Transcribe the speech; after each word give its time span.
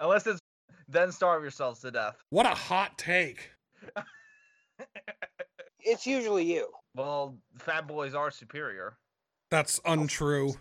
Unless 0.00 0.26
it's 0.26 0.40
then 0.88 1.12
starve 1.12 1.42
yourselves 1.42 1.80
to 1.80 1.90
death. 1.90 2.16
What 2.30 2.46
a 2.46 2.50
hot 2.50 2.98
take. 2.98 3.50
It's 5.82 6.06
usually 6.06 6.44
you. 6.44 6.68
Well, 6.94 7.36
fat 7.58 7.86
boys 7.86 8.14
are 8.14 8.30
superior. 8.30 8.96
That's 9.50 9.80
untrue. 9.84 10.54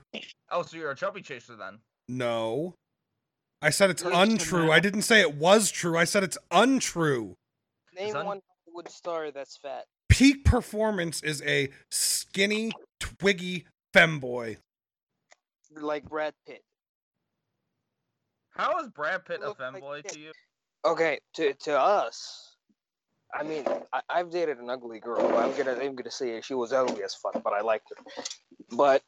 Oh, 0.49 0.63
so 0.63 0.77
you're 0.77 0.91
a 0.91 0.95
chubby 0.95 1.21
chaser 1.21 1.55
then? 1.55 1.79
No. 2.07 2.75
I 3.61 3.69
said 3.69 3.89
it's 3.89 4.01
untrue. 4.01 4.71
I 4.71 4.79
didn't 4.79 5.01
say 5.01 5.19
it 5.19 5.35
was 5.35 5.69
true. 5.69 5.97
I 5.97 6.05
said 6.05 6.23
it's 6.23 6.37
untrue. 6.51 7.35
Name 7.93 8.15
un- 8.15 8.25
one 8.25 8.41
Hollywood 8.65 8.89
star 8.89 9.31
that's 9.31 9.57
fat. 9.57 9.85
Peak 10.07 10.45
performance 10.45 11.21
is 11.21 11.41
a 11.43 11.69
skinny, 11.91 12.71
twiggy 12.99 13.65
femboy. 13.93 14.57
Like 15.75 16.07
Brad 16.09 16.33
Pitt. 16.47 16.61
How 18.59 18.77
is 18.79 18.89
Brad 18.89 19.23
Pitt 19.23 19.39
a 19.41 19.47
Look 19.47 19.59
like 19.59 20.07
to 20.09 20.19
you? 20.19 20.31
Okay, 20.83 21.19
to 21.35 21.53
to 21.53 21.79
us. 21.79 22.57
I 23.33 23.43
mean, 23.43 23.63
I, 23.93 24.01
I've 24.09 24.31
dated 24.31 24.57
an 24.57 24.69
ugly 24.69 24.99
girl. 24.99 25.21
I'm 25.37 25.55
gonna 25.55 25.79
I'm 25.79 25.95
gonna 25.95 26.11
say 26.11 26.41
she 26.41 26.55
was 26.55 26.73
ugly 26.73 27.01
as 27.03 27.15
fuck, 27.15 27.41
but 27.41 27.53
I 27.53 27.61
liked 27.61 27.87
her. 27.95 28.25
But 28.75 29.01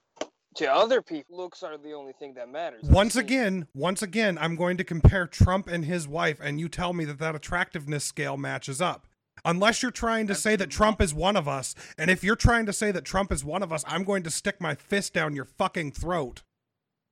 to 0.55 0.71
other 0.71 1.01
people, 1.01 1.35
looks 1.35 1.63
are 1.63 1.77
the 1.77 1.91
only 1.91 2.13
thing 2.13 2.33
that 2.35 2.49
matters. 2.49 2.83
Once 2.83 3.17
again, 3.17 3.67
once 3.73 4.01
again, 4.01 4.37
I'm 4.37 4.55
going 4.55 4.77
to 4.77 4.85
compare 4.85 5.27
Trump 5.27 5.67
and 5.67 5.83
his 5.83 6.07
wife, 6.07 6.39
and 6.41 6.57
you 6.57 6.69
tell 6.69 6.93
me 6.93 7.03
that 7.05 7.19
that 7.19 7.35
attractiveness 7.35 8.05
scale 8.05 8.37
matches 8.37 8.79
up. 8.79 9.05
Unless 9.43 9.81
you're 9.81 9.91
trying 9.91 10.27
to 10.27 10.35
say 10.35 10.55
that 10.55 10.69
Trump 10.69 11.01
is 11.01 11.13
one 11.13 11.35
of 11.35 11.47
us, 11.49 11.75
and 11.97 12.09
if 12.09 12.23
you're 12.23 12.35
trying 12.37 12.65
to 12.67 12.73
say 12.73 12.91
that 12.91 13.03
Trump 13.03 13.33
is 13.33 13.43
one 13.43 13.63
of 13.63 13.73
us, 13.73 13.83
I'm 13.87 14.05
going 14.05 14.23
to 14.23 14.31
stick 14.31 14.61
my 14.61 14.75
fist 14.75 15.13
down 15.13 15.35
your 15.35 15.45
fucking 15.45 15.91
throat. 15.91 16.43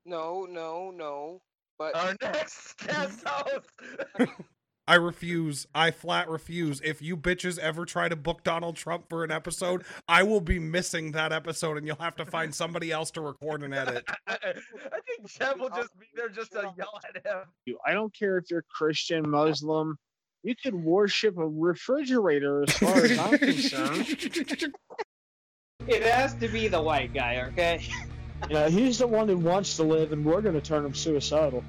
No, 0.06 0.46
no, 0.46 0.92
no. 0.92 1.42
But 1.80 1.96
Our 1.96 2.16
next 2.22 2.78
guest 2.88 3.24
host. 3.26 4.30
I 4.86 4.96
refuse. 4.96 5.66
I 5.74 5.92
flat 5.92 6.28
refuse. 6.28 6.82
If 6.82 7.02
you 7.02 7.16
bitches 7.16 7.58
ever 7.58 7.86
try 7.86 8.10
to 8.10 8.18
book 8.18 8.44
Donald 8.44 8.76
Trump 8.76 9.08
for 9.08 9.24
an 9.24 9.32
episode, 9.32 9.86
I 10.08 10.24
will 10.24 10.42
be 10.42 10.60
missing 10.60 11.14
that 11.14 11.32
episode, 11.32 11.78
and 11.78 11.88
you'll 11.88 11.96
have 11.98 12.18
to 12.18 12.26
find 12.26 12.54
somebody 12.54 12.92
else 12.92 13.12
to 13.12 13.22
record 13.22 13.64
and 13.64 13.74
edit. 13.74 14.04
I 14.28 14.36
think 15.08 15.26
Jeb 15.28 15.60
will 15.60 15.70
just 15.70 15.98
be 15.98 16.08
there 16.16 16.28
just 16.28 16.52
to 16.52 16.74
yell 16.78 17.00
at 17.08 17.26
him. 17.26 17.78
I 17.86 17.94
don't 17.94 18.14
care 18.14 18.38
if 18.38 18.52
you're 18.52 18.66
Christian, 18.70 19.30
Muslim. 19.30 19.96
You 20.44 20.56
could 20.62 20.76
worship 20.76 21.38
a 21.38 21.48
refrigerator 21.48 22.64
as 22.64 22.74
far 22.74 22.98
as 22.98 23.18
I'm 23.18 23.38
concerned. 23.38 24.74
It 25.88 26.04
has 26.04 26.36
to 26.36 26.50
be 26.50 26.68
the 26.68 26.82
white 26.82 27.14
guy, 27.14 27.42
okay? 27.48 27.82
Yeah, 28.50 28.70
he's 28.70 29.00
the 29.00 29.08
one 29.08 29.28
who 29.28 29.38
wants 29.38 29.76
to 29.78 29.84
live, 29.84 30.12
and 30.12 30.24
we're 30.24 30.42
going 30.42 30.56
to 30.56 30.62
turn 30.62 30.86
him 30.86 30.94
suicidal. 30.94 31.64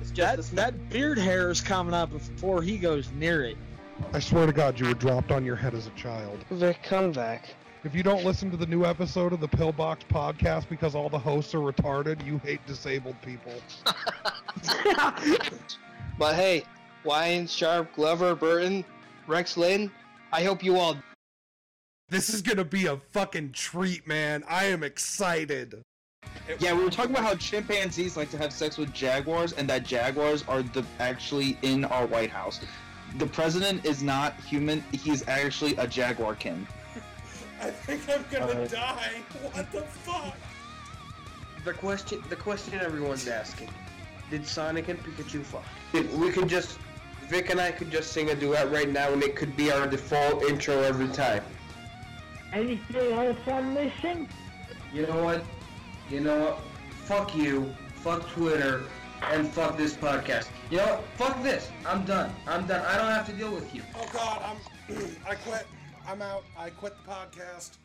It's 0.00 0.10
That, 0.12 0.36
just 0.36 0.54
that 0.56 0.88
beard 0.90 1.18
hair 1.18 1.50
is 1.50 1.60
coming 1.60 1.94
up 1.94 2.12
before 2.12 2.62
he 2.62 2.78
goes 2.78 3.10
near 3.12 3.44
it. 3.44 3.56
I 4.12 4.20
swear 4.20 4.46
to 4.46 4.52
God, 4.52 4.78
you 4.78 4.86
were 4.86 4.94
dropped 4.94 5.30
on 5.32 5.44
your 5.44 5.56
head 5.56 5.74
as 5.74 5.86
a 5.86 5.90
child. 5.90 6.44
Vic, 6.50 6.78
come 6.82 7.12
back. 7.12 7.54
If 7.84 7.94
you 7.94 8.02
don't 8.02 8.24
listen 8.24 8.50
to 8.50 8.56
the 8.56 8.66
new 8.66 8.84
episode 8.84 9.32
of 9.32 9.40
the 9.40 9.48
Pillbox 9.48 10.04
podcast 10.04 10.68
because 10.68 10.94
all 10.94 11.08
the 11.08 11.18
hosts 11.18 11.54
are 11.54 11.58
retarded, 11.60 12.24
you 12.26 12.38
hate 12.38 12.64
disabled 12.66 13.16
people. 13.22 13.52
But 16.18 16.34
hey, 16.34 16.64
Wine, 17.04 17.46
Sharp, 17.46 17.94
Glover, 17.94 18.34
Burton, 18.34 18.84
Rex 19.26 19.56
Lynn, 19.56 19.90
I 20.32 20.44
hope 20.44 20.64
you 20.64 20.76
all 20.76 20.96
This 22.08 22.30
is 22.30 22.40
gonna 22.40 22.64
be 22.64 22.86
a 22.86 22.96
fucking 23.12 23.52
treat, 23.52 24.06
man. 24.06 24.42
I 24.48 24.64
am 24.64 24.82
excited. 24.82 25.82
Yeah, 26.58 26.74
we 26.74 26.84
were 26.84 26.90
talking 26.90 27.10
about 27.10 27.24
how 27.24 27.34
chimpanzees 27.34 28.16
like 28.16 28.30
to 28.30 28.38
have 28.38 28.52
sex 28.52 28.78
with 28.78 28.92
jaguars, 28.92 29.52
and 29.52 29.68
that 29.68 29.82
jaguars 29.82 30.44
are 30.46 30.62
the 30.62 30.84
actually 31.00 31.58
in 31.62 31.84
our 31.86 32.06
White 32.06 32.30
House. 32.30 32.60
The 33.18 33.26
president 33.26 33.84
is 33.84 34.02
not 34.02 34.34
human; 34.40 34.84
he's 34.92 35.26
actually 35.28 35.74
a 35.76 35.86
jaguar 35.86 36.34
king. 36.36 36.66
I 37.60 37.70
think 37.70 38.02
I'm 38.08 38.24
gonna 38.30 38.52
Alright. 38.52 38.70
die. 38.70 39.10
What 39.52 39.72
the 39.72 39.80
fuck? 39.82 40.36
The 41.64 41.72
question, 41.72 42.22
the 42.28 42.36
question 42.36 42.74
everyone's 42.80 43.26
asking: 43.26 43.70
Did 44.30 44.46
Sonic 44.46 44.88
and 44.88 45.02
Pikachu 45.02 45.42
fuck? 45.42 45.64
It- 45.94 46.12
we 46.12 46.30
could 46.30 46.48
just, 46.48 46.78
Vic 47.28 47.50
and 47.50 47.60
I 47.60 47.72
could 47.72 47.90
just 47.90 48.12
sing 48.12 48.30
a 48.30 48.34
duet 48.36 48.70
right 48.70 48.88
now, 48.88 49.12
and 49.12 49.22
it 49.22 49.34
could 49.34 49.56
be 49.56 49.72
our 49.72 49.86
default 49.88 50.44
intro 50.44 50.80
every 50.82 51.08
time. 51.08 51.42
Anything 52.52 53.12
else 53.12 53.38
I'm 53.48 53.74
missing? 53.74 54.28
You 54.94 55.06
know 55.08 55.24
what? 55.24 55.44
You 56.10 56.20
know 56.20 56.38
what? 56.38 56.60
Fuck 57.04 57.34
you. 57.34 57.74
Fuck 57.96 58.28
Twitter. 58.30 58.84
And 59.22 59.48
fuck 59.48 59.76
this 59.76 59.94
podcast. 59.96 60.48
You 60.70 60.78
know 60.78 60.86
what? 60.86 61.04
Fuck 61.16 61.42
this. 61.42 61.68
I'm 61.84 62.04
done. 62.04 62.30
I'm 62.46 62.66
done. 62.66 62.84
I 62.86 62.96
don't 62.96 63.10
have 63.10 63.26
to 63.26 63.32
deal 63.32 63.52
with 63.52 63.74
you. 63.74 63.82
Oh 63.96 64.08
god, 64.12 64.42
I'm 64.44 64.96
I 65.28 65.34
quit. 65.34 65.66
I'm 66.06 66.22
out. 66.22 66.44
I 66.56 66.70
quit 66.70 66.94
the 67.04 67.10
podcast. 67.10 67.78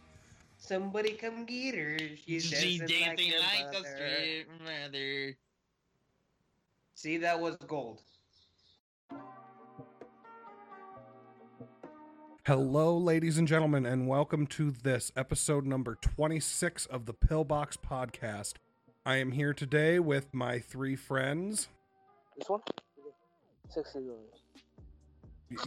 Somebody 0.58 1.14
come 1.14 1.46
get 1.46 1.74
her. 1.76 1.98
She's 2.24 2.46
She's 2.46 2.80
dancing, 2.80 3.00
dancing 3.00 3.32
like, 3.40 3.74
like 3.74 3.86
a 3.86 4.42
a 4.42 4.46
mother. 4.64 5.38
See, 6.94 7.18
that 7.18 7.40
was 7.40 7.56
gold. 7.66 8.02
Hello, 12.46 12.98
ladies 12.98 13.38
and 13.38 13.48
gentlemen, 13.48 13.86
and 13.86 14.08
welcome 14.08 14.48
to 14.48 14.72
this 14.72 15.12
episode 15.16 15.64
number 15.66 15.96
26 15.96 16.88
of 16.88 17.06
the 17.06 17.14
Pillbox 17.14 17.78
Podcast. 17.78 18.54
I 19.06 19.18
am 19.18 19.32
here 19.34 19.54
today 19.54 20.00
with 20.00 20.34
my 20.34 20.58
three 20.60 20.96
friends. 20.96 21.68
This 22.38 22.50
one? 22.50 22.62
Dollars. 23.76 24.18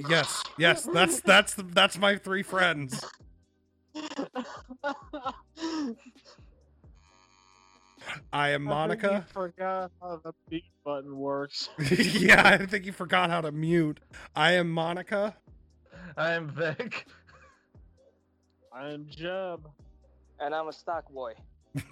Yes, 0.08 0.42
yes, 0.58 0.82
that's 0.92 1.20
that's 1.20 1.54
that's 1.54 1.96
my 1.98 2.16
three 2.16 2.42
friends. 2.42 3.04
I 8.32 8.50
am 8.50 8.66
I 8.68 8.70
Monica. 8.74 9.24
forgot 9.32 9.92
how 10.00 10.20
the 10.24 10.32
beat 10.50 10.64
button 10.84 11.16
works. 11.16 11.68
yeah, 11.90 12.42
I 12.46 12.66
think 12.66 12.84
you 12.84 12.92
forgot 12.92 13.30
how 13.30 13.40
to 13.42 13.52
mute. 13.52 14.00
I 14.34 14.52
am 14.52 14.70
Monica. 14.70 15.36
I'm 16.16 16.48
Vic. 16.48 17.06
I'm 18.72 19.06
Jeb. 19.08 19.68
And 20.40 20.54
I'm 20.54 20.68
a 20.68 20.72
stock 20.72 21.10
boy. 21.12 21.34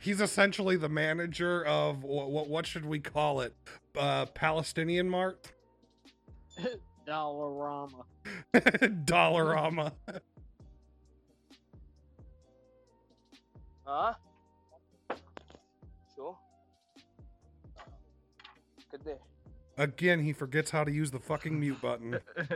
He's 0.00 0.20
essentially 0.20 0.76
the 0.76 0.88
manager 0.88 1.64
of 1.64 2.02
what, 2.02 2.30
what 2.30 2.48
what 2.48 2.66
should 2.66 2.84
we 2.84 2.98
call 2.98 3.40
it? 3.40 3.54
Uh, 3.98 4.26
Palestinian 4.26 5.08
Mart, 5.08 5.52
Dollarama. 7.06 8.04
Dollarama. 8.54 9.92
Huh? 13.84 14.14
Again, 19.80 20.22
he 20.22 20.32
forgets 20.34 20.70
how 20.70 20.84
to 20.84 20.92
use 20.92 21.10
the 21.10 21.18
fucking 21.18 21.58
mute 21.58 21.80
button. 21.80 22.18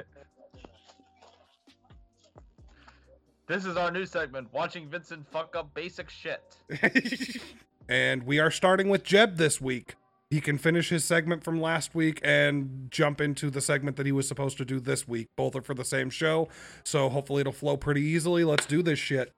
this 3.47 3.65
is 3.65 3.79
our 3.79 3.91
new 3.91 4.05
segment, 4.05 4.53
watching 4.53 4.91
Vincent 4.91 5.27
fuck 5.31 5.57
up 5.57 5.73
basic 5.73 6.11
shit. 6.11 6.43
and 7.89 8.25
we 8.25 8.41
are 8.41 8.51
starting 8.51 8.91
with 8.91 9.05
Jeb 9.05 9.39
this 9.39 9.59
week. 9.59 9.95
He 10.29 10.43
can 10.43 10.59
finish 10.59 10.91
his 10.91 11.07
segment 11.07 11.43
from 11.43 11.63
last 11.63 11.95
week 11.95 12.21
and 12.23 12.89
jump 12.91 13.23
into 13.23 13.49
the 13.49 13.63
segment 13.63 13.97
that 13.97 14.05
he 14.05 14.13
was 14.13 14.29
supposed 14.29 14.59
to 14.59 14.67
do 14.67 14.79
this 14.79 15.09
week. 15.09 15.29
Both 15.35 15.57
are 15.57 15.63
for 15.63 15.73
the 15.73 15.83
same 15.83 16.11
show, 16.11 16.51
so 16.83 17.09
hopefully 17.09 17.41
it'll 17.41 17.55
flow 17.55 17.79
pretty 17.79 18.03
easily. 18.03 18.45
Let's 18.45 18.67
do 18.67 18.83
this 18.83 18.99
shit. 18.99 19.33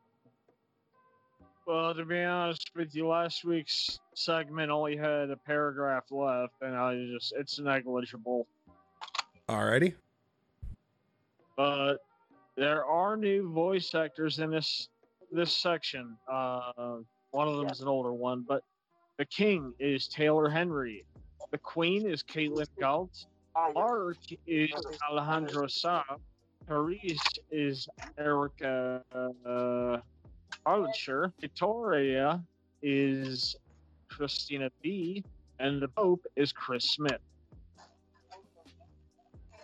Well, 1.67 1.93
to 1.97 2.05
be 2.05 2.23
honest 2.23 2.71
with 2.77 2.95
you, 2.95 3.09
last 3.09 3.45
week's 3.45 3.99
segment 4.15 4.71
only 4.71 4.97
had 4.97 5.31
a 5.31 5.37
paragraph 5.37 6.05
left, 6.13 6.55
and 6.61 6.77
I 6.77 6.95
just, 7.13 7.35
it's 7.37 7.59
negligible. 7.59 8.47
Alrighty. 9.49 9.95
But 11.57 11.97
there 12.55 12.85
are 12.85 13.17
new 13.17 13.51
voice 13.51 13.97
actors 13.97 14.39
in 14.39 14.51
this 14.51 14.89
this 15.33 15.57
section. 15.57 16.17
Uh, 16.31 16.99
one 17.33 17.49
of 17.49 17.57
them 17.57 17.69
is 17.69 17.81
an 17.81 17.89
older 17.89 18.13
one, 18.13 18.45
but 18.47 18.63
the 19.17 19.25
king 19.25 19.73
is 19.81 20.07
Taylor 20.07 20.49
Henry. 20.49 21.05
The 21.51 21.59
queen 21.59 22.07
is 22.07 22.23
Caitlin 22.23 22.69
Galt. 22.79 23.27
Art 23.57 24.19
is 24.47 24.71
Alejandro 25.11 25.67
Sa. 25.67 26.05
Paris 26.69 27.21
is 27.51 27.89
Erica 28.19 29.03
uh, 29.45 29.99
Archer. 30.67 31.33
Victoria 31.41 32.43
is 32.83 33.57
Christina 34.09 34.71
B. 34.83 35.25
And 35.59 35.81
the 35.81 35.89
Pope 35.89 36.27
is 36.37 36.53
Chris 36.53 36.85
Smith. 36.85 37.21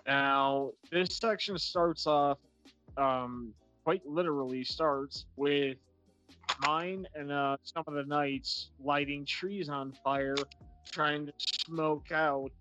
Now, 0.07 0.71
this 0.91 1.15
section 1.17 1.59
starts 1.59 2.07
off, 2.07 2.39
um, 2.97 3.53
quite 3.85 4.05
literally 4.07 4.65
starts 4.65 5.27
with 5.37 5.77
mine 6.67 7.07
and 7.15 7.31
uh, 7.31 7.57
some 7.63 7.85
of 7.87 7.95
the 7.95 8.05
knights 8.05 8.71
lighting 8.83 9.25
trees 9.25 9.69
on 9.69 9.93
fire 10.05 10.37
trying 10.91 11.27
to 11.27 11.33
smoke 11.39 12.11
out 12.13 12.53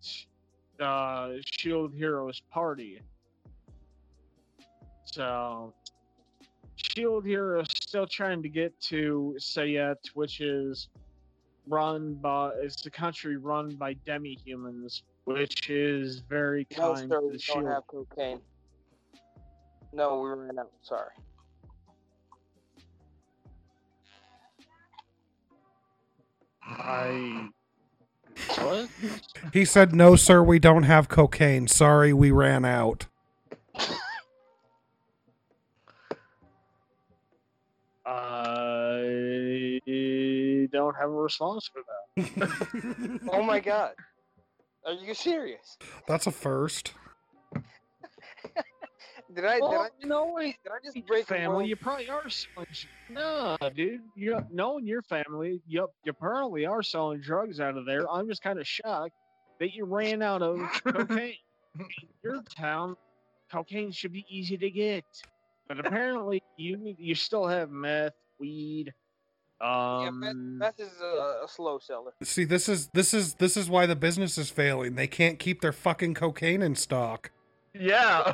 uh, 0.79 1.31
Shield 1.45 1.93
Heroes 1.93 2.41
party. 2.51 2.99
So, 5.05 5.73
Shield 6.83 7.25
Heroes 7.25 7.67
still 7.81 8.07
trying 8.07 8.41
to 8.43 8.49
get 8.49 8.79
to 8.81 9.35
Sayet, 9.39 9.97
which 10.13 10.41
is 10.41 10.89
run 11.67 12.15
by 12.15 12.51
it's 12.61 12.81
the 12.81 12.89
country 12.89 13.37
run 13.37 13.75
by 13.75 13.93
demi-humans, 14.05 15.03
which 15.25 15.69
is 15.69 16.19
very 16.29 16.67
No, 16.77 16.93
kind 16.93 17.09
sir, 17.09 17.19
to 17.19 17.25
we 17.27 17.31
the 17.33 17.37
don't 17.37 17.39
Shield. 17.39 17.67
have 17.67 17.87
cocaine. 17.87 18.41
No, 19.93 20.21
we 20.21 20.29
ran 20.29 20.57
out. 20.59 20.71
Sorry. 20.81 21.11
I 26.63 27.49
what? 28.59 28.89
He 29.53 29.65
said, 29.65 29.93
"No, 29.93 30.15
sir, 30.15 30.41
we 30.41 30.57
don't 30.59 30.83
have 30.83 31.09
cocaine. 31.09 31.67
Sorry, 31.67 32.13
we 32.13 32.31
ran 32.31 32.63
out." 32.65 33.07
I 38.11 39.79
don't 40.71 40.95
have 40.95 41.09
a 41.09 41.13
response 41.13 41.69
for 41.71 41.81
that. 41.87 43.19
Oh 43.31 43.41
my 43.43 43.59
god. 43.71 43.93
Are 44.85 44.93
you 44.93 45.13
serious? 45.13 45.77
That's 46.07 46.27
a 46.27 46.31
first. 46.31 46.93
Did 49.35 49.45
I? 49.45 49.59
Did 49.59 49.63
I? 49.63 49.87
No, 50.03 50.33
wait. 50.35 50.57
Did 50.63 50.73
I 50.73 50.77
just 50.83 51.07
break 51.07 51.23
a 51.23 51.27
family, 51.27 51.67
you 51.67 51.75
probably 51.77 52.09
are 52.09 52.29
selling. 52.29 52.67
No, 53.09 53.55
dude, 53.75 54.01
you 54.15 54.39
knowing 54.51 54.85
your 54.85 55.01
family, 55.03 55.61
yep, 55.67 55.85
you 56.03 56.11
probably 56.11 56.65
are 56.65 56.83
selling 56.83 57.21
drugs 57.21 57.61
out 57.61 57.77
of 57.77 57.85
there. 57.85 58.09
I'm 58.11 58.27
just 58.27 58.41
kind 58.41 58.59
of 58.59 58.67
shocked 58.67 59.15
that 59.59 59.73
you 59.73 59.85
ran 59.85 60.21
out 60.21 60.41
of 60.41 60.59
cocaine. 60.83 61.35
In 61.79 61.85
your 62.23 62.41
town, 62.57 62.97
cocaine 63.49 63.91
should 63.91 64.11
be 64.11 64.25
easy 64.29 64.57
to 64.57 64.69
get, 64.69 65.05
but 65.71 65.85
apparently 65.85 66.43
you 66.57 66.95
you 66.97 67.15
still 67.15 67.47
have 67.47 67.69
meth, 67.69 68.13
weed. 68.39 68.93
Yeah, 69.61 70.09
meth, 70.11 70.31
Um, 70.31 70.57
meth 70.57 70.79
is 70.79 70.99
a, 71.01 71.43
a 71.45 71.47
slow 71.47 71.79
seller. 71.79 72.11
See, 72.23 72.43
this 72.43 72.67
is 72.67 72.87
this 72.87 73.13
is 73.13 73.35
this 73.35 73.55
is 73.55 73.69
why 73.69 73.85
the 73.85 73.95
business 73.95 74.37
is 74.37 74.49
failing. 74.49 74.95
They 74.95 75.07
can't 75.07 75.39
keep 75.39 75.61
their 75.61 75.71
fucking 75.71 76.15
cocaine 76.15 76.61
in 76.61 76.75
stock. 76.75 77.31
Yeah. 77.73 78.33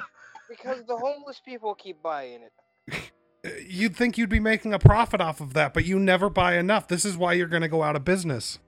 Because 0.49 0.83
the 0.87 0.97
homeless 0.97 1.41
people 1.43 1.75
keep 1.75 2.01
buying 2.01 2.39
it. 2.41 3.11
You'd 3.67 3.95
think 3.95 4.17
you'd 4.17 4.29
be 4.29 4.39
making 4.39 4.73
a 4.73 4.79
profit 4.79 5.21
off 5.21 5.41
of 5.41 5.53
that, 5.53 5.73
but 5.73 5.85
you 5.85 5.99
never 5.99 6.29
buy 6.29 6.57
enough. 6.57 6.87
This 6.87 7.05
is 7.05 7.15
why 7.15 7.33
you're 7.33 7.47
going 7.47 7.61
to 7.61 7.67
go 7.69 7.83
out 7.83 7.95
of 7.95 8.03
business. 8.03 8.59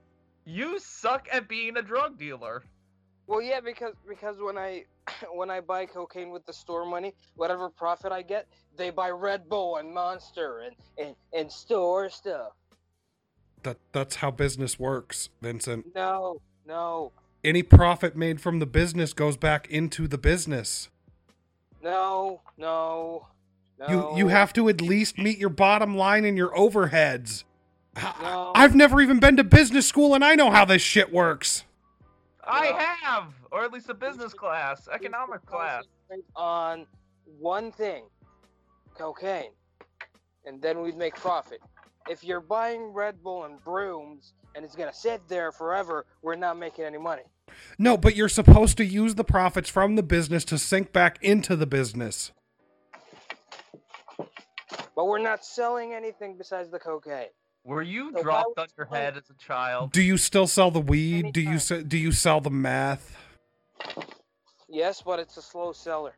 You 0.46 0.80
suck 0.80 1.28
at 1.34 1.50
being 1.50 1.76
a 1.76 1.82
drug 1.82 2.18
dealer. 2.18 2.64
Well, 3.28 3.42
yeah, 3.42 3.62
because 3.62 3.94
because 4.08 4.38
when 4.40 4.58
I 4.58 4.86
when 5.34 5.50
I 5.50 5.60
buy 5.60 5.86
cocaine 5.86 6.32
with 6.32 6.46
the 6.46 6.54
store 6.54 6.86
money, 6.86 7.14
whatever 7.36 7.70
profit 7.70 8.12
I 8.12 8.22
get, 8.22 8.48
they 8.78 8.90
buy 8.90 9.10
Red 9.10 9.50
Bull 9.50 9.78
and 9.78 9.94
Monster 9.94 10.60
and 10.60 10.76
and, 10.98 11.16
and 11.34 11.52
store 11.52 12.10
stuff. 12.10 12.52
That 13.64 13.78
that's 13.92 14.16
how 14.18 14.32
business 14.32 14.80
works, 14.80 15.30
Vincent. 15.42 15.88
No, 15.96 16.42
no, 16.66 17.12
Any 17.44 17.64
profit 17.64 18.16
made 18.16 18.40
from 18.40 18.60
the 18.60 18.66
business 18.66 19.14
goes 19.14 19.38
back 19.38 19.68
into 19.70 20.08
the 20.08 20.18
business. 20.18 20.90
no, 21.84 22.42
no, 22.58 23.28
no. 23.80 23.88
You 23.90 24.18
you 24.18 24.28
have 24.30 24.54
to 24.54 24.70
at 24.70 24.82
least 24.82 25.18
meet 25.18 25.38
your 25.38 25.50
bottom 25.50 25.96
line 25.98 26.26
and 26.26 26.38
your 26.38 26.50
overheads. 26.56 27.44
No. 28.22 28.54
I've 28.56 28.76
never 28.76 29.02
even 29.02 29.20
been 29.20 29.36
to 29.38 29.44
business 29.44 29.86
school 29.86 30.14
and 30.14 30.24
I 30.24 30.36
know 30.36 30.52
how 30.52 30.64
this 30.64 30.82
shit 30.82 31.12
works. 31.12 31.66
I 32.50 32.70
No. 32.72 32.78
have, 32.78 33.34
or 33.52 33.64
at 33.64 33.72
least 33.72 33.90
a 33.90 33.94
business 33.94 34.34
class, 34.34 34.88
economic 34.88 35.46
class. 35.46 35.86
On 36.36 36.88
one 37.40 37.72
thing, 37.72 38.06
cocaine, 38.96 39.52
and 40.46 40.62
then 40.62 40.82
we'd 40.82 40.98
make 40.98 41.16
profit. 41.16 41.62
If 42.10 42.24
you're 42.24 42.42
buying 42.42 42.92
Red 42.92 43.22
Bull 43.22 43.44
and 43.46 43.64
brooms 43.64 44.34
and 44.56 44.66
it's 44.66 44.76
gonna 44.76 44.94
sit 44.94 45.28
there 45.28 45.52
forever, 45.52 46.06
we're 46.24 46.36
not 46.36 46.58
making 46.58 46.86
any 46.86 46.98
money. 46.98 47.24
No, 47.78 47.98
but 47.98 48.16
you're 48.16 48.30
supposed 48.30 48.78
to 48.78 48.86
use 48.86 49.16
the 49.16 49.24
profits 49.24 49.70
from 49.70 49.96
the 49.96 50.04
business 50.04 50.44
to 50.46 50.58
sink 50.58 50.92
back 50.92 51.22
into 51.22 51.56
the 51.56 51.68
business. 51.68 52.32
But 54.96 55.06
we're 55.06 55.20
not 55.20 55.46
selling 55.46 55.94
anything 55.94 56.36
besides 56.38 56.70
the 56.72 56.80
cocaine. 56.80 57.30
Were 57.64 57.82
you 57.82 58.12
So 58.16 58.24
dropped 58.24 58.58
on 58.58 58.68
your 58.78 58.88
head 58.88 59.18
as 59.18 59.30
a 59.30 59.34
child? 59.34 59.92
Do 59.92 60.02
you 60.02 60.18
still 60.18 60.48
sell 60.48 60.72
the 60.72 60.80
weed? 60.80 61.34
Do 61.34 61.42
you 61.42 61.60
se- 61.60 61.84
do 61.84 61.98
you 61.98 62.12
sell 62.12 62.42
the 62.42 62.50
meth? 62.50 63.16
Yes, 64.68 65.02
but 65.02 65.20
it's 65.20 65.38
a 65.38 65.42
slow 65.42 65.72
seller. 65.72 66.14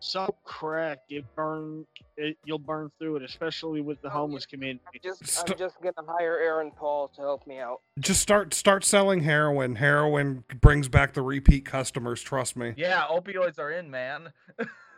some 0.00 0.30
crack, 0.44 0.98
it 1.08 1.24
burn, 1.36 1.86
it, 2.16 2.36
you'll 2.44 2.58
burn 2.58 2.90
through 2.98 3.16
it, 3.16 3.22
especially 3.22 3.80
with 3.80 4.00
the 4.02 4.10
homeless 4.10 4.46
community. 4.46 4.80
I'm 4.86 5.00
just 5.02 5.26
St- 5.26 5.50
I'm 5.50 5.58
just 5.58 5.76
gonna 5.80 6.08
hire 6.08 6.38
Aaron 6.38 6.70
Paul 6.70 7.08
to 7.16 7.20
help 7.22 7.46
me 7.46 7.58
out. 7.58 7.80
Just 7.98 8.20
start 8.20 8.52
start 8.54 8.84
selling 8.84 9.20
heroin. 9.20 9.76
Heroin 9.76 10.44
brings 10.60 10.88
back 10.88 11.14
the 11.14 11.22
repeat 11.22 11.64
customers, 11.64 12.20
trust 12.20 12.56
me. 12.56 12.74
Yeah, 12.76 13.04
opioids 13.10 13.58
are 13.58 13.70
in, 13.70 13.90
man. 13.90 14.32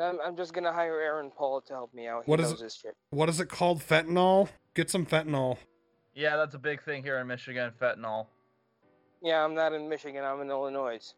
I'm, 0.00 0.18
I'm 0.24 0.36
just 0.36 0.52
gonna 0.52 0.72
hire 0.72 1.00
Aaron 1.00 1.30
Paul 1.36 1.60
to 1.62 1.72
help 1.72 1.92
me 1.94 2.06
out. 2.06 2.24
He 2.24 2.30
What 2.30 2.40
is 2.40 2.50
knows 2.50 2.60
it- 2.60 2.64
his 2.64 2.76
shit. 2.76 2.96
What 3.10 3.28
is 3.28 3.40
it 3.40 3.48
called? 3.48 3.80
Fentanyl? 3.80 4.48
Get 4.74 4.90
some 4.90 5.04
fentanyl. 5.06 5.56
Yeah, 6.14 6.36
that's 6.36 6.54
a 6.54 6.58
big 6.58 6.82
thing 6.82 7.02
here 7.02 7.18
in 7.18 7.26
Michigan, 7.26 7.72
fentanyl. 7.80 8.26
Yeah, 9.22 9.44
I'm 9.44 9.54
not 9.54 9.72
in 9.72 9.88
Michigan. 9.88 10.24
I'm 10.24 10.40
in 10.40 10.50
Illinois. 10.50 11.14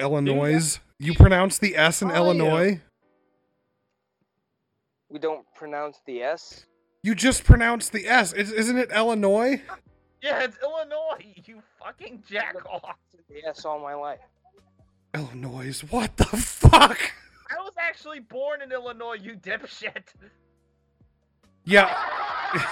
Illinois. 0.00 0.78
You 0.98 1.14
pronounce 1.14 1.58
the 1.58 1.76
S 1.76 2.02
in 2.02 2.10
Oh, 2.10 2.14
yeah. 2.14 2.18
Illinois? 2.20 2.80
We 5.08 5.18
don't 5.18 5.44
pronounce 5.54 6.00
the 6.06 6.22
S. 6.22 6.66
You 7.02 7.14
just 7.14 7.44
pronounced 7.44 7.92
the 7.92 8.06
S. 8.08 8.32
Is, 8.32 8.52
isn't 8.52 8.78
it 8.78 8.90
Illinois? 8.92 9.60
Yeah, 10.22 10.40
it's 10.44 10.56
Illinois, 10.62 11.34
you 11.44 11.62
fucking 11.82 12.22
jack 12.30 12.54
off. 12.70 12.96
The 13.28 13.44
S 13.48 13.64
all 13.64 13.80
my 13.80 13.94
life. 13.94 14.20
Illinois. 15.14 15.80
What 15.90 16.16
the 16.16 16.24
fuck? 16.24 16.98
I 17.52 17.62
was 17.62 17.74
actually 17.78 18.20
born 18.20 18.62
in 18.62 18.72
Illinois, 18.72 19.16
you 19.20 19.34
dipshit. 19.34 20.14
Yeah. 21.64 21.96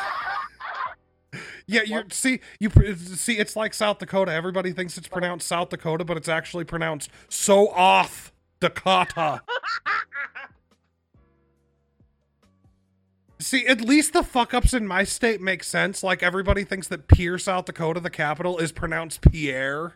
Yeah, 1.66 1.82
you 1.84 2.02
see, 2.10 2.40
you 2.58 2.68
see, 2.96 3.38
it's 3.38 3.54
like 3.54 3.74
South 3.74 4.00
Dakota. 4.00 4.32
Everybody 4.32 4.72
thinks 4.72 4.98
it's 4.98 5.06
pronounced 5.06 5.46
South 5.46 5.68
Dakota, 5.68 6.04
but 6.04 6.16
it's 6.16 6.28
actually 6.28 6.64
pronounced 6.64 7.10
so 7.28 7.68
off 7.68 8.32
Dakota. 8.58 9.42
See, 13.38 13.66
at 13.66 13.80
least 13.80 14.12
the 14.12 14.22
fuck 14.22 14.52
ups 14.52 14.74
in 14.74 14.86
my 14.86 15.02
state 15.04 15.40
make 15.40 15.64
sense. 15.64 16.02
Like 16.02 16.22
everybody 16.22 16.62
thinks 16.62 16.88
that 16.88 17.08
Pierre, 17.08 17.38
South 17.38 17.64
Dakota, 17.64 18.00
the 18.00 18.10
capital, 18.10 18.58
is 18.58 18.70
pronounced 18.70 19.22
Pierre. 19.22 19.94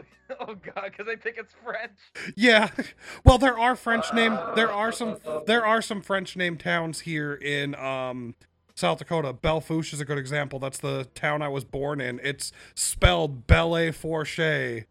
oh 0.40 0.54
god, 0.54 0.90
because 0.90 1.06
I 1.08 1.16
think 1.16 1.36
it's 1.38 1.54
French. 1.64 1.92
Yeah. 2.36 2.70
Well, 3.24 3.38
there 3.38 3.58
are 3.58 3.76
French 3.76 4.12
name 4.12 4.38
there 4.54 4.70
are 4.72 4.90
some 4.90 5.18
there 5.46 5.64
are 5.64 5.80
some 5.80 6.00
French 6.02 6.36
name 6.36 6.56
towns 6.56 7.00
here 7.00 7.34
in 7.34 7.74
um 7.76 8.34
South 8.74 8.98
Dakota. 8.98 9.32
Belfouche 9.32 9.92
is 9.92 10.00
a 10.00 10.04
good 10.04 10.18
example. 10.18 10.58
That's 10.58 10.78
the 10.78 11.06
town 11.14 11.42
I 11.42 11.48
was 11.48 11.64
born 11.64 12.00
in. 12.00 12.20
It's 12.22 12.52
spelled 12.74 13.46
Belle 13.46 13.92
Fourche, 13.92 14.86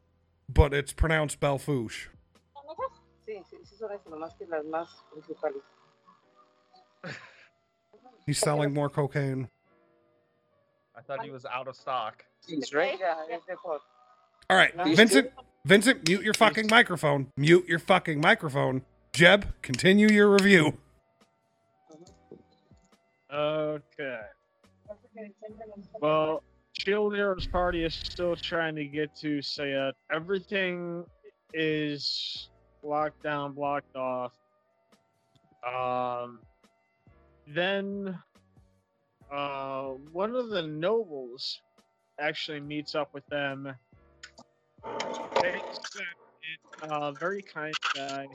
but 0.47 0.73
it's 0.73 0.93
pronounced 0.93 1.39
Belfouche. 1.39 2.07
He's 8.25 8.37
selling 8.37 8.73
more 8.73 8.89
cocaine. 8.89 9.49
I 10.95 11.01
thought 11.01 11.23
he 11.23 11.31
was 11.31 11.45
out 11.45 11.67
of 11.67 11.75
stock. 11.75 12.23
He's 12.47 12.73
right. 12.73 12.97
Yeah, 12.99 13.15
es 13.31 13.41
de 13.47 13.55
por. 13.55 13.79
All 14.51 14.57
right, 14.57 14.73
These 14.83 14.97
Vincent. 14.97 15.31
Vincent, 15.63 16.05
mute 16.09 16.23
your 16.23 16.33
fucking 16.33 16.67
microphone. 16.69 17.31
Mute 17.37 17.65
your 17.69 17.79
fucking 17.79 18.19
microphone. 18.19 18.81
Jeb, 19.13 19.45
continue 19.61 20.09
your 20.09 20.29
review. 20.29 20.77
Okay. 23.33 24.19
Well, 26.01 26.43
Shield 26.73 27.15
Heroes 27.15 27.47
Party 27.47 27.85
is 27.85 27.93
still 27.93 28.35
trying 28.35 28.75
to 28.75 28.83
get 28.83 29.15
to 29.17 29.37
Sayat. 29.37 29.93
Everything 30.11 31.05
is 31.53 32.49
locked 32.83 33.23
down, 33.23 33.53
blocked 33.53 33.95
off. 33.95 34.33
Um, 35.65 36.39
then 37.47 38.19
uh, 39.31 39.91
one 40.11 40.35
of 40.35 40.49
the 40.49 40.63
nobles 40.63 41.61
actually 42.19 42.59
meets 42.59 42.95
up 42.95 43.13
with 43.13 43.25
them. 43.27 43.73
Uh, 46.83 47.11
very 47.11 47.41
kind 47.41 47.73
guy. 47.95 48.27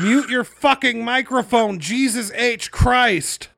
Mute 0.00 0.28
your 0.28 0.44
fucking 0.44 1.04
microphone, 1.04 1.78
Jesus 1.78 2.32
H. 2.32 2.70
Christ. 2.72 3.48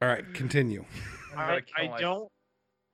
All 0.00 0.08
right, 0.08 0.24
continue. 0.34 0.84
I, 1.36 1.60
I 1.76 2.00
don't 2.00 2.30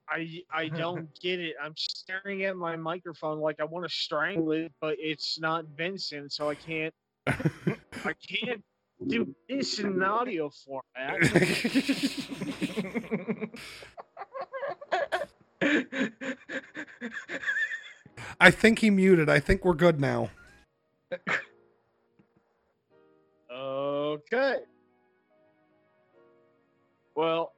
I 0.08 0.42
I 0.52 0.68
don't 0.68 1.08
get 1.20 1.40
it. 1.40 1.54
I'm 1.62 1.74
staring 1.76 2.44
at 2.44 2.56
my 2.56 2.76
microphone 2.76 3.38
like 3.38 3.60
I 3.60 3.64
want 3.64 3.88
to 3.88 3.94
strangle 3.94 4.52
it, 4.52 4.72
but 4.80 4.96
it's 4.98 5.38
not 5.38 5.64
Vincent, 5.76 6.32
so 6.32 6.50
I 6.50 6.54
can't 6.56 6.94
I 7.26 8.12
can't 8.28 8.62
do 9.06 9.34
this 9.48 9.78
in 9.78 9.86
an 9.86 10.02
audio 10.02 10.50
format. 10.50 11.22
I 18.40 18.50
think 18.50 18.78
he 18.78 18.90
muted. 18.90 19.28
I 19.28 19.40
think 19.40 19.64
we're 19.64 19.74
good 19.74 20.00
now. 20.00 20.30
Okay. 23.52 24.56
Well, 27.14 27.52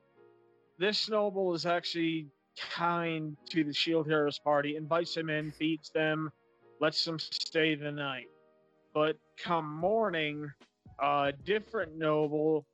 this 0.79 1.09
noble 1.09 1.55
is 1.55 1.67
actually 1.67 2.27
kind 2.57 3.37
to 3.51 3.65
the 3.65 3.73
Shield 3.73 4.07
Heroes 4.07 4.39
party, 4.39 4.77
invites 4.77 5.15
them 5.15 5.31
in, 5.31 5.53
feeds 5.53 5.91
them, 5.91 6.31
lets 6.81 7.05
them 7.05 7.19
stay 7.19 7.75
the 7.75 7.93
night. 7.93 8.27
But 8.93 9.17
come 9.39 9.73
morning, 9.73 10.51
a 11.01 11.33
different 11.45 11.97
noble 11.97 12.67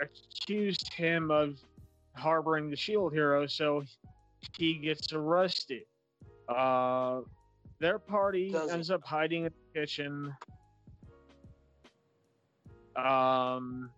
accused 0.00 0.92
him 0.92 1.30
of 1.30 1.58
harboring 2.14 2.70
the 2.70 2.76
Shield 2.76 3.12
Hero, 3.12 3.46
so 3.46 3.82
he 4.56 4.74
gets 4.74 5.12
arrested. 5.12 5.82
Uh, 6.48 7.20
their 7.78 7.98
party 7.98 8.50
Does- 8.50 8.70
ends 8.70 8.90
up 8.90 9.04
hiding 9.04 9.44
in 9.44 9.52
the 9.74 9.80
kitchen. 9.80 10.34
Um, 12.94 13.90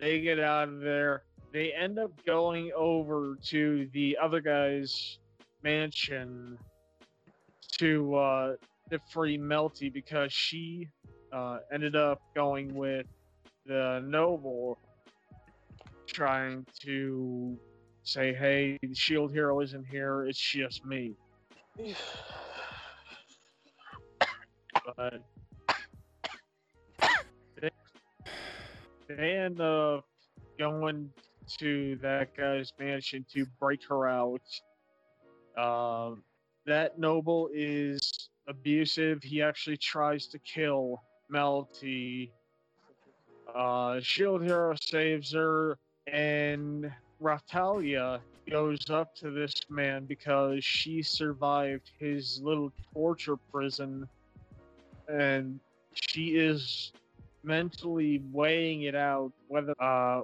they 0.00 0.20
get 0.20 0.38
out 0.38 0.68
of 0.68 0.80
there. 0.80 1.24
They 1.52 1.72
end 1.72 1.98
up 1.98 2.12
going 2.24 2.70
over 2.76 3.36
to 3.46 3.88
the 3.92 4.16
other 4.22 4.40
guy's 4.40 5.18
mansion 5.62 6.58
to 7.78 8.14
uh, 8.14 8.54
to 8.90 8.98
free 9.10 9.38
Melty 9.38 9.92
because 9.92 10.32
she 10.32 10.88
uh, 11.32 11.58
ended 11.72 11.96
up 11.96 12.20
going 12.34 12.74
with 12.74 13.06
the 13.66 14.02
noble, 14.04 14.78
trying 16.06 16.64
to 16.82 17.56
say, 18.02 18.32
"Hey, 18.32 18.78
the 18.82 18.94
Shield 18.94 19.32
Hero 19.32 19.60
isn't 19.60 19.86
here. 19.86 20.26
It's 20.26 20.38
just 20.38 20.84
me." 20.84 21.14
But 24.96 25.20
they, 27.60 27.70
they 29.08 29.36
end 29.36 29.60
up 29.60 30.04
going 30.58 31.10
to 31.58 31.96
that 32.02 32.36
guy's 32.36 32.72
mansion 32.78 33.24
to 33.32 33.46
break 33.60 33.80
her 33.88 34.08
out. 34.08 34.42
Um, 35.56 36.22
that 36.66 36.98
noble 36.98 37.48
is 37.52 38.28
abusive. 38.48 39.22
He 39.22 39.42
actually 39.42 39.76
tries 39.76 40.26
to 40.28 40.38
kill 40.40 41.02
Melty. 41.32 42.30
Uh, 43.54 44.00
Shield 44.00 44.42
Hero 44.42 44.74
saves 44.80 45.32
her, 45.32 45.78
and 46.12 46.92
Raphtalia 47.22 48.20
goes 48.50 48.90
up 48.90 49.14
to 49.16 49.30
this 49.30 49.54
man 49.68 50.04
because 50.04 50.64
she 50.64 51.02
survived 51.02 51.90
his 51.98 52.40
little 52.42 52.72
torture 52.92 53.36
prison, 53.36 54.08
and 55.08 55.58
she 55.92 56.36
is 56.36 56.92
mentally 57.42 58.20
weighing 58.32 58.82
it 58.82 58.94
out 58.96 59.32
whether 59.46 59.72
uh 59.80 60.20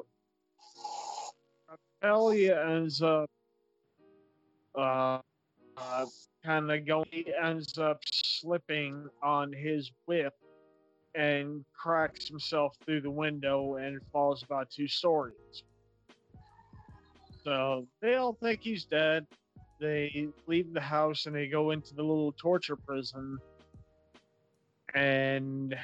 Raphtalia 2.03 2.69
ends 2.69 3.01
up 3.01 3.31
uh, 4.75 5.19
uh 5.77 6.07
kind 6.45 6.71
of 6.73 6.85
going 6.85 7.25
ends 7.41 7.79
up 7.79 8.01
slipping 8.13 9.09
on 9.23 9.53
his 9.53 9.93
whip 10.07 10.35
and 11.15 11.65
cracks 11.77 12.29
himself 12.29 12.77
through 12.87 13.03
the 13.03 13.11
window 13.11 13.77
and 13.77 14.01
falls 14.13 14.43
about 14.43 14.71
two 14.71 14.89
stories. 14.89 15.35
So 17.45 17.87
they 18.01 18.15
all 18.15 18.37
think 18.43 18.61
he's 18.63 18.85
dead. 18.87 19.27
They 19.81 20.29
leave 20.47 20.73
the 20.73 20.81
house 20.81 21.27
and 21.27 21.35
they 21.35 21.49
go 21.49 21.73
into 21.73 21.95
the 21.95 22.03
little 22.03 22.33
torture 22.33 22.77
prison. 22.77 23.39
And 24.95 25.75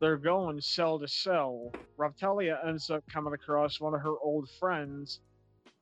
they're 0.00 0.16
going 0.16 0.60
cell 0.60 0.98
to 0.98 1.08
cell. 1.08 1.74
Raphtalia 1.98 2.66
ends 2.66 2.90
up 2.90 3.04
coming 3.12 3.34
across 3.34 3.80
one 3.80 3.94
of 3.94 4.00
her 4.00 4.14
old 4.22 4.48
friends. 4.58 5.20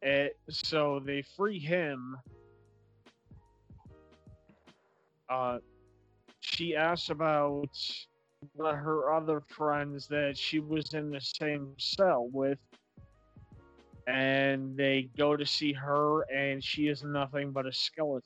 eh, 0.02 0.28
so 0.50 1.00
they 1.04 1.22
free 1.36 1.58
him. 1.58 2.16
Uh, 5.28 5.58
she 6.40 6.76
asks 6.76 7.10
about 7.10 7.70
one 8.54 8.76
her 8.76 9.12
other 9.12 9.42
friends 9.48 10.06
that 10.08 10.36
she 10.36 10.60
was 10.60 10.94
in 10.94 11.10
the 11.10 11.20
same 11.20 11.74
cell 11.78 12.28
with. 12.32 12.58
And 14.06 14.76
they 14.76 15.08
go 15.18 15.36
to 15.36 15.44
see 15.44 15.72
her, 15.72 16.22
and 16.32 16.62
she 16.62 16.88
is 16.88 17.02
nothing 17.02 17.50
but 17.50 17.66
a 17.66 17.72
skeleton. 17.72 18.22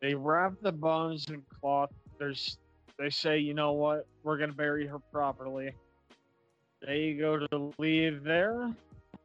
They 0.00 0.14
wrap 0.14 0.52
the 0.62 0.70
bones 0.70 1.26
in 1.28 1.42
cloth. 1.60 1.90
There's, 2.18 2.58
they 2.98 3.10
say, 3.10 3.38
you 3.38 3.54
know 3.54 3.72
what? 3.72 4.06
We're 4.22 4.38
gonna 4.38 4.52
bury 4.52 4.86
her 4.86 4.98
properly. 5.12 5.74
They 6.86 7.14
go 7.14 7.38
to 7.38 7.72
leave 7.78 8.22
there, 8.22 8.70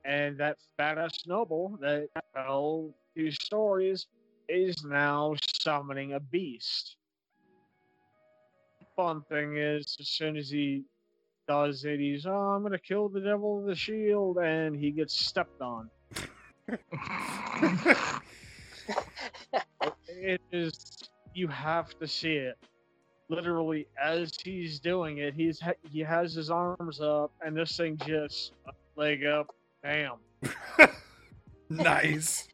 and 0.05 0.37
that 0.37 0.57
badass 0.79 1.27
noble 1.27 1.77
that 1.81 2.07
told 2.35 2.93
two 3.15 3.31
stories 3.31 4.07
is 4.47 4.83
now 4.83 5.35
summoning 5.61 6.13
a 6.13 6.19
beast. 6.19 6.95
Fun 8.99 9.21
thing 9.29 9.55
is, 9.55 9.95
as 9.97 10.09
soon 10.09 10.35
as 10.35 10.49
he 10.49 10.83
does 11.47 11.85
it, 11.85 12.01
he's, 12.01 12.25
oh, 12.25 12.33
I'm 12.33 12.63
gonna 12.63 12.77
kill 12.77 13.07
the 13.07 13.21
devil 13.21 13.57
of 13.57 13.65
the 13.65 13.73
shield, 13.73 14.39
and 14.39 14.75
he 14.75 14.91
gets 14.91 15.17
stepped 15.17 15.61
on. 15.61 15.89
it 20.09 20.41
is, 20.51 20.97
you 21.33 21.47
have 21.47 21.97
to 21.99 22.07
see 22.09 22.33
it. 22.33 22.57
Literally, 23.29 23.87
as 24.03 24.33
he's 24.43 24.81
doing 24.81 25.19
it, 25.19 25.33
he's 25.33 25.61
ha- 25.61 25.79
he 25.89 26.01
has 26.01 26.33
his 26.33 26.51
arms 26.51 26.99
up, 26.99 27.31
and 27.39 27.55
this 27.55 27.77
thing 27.77 27.97
just 28.05 28.51
leg 28.97 29.23
up, 29.23 29.55
bam. 29.81 30.15
nice. 31.69 32.49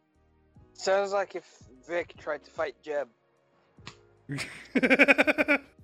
Sounds 0.74 1.12
like 1.12 1.34
if 1.34 1.64
Vic 1.88 2.14
tried 2.20 2.44
to 2.44 2.52
fight 2.52 2.76
Jeb. 2.84 3.08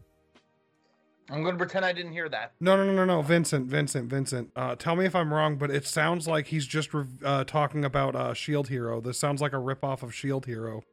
I'm 1.31 1.43
gonna 1.43 1.57
pretend 1.57 1.85
I 1.85 1.93
didn't 1.93 2.11
hear 2.11 2.27
that. 2.29 2.51
No, 2.59 2.75
no, 2.75 2.85
no, 2.85 2.93
no, 2.93 3.05
no, 3.05 3.21
Vincent, 3.21 3.67
Vincent, 3.67 4.09
Vincent. 4.09 4.51
Uh, 4.55 4.75
tell 4.75 4.97
me 4.97 5.05
if 5.05 5.15
I'm 5.15 5.33
wrong, 5.33 5.55
but 5.55 5.71
it 5.71 5.85
sounds 5.85 6.27
like 6.27 6.47
he's 6.47 6.67
just 6.67 6.93
re- 6.93 7.05
uh, 7.23 7.45
talking 7.45 7.85
about 7.85 8.15
uh, 8.15 8.33
Shield 8.33 8.67
Hero. 8.67 8.99
This 8.99 9.17
sounds 9.17 9.41
like 9.41 9.53
a 9.53 9.57
ripoff 9.57 10.03
of 10.03 10.13
Shield 10.13 10.45
Hero. 10.45 10.83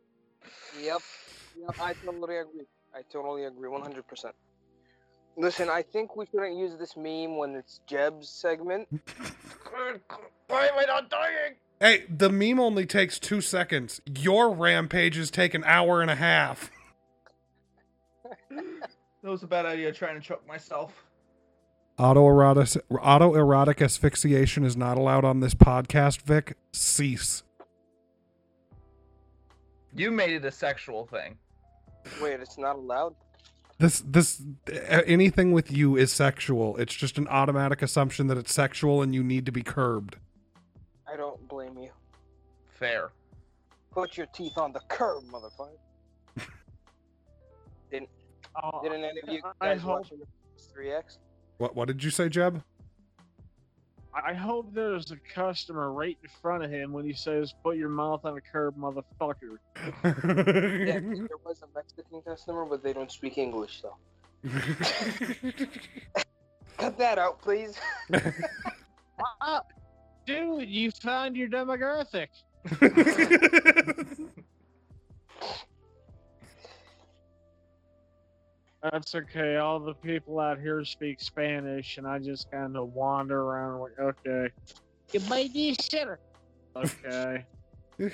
Yep. 0.80 1.00
Yep. 1.59 1.80
I 1.80 1.92
totally 2.04 2.37
agree. 2.37 2.66
I 2.95 3.02
totally 3.12 3.45
agree. 3.45 3.68
100%. 3.68 4.33
Listen, 5.37 5.68
I 5.68 5.83
think 5.83 6.16
we 6.16 6.26
shouldn't 6.26 6.57
use 6.57 6.76
this 6.78 6.97
meme 6.97 7.37
when 7.37 7.54
it's 7.54 7.80
Jeb's 7.87 8.28
segment. 8.28 8.88
Why 10.49 10.66
am 10.66 10.78
I 10.78 10.85
not 10.85 11.11
dying? 11.11 11.54
Hey, 11.80 12.04
the 12.09 12.30
meme 12.30 12.59
only 12.59 12.87
takes 12.87 13.18
two 13.18 13.40
seconds. 13.40 14.00
Your 14.18 14.52
rampages 14.52 15.30
take 15.30 15.54
an 15.54 15.62
hour 15.64 16.00
and 16.00 16.11
a 16.11 16.16
half. 16.16 16.71
That 19.22 19.30
was 19.30 19.42
a 19.42 19.46
bad 19.46 19.66
idea 19.66 19.92
trying 19.92 20.20
to 20.20 20.26
choke 20.26 20.46
myself. 20.46 21.04
Autoerotic, 21.98 22.80
autoerotic 22.90 23.82
asphyxiation 23.82 24.64
is 24.64 24.76
not 24.76 24.96
allowed 24.96 25.25
on 25.25 25.40
this 25.40 25.54
podcast, 25.54 26.22
Vic. 26.22 26.56
Cease. 26.72 27.42
You 29.94 30.12
made 30.12 30.30
it 30.30 30.44
a 30.44 30.52
sexual 30.52 31.06
thing. 31.06 31.37
Wait, 32.22 32.38
it's 32.38 32.56
not 32.56 32.76
allowed? 32.76 33.16
This, 33.78 34.02
this, 34.06 34.42
anything 34.87 35.52
with 35.52 35.72
you 35.72 35.96
is 35.96 36.12
sexual. 36.12 36.76
It's 36.76 36.94
just 36.94 37.18
an 37.18 37.26
automatic 37.28 37.82
assumption 37.82 38.28
that 38.28 38.38
it's 38.38 38.52
sexual 38.52 39.02
and 39.02 39.12
you 39.14 39.25
need 39.25 39.46
to 39.46 39.52
be 39.52 39.62
curbed. 39.62 40.16
I 41.12 41.16
don't 41.16 41.48
blame 41.48 41.76
you. 41.78 41.90
Fair. 42.68 43.10
Put 43.90 44.16
your 44.16 44.26
teeth 44.26 44.56
on 44.56 44.72
the 44.72 44.80
curb, 44.88 45.25
motherfucker. 45.25 45.70
Didn't 48.55 48.64
Uh, 48.75 48.83
didn't 48.83 49.05
any 49.05 49.21
of 49.21 49.28
you 49.28 49.40
I 49.61 49.67
guys 49.75 49.83
hope- 49.83 50.11
watch 50.11 50.12
3X? 50.76 51.19
What, 51.59 51.75
what 51.76 51.88
did 51.88 52.02
you 52.05 52.11
say, 52.11 52.28
Jeb? 52.28 52.62
I 54.14 54.33
hope 54.35 54.73
there's 54.75 55.11
a 55.12 55.17
customer 55.33 55.93
right 55.93 56.17
in 56.23 56.28
front 56.43 56.64
of 56.64 56.71
him 56.71 56.93
when 56.93 57.05
he 57.05 57.12
says, 57.12 57.55
"Put 57.62 57.76
your 57.76 57.88
mouth 57.90 58.25
on 58.25 58.37
a 58.37 58.40
curb, 58.40 58.76
motherfucker." 58.76 59.59
Yeah, 60.05 60.99
there 61.00 61.28
was 61.45 61.62
a 61.62 61.67
Mexican 61.75 62.23
customer, 62.23 62.64
but 62.64 62.83
they 62.83 62.93
don't 62.93 63.12
speak 63.12 63.38
English, 63.38 63.81
so. 63.83 63.95
Cut 66.78 66.97
that 66.99 67.19
out, 67.19 67.40
please. 67.43 67.78
I 69.43 69.61
Dude, 70.26 70.69
you 70.69 70.90
found 70.90 71.37
your 71.37 71.49
demographic. 71.49 72.28
That's 78.82 79.14
okay. 79.14 79.56
All 79.56 79.80
the 79.80 79.94
people 79.94 80.38
out 80.38 80.61
here 80.61 80.85
speak 80.85 81.20
Spanish, 81.20 81.99
and 81.99 82.06
I 82.06 82.20
just 82.20 82.50
kind 82.50 82.76
of 82.76 82.92
wander 82.92 83.40
around 83.40 83.80
like, 83.80 83.99
okay. 83.99 84.49
You 85.12 85.20
made 85.28 85.52
this 85.52 85.76
shitter. 85.78 86.18
Okay. 86.76 87.44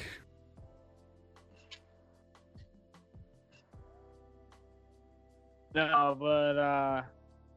no, 5.75 6.17
but 6.19 6.57
uh, 6.59 7.03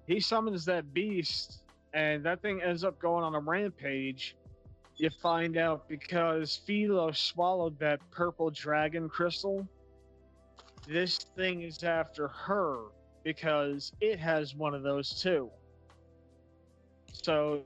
he 0.06 0.20
summons 0.20 0.66
that 0.66 0.94
beast, 0.94 1.64
and 1.94 2.26
that 2.26 2.42
thing 2.42 2.62
ends 2.62 2.84
up 2.84 3.00
going 3.00 3.24
on 3.24 3.36
a 3.36 3.40
rampage. 3.40 4.36
You 4.98 5.10
find 5.22 5.56
out 5.56 5.88
because 5.88 6.60
Filo 6.66 7.12
swallowed 7.12 7.80
that 7.80 8.02
purple 8.12 8.50
dragon 8.50 9.08
crystal. 9.08 9.66
This 10.88 11.18
thing 11.18 11.62
is 11.62 11.84
after 11.84 12.28
her 12.28 12.88
because 13.28 13.92
it 14.00 14.18
has 14.18 14.56
one 14.56 14.74
of 14.74 14.84
those 14.84 15.22
too. 15.22 15.50
So 17.12 17.62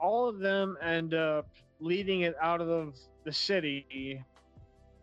all 0.00 0.26
of 0.26 0.38
them 0.38 0.78
end 0.80 1.12
up 1.12 1.46
leading 1.80 2.22
it 2.22 2.34
out 2.40 2.62
of 2.62 2.94
the, 3.24 3.32
city. 3.32 4.24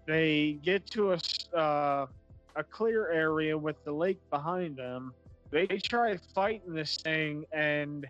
They 0.08 0.58
get 0.64 0.90
to 0.92 1.14
a 1.14 1.20
uh, 1.56 2.08
a 2.56 2.64
clear 2.64 3.12
area 3.12 3.56
with 3.56 3.76
the 3.86 3.92
lake 3.92 4.20
behind 4.32 4.78
them. 4.78 5.14
They 5.52 5.68
try 5.68 6.18
fighting 6.34 6.74
this 6.74 6.98
thing, 6.98 7.46
and 7.52 8.08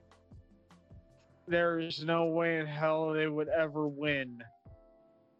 there's 1.50 2.01
no 2.06 2.28
way 2.28 2.60
in 2.60 2.66
hell 2.66 3.12
they 3.12 3.28
would 3.28 3.50
ever 3.50 3.90
win. 3.90 4.42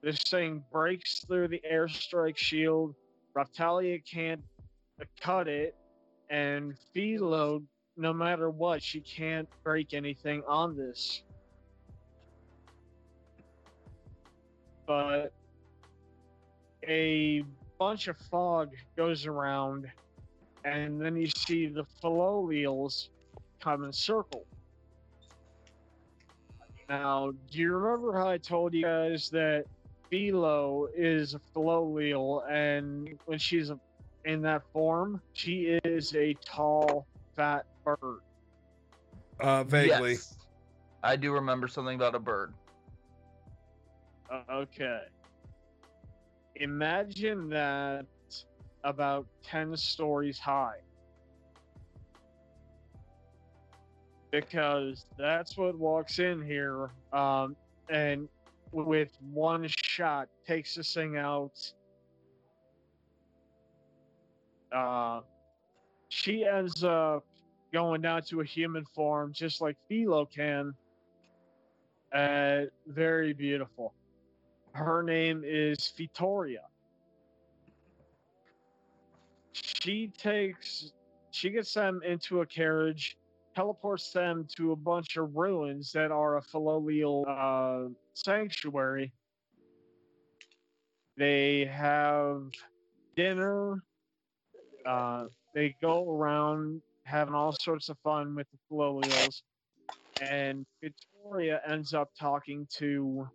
This 0.04 0.24
thing 0.24 0.62
breaks 0.74 1.24
through 1.26 1.48
the 1.48 1.62
airstrike 1.72 2.38
shield. 2.38 2.96
Raphtalia 3.34 4.04
can't 4.06 4.42
cut 5.22 5.48
it, 5.48 5.76
and 6.30 6.74
Filo, 6.94 7.62
no 7.98 8.14
matter 8.14 8.50
what, 8.50 8.82
she 8.82 9.02
can't 9.02 9.48
break 9.64 9.94
anything 9.94 10.44
on 10.48 10.76
this. 10.76 11.24
But 14.86 15.34
a 16.88 17.44
bunch 17.80 18.08
of 18.08 18.18
fog 18.30 18.70
goes 18.98 19.26
around, 19.26 19.88
and 20.64 21.02
then 21.02 21.16
you 21.16 21.28
see 21.28 21.68
the 21.68 21.86
Filolials 22.04 23.10
come 23.60 23.84
in 23.84 23.94
circle. 23.94 24.46
Now, 26.90 27.32
do 27.50 27.58
you 27.58 27.74
remember 27.74 28.18
how 28.18 28.28
I 28.28 28.38
told 28.38 28.74
you 28.74 28.84
guys 28.84 29.30
that 29.30 29.66
Filo 30.10 30.88
is 30.94 31.36
a 31.36 31.40
Filolial, 31.56 32.42
and 32.52 33.18
when 33.26 33.40
she's 33.40 33.70
a, 33.70 33.80
in 34.26 34.42
that 34.44 34.64
form, 34.74 35.22
she 35.34 35.80
is 35.84 36.16
a 36.16 36.36
tall, 36.46 37.08
fat 37.36 37.66
bird? 37.84 38.20
Uh, 39.40 39.64
vaguely. 39.64 40.14
Yes. 40.14 40.38
I 41.04 41.16
do 41.16 41.32
remember 41.34 41.68
something 41.68 41.96
about 41.96 42.16
a 42.16 42.20
bird. 42.20 42.54
Uh, 44.32 44.42
okay. 44.52 45.02
Imagine 46.58 47.50
that 47.50 48.06
about 48.84 49.26
10 49.44 49.76
stories 49.78 50.38
high. 50.38 50.78
Because 54.32 55.06
that's 55.18 55.58
what 55.58 55.78
walks 55.78 56.20
in 56.20 56.42
here, 56.42 56.92
um, 57.12 57.56
and 57.90 58.30
with 58.72 59.12
one 59.20 59.68
shot 59.84 60.30
takes 60.48 60.76
this 60.76 60.94
thing 60.94 61.18
out. 61.18 61.52
Uh, 64.72 65.22
she 66.10 66.46
ends 66.46 66.84
up 66.84 67.26
going 67.74 68.02
down 68.02 68.22
to 68.24 68.42
a 68.42 68.46
human 68.46 68.86
form, 68.94 69.32
just 69.34 69.62
like 69.62 69.78
Filo 69.88 70.26
can. 70.26 70.74
Uh, 72.14 72.64
very 72.88 73.34
beautiful. 73.34 73.94
Her 74.74 75.04
name 75.04 75.44
is 75.46 75.78
Fitoria. 75.98 76.66
She 79.54 80.12
takes, 80.18 80.92
she 81.32 81.50
gets 81.50 81.74
them 81.74 82.02
into 82.06 82.42
a 82.42 82.46
carriage, 82.46 83.18
teleports 83.56 84.12
them 84.12 84.48
to 84.58 84.72
a 84.72 84.76
bunch 84.76 85.18
of 85.18 85.36
ruins 85.36 85.92
that 85.94 86.12
are 86.12 86.38
a 86.38 86.42
Filolial 86.42 87.26
uh, 87.28 87.90
sanctuary. 88.14 89.12
They 91.18 91.66
have 91.66 92.44
dinner. 93.16 93.84
Uh, 94.86 95.26
they 95.54 95.76
go 95.82 96.10
around 96.10 96.82
having 97.04 97.34
all 97.34 97.52
sorts 97.52 97.90
of 97.90 97.98
fun 98.04 98.36
with 98.36 98.48
the 98.52 98.58
Filolials. 98.70 99.42
And 100.22 100.66
Victoria 100.82 101.62
ends 101.68 101.94
up 101.94 102.10
talking 102.20 102.68
to 102.78 103.28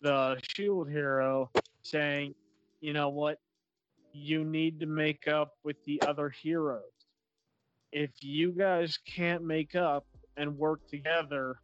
the 0.00 0.38
shield 0.54 0.90
hero 0.90 1.50
saying, 1.82 2.34
you 2.80 2.92
know 2.92 3.08
what? 3.08 3.38
You 4.12 4.44
need 4.44 4.80
to 4.80 4.86
make 4.86 5.28
up 5.28 5.52
with 5.64 5.76
the 5.84 6.00
other 6.02 6.28
heroes. 6.30 6.82
If 7.92 8.10
you 8.20 8.52
guys 8.52 8.98
can't 9.06 9.44
make 9.44 9.74
up 9.74 10.06
and 10.36 10.58
work 10.58 10.80
together, 10.88 11.56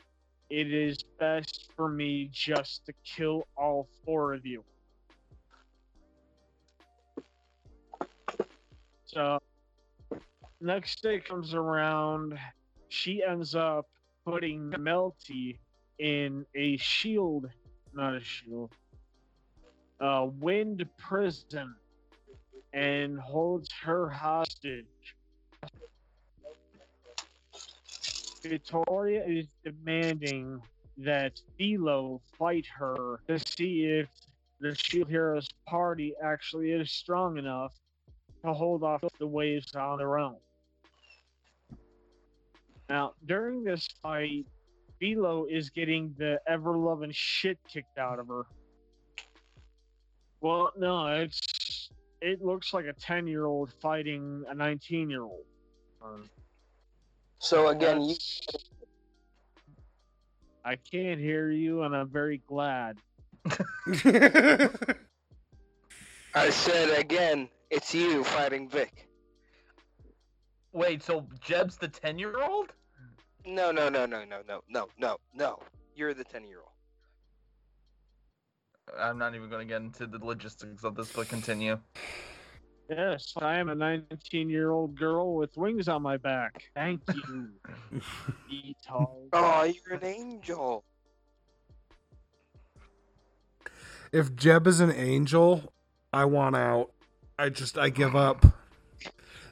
it 0.49 0.73
is 0.73 0.99
best 1.19 1.69
for 1.77 1.89
me 1.89 2.29
just 2.33 2.87
to 2.87 2.93
kill 3.05 3.47
all 3.57 3.89
four 4.05 4.33
of 4.33 4.47
you. 4.47 4.65
So, 9.13 9.39
next 10.61 11.03
day 11.03 11.21
comes 11.21 11.55
around, 11.55 12.39
she 12.89 13.23
ends 13.23 13.55
up 13.55 13.87
putting 14.25 14.71
Melty 14.71 15.59
in 15.99 16.47
a 16.55 16.77
shield 16.77 17.51
not 17.93 18.15
a 18.15 18.21
shield. 18.23 18.71
Uh, 20.01 20.27
wind 20.39 20.85
prison 20.99 21.75
and 22.73 23.19
holds 23.19 23.69
her 23.83 24.09
hostage. 24.09 24.87
Victoria 28.45 29.25
is 29.27 29.47
demanding 29.65 30.61
that 30.97 31.39
Filo 31.59 32.21
fight 32.39 32.67
her 32.79 33.21
to 33.29 33.39
see 33.39 33.85
if 33.85 34.09
the 34.61 34.75
Shield 34.75 35.09
Heroes 35.09 35.49
party 35.67 36.15
actually 36.23 36.71
is 36.71 36.91
strong 36.91 37.37
enough 37.39 37.73
to 38.45 38.53
hold 38.53 38.83
off 38.83 39.03
the 39.19 39.27
waves 39.27 39.75
on 39.75 39.99
their 39.99 40.19
own. 40.19 40.37
Now, 42.89 43.13
during 43.27 43.63
this 43.63 43.89
fight, 44.03 44.47
Filo 44.99 45.47
is 45.47 45.71
getting 45.71 46.15
the 46.19 46.41
ever 46.47 46.77
loving 46.77 47.13
shit 47.13 47.59
kicked 47.69 47.99
out 47.99 48.19
of 48.19 48.29
her. 48.29 48.47
Well, 50.41 50.73
no, 50.77 51.07
it's 51.07 51.91
it 52.21 52.43
looks 52.43 52.75
like 52.75 52.87
a 52.87 52.93
ten 52.93 53.27
year 53.27 53.47
old 53.47 53.73
fighting 53.81 54.45
a 54.49 54.55
nineteen 54.55 55.09
year 55.09 55.23
old. 55.23 55.45
So 57.39 57.69
again, 57.69 58.03
you, 58.03 58.17
I 60.65 60.77
can't 60.77 61.21
hear 61.21 61.51
you, 61.51 61.83
and 61.83 61.95
I'm 61.95 62.09
very 62.09 62.43
glad. 62.47 62.99
I 66.35 66.51
said 66.51 66.99
again, 66.99 67.49
it's 67.71 67.95
you 67.95 68.25
fighting 68.25 68.69
Vic. 68.69 69.09
Wait, 70.73 71.03
so 71.03 71.27
Jeb's 71.41 71.77
the 71.77 71.89
10 71.89 72.19
year 72.19 72.43
old? 72.43 72.73
No, 73.47 73.71
no, 73.71 73.89
no, 73.89 74.07
no, 74.07 74.25
no, 74.25 74.43
no, 74.47 74.61
no, 74.69 74.89
no, 74.99 75.17
no. 75.35 75.59
You're 75.95 76.15
the 76.15 76.25
ten 76.25 76.47
year 76.47 76.59
old. 76.59 76.69
I'm 78.99 79.19
not 79.19 79.35
even 79.35 79.49
going 79.49 79.67
to 79.67 79.73
get 79.73 79.83
into 79.83 80.07
the 80.07 80.25
logistics 80.25 80.85
of 80.85 80.95
this, 80.95 81.13
but 81.13 81.29
continue. 81.29 81.79
Yes, 82.89 83.35
I 83.37 83.59
am 83.59 83.69
a 83.69 83.75
19 83.75 84.51
year 84.51 84.71
old 84.71 84.99
girl 84.99 85.37
with 85.37 85.57
wings 85.57 85.89
on 85.89 86.03
my 86.03 86.17
back. 86.17 86.65
Thank 86.75 87.03
you. 87.15 87.49
Retard. 88.51 89.29
Oh, 89.33 89.63
you're 89.63 89.97
an 89.97 90.05
angel. 90.05 90.85
if 94.13 94.35
Jeb 94.35 94.67
is 94.67 94.81
an 94.81 94.91
angel, 94.91 95.73
I 96.13 96.25
want 96.25 96.57
out. 96.57 96.91
I 97.41 97.49
just 97.49 97.79
I 97.79 97.89
give 97.89 98.15
up. 98.15 98.43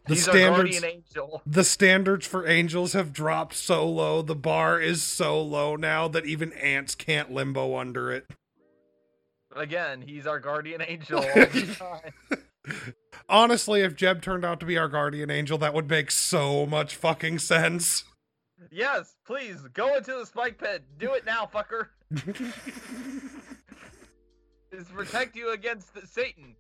The 0.06 0.14
He's 0.14 0.22
standards 0.24 0.78
guardian 0.78 0.84
angel. 0.84 1.42
the 1.46 1.64
standards 1.64 2.26
for 2.26 2.46
angels 2.46 2.92
have 2.94 3.12
dropped 3.12 3.54
so 3.54 3.86
low. 3.88 4.22
The 4.22 4.34
bar 4.34 4.80
is 4.80 5.02
so 5.02 5.40
low 5.40 5.74
now 5.76 6.08
that 6.08 6.24
even 6.26 6.52
ants 6.54 6.94
can't 6.94 7.30
limbo 7.30 7.76
under 7.76 8.10
it. 8.12 8.26
Again, 9.56 10.02
he's 10.02 10.26
our 10.26 10.38
guardian 10.40 10.82
angel 10.86 11.18
all 11.20 11.24
the 11.24 12.12
time. 12.30 12.42
Honestly, 13.28 13.80
if 13.82 13.96
Jeb 13.96 14.22
turned 14.22 14.44
out 14.44 14.60
to 14.60 14.66
be 14.66 14.78
our 14.78 14.88
guardian 14.88 15.30
angel, 15.30 15.58
that 15.58 15.74
would 15.74 15.88
make 15.90 16.10
so 16.10 16.64
much 16.66 16.94
fucking 16.96 17.38
sense. 17.38 18.04
Yes, 18.70 19.14
please 19.26 19.56
go 19.72 19.96
into 19.96 20.12
the 20.12 20.26
spike 20.26 20.58
pit. 20.58 20.84
Do 20.98 21.14
it 21.14 21.24
now, 21.26 21.48
fucker. 21.52 21.88
It's 24.70 24.86
to 24.88 24.94
protect 24.94 25.34
you 25.34 25.52
against 25.52 25.94
the- 25.94 26.06
Satan. 26.06 26.54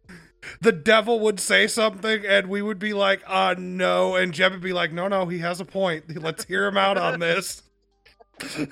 The 0.60 0.72
devil 0.72 1.20
would 1.20 1.40
say 1.40 1.66
something 1.66 2.24
and 2.26 2.48
we 2.48 2.62
would 2.62 2.78
be 2.78 2.92
like, 2.92 3.22
uh 3.26 3.54
no. 3.58 4.16
And 4.16 4.32
Jeb 4.32 4.52
would 4.52 4.60
be 4.60 4.72
like, 4.72 4.92
no, 4.92 5.08
no, 5.08 5.26
he 5.26 5.38
has 5.38 5.60
a 5.60 5.64
point. 5.64 6.16
Let's 6.22 6.44
hear 6.44 6.66
him 6.66 6.76
out 6.76 6.96
on 6.98 7.20
this. 7.20 7.62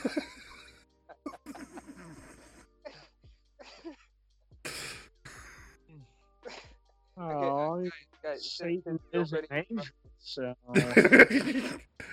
Oh, 7.19 7.89
Guys, 8.23 8.51
Satan 8.57 8.99
is 9.13 9.33
an 9.33 9.45
angel. 9.51 9.85
So 10.19 10.55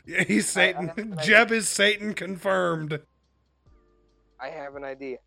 yeah, 0.06 0.24
he's 0.24 0.56
I- 0.56 0.62
I 0.62 0.72
Satan. 0.74 0.88
have 0.88 0.98
an 0.98 1.18
Jeb 1.24 1.52
is 1.52 1.68
Satan 1.68 2.14
confirmed. 2.14 3.00
I 4.40 4.50
have 4.50 4.76
an 4.76 4.84
idea. 4.84 5.18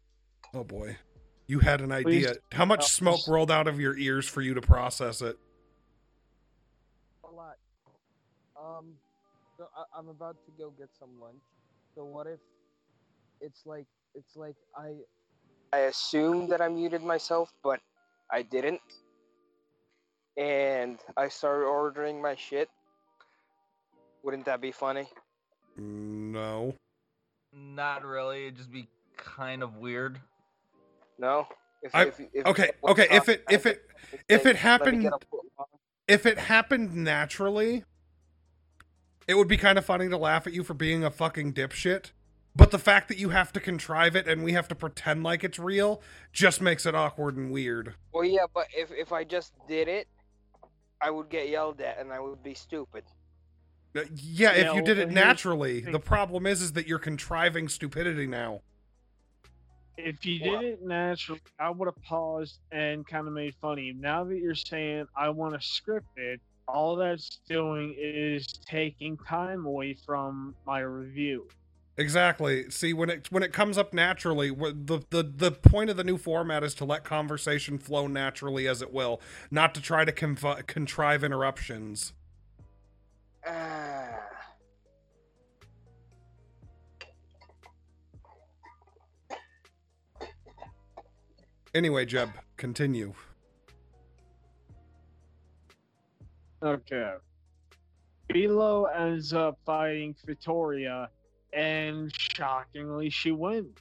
Oh 0.55 0.63
boy. 0.65 0.97
You 1.47 1.61
had 1.61 1.81
an 1.81 1.93
idea. 1.93 2.29
Please 2.29 2.39
How 2.53 2.65
much 2.65 2.81
tell 2.81 2.89
smoke 2.89 3.15
us. 3.21 3.29
rolled 3.29 3.51
out 3.51 3.69
of 3.69 3.79
your 3.81 3.97
ears 3.97 4.27
for 4.29 4.41
you 4.41 4.55
to 4.55 4.61
process 4.61 5.23
it? 5.23 5.39
A 7.25 7.33
lot. 7.33 7.57
Um, 8.61 8.95
so 9.57 9.69
I, 9.77 9.99
I'm 9.99 10.09
about 10.09 10.37
to 10.47 10.53
go 10.59 10.73
get 10.77 10.89
some 10.99 11.11
lunch. 11.21 11.43
So 11.95 12.05
what 12.05 12.27
if 12.27 12.41
it's 13.41 13.63
like 13.65 13.87
it's 14.15 14.37
like 14.37 14.57
I 14.77 14.95
I 15.73 15.81
assume 15.81 16.49
that 16.49 16.61
I 16.61 16.69
muted 16.69 17.03
myself, 17.03 17.53
but 17.63 17.81
I 18.31 18.43
didn't. 18.43 18.81
And 20.37 20.99
I 21.17 21.29
started 21.29 21.65
ordering 21.65 22.21
my 22.21 22.35
shit. 22.35 22.69
Wouldn't 24.23 24.45
that 24.47 24.61
be 24.61 24.73
funny? 24.73 25.09
No. 25.77 26.75
Not 27.53 28.05
really. 28.05 28.47
It'd 28.47 28.57
just 28.57 28.73
be 28.73 28.89
kind 29.17 29.63
of 29.63 29.77
weird. 29.77 30.21
No. 31.19 31.47
If, 31.83 31.95
I- 31.95 32.05
if, 32.07 32.21
if 32.33 32.47
okay, 32.47 32.71
what's 32.81 32.99
okay, 33.01 33.15
if 33.17 33.29
it- 33.29 33.45
if 33.51 33.67
it- 33.67 33.83
if 34.29 34.47
it 34.47 34.47
let 34.47 34.47
me 34.47 34.53
get 34.53 34.57
happened- 34.61 35.07
a 35.07 35.11
foot 35.31 35.45
long. 35.59 35.67
If 36.09 36.25
it 36.27 36.39
happened 36.39 36.95
naturally, 36.95 37.85
it 39.27 39.35
would 39.35 39.49
be 39.49 39.57
kind 39.57 39.77
of 39.77 39.85
funny 39.85 40.09
to 40.09 40.17
laugh 40.17 40.47
at 40.47 40.53
you 40.53 40.63
for 40.63 40.75
being 40.75 41.03
a 41.05 41.11
fucking 41.11 41.53
dipshit. 41.53 42.13
But 42.55 42.71
the 42.71 42.79
fact 42.79 43.09
that 43.09 43.19
you 43.19 43.31
have 43.31 43.53
to 43.53 43.61
contrive 43.61 44.17
it 44.17 44.27
and 44.29 44.43
we 44.43 44.53
have 44.53 44.69
to 44.69 44.75
pretend 44.75 45.23
like 45.25 45.45
it's 45.45 45.59
real 45.59 46.01
just 46.33 46.61
makes 46.63 46.87
it 46.87 46.95
awkward 46.95 47.37
and 47.37 47.51
weird. 47.51 47.95
Well, 48.13 48.25
yeah, 48.25 48.47
but 48.53 48.69
if 48.75 48.91
if 48.93 49.13
I 49.13 49.25
just 49.25 49.53
did 49.69 49.89
it, 49.89 50.09
I 51.01 51.11
would 51.11 51.29
get 51.29 51.49
yelled 51.49 51.81
at 51.81 51.99
and 51.99 52.13
I 52.13 52.21
would 52.21 52.43
be 52.43 52.55
stupid. 52.55 53.05
Uh, 53.95 54.03
Yeah, 54.15 54.53
if 54.53 54.65
Yeah, 54.67 54.75
you 54.75 54.83
did 54.83 54.99
it 54.99 55.11
naturally. 55.11 55.81
the 55.81 55.91
The 55.93 56.01
problem 56.01 56.47
is 56.47 56.63
is 56.63 56.73
that 56.73 56.87
you're 56.87 56.99
contriving 56.99 57.69
stupidity 57.69 58.27
now. 58.27 58.63
If 59.97 60.25
you 60.25 60.39
did 60.39 60.63
it 60.63 60.83
naturally, 60.83 61.41
I 61.59 61.71
would 61.71 61.87
have 61.87 62.03
paused 62.03 62.61
and 62.73 63.07
kind 63.07 63.27
of 63.27 63.33
made 63.33 63.55
fun 63.61 63.77
funny. 63.77 63.93
Now 63.93 64.25
that 64.25 64.39
you're 64.39 64.55
saying 64.55 65.07
I 65.17 65.29
want 65.31 65.61
to 65.61 65.67
script 65.67 66.17
it, 66.17 66.41
all 66.69 66.97
that's 66.97 67.41
doing 67.49 67.95
is 67.99 68.47
taking 68.67 69.17
time 69.19 69.67
away 69.67 69.95
from 69.95 70.55
my 70.67 70.81
review. 70.81 71.49
Exactly. 71.99 72.69
See, 72.71 72.93
when 72.93 73.09
it 73.09 73.33
when 73.33 73.43
it 73.43 73.53
comes 73.53 73.79
up 73.79 73.95
naturally, 73.95 74.51
wh- 74.51 74.75
the 74.75 75.01
the 75.11 75.23
the 75.23 75.51
point 75.51 75.89
of 75.89 75.97
the 75.97 76.05
new 76.05 76.19
format 76.19 76.63
is 76.63 76.75
to 76.75 76.85
let 76.85 77.05
conversation 77.05 77.79
flow 77.79 78.07
naturally 78.07 78.69
as 78.69 78.83
it 78.83 78.93
will, 78.93 79.21
not 79.51 79.75
to 79.75 79.81
try 79.81 80.05
to 80.05 80.13
conv- 80.13 80.67
contrive 80.67 81.25
interruptions. 81.25 82.13
Ah. 83.47 84.36
Anyway, 91.77 92.07
Jeb, 92.07 92.31
continue. 92.57 93.13
Okay. 96.63 97.13
Filo 98.33 98.87
ends 98.87 99.35
up 99.35 99.59
fighting 99.67 100.17
Victoria, 100.25 101.11
and 101.53 102.11
shockingly, 102.17 103.11
she 103.11 103.31
wins. 103.31 103.77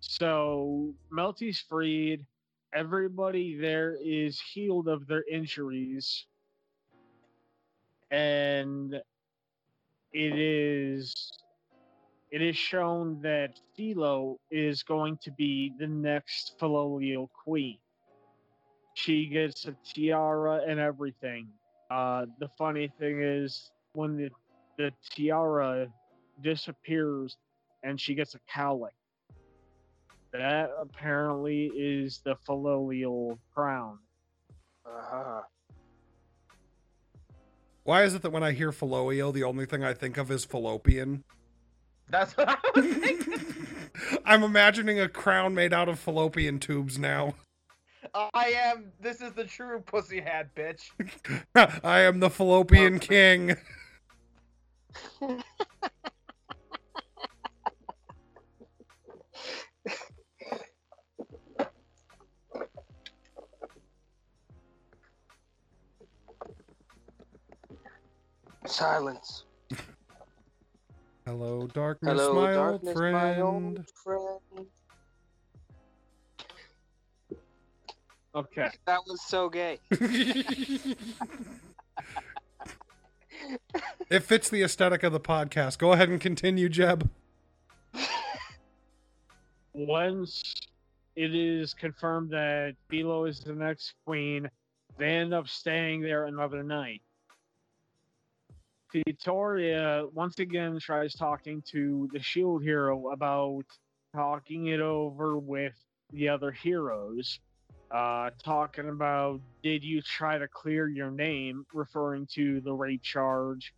So 0.00 0.92
Melty's 1.12 1.60
freed. 1.60 2.26
Everybody 2.74 3.56
there 3.56 3.96
is 4.04 4.40
healed 4.40 4.88
of 4.88 5.06
their 5.06 5.22
injuries, 5.30 6.26
and 8.10 8.92
it 10.12 10.36
is 10.36 11.14
it 12.30 12.42
is 12.42 12.56
shown 12.56 13.20
that 13.22 13.58
Filo 13.76 14.38
is 14.50 14.82
going 14.82 15.18
to 15.22 15.32
be 15.32 15.72
the 15.78 15.86
next 15.86 16.54
Filolial 16.60 17.28
queen. 17.44 17.78
She 18.94 19.26
gets 19.26 19.66
a 19.66 19.74
tiara 19.84 20.60
and 20.66 20.78
everything. 20.78 21.48
Uh, 21.90 22.26
the 22.38 22.48
funny 22.56 22.92
thing 22.98 23.22
is 23.22 23.70
when 23.94 24.16
the 24.16 24.30
the 24.78 24.92
tiara 25.10 25.88
disappears 26.40 27.36
and 27.82 28.00
she 28.00 28.14
gets 28.14 28.34
a 28.34 28.40
cowlick. 28.50 28.94
That 30.32 30.70
apparently 30.80 31.70
is 31.76 32.20
the 32.24 32.36
Filolial 32.48 33.38
crown. 33.52 33.98
Uh-huh. 34.86 35.42
Why 37.82 38.04
is 38.04 38.14
it 38.14 38.22
that 38.22 38.30
when 38.30 38.42
I 38.44 38.52
hear 38.52 38.70
Philolio, 38.70 39.32
the 39.32 39.42
only 39.42 39.66
thing 39.66 39.82
I 39.82 39.92
think 39.94 40.16
of 40.16 40.30
is 40.30 40.44
fallopian? 40.44 41.24
That's 42.10 42.36
what 42.36 42.48
I 42.48 42.56
was 42.74 42.86
thinking. 42.86 43.66
I'm 44.24 44.42
imagining 44.42 44.98
a 45.00 45.08
crown 45.08 45.54
made 45.54 45.72
out 45.72 45.88
of 45.88 45.98
fallopian 45.98 46.58
tubes 46.58 46.98
now. 46.98 47.34
I 48.14 48.52
am. 48.56 48.92
This 49.00 49.20
is 49.20 49.32
the 49.32 49.44
true 49.44 49.80
pussy 49.80 50.20
hat, 50.20 50.54
bitch. 50.54 50.90
I 51.84 52.00
am 52.00 52.18
the 52.18 52.30
fallopian 52.30 52.98
king. 52.98 53.56
Silence. 68.66 69.44
Hello, 71.30 71.68
darkness, 71.68 72.10
Hello, 72.10 72.34
my 72.34 72.54
darkness, 72.54 72.88
old 72.88 72.96
friend. 72.96 73.12
my 73.12 73.40
old 73.40 73.88
friend. 74.02 74.66
Okay. 78.34 78.68
That 78.86 78.98
was 79.06 79.22
so 79.28 79.48
gay. 79.48 79.78
It 84.10 84.24
fits 84.24 84.50
the 84.50 84.64
aesthetic 84.64 85.04
of 85.04 85.12
the 85.12 85.20
podcast. 85.20 85.78
Go 85.78 85.92
ahead 85.92 86.08
and 86.08 86.20
continue, 86.20 86.68
Jeb. 86.68 87.08
Once 89.72 90.52
it 91.14 91.32
is 91.32 91.74
confirmed 91.74 92.30
that 92.30 92.74
Filo 92.88 93.26
is 93.26 93.38
the 93.38 93.52
next 93.54 93.94
queen, 94.04 94.50
they 94.98 95.10
end 95.10 95.32
up 95.32 95.46
staying 95.46 96.00
there 96.00 96.26
another 96.26 96.64
night. 96.64 97.02
Victoria 98.92 100.04
once 100.12 100.38
again 100.38 100.78
tries 100.80 101.14
talking 101.14 101.62
to 101.70 102.08
the 102.12 102.20
shield 102.20 102.62
hero 102.62 103.10
about 103.10 103.64
talking 104.14 104.66
it 104.66 104.80
over 104.80 105.38
with 105.38 105.74
the 106.12 106.28
other 106.28 106.50
heroes. 106.50 107.40
Uh, 107.90 108.30
talking 108.42 108.88
about 108.88 109.40
did 109.62 109.82
you 109.82 110.00
try 110.00 110.38
to 110.38 110.46
clear 110.46 110.88
your 110.88 111.10
name, 111.10 111.66
referring 111.72 112.26
to 112.34 112.60
the 112.60 112.72
rape 112.72 113.02
charge 113.02 113.74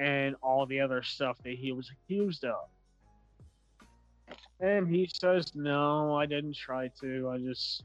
and 0.00 0.34
all 0.42 0.64
the 0.66 0.80
other 0.80 1.02
stuff 1.02 1.36
that 1.44 1.54
he 1.54 1.72
was 1.72 1.90
accused 1.90 2.44
of. 2.44 2.68
And 4.60 4.88
he 4.88 5.08
says, 5.12 5.52
No, 5.54 6.16
I 6.16 6.26
didn't 6.26 6.56
try 6.56 6.90
to. 7.00 7.28
I 7.28 7.38
just 7.38 7.84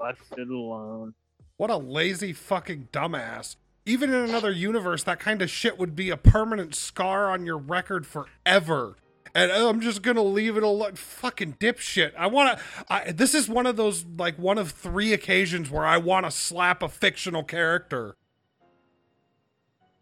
left 0.00 0.38
it 0.38 0.48
alone. 0.48 1.14
What 1.58 1.70
a 1.70 1.76
lazy 1.76 2.32
fucking 2.32 2.88
dumbass. 2.92 3.56
Even 3.90 4.10
in 4.10 4.22
another 4.22 4.52
universe, 4.52 5.02
that 5.02 5.18
kind 5.18 5.42
of 5.42 5.50
shit 5.50 5.76
would 5.76 5.96
be 5.96 6.10
a 6.10 6.16
permanent 6.16 6.76
scar 6.76 7.28
on 7.28 7.44
your 7.44 7.58
record 7.58 8.06
forever. 8.06 8.94
And 9.34 9.50
oh, 9.50 9.68
I'm 9.68 9.80
just 9.80 10.00
gonna 10.00 10.22
leave 10.22 10.56
it 10.56 10.62
alone. 10.62 10.94
Fucking 10.94 11.54
dipshit. 11.54 12.12
I 12.16 12.28
wanna. 12.28 12.60
I, 12.88 13.10
this 13.10 13.34
is 13.34 13.48
one 13.48 13.66
of 13.66 13.74
those, 13.76 14.04
like, 14.16 14.38
one 14.38 14.58
of 14.58 14.70
three 14.70 15.12
occasions 15.12 15.72
where 15.72 15.84
I 15.84 15.96
wanna 15.96 16.30
slap 16.30 16.84
a 16.84 16.88
fictional 16.88 17.42
character. 17.42 18.14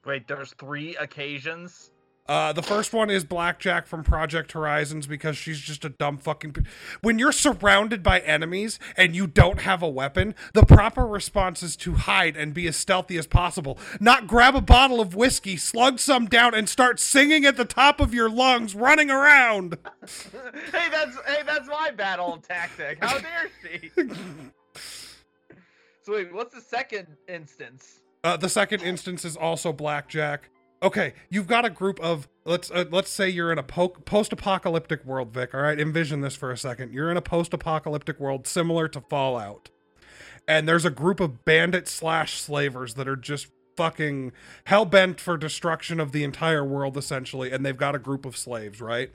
Wait, 0.04 0.28
there's 0.28 0.52
three 0.52 0.94
occasions. 0.96 1.90
Uh, 2.28 2.52
the 2.52 2.62
first 2.62 2.92
one 2.92 3.08
is 3.08 3.24
Blackjack 3.24 3.86
from 3.86 4.04
Project 4.04 4.52
Horizons 4.52 5.06
because 5.06 5.36
she's 5.36 5.58
just 5.58 5.82
a 5.84 5.88
dumb 5.88 6.18
fucking. 6.18 6.52
Pe- 6.52 6.62
when 7.00 7.18
you're 7.18 7.32
surrounded 7.32 8.02
by 8.02 8.20
enemies 8.20 8.78
and 8.98 9.16
you 9.16 9.26
don't 9.26 9.60
have 9.60 9.82
a 9.82 9.88
weapon, 9.88 10.34
the 10.52 10.64
proper 10.66 11.06
response 11.06 11.62
is 11.62 11.74
to 11.76 11.94
hide 11.94 12.36
and 12.36 12.52
be 12.52 12.66
as 12.68 12.76
stealthy 12.76 13.16
as 13.16 13.26
possible. 13.26 13.78
Not 13.98 14.26
grab 14.26 14.54
a 14.54 14.60
bottle 14.60 15.00
of 15.00 15.14
whiskey, 15.14 15.56
slug 15.56 15.98
some 15.98 16.26
down, 16.26 16.54
and 16.54 16.68
start 16.68 17.00
singing 17.00 17.46
at 17.46 17.56
the 17.56 17.64
top 17.64 17.98
of 17.98 18.12
your 18.12 18.28
lungs, 18.28 18.74
running 18.74 19.10
around. 19.10 19.78
hey, 20.72 20.88
that's 20.90 21.16
hey, 21.26 21.42
that's 21.46 21.68
my 21.68 21.90
battle 21.96 22.36
tactic. 22.46 23.02
How 23.02 23.18
dare 23.20 23.50
she? 23.62 23.90
so 26.02 26.12
wait, 26.12 26.34
what's 26.34 26.54
the 26.54 26.60
second 26.60 27.06
instance? 27.26 28.00
Uh, 28.22 28.36
the 28.36 28.50
second 28.50 28.82
instance 28.82 29.24
is 29.24 29.34
also 29.34 29.72
Blackjack. 29.72 30.50
Okay, 30.80 31.14
you've 31.28 31.48
got 31.48 31.64
a 31.64 31.70
group 31.70 31.98
of 32.00 32.28
let's 32.44 32.70
uh, 32.70 32.84
let's 32.90 33.10
say 33.10 33.28
you're 33.28 33.50
in 33.50 33.58
a 33.58 33.64
po- 33.64 33.88
post-apocalyptic 33.88 35.04
world, 35.04 35.32
Vic. 35.34 35.52
All 35.52 35.62
right, 35.62 35.78
envision 35.78 36.20
this 36.20 36.36
for 36.36 36.52
a 36.52 36.56
second. 36.56 36.92
You're 36.92 37.10
in 37.10 37.16
a 37.16 37.22
post-apocalyptic 37.22 38.20
world 38.20 38.46
similar 38.46 38.86
to 38.88 39.00
Fallout, 39.00 39.70
and 40.46 40.68
there's 40.68 40.84
a 40.84 40.90
group 40.90 41.18
of 41.18 41.44
bandit 41.44 41.88
slash 41.88 42.40
slavers 42.40 42.94
that 42.94 43.08
are 43.08 43.16
just 43.16 43.48
fucking 43.76 44.32
hell 44.64 44.84
bent 44.84 45.20
for 45.20 45.36
destruction 45.36 45.98
of 45.98 46.12
the 46.12 46.22
entire 46.22 46.64
world, 46.64 46.96
essentially. 46.96 47.50
And 47.50 47.66
they've 47.66 47.76
got 47.76 47.96
a 47.96 47.98
group 47.98 48.24
of 48.24 48.36
slaves, 48.36 48.80
right? 48.80 49.10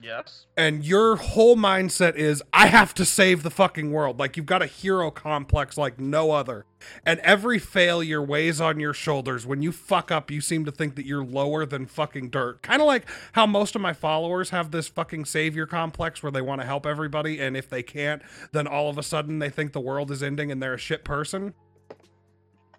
Yes. 0.00 0.46
and 0.56 0.84
your 0.84 1.16
whole 1.16 1.56
mindset 1.56 2.14
is 2.14 2.42
I 2.52 2.68
have 2.68 2.94
to 2.94 3.04
save 3.04 3.42
the 3.42 3.50
fucking 3.50 3.90
world. 3.90 4.18
Like 4.18 4.36
you've 4.36 4.46
got 4.46 4.62
a 4.62 4.66
hero 4.66 5.10
complex 5.10 5.76
like 5.76 5.98
no 5.98 6.30
other. 6.30 6.64
And 7.04 7.18
every 7.20 7.58
failure 7.58 8.22
weighs 8.22 8.60
on 8.60 8.78
your 8.78 8.94
shoulders. 8.94 9.44
When 9.44 9.60
you 9.62 9.72
fuck 9.72 10.12
up, 10.12 10.30
you 10.30 10.40
seem 10.40 10.64
to 10.64 10.70
think 10.70 10.94
that 10.94 11.04
you're 11.04 11.24
lower 11.24 11.66
than 11.66 11.86
fucking 11.86 12.30
dirt. 12.30 12.62
Kind 12.62 12.80
of 12.80 12.86
like 12.86 13.04
how 13.32 13.46
most 13.46 13.74
of 13.74 13.80
my 13.82 13.92
followers 13.92 14.50
have 14.50 14.70
this 14.70 14.86
fucking 14.88 15.24
savior 15.24 15.66
complex 15.66 16.22
where 16.22 16.30
they 16.32 16.42
want 16.42 16.60
to 16.60 16.66
help 16.66 16.86
everybody 16.86 17.40
and 17.40 17.56
if 17.56 17.68
they 17.68 17.82
can't, 17.82 18.22
then 18.52 18.66
all 18.66 18.88
of 18.88 18.98
a 18.98 19.02
sudden 19.02 19.40
they 19.40 19.50
think 19.50 19.72
the 19.72 19.80
world 19.80 20.10
is 20.10 20.22
ending 20.22 20.52
and 20.52 20.62
they're 20.62 20.74
a 20.74 20.78
shit 20.78 21.04
person. 21.04 21.54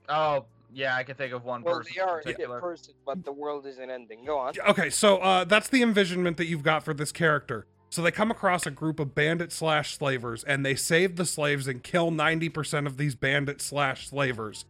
Oh, 0.08 0.45
yeah, 0.73 0.95
I 0.95 1.03
can 1.03 1.15
think 1.15 1.34
of 1.34 1.43
one 1.45 1.63
Well, 1.63 1.77
person. 1.77 1.93
they 1.95 2.01
are 2.01 2.19
in 2.19 2.19
a 2.19 2.23
particular. 2.34 2.60
person, 2.60 2.93
but 3.05 3.23
the 3.25 3.32
world 3.32 3.65
isn't 3.65 3.89
ending. 3.89 4.25
Go 4.25 4.38
on. 4.38 4.53
Okay, 4.67 4.89
so 4.89 5.17
uh, 5.17 5.43
that's 5.43 5.69
the 5.69 5.82
envisionment 5.82 6.38
that 6.38 6.45
you've 6.47 6.63
got 6.63 6.84
for 6.84 6.93
this 6.93 7.12
character. 7.12 7.65
So 7.91 8.01
they 8.03 8.12
come 8.12 8.29
across 8.29 8.67
a 8.67 8.71
group 8.71 8.99
of 8.99 9.15
bandit 9.15 9.51
slash 9.51 9.97
slavers, 9.97 10.43
and 10.43 10.63
they 10.65 10.75
save 10.75 11.15
the 11.15 11.25
slaves 11.25 11.67
and 11.67 11.82
kill 11.84 12.12
90% 12.12 12.86
of 12.86 12.97
these 12.97 13.15
bandit 13.15 13.62
slash 13.62 14.08
slavers. 14.08 14.65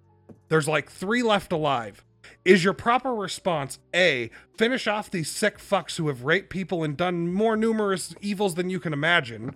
There's 0.48 0.68
like 0.70 0.90
three 0.90 1.22
left 1.22 1.52
alive. 1.52 2.06
Is 2.46 2.64
your 2.64 2.74
proper 2.74 3.14
response 3.14 3.80
A, 3.94 4.30
finish 4.58 4.88
off 4.88 5.12
these 5.12 5.30
sick 5.30 5.58
fucks 5.58 5.98
who 5.98 6.08
have 6.08 6.24
raped 6.24 6.50
people 6.50 6.84
and 6.84 6.96
done 6.96 7.34
more 7.34 7.58
numerous 7.58 8.16
evils 8.22 8.56
than 8.56 8.70
you 8.70 8.80
can 8.80 8.94
imagine? 8.94 9.56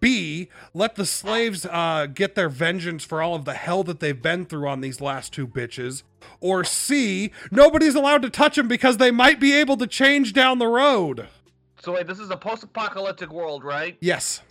B, 0.00 0.48
let 0.74 0.94
the 0.96 1.06
slaves 1.06 1.66
uh, 1.66 2.06
get 2.06 2.34
their 2.34 2.48
vengeance 2.48 3.04
for 3.04 3.22
all 3.22 3.34
of 3.34 3.44
the 3.44 3.54
hell 3.54 3.82
that 3.84 4.00
they've 4.00 4.20
been 4.20 4.46
through 4.46 4.68
on 4.68 4.80
these 4.80 5.00
last 5.00 5.32
two 5.32 5.46
bitches. 5.46 6.02
Or 6.40 6.64
C, 6.64 7.32
nobody's 7.50 7.94
allowed 7.94 8.22
to 8.22 8.30
touch 8.30 8.56
them 8.56 8.68
because 8.68 8.96
they 8.96 9.10
might 9.10 9.40
be 9.40 9.54
able 9.54 9.76
to 9.78 9.86
change 9.86 10.32
down 10.32 10.58
the 10.58 10.66
road. 10.66 11.28
So 11.80 11.92
wait, 11.92 12.06
this 12.06 12.18
is 12.18 12.30
a 12.30 12.36
post-apocalyptic 12.36 13.30
world, 13.30 13.62
right? 13.62 13.96
Yes. 14.00 14.42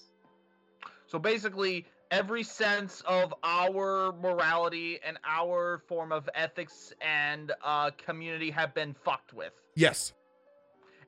So 1.07 1.19
basically, 1.19 1.85
every 2.11 2.43
sense 2.43 3.01
of 3.05 3.33
our 3.43 4.13
morality 4.21 4.99
and 5.05 5.17
our 5.25 5.81
form 5.87 6.11
of 6.11 6.29
ethics 6.33 6.93
and 7.01 7.51
uh, 7.63 7.91
community 7.97 8.51
have 8.51 8.73
been 8.73 8.95
fucked 9.03 9.33
with. 9.33 9.53
Yes. 9.75 10.13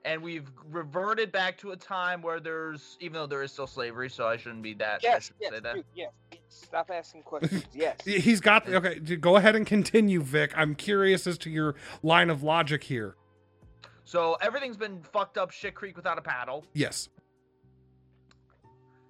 And 0.05 0.21
we've 0.21 0.49
reverted 0.69 1.31
back 1.31 1.57
to 1.59 1.71
a 1.71 1.75
time 1.75 2.21
where 2.21 2.39
there's, 2.39 2.97
even 3.01 3.13
though 3.13 3.27
there 3.27 3.43
is 3.43 3.51
still 3.51 3.67
slavery, 3.67 4.09
so 4.09 4.25
I 4.25 4.37
shouldn't 4.37 4.61
be 4.61 4.73
that. 4.75 5.03
Yes, 5.03 5.25
shouldn't 5.25 5.41
yes, 5.41 5.51
say 5.51 5.59
that. 5.59 5.75
dude, 5.75 5.85
yes. 5.95 6.11
Stop 6.47 6.91
asking 6.93 7.21
questions. 7.23 7.65
Yes. 7.73 7.97
He's 8.05 8.39
got 8.39 8.67
okay. 8.69 8.99
Go 8.99 9.35
ahead 9.35 9.55
and 9.55 9.65
continue, 9.65 10.21
Vic. 10.21 10.53
I'm 10.55 10.75
curious 10.75 11.27
as 11.27 11.37
to 11.39 11.49
your 11.49 11.75
line 12.03 12.29
of 12.29 12.43
logic 12.43 12.83
here. 12.83 13.15
So 14.05 14.37
everything's 14.41 14.77
been 14.77 15.03
fucked 15.03 15.37
up 15.37 15.51
shit 15.51 15.75
creek 15.75 15.97
without 15.97 16.17
a 16.17 16.21
paddle. 16.21 16.63
Yes. 16.73 17.09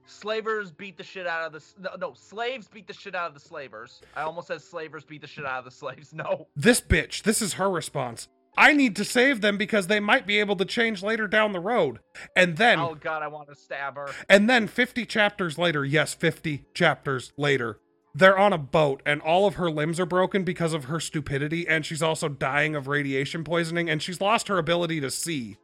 Slavers 0.07 0.71
beat 0.71 0.97
the 0.97 1.03
shit 1.03 1.27
out 1.27 1.45
of 1.45 1.51
the 1.53 1.63
no, 1.79 1.95
no 1.99 2.13
slaves 2.13 2.67
beat 2.67 2.87
the 2.87 2.93
shit 2.93 3.13
out 3.13 3.27
of 3.27 3.33
the 3.33 3.39
slavers. 3.39 4.01
I 4.15 4.21
almost 4.21 4.47
said 4.47 4.61
slavers 4.61 5.03
beat 5.03 5.21
the 5.21 5.27
shit 5.27 5.45
out 5.45 5.59
of 5.59 5.65
the 5.65 5.71
slaves. 5.71 6.13
No. 6.17 6.47
This 6.55 6.81
bitch. 6.81 7.23
This 7.23 7.41
is 7.41 7.53
her 7.53 7.69
response. 7.69 8.27
I 8.57 8.73
need 8.73 8.95
to 8.95 9.05
save 9.05 9.41
them 9.41 9.57
because 9.57 9.85
they 9.85 9.99
might 9.99 10.25
be 10.25 10.39
able 10.39 10.55
to 10.55 10.65
change 10.65 11.03
later 11.03 11.27
down 11.27 11.51
the 11.51 11.59
road. 11.59 11.99
And 12.35 12.57
then 12.57 12.79
Oh 12.79 12.95
god, 12.95 13.21
I 13.21 13.27
want 13.27 13.49
to 13.49 13.55
stab 13.55 13.95
her. 13.95 14.07
And 14.27 14.49
then 14.49 14.67
50 14.67 15.05
chapters 15.05 15.57
later, 15.57 15.85
yes, 15.85 16.15
50 16.15 16.65
chapters 16.73 17.31
later, 17.37 17.79
they're 18.15 18.37
on 18.37 18.53
a 18.53 18.57
boat 18.57 19.03
and 19.05 19.21
all 19.21 19.45
of 19.45 19.55
her 19.55 19.69
limbs 19.69 19.99
are 19.99 20.07
broken 20.07 20.43
because 20.43 20.73
of 20.73 20.85
her 20.85 20.99
stupidity. 20.99 21.67
And 21.67 21.85
she's 21.85 22.01
also 22.01 22.27
dying 22.27 22.75
of 22.75 22.87
radiation 22.87 23.43
poisoning 23.43 23.89
and 23.89 24.01
she's 24.01 24.19
lost 24.19 24.47
her 24.47 24.57
ability 24.57 24.99
to 25.01 25.11
see. 25.11 25.57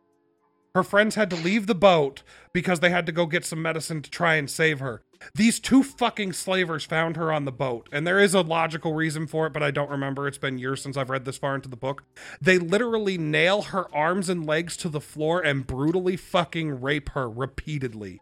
Her 0.76 0.84
friends 0.84 1.16
had 1.16 1.30
to 1.32 1.36
leave 1.36 1.68
the 1.68 1.76
boat 1.76 2.24
because 2.52 2.80
they 2.80 2.90
had 2.90 3.06
to 3.08 3.12
go 3.12 3.26
get 3.26 3.46
some 3.46 3.62
medicine 3.62 4.02
to 4.02 4.10
try 4.10 4.36
and 4.36 4.50
save 4.50 4.80
her. 4.80 5.02
These 5.36 5.60
two 5.60 5.84
fucking 5.84 6.34
slavers 6.34 6.86
found 6.86 7.16
her 7.16 7.32
on 7.32 7.46
the 7.46 7.52
boat, 7.52 7.90
and 7.92 8.06
there 8.06 8.20
is 8.20 8.34
a 8.34 8.42
logical 8.42 8.94
reason 8.94 9.28
for 9.28 9.48
it, 9.48 9.54
but 9.54 9.64
I 9.64 9.72
don't 9.72 9.90
remember. 9.90 10.28
It's 10.28 10.38
been 10.38 10.58
years 10.58 10.82
since 10.82 10.98
I've 10.98 11.10
read 11.10 11.26
this 11.26 11.38
far 11.38 11.56
into 11.56 11.70
the 11.70 11.78
book. 11.78 12.04
They 12.42 12.58
literally 12.58 13.18
nail 13.18 13.64
her 13.64 13.94
arms 13.96 14.30
and 14.30 14.46
legs 14.46 14.78
to 14.78 14.90
the 14.90 15.02
floor 15.02 15.42
and 15.42 15.66
brutally 15.66 16.18
fucking 16.18 16.82
rape 16.82 17.10
her 17.10 17.30
repeatedly. 17.30 18.22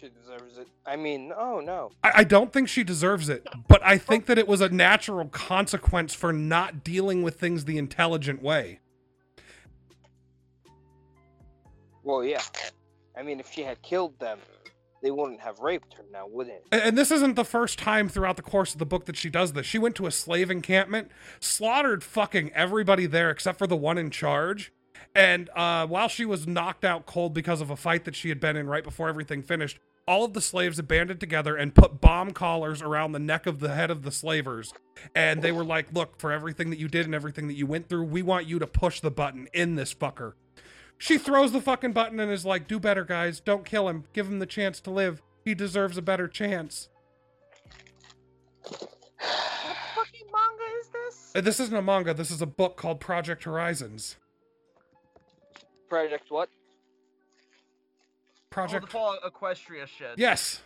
She 0.00 0.08
deserves 0.08 0.56
it. 0.56 0.68
I 0.86 0.96
mean, 0.96 1.32
oh 1.36 1.60
no. 1.60 1.90
I, 2.02 2.12
I 2.16 2.24
don't 2.24 2.52
think 2.52 2.68
she 2.68 2.82
deserves 2.82 3.28
it, 3.28 3.46
but 3.68 3.82
I 3.84 3.98
think 3.98 4.26
that 4.26 4.38
it 4.38 4.48
was 4.48 4.60
a 4.60 4.68
natural 4.70 5.26
consequence 5.26 6.14
for 6.14 6.32
not 6.32 6.82
dealing 6.82 7.22
with 7.22 7.38
things 7.38 7.66
the 7.66 7.76
intelligent 7.76 8.42
way. 8.42 8.80
Well, 12.02 12.24
yeah. 12.24 12.42
I 13.16 13.22
mean, 13.22 13.40
if 13.40 13.52
she 13.52 13.62
had 13.62 13.82
killed 13.82 14.18
them, 14.18 14.38
they 15.02 15.10
wouldn't 15.10 15.40
have 15.40 15.58
raped 15.60 15.94
her 15.94 16.04
now, 16.12 16.26
would 16.26 16.48
it? 16.48 16.64
And, 16.72 16.96
this 16.96 17.10
isn't 17.10 17.34
the 17.34 17.44
first 17.44 17.78
time 17.78 18.08
throughout 18.08 18.36
the 18.36 18.42
course 18.42 18.72
of 18.72 18.78
the 18.78 18.86
book 18.86 19.06
that 19.06 19.16
she 19.16 19.30
does 19.30 19.52
this. 19.52 19.66
She 19.66 19.78
went 19.78 19.94
to 19.96 20.06
a 20.06 20.10
slave 20.10 20.50
encampment, 20.50 21.10
slaughtered 21.40 22.04
fucking 22.04 22.52
everybody 22.52 23.06
there 23.06 23.30
except 23.30 23.58
for 23.58 23.66
the 23.66 23.76
one 23.76 23.98
in 23.98 24.10
charge. 24.10 24.72
And 25.14 25.48
uh, 25.56 25.86
while 25.86 26.08
she 26.08 26.24
was 26.24 26.46
knocked 26.46 26.84
out 26.84 27.06
cold 27.06 27.34
because 27.34 27.60
of 27.60 27.70
a 27.70 27.76
fight 27.76 28.04
that 28.04 28.14
she 28.14 28.28
had 28.28 28.40
been 28.40 28.56
in 28.56 28.68
right 28.68 28.84
before 28.84 29.08
everything 29.08 29.42
finished, 29.42 29.78
all 30.06 30.24
of 30.24 30.32
the 30.32 30.40
slaves 30.40 30.76
had 30.76 30.88
banded 30.88 31.20
together 31.20 31.56
and 31.56 31.74
put 31.74 32.00
bomb 32.00 32.32
collars 32.32 32.82
around 32.82 33.12
the 33.12 33.18
neck 33.18 33.46
of 33.46 33.60
the 33.60 33.74
head 33.74 33.90
of 33.90 34.02
the 34.02 34.10
slavers. 34.10 34.72
And 35.14 35.40
they 35.42 35.52
were 35.52 35.64
like, 35.64 35.92
Look, 35.92 36.18
for 36.18 36.32
everything 36.32 36.70
that 36.70 36.78
you 36.78 36.88
did 36.88 37.06
and 37.06 37.14
everything 37.14 37.48
that 37.48 37.54
you 37.54 37.66
went 37.66 37.88
through, 37.88 38.04
we 38.04 38.22
want 38.22 38.46
you 38.46 38.58
to 38.58 38.66
push 38.66 39.00
the 39.00 39.10
button 39.10 39.48
in 39.52 39.76
this 39.76 39.94
fucker. 39.94 40.32
She 41.00 41.16
throws 41.16 41.50
the 41.52 41.62
fucking 41.62 41.92
button 41.94 42.20
and 42.20 42.30
is 42.30 42.44
like, 42.44 42.68
Do 42.68 42.78
better, 42.78 43.04
guys. 43.04 43.40
Don't 43.40 43.64
kill 43.64 43.88
him. 43.88 44.04
Give 44.12 44.26
him 44.28 44.38
the 44.38 44.44
chance 44.46 44.80
to 44.82 44.90
live. 44.90 45.22
He 45.46 45.54
deserves 45.54 45.96
a 45.96 46.02
better 46.02 46.28
chance. 46.28 46.90
What 48.68 48.90
fucking 49.94 50.26
manga 50.30 50.78
is 50.78 50.88
this? 50.88 51.32
Uh, 51.34 51.40
This 51.40 51.58
isn't 51.58 51.74
a 51.74 51.80
manga. 51.80 52.12
This 52.12 52.30
is 52.30 52.42
a 52.42 52.46
book 52.46 52.76
called 52.76 53.00
Project 53.00 53.44
Horizons. 53.44 54.16
Project 55.88 56.30
what? 56.30 56.50
Oh, 56.52 58.36
Project. 58.50 58.84
the 58.84 58.90
fall 58.90 59.16
Equestria 59.26 59.86
shit. 59.86 60.18
Yes. 60.18 60.60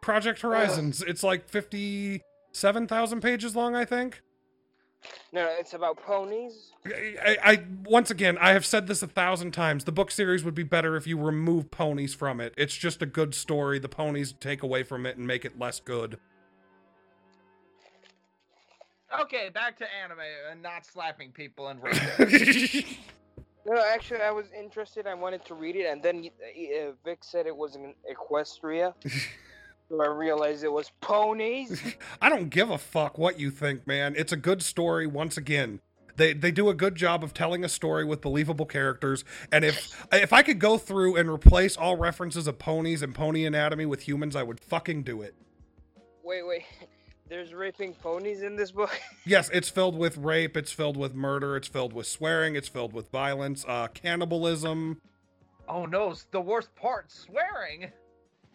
Project 0.00 0.40
Horizons. 0.40 1.02
It's 1.02 1.22
like 1.22 1.48
57,000 1.48 3.20
pages 3.20 3.54
long, 3.54 3.76
I 3.76 3.84
think. 3.84 4.22
No, 5.32 5.44
no, 5.44 5.50
it's 5.58 5.74
about 5.74 6.02
ponies. 6.02 6.72
I, 6.86 7.36
I 7.42 7.64
once 7.84 8.10
again, 8.10 8.38
I 8.38 8.52
have 8.52 8.64
said 8.64 8.86
this 8.86 9.02
a 9.02 9.06
thousand 9.06 9.52
times. 9.52 9.84
The 9.84 9.92
book 9.92 10.10
series 10.10 10.44
would 10.44 10.54
be 10.54 10.62
better 10.62 10.96
if 10.96 11.06
you 11.06 11.18
remove 11.18 11.70
ponies 11.70 12.14
from 12.14 12.40
it. 12.40 12.54
It's 12.56 12.76
just 12.76 13.02
a 13.02 13.06
good 13.06 13.34
story. 13.34 13.78
The 13.78 13.88
ponies 13.88 14.32
take 14.32 14.62
away 14.62 14.82
from 14.82 15.06
it 15.06 15.16
and 15.16 15.26
make 15.26 15.44
it 15.44 15.58
less 15.58 15.80
good. 15.80 16.18
Okay, 19.20 19.48
back 19.48 19.76
to 19.78 19.86
anime 20.02 20.18
and 20.50 20.62
not 20.62 20.84
slapping 20.84 21.32
people 21.32 21.68
and 21.68 21.82
raping. 21.82 22.84
No, 23.66 23.74
no, 23.74 23.84
actually, 23.92 24.22
I 24.22 24.30
was 24.30 24.46
interested. 24.58 25.06
I 25.06 25.14
wanted 25.14 25.44
to 25.46 25.54
read 25.54 25.76
it, 25.76 25.86
and 25.86 26.02
then 26.02 26.24
uh, 26.26 26.92
Vic 27.04 27.18
said 27.22 27.46
it 27.46 27.54
was 27.54 27.76
in 27.76 27.94
Equestria. 28.10 28.94
so 29.88 30.02
I 30.02 30.06
realized 30.06 30.64
it 30.64 30.72
was 30.72 30.90
ponies. 31.00 31.82
I 32.22 32.28
don't 32.28 32.50
give 32.50 32.70
a 32.70 32.78
fuck 32.78 33.18
what 33.18 33.38
you 33.40 33.50
think, 33.50 33.86
man. 33.86 34.14
It's 34.16 34.32
a 34.32 34.36
good 34.36 34.62
story 34.62 35.06
once 35.06 35.36
again. 35.36 35.80
They 36.16 36.32
they 36.32 36.50
do 36.50 36.68
a 36.68 36.74
good 36.74 36.96
job 36.96 37.22
of 37.22 37.32
telling 37.32 37.64
a 37.64 37.68
story 37.68 38.04
with 38.04 38.20
believable 38.20 38.66
characters. 38.66 39.24
And 39.52 39.64
if 39.64 40.06
if 40.12 40.32
I 40.32 40.42
could 40.42 40.58
go 40.58 40.76
through 40.76 41.16
and 41.16 41.30
replace 41.30 41.76
all 41.76 41.96
references 41.96 42.46
of 42.48 42.58
ponies 42.58 43.02
and 43.02 43.14
pony 43.14 43.44
anatomy 43.44 43.86
with 43.86 44.02
humans, 44.08 44.34
I 44.34 44.42
would 44.42 44.58
fucking 44.60 45.04
do 45.04 45.22
it. 45.22 45.34
wait, 46.24 46.46
wait. 46.46 46.64
There's 47.28 47.52
raping 47.52 47.92
ponies 47.92 48.42
in 48.42 48.56
this 48.56 48.70
book. 48.72 48.90
Yes, 49.26 49.50
it's 49.52 49.68
filled 49.68 49.98
with 49.98 50.16
rape, 50.16 50.56
it's 50.56 50.72
filled 50.72 50.96
with 50.96 51.14
murder, 51.14 51.56
it's 51.58 51.68
filled 51.68 51.92
with 51.92 52.06
swearing, 52.06 52.56
it's 52.56 52.68
filled 52.68 52.94
with 52.94 53.10
violence, 53.10 53.66
uh, 53.68 53.88
cannibalism. 53.88 55.02
Oh 55.68 55.84
no, 55.84 56.12
it's 56.12 56.24
the 56.30 56.40
worst 56.40 56.74
part, 56.74 57.12
swearing. 57.12 57.92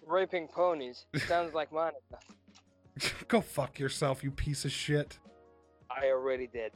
Raping 0.08 0.48
ponies. 0.48 1.06
Sounds 1.28 1.54
like 1.54 1.72
Monica. 1.72 2.20
Go 3.28 3.42
fuck 3.42 3.80
yourself, 3.80 4.24
you 4.24 4.32
piece 4.32 4.66
of 4.66 4.72
shit. 4.72 5.20
I 5.90 6.08
already 6.08 6.48
did. 6.48 6.72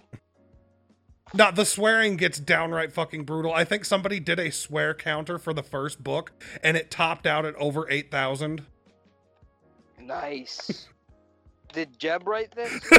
No, 1.34 1.52
the 1.52 1.66
swearing 1.66 2.16
gets 2.16 2.40
downright 2.40 2.94
fucking 2.94 3.26
brutal. 3.26 3.54
I 3.54 3.66
think 3.66 3.84
somebody 3.84 4.20
did 4.20 4.40
a 4.40 4.50
swear 4.50 4.94
counter 4.94 5.38
for 5.38 5.54
the 5.54 5.64
first 5.64 6.04
book, 6.04 6.32
and 6.64 6.78
it 6.78 6.90
topped 6.90 7.28
out 7.28 7.46
at 7.46 7.56
over 7.56 7.90
8,000. 7.90 8.66
Nice. 10.00 10.88
did 11.74 12.00
Jeb 12.00 12.26
write 12.28 12.56
this? 12.56 12.72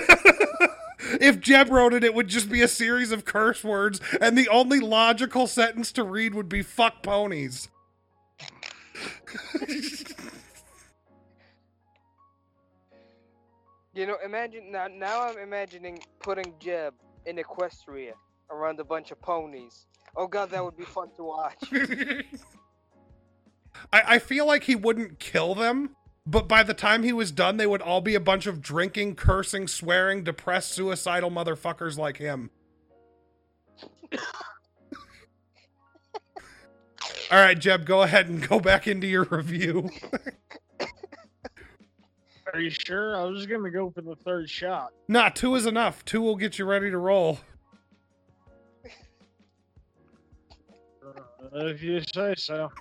if 1.20 1.40
Jeb 1.40 1.70
wrote 1.70 1.94
it, 1.94 2.04
it 2.04 2.12
would 2.14 2.28
just 2.28 2.50
be 2.50 2.60
a 2.60 2.68
series 2.68 3.12
of 3.12 3.24
curse 3.24 3.64
words, 3.64 4.00
and 4.20 4.36
the 4.36 4.48
only 4.48 4.80
logical 4.80 5.46
sentence 5.46 5.90
to 5.92 6.04
read 6.04 6.34
would 6.34 6.50
be 6.50 6.62
fuck 6.62 7.02
ponies. 7.02 7.68
You 13.98 14.06
know, 14.06 14.16
imagine 14.24 14.70
now. 14.70 14.86
Now 14.86 15.26
I'm 15.26 15.38
imagining 15.38 15.98
putting 16.20 16.54
Jeb 16.60 16.94
in 17.26 17.34
Equestria 17.34 18.12
around 18.48 18.78
a 18.78 18.84
bunch 18.84 19.10
of 19.10 19.20
ponies. 19.20 19.86
Oh 20.16 20.28
god, 20.28 20.50
that 20.50 20.64
would 20.64 20.76
be 20.76 20.84
fun 20.84 21.08
to 21.16 21.24
watch. 21.24 21.56
I, 23.92 24.02
I 24.06 24.18
feel 24.20 24.46
like 24.46 24.62
he 24.62 24.76
wouldn't 24.76 25.18
kill 25.18 25.56
them, 25.56 25.96
but 26.24 26.46
by 26.46 26.62
the 26.62 26.74
time 26.74 27.02
he 27.02 27.12
was 27.12 27.32
done, 27.32 27.56
they 27.56 27.66
would 27.66 27.82
all 27.82 28.00
be 28.00 28.14
a 28.14 28.20
bunch 28.20 28.46
of 28.46 28.62
drinking, 28.62 29.16
cursing, 29.16 29.66
swearing, 29.66 30.22
depressed, 30.22 30.70
suicidal 30.70 31.32
motherfuckers 31.32 31.98
like 31.98 32.18
him. 32.18 32.50
all 37.30 37.38
right, 37.38 37.58
Jeb, 37.58 37.84
go 37.84 38.02
ahead 38.02 38.28
and 38.28 38.46
go 38.46 38.58
back 38.58 38.86
into 38.86 39.06
your 39.06 39.24
review. 39.24 39.90
Are 42.54 42.60
you 42.60 42.70
sure? 42.70 43.16
I 43.16 43.24
was 43.24 43.46
gonna 43.46 43.70
go 43.70 43.90
for 43.90 44.00
the 44.00 44.16
third 44.24 44.48
shot. 44.48 44.92
nah, 45.06 45.28
two 45.28 45.54
is 45.54 45.66
enough. 45.66 46.02
Two 46.04 46.22
will 46.22 46.36
get 46.36 46.58
you 46.58 46.64
ready 46.64 46.90
to 46.90 46.96
roll. 46.96 47.40
Uh, 51.04 51.66
if 51.66 51.82
you 51.82 52.00
say 52.14 52.34
so. 52.36 52.70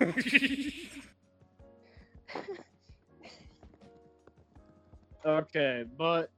okay, 5.26 5.84
but 5.96 6.30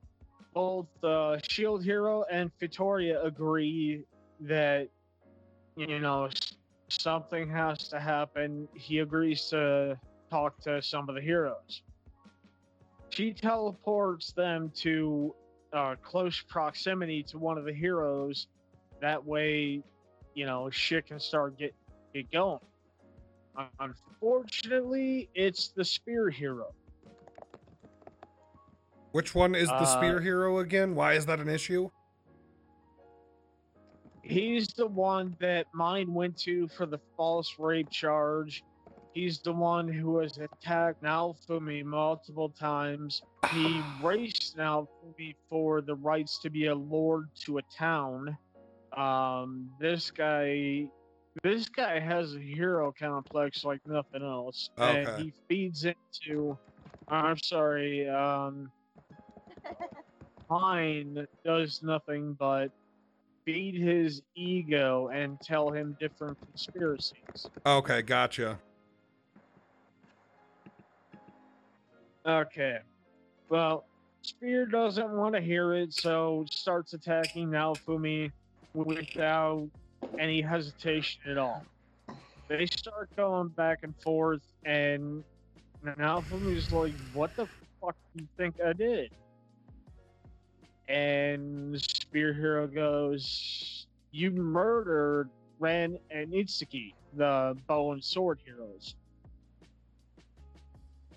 both 0.52 0.86
uh, 1.04 1.38
Shield 1.48 1.84
Hero 1.84 2.24
and 2.30 2.50
Fitoria 2.60 3.24
agree 3.24 4.04
that 4.40 4.88
you 5.76 6.00
know 6.00 6.28
something 6.90 7.48
has 7.50 7.88
to 7.88 8.00
happen. 8.00 8.68
He 8.74 8.98
agrees 8.98 9.48
to 9.50 9.98
talk 10.30 10.60
to 10.62 10.82
some 10.82 11.08
of 11.08 11.14
the 11.14 11.20
heroes. 11.20 11.82
She 13.10 13.32
teleports 13.32 14.32
them 14.32 14.70
to 14.76 15.34
uh, 15.72 15.94
close 16.02 16.40
proximity 16.48 17.22
to 17.24 17.38
one 17.38 17.58
of 17.58 17.64
the 17.64 17.72
heroes. 17.72 18.48
That 19.00 19.24
way, 19.24 19.82
you 20.34 20.46
know, 20.46 20.70
shit 20.70 21.06
can 21.06 21.18
start 21.18 21.58
get 21.58 21.74
get 22.14 22.30
going. 22.30 22.60
Unfortunately, 23.80 25.28
it's 25.34 25.68
the 25.68 25.84
spear 25.84 26.30
hero. 26.30 26.72
Which 29.12 29.34
one 29.34 29.54
is 29.54 29.68
the 29.68 29.74
Uh, 29.74 29.84
spear 29.84 30.20
hero 30.20 30.58
again? 30.60 30.94
Why 30.94 31.14
is 31.14 31.26
that 31.26 31.40
an 31.40 31.48
issue? 31.48 31.90
He's 34.30 34.68
the 34.68 34.86
one 34.86 35.36
that 35.40 35.66
Myne 35.74 36.08
went 36.08 36.36
to 36.42 36.68
for 36.68 36.86
the 36.86 37.00
false 37.16 37.56
rape 37.58 37.90
charge. 37.90 38.62
He's 39.12 39.40
the 39.40 39.52
one 39.52 39.88
who 39.88 40.18
has 40.18 40.38
attacked 40.38 41.02
Naofumi 41.02 41.84
multiple 41.84 42.48
times. 42.48 43.22
He 43.50 43.82
raced 44.02 44.56
Naofumi 44.56 45.34
for 45.48 45.80
the 45.80 45.96
rights 45.96 46.38
to 46.42 46.50
be 46.50 46.66
a 46.66 46.74
lord 46.74 47.28
to 47.44 47.58
a 47.58 47.62
town. 47.76 48.38
Um, 48.96 49.68
this 49.80 50.12
guy, 50.12 50.86
this 51.42 51.68
guy 51.68 51.98
has 51.98 52.36
a 52.36 52.40
hero 52.40 52.94
complex 52.96 53.64
like 53.64 53.80
nothing 53.84 54.22
else, 54.22 54.70
and 54.78 55.08
he 55.20 55.32
feeds 55.48 55.84
into. 55.84 56.56
I'm 57.08 57.38
sorry. 57.38 58.08
Um, 58.08 58.70
Myne 60.50 61.26
does 61.44 61.82
nothing 61.82 62.34
but 62.34 62.70
feed 63.52 63.74
his 63.74 64.22
ego 64.34 65.08
and 65.12 65.40
tell 65.40 65.70
him 65.70 65.96
different 65.98 66.38
conspiracies. 66.40 67.48
Okay, 67.66 68.02
gotcha. 68.02 68.58
Okay. 72.26 72.78
Well, 73.48 73.84
Spear 74.22 74.66
doesn't 74.66 75.10
want 75.10 75.34
to 75.34 75.40
hear 75.40 75.74
it, 75.74 75.92
so 75.92 76.44
starts 76.50 76.92
attacking 76.92 77.48
Naofumi 77.48 78.30
without 78.74 79.68
any 80.18 80.42
hesitation 80.42 81.22
at 81.30 81.38
all. 81.38 81.64
They 82.48 82.66
start 82.66 83.08
going 83.16 83.48
back 83.48 83.78
and 83.82 83.94
forth, 84.02 84.42
and 84.64 85.24
Naofumi's 85.84 86.70
like, 86.70 86.94
What 87.12 87.34
the 87.36 87.46
fuck 87.80 87.96
do 88.14 88.22
you 88.22 88.28
think 88.36 88.56
I 88.64 88.72
did? 88.74 89.10
And 90.90 91.80
Spear 91.80 92.32
Hero 92.32 92.66
goes, 92.66 93.86
You 94.10 94.32
murdered 94.32 95.30
Ren 95.60 95.96
and 96.10 96.32
Itsuki, 96.32 96.94
the 97.14 97.56
bow 97.68 97.92
and 97.92 98.02
sword 98.02 98.40
heroes. 98.44 98.96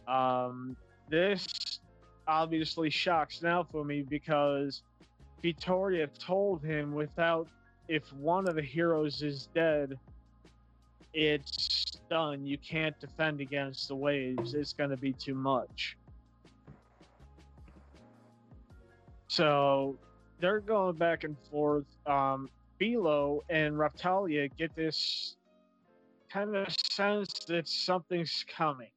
Um, 0.08 0.78
this 1.10 1.80
obviously 2.28 2.92
shocks 2.92 3.40
Naofumi 3.40 4.08
because 4.08 4.84
Fitoria 5.44 6.08
told 6.20 6.64
him 6.64 6.94
without 6.94 7.48
if 7.88 8.14
one 8.14 8.48
of 8.48 8.56
the 8.56 8.62
heroes 8.62 9.24
is 9.24 9.48
dead, 9.56 9.98
it's 11.14 12.00
done. 12.10 12.46
You 12.46 12.58
can't 12.60 12.98
defend 13.00 13.42
against 13.42 13.88
the 13.88 13.96
waves. 13.96 14.54
It's 14.54 14.74
going 14.74 14.92
to 14.92 14.98
be 14.98 15.14
too 15.14 15.36
much. 15.36 15.98
So 19.34 19.98
they're 20.39 20.60
going 20.60 20.96
back 20.96 21.24
and 21.24 21.36
forth. 21.50 21.88
Um, 22.06 22.52
Filo 22.78 23.41
and 23.50 23.74
Raphtalia 23.74 24.48
get 24.60 24.76
this 24.76 25.38
kind 26.32 26.56
of 26.56 26.67
sense 26.91 27.34
that 27.48 27.67
something's 27.67 28.46
coming. 28.48 28.91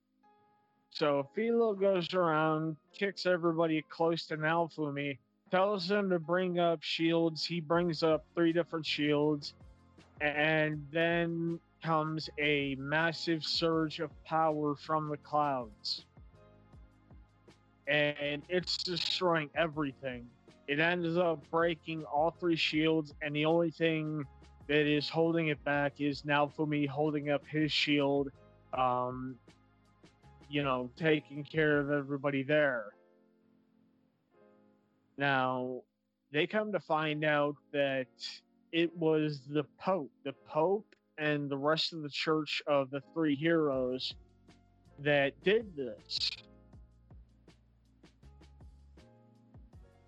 So 0.91 1.27
Filo 1.35 1.73
goes 1.73 2.13
around, 2.13 2.77
kicks 2.93 3.25
everybody 3.25 3.83
close 3.89 4.27
to 4.27 4.37
Naofumi, 4.37 5.17
tells 5.51 5.89
them 5.89 6.11
to 6.11 6.19
bring 6.19 6.59
up 6.59 6.83
shields. 6.83 7.43
He 7.47 7.63
brings 7.63 8.03
up 8.03 8.27
three 8.35 8.53
different 8.53 8.85
shields, 8.85 9.55
and 10.21 10.87
then 10.93 11.59
comes 11.83 12.29
a 12.39 12.75
massive 12.79 13.43
surge 13.43 14.01
of 14.01 14.11
power 14.27 14.75
from 14.75 15.09
the 15.09 15.17
clouds. 15.17 16.05
And 17.89 18.43
it's 18.49 18.79
destroying 18.79 19.51
everything. 19.55 20.27
It 20.67 20.81
ends 20.81 21.17
up 21.17 21.41
breaking 21.51 22.05
all 22.05 22.33
three 22.33 22.57
shields, 22.57 23.15
and 23.23 23.35
the 23.35 23.45
only 23.45 23.71
thing 23.71 24.25
that 24.67 24.87
is 24.87 25.09
holding 25.09 25.49
it 25.49 25.63
back 25.65 26.01
is 26.01 26.23
Naofumi 26.23 26.89
holding 26.89 27.31
up 27.31 27.47
his 27.47 27.71
shield. 27.71 28.31
Um, 28.77 29.37
you 30.49 30.63
know, 30.63 30.91
taking 30.97 31.45
care 31.45 31.79
of 31.79 31.91
everybody 31.91 32.43
there. 32.43 32.87
Now, 35.19 35.83
they 36.33 36.47
come 36.47 36.73
to 36.73 36.81
find 36.81 37.25
out 37.25 37.57
that 37.73 38.07
it 38.73 38.95
was 38.97 39.41
the 39.49 39.65
Pope, 39.81 40.11
the 40.25 40.35
Pope 40.47 40.87
and 41.19 41.49
the 41.49 41.57
rest 41.57 41.93
of 41.93 42.03
the 42.03 42.11
Church 42.11 42.63
of 42.67 42.91
the 42.91 43.01
Three 43.15 43.35
Heroes 43.35 44.15
that 44.99 45.33
did 45.43 45.75
this. 45.77 46.29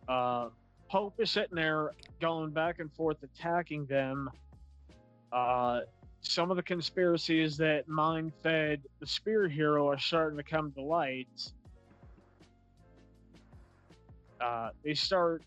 Uh, 0.09 0.49
Pope 0.89 1.15
is 1.19 1.31
sitting 1.31 1.57
there 1.57 1.93
going 2.21 2.51
back 2.51 2.79
and 2.79 2.91
forth 2.93 3.19
attacking 3.23 3.85
them. 3.87 4.31
Uh, 5.31 5.81
some 6.23 6.51
of 6.51 6.57
the 6.57 6.63
conspiracies 6.63 7.57
that 7.59 7.89
Myne 7.89 8.33
fed 8.43 8.81
the 9.01 9.07
spear 9.07 9.49
hero 9.49 9.87
are 9.89 9.99
starting 9.99 10.39
to 10.39 10.43
come 10.43 10.73
to 10.73 10.83
light. 10.83 11.53
Uh, 14.41 14.71
they 14.83 14.95
start. 14.95 15.43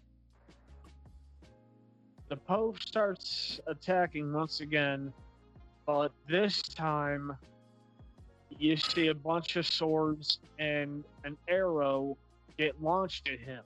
The 2.29 2.37
Pope 2.37 2.79
starts 2.81 3.59
attacking 3.67 4.31
once 4.31 4.61
again, 4.61 5.11
but 5.85 6.11
this 6.29 6.61
time 6.61 7.35
you 8.57 8.77
see 8.77 9.07
a 9.07 9.15
bunch 9.15 9.55
of 9.55 9.65
swords 9.65 10.39
and 10.59 11.03
an 11.25 11.35
arrow 11.47 12.17
get 12.57 12.81
launched 12.81 13.27
at 13.27 13.39
him. 13.39 13.63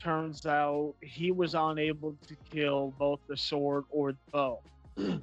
Turns 0.00 0.46
out 0.46 0.94
he 1.02 1.30
was 1.30 1.54
unable 1.54 2.16
to 2.26 2.36
kill 2.50 2.94
both 2.98 3.20
the 3.28 3.36
sword 3.36 3.84
or 3.90 4.12
the 4.12 4.18
bow. 4.32 4.62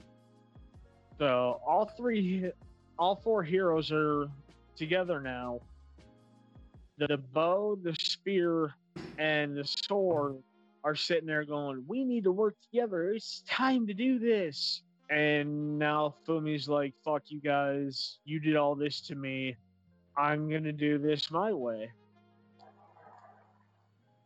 so 1.20 1.60
all 1.68 1.86
three, 1.98 2.52
all 2.98 3.16
four 3.16 3.44
heroes 3.44 3.92
are 3.92 4.28
together 4.76 5.20
now. 5.20 5.60
The 6.98 7.18
bow, 7.18 7.78
the 7.82 7.96
spear, 8.00 8.74
and 9.18 9.56
the 9.58 9.66
sword 9.88 10.38
are 10.84 10.96
sitting 10.96 11.28
there 11.28 11.44
going, 11.44 11.84
"We 11.88 12.04
need 12.04 12.24
to 12.24 12.32
work 12.32 12.56
together. 12.62 13.12
It's 13.12 13.44
time 13.48 13.86
to 13.88 13.94
do 13.94 14.20
this." 14.20 14.84
And 15.10 15.78
now 15.78 16.16
Fumi's 16.26 16.68
like, 16.68 16.94
"Fuck 17.04 17.24
you 17.28 17.40
guys. 17.40 18.20
You 18.26 18.40
did 18.40 18.56
all 18.56 18.76
this 18.76 19.02
to 19.08 19.16
me. 19.16 19.56
I'm 20.18 20.50
gonna 20.50 20.74
do 20.74 20.98
this 20.98 21.30
my 21.30 21.54
way." 21.54 21.92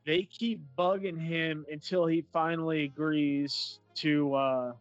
They 0.05 0.23
keep 0.23 0.61
bugging 0.77 1.19
him 1.19 1.65
until 1.71 2.07
he 2.07 2.23
finally 2.33 2.85
agrees 2.85 3.79
to 3.95 4.33
uh, 4.33 4.73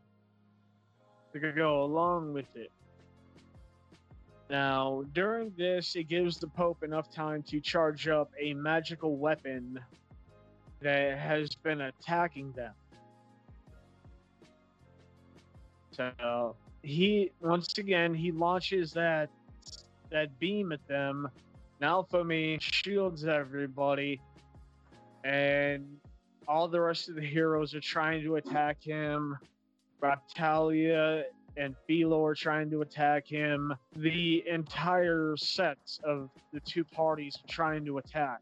to 1.32 1.52
go 1.52 1.82
along 1.82 2.32
with 2.32 2.46
it. 2.54 2.70
Now, 4.48 5.04
during 5.12 5.52
this, 5.56 5.94
it 5.94 6.08
gives 6.08 6.38
the 6.38 6.48
Pope 6.48 6.82
enough 6.82 7.10
time 7.12 7.42
to 7.44 7.60
charge 7.60 8.08
up 8.08 8.32
a 8.40 8.52
magical 8.54 9.16
weapon 9.16 9.78
that 10.80 11.18
has 11.18 11.54
been 11.54 11.82
attacking 11.82 12.52
them. 12.52 12.72
So 15.92 16.56
he 16.82 17.30
once 17.40 17.76
again 17.78 18.14
he 18.14 18.32
launches 18.32 18.92
that 18.94 19.28
that 20.10 20.36
beam 20.38 20.72
at 20.72 20.86
them. 20.88 21.28
Naofumi 21.80 22.60
shields 22.60 23.24
everybody, 23.24 24.20
and 25.24 25.86
all 26.48 26.68
the 26.68 26.80
rest 26.80 27.08
of 27.08 27.14
the 27.14 27.26
heroes 27.26 27.74
are 27.74 27.80
trying 27.80 28.22
to 28.22 28.36
attack 28.36 28.82
him. 28.82 29.36
Raphtalia 30.02 31.24
and 31.56 31.74
Filo 31.86 32.24
are 32.24 32.34
trying 32.34 32.70
to 32.70 32.82
attack 32.82 33.26
him. 33.26 33.74
The 33.96 34.42
entire 34.48 35.36
sets 35.36 36.00
of 36.04 36.30
the 36.52 36.60
two 36.60 36.84
parties 36.84 37.36
are 37.36 37.48
trying 37.48 37.84
to 37.84 37.98
attack. 37.98 38.40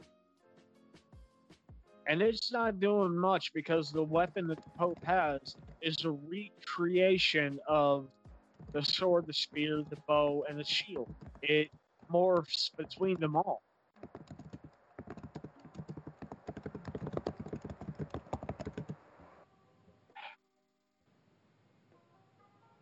And 2.07 2.23
it's 2.23 2.51
not 2.51 2.81
doing 2.81 3.17
much 3.17 3.53
because 3.53 3.93
the 3.93 4.03
weapon 4.03 4.47
that 4.49 4.57
the 4.57 4.71
Pope 4.79 5.05
has 5.05 5.57
is 5.83 6.05
a 6.07 6.11
recreation 6.11 7.59
of 7.69 8.07
the 8.73 8.83
sword, 8.83 9.27
the 9.27 9.35
spear, 9.35 9.83
the 9.91 9.97
bow, 10.07 10.45
and 10.49 10.59
the 10.59 10.65
shield. 10.65 11.15
It 11.43 11.71
morphs 12.11 12.75
between 12.77 13.21
them 13.21 13.37
all. 13.37 13.63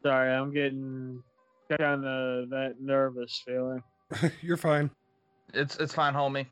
Sorry, 0.07 0.33
I'm 0.33 0.53
getting 0.53 1.21
kind 1.69 2.05
of 2.05 2.51
that 2.51 2.75
nervous 2.79 3.43
feeling. 3.45 3.83
You're 4.41 4.57
fine. 4.57 4.93
It's 5.53 5.77
it's 5.79 5.93
fine, 5.93 6.15
homie. 6.15 6.47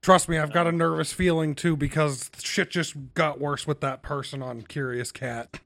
Trust 0.00 0.28
me, 0.28 0.36
I've 0.36 0.52
got 0.52 0.66
a 0.66 0.72
nervous 0.72 1.12
feeling 1.12 1.54
too 1.54 1.76
because 1.76 2.28
shit 2.40 2.70
just 2.72 3.14
got 3.14 3.40
worse 3.40 3.68
with 3.68 3.80
that 3.82 4.02
person 4.02 4.42
on 4.42 4.62
Curious 4.62 5.12
Cat. 5.12 5.60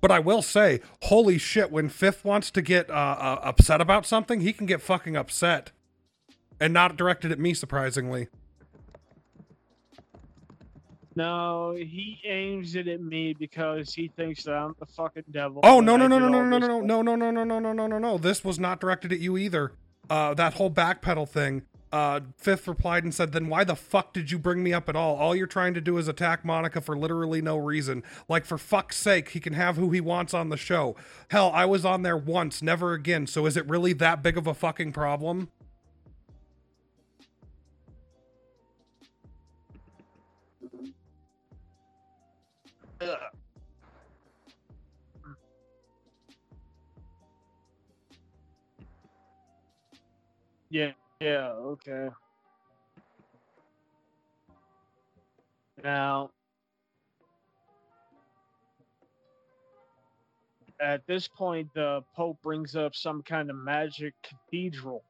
But 0.00 0.10
I 0.10 0.18
will 0.18 0.40
say, 0.40 0.80
holy 1.02 1.36
shit, 1.36 1.70
when 1.70 1.90
Fifth 1.90 2.24
wants 2.24 2.50
to 2.52 2.62
get 2.62 2.88
uh, 2.88 2.94
uh, 2.94 3.40
upset 3.42 3.82
about 3.82 4.06
something, 4.06 4.40
he 4.40 4.54
can 4.54 4.64
get 4.64 4.80
fucking 4.80 5.14
upset. 5.14 5.72
And 6.58 6.72
not 6.72 6.96
directed 6.96 7.32
at 7.32 7.38
me, 7.38 7.52
surprisingly. 7.52 8.28
No, 11.16 11.74
he 11.76 12.18
aims 12.24 12.74
it 12.74 12.88
at 12.88 13.00
me 13.00 13.34
because 13.34 13.94
he 13.94 14.08
thinks 14.08 14.44
that 14.44 14.54
I'm 14.54 14.74
the 14.80 14.86
fucking 14.86 15.24
devil. 15.30 15.60
Oh 15.62 15.80
no 15.80 15.96
no 15.96 16.08
no 16.08 16.18
no 16.18 16.28
no 16.28 16.42
no 16.42 16.58
no 16.58 16.80
no 16.80 17.02
no 17.02 17.14
no 17.14 17.30
no 17.30 17.44
no 17.44 17.58
no 17.60 17.72
no 17.72 17.86
no 17.86 17.98
no! 17.98 18.18
This 18.18 18.44
was 18.44 18.58
not 18.58 18.80
directed 18.80 19.12
at 19.12 19.20
you 19.20 19.36
either. 19.36 19.72
Uh, 20.10 20.34
that 20.34 20.54
whole 20.54 20.70
backpedal 20.70 21.28
thing. 21.28 21.62
Uh, 21.92 22.18
Fifth 22.36 22.66
replied 22.66 23.04
and 23.04 23.14
said, 23.14 23.30
"Then 23.30 23.48
why 23.48 23.62
the 23.62 23.76
fuck 23.76 24.12
did 24.12 24.32
you 24.32 24.38
bring 24.40 24.64
me 24.64 24.72
up 24.72 24.88
at 24.88 24.96
all? 24.96 25.14
All 25.14 25.36
you're 25.36 25.46
trying 25.46 25.74
to 25.74 25.80
do 25.80 25.96
is 25.96 26.08
attack 26.08 26.44
Monica 26.44 26.80
for 26.80 26.96
literally 26.96 27.40
no 27.40 27.56
reason. 27.56 28.02
Like 28.28 28.44
for 28.44 28.58
fuck's 28.58 28.96
sake, 28.96 29.28
he 29.28 29.38
can 29.38 29.52
have 29.52 29.76
who 29.76 29.92
he 29.92 30.00
wants 30.00 30.34
on 30.34 30.48
the 30.48 30.56
show. 30.56 30.96
Hell, 31.30 31.52
I 31.54 31.66
was 31.66 31.84
on 31.84 32.02
there 32.02 32.16
once, 32.16 32.62
never 32.62 32.94
again. 32.94 33.28
So 33.28 33.46
is 33.46 33.56
it 33.56 33.68
really 33.68 33.92
that 33.92 34.24
big 34.24 34.36
of 34.36 34.48
a 34.48 34.54
fucking 34.54 34.90
problem?" 34.90 35.50
Yeah, 50.74 50.90
yeah, 51.20 51.50
okay. 51.50 52.08
Now, 55.84 56.30
at 60.80 61.06
this 61.06 61.28
point, 61.28 61.68
the 61.74 62.02
Pope 62.16 62.38
brings 62.42 62.74
up 62.74 62.96
some 62.96 63.22
kind 63.22 63.50
of 63.50 63.56
magic 63.56 64.14
cathedral 64.24 65.04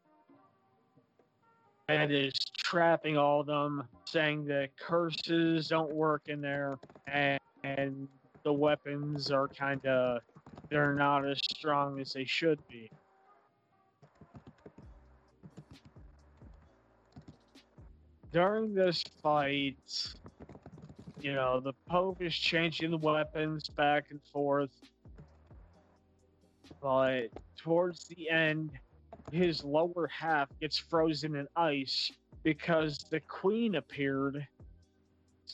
and 1.88 2.12
is 2.12 2.34
trapping 2.58 3.16
all 3.16 3.40
of 3.40 3.46
them, 3.46 3.88
saying 4.04 4.44
that 4.48 4.68
curses 4.78 5.68
don't 5.68 5.94
work 5.94 6.24
in 6.26 6.42
there 6.42 6.76
and, 7.06 7.40
and 7.62 8.06
the 8.44 8.52
weapons 8.52 9.30
are 9.30 9.48
kind 9.48 9.82
of 9.86 10.20
they're 10.68 10.94
not 10.94 11.26
as 11.26 11.38
strong 11.56 11.98
as 12.00 12.12
they 12.12 12.26
should 12.26 12.60
be. 12.68 12.90
During 18.34 18.74
this 18.74 19.04
fight, 19.22 19.76
you 21.20 21.32
know, 21.32 21.60
the 21.60 21.72
Pope 21.88 22.20
is 22.20 22.34
changing 22.34 22.90
the 22.90 22.98
weapons 22.98 23.68
back 23.68 24.06
and 24.10 24.20
forth. 24.32 24.72
But 26.82 27.28
towards 27.56 28.08
the 28.08 28.28
end, 28.28 28.72
his 29.30 29.62
lower 29.62 30.08
half 30.08 30.48
gets 30.60 30.76
frozen 30.76 31.36
in 31.36 31.46
ice 31.54 32.10
because 32.42 33.06
the 33.08 33.20
Queen 33.20 33.76
appeared 33.76 34.44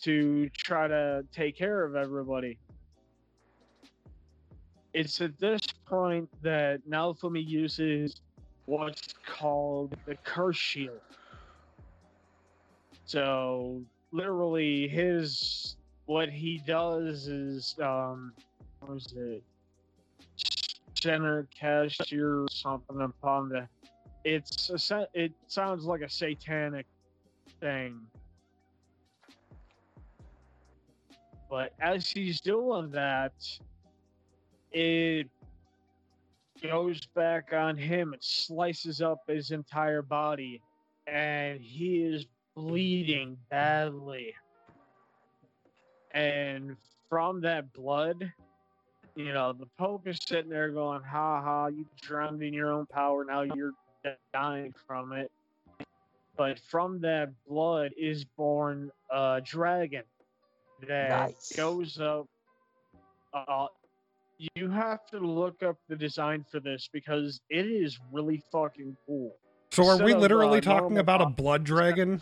to 0.00 0.48
try 0.48 0.88
to 0.88 1.22
take 1.34 1.58
care 1.58 1.84
of 1.84 1.94
everybody. 1.94 2.58
It's 4.94 5.20
at 5.20 5.38
this 5.38 5.60
point 5.84 6.30
that 6.42 6.80
Naofumi 6.88 7.46
uses 7.46 8.22
what's 8.64 9.14
called 9.26 9.94
the 10.06 10.14
Curse 10.24 10.56
Shield. 10.56 11.00
So 13.10 13.82
literally 14.12 14.86
his 14.86 15.74
what 16.06 16.28
he 16.28 16.62
does 16.64 17.26
is 17.26 17.74
um 17.82 18.32
what 18.78 18.94
was 18.94 19.12
it? 19.16 19.42
Center 20.94 21.48
cashier 21.52 22.46
something 22.52 23.00
upon 23.00 23.48
the 23.48 23.68
it's 24.22 24.70
a 24.70 25.08
it 25.12 25.32
sounds 25.48 25.86
like 25.86 26.02
a 26.02 26.08
satanic 26.08 26.86
thing. 27.60 27.98
But 31.50 31.72
as 31.80 32.08
he's 32.08 32.40
doing 32.40 32.92
that, 32.92 33.32
it 34.70 35.26
goes 36.62 37.04
back 37.16 37.52
on 37.52 37.76
him. 37.76 38.14
It 38.14 38.22
slices 38.22 39.02
up 39.02 39.22
his 39.26 39.50
entire 39.50 40.02
body, 40.02 40.62
and 41.08 41.60
he 41.60 42.04
is 42.04 42.26
bleeding 42.60 43.36
badly. 43.50 44.34
And 46.12 46.76
from 47.08 47.40
that 47.42 47.72
blood, 47.72 48.32
you 49.16 49.32
know, 49.32 49.52
the 49.52 49.66
Pope 49.78 50.06
is 50.06 50.18
sitting 50.26 50.50
there 50.50 50.70
going, 50.70 51.02
ha 51.02 51.40
ha, 51.40 51.66
you 51.66 51.86
drowned 52.00 52.42
in 52.42 52.52
your 52.52 52.72
own 52.72 52.86
power, 52.86 53.24
now 53.24 53.42
you're 53.42 53.72
dying 54.32 54.74
from 54.86 55.12
it. 55.12 55.30
But 56.36 56.58
from 56.58 57.00
that 57.00 57.30
blood 57.46 57.92
is 57.98 58.24
born 58.24 58.90
a 59.10 59.40
dragon 59.44 60.04
that 60.86 61.10
Nice. 61.10 61.52
goes 61.56 61.98
up. 62.00 62.26
Uh, 63.34 63.66
you 64.56 64.70
have 64.70 65.04
to 65.10 65.18
look 65.18 65.62
up 65.62 65.76
the 65.88 65.96
design 65.96 66.44
for 66.50 66.60
this 66.60 66.88
because 66.92 67.40
it 67.50 67.66
is 67.66 67.98
really 68.10 68.42
fucking 68.50 68.96
cool. 69.06 69.36
So 69.72 69.86
are 69.86 70.02
we 70.02 70.14
literally 70.14 70.58
uh, 70.58 70.62
talking 70.62 70.98
about 70.98 71.22
a 71.22 71.26
blood 71.26 71.64
dragon? 71.64 72.20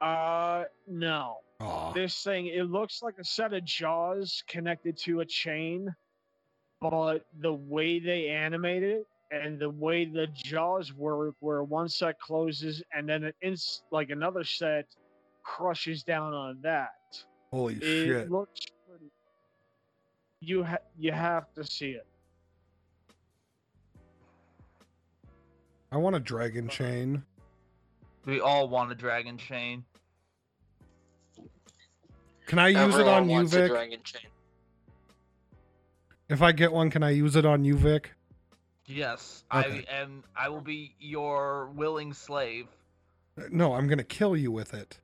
Uh, 0.00 0.64
no. 0.88 1.36
Aw. 1.60 1.92
This 1.92 2.22
thing, 2.22 2.46
it 2.48 2.64
looks 2.64 3.02
like 3.02 3.14
a 3.18 3.24
set 3.24 3.52
of 3.52 3.64
jaws 3.64 4.42
connected 4.48 4.96
to 4.98 5.20
a 5.20 5.24
chain, 5.24 5.94
but 6.80 7.24
the 7.40 7.52
way 7.52 8.00
they 8.00 8.28
animate 8.28 8.82
it 8.82 9.06
and 9.30 9.58
the 9.58 9.70
way 9.70 10.04
the 10.04 10.26
jaws 10.34 10.92
work, 10.92 11.36
where 11.40 11.62
one 11.62 11.88
set 11.88 12.18
closes 12.18 12.82
and 12.92 13.08
then 13.08 13.22
it 13.24 13.36
ins- 13.40 13.82
like 13.92 14.10
another 14.10 14.42
set 14.44 14.86
crushes 15.44 16.02
down 16.02 16.34
on 16.34 16.58
that. 16.62 16.90
Holy 17.52 17.74
It 17.76 17.80
shit. 17.80 18.30
looks 18.30 18.60
pretty. 18.88 19.10
You 20.40 20.64
ha- 20.64 20.78
you 20.98 21.12
have 21.12 21.52
to 21.54 21.64
see 21.64 21.90
it. 21.90 22.06
I 25.94 25.96
want 25.96 26.16
a 26.16 26.20
dragon 26.20 26.66
chain. 26.66 27.22
We 28.26 28.40
all 28.40 28.68
want 28.68 28.90
a 28.90 28.96
dragon 28.96 29.38
chain. 29.38 29.84
Can 32.46 32.58
I 32.58 32.68
use 32.70 32.96
it 32.96 33.06
on 33.06 33.30
you, 33.30 33.46
Vic? 33.46 33.70
dragon 33.70 34.00
chain. 34.02 34.28
If 36.28 36.42
I 36.42 36.50
get 36.50 36.72
one, 36.72 36.90
can 36.90 37.04
I 37.04 37.10
use 37.10 37.36
it 37.36 37.46
on 37.46 37.64
you, 37.64 37.76
Vic? 37.76 38.10
Yes, 38.86 39.44
Okay. 39.54 39.86
I 39.88 39.94
am. 39.94 40.24
I 40.34 40.48
will 40.48 40.60
be 40.60 40.96
your 40.98 41.70
willing 41.76 42.12
slave. 42.12 42.66
No, 43.52 43.74
I'm 43.74 43.86
gonna 43.86 44.02
kill 44.02 44.36
you 44.36 44.50
with 44.50 44.74
it. 44.74 44.98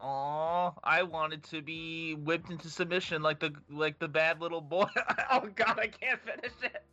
Aw, 0.00 0.72
I 0.84 1.02
wanted 1.02 1.42
to 1.44 1.62
be 1.62 2.14
whipped 2.14 2.50
into 2.50 2.70
submission 2.70 3.22
like 3.22 3.40
the 3.40 3.52
like 3.68 3.98
the 3.98 4.06
bad 4.08 4.40
little 4.40 4.60
boy. 4.60 4.86
oh 5.32 5.48
God, 5.56 5.80
I 5.80 5.88
can't 5.88 6.20
finish 6.20 6.52
it. 6.62 6.84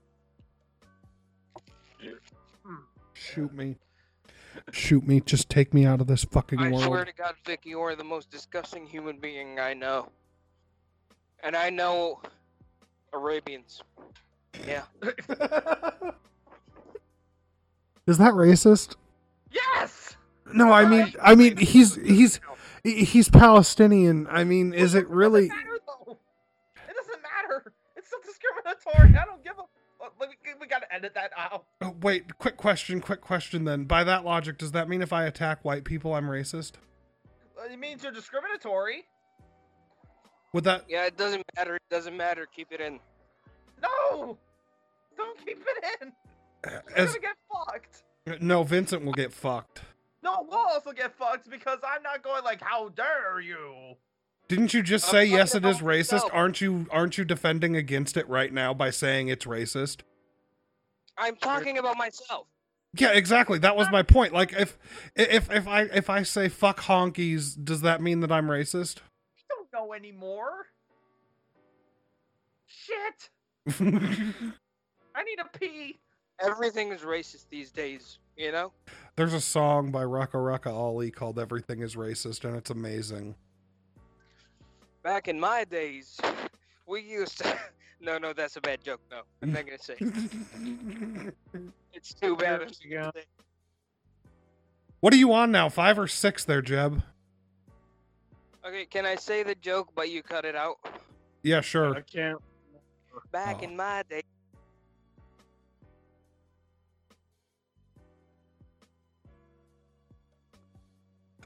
Shoot 3.14 3.54
me. 3.54 3.78
Shoot 4.72 5.08
me. 5.08 5.22
Just 5.22 5.50
take 5.50 5.74
me 5.74 5.86
out 5.86 6.02
of 6.02 6.08
this 6.08 6.24
fucking 6.24 6.60
I 6.60 6.70
world. 6.70 6.84
I 6.84 6.88
swear 6.88 7.06
to 7.06 7.14
God, 7.14 7.36
Vic, 7.46 7.62
you 7.66 7.80
are 7.82 7.96
the 7.96 8.04
most 8.04 8.30
disgusting 8.30 8.86
human 8.86 9.18
being 9.18 9.60
I 9.60 9.74
know. 9.74 10.10
And 11.44 11.56
I 11.56 11.70
know 11.70 12.22
Arabians. 13.14 13.82
Yeah. 14.68 14.84
Is 18.08 18.18
that 18.18 18.34
racist? 18.34 18.96
Yes. 19.52 20.16
No, 20.54 20.72
I 20.72 20.86
mean, 20.86 21.14
I 21.22 21.36
mean, 21.36 21.56
he's 21.58 21.96
he's 21.96 22.40
he's 22.84 23.30
Palestinian. 23.30 24.28
I 24.30 24.44
mean, 24.44 24.74
is 24.74 24.96
it 24.96 25.08
really? 25.08 25.48
matter 25.48 25.80
though. 25.88 26.18
It 26.90 26.96
doesn't 26.96 27.22
matter. 27.22 27.72
It's 27.96 28.08
still 28.08 28.20
discriminatory. 28.26 29.18
I 29.18 29.26
don't 29.26 29.44
give 29.44 29.54
a. 29.58 29.64
We, 30.20 30.28
we 30.60 30.68
gotta 30.68 30.92
edit 30.94 31.14
that 31.16 31.32
out. 31.38 31.66
Oh, 31.82 31.96
wait, 32.02 32.38
quick 32.38 32.58
question, 32.58 33.02
quick 33.02 33.22
question. 33.22 33.66
Then, 33.66 33.86
by 33.86 34.04
that 34.04 34.24
logic, 34.26 34.58
does 34.58 34.72
that 34.72 34.90
mean 34.90 35.02
if 35.02 35.14
I 35.14 35.26
attack 35.26 35.64
white 35.64 35.84
people, 35.84 36.14
I'm 36.14 36.26
racist? 36.26 36.74
It 37.72 37.78
means 37.80 38.02
you're 38.04 38.12
discriminatory. 38.12 39.06
Would 40.54 40.64
that? 40.66 40.86
Yeah, 40.90 41.06
it 41.06 41.18
doesn't 41.18 41.44
matter. 41.56 41.76
It 41.76 41.82
doesn't 41.90 42.18
matter. 42.18 42.48
Keep 42.54 42.72
it 42.72 42.82
in. 42.82 43.00
No, 43.82 44.38
don't 45.18 45.38
keep 45.46 45.60
it 45.66 46.02
in. 46.02 46.12
You're 46.70 46.84
As 46.96 47.08
gonna 47.16 47.20
get 47.20 47.36
fucked. 47.52 48.04
no, 48.42 48.64
Vincent 48.64 49.06
will 49.06 49.14
get 49.14 49.34
fucked. 49.34 49.82
No, 50.24 50.46
we'll 50.48 50.60
also 50.60 50.92
get 50.92 51.14
fucked 51.18 51.50
because 51.50 51.80
I'm 51.88 52.04
not 52.04 52.22
going 52.24 52.44
like, 52.44 52.62
how 52.62 52.90
dare 52.90 53.40
you? 53.40 53.96
Didn't 54.52 54.74
you 54.74 54.84
just 54.84 55.06
say 55.06 55.24
yes? 55.24 55.56
It 55.56 55.64
is 55.64 55.78
racist. 55.78 56.12
myself. 56.12 56.32
Aren't 56.34 56.60
you? 56.60 56.86
Aren't 56.92 57.18
you 57.18 57.24
defending 57.24 57.78
against 57.78 58.18
it 58.18 58.28
right 58.28 58.52
now 58.52 58.74
by 58.74 58.90
saying 58.90 59.30
it's 59.30 59.46
racist? 59.46 60.02
I'm 61.18 61.38
talking 61.38 61.78
about 61.78 61.98
myself. 61.98 62.48
Yeah, 62.98 63.12
exactly. 63.12 63.60
That 63.60 63.78
was 63.78 63.90
my 63.92 64.04
point. 64.04 64.34
Like, 64.34 64.52
if 64.52 64.78
if 65.16 65.50
if 65.50 65.70
I 65.70 65.84
if 65.84 66.10
I 66.10 66.24
say 66.24 66.50
fuck 66.50 66.82
honkies, 66.82 67.64
does 67.64 67.80
that 67.80 68.02
mean 68.02 68.20
that 68.20 68.32
I'm 68.34 68.48
racist? 68.48 68.98
I 68.98 69.42
don't 69.48 69.72
know 69.72 69.94
anymore. 69.94 70.66
Shit. 72.68 73.30
I 75.16 75.24
need 75.24 75.40
a 75.40 75.58
pee. 75.58 75.98
Everything 76.42 76.92
is 76.92 77.04
racist 77.04 77.46
these 77.50 77.72
days, 77.72 78.20
you 78.36 78.52
know? 78.52 78.74
There's 79.16 79.34
a 79.34 79.40
song 79.40 79.92
by 79.92 80.04
Rucka 80.04 80.32
Rucka 80.34 80.74
Ali 80.74 81.10
called 81.10 81.40
"Everything 81.40 81.80
Is 81.80 81.96
Racist" 81.96 82.44
and 82.44 82.58
it's 82.58 82.70
amazing. 82.70 83.36
Back 85.04 85.28
in 85.28 85.40
my 85.40 85.64
days, 85.64 86.20
we 86.88 87.02
used 87.02 87.40
to. 87.40 87.58
No, 88.04 88.18
no, 88.18 88.34
that's 88.34 88.56
a 88.56 88.62
bad 88.62 88.84
joke. 88.84 89.00
No, 89.12 89.22
I'm 89.44 89.54
not 89.54 89.64
gonna 89.64 89.78
say. 89.78 89.94
it. 90.00 91.36
It's 91.94 92.16
too 92.16 92.36
bad. 92.36 92.64
I'm 92.64 92.70
Yeah. 92.84 93.00
gonna 93.02 93.12
say. 93.14 93.26
What 95.02 95.14
are 95.14 95.18
you 95.18 95.32
on 95.34 95.52
now? 95.52 95.70
Five 95.70 96.00
or 96.00 96.08
six 96.08 96.44
there, 96.44 96.64
Jeb? 96.64 97.04
Okay, 98.66 98.86
can 98.88 99.06
I 99.06 99.18
say 99.18 99.44
the 99.44 99.54
joke, 99.54 99.90
but 99.94 100.10
you 100.10 100.24
cut 100.24 100.46
it 100.46 100.56
out? 100.56 100.78
Yeah, 101.44 101.62
sure. 101.62 101.96
I 101.96 102.02
can't. 102.02 102.42
Back 103.32 103.58
Oh. 103.60 103.66
in 103.66 103.76
my 103.76 104.02
day. 104.10 104.24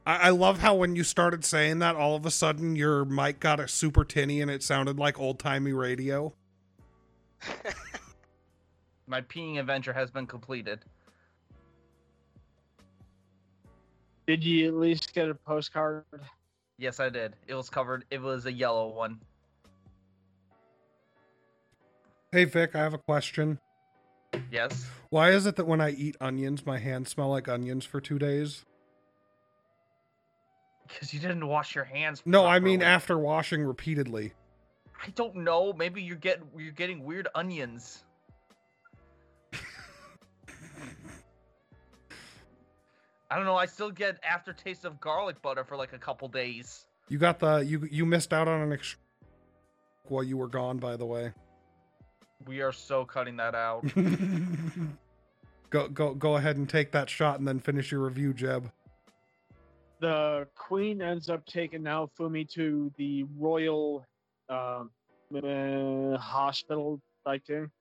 I, 0.06 0.16
I 0.16 0.30
love 0.30 0.60
how 0.60 0.76
when 0.76 0.95
you 0.95 1.03
started 1.03 1.43
saying 1.43 1.80
that, 1.80 1.95
all 1.95 2.16
of 2.16 2.26
a 2.26 2.32
sudden 2.32 2.76
your 2.76 3.06
mic 3.06 3.39
got 3.39 3.60
a 3.60 3.68
super 3.68 4.06
tinny 4.06 4.41
and 4.41 4.51
it 4.51 4.64
sounded 4.64 4.97
like 4.99 5.20
old 5.20 5.39
timey 5.39 5.74
radio. 5.74 6.34
My 9.08 9.22
peeing 9.22 9.60
adventure 9.60 9.93
has 9.93 10.10
been 10.10 10.28
completed. 10.28 10.80
Did 14.28 14.43
you 14.43 14.68
at 14.68 14.74
least 14.74 15.14
get 15.14 15.30
a 15.30 15.36
postcard? 15.36 16.03
Yes, 16.78 16.99
I 16.99 17.10
did. 17.10 17.36
It 17.47 17.53
was 17.53 17.70
covered. 17.70 18.06
It 18.10 18.22
was 18.22 18.47
a 18.47 18.51
yellow 18.51 18.88
one. 18.88 19.20
Hey 22.32 22.45
Vic, 22.45 22.76
I 22.76 22.80
have 22.80 22.93
a 22.93 22.97
question. 22.97 23.60
Yes. 24.51 24.88
Why 25.10 25.32
is 25.32 25.45
it 25.45 25.56
that 25.56 25.66
when 25.66 25.80
I 25.80 25.91
eat 25.91 26.18
onions, 26.20 26.66
my 26.66 26.80
hands 26.80 27.12
smell 27.12 27.30
like 27.30 27.47
onions 27.47 27.86
for 27.86 28.01
two 28.01 28.20
days? 28.20 28.66
Because 30.88 31.14
you 31.14 31.20
didn't 31.20 31.48
wash 31.48 31.76
your 31.76 31.84
hands. 31.84 32.22
No, 32.26 32.46
I 32.46 32.60
mean 32.60 32.82
after 32.82 33.18
washing 33.18 33.64
repeatedly. 33.64 34.34
I 35.04 35.10
don't 35.16 35.36
know. 35.38 35.74
Maybe 35.74 36.02
you're 36.02 36.16
getting 36.16 36.46
you're 36.58 36.72
getting 36.72 37.04
weird 37.04 37.28
onions. 37.36 38.04
I 43.30 43.36
don't 43.36 43.46
know. 43.46 43.56
I 43.56 43.66
still 43.66 43.92
get 43.92 44.18
aftertaste 44.24 44.86
of 44.86 45.00
garlic 45.00 45.42
butter 45.42 45.64
for 45.64 45.76
like 45.76 45.94
a 45.94 45.98
couple 45.98 46.28
days. 46.28 46.86
You 47.10 47.18
got 47.18 47.40
the 47.40 47.58
you 47.58 47.88
you 47.92 48.06
missed 48.06 48.34
out 48.34 48.48
on 48.48 48.62
an 48.62 48.74
ex- 48.74 48.96
while 50.08 50.24
you 50.24 50.38
were 50.38 50.48
gone. 50.48 50.78
By 50.78 50.96
the 50.96 51.06
way, 51.06 51.32
We 52.46 52.62
are 52.62 52.72
so 52.72 53.06
cutting 53.06 53.38
that 53.38 53.56
out. 53.56 53.84
go 55.70 55.88
go 55.88 56.14
go 56.14 56.38
ahead 56.38 56.58
and 56.58 56.70
take 56.70 56.92
that 56.92 57.10
shot 57.10 57.40
and 57.40 57.48
then 57.48 57.60
finish 57.60 57.92
your 57.92 58.02
review, 58.02 58.34
Jeb. 58.34 58.72
The 60.06 60.47
queen 60.53 61.01
ends 61.01 61.32
up 61.32 61.43
taking 61.47 61.82
Naofumi 61.82 62.47
to 62.51 62.91
the 62.95 63.24
royal 63.39 64.06
um, 64.49 64.91
uh, 65.36 66.16
hospital 66.20 67.01
type 67.26 67.43
thing, 67.47 67.72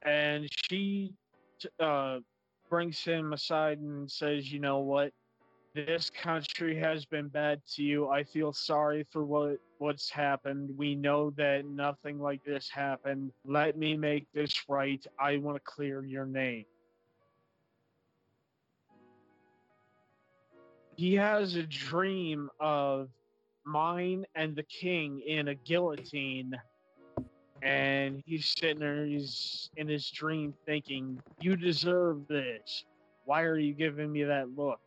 and 0.00 0.48
she 0.50 1.12
uh, 1.78 2.20
brings 2.70 3.04
him 3.04 3.34
aside 3.34 3.80
and 3.80 4.10
says, 4.10 4.50
"You 4.50 4.60
know 4.60 4.78
what? 4.78 5.12
This 5.74 6.08
country 6.08 6.74
has 6.78 7.04
been 7.04 7.28
bad 7.28 7.60
to 7.74 7.82
you. 7.82 8.08
I 8.08 8.24
feel 8.24 8.54
sorry 8.54 9.04
for 9.10 9.26
what 9.26 9.58
what's 9.76 10.08
happened. 10.08 10.70
We 10.78 10.94
know 10.94 11.32
that 11.32 11.66
nothing 11.66 12.18
like 12.18 12.42
this 12.44 12.70
happened. 12.70 13.30
Let 13.44 13.76
me 13.76 13.94
make 13.94 14.26
this 14.32 14.54
right. 14.70 15.04
I 15.20 15.36
want 15.36 15.58
to 15.58 15.62
clear 15.70 16.02
your 16.02 16.24
name." 16.24 16.64
He 20.96 21.14
has 21.14 21.56
a 21.56 21.64
dream 21.64 22.48
of 22.60 23.08
Myne 23.66 24.24
and 24.34 24.54
the 24.54 24.62
king 24.64 25.20
in 25.26 25.48
a 25.48 25.54
guillotine. 25.54 26.52
And 27.62 28.22
he's 28.26 28.52
sitting 28.58 28.78
there 28.78 29.06
he's 29.06 29.70
in 29.76 29.88
his 29.88 30.10
dream 30.10 30.54
thinking 30.66 31.22
you 31.38 31.56
deserve 31.56 32.26
this. 32.28 32.84
Why 33.24 33.42
are 33.42 33.58
you 33.58 33.74
giving 33.74 34.12
me 34.12 34.24
that 34.24 34.50
look? 34.54 34.78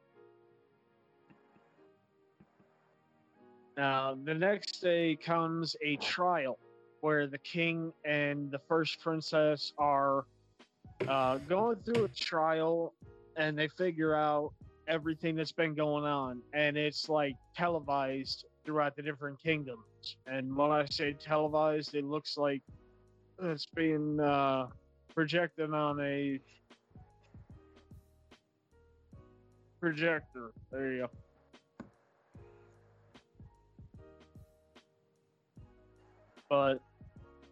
Now 3.75 4.15
the 4.23 4.33
next 4.33 4.81
day 4.81 5.17
comes 5.17 5.75
a 5.83 5.97
trial 5.97 6.57
where 7.01 7.27
the 7.27 7.39
king 7.39 7.91
and 8.05 8.49
the 8.51 8.59
first 8.67 8.99
princess 9.01 9.73
are 9.77 10.25
uh, 11.07 11.37
going 11.37 11.77
through 11.85 12.05
a 12.05 12.09
trial 12.09 12.93
and 13.35 13.57
they 13.57 13.67
figure 13.69 14.15
out 14.15 14.51
everything 14.87 15.35
that's 15.35 15.51
been 15.51 15.73
going 15.73 16.05
on 16.05 16.41
and 16.53 16.77
it's 16.77 17.09
like 17.09 17.35
televised 17.55 18.45
throughout 18.65 18.95
the 18.95 19.01
different 19.01 19.41
kingdoms. 19.41 20.17
And 20.25 20.55
when 20.55 20.71
i 20.71 20.85
say 20.85 21.13
televised 21.13 21.95
it 21.95 22.05
looks 22.05 22.37
like 22.37 22.61
it's 23.41 23.67
being 23.75 24.19
uh, 24.19 24.67
projected 25.13 25.73
on 25.73 25.99
a 26.01 26.39
projector. 29.79 30.51
There 30.71 30.91
you 30.91 30.99
go. 31.01 31.09
But 36.49 36.79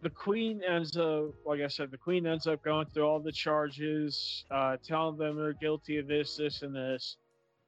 the 0.02 0.10
queen 0.10 0.62
ends 0.62 0.96
up, 0.96 1.34
like 1.44 1.60
I 1.60 1.68
said, 1.68 1.90
the 1.90 1.98
queen 1.98 2.26
ends 2.26 2.46
up 2.46 2.62
going 2.62 2.86
through 2.86 3.04
all 3.04 3.20
the 3.20 3.32
charges, 3.32 4.44
uh, 4.50 4.76
telling 4.82 5.18
them 5.18 5.36
they're 5.36 5.52
guilty 5.52 5.98
of 5.98 6.06
this, 6.06 6.36
this, 6.36 6.62
and 6.62 6.74
this. 6.74 7.16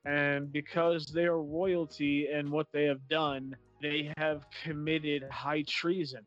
And 0.05 0.51
because 0.53 1.07
they 1.07 1.25
are 1.25 1.43
royalty 1.43 2.29
and 2.33 2.51
what 2.51 2.67
they 2.73 2.85
have 2.85 3.07
done, 3.09 3.55
they 3.83 4.13
have 4.17 4.45
committed 4.65 5.25
high 5.31 5.65
treason. 5.69 6.21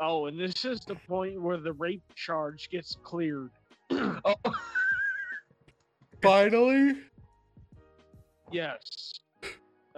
Oh, 0.00 0.26
and 0.26 0.38
this 0.38 0.64
is 0.64 0.80
the 0.80 0.94
point 0.94 1.40
where 1.40 1.56
the 1.56 1.72
rape 1.72 2.02
charge 2.14 2.68
gets 2.70 2.96
cleared. 3.02 3.50
Oh, 4.24 4.34
Finally, 6.22 6.94
Yes. 8.50 8.80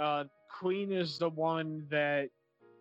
Uh, 0.00 0.24
Queen 0.58 0.92
is 0.92 1.18
the 1.18 1.28
one 1.28 1.86
that 1.90 2.28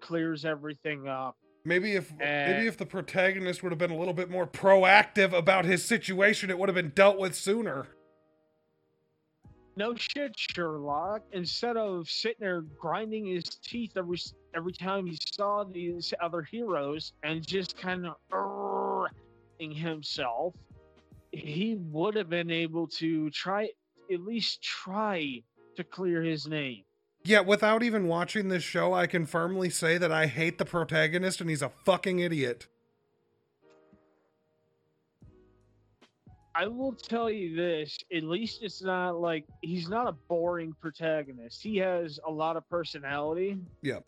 clears 0.02 0.44
everything 0.46 1.08
up. 1.08 1.36
maybe 1.66 1.94
if 1.96 2.12
Eh. 2.20 2.52
maybe 2.54 2.68
if 2.68 2.78
the 2.78 2.86
protagonist 2.86 3.62
would 3.64 3.72
have 3.72 3.78
been 3.80 3.92
a 3.92 3.98
little 3.98 4.14
bit 4.14 4.30
more 4.30 4.48
proactive 4.48 5.32
about 5.34 5.66
his 5.66 5.84
situation, 5.86 6.50
it 6.50 6.58
would 6.58 6.70
have 6.70 6.76
been 6.76 6.90
dealt 6.96 7.18
with 7.20 7.36
sooner. 7.36 7.88
No 9.80 9.96
shit, 9.96 10.34
Sherlock. 10.36 11.22
Instead 11.32 11.78
of 11.78 12.10
sitting 12.10 12.42
there 12.42 12.64
grinding 12.78 13.28
his 13.28 13.46
teeth 13.46 13.94
every 13.96 14.18
every 14.54 14.74
time 14.74 15.06
he 15.06 15.18
saw 15.32 15.64
these 15.64 16.14
other 16.22 16.42
heroes 16.42 17.14
and 17.24 17.48
just 17.48 17.78
kind 17.78 18.06
of 18.06 19.08
himself, 19.58 20.54
he 21.32 21.78
would 21.80 22.18
have 22.18 22.30
been 22.30 22.52
able 22.52 22.88
to 22.88 23.30
try 23.30 23.70
at 24.12 24.20
least 24.20 24.62
try 24.62 25.42
to 25.78 25.84
clear 25.86 26.24
his 26.24 26.46
name. 26.46 26.84
Yeah, 27.24 27.40
without 27.40 27.82
even 27.82 28.10
watching 28.10 28.50
this 28.50 28.64
show, 28.64 28.94
I 28.94 29.08
can 29.08 29.26
firmly 29.26 29.70
say 29.70 29.98
that 29.98 30.12
I 30.12 30.26
hate 30.26 30.58
the 30.58 30.66
protagonist 30.66 31.40
and 31.40 31.50
he's 31.50 31.62
a 31.62 31.72
fucking 31.86 32.20
idiot. 32.20 32.68
I 36.56 36.68
will 36.68 36.94
tell 36.94 37.30
you 37.30 37.56
this, 37.56 37.98
at 38.14 38.24
least 38.24 38.60
it's 38.64 38.82
not 38.82 39.20
like 39.20 39.46
he's 39.62 39.88
not 39.88 40.08
a 40.08 40.12
boring 40.12 40.74
protagonist. 40.82 41.62
He 41.62 41.78
has 41.78 42.20
a 42.28 42.32
lot 42.32 42.58
of 42.58 42.68
personality, 42.70 43.58
Yeah. 43.82 44.00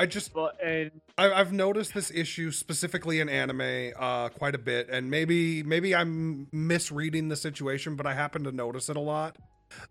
I 0.00 0.06
just 0.06 0.32
but 0.32 0.56
and 0.62 0.92
I, 1.16 1.32
I've 1.32 1.52
noticed 1.52 1.92
this 1.92 2.12
issue 2.12 2.52
specifically 2.52 3.18
in 3.18 3.28
anime 3.28 3.92
uh, 3.98 4.28
quite 4.28 4.54
a 4.54 4.58
bit, 4.58 4.88
and 4.88 5.10
maybe 5.10 5.64
maybe 5.64 5.92
I'm 5.92 6.46
misreading 6.52 7.28
the 7.28 7.34
situation, 7.34 7.96
but 7.96 8.06
I 8.06 8.14
happen 8.14 8.44
to 8.44 8.52
notice 8.52 8.88
it 8.88 8.96
a 8.96 9.00
lot. 9.00 9.36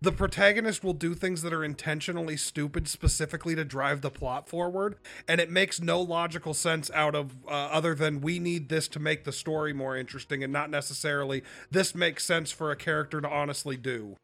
The 0.00 0.12
protagonist 0.12 0.82
will 0.84 0.92
do 0.92 1.14
things 1.14 1.42
that 1.42 1.52
are 1.52 1.64
intentionally 1.64 2.36
stupid, 2.36 2.88
specifically 2.88 3.54
to 3.54 3.64
drive 3.64 4.00
the 4.00 4.10
plot 4.10 4.48
forward, 4.48 4.96
and 5.26 5.40
it 5.40 5.50
makes 5.50 5.80
no 5.80 6.00
logical 6.00 6.54
sense 6.54 6.90
out 6.92 7.14
of 7.14 7.34
uh, 7.46 7.50
other 7.50 7.94
than 7.94 8.20
we 8.20 8.38
need 8.38 8.68
this 8.68 8.88
to 8.88 9.00
make 9.00 9.24
the 9.24 9.32
story 9.32 9.72
more 9.72 9.96
interesting, 9.96 10.42
and 10.42 10.52
not 10.52 10.70
necessarily 10.70 11.42
this 11.70 11.94
makes 11.94 12.24
sense 12.24 12.50
for 12.50 12.70
a 12.70 12.76
character 12.76 13.20
to 13.20 13.28
honestly 13.28 13.76
do. 13.76 14.16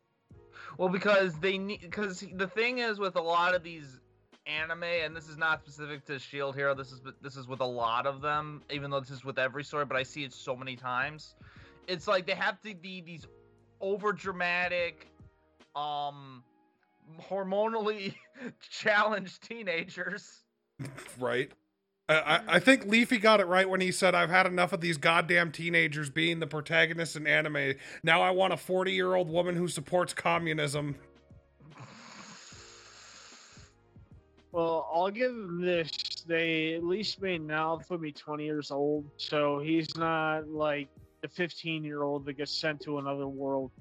Well, 0.79 0.89
because 0.89 1.35
they 1.39 1.59
need 1.59 1.83
because 1.83 2.25
the 2.35 2.49
thing 2.49 2.79
is 2.79 2.99
with 2.99 3.17
a 3.17 3.23
lot 3.23 3.55
of 3.55 3.63
these 3.63 4.01
anime, 4.47 4.83
and 4.83 5.17
this 5.17 5.29
is 5.29 5.37
not 5.37 5.61
specific 5.63 6.05
to 6.07 6.19
Shield 6.19 6.55
Hero. 6.55 6.75
This 6.75 6.93
is 6.93 7.01
this 7.23 7.37
is 7.37 7.47
with 7.47 7.61
a 7.61 7.67
lot 7.67 8.07
of 8.07 8.21
them, 8.21 8.63
even 8.71 8.91
though 8.91 9.01
this 9.01 9.11
is 9.11 9.25
with 9.25 9.39
every 9.39 9.65
story. 9.65 9.85
But 9.85 9.97
I 9.97 10.03
see 10.03 10.25
it 10.25 10.33
so 10.33 10.57
many 10.57 10.77
times. 10.77 11.37
It's 11.87 12.09
like 12.09 12.27
they 12.27 12.35
have 12.35 12.61
to 12.63 12.75
be 12.75 13.01
these 13.01 13.27
over 13.81 14.13
dramatic, 14.13 15.09
um, 15.75 16.43
hormonally 17.29 18.15
challenged 18.71 19.43
teenagers. 19.43 20.43
right? 21.19 21.51
I, 22.09 22.15
I 22.15 22.41
I 22.49 22.59
think 22.59 22.87
Leafy 22.87 23.19
got 23.19 23.41
it 23.41 23.47
right 23.47 23.69
when 23.69 23.81
he 23.81 23.91
said, 23.91 24.15
"I've 24.15 24.31
had 24.31 24.47
enough 24.47 24.73
of 24.73 24.81
these 24.81 24.97
goddamn 24.99 25.53
teenagers 25.53 26.11
being 26.11 26.41
the 26.41 26.47
protagonists 26.47 27.17
in 27.17 27.27
anime. 27.27 27.75
Now 28.03 28.23
I 28.23 28.31
want 28.31 28.53
a 28.53 28.57
forty-year-old 28.57 29.29
woman 29.29 29.57
who 29.57 29.69
supports 29.69 30.13
communism." 30.13 30.97
well, 34.53 34.89
I'll 34.93 35.11
give 35.11 35.31
him 35.33 35.61
this. 35.61 35.91
They 36.27 36.75
at 36.75 36.85
least 36.85 37.21
made 37.21 37.43
Naofumi 37.43 38.15
20 38.15 38.45
years 38.45 38.71
old, 38.71 39.05
so 39.17 39.59
he's 39.59 39.97
not 39.97 40.49
like 40.49 40.89
the 41.23 41.29
15 41.29 41.83
year 41.83 42.03
old 42.03 42.25
that 42.27 42.35
gets 42.35 42.53
sent 42.53 42.81
to 42.83 42.99
another 42.99 43.27
world. 43.27 43.73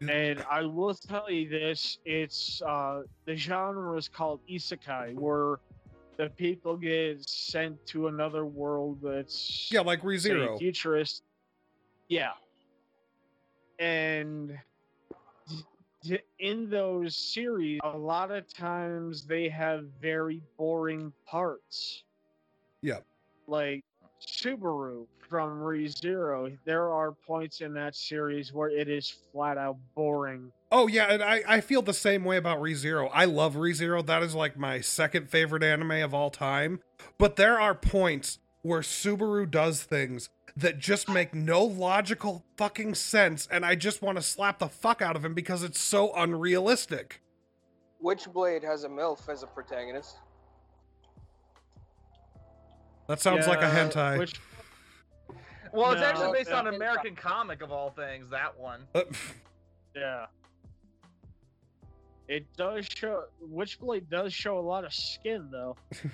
And 0.00 0.44
I 0.50 0.62
will 0.62 0.94
tell 0.94 1.30
you 1.30 1.48
this: 1.48 1.98
it's 2.04 2.60
uh, 2.62 3.02
the 3.26 3.36
genre 3.36 3.96
is 3.96 4.08
called 4.08 4.40
isekai, 4.50 5.14
where 5.14 5.60
the 6.16 6.28
people 6.30 6.76
get 6.76 7.26
sent 7.28 7.84
to 7.86 8.08
another 8.08 8.44
world 8.44 8.98
that's 9.02 9.68
Yeah, 9.70 9.80
like 9.80 10.02
ReZero. 10.02 10.58
futurist. 10.58 11.22
Yeah, 12.08 12.32
and 13.78 14.58
in 16.38 16.70
those 16.70 17.16
series, 17.16 17.80
a 17.84 17.96
lot 17.96 18.30
of 18.30 18.52
times 18.52 19.26
they 19.26 19.48
have 19.48 19.84
very 20.00 20.42
boring 20.56 21.12
parts. 21.26 22.02
Yeah, 22.82 22.98
Like 23.46 23.84
Subaru 24.20 25.06
from 25.28 25.60
ReZero, 25.60 26.56
there 26.64 26.90
are 26.92 27.12
points 27.12 27.60
in 27.60 27.74
that 27.74 27.94
series 27.94 28.52
where 28.52 28.70
it 28.70 28.88
is 28.88 29.14
flat 29.32 29.58
out 29.58 29.76
boring. 29.94 30.50
Oh 30.72 30.86
yeah, 30.86 31.06
and 31.12 31.22
I, 31.22 31.42
I 31.46 31.60
feel 31.60 31.82
the 31.82 31.94
same 31.94 32.24
way 32.24 32.36
about 32.36 32.60
ReZero. 32.60 33.10
I 33.12 33.26
love 33.26 33.54
ReZero. 33.54 34.04
That 34.04 34.22
is 34.22 34.34
like 34.34 34.58
my 34.58 34.80
second 34.80 35.28
favorite 35.28 35.62
anime 35.62 36.02
of 36.02 36.14
all 36.14 36.30
time. 36.30 36.80
But 37.18 37.36
there 37.36 37.60
are 37.60 37.74
points 37.74 38.38
where 38.62 38.80
Subaru 38.80 39.50
does 39.50 39.82
things 39.82 40.28
that 40.56 40.78
just 40.78 41.08
make 41.08 41.34
no 41.34 41.64
logical 41.64 42.44
fucking 42.56 42.94
sense, 42.94 43.46
and 43.50 43.64
I 43.64 43.76
just 43.76 44.02
want 44.02 44.16
to 44.16 44.22
slap 44.22 44.58
the 44.58 44.68
fuck 44.68 45.00
out 45.00 45.14
of 45.14 45.24
him 45.24 45.34
because 45.34 45.62
it's 45.62 45.80
so 45.80 46.12
unrealistic. 46.14 47.22
Witchblade 48.02 48.64
has 48.64 48.84
a 48.84 48.88
MILF 48.88 49.28
as 49.28 49.42
a 49.42 49.46
protagonist. 49.46 50.16
That 53.08 53.20
sounds 53.20 53.46
like 53.46 53.60
a 53.62 53.70
hentai. 53.70 54.18
Which, 54.18 54.34
Well, 55.72 55.92
it's 55.92 56.00
No, 56.00 56.06
actually 56.06 56.38
based 56.38 56.52
on 56.52 56.66
that- 56.66 56.74
American 56.74 57.16
comic 57.16 57.62
of 57.62 57.72
all 57.72 57.90
things. 57.90 58.30
That 58.30 58.58
one. 58.58 58.82
Uh, 58.94 59.02
yeah. 59.96 60.26
It 62.28 62.46
does 62.56 62.86
show. 62.86 63.24
Witchblade 63.50 64.08
does 64.10 64.32
show 64.34 64.58
a 64.58 64.60
lot 64.60 64.84
of 64.84 64.92
skin, 64.94 65.48
though. 65.50 65.76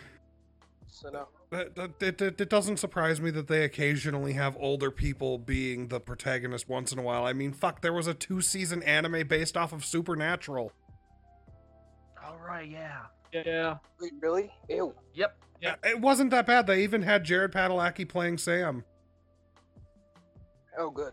So 0.86 1.10
no. 1.10 1.26
That- 1.50 1.74
that- 1.74 2.00
It, 2.00 2.22
it, 2.22 2.40
it 2.40 2.48
doesn't 2.48 2.76
surprise 2.76 3.20
me 3.20 3.32
that 3.32 3.48
they 3.48 3.64
occasionally 3.64 4.34
have 4.34 4.56
older 4.60 4.92
people 4.92 5.38
being 5.38 5.88
the 5.88 5.98
protagonist 5.98 6.68
once 6.68 6.92
in 6.92 7.00
a 7.00 7.02
while. 7.02 7.26
I 7.26 7.32
mean, 7.32 7.52
fuck, 7.52 7.80
there 7.80 7.92
was 7.92 8.06
a 8.06 8.14
two 8.14 8.40
season 8.40 8.80
anime 8.84 9.26
based 9.26 9.56
off 9.56 9.72
of 9.72 9.84
Supernatural. 9.84 10.70
All 12.24 12.38
right, 12.38 12.68
yeah. 12.70 13.00
Yeah. 13.44 13.76
Wait, 14.00 14.12
really? 14.20 14.50
Ew. 14.68 14.94
Yep. 15.14 15.36
Yeah. 15.60 15.74
It 15.82 16.00
wasn't 16.00 16.30
that 16.30 16.46
bad. 16.46 16.66
They 16.66 16.82
even 16.82 17.02
had 17.02 17.24
Jared 17.24 17.52
Padalecki 17.52 18.08
playing 18.08 18.38
Sam. 18.38 18.84
Oh, 20.78 20.90
good. 20.90 21.12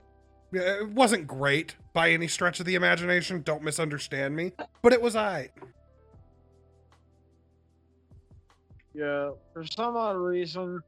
Yeah, 0.51 0.82
It 0.82 0.89
wasn't 0.89 1.28
great 1.28 1.76
by 1.93 2.11
any 2.11 2.28
stretch 2.28 2.59
of 2.59 2.65
the 2.65 2.76
imagination. 2.76 3.41
Don't 3.41 3.63
misunderstand 3.63 4.36
me, 4.36 4.51
but 4.82 4.91
it 4.93 5.01
was 5.01 5.15
I. 5.15 5.49
Yeah, 8.93 9.32
for 9.53 9.63
some 9.65 9.95
odd 9.95 10.17
reason, 10.17 10.82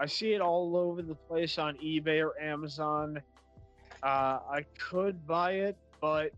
I 0.00 0.06
see 0.06 0.32
it 0.34 0.40
all 0.40 0.76
over 0.76 1.02
the 1.02 1.14
place 1.14 1.58
on 1.58 1.76
eBay 1.76 2.24
or 2.24 2.38
Amazon. 2.42 3.22
Uh, 4.02 4.40
I 4.50 4.64
could 4.78 5.24
buy 5.26 5.52
it, 5.52 5.76
but 6.00 6.32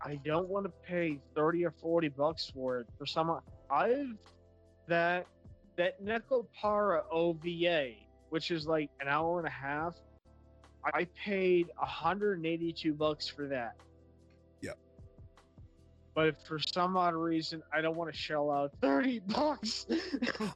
I 0.00 0.16
don't 0.24 0.48
want 0.48 0.64
to 0.66 0.72
pay 0.86 1.18
thirty 1.34 1.64
or 1.64 1.72
forty 1.72 2.08
bucks 2.08 2.50
for 2.54 2.78
it. 2.80 2.86
For 2.96 3.06
some, 3.06 3.40
I've 3.70 4.16
that 4.88 5.26
that 5.76 6.02
Nekopara 6.04 7.02
OVA, 7.10 7.92
which 8.30 8.50
is 8.50 8.66
like 8.66 8.90
an 9.00 9.08
hour 9.08 9.38
and 9.38 9.46
a 9.46 9.50
half. 9.50 9.94
I 10.94 11.06
paid 11.16 11.68
182 11.78 12.94
bucks 12.94 13.26
for 13.26 13.48
that. 13.48 13.74
Yep. 14.60 14.78
But 16.14 16.46
for 16.46 16.58
some 16.60 16.96
odd 16.96 17.14
reason, 17.14 17.62
I 17.72 17.80
don't 17.80 17.96
want 17.96 18.12
to 18.12 18.16
shell 18.16 18.50
out 18.50 18.72
30 18.80 19.18
bucks. 19.26 19.86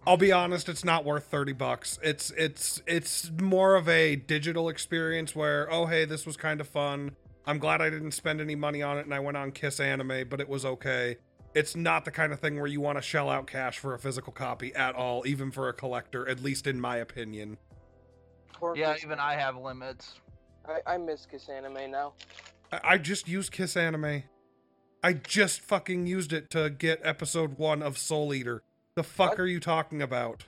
I'll 0.07 0.17
be 0.17 0.33
honest, 0.33 0.69
it's 0.69 0.85
not 0.85 1.05
worth 1.05 1.25
30 1.25 1.53
bucks. 1.53 1.99
It's 2.03 2.31
it's 2.31 2.81
it's 2.87 3.31
more 3.41 3.75
of 3.75 3.89
a 3.89 4.17
digital 4.17 4.69
experience 4.69 5.35
where 5.35 5.71
oh 5.73 5.87
hey, 5.87 6.05
this 6.05 6.27
was 6.27 6.37
kind 6.37 6.61
of 6.61 6.69
fun. 6.69 7.17
I'm 7.47 7.59
glad 7.59 7.81
I 7.83 7.91
didn't 7.91 8.13
spend 8.13 8.41
any 8.41 8.55
money 8.55 8.83
on 8.83 8.99
it 8.99 9.07
and 9.07 9.15
I 9.15 9.19
went 9.19 9.37
on 9.37 9.51
Kiss 9.51 9.81
Anime, 9.81 10.29
but 10.29 10.41
it 10.41 10.49
was 10.49 10.65
okay. 10.65 11.17
It's 11.55 11.75
not 11.75 12.05
the 12.05 12.11
kind 12.11 12.33
of 12.33 12.39
thing 12.41 12.57
where 12.59 12.67
you 12.69 12.81
want 12.81 12.99
to 12.99 13.03
shell 13.03 13.29
out 13.29 13.47
cash 13.47 13.79
for 13.79 13.95
a 13.95 13.99
physical 13.99 14.33
copy 14.33 14.75
at 14.75 14.95
all, 14.95 15.27
even 15.27 15.51
for 15.51 15.69
a 15.69 15.73
collector, 15.73 16.29
at 16.29 16.43
least 16.43 16.67
in 16.67 16.81
my 16.81 16.97
opinion. 16.99 17.59
Poor 18.53 18.77
Yeah, 18.77 18.95
Kiss- 18.95 19.05
even 19.05 19.19
I 19.19 19.35
have 19.35 19.57
limits. 19.57 20.15
I, 20.69 20.95
I 20.95 20.97
miss 20.99 21.27
Kiss 21.27 21.49
Anime 21.49 21.91
now. 21.91 22.13
I, 22.71 22.81
I 22.85 22.99
just 22.99 23.27
used 23.27 23.51
Kiss 23.51 23.77
Anime. 23.77 24.23
I 25.03 25.15
just 25.15 25.61
fucking 25.63 26.07
used 26.07 26.33
it 26.33 26.51
to 26.51 26.71
get 26.71 27.01
episode 27.03 27.59
one 27.59 27.83
of 27.83 27.97
Soul 27.99 28.33
Eater. 28.35 28.63
The 28.95 29.03
fuck 29.03 29.31
What? 29.31 29.41
are 29.41 29.47
you 29.47 29.61
talking 29.61 30.03
about? 30.03 30.45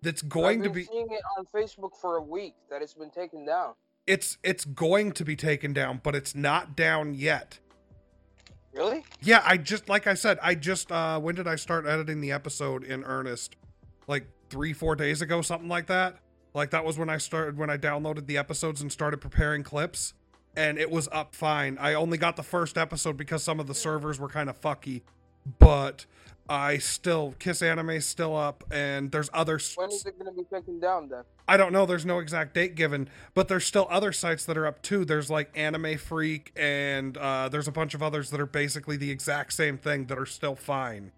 that's 0.00 0.22
going 0.22 0.58
I've 0.60 0.64
to 0.64 0.70
be 0.70 0.84
seeing 0.84 1.08
it 1.10 1.20
on 1.36 1.44
Facebook 1.52 1.90
for 2.00 2.18
a 2.18 2.22
week 2.22 2.54
that 2.70 2.82
it's 2.82 2.94
been 2.94 3.10
taken 3.10 3.44
down. 3.44 3.74
it's 4.06 4.38
it's 4.44 4.64
going 4.64 5.10
to 5.10 5.24
be 5.24 5.34
taken 5.34 5.72
down, 5.72 6.00
but 6.04 6.14
it's 6.14 6.36
not 6.36 6.76
down 6.76 7.14
yet. 7.14 7.58
Really? 8.78 9.02
Yeah, 9.20 9.42
I 9.44 9.56
just 9.56 9.88
like 9.88 10.06
I 10.06 10.14
said, 10.14 10.38
I 10.40 10.54
just 10.54 10.92
uh 10.92 11.18
when 11.18 11.34
did 11.34 11.48
I 11.48 11.56
start 11.56 11.84
editing 11.84 12.20
the 12.20 12.30
episode 12.30 12.84
in 12.84 13.02
earnest? 13.02 13.56
Like 14.06 14.28
3 14.50 14.72
4 14.72 14.94
days 14.94 15.20
ago 15.20 15.42
something 15.42 15.68
like 15.68 15.86
that. 15.88 16.18
Like 16.54 16.70
that 16.70 16.84
was 16.84 16.96
when 16.96 17.10
I 17.10 17.18
started 17.18 17.58
when 17.58 17.70
I 17.70 17.76
downloaded 17.76 18.26
the 18.26 18.38
episodes 18.38 18.80
and 18.80 18.92
started 18.92 19.20
preparing 19.20 19.64
clips 19.64 20.14
and 20.56 20.78
it 20.78 20.92
was 20.92 21.08
up 21.10 21.34
fine. 21.34 21.76
I 21.80 21.94
only 21.94 22.18
got 22.18 22.36
the 22.36 22.44
first 22.44 22.78
episode 22.78 23.16
because 23.16 23.42
some 23.42 23.58
of 23.58 23.66
the 23.66 23.74
servers 23.74 24.20
were 24.20 24.28
kind 24.28 24.48
of 24.48 24.60
fucky, 24.60 25.02
but 25.58 26.06
I 26.48 26.78
still 26.78 27.34
Kiss 27.38 27.60
Anime's 27.62 28.06
still 28.06 28.34
up 28.36 28.64
and 28.70 29.10
there's 29.12 29.28
other 29.32 29.56
s- 29.56 29.76
When 29.76 29.90
is 29.90 30.06
it 30.06 30.18
going 30.18 30.34
to 30.34 30.42
be 30.42 30.46
taken 30.48 30.80
down 30.80 31.08
then? 31.08 31.24
I 31.46 31.56
don't 31.56 31.72
know. 31.72 31.86
There's 31.86 32.06
no 32.06 32.18
exact 32.18 32.54
date 32.54 32.74
given, 32.74 33.08
but 33.34 33.48
there's 33.48 33.64
still 33.64 33.86
other 33.90 34.12
sites 34.12 34.44
that 34.46 34.56
are 34.56 34.66
up 34.66 34.82
too. 34.82 35.04
There's 35.04 35.30
like 35.30 35.50
Anime 35.56 35.98
Freak, 35.98 36.52
and 36.56 37.16
uh, 37.16 37.48
there's 37.48 37.68
a 37.68 37.72
bunch 37.72 37.94
of 37.94 38.02
others 38.02 38.30
that 38.30 38.40
are 38.40 38.46
basically 38.46 38.96
the 38.96 39.10
exact 39.10 39.52
same 39.52 39.78
thing 39.78 40.06
that 40.06 40.18
are 40.18 40.26
still 40.26 40.54
fine. 40.54 41.12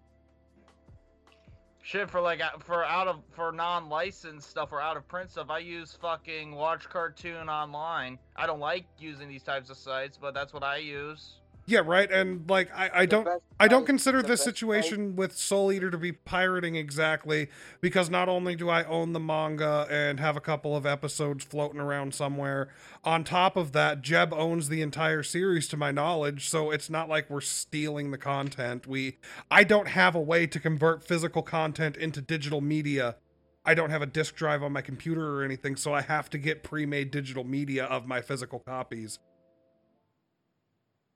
Shit 1.83 2.09
for 2.09 2.21
like 2.21 2.41
for 2.63 2.85
out 2.85 3.07
of 3.07 3.21
for 3.31 3.51
non-licensed 3.51 4.49
stuff 4.49 4.71
or 4.71 4.79
out 4.79 4.97
of 4.97 5.07
print 5.07 5.31
stuff. 5.31 5.49
I 5.49 5.59
use 5.59 5.97
fucking 5.99 6.53
Watch 6.53 6.87
Cartoon 6.87 7.49
Online. 7.49 8.19
I 8.35 8.45
don't 8.45 8.59
like 8.59 8.85
using 8.99 9.27
these 9.27 9.43
types 9.43 9.69
of 9.69 9.77
sites, 9.77 10.17
but 10.17 10.33
that's 10.33 10.53
what 10.53 10.63
I 10.63 10.77
use. 10.77 11.40
Yeah, 11.67 11.81
right. 11.85 12.11
And 12.11 12.49
like, 12.49 12.69
I, 12.75 12.89
I 12.93 13.05
don't, 13.05 13.27
I 13.59 13.67
don't 13.67 13.85
consider 13.85 14.21
this 14.21 14.43
situation 14.43 15.15
with 15.15 15.37
Soul 15.37 15.71
Eater 15.71 15.91
to 15.91 15.97
be 15.97 16.11
pirating 16.11 16.75
exactly 16.75 17.49
because 17.79 18.09
not 18.09 18.27
only 18.27 18.55
do 18.55 18.67
I 18.69 18.83
own 18.85 19.13
the 19.13 19.19
manga 19.19 19.87
and 19.89 20.19
have 20.19 20.35
a 20.35 20.41
couple 20.41 20.75
of 20.75 20.85
episodes 20.85 21.45
floating 21.45 21.79
around 21.79 22.15
somewhere, 22.15 22.69
on 23.03 23.23
top 23.23 23.55
of 23.55 23.71
that, 23.73 24.01
Jeb 24.01 24.33
owns 24.33 24.69
the 24.69 24.81
entire 24.81 25.23
series 25.23 25.67
to 25.69 25.77
my 25.77 25.91
knowledge, 25.91 26.49
so 26.49 26.71
it's 26.71 26.89
not 26.89 27.07
like 27.07 27.29
we're 27.29 27.41
stealing 27.41 28.11
the 28.11 28.17
content. 28.17 28.87
We, 28.87 29.17
I 29.49 29.63
don't 29.63 29.87
have 29.87 30.15
a 30.15 30.21
way 30.21 30.47
to 30.47 30.59
convert 30.59 31.03
physical 31.03 31.43
content 31.43 31.95
into 31.95 32.21
digital 32.21 32.61
media. 32.61 33.15
I 33.63 33.75
don't 33.75 33.91
have 33.91 34.01
a 34.01 34.07
disk 34.07 34.35
drive 34.35 34.63
on 34.63 34.73
my 34.73 34.81
computer 34.81 35.37
or 35.37 35.43
anything, 35.43 35.75
so 35.75 35.93
I 35.93 36.01
have 36.01 36.29
to 36.31 36.39
get 36.39 36.63
pre-made 36.63 37.11
digital 37.11 37.43
media 37.43 37.85
of 37.85 38.07
my 38.07 38.19
physical 38.19 38.59
copies. 38.59 39.19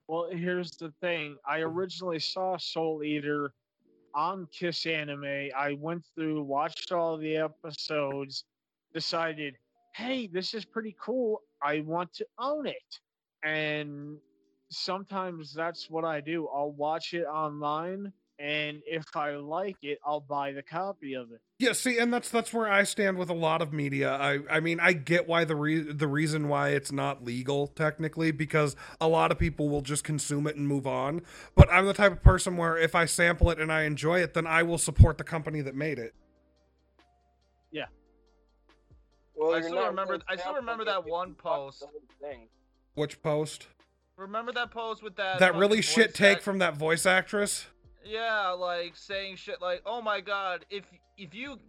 Well, 0.07 0.29
here's 0.31 0.77
the 0.77 0.93
thing. 1.01 1.37
I 1.47 1.59
originally 1.61 2.19
saw 2.19 2.57
Soul 2.57 3.03
Eater 3.03 3.51
on 4.13 4.47
Kiss 4.51 4.85
Anime. 4.85 5.49
I 5.57 5.73
went 5.79 6.05
through, 6.15 6.43
watched 6.43 6.91
all 6.91 7.17
the 7.17 7.37
episodes, 7.37 8.45
decided, 8.93 9.55
hey, 9.95 10.27
this 10.27 10.53
is 10.53 10.63
pretty 10.63 10.95
cool. 11.01 11.41
I 11.61 11.81
want 11.81 12.13
to 12.15 12.25
own 12.39 12.67
it. 12.67 12.99
And 13.43 14.17
sometimes 14.69 15.53
that's 15.53 15.89
what 15.89 16.05
I 16.05 16.21
do. 16.21 16.47
I'll 16.53 16.71
watch 16.71 17.13
it 17.13 17.25
online, 17.25 18.13
and 18.37 18.81
if 18.85 19.05
I 19.15 19.31
like 19.31 19.77
it, 19.83 19.99
I'll 20.05 20.19
buy 20.19 20.51
the 20.51 20.61
copy 20.61 21.13
of 21.13 21.31
it. 21.31 21.39
Yeah, 21.59 21.71
see, 21.71 21.97
and 21.97 22.13
that's 22.13 22.29
that's 22.29 22.53
where 22.53 22.67
I 22.67 22.83
stand 22.83 23.17
with 23.17 23.29
a 23.29 23.33
lot 23.33 23.61
of 23.61 23.71
media. 23.71 24.11
I 24.13 24.39
I 24.49 24.59
mean, 24.59 24.79
I 24.81 24.93
get 24.93 25.27
why 25.27 25.45
the 25.45 25.55
re- 25.55 25.79
the 25.91 26.07
reason 26.07 26.49
why 26.49 26.69
it's 26.69 26.91
not 26.91 27.23
legal 27.23 27.67
technically 27.67 28.31
because 28.31 28.75
a 28.99 29.07
lot 29.07 29.31
of 29.31 29.39
people 29.39 29.69
will 29.69 29.81
just 29.81 30.03
consume 30.03 30.47
it 30.47 30.55
and 30.57 30.67
move 30.67 30.85
on. 30.85 31.21
But 31.55 31.71
I'm 31.71 31.85
the 31.85 31.93
type 31.93 32.11
of 32.11 32.21
person 32.21 32.57
where 32.57 32.77
if 32.77 32.93
I 32.93 33.05
sample 33.05 33.49
it 33.51 33.59
and 33.59 33.71
I 33.71 33.83
enjoy 33.83 34.19
it, 34.21 34.33
then 34.33 34.45
I 34.47 34.63
will 34.63 34.77
support 34.77 35.17
the 35.17 35.23
company 35.23 35.61
that 35.61 35.75
made 35.75 35.97
it. 35.97 36.13
Yeah. 37.71 37.85
Well, 39.35 39.53
I 39.53 39.61
still 39.61 39.85
remember- 39.87 40.19
I 40.27 40.35
still 40.35 40.55
remember 40.55 40.85
that 40.85 41.05
one 41.05 41.35
post. 41.35 41.83
thing. 42.21 42.47
Which 42.95 43.21
post? 43.21 43.67
Remember 44.17 44.53
that 44.53 44.71
post 44.71 45.03
with 45.03 45.17
that 45.17 45.39
that 45.39 45.55
really 45.55 45.81
shit 45.81 46.07
voice 46.11 46.15
take 46.15 46.35
act- 46.37 46.43
from 46.43 46.59
that 46.59 46.75
voice 46.77 47.05
actress? 47.05 47.67
Yeah, 48.05 48.49
like 48.51 48.95
saying 48.95 49.37
shit 49.37 49.61
like, 49.61 49.81
"Oh 49.85 50.01
my 50.01 50.21
god, 50.21 50.65
if 50.69 50.85
if 51.17 51.33
you 51.33 51.59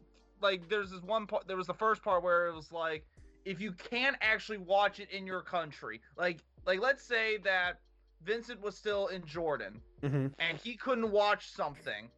like 0.42 0.68
there's 0.68 0.90
this 0.90 1.02
one 1.02 1.26
part 1.26 1.48
there 1.48 1.56
was 1.56 1.66
the 1.66 1.74
first 1.74 2.02
part 2.02 2.22
where 2.22 2.48
it 2.48 2.54
was 2.54 2.70
like 2.70 3.04
if 3.46 3.60
you 3.60 3.72
can't 3.72 4.16
actually 4.20 4.58
watch 4.58 5.00
it 5.00 5.10
in 5.10 5.26
your 5.26 5.40
country. 5.40 6.00
Like 6.16 6.38
like 6.66 6.80
let's 6.80 7.02
say 7.02 7.38
that 7.38 7.80
Vincent 8.24 8.60
was 8.60 8.76
still 8.76 9.06
in 9.08 9.24
Jordan 9.24 9.80
Mm-hmm. 10.02 10.26
and 10.38 10.58
he 10.58 10.76
couldn't 10.76 11.10
watch 11.10 11.50
something. 11.52 12.10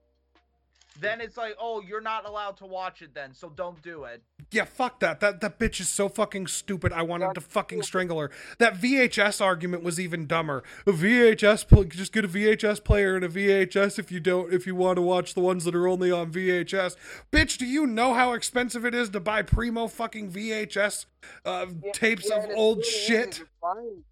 Then 1.01 1.21
it's 1.21 1.37
like, 1.37 1.55
"Oh, 1.61 1.81
you're 1.81 2.01
not 2.01 2.27
allowed 2.27 2.57
to 2.59 2.67
watch 2.67 3.03
it 3.03 3.15
then, 3.15 3.35
so 3.35 3.49
don't 3.51 3.81
do 3.83 4.05
it." 4.05 4.23
Yeah, 4.51 4.65
fuck 4.65 5.01
that. 5.01 5.21
That 5.21 5.41
that 5.41 5.59
bitch 5.59 5.81
is 5.81 5.89
so 5.89 6.09
fucking 6.09 6.47
stupid. 6.47 6.93
I 6.93 7.03
wanted 7.03 7.35
to 7.35 7.41
fucking 7.41 7.83
strangle 7.83 8.19
her. 8.21 8.31
That 8.59 8.75
VHS 8.81 9.41
argument 9.45 9.83
was 9.83 10.01
even 10.01 10.27
dumber. 10.27 10.63
A 10.87 10.93
VHS, 10.93 11.69
pl- 11.69 11.85
just 11.85 12.13
get 12.13 12.25
a 12.25 12.29
VHS 12.29 12.83
player 12.83 13.15
and 13.17 13.25
a 13.25 13.29
VHS 13.29 13.99
if 13.99 14.11
you 14.11 14.21
don't, 14.21 14.53
if 14.53 14.67
you 14.67 14.75
want 14.75 14.97
to 14.97 15.03
watch 15.03 15.35
the 15.35 15.41
ones 15.41 15.65
that 15.65 15.75
are 15.75 15.87
only 15.87 16.11
on 16.11 16.33
VHS. 16.33 16.97
Bitch, 17.31 17.59
do 17.59 17.67
you 17.67 17.87
know 17.87 18.15
how 18.15 18.33
expensive 18.33 18.85
it 18.85 18.95
is 18.95 19.11
to 19.11 19.21
buy 19.21 19.43
primo 19.43 19.87
fucking 19.87 20.31
VHS 20.33 21.07
uh, 21.45 21.67
Yeah, 21.85 21.93
tapes 21.93 22.29
yeah, 22.31 22.45
of 22.45 22.51
old 22.57 22.79
really 22.79 22.91
shit? 22.91 23.33
to 23.33 23.47
find 23.61 23.79
one. 23.87 24.05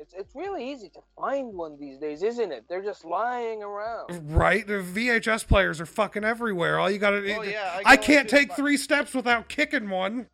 It's 0.00 0.14
it's 0.14 0.34
really 0.34 0.72
easy 0.72 0.88
to 0.90 1.00
find 1.14 1.52
one 1.52 1.78
these 1.78 1.98
days, 1.98 2.22
isn't 2.22 2.50
it? 2.52 2.64
They're 2.70 2.82
just 2.82 3.04
lying 3.04 3.62
around. 3.62 4.32
Right? 4.34 4.66
The 4.66 4.82
VHS 4.82 5.46
players 5.46 5.78
are 5.80 5.86
fucking 5.86 6.24
everywhere. 6.24 6.78
All 6.78 6.90
you 6.90 6.98
gotta. 6.98 7.18
Oh, 7.36 7.42
yeah, 7.42 7.80
I, 7.84 7.92
I 7.92 7.96
can't 7.98 8.28
take 8.28 8.48
my- 8.48 8.54
three 8.54 8.76
steps 8.78 9.12
without 9.12 9.48
kicking 9.48 9.90
one. 9.90 10.26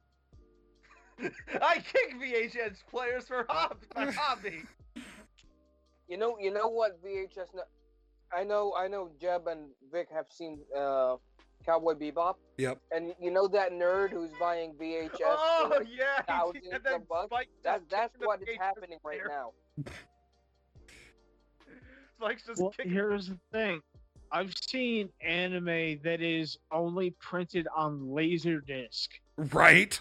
I 1.60 1.76
kick 1.78 2.14
VHS 2.20 2.76
players 2.90 3.26
for 3.26 3.44
hob- 3.48 3.78
my 3.96 4.10
hobby. 4.16 4.62
You 6.08 6.16
know, 6.16 6.36
you 6.40 6.52
know 6.52 6.68
what 6.68 7.02
VHS? 7.04 7.54
no- 7.54 7.62
I 8.36 8.44
know, 8.44 8.74
I 8.76 8.86
know. 8.88 9.10
Jeb 9.20 9.46
and 9.48 9.70
Vic 9.92 10.08
have 10.12 10.26
seen 10.30 10.60
uh, 10.76 11.16
Cowboy 11.66 11.94
Bebop, 11.94 12.34
Yep. 12.58 12.78
and 12.92 13.12
you 13.20 13.30
know 13.30 13.48
that 13.48 13.72
nerd 13.72 14.10
who's 14.10 14.30
buying 14.40 14.72
VHS 14.80 15.10
Oh 15.20 15.66
for 15.68 15.80
like 15.80 15.88
yeah, 15.94 16.22
thousands 16.22 16.64
and 16.72 16.82
then 16.84 16.94
of 16.94 17.08
bucks. 17.08 17.26
Spike 17.26 17.48
That, 17.64 17.82
that's 17.90 18.14
what 18.20 18.40
is 18.42 18.48
happening 18.58 18.98
right 19.04 19.18
player. 19.20 19.28
now. 19.28 19.52
Spike's 22.18 22.44
just 22.46 22.60
Well, 22.60 22.70
kicking. 22.70 22.92
here's 22.92 23.28
the 23.28 23.38
thing. 23.52 23.80
I've 24.32 24.54
seen 24.68 25.08
anime 25.20 26.00
that 26.02 26.20
is 26.20 26.58
only 26.72 27.10
printed 27.20 27.68
on 27.76 28.00
Laserdisc. 28.00 29.08
Right? 29.36 30.00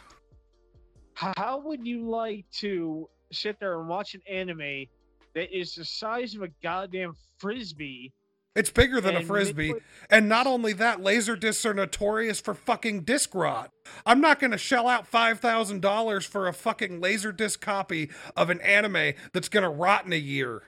How 1.14 1.60
would 1.60 1.86
you 1.86 2.10
like 2.10 2.46
to 2.60 3.10
sit 3.32 3.60
there 3.60 3.80
and 3.80 3.88
watch 3.90 4.16
an 4.16 4.22
anime 4.30 4.86
that 5.34 5.56
is 5.58 5.76
the 5.76 5.86
size 5.86 6.36
of 6.36 6.42
a 6.42 6.48
goddamn 6.64 7.14
frisbee? 7.38 8.14
It's 8.56 8.70
bigger 8.70 9.02
than 9.02 9.16
a 9.18 9.22
frisbee. 9.22 9.74
And 10.10 10.30
not 10.30 10.48
only 10.48 10.72
that, 10.74 11.02
laser 11.02 11.36
discs 11.36 11.66
are 11.66 11.74
notorious 11.74 12.40
for 12.40 12.54
fucking 12.54 13.02
disc 13.02 13.36
rot. 13.36 13.72
I'm 14.06 14.22
not 14.22 14.40
going 14.40 14.52
to 14.52 14.58
shell 14.58 14.88
out 14.88 15.12
$5,000 15.12 16.26
for 16.26 16.48
a 16.48 16.54
fucking 16.54 17.02
laser 17.02 17.32
disc 17.34 17.60
copy 17.60 18.10
of 18.36 18.50
an 18.50 18.62
anime 18.62 19.14
that's 19.34 19.50
going 19.50 19.64
to 19.64 19.70
rot 19.70 20.06
in 20.06 20.14
a 20.14 20.18
year. 20.18 20.64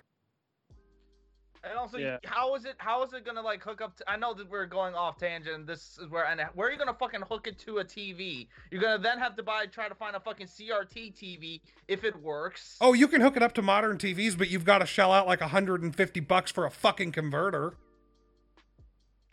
And 1.69 1.77
also, 1.77 1.97
Yeah. 1.97 2.17
how 2.25 2.55
is 2.55 2.65
it? 2.65 2.75
How 2.77 3.03
is 3.03 3.13
it 3.13 3.25
gonna 3.25 3.41
like 3.41 3.63
hook 3.63 3.81
up? 3.81 3.95
To, 3.97 4.09
I 4.09 4.15
know 4.15 4.33
that 4.33 4.49
we're 4.49 4.65
going 4.65 4.95
off 4.95 5.17
tangent. 5.17 5.67
This 5.67 5.97
is 5.97 6.07
where 6.09 6.25
and 6.25 6.41
where 6.53 6.67
are 6.67 6.71
you 6.71 6.77
gonna 6.77 6.93
fucking 6.93 7.21
hook 7.21 7.47
it 7.47 7.59
to 7.59 7.79
a 7.79 7.83
TV? 7.85 8.47
You're 8.71 8.81
gonna 8.81 8.97
then 8.97 9.19
have 9.19 9.35
to 9.35 9.43
buy, 9.43 9.65
try 9.65 9.89
to 9.89 9.95
find 9.95 10.15
a 10.15 10.19
fucking 10.19 10.47
CRT 10.47 11.11
TV 11.11 11.61
if 11.87 12.03
it 12.03 12.15
works. 12.15 12.77
Oh, 12.81 12.93
you 12.93 13.07
can 13.07 13.21
hook 13.21 13.35
it 13.35 13.43
up 13.43 13.53
to 13.53 13.61
modern 13.61 13.97
TVs, 13.97 14.37
but 14.37 14.49
you've 14.49 14.65
got 14.65 14.79
to 14.79 14.85
shell 14.85 15.11
out 15.11 15.27
like 15.27 15.41
150 15.41 16.19
bucks 16.21 16.51
for 16.51 16.65
a 16.65 16.71
fucking 16.71 17.11
converter. 17.11 17.73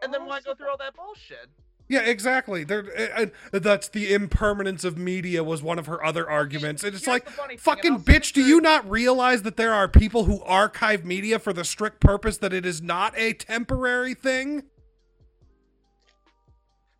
and 0.03 0.12
then 0.12 0.22
oh, 0.22 0.26
why 0.26 0.41
go 0.41 0.55
through 0.55 0.68
all 0.68 0.76
that 0.76 0.95
bullshit? 0.95 1.49
Yeah, 1.87 2.01
exactly. 2.01 2.64
There, 2.64 3.30
that's 3.53 3.89
the 3.89 4.14
impermanence 4.14 4.85
of 4.85 4.97
media 4.97 5.45
was 5.45 5.62
one 5.62 5.78
of 5.78 5.87
her 5.87 6.03
other 6.03 6.28
arguments. 6.28 6.82
And 6.82 6.95
it's 6.95 7.05
here's 7.05 7.12
like, 7.12 7.26
the 7.26 7.32
funny 7.32 7.57
thing, 7.57 7.57
and 7.57 7.61
fucking 7.61 7.99
bitch, 8.01 8.32
do 8.32 8.43
you 8.43 8.61
not 8.61 8.89
realize 8.89 9.43
that 9.43 9.59
there 9.59 9.74
are 9.74 9.87
people 9.87 10.24
who 10.24 10.43
archive 10.45 11.05
media 11.05 11.39
for 11.39 11.53
the 11.53 11.64
strict 11.64 12.01
purpose 12.01 12.39
that 12.39 12.55
it 12.55 12.64
is 12.64 12.80
not 12.80 13.12
a 13.18 13.35
temporary 13.35 14.14
thing? 14.14 14.64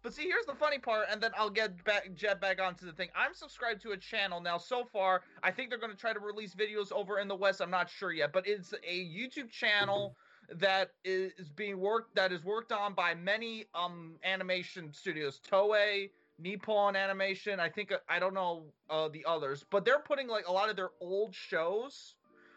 But 0.03 0.12
see, 0.12 0.24
here's 0.24 0.45
the 0.45 0.55
funny 0.55 0.78
part, 0.78 1.07
and 1.11 1.18
then 1.18 1.30
I'll 1.35 1.49
get 1.49 1.82
back 1.85 2.14
Jet 2.14 2.39
back 2.39 2.61
onto 2.61 2.85
the 2.85 2.93
thing. 2.93 3.09
I'm 3.16 3.32
subscribed 3.32 3.80
to 3.85 3.93
a 3.93 3.97
channel 3.97 4.39
now. 4.39 4.59
So 4.59 4.85
far, 4.85 5.22
I 5.43 5.51
think 5.51 5.70
they're 5.70 5.78
going 5.78 5.93
to 5.93 5.99
try 5.99 6.12
to 6.12 6.20
release 6.20 6.55
videos 6.55 6.93
over 6.93 7.20
in 7.20 7.26
the 7.26 7.35
West. 7.35 7.62
I'm 7.62 7.70
not 7.70 7.89
sure 7.89 8.12
yet, 8.12 8.30
but 8.30 8.47
it's 8.47 8.74
a 8.87 9.07
YouTube 9.07 9.51
channel 9.51 10.14
that 10.51 10.92
is 11.05 11.51
being 11.51 11.78
worked 11.78 12.14
that 12.16 12.32
is 12.32 12.45
worked 12.45 12.72
on 12.72 12.95
by 12.95 13.14
many 13.14 13.66
um 13.74 14.18
animation 14.24 14.92
studios, 14.92 15.40
Toei, 15.51 16.11
Nippon 16.38 16.97
Animation. 16.97 17.61
I 17.61 17.68
think 17.68 17.92
I 18.09 18.18
don't 18.18 18.34
know 18.34 18.72
uh, 18.90 19.09
the 19.09 19.24
others, 19.26 19.64
but 19.70 19.84
they're 19.84 20.01
putting 20.01 20.28
like 20.28 20.49
a 20.49 20.53
lot 20.53 20.68
of 20.68 20.76
their 20.76 20.90
old 21.01 21.34
shows 21.34 22.16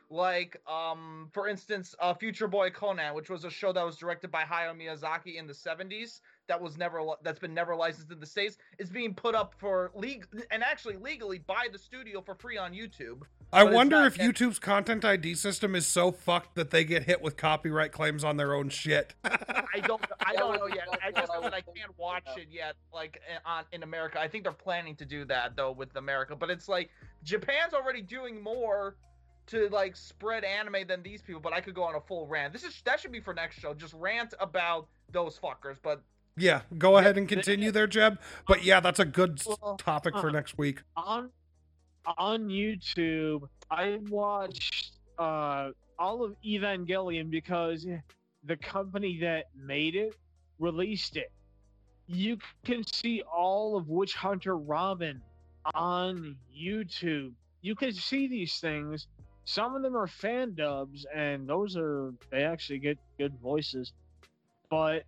like 0.10 0.62
um 0.68 1.30
for 1.34 1.50
instance 1.50 1.94
uh 2.00 2.14
future 2.14 2.48
boy 2.48 2.70
conan 2.70 3.14
which 3.14 3.30
was 3.30 3.44
a 3.44 3.50
show 3.50 3.74
that 3.74 3.86
was 3.86 3.98
directed 3.98 4.32
by 4.32 4.44
hayao 4.44 4.74
miyazaki 4.74 5.36
in 5.36 5.46
the 5.46 5.54
70s 5.54 6.22
that 6.48 6.62
was 6.62 6.78
never 6.78 7.04
that's 7.24 7.40
been 7.40 7.54
never 7.54 7.76
licensed 7.76 8.12
in 8.12 8.20
the 8.20 8.26
states 8.26 8.58
is 8.80 8.90
being 8.90 9.14
put 9.14 9.36
up 9.36 9.54
for 9.58 9.92
legal 9.96 10.30
and 10.52 10.64
actually 10.64 10.96
legally 10.98 11.40
by 11.40 11.68
the 11.72 11.78
studio 11.78 12.22
for 12.22 12.36
free 12.36 12.58
on 12.58 12.74
YouTube. 12.74 13.22
I 13.54 13.64
wonder 13.64 14.06
if 14.06 14.18
yet- 14.18 14.30
YouTube's 14.36 14.60
content 14.60 15.06
ID 15.06 15.36
system 15.36 15.76
is 15.76 15.88
so 15.88 16.12
fucked 16.12 16.56
that 16.56 16.72
they 16.72 16.84
get 16.84 17.04
hit 17.04 17.22
with 17.22 17.38
copyright 17.38 17.92
claims 17.92 18.24
on 18.24 18.38
their 18.38 18.54
own 18.54 18.70
shit. 18.70 19.14
I 19.24 19.80
don't 19.82 20.04
I 20.26 20.34
don't 20.34 20.58
know 20.58 20.68
yet. 20.68 20.88
I 20.92 21.08
I 21.08 21.12
just 21.12 21.32
know 21.32 21.42
would 21.42 21.54
that 21.54 21.54
I 21.54 21.62
can't 21.62 21.98
watch 21.98 22.28
it 22.38 22.48
yet 22.52 22.76
like 22.94 23.22
eh, 23.30 23.38
on 23.46 23.64
in 23.72 23.84
America. 23.84 24.20
I 24.20 24.28
think 24.28 24.44
they're 24.44 24.54
planning 24.54 24.96
to 24.98 25.06
do 25.06 25.26
that 25.26 25.56
though 25.56 25.72
with 25.72 25.96
America, 25.96 26.36
but 26.36 26.50
it's 26.50 26.68
like 26.68 26.90
Japan's 27.24 27.74
already 27.74 28.02
doing 28.02 28.42
more 28.42 28.96
to 29.48 29.70
like 29.70 29.96
spread 29.96 30.44
anime 30.44 30.88
than 30.88 31.02
these 31.02 31.22
people, 31.22 31.42
but 31.42 31.54
I 31.54 31.62
could 31.62 31.74
go 31.74 31.84
on 31.84 31.96
a 31.96 32.02
full 32.02 32.28
rant. 32.28 32.54
This 32.54 32.64
is 32.64 32.82
that 32.86 33.00
should 33.00 33.12
be 33.12 33.22
for 33.22 33.34
next 33.34 33.60
show. 33.60 33.74
Just 33.74 33.94
rant 33.94 34.34
about 34.40 34.88
those 35.12 35.40
fuckers, 35.40 35.78
but 35.82 36.02
yeah, 36.38 36.62
go 36.78 36.98
ahead 36.98 37.18
and 37.18 37.28
continue 37.28 37.72
there, 37.72 37.88
Jeb. 37.88 38.20
But 38.48 38.64
yeah, 38.64 38.80
that's 38.80 39.00
a 39.00 39.06
good 39.06 39.42
topic 39.78 40.16
for 40.16 40.30
uh, 40.30 40.32
next 40.32 40.58
week. 40.58 40.82
on 40.96 41.30
on 42.18 42.48
YouTube, 42.48 43.48
I 43.70 44.00
watched 44.10 44.92
uh, 45.18 45.72
all 46.00 46.24
of 46.24 46.36
Evangelion 46.46 47.30
because 47.30 47.86
the 48.46 48.58
company 48.58 49.20
that 49.22 49.46
made 49.56 49.96
it 49.96 50.16
released 50.60 51.18
it. 51.18 51.32
You 52.08 52.38
can 52.64 52.84
see 52.86 53.22
all 53.24 53.76
of 53.76 53.90
Witch 53.90 54.14
Hunter 54.14 54.58
Robin 54.58 55.22
on 55.76 56.38
YouTube. 56.58 57.34
You 57.62 57.76
can 57.76 57.92
see 57.92 58.28
these 58.28 58.60
things. 58.60 59.08
Some 59.44 59.76
of 59.76 59.82
them 59.82 59.96
are 59.98 60.08
fan 60.08 60.54
dubs, 60.54 61.06
and 61.14 61.48
those 61.48 61.76
are 61.76 62.14
they 62.30 62.44
actually 62.44 62.80
get 62.80 62.98
good 63.18 63.34
voices. 63.42 63.92
But 64.70 65.04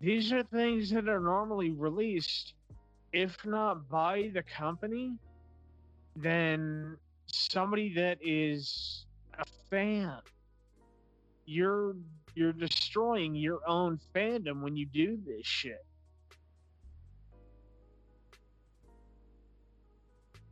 these 0.00 0.32
are 0.32 0.42
things 0.42 0.90
that 0.90 1.08
are 1.08 1.20
normally 1.20 1.70
released, 1.70 2.54
if 3.12 3.36
not 3.44 3.88
by 3.88 4.30
the 4.32 4.42
company, 4.42 5.18
then 6.16 6.96
somebody 7.26 7.92
that 7.94 8.18
is 8.22 9.04
a 9.38 9.44
fan. 9.68 10.18
You're 11.44 11.96
you're 12.34 12.52
destroying 12.52 13.34
your 13.34 13.58
own 13.66 13.98
fandom 14.14 14.62
when 14.62 14.76
you 14.76 14.86
do 14.86 15.18
this 15.26 15.46
shit. 15.46 15.84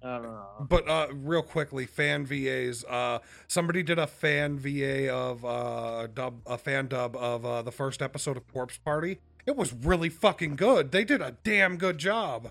I 0.03 0.17
don't 0.17 0.23
know. 0.23 0.67
But 0.69 0.89
uh, 0.89 1.09
real 1.13 1.43
quickly, 1.43 1.87
fan 1.87 2.25
VAs. 2.25 2.85
Uh, 2.85 3.19
somebody 3.49 3.83
did 3.83 3.99
a 3.99 4.07
fan 4.07 4.59
VA 4.59 5.13
of 5.13 5.45
uh, 5.45 6.03
a 6.05 6.09
dub, 6.13 6.41
a 6.47 6.57
fan 6.59 6.87
dub 6.87 7.17
of 7.17 7.45
uh, 7.45 7.63
the 7.63 7.73
first 7.73 8.01
episode 8.01 8.37
of 8.37 8.47
Corpse 8.53 8.79
Party. 8.79 9.19
It 9.49 9.57
was 9.57 9.73
really 9.73 10.11
fucking 10.11 10.57
good. 10.57 10.93
They 10.93 11.05
did 11.05 11.23
a 11.23 11.39
damn 11.43 11.79
good 11.79 11.97
job. 11.97 12.51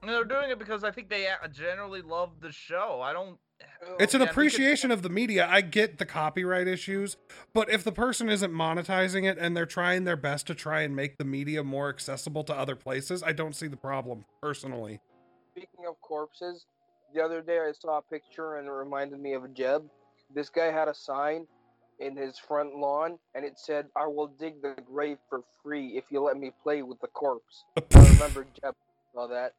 and 0.00 0.08
they're 0.08 0.24
doing 0.24 0.50
it 0.50 0.58
because 0.60 0.84
I 0.84 0.92
think 0.92 1.08
they 1.08 1.26
uh, 1.26 1.48
generally 1.48 2.00
love 2.00 2.30
the 2.40 2.52
show. 2.52 3.00
I 3.02 3.12
don't. 3.12 3.36
It's 3.98 4.14
an 4.14 4.20
Yeah, 4.20 4.26
I 4.26 4.26
think 4.26 4.30
appreciation 4.30 4.92
of 4.92 5.02
the 5.02 5.08
media. 5.08 5.48
I 5.50 5.62
get 5.62 5.98
the 5.98 6.06
copyright 6.06 6.68
issues, 6.68 7.16
but 7.52 7.68
if 7.68 7.82
the 7.82 7.90
person 7.90 8.28
isn't 8.28 8.52
monetizing 8.52 9.28
it 9.28 9.36
and 9.36 9.56
they're 9.56 9.66
trying 9.66 10.04
their 10.04 10.16
best 10.16 10.46
to 10.46 10.54
try 10.54 10.82
and 10.82 10.94
make 10.94 11.18
the 11.18 11.24
media 11.24 11.64
more 11.64 11.88
accessible 11.88 12.44
to 12.44 12.54
other 12.54 12.76
places, 12.76 13.20
I 13.20 13.32
don't 13.32 13.56
see 13.56 13.66
the 13.66 13.76
problem 13.76 14.24
personally. 14.40 15.00
Speaking 15.56 15.86
of 15.88 16.00
corpses, 16.02 16.66
the 17.12 17.20
other 17.20 17.42
day 17.42 17.58
I 17.58 17.72
saw 17.72 17.98
a 17.98 18.02
picture 18.02 18.58
and 18.58 18.68
it 18.68 18.72
reminded 18.72 19.18
me 19.18 19.32
of 19.32 19.52
Jeb. 19.54 19.90
This 20.32 20.50
guy 20.50 20.66
had 20.66 20.86
a 20.86 20.94
sign 20.94 21.48
in 21.98 22.16
his 22.16 22.38
front 22.38 22.76
lawn 22.76 23.18
and 23.34 23.44
it 23.44 23.58
said, 23.58 23.86
I 23.96 24.06
will 24.06 24.28
dig 24.28 24.62
the 24.62 24.74
grave 24.82 25.18
for 25.28 25.42
free 25.62 25.96
if 25.96 26.04
you 26.10 26.20
let 26.20 26.36
me 26.36 26.52
play 26.62 26.82
with 26.82 27.00
the 27.00 27.08
corpse. 27.08 27.64
I 27.76 28.08
remember 28.12 28.46
Jeb 28.60 28.74
saw 29.12 29.26
that. 29.28 29.54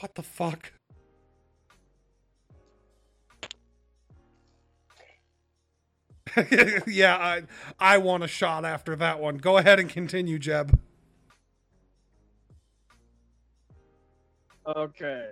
What 0.00 0.14
the 0.14 0.22
fuck? 0.22 0.72
yeah, 6.86 7.16
I 7.16 7.42
I 7.78 7.98
want 7.98 8.22
a 8.22 8.28
shot 8.28 8.64
after 8.64 8.94
that 8.96 9.20
one. 9.20 9.38
Go 9.38 9.56
ahead 9.56 9.80
and 9.80 9.88
continue, 9.88 10.38
Jeb. 10.38 10.78
Okay. 14.66 15.30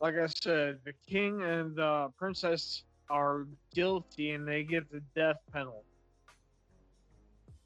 Like 0.00 0.14
I 0.16 0.26
said, 0.26 0.80
the 0.84 0.92
king 1.08 1.42
and 1.42 1.74
the 1.74 2.12
princess 2.18 2.84
are 3.10 3.46
guilty 3.74 4.32
and 4.32 4.46
they 4.46 4.62
get 4.62 4.90
the 4.90 5.02
death 5.14 5.36
penalty. 5.52 5.86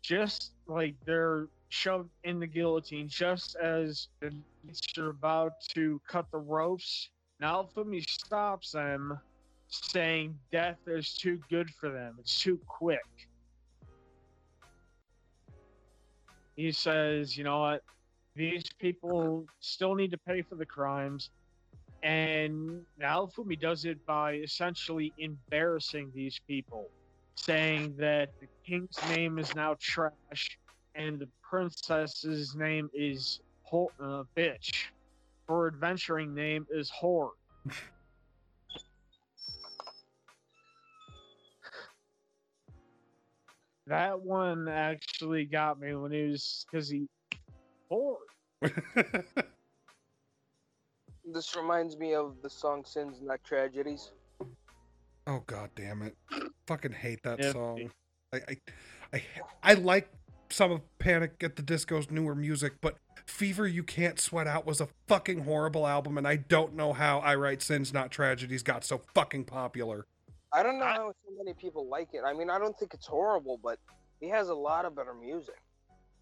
Just 0.03 0.53
like 0.66 0.95
they're 1.05 1.49
shoved 1.68 2.11
in 2.24 2.41
the 2.41 2.47
guillotine, 2.47 3.09
just 3.09 3.57
as 3.57 4.09
the 4.20 4.32
knights 4.64 4.80
are 4.97 5.11
about 5.11 5.53
to 5.74 6.01
cut 6.09 6.26
the 6.30 6.39
ropes, 6.39 7.11
Naofumi 7.43 8.09
stops 8.09 8.72
them, 8.72 9.18
saying 9.68 10.36
death 10.51 10.78
is 10.86 11.14
too 11.14 11.39
good 11.51 11.70
for 11.70 11.91
them. 11.91 12.16
It's 12.18 12.41
too 12.41 12.59
quick. 12.66 13.01
He 16.57 16.72
says, 16.72 17.36
you 17.36 17.45
know 17.45 17.61
what? 17.61 17.82
these 18.39 18.62
people 18.78 19.45
still 19.59 19.97
need 19.97 20.12
to 20.12 20.16
pay 20.16 20.43
for 20.43 20.55
the 20.55 20.64
crimes. 20.64 21.30
And 22.03 22.82
Naofumi 23.01 23.59
does 23.61 23.84
it 23.84 23.99
by 24.07 24.34
essentially 24.34 25.12
embarrassing 25.18 26.12
these 26.14 26.40
people, 26.46 26.90
saying 27.36 27.96
that 27.99 28.30
the 28.40 28.46
king's 28.66 28.96
name 29.09 29.38
is 29.38 29.55
now 29.55 29.76
trash 29.80 30.59
and 30.94 31.18
the 31.18 31.28
princess's 31.49 32.55
name 32.57 32.88
is 32.94 33.40
ho- 33.62 33.92
uh, 34.01 34.22
bitch. 34.36 34.70
Her 35.49 35.68
adventuring 35.68 36.34
name 36.34 36.66
is 36.70 36.90
whore. 37.03 37.30
that 43.86 44.20
one 44.20 44.68
actually 44.68 45.46
got 45.46 45.80
me 45.80 45.94
when 45.94 46.12
he 46.12 46.24
was 46.24 46.66
because 46.70 46.88
he 46.90 47.07
whore. 47.90 48.16
This 51.33 51.55
reminds 51.57 51.97
me 51.97 52.14
of 52.14 52.37
the 52.43 52.51
song 52.51 52.85
Sins 52.85 53.20
Not 53.22 53.43
Tragedies. 53.45 54.12
Oh 55.26 55.43
god 55.47 55.70
damn 55.74 56.03
it. 56.03 56.16
Fucking 56.66 56.93
hate 56.93 57.22
that 57.22 57.39
Yeah. 57.43 57.53
song. 57.53 57.91
I, 58.33 58.37
I 58.37 58.57
I 59.12 59.22
I 59.62 59.74
like 59.74 60.09
some 60.51 60.72
of 60.72 60.81
Panic 60.99 61.43
at 61.43 61.57
the 61.57 61.62
Disco's 61.62 62.11
newer 62.11 62.35
music, 62.35 62.74
but 62.81 62.97
Fever 63.26 63.66
You 63.66 63.83
Can't 63.83 64.18
Sweat 64.18 64.47
Out 64.47 64.64
was 64.64 64.81
a 64.81 64.89
fucking 65.07 65.41
horrible 65.45 65.87
album 65.87 66.16
and 66.16 66.26
I 66.26 66.37
don't 66.37 66.74
know 66.74 66.95
how 66.95 67.18
I 67.18 67.35
Write 67.35 67.61
Sins 67.61 67.93
Not 67.93 68.11
Tragedies 68.11 68.62
got 68.62 68.85
so 68.85 69.03
fucking 69.14 69.45
popular. 69.45 70.07
I 70.51 70.62
don't 70.62 70.79
know 70.79 70.87
how 70.87 71.12
so 71.26 71.37
many 71.37 71.53
people 71.53 71.89
like 71.91 72.09
it. 72.14 72.22
I 72.26 72.33
mean, 72.33 72.49
I 72.49 72.59
don't 72.59 72.76
think 72.79 72.95
it's 72.95 73.07
horrible, 73.07 73.61
but 73.62 73.79
he 74.20 74.31
has 74.31 74.49
a 74.49 74.55
lot 74.55 74.87
of 74.87 74.97
better 74.97 75.12
music 75.12 75.61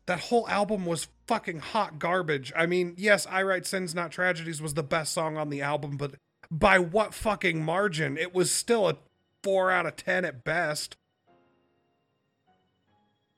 that 0.07 0.21
whole 0.21 0.49
album 0.49 0.87
was 0.87 1.09
fucking 1.27 1.59
hot 1.59 1.99
garbage. 1.99 2.53
I 2.57 2.67
mean, 2.67 2.95
yes, 2.97 3.27
I 3.29 3.43
Write 3.43 3.67
Sins 3.67 3.95
Not 3.95 4.13
Tragedies 4.13 4.63
was 4.63 4.75
the 4.75 4.83
best 4.83 5.13
song 5.13 5.37
on 5.37 5.51
the 5.51 5.63
album, 5.63 5.97
but 5.97 6.15
by 6.51 6.79
what 6.79 7.13
fucking 7.13 7.65
margin? 7.65 8.17
It 8.17 8.35
was 8.35 8.51
still 8.51 8.89
a 8.89 8.97
4 9.43 9.71
out 9.71 9.87
of 9.87 9.97
10 9.97 10.25
at 10.25 10.45
best. 10.45 10.97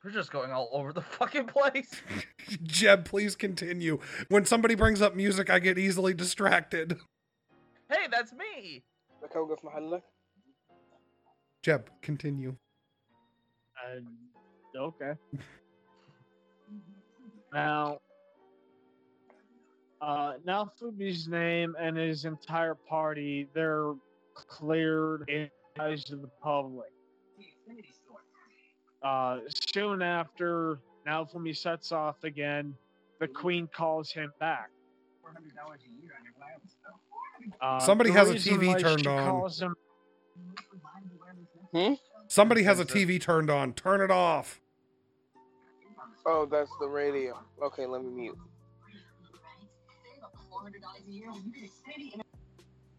We're 0.04 0.10
just 0.10 0.30
going 0.30 0.52
all 0.52 0.68
over 0.72 0.92
the 0.92 1.02
fucking 1.02 1.46
place. 1.46 1.90
Jeb, 2.62 3.04
please 3.04 3.34
continue. 3.34 3.98
When 4.28 4.44
somebody 4.44 4.74
brings 4.74 5.02
up 5.02 5.16
music, 5.16 5.50
I 5.50 5.58
get 5.58 5.78
easily 5.78 6.14
distracted. 6.14 6.98
Hey, 7.90 8.06
that's 8.10 8.32
me. 8.32 8.84
Jeb, 11.62 11.90
continue. 12.02 12.54
Uh, 13.82 14.78
okay 14.78 15.14
now, 17.52 17.98
uh, 20.00 20.34
now 20.44 20.70
Fubi's 20.80 21.28
name 21.28 21.74
and 21.78 21.96
his 21.96 22.24
entire 22.24 22.74
party, 22.74 23.48
they're 23.54 23.94
cleared 24.34 25.28
in 25.28 25.50
the 25.76 25.82
eyes 25.82 26.10
of 26.12 26.22
the 26.22 26.30
public. 26.42 26.90
Uh, 29.02 29.38
soon 29.72 30.02
after, 30.02 30.80
Naofumi 31.06 31.56
sets 31.56 31.92
off 31.92 32.22
again, 32.24 32.74
the 33.20 33.28
queen 33.28 33.68
calls 33.74 34.10
him 34.10 34.32
back. 34.40 34.70
Uh, 37.60 37.78
Somebody 37.80 38.10
has 38.10 38.30
a 38.30 38.34
TV 38.34 38.78
turned 38.80 39.06
on. 39.06 39.28
calls 39.30 39.62
him- 39.62 39.76
Somebody 42.26 42.62
has 42.64 42.80
a 42.80 42.84
TV 42.84 43.20
turned 43.20 43.50
on. 43.50 43.72
Turn 43.72 44.00
it 44.00 44.10
off. 44.10 44.60
Oh, 46.26 46.46
that's 46.46 46.70
the 46.80 46.88
radio. 46.88 47.38
Okay, 47.62 47.86
let 47.86 48.02
me 48.04 48.10
mute. 48.10 48.38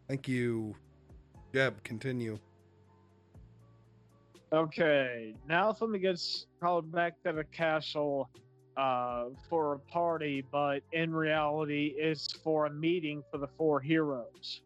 Thank 0.08 0.28
you. 0.28 0.76
Jeb, 1.54 1.84
continue. 1.84 2.40
Okay, 4.52 5.36
now 5.48 5.72
something 5.74 6.02
gets 6.02 6.48
called 6.60 6.92
back 6.92 7.22
to 7.24 7.32
the 7.32 7.44
castle 7.44 8.30
uh, 8.78 9.26
for 9.48 9.74
a 9.74 9.80
party, 9.80 10.44
but 10.52 10.82
in 10.92 11.14
reality, 11.14 11.94
it's 11.98 12.32
for 12.32 12.66
a 12.66 12.72
meeting 12.72 13.24
for 13.30 13.38
the 13.38 13.48
four 13.58 13.80
heroes. 13.80 14.62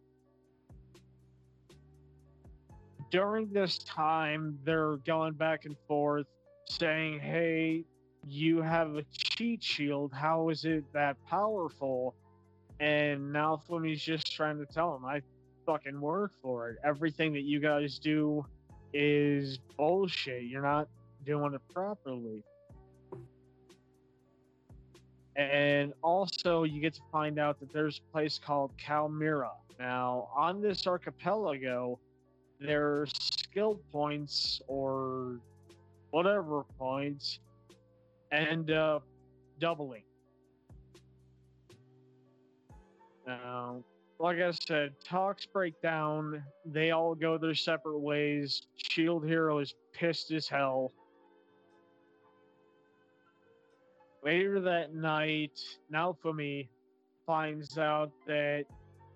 During 3.10 3.52
this 3.52 3.78
time, 3.78 4.58
they're 4.64 4.96
going 4.98 5.34
back 5.34 5.66
and 5.66 5.76
forth 5.86 6.26
saying, 6.70 7.20
Hey, 7.20 7.84
you 8.28 8.62
have 8.62 8.96
a 8.96 9.04
cheat 9.12 9.62
shield. 9.62 10.12
How 10.12 10.48
is 10.48 10.64
it 10.64 10.84
that 10.92 11.16
powerful? 11.26 12.14
And 12.80 13.34
Naofumi's 13.34 14.02
just 14.02 14.34
trying 14.34 14.58
to 14.58 14.66
tell 14.66 14.96
him, 14.96 15.04
I 15.04 15.22
fucking 15.66 16.00
work 16.00 16.32
for 16.42 16.70
it. 16.70 16.78
Everything 16.84 17.32
that 17.34 17.42
you 17.42 17.60
guys 17.60 17.98
do 17.98 18.44
is 18.92 19.58
bullshit. 19.76 20.44
You're 20.44 20.62
not 20.62 20.88
doing 21.24 21.54
it 21.54 21.62
properly. 21.72 22.42
And 25.36 25.92
also, 26.02 26.62
you 26.62 26.80
get 26.80 26.94
to 26.94 27.02
find 27.10 27.38
out 27.38 27.58
that 27.60 27.72
there's 27.72 28.00
a 28.08 28.12
place 28.12 28.38
called 28.44 28.72
Calmira. 28.78 29.50
Now, 29.80 30.28
on 30.36 30.60
this 30.60 30.86
archipelago, 30.86 31.98
there's 32.60 33.10
skill 33.18 33.80
points 33.90 34.60
or 34.68 35.40
whatever 36.10 36.64
points 36.78 37.40
end 38.36 38.70
up 38.70 39.02
uh, 39.02 39.04
doubling. 39.60 40.02
Now, 43.26 43.82
like 44.18 44.38
I 44.38 44.50
said, 44.66 44.92
talks 45.04 45.46
break 45.46 45.80
down. 45.82 46.42
They 46.64 46.90
all 46.90 47.14
go 47.14 47.38
their 47.38 47.54
separate 47.54 47.98
ways. 47.98 48.62
Shield 48.76 49.26
Hero 49.26 49.58
is 49.58 49.74
pissed 49.92 50.30
as 50.30 50.48
hell. 50.48 50.92
Later 54.22 54.60
that 54.60 54.94
night, 54.94 55.60
Naofumi 55.92 56.68
finds 57.26 57.76
out 57.76 58.10
that, 58.26 58.64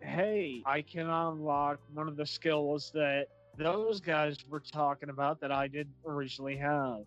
hey, 0.00 0.62
I 0.66 0.82
can 0.82 1.08
unlock 1.08 1.80
one 1.94 2.08
of 2.08 2.16
the 2.16 2.26
skills 2.26 2.90
that 2.94 3.26
those 3.56 4.00
guys 4.00 4.36
were 4.48 4.60
talking 4.60 5.08
about 5.08 5.40
that 5.40 5.50
I 5.50 5.66
didn't 5.66 5.94
originally 6.06 6.56
have. 6.56 7.04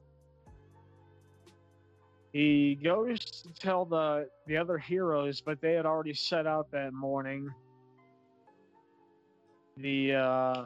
He 2.31 2.75
goes 2.81 3.19
to 3.19 3.53
tell 3.53 3.85
the 3.85 4.29
the 4.47 4.55
other 4.55 4.77
heroes, 4.77 5.41
but 5.41 5.59
they 5.61 5.73
had 5.73 5.85
already 5.85 6.13
set 6.13 6.47
out 6.47 6.71
that 6.71 6.93
morning. 6.93 7.49
The 9.77 10.13
uh, 10.15 10.65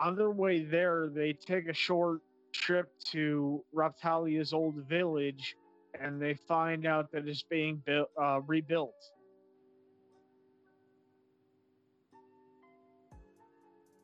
on 0.00 0.16
their 0.16 0.30
way 0.30 0.62
there, 0.62 1.08
they 1.12 1.34
take 1.34 1.68
a 1.68 1.74
short 1.74 2.20
trip 2.52 2.90
to 3.12 3.62
Raphtalia's 3.74 4.54
old 4.54 4.76
village, 4.88 5.56
and 6.00 6.20
they 6.20 6.34
find 6.34 6.86
out 6.86 7.12
that 7.12 7.28
it's 7.28 7.42
being 7.42 7.82
built, 7.84 8.08
uh, 8.20 8.40
rebuilt. 8.46 8.94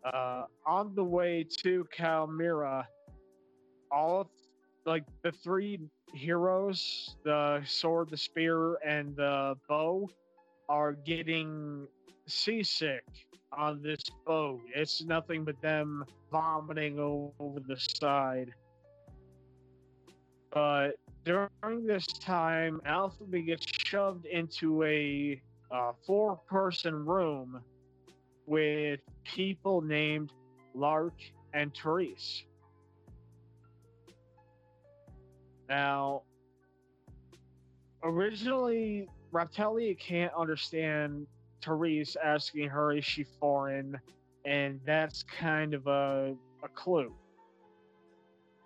Uh, 0.04 0.44
on 0.66 0.94
the 0.94 1.04
way 1.04 1.46
to 1.62 1.86
Calmira, 1.96 2.84
all 3.92 4.22
of, 4.22 4.26
like 4.84 5.04
the 5.22 5.32
three 5.32 5.78
heroes, 6.14 7.16
the 7.24 7.62
sword, 7.64 8.10
the 8.10 8.16
spear, 8.16 8.76
and 8.84 9.14
the 9.16 9.56
bow, 9.68 10.08
are 10.68 10.92
getting 10.92 11.86
seasick 12.26 13.04
on 13.56 13.82
this 13.82 14.02
boat. 14.26 14.60
It's 14.74 15.02
nothing 15.02 15.44
but 15.44 15.60
them 15.60 16.04
vomiting 16.30 16.98
over 16.98 17.60
the 17.60 17.76
side. 18.00 18.52
But 20.52 20.92
during 21.24 21.86
this 21.86 22.06
time, 22.20 22.80
Alphabet 22.84 23.46
gets 23.46 23.66
shoved 23.86 24.26
into 24.26 24.82
a 24.84 25.40
uh, 25.70 25.92
four 26.06 26.36
person 26.48 27.06
room 27.06 27.60
with 28.46 29.00
people 29.24 29.80
named 29.80 30.32
Lark 30.74 31.14
and 31.54 31.72
Therese. 31.74 32.44
Now, 35.72 36.20
originally, 38.02 39.08
Raphtalia 39.32 39.98
can't 39.98 40.30
understand 40.34 41.26
Therese 41.64 42.14
asking 42.22 42.68
her, 42.68 42.92
is 42.92 43.06
she 43.06 43.24
foreign? 43.40 43.98
And 44.44 44.80
that's 44.84 45.22
kind 45.22 45.72
of 45.72 45.86
a, 45.86 46.34
a 46.62 46.68
clue. 46.68 47.14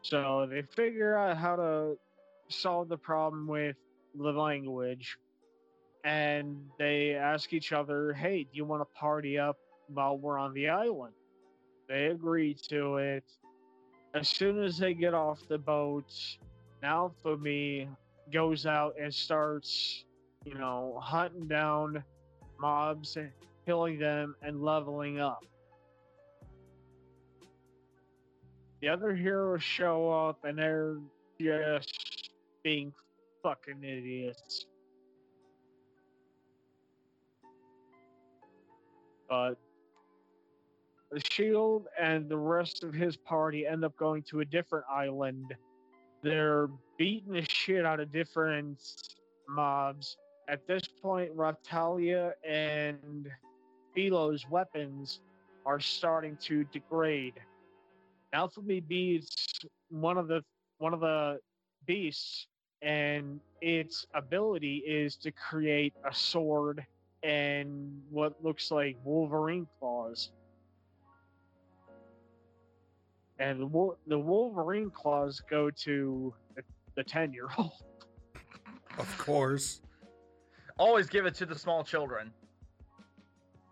So 0.02 0.48
they 0.50 0.62
figure 0.62 1.16
out 1.16 1.36
how 1.36 1.54
to 1.54 1.96
solve 2.48 2.88
the 2.88 2.98
problem 2.98 3.46
with 3.46 3.76
the 4.12 4.32
language. 4.32 5.16
And 6.02 6.56
they 6.76 7.14
ask 7.14 7.52
each 7.52 7.72
other, 7.72 8.14
hey, 8.14 8.42
do 8.42 8.50
you 8.52 8.64
want 8.64 8.80
to 8.82 8.98
party 8.98 9.38
up 9.38 9.58
while 9.86 10.18
we're 10.18 10.38
on 10.38 10.52
the 10.54 10.70
island? 10.70 11.14
They 11.88 12.06
agree 12.06 12.56
to 12.68 12.96
it. 12.96 13.22
As 14.12 14.28
soon 14.28 14.60
as 14.60 14.76
they 14.76 14.92
get 14.92 15.14
off 15.14 15.46
the 15.46 15.58
boat, 15.58 16.12
now 16.82 17.12
for 17.22 17.36
me 17.36 17.88
goes 18.32 18.66
out 18.66 18.94
and 19.00 19.12
starts, 19.12 20.04
you 20.44 20.54
know, 20.54 20.98
hunting 21.02 21.46
down 21.46 22.02
mobs, 22.58 23.16
and 23.16 23.30
killing 23.66 23.98
them, 23.98 24.34
and 24.42 24.62
leveling 24.62 25.20
up. 25.20 25.44
The 28.80 28.88
other 28.88 29.14
heroes 29.14 29.62
show 29.62 30.10
up 30.10 30.44
and 30.44 30.58
they're 30.58 30.96
just 31.40 32.30
being 32.62 32.92
fucking 33.42 33.82
idiots. 33.82 34.66
But 39.28 39.54
the 41.10 41.20
Shield 41.30 41.86
and 42.00 42.28
the 42.28 42.36
rest 42.36 42.84
of 42.84 42.92
his 42.92 43.16
party 43.16 43.66
end 43.66 43.84
up 43.84 43.96
going 43.96 44.22
to 44.24 44.40
a 44.40 44.44
different 44.44 44.84
island. 44.90 45.54
They're 46.22 46.68
beating 46.98 47.32
the 47.32 47.44
shit 47.48 47.84
out 47.84 48.00
of 48.00 48.12
different 48.12 48.78
mobs. 49.48 50.16
At 50.48 50.66
this 50.66 50.82
point, 51.02 51.36
Raphtalia 51.36 52.32
and 52.48 53.28
Filo's 53.94 54.46
weapons 54.48 55.20
are 55.64 55.80
starting 55.80 56.36
to 56.42 56.64
degrade. 56.64 57.34
Alphabet 58.32 58.88
beats 58.88 59.34
one 59.90 60.18
of 60.18 60.28
the 60.28 60.42
one 60.78 60.94
of 60.94 61.00
the 61.00 61.38
beasts, 61.86 62.46
and 62.82 63.40
its 63.60 64.06
ability 64.14 64.82
is 64.86 65.16
to 65.16 65.32
create 65.32 65.94
a 66.08 66.14
sword 66.14 66.84
and 67.22 68.02
what 68.10 68.34
looks 68.44 68.70
like 68.70 68.96
Wolverine 69.04 69.66
claws. 69.80 70.30
And 73.38 73.60
the, 73.60 73.90
the 74.06 74.18
Wolverine 74.18 74.90
claws 74.90 75.42
go 75.48 75.70
to 75.70 76.34
the- 76.54 76.62
the 76.94 77.04
10 77.04 77.32
year 77.32 77.48
old. 77.58 77.72
Of 78.98 79.18
course. 79.18 79.82
Always 80.78 81.06
give 81.06 81.26
it 81.26 81.34
to 81.34 81.44
the 81.44 81.54
small 81.54 81.84
children. 81.84 82.32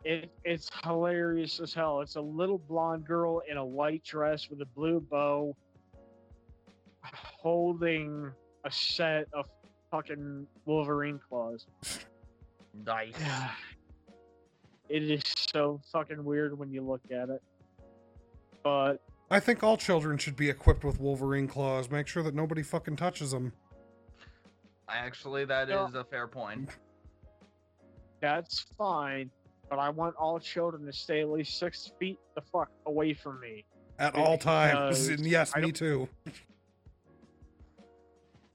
It, 0.04 0.30
it's 0.44 0.70
hilarious 0.82 1.60
as 1.60 1.72
hell. 1.72 2.02
It's 2.02 2.16
a 2.16 2.20
little 2.20 2.58
blonde 2.58 3.06
girl 3.06 3.40
in 3.50 3.56
a 3.56 3.64
white 3.64 4.04
dress 4.04 4.50
with 4.50 4.60
a 4.60 4.66
blue 4.66 5.00
bow 5.00 5.56
holding 7.02 8.30
a 8.64 8.70
set 8.70 9.28
of 9.32 9.46
fucking 9.90 10.46
Wolverine 10.66 11.20
claws. 11.28 11.66
Nice. 12.84 13.14
It 14.90 15.02
is 15.10 15.22
so 15.50 15.80
fucking 15.90 16.22
weird 16.22 16.58
when 16.58 16.70
you 16.70 16.82
look 16.82 17.00
at 17.10 17.30
it. 17.30 17.42
But 18.62 19.00
I 19.34 19.40
think 19.40 19.64
all 19.64 19.76
children 19.76 20.16
should 20.16 20.36
be 20.36 20.48
equipped 20.48 20.84
with 20.84 21.00
Wolverine 21.00 21.48
claws. 21.48 21.90
Make 21.90 22.06
sure 22.06 22.22
that 22.22 22.36
nobody 22.36 22.62
fucking 22.62 22.94
touches 22.94 23.32
them. 23.32 23.52
Actually, 24.88 25.44
that 25.46 25.68
is 25.68 25.92
No. 25.92 26.00
a 26.00 26.04
fair 26.04 26.28
point. 26.28 26.70
that's 28.20 28.60
fine. 28.78 29.28
But 29.68 29.80
I 29.80 29.88
want 29.90 30.14
all 30.14 30.38
children 30.38 30.86
to 30.86 30.92
stay 30.92 31.20
at 31.22 31.28
least 31.28 31.58
six 31.58 31.90
feet 31.98 32.20
the 32.36 32.42
fuck 32.42 32.70
away 32.86 33.12
from 33.12 33.40
me. 33.40 33.64
At 33.98 34.14
all 34.14 34.38
times. 34.38 35.08
And 35.08 35.26
yes, 35.26 35.52
I 35.56 35.58
me 35.60 35.72
don't- 35.72 35.74
too. 35.76 36.08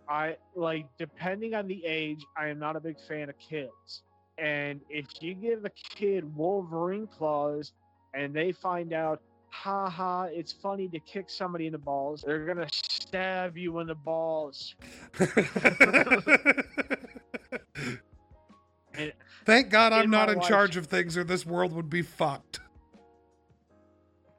I 0.08 0.38
like 0.56 0.88
depending 0.98 1.56
on 1.56 1.68
the 1.68 1.86
age, 1.86 2.26
I 2.38 2.48
am 2.48 2.58
not 2.58 2.78
a 2.78 2.80
big 2.80 3.02
fan 3.02 3.30
of 3.30 3.38
kids. 3.38 4.04
And 4.38 4.80
if 4.90 5.22
you 5.22 5.34
give 5.36 5.66
a 5.66 5.70
kid 5.72 6.34
Wolverine 6.38 7.06
claws 7.06 7.74
and 8.14 8.34
they 8.34 8.54
find 8.54 8.94
out, 8.94 9.22
ha 9.50 9.90
ha, 9.90 10.24
it's 10.24 10.52
funny 10.52 10.88
to 10.90 11.00
kick 11.00 11.30
somebody 11.30 11.66
in 11.66 11.72
the 11.74 11.78
balls, 11.78 12.24
they're 12.26 12.46
gonna 12.46 12.68
stab 12.72 13.58
you 13.58 13.80
in 13.80 13.88
the 13.88 13.96
balls. 13.96 14.76
And 18.96 19.14
Thank 19.46 19.70
God 19.70 19.94
I'm 19.94 20.10
not 20.10 20.30
in 20.30 20.40
life- 20.40 20.48
charge 20.48 20.76
of 20.76 20.88
things 20.88 21.16
or 21.16 21.24
this 21.24 21.46
world 21.46 21.72
would 21.74 21.90
be 21.90 22.02
fucked. 22.02 22.60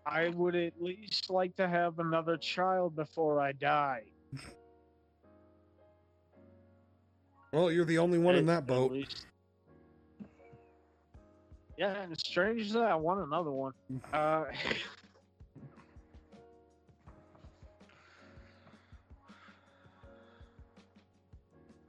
I 0.04 0.28
would 0.28 0.54
at 0.56 0.74
least 0.82 1.30
like 1.30 1.56
to 1.56 1.66
have 1.68 1.98
another 1.98 2.36
child 2.36 2.94
before 2.96 3.40
I 3.40 3.52
die. 3.52 4.02
Well, 7.52 7.70
you're 7.70 7.84
the 7.84 7.98
only 7.98 8.18
one 8.18 8.34
in 8.34 8.46
that 8.46 8.66
boat. 8.66 8.94
Yeah, 11.78 12.02
and 12.02 12.12
it's 12.12 12.28
strange 12.28 12.70
that 12.72 12.82
I 12.82 12.94
want 12.96 13.20
another 13.20 13.50
one. 13.52 13.72
Uh, 14.12 14.44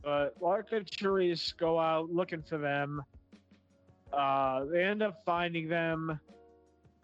but 0.04 0.36
Lark 0.42 0.72
and 0.72 0.88
Therese 0.90 1.54
go 1.54 1.80
out 1.80 2.10
looking 2.10 2.42
for 2.42 2.58
them. 2.58 3.04
Uh, 4.12 4.66
they 4.66 4.84
end 4.84 5.02
up 5.02 5.22
finding 5.26 5.68
them. 5.68 6.20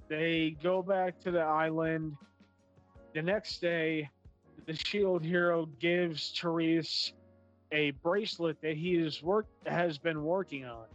They 0.10 0.56
go 0.64 0.82
back 0.82 1.20
to 1.22 1.32
the 1.32 1.42
island. 1.42 2.16
The 3.14 3.22
next 3.22 3.62
day, 3.62 4.10
the 4.66 4.76
Shield 4.76 5.24
hero 5.24 5.68
gives 5.80 6.34
Therese 6.40 7.14
a 7.72 7.92
bracelet 8.04 8.62
that 8.62 8.78
he 8.78 9.10
has 9.66 9.98
been 9.98 10.24
working 10.24 10.66
on. 10.66 10.86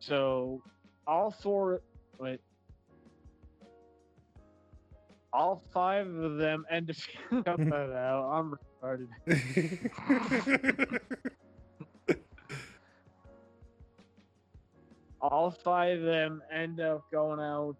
So 0.00 0.62
all 1.06 1.30
four 1.30 1.80
wait. 2.18 2.40
All 5.32 5.62
five 5.72 6.06
of 6.06 6.36
them 6.38 6.64
end 6.70 6.90
up 6.90 6.96
cut 7.44 7.58
that 7.58 7.92
out. 7.92 8.30
I'm 8.32 8.54
retarded. 8.82 9.08
all 15.20 15.50
five 15.50 15.98
of 15.98 16.04
them 16.04 16.42
end 16.52 16.80
up 16.80 17.10
going 17.10 17.40
out 17.40 17.76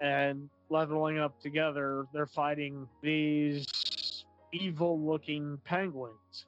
and 0.00 0.48
leveling 0.70 1.18
up 1.18 1.40
together. 1.40 2.06
They're 2.12 2.26
fighting 2.26 2.86
these 3.02 3.66
evil 4.52 5.00
looking 5.00 5.58
penguins. 5.64 6.46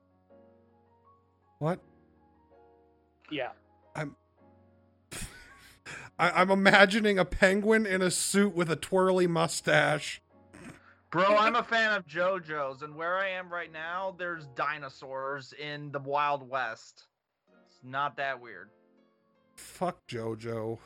what? 1.58 1.80
Yeah. 3.30 3.50
I'm 3.94 4.16
I'm 6.18 6.50
imagining 6.50 7.18
a 7.18 7.24
penguin 7.24 7.84
in 7.84 8.00
a 8.00 8.10
suit 8.10 8.54
with 8.54 8.70
a 8.70 8.76
twirly 8.76 9.26
mustache. 9.26 10.22
Bro, 11.10 11.36
I'm 11.36 11.54
a 11.54 11.62
fan 11.62 11.92
of 11.92 12.06
JoJo's, 12.06 12.82
and 12.82 12.94
where 12.94 13.16
I 13.16 13.28
am 13.28 13.48
right 13.50 13.72
now, 13.72 14.14
there's 14.18 14.46
dinosaurs 14.54 15.54
in 15.58 15.92
the 15.92 16.00
Wild 16.00 16.48
West. 16.48 17.04
It's 17.66 17.78
not 17.84 18.16
that 18.16 18.40
weird. 18.40 18.70
Fuck 19.54 20.06
Jojo. 20.08 20.78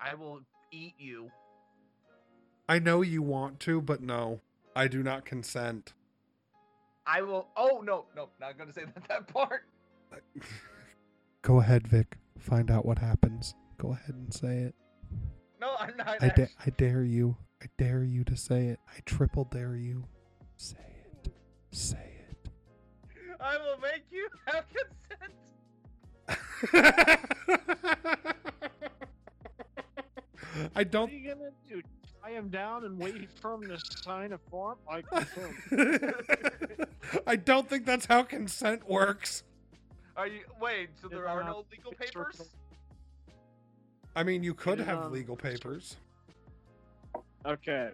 I 0.00 0.14
will 0.14 0.40
eat 0.72 0.94
you. 0.98 1.30
I 2.68 2.78
know 2.78 3.02
you 3.02 3.22
want 3.22 3.60
to, 3.60 3.80
but 3.80 4.02
no. 4.02 4.40
I 4.74 4.88
do 4.88 5.02
not 5.02 5.24
consent. 5.24 5.92
I 7.06 7.22
will. 7.22 7.48
Oh 7.56 7.82
no, 7.84 8.06
no, 8.16 8.30
not 8.40 8.58
gonna 8.58 8.72
say 8.72 8.84
that 8.94 9.08
that 9.08 9.28
part. 9.28 9.62
Go 11.42 11.60
ahead, 11.60 11.86
Vic. 11.88 12.16
Find 12.38 12.70
out 12.70 12.86
what 12.86 12.98
happens. 12.98 13.54
Go 13.78 13.92
ahead 13.92 14.14
and 14.14 14.32
say 14.32 14.58
it. 14.58 14.74
No, 15.60 15.74
I'm 15.78 15.96
not. 15.96 16.22
I, 16.22 16.28
da- 16.28 16.50
I 16.64 16.70
dare 16.70 17.04
you. 17.04 17.36
I 17.62 17.66
dare 17.78 18.02
you 18.02 18.24
to 18.24 18.36
say 18.36 18.66
it. 18.66 18.80
I 18.88 18.98
triple 19.06 19.44
dare 19.44 19.76
you. 19.76 20.02
Say 20.56 20.78
it. 21.14 21.32
Say 21.70 22.10
it. 22.28 22.50
I 23.40 23.56
will 23.56 23.78
make 23.78 24.02
you 24.10 24.28
have 24.46 24.64
consent. 24.68 25.32
I 30.74 30.82
don't. 30.82 31.02
What 31.02 31.12
are 31.12 31.14
you 31.14 31.28
gonna 31.28 31.50
do? 31.68 31.80
Tie 32.20 32.30
him 32.30 32.48
down 32.48 32.84
and 32.84 32.98
wait 32.98 33.30
for 33.40 33.54
him 33.54 33.68
to 33.68 33.78
sign 34.02 34.32
a 34.32 34.38
form? 34.38 34.78
Like, 34.88 35.06
I 37.28 37.36
don't 37.36 37.68
think 37.68 37.86
that's 37.86 38.06
how 38.06 38.24
consent 38.24 38.88
works. 38.88 39.44
Are 40.16 40.26
you? 40.26 40.40
Wait. 40.60 40.88
So 41.00 41.06
there 41.06 41.28
are 41.28 41.44
no 41.44 41.64
legal 41.70 41.92
papers? 41.92 42.42
I 44.16 44.24
mean, 44.24 44.42
you 44.42 44.52
could 44.52 44.80
have 44.80 45.04
um, 45.04 45.12
legal 45.12 45.36
papers. 45.36 45.96
Okay. 47.46 47.90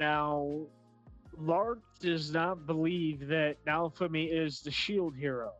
Now, 0.00 0.60
Lark 1.38 1.80
does 2.00 2.32
not 2.32 2.66
believe 2.66 3.26
that 3.28 3.56
Naofumi 3.66 4.28
is 4.32 4.60
the 4.60 4.70
shield 4.70 5.16
hero. 5.16 5.52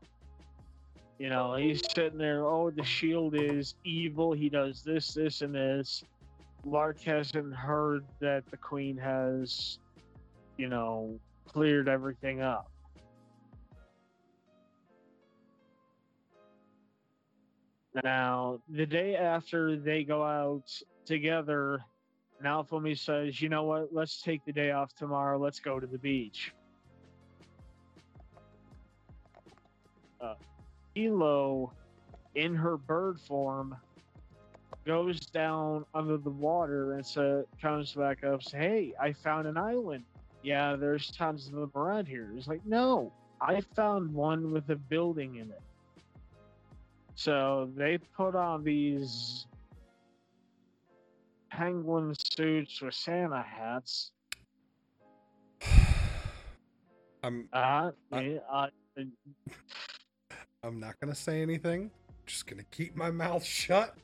You 1.18 1.28
know, 1.28 1.54
he's 1.54 1.82
sitting 1.94 2.18
there, 2.18 2.44
oh, 2.44 2.70
the 2.70 2.84
shield 2.84 3.34
is 3.36 3.74
evil. 3.84 4.32
He 4.32 4.48
does 4.48 4.82
this, 4.82 5.14
this, 5.14 5.42
and 5.42 5.54
this. 5.54 6.02
Lark 6.64 7.00
hasn't 7.02 7.54
heard 7.54 8.04
that 8.20 8.46
the 8.50 8.56
queen 8.56 8.96
has, 8.96 9.78
you 10.56 10.68
know, 10.68 11.18
cleared 11.46 11.88
everything 11.88 12.40
up. 12.40 12.70
Now, 18.02 18.60
the 18.68 18.86
day 18.86 19.14
after 19.14 19.76
they 19.76 20.02
go 20.02 20.24
out 20.24 20.64
together, 21.06 21.80
Naofumi 22.42 22.98
says, 22.98 23.40
you 23.40 23.48
know 23.48 23.64
what, 23.64 23.88
let's 23.92 24.20
take 24.20 24.44
the 24.44 24.52
day 24.52 24.70
off 24.70 24.94
tomorrow. 24.94 25.38
Let's 25.38 25.60
go 25.60 25.80
to 25.80 25.86
the 25.86 25.98
beach. 25.98 26.52
Uh, 30.20 30.34
Elo, 30.96 31.72
in 32.34 32.54
her 32.54 32.76
bird 32.76 33.20
form, 33.20 33.76
goes 34.84 35.20
down 35.20 35.84
under 35.94 36.16
the 36.16 36.30
water 36.30 36.94
and 36.94 37.06
so 37.06 37.46
comes 37.60 37.92
back 37.92 38.24
up. 38.24 38.42
Says, 38.42 38.52
hey, 38.52 38.94
I 39.00 39.12
found 39.12 39.46
an 39.46 39.56
island. 39.56 40.04
Yeah, 40.42 40.76
there's 40.76 41.10
tons 41.10 41.46
of 41.46 41.54
them 41.54 41.70
around 41.74 42.06
here. 42.06 42.30
It's 42.36 42.46
like, 42.46 42.64
no, 42.66 43.12
I 43.40 43.62
found 43.74 44.12
one 44.12 44.52
with 44.52 44.68
a 44.68 44.76
building 44.76 45.36
in 45.36 45.50
it. 45.50 45.62
So 47.14 47.70
they 47.76 47.98
put 47.98 48.34
on 48.34 48.64
these 48.64 49.46
penguin 51.56 52.14
suits 52.18 52.80
with 52.80 52.94
Santa 52.94 53.42
hats. 53.42 54.10
I'm 57.22 57.48
Uh, 57.52 57.90
I- 58.12 58.20
yeah, 58.20 58.38
uh, 58.52 58.66
I'm 60.62 60.80
not 60.80 60.98
gonna 61.00 61.14
say 61.14 61.42
anything. 61.42 61.90
Just 62.26 62.46
gonna 62.46 62.64
keep 62.70 62.96
my 62.96 63.10
mouth 63.10 63.44
shut. 63.44 63.94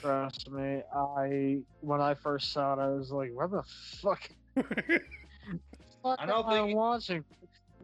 trust 0.00 0.50
me. 0.50 0.82
I 0.94 1.58
when 1.80 2.00
I 2.00 2.14
first 2.14 2.52
saw 2.52 2.74
it, 2.74 2.78
I 2.78 2.88
was 2.88 3.10
like, 3.10 3.30
"What 3.34 3.50
the 3.50 3.62
fuck? 4.00 4.28
What 6.02 6.20
I 6.20 6.22
am 6.22 6.28
don't 6.28 6.46
I 6.46 6.62
think- 6.64 6.76
watching? 6.76 7.24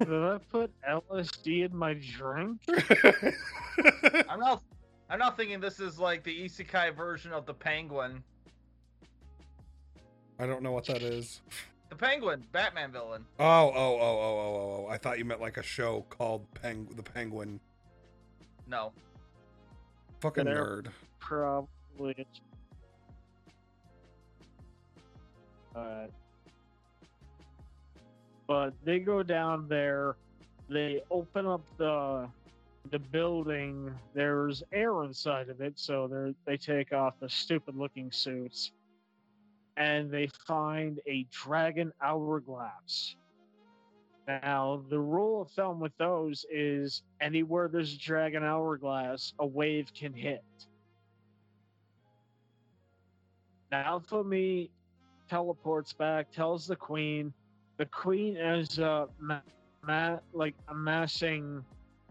Did 0.01 0.09
I 0.13 0.39
put 0.51 0.71
LSD 0.89 1.65
in 1.65 1.77
my 1.77 1.95
drink?" 1.95 2.61
I'm 4.29 4.41
not. 4.41 4.63
I'm 5.11 5.19
not 5.19 5.37
thinking 5.37 5.61
this 5.61 5.81
is 5.81 5.99
like 5.99 6.25
the 6.25 6.45
isekai 6.45 6.97
version 6.97 7.33
of 7.33 7.47
the 7.47 7.55
Penguin. 7.55 8.23
I 10.39 10.47
don't 10.47 10.63
know 10.63 10.73
what 10.73 10.87
that 10.87 11.03
is. 11.03 11.41
The 11.91 11.97
Penguin, 11.97 12.45
Batman 12.53 12.91
villain. 12.91 13.25
Oh, 13.39 13.45
oh, 13.45 13.73
oh, 13.75 14.01
oh, 14.01 14.01
oh, 14.01 14.39
oh, 14.81 14.87
oh! 14.87 14.91
I 14.91 14.97
thought 14.99 15.19
you 15.19 15.25
meant 15.25 15.41
like 15.41 15.59
a 15.59 15.63
show 15.63 16.05
called 16.09 16.47
Peng 16.55 16.89
the 16.97 17.03
Penguin. 17.03 17.61
No. 18.67 18.93
Fucking 20.21 20.45
They're- 20.45 20.57
nerd. 20.57 20.87
Probably. 21.21 22.27
Alright. 25.77 26.11
But 28.47 28.75
they 28.85 28.99
go 28.99 29.23
down 29.23 29.69
there. 29.69 30.17
They 30.69 31.03
open 31.11 31.47
up 31.47 31.63
the 31.77 32.29
the 32.91 32.99
building. 32.99 33.93
There's 34.15 34.63
air 34.73 35.05
inside 35.05 35.49
of 35.49 35.61
it, 35.61 35.79
so 35.79 36.09
they 36.09 36.35
they 36.53 36.57
take 36.57 36.93
off 36.93 37.15
the 37.21 37.29
stupid 37.29 37.77
looking 37.77 38.11
suits, 38.13 38.73
and 39.77 40.11
they 40.11 40.29
find 40.47 41.01
a 41.07 41.27
dragon 41.31 41.93
hourglass. 42.03 43.17
Now, 44.27 44.83
the 44.89 44.99
rule 44.99 45.43
of 45.43 45.51
thumb 45.51 45.81
with 45.81 45.93
those 45.99 46.47
is 46.51 47.03
anywhere 47.21 47.69
there's 47.69 47.95
a 47.95 47.99
dragon 47.99 48.43
hourglass, 48.43 49.35
a 49.39 49.47
wave 49.47 49.93
can 49.95 50.15
hit. 50.15 50.43
Now, 53.71 54.01
for 54.09 54.25
me, 54.25 54.71
teleports 55.29 55.93
back, 55.93 56.31
tells 56.33 56.67
the 56.67 56.77
queen. 56.77 57.35
The 57.77 57.87
queen 57.87 58.37
is 58.37 58.79
uh, 58.79 59.07
ma- 59.19 59.41
ma- 59.87 60.19
like 60.33 60.55
amassing 60.69 61.63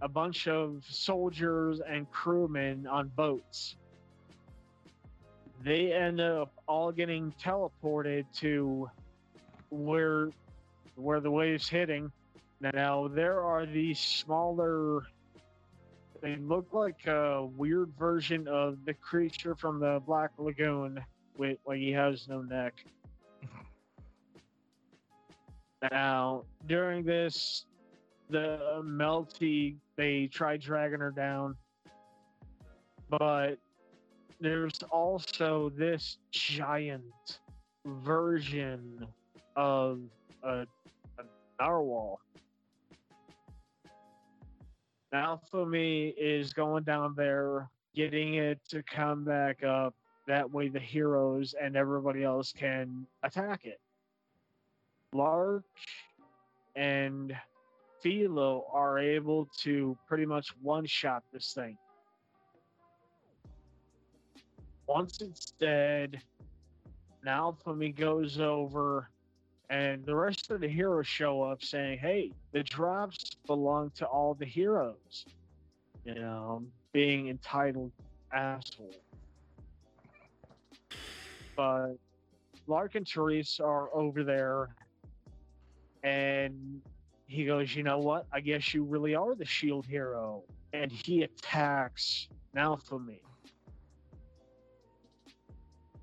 a 0.03 0.07
bunch 0.09 0.49
of 0.49 0.83
soldiers 0.87 1.79
and 1.87 2.11
crewmen 2.11 2.85
on 2.85 3.07
boats. 3.15 3.77
They 5.63 5.93
end 5.93 6.19
up 6.19 6.51
all 6.67 6.91
getting 6.91 7.33
teleported 7.41 8.25
to 8.39 8.89
where 9.69 10.29
where 10.95 11.21
the 11.21 11.31
waves 11.31 11.69
hitting. 11.69 12.11
Now 12.59 13.07
there 13.07 13.41
are 13.41 13.65
these 13.65 13.97
smaller 13.97 15.03
they 16.21 16.35
look 16.35 16.73
like 16.73 17.07
a 17.07 17.45
weird 17.57 17.91
version 17.97 18.47
of 18.47 18.77
the 18.85 18.93
creature 18.93 19.55
from 19.55 19.79
the 19.79 20.01
Black 20.05 20.31
Lagoon, 20.37 20.99
with 21.37 21.57
like 21.65 21.79
he 21.79 21.91
has 21.91 22.27
no 22.27 22.41
neck. 22.41 22.85
Now, 25.91 26.45
during 26.65 27.03
this, 27.03 27.65
the 28.29 28.55
uh, 28.55 28.81
Melty 28.81 29.75
they 29.95 30.27
try 30.27 30.57
dragging 30.57 30.99
her 30.99 31.11
down, 31.11 31.55
but 33.09 33.57
there's 34.39 34.79
also 34.91 35.71
this 35.77 36.17
giant 36.31 37.39
version 37.85 39.05
of 39.55 39.99
a, 40.43 40.65
a 41.17 41.23
narwhal. 41.59 42.19
For 45.51 45.65
me, 45.67 46.07
is 46.17 46.53
going 46.53 46.83
down 46.83 47.13
there, 47.15 47.69
getting 47.93 48.35
it 48.35 48.59
to 48.69 48.81
come 48.81 49.23
back 49.23 49.63
up. 49.63 49.93
That 50.25 50.49
way, 50.51 50.69
the 50.69 50.79
heroes 50.79 51.53
and 51.61 51.75
everybody 51.75 52.23
else 52.23 52.51
can 52.51 53.05
attack 53.21 53.65
it. 53.65 53.79
Lark 55.13 55.63
and 56.75 57.35
Filo 58.03 58.65
are 58.69 58.99
able 58.99 59.47
to 59.61 59.97
pretty 60.05 60.25
much 60.25 60.49
one 60.61 60.85
shot 60.85 61.23
this 61.31 61.53
thing. 61.53 61.77
Once 64.87 65.21
it's 65.21 65.51
dead, 65.51 66.21
now 67.23 67.57
me 67.73 67.93
goes 67.93 68.39
over, 68.41 69.09
and 69.69 70.05
the 70.05 70.13
rest 70.13 70.51
of 70.51 70.59
the 70.59 70.67
heroes 70.67 71.07
show 71.07 71.41
up 71.41 71.63
saying, 71.63 71.97
Hey, 71.97 72.33
the 72.51 72.61
drops 72.63 73.37
belong 73.47 73.91
to 73.95 74.05
all 74.05 74.33
the 74.33 74.45
heroes. 74.45 75.25
You 76.03 76.15
know, 76.15 76.63
being 76.91 77.29
entitled 77.29 77.93
asshole. 78.33 78.93
But 81.55 81.93
Lark 82.67 82.95
and 82.95 83.07
Therese 83.07 83.61
are 83.61 83.87
over 83.95 84.25
there 84.25 84.75
and 86.03 86.81
he 87.33 87.45
goes, 87.45 87.75
You 87.75 87.83
know 87.83 87.97
what? 87.97 88.27
I 88.31 88.39
guess 88.39 88.73
you 88.73 88.83
really 88.83 89.15
are 89.15 89.35
the 89.35 89.45
shield 89.45 89.85
hero. 89.85 90.43
And 90.71 90.91
he 90.91 91.23
attacks 91.23 92.27
Naofumi. 92.55 93.19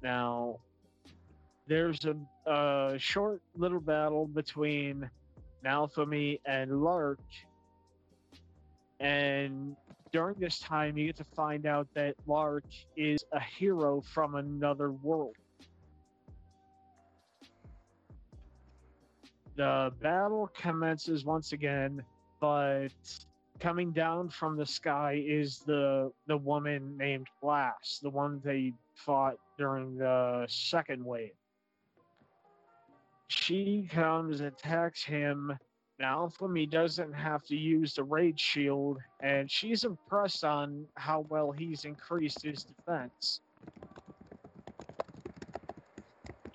Now, 0.02 0.58
there's 1.66 2.00
a, 2.04 2.16
a 2.50 2.98
short 2.98 3.42
little 3.56 3.80
battle 3.80 4.26
between 4.26 5.08
Naofumi 5.64 6.40
and 6.46 6.82
Lark. 6.82 7.20
And 8.98 9.76
during 10.12 10.34
this 10.38 10.58
time, 10.58 10.96
you 10.98 11.06
get 11.06 11.16
to 11.16 11.24
find 11.24 11.66
out 11.66 11.86
that 11.94 12.16
Lark 12.26 12.64
is 12.96 13.24
a 13.32 13.40
hero 13.40 14.00
from 14.00 14.34
another 14.34 14.90
world. 14.90 15.36
The 19.56 19.92
battle 20.00 20.50
commences 20.56 21.24
once 21.24 21.52
again, 21.52 22.02
but 22.40 22.88
coming 23.58 23.92
down 23.92 24.30
from 24.30 24.56
the 24.56 24.66
sky 24.66 25.22
is 25.26 25.60
the 25.60 26.12
the 26.26 26.36
woman 26.36 26.96
named 26.96 27.26
Glass, 27.40 28.00
the 28.02 28.10
one 28.10 28.40
they 28.44 28.72
fought 28.94 29.36
during 29.58 29.96
the 29.98 30.46
second 30.48 31.04
wave. 31.04 31.32
She 33.28 33.88
comes 33.90 34.40
attacks 34.40 35.04
him. 35.04 35.56
Now, 35.98 36.28
Flemmy 36.28 36.68
doesn't 36.68 37.12
have 37.12 37.44
to 37.44 37.56
use 37.56 37.94
the 37.94 38.04
raid 38.04 38.40
shield, 38.40 38.98
and 39.20 39.50
she's 39.50 39.84
impressed 39.84 40.44
on 40.44 40.86
how 40.94 41.26
well 41.28 41.52
he's 41.52 41.84
increased 41.84 42.42
his 42.42 42.64
defense. 42.64 43.40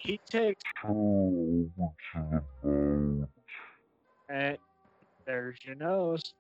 He 0.06 0.20
takes 0.30 0.62
and 4.30 4.58
there's 5.26 5.58
your 5.64 5.74
nose. 5.74 6.36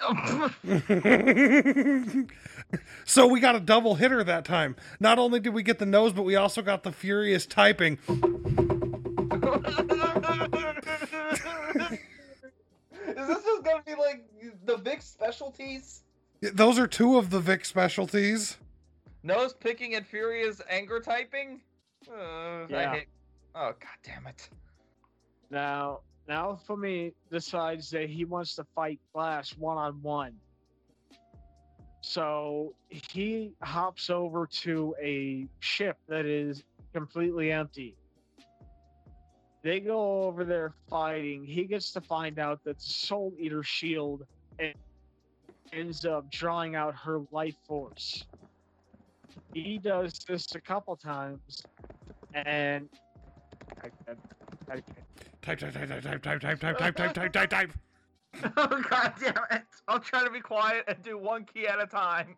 so 3.04 3.26
we 3.26 3.40
got 3.40 3.56
a 3.56 3.60
double 3.60 3.96
hitter 3.96 4.22
that 4.22 4.44
time. 4.44 4.76
Not 5.00 5.18
only 5.18 5.40
did 5.40 5.52
we 5.52 5.64
get 5.64 5.80
the 5.80 5.86
nose, 5.86 6.12
but 6.12 6.22
we 6.22 6.36
also 6.36 6.62
got 6.62 6.84
the 6.84 6.92
furious 6.92 7.44
typing. 7.44 7.98
Is 8.08 8.20
this 13.26 13.44
just 13.44 13.64
gonna 13.64 13.82
be 13.84 13.96
like 13.96 14.24
the 14.64 14.76
Vic 14.76 15.02
specialties? 15.02 16.04
Those 16.40 16.78
are 16.78 16.86
two 16.86 17.18
of 17.18 17.30
the 17.30 17.40
Vic 17.40 17.64
specialties. 17.64 18.58
Nose 19.24 19.54
picking 19.54 19.96
and 19.96 20.06
furious 20.06 20.60
anger 20.70 21.00
typing? 21.00 21.62
Uh, 22.08 22.66
Yeah. 22.68 22.90
I 22.90 22.94
hate... 22.96 23.08
Oh 23.54 23.72
god 23.78 23.98
damn 24.02 24.26
it. 24.26 24.48
Now, 25.50 26.00
Naofumi 26.28 27.12
decides 27.30 27.90
that 27.90 28.08
he 28.08 28.24
wants 28.24 28.54
to 28.56 28.64
fight 28.74 28.98
Glass 29.12 29.50
one 29.58 29.76
on 29.76 30.00
one. 30.02 30.34
So 32.00 32.74
he 32.88 33.52
hops 33.62 34.10
over 34.10 34.46
to 34.46 34.94
a 35.00 35.46
ship 35.60 35.98
that 36.08 36.26
is 36.26 36.64
completely 36.92 37.52
empty. 37.52 37.96
They 39.62 39.78
go 39.78 40.24
over 40.24 40.44
there 40.44 40.72
fighting. 40.90 41.44
He 41.44 41.64
gets 41.64 41.92
to 41.92 42.00
find 42.00 42.38
out 42.38 42.64
that 42.64 42.82
Soul 42.82 43.32
Eater 43.38 43.62
shield 43.62 44.26
ends 45.72 46.04
up 46.04 46.30
drawing 46.30 46.74
out 46.74 46.94
her 46.96 47.20
life 47.30 47.56
force. 47.66 48.24
He 49.54 49.78
does 49.78 50.18
this 50.26 50.54
a 50.54 50.60
couple 50.60 50.96
times, 50.96 51.62
and 52.34 52.88
I, 53.82 53.88
I, 54.08 54.74
I, 54.74 54.82
Type, 55.42 55.58
type, 55.58 55.72
type, 55.74 55.88
type, 55.88 56.02
type, 56.02 56.22
type, 56.22 56.40
type, 56.40 56.60
type, 56.60 56.78
type, 56.78 56.94
type, 56.94 57.14
type, 57.14 57.32
type, 57.32 57.50
type. 57.50 57.72
oh 58.56 58.82
god 58.88 59.12
damn 59.20 59.34
it. 59.50 59.64
I'll 59.88 59.98
try 59.98 60.22
to 60.22 60.30
be 60.30 60.40
quiet 60.40 60.84
and 60.86 61.02
do 61.02 61.18
one 61.18 61.44
key 61.44 61.66
at 61.66 61.82
a 61.82 61.86
time. 61.86 62.36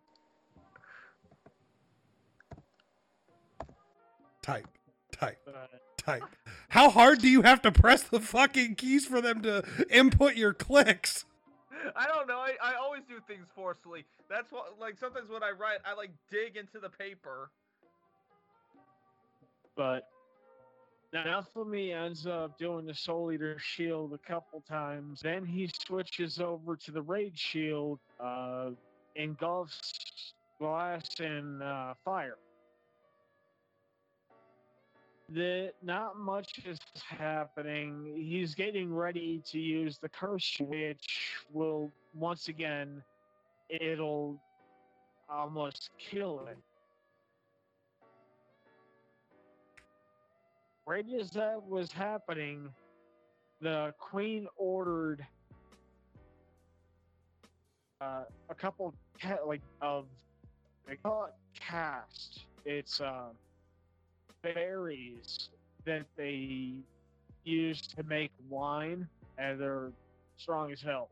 Type, 4.40 4.66
type, 5.12 5.38
uh, 5.46 5.66
type. 5.98 6.22
How 6.70 6.88
hard 6.88 7.20
do 7.20 7.28
you 7.28 7.42
have 7.42 7.60
to 7.62 7.70
press 7.70 8.02
the 8.02 8.20
fucking 8.20 8.76
keys 8.76 9.06
for 9.06 9.20
them 9.20 9.42
to 9.42 9.62
input 9.90 10.36
your 10.36 10.54
clicks? 10.54 11.26
I 11.96 12.06
don't 12.06 12.26
know. 12.26 12.38
I, 12.38 12.52
I 12.62 12.74
always 12.74 13.02
do 13.08 13.16
things 13.26 13.46
forcefully. 13.54 14.04
That's 14.28 14.50
what 14.52 14.78
like 14.80 14.98
sometimes 14.98 15.30
when 15.30 15.42
I 15.42 15.50
write 15.50 15.78
I 15.84 15.94
like 15.94 16.10
dig 16.30 16.56
into 16.56 16.78
the 16.80 16.88
paper. 16.90 17.50
but 19.76 20.08
Naofumi 21.14 21.94
ends 21.94 22.26
up 22.26 22.58
doing 22.58 22.86
the 22.86 22.94
Soul 22.94 23.32
Eater 23.32 23.56
shield 23.58 24.12
a 24.12 24.18
couple 24.18 24.62
times. 24.68 25.20
Then 25.22 25.44
he 25.44 25.70
switches 25.86 26.40
over 26.40 26.76
to 26.76 26.90
the 26.90 27.02
Raid 27.02 27.38
shield, 27.38 28.00
uh, 28.20 28.70
engulfs 29.14 30.34
glass 30.58 31.08
and 31.20 31.62
uh, 31.62 31.94
fire. 32.04 32.36
The, 35.34 35.72
not 35.82 36.16
much 36.16 36.60
is 36.64 36.78
happening. 37.08 38.14
He's 38.16 38.54
getting 38.54 38.94
ready 38.94 39.42
to 39.50 39.58
use 39.58 39.98
the 39.98 40.08
curse, 40.08 40.56
which 40.60 41.34
will 41.52 41.90
once 42.14 42.48
again, 42.48 43.02
it'll 43.68 44.38
almost 45.28 45.90
kill 45.98 46.46
it. 46.48 46.56
right 50.86 51.04
as 51.18 51.30
that 51.30 51.62
was 51.66 51.90
happening, 51.92 52.68
the 53.60 53.92
queen 53.98 54.46
ordered 54.56 55.24
uh, 58.00 58.24
a 58.50 58.54
couple 58.54 58.92
ca- 59.20 59.38
like 59.46 59.62
of 59.80 60.06
they 60.86 60.96
call 60.96 61.26
it 61.26 61.32
cast. 61.58 62.40
It's 62.66 63.00
uh, 63.00 63.28
berries 64.54 65.48
that 65.84 66.04
they 66.16 66.80
use 67.44 67.80
to 67.82 68.02
make 68.04 68.30
wine, 68.48 69.06
and 69.38 69.60
they're 69.60 69.92
strong 70.36 70.72
as 70.72 70.80
hell. 70.80 71.10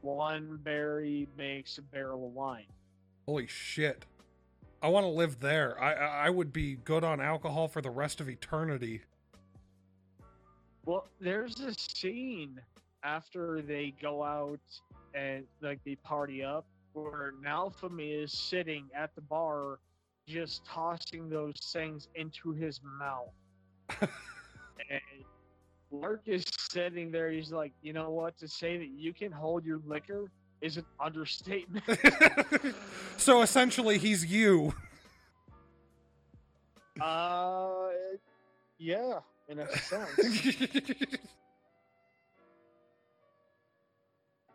One 0.00 0.58
berry 0.62 1.28
makes 1.36 1.78
a 1.78 1.82
barrel 1.82 2.26
of 2.26 2.32
wine. 2.32 2.66
Holy 3.26 3.46
shit. 3.46 4.04
I 4.82 4.88
want 4.88 5.04
to 5.04 5.10
live 5.10 5.40
there. 5.40 5.80
I 5.82 5.94
I 6.26 6.30
would 6.30 6.52
be 6.52 6.76
good 6.76 7.04
on 7.04 7.20
alcohol 7.20 7.68
for 7.68 7.80
the 7.80 7.90
rest 7.90 8.20
of 8.20 8.28
eternity. 8.28 9.02
Well, 10.84 11.08
there's 11.20 11.60
a 11.60 11.72
scene 11.74 12.60
after 13.02 13.62
they 13.62 13.94
go 14.00 14.22
out 14.22 14.60
and 15.14 15.44
like 15.62 15.80
they 15.84 15.96
party 15.96 16.42
up 16.42 16.66
where 16.92 17.32
Naofumi 17.42 18.22
is 18.22 18.32
sitting 18.32 18.88
at 18.94 19.14
the 19.14 19.20
bar 19.22 19.78
just 20.26 20.64
tossing 20.64 21.28
those 21.28 21.56
things 21.72 22.08
into 22.14 22.52
his 22.52 22.80
mouth. 22.98 23.32
and 24.00 25.00
Lark 25.90 26.22
is 26.26 26.44
sitting 26.58 27.10
there, 27.10 27.30
he's 27.30 27.52
like, 27.52 27.72
you 27.82 27.92
know 27.92 28.10
what, 28.10 28.38
to 28.38 28.48
say 28.48 28.76
that 28.78 28.88
you 28.88 29.12
can 29.12 29.30
hold 29.30 29.64
your 29.64 29.80
liquor 29.86 30.30
is 30.60 30.76
an 30.78 30.84
understatement. 30.98 31.84
so 33.16 33.42
essentially, 33.42 33.98
he's 33.98 34.24
you. 34.24 34.72
uh, 37.00 37.88
yeah, 38.78 39.18
in 39.48 39.58
a 39.58 39.78
sense. 39.78 40.08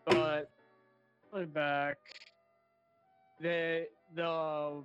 but 0.06 0.50
back, 1.54 1.98
the 3.40 3.88
the 4.16 4.84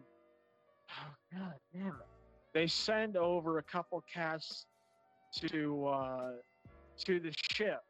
god 1.34 1.54
damn 1.72 1.86
it, 1.88 2.06
they 2.52 2.66
send 2.66 3.16
over 3.16 3.58
a 3.58 3.62
couple 3.62 4.02
cats 4.12 4.66
to 5.36 5.86
uh 5.86 6.30
to 7.04 7.18
the 7.18 7.32
ship, 7.50 7.82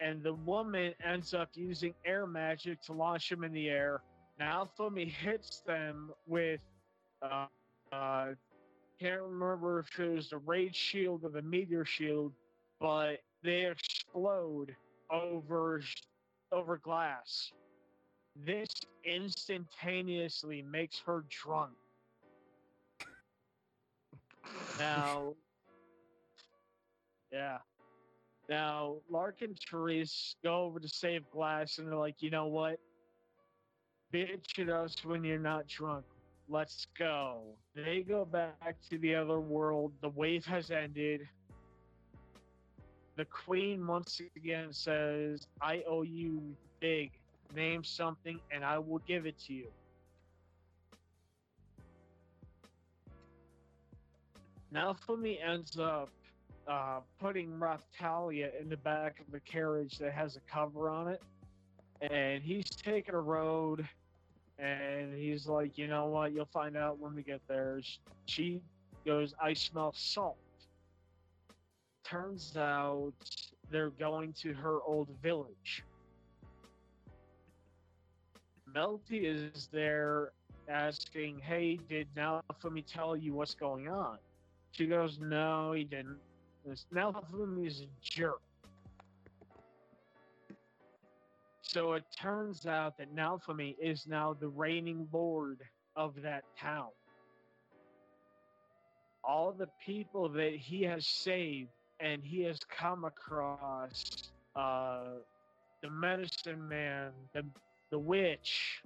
and 0.00 0.22
the 0.22 0.34
woman 0.34 0.92
ends 1.04 1.34
up 1.34 1.48
using 1.54 1.94
air 2.04 2.26
magic 2.26 2.82
to 2.82 2.92
launch 2.92 3.28
them 3.28 3.44
in 3.44 3.52
the 3.52 3.68
air. 3.68 4.00
Now 4.38 4.68
Fumi 4.78 5.10
hits 5.10 5.62
them 5.66 6.10
with 6.26 6.60
uh 7.22 7.46
uh 7.92 8.28
can't 9.00 9.22
remember 9.22 9.78
if 9.80 9.98
it 9.98 10.14
was 10.14 10.28
the 10.28 10.38
rage 10.38 10.76
shield 10.76 11.24
or 11.24 11.30
the 11.30 11.42
meteor 11.42 11.84
shield, 11.84 12.32
but 12.80 13.20
they 13.42 13.66
explode 13.66 14.74
over 15.10 15.82
over 16.52 16.76
glass. 16.78 17.52
This 18.44 18.68
instantaneously 19.04 20.62
makes 20.62 21.00
her 21.06 21.24
drunk. 21.30 21.72
Now, 24.78 25.34
yeah. 27.32 27.58
Now, 28.48 28.96
Lark 29.08 29.42
and 29.42 29.56
Therese 29.70 30.34
go 30.42 30.64
over 30.64 30.80
to 30.80 30.88
save 30.88 31.28
Glass, 31.30 31.78
and 31.78 31.86
they're 31.86 31.94
like, 31.94 32.16
you 32.18 32.30
know 32.30 32.46
what? 32.46 32.78
Bitch 34.12 34.58
at 34.58 34.68
us 34.68 34.96
when 35.04 35.22
you're 35.22 35.38
not 35.38 35.68
drunk. 35.68 36.04
Let's 36.48 36.88
go. 36.98 37.42
They 37.76 38.00
go 38.00 38.24
back 38.24 38.76
to 38.90 38.98
the 38.98 39.14
other 39.14 39.38
world. 39.38 39.92
The 40.00 40.08
wave 40.08 40.44
has 40.46 40.72
ended. 40.72 41.28
The 43.16 43.24
queen 43.26 43.86
once 43.86 44.20
again 44.34 44.72
says, 44.72 45.46
I 45.62 45.84
owe 45.88 46.02
you 46.02 46.42
big. 46.80 47.12
Name 47.54 47.84
something 47.84 48.40
and 48.50 48.64
I 48.64 48.78
will 48.78 49.00
give 49.06 49.26
it 49.26 49.38
to 49.46 49.52
you. 49.52 49.66
Now 54.72 54.96
Fumi 55.06 55.38
ends 55.44 55.78
up 55.78 56.10
uh, 56.68 57.00
putting 57.18 57.50
Raphtalia 57.58 58.60
in 58.60 58.68
the 58.68 58.76
back 58.76 59.18
of 59.20 59.32
the 59.32 59.40
carriage 59.40 59.98
that 59.98 60.12
has 60.12 60.36
a 60.36 60.40
cover 60.50 60.88
on 60.88 61.08
it. 61.08 61.22
And 62.00 62.42
he's 62.42 62.70
taking 62.70 63.14
a 63.14 63.20
road 63.20 63.86
and 64.58 65.14
he's 65.14 65.46
like, 65.46 65.76
you 65.76 65.86
know 65.86 66.06
what? 66.06 66.32
You'll 66.32 66.48
find 66.52 66.76
out 66.76 66.98
when 66.98 67.14
we 67.14 67.22
get 67.22 67.40
there. 67.48 67.80
She 68.26 68.60
goes, 69.04 69.34
I 69.42 69.54
smell 69.54 69.92
salt. 69.96 70.36
Turns 72.04 72.56
out 72.56 73.12
they're 73.70 73.90
going 73.90 74.32
to 74.34 74.52
her 74.54 74.80
old 74.82 75.08
village. 75.22 75.84
Melty 78.74 79.24
is 79.24 79.68
there 79.72 80.30
asking, 80.68 81.40
Hey, 81.40 81.78
did 81.88 82.06
Naofumi 82.14 82.84
tell 82.86 83.16
you 83.16 83.34
what's 83.34 83.54
going 83.54 83.88
on? 83.88 84.18
She 84.72 84.86
goes, 84.86 85.18
No, 85.20 85.72
he 85.72 85.84
didn't. 85.84 86.18
Naofumi 86.94 87.66
is 87.66 87.80
a 87.80 87.88
jerk. 88.02 88.40
So 91.62 91.92
it 91.92 92.04
turns 92.18 92.66
out 92.66 92.98
that 92.98 93.14
Naofumi 93.14 93.76
is 93.80 94.06
now 94.06 94.34
the 94.38 94.48
reigning 94.48 95.06
lord 95.12 95.60
of 95.96 96.20
that 96.22 96.42
town. 96.58 96.88
All 99.22 99.52
the 99.52 99.68
people 99.84 100.28
that 100.30 100.54
he 100.56 100.82
has 100.82 101.06
saved 101.06 101.70
and 102.00 102.22
he 102.24 102.42
has 102.42 102.58
come 102.76 103.04
across 103.04 104.30
uh, 104.56 105.04
the 105.82 105.90
medicine 105.90 106.66
man, 106.68 107.10
the, 107.34 107.44
the 107.90 107.98
witch, 107.98 108.82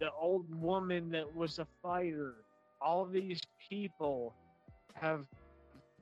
the 0.00 0.10
old 0.18 0.46
woman 0.60 1.10
that 1.10 1.36
was 1.36 1.58
a 1.58 1.66
fighter. 1.82 2.34
All 2.80 3.04
these 3.04 3.40
people 3.68 4.34
have 5.00 5.24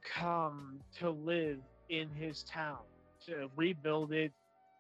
come 0.02 0.80
to 0.98 1.10
live 1.10 1.58
in 1.88 2.08
his 2.10 2.42
town, 2.44 2.78
to 3.26 3.48
rebuild 3.56 4.12
it, 4.12 4.32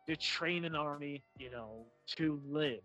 to 0.08 0.16
train 0.16 0.64
an 0.64 0.74
army, 0.74 1.22
you 1.38 1.50
know, 1.50 1.84
to 2.16 2.40
live. 2.48 2.80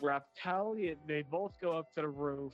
Raphtalia, 0.00 0.96
they 1.06 1.22
both 1.22 1.52
go 1.60 1.76
up 1.76 1.92
to 1.96 2.02
the 2.02 2.08
roof. 2.08 2.52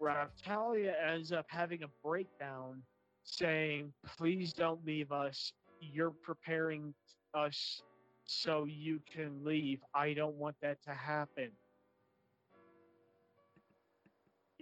Raphtalia 0.00 0.92
ends 1.12 1.32
up 1.32 1.46
having 1.48 1.82
a 1.82 1.88
breakdown 2.04 2.82
saying, 3.24 3.92
Please 4.16 4.52
don't 4.52 4.84
leave 4.86 5.10
us. 5.10 5.52
You're 5.80 6.14
preparing 6.22 6.94
us 7.34 7.82
so 8.24 8.64
you 8.64 9.00
can 9.12 9.44
leave. 9.44 9.80
I 9.94 10.12
don't 10.12 10.36
want 10.36 10.56
that 10.62 10.82
to 10.84 10.90
happen. 10.90 11.50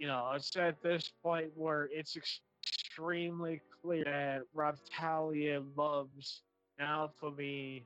You 0.01 0.07
know, 0.07 0.31
it's 0.35 0.57
at 0.57 0.81
this 0.81 1.11
point 1.21 1.51
where 1.53 1.87
it's 1.93 2.17
extremely 2.17 3.61
clear 3.83 4.03
that 4.03 4.41
Raphtalia 4.55 5.63
loves 5.77 6.41
Naofumi 6.81 7.83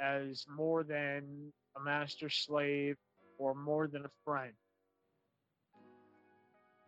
as 0.00 0.46
more 0.48 0.84
than 0.84 1.52
a 1.76 1.80
master 1.80 2.28
slave 2.28 2.94
or 3.38 3.56
more 3.56 3.88
than 3.88 4.04
a 4.04 4.10
friend. 4.24 4.52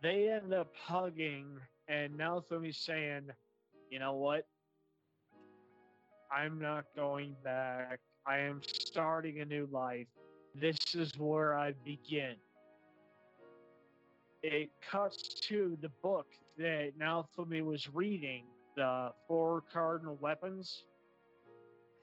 They 0.01 0.29
end 0.29 0.53
up 0.53 0.69
hugging, 0.73 1.57
and 1.89 2.17
Naofumi's 2.17 2.77
saying, 2.77 3.23
You 3.89 3.99
know 3.99 4.15
what? 4.15 4.45
I'm 6.31 6.61
not 6.61 6.85
going 6.95 7.35
back. 7.43 7.99
I 8.25 8.37
am 8.37 8.61
starting 8.63 9.41
a 9.41 9.45
new 9.45 9.67
life. 9.69 10.07
This 10.55 10.77
is 10.95 11.11
where 11.17 11.57
I 11.57 11.73
begin. 11.83 12.35
It 14.43 14.69
cuts 14.89 15.39
to 15.41 15.77
the 15.81 15.89
book 16.01 16.25
that 16.57 16.97
Naofumi 16.99 17.63
was 17.63 17.93
reading, 17.93 18.45
the 18.75 19.11
Four 19.27 19.63
Cardinal 19.71 20.17
Weapons. 20.19 20.83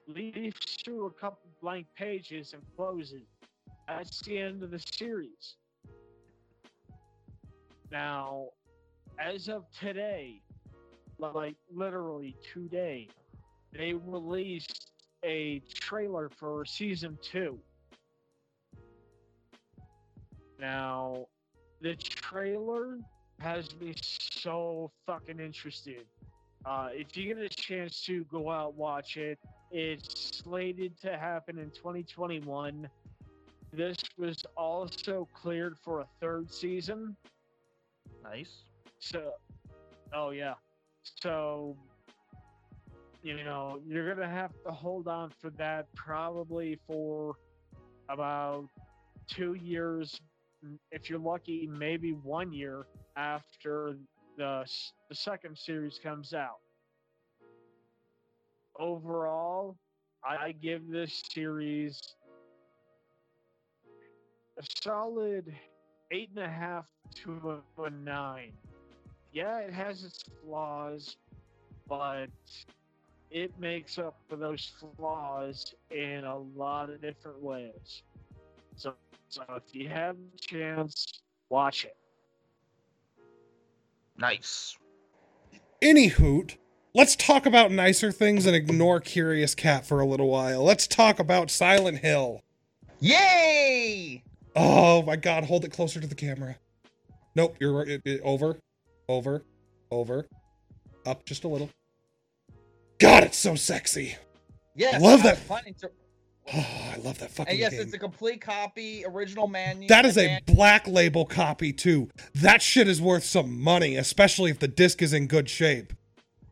Leaves 0.07 0.57
through 0.83 1.05
a 1.05 1.11
couple 1.11 1.49
blank 1.61 1.85
pages 1.95 2.53
and 2.53 2.63
closes. 2.75 3.27
That's 3.87 4.21
the 4.21 4.37
end 4.37 4.63
of 4.63 4.71
the 4.71 4.79
series. 4.79 5.55
Now, 7.91 8.47
as 9.19 9.49
of 9.49 9.65
today, 9.77 10.41
like 11.17 11.55
literally 11.71 12.35
today, 12.53 13.09
they 13.73 13.93
released 13.93 14.91
a 15.23 15.61
trailer 15.73 16.29
for 16.29 16.65
season 16.65 17.17
two. 17.21 17.59
Now, 20.59 21.27
the 21.81 21.95
trailer 21.95 22.97
has 23.39 23.69
me 23.79 23.93
so 24.01 24.91
fucking 25.05 25.39
interested. 25.39 26.05
Uh, 26.65 26.89
if 26.91 27.15
you 27.15 27.33
get 27.33 27.37
a 27.43 27.49
chance 27.49 28.03
to 28.05 28.25
go 28.25 28.49
out 28.49 28.75
watch 28.75 29.15
it, 29.17 29.39
it's 29.71 30.41
slated 30.43 30.99
to 31.01 31.17
happen 31.17 31.57
in 31.57 31.69
2021. 31.71 32.89
This 33.71 33.97
was 34.17 34.43
also 34.57 35.27
cleared 35.33 35.77
for 35.77 36.01
a 36.01 36.07
third 36.19 36.51
season. 36.51 37.15
Nice. 38.23 38.63
So, 38.99 39.31
oh 40.13 40.31
yeah. 40.31 40.55
So, 41.21 41.77
you 43.23 43.43
know, 43.43 43.79
you're 43.87 44.13
gonna 44.13 44.27
have 44.29 44.51
to 44.65 44.71
hold 44.71 45.07
on 45.07 45.31
for 45.39 45.49
that 45.51 45.87
probably 45.95 46.77
for 46.87 47.35
about 48.09 48.67
two 49.27 49.53
years, 49.53 50.19
if 50.91 51.09
you're 51.09 51.19
lucky, 51.19 51.67
maybe 51.71 52.11
one 52.11 52.51
year 52.51 52.85
after 53.15 53.95
the 54.37 54.65
the 55.09 55.15
second 55.15 55.57
series 55.57 55.99
comes 56.01 56.33
out. 56.33 56.59
Overall, 58.79 59.75
I 60.23 60.53
give 60.53 60.89
this 60.89 61.21
series 61.33 61.99
a 64.57 64.63
solid 64.81 65.53
eight 66.11 66.29
and 66.35 66.45
a 66.45 66.49
half 66.49 66.85
to 67.23 67.61
a, 67.77 67.89
nine. 67.89 68.51
Yeah, 69.31 69.59
it 69.59 69.73
has 69.73 70.03
its 70.03 70.23
flaws, 70.43 71.15
but 71.87 72.27
it 73.31 73.51
makes 73.59 73.97
up 73.97 74.15
for 74.27 74.35
those 74.35 74.71
flaws 74.97 75.73
in 75.91 76.23
a 76.23 76.37
lot 76.37 76.89
of 76.89 77.01
different 77.01 77.41
ways. 77.41 78.03
So, 78.79 78.93
so 79.27 79.43
if 79.57 79.75
you 79.75 79.89
have 79.89 80.15
a 80.15 80.37
chance, 80.39 81.05
watch 81.49 81.83
it. 81.83 81.97
Nice. 84.17 84.77
Any 85.81 86.07
hoot, 86.07 86.57
let's 86.95 87.17
talk 87.17 87.45
about 87.45 87.71
nicer 87.73 88.09
things 88.13 88.45
and 88.45 88.55
ignore 88.55 89.01
Curious 89.01 89.53
Cat 89.53 89.85
for 89.85 89.99
a 89.99 90.05
little 90.05 90.29
while. 90.29 90.63
Let's 90.63 90.87
talk 90.87 91.19
about 91.19 91.51
Silent 91.51 91.97
Hill. 91.99 92.41
Yay! 93.01 94.23
Oh 94.55 95.01
my 95.03 95.17
god, 95.17 95.43
hold 95.43 95.65
it 95.65 95.73
closer 95.73 95.99
to 95.99 96.07
the 96.07 96.15
camera. 96.15 96.55
Nope, 97.35 97.57
you're 97.59 97.81
it, 97.85 98.01
it- 98.05 98.21
over, 98.23 98.57
over, 99.09 99.43
over, 99.91 100.25
up 101.05 101.25
just 101.25 101.43
a 101.43 101.49
little. 101.49 101.69
God, 102.97 103.23
it's 103.25 103.37
so 103.37 103.55
sexy. 103.55 104.15
Yes, 104.73 105.01
Love 105.01 105.19
I 105.19 105.23
that- 105.23 105.35
was 105.35 105.43
planning 105.47 105.73
to- 105.81 105.91
Oh, 106.53 106.57
I 106.93 106.97
love 106.97 107.19
that 107.19 107.31
fucking 107.31 107.51
And 107.51 107.59
yes, 107.59 107.71
game. 107.71 107.81
it's 107.81 107.93
a 107.93 107.99
complete 107.99 108.41
copy, 108.41 109.03
original 109.05 109.47
manual. 109.47 109.87
That 109.87 110.05
is 110.05 110.17
a 110.17 110.39
black 110.45 110.87
label 110.87 111.25
copy 111.25 111.71
too. 111.73 112.09
That 112.35 112.61
shit 112.61 112.87
is 112.87 113.01
worth 113.01 113.23
some 113.23 113.59
money, 113.61 113.95
especially 113.95 114.51
if 114.51 114.59
the 114.59 114.67
disc 114.67 115.01
is 115.01 115.13
in 115.13 115.27
good 115.27 115.49
shape. 115.49 115.93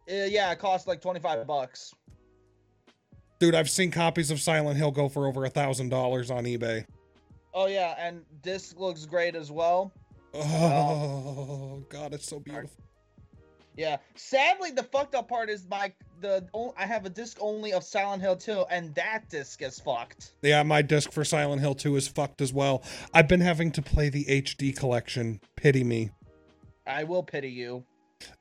Uh, 0.09 0.23
yeah, 0.25 0.51
it 0.51 0.59
costs 0.59 0.87
like 0.87 1.01
twenty 1.01 1.19
five 1.19 1.45
bucks. 1.45 1.93
Dude, 3.39 3.53
I've 3.55 3.69
seen 3.69 3.91
copies 3.91 4.31
of 4.31 4.39
Silent 4.39 4.77
Hill 4.77 4.91
go 4.91 5.09
for 5.09 5.27
over 5.27 5.45
a 5.45 5.49
thousand 5.49 5.89
dollars 5.89 6.31
on 6.31 6.45
eBay. 6.45 6.85
Oh 7.53 7.67
yeah, 7.67 7.95
and 7.99 8.23
disc 8.41 8.79
looks 8.79 9.05
great 9.05 9.35
as 9.35 9.51
well. 9.51 9.91
Oh 10.33 11.83
god, 11.89 12.13
it's 12.13 12.27
so 12.27 12.39
beautiful. 12.39 12.71
Yeah. 13.77 13.97
Sadly, 14.15 14.71
the 14.71 14.83
fucked 14.83 15.15
up 15.15 15.29
part 15.29 15.49
is 15.49 15.65
my 15.69 15.93
the 16.19 16.45
I 16.77 16.85
have 16.85 17.05
a 17.05 17.09
disc 17.09 17.37
only 17.39 17.73
of 17.73 17.83
Silent 17.83 18.21
Hill 18.23 18.35
2, 18.35 18.65
and 18.71 18.93
that 18.95 19.29
disc 19.29 19.61
is 19.61 19.79
fucked. 19.79 20.33
Yeah, 20.41 20.63
my 20.63 20.81
disc 20.81 21.11
for 21.11 21.23
Silent 21.23 21.61
Hill 21.61 21.75
2 21.75 21.95
is 21.95 22.07
fucked 22.07 22.41
as 22.41 22.51
well. 22.51 22.83
I've 23.13 23.27
been 23.27 23.41
having 23.41 23.71
to 23.73 23.81
play 23.81 24.09
the 24.09 24.25
HD 24.25 24.75
collection. 24.75 25.39
Pity 25.55 25.83
me. 25.83 26.09
I 26.87 27.03
will 27.03 27.23
pity 27.23 27.49
you. 27.51 27.83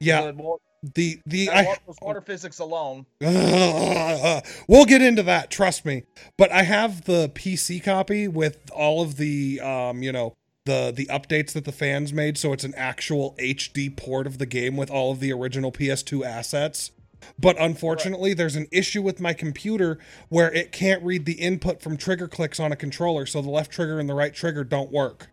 Yeah, 0.01 0.31
The 0.31 0.57
the 0.95 1.21
the 1.27 1.51
I 1.51 1.65
wa- 1.65 1.95
water 2.01 2.23
physics 2.23 2.61
alone. 2.61 3.05
we'll 3.21 4.85
get 4.87 5.03
into 5.03 5.23
that, 5.25 5.51
trust 5.51 5.85
me. 5.85 6.05
But 6.39 6.51
I 6.51 6.63
have 6.63 7.05
the 7.05 7.29
PC 7.29 7.83
copy 7.83 8.27
with 8.27 8.71
all 8.71 9.03
of 9.03 9.17
the 9.17 9.61
um, 9.61 10.03
you 10.03 10.13
know, 10.13 10.35
the 10.67 10.93
the 10.95 11.07
updates 11.07 11.53
that 11.53 11.65
the 11.65 11.73
fans 11.73 12.13
made, 12.13 12.37
so 12.37 12.53
it's 12.53 12.65
an 12.65 12.75
actual 12.77 13.35
HD 13.39 13.97
port 13.97 14.27
of 14.27 14.39
the 14.39 14.47
game 14.47 14.77
with 14.77 14.91
all 14.91 15.11
of 15.11 15.21
the 15.21 15.33
original 15.33 15.73
PS2 15.73 16.25
assets. 16.25 16.91
But 17.39 17.57
unfortunately, 17.59 18.35
there's 18.35 18.57
an 18.57 18.67
issue 18.71 19.01
with 19.01 19.21
my 19.21 19.33
computer 19.33 19.99
where 20.29 20.53
it 20.53 20.71
can't 20.71 21.03
read 21.03 21.25
the 21.25 21.41
input 21.41 21.81
from 21.81 21.97
trigger 21.97 22.29
clicks 22.29 22.61
on 22.61 22.73
a 22.73 22.77
controller, 22.77 23.25
so 23.25 23.41
the 23.41 23.51
left 23.51 23.73
trigger 23.73 23.99
and 23.99 24.09
the 24.09 24.15
right 24.15 24.35
trigger 24.35 24.65
don't 24.65 24.93
work. 24.93 25.29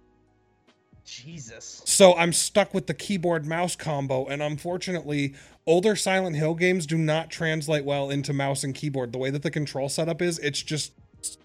Jesus. 1.06 1.82
So 1.86 2.16
I'm 2.16 2.32
stuck 2.32 2.74
with 2.74 2.88
the 2.88 2.94
keyboard 2.94 3.46
mouse 3.46 3.76
combo, 3.76 4.26
and 4.26 4.42
unfortunately, 4.42 5.36
older 5.66 5.96
Silent 5.96 6.36
Hill 6.36 6.56
games 6.56 6.86
do 6.86 6.98
not 6.98 7.30
translate 7.30 7.84
well 7.84 8.10
into 8.10 8.34
mouse 8.34 8.64
and 8.64 8.74
keyboard. 8.74 9.12
The 9.12 9.18
way 9.18 9.30
that 9.30 9.44
the 9.44 9.52
control 9.52 9.90
setup 9.90 10.22
is, 10.22 10.40
it's 10.40 10.62
just 10.62 10.94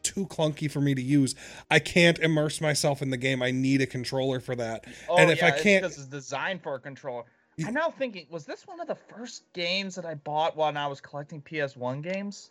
too 0.03 0.27
clunky 0.27 0.71
for 0.71 0.81
me 0.81 0.95
to 0.95 1.03
use. 1.03 1.35
I 1.71 1.79
can't 1.79 2.19
immerse 2.19 2.61
myself 2.61 3.03
in 3.03 3.11
the 3.11 3.17
game. 3.17 3.43
I 3.43 3.51
need 3.51 3.81
a 3.81 3.87
controller 3.87 4.41
for 4.41 4.55
that. 4.57 4.85
Oh, 5.09 5.17
and 5.17 5.31
if 5.31 5.39
yeah, 5.39 5.47
I 5.47 5.49
it's 5.51 5.63
can't, 5.63 5.83
because 5.83 5.99
it's 5.99 6.07
designed 6.09 6.63
for 6.63 6.75
a 6.75 6.81
controller. 6.81 7.25
I'm 7.67 7.75
now 7.75 7.91
thinking, 7.91 8.27
was 8.31 8.45
this 8.47 8.67
one 8.69 8.81
of 8.81 8.87
the 8.87 8.95
first 8.95 9.43
games 9.53 9.97
that 9.97 10.05
I 10.07 10.15
bought 10.15 10.57
when 10.57 10.77
I 10.77 10.87
was 10.87 11.01
collecting 11.01 11.43
PS1 11.43 12.03
games? 12.03 12.51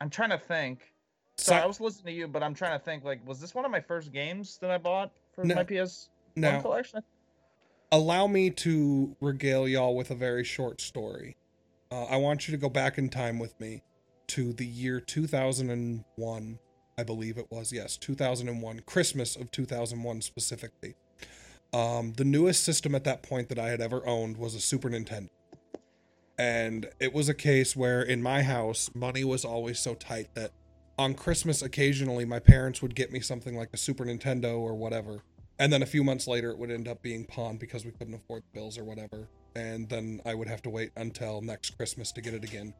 I'm 0.00 0.10
trying 0.10 0.30
to 0.30 0.38
think. 0.38 0.80
Sorry, 1.36 1.60
Si- 1.60 1.64
I 1.64 1.66
was 1.66 1.80
listening 1.80 2.14
to 2.14 2.18
you, 2.20 2.28
but 2.28 2.42
I'm 2.42 2.52
trying 2.54 2.78
to 2.78 2.84
think. 2.84 3.04
Like, 3.04 3.26
was 3.26 3.40
this 3.40 3.54
one 3.54 3.64
of 3.64 3.70
my 3.70 3.80
first 3.80 4.12
games 4.12 4.58
that 4.58 4.70
I 4.70 4.76
bought 4.78 5.12
for 5.34 5.44
No. 5.44 5.54
my 5.54 5.64
PS1 5.64 6.08
No. 6.36 6.60
collection? 6.60 7.02
allow 7.90 8.26
me 8.26 8.50
to 8.50 9.16
regale 9.18 9.66
y'all 9.66 9.96
with 9.96 10.10
a 10.10 10.14
very 10.14 10.44
short 10.44 10.78
story. 10.78 11.36
Uh, 11.90 12.04
I 12.04 12.16
want 12.18 12.46
you 12.46 12.52
to 12.52 12.58
go 12.58 12.68
back 12.68 12.98
in 12.98 13.08
time 13.08 13.38
with 13.38 13.58
me 13.58 13.82
to 14.28 14.52
the 14.52 14.66
year 14.66 15.00
2001, 15.00 16.58
I 16.96 17.02
believe 17.02 17.38
it 17.38 17.46
was. 17.50 17.72
Yes, 17.72 17.96
2001, 17.96 18.80
Christmas 18.86 19.36
of 19.36 19.50
2001 19.50 20.20
specifically. 20.20 20.94
Um, 21.72 22.14
the 22.14 22.24
newest 22.24 22.64
system 22.64 22.94
at 22.94 23.04
that 23.04 23.22
point 23.22 23.48
that 23.50 23.58
I 23.58 23.68
had 23.68 23.80
ever 23.80 24.06
owned 24.06 24.38
was 24.38 24.54
a 24.54 24.60
Super 24.60 24.88
Nintendo. 24.88 25.28
And 26.38 26.88
it 27.00 27.12
was 27.12 27.28
a 27.28 27.34
case 27.34 27.74
where 27.74 28.00
in 28.00 28.22
my 28.22 28.42
house, 28.42 28.90
money 28.94 29.24
was 29.24 29.44
always 29.44 29.78
so 29.80 29.94
tight 29.94 30.34
that 30.34 30.52
on 30.98 31.14
Christmas, 31.14 31.62
occasionally, 31.62 32.24
my 32.24 32.38
parents 32.38 32.80
would 32.82 32.94
get 32.94 33.12
me 33.12 33.20
something 33.20 33.56
like 33.56 33.70
a 33.72 33.76
Super 33.76 34.04
Nintendo 34.04 34.58
or 34.58 34.74
whatever. 34.74 35.22
And 35.58 35.72
then 35.72 35.82
a 35.82 35.86
few 35.86 36.04
months 36.04 36.26
later, 36.26 36.50
it 36.50 36.58
would 36.58 36.70
end 36.70 36.88
up 36.88 37.02
being 37.02 37.24
pawned 37.24 37.58
because 37.58 37.84
we 37.84 37.90
couldn't 37.90 38.14
afford 38.14 38.42
the 38.42 38.60
bills 38.60 38.78
or 38.78 38.84
whatever. 38.84 39.28
And 39.56 39.88
then 39.88 40.20
I 40.24 40.34
would 40.34 40.48
have 40.48 40.62
to 40.62 40.70
wait 40.70 40.90
until 40.96 41.40
next 41.40 41.76
Christmas 41.76 42.12
to 42.12 42.20
get 42.20 42.34
it 42.34 42.44
again. 42.44 42.74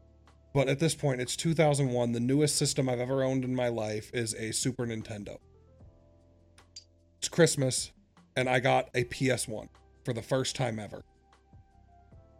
But 0.55 0.69
at 0.69 0.79
this 0.79 0.95
point, 0.95 1.20
it's 1.20 1.37
2001. 1.37 2.12
The 2.12 2.20
newest 2.20 2.57
system 2.57 2.89
I've 2.89 3.01
ever 3.01 3.23
owned 3.23 3.45
in 3.45 3.55
my 3.55 3.69
life 3.69 4.11
is 4.15 4.35
a 4.35 4.53
Super 4.53 4.87
Nintendo. 4.87 5.39
It's 7.19 7.29
Christmas, 7.29 7.93
and 8.37 8.49
I 8.49 8.61
got 8.61 8.89
a 8.95 9.05
PS1 9.05 9.69
for 10.05 10.12
the 10.12 10.23
first 10.23 10.57
time 10.57 10.79
ever. 10.79 11.05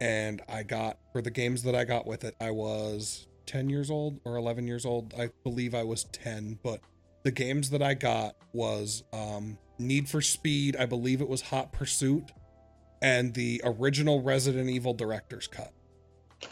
And 0.01 0.41
I 0.47 0.63
got, 0.63 0.97
for 1.11 1.21
the 1.21 1.29
games 1.29 1.63
that 1.63 1.75
I 1.75 1.83
got 1.83 2.07
with 2.07 2.23
it, 2.23 2.35
I 2.39 2.51
was 2.51 3.27
10 3.45 3.69
years 3.69 3.91
old 3.91 4.19
or 4.25 4.37
11 4.37 4.65
years 4.65 4.85
old. 4.85 5.13
I 5.17 5.29
believe 5.43 5.75
I 5.75 5.83
was 5.83 6.05
10, 6.05 6.59
but 6.63 6.79
the 7.23 7.31
games 7.31 7.69
that 7.71 7.83
I 7.83 7.93
got 7.93 8.35
was 8.53 9.03
um, 9.11 9.57
Need 9.77 10.09
for 10.09 10.21
Speed, 10.21 10.77
I 10.77 10.85
believe 10.85 11.21
it 11.21 11.27
was 11.27 11.41
Hot 11.41 11.73
Pursuit, 11.73 12.31
and 13.01 13.33
the 13.33 13.61
original 13.65 14.21
Resident 14.21 14.69
Evil 14.69 14.93
Director's 14.93 15.47
Cut. 15.47 15.73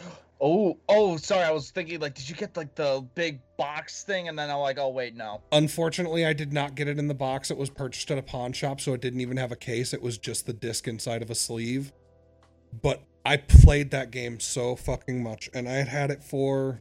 Oh, 0.40 0.78
oh, 0.88 1.16
sorry. 1.16 1.44
I 1.44 1.50
was 1.50 1.70
thinking, 1.70 2.00
like, 2.00 2.14
did 2.14 2.28
you 2.28 2.36
get 2.36 2.56
like 2.56 2.74
the 2.74 3.06
big 3.14 3.40
box 3.56 4.04
thing? 4.04 4.28
And 4.28 4.38
then 4.38 4.50
I'm 4.50 4.58
like, 4.58 4.78
oh 4.78 4.88
wait, 4.88 5.16
no. 5.16 5.42
Unfortunately, 5.50 6.24
I 6.24 6.32
did 6.32 6.52
not 6.52 6.74
get 6.74 6.86
it 6.86 6.98
in 6.98 7.08
the 7.08 7.14
box. 7.14 7.50
It 7.50 7.56
was 7.56 7.70
purchased 7.70 8.10
at 8.10 8.18
a 8.18 8.22
pawn 8.22 8.52
shop, 8.52 8.80
so 8.80 8.94
it 8.94 9.00
didn't 9.00 9.20
even 9.20 9.36
have 9.36 9.50
a 9.50 9.56
case. 9.56 9.92
It 9.92 10.02
was 10.02 10.16
just 10.16 10.46
the 10.46 10.52
disc 10.52 10.86
inside 10.86 11.22
of 11.22 11.30
a 11.30 11.34
sleeve. 11.34 11.92
But 12.82 13.02
I 13.24 13.36
played 13.36 13.90
that 13.90 14.10
game 14.10 14.40
so 14.40 14.76
fucking 14.76 15.22
much, 15.22 15.50
and 15.52 15.68
I 15.68 15.72
had 15.72 15.88
had 15.88 16.10
it 16.10 16.22
for 16.22 16.80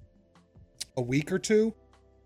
a 0.95 1.01
week 1.01 1.31
or 1.31 1.39
two. 1.39 1.73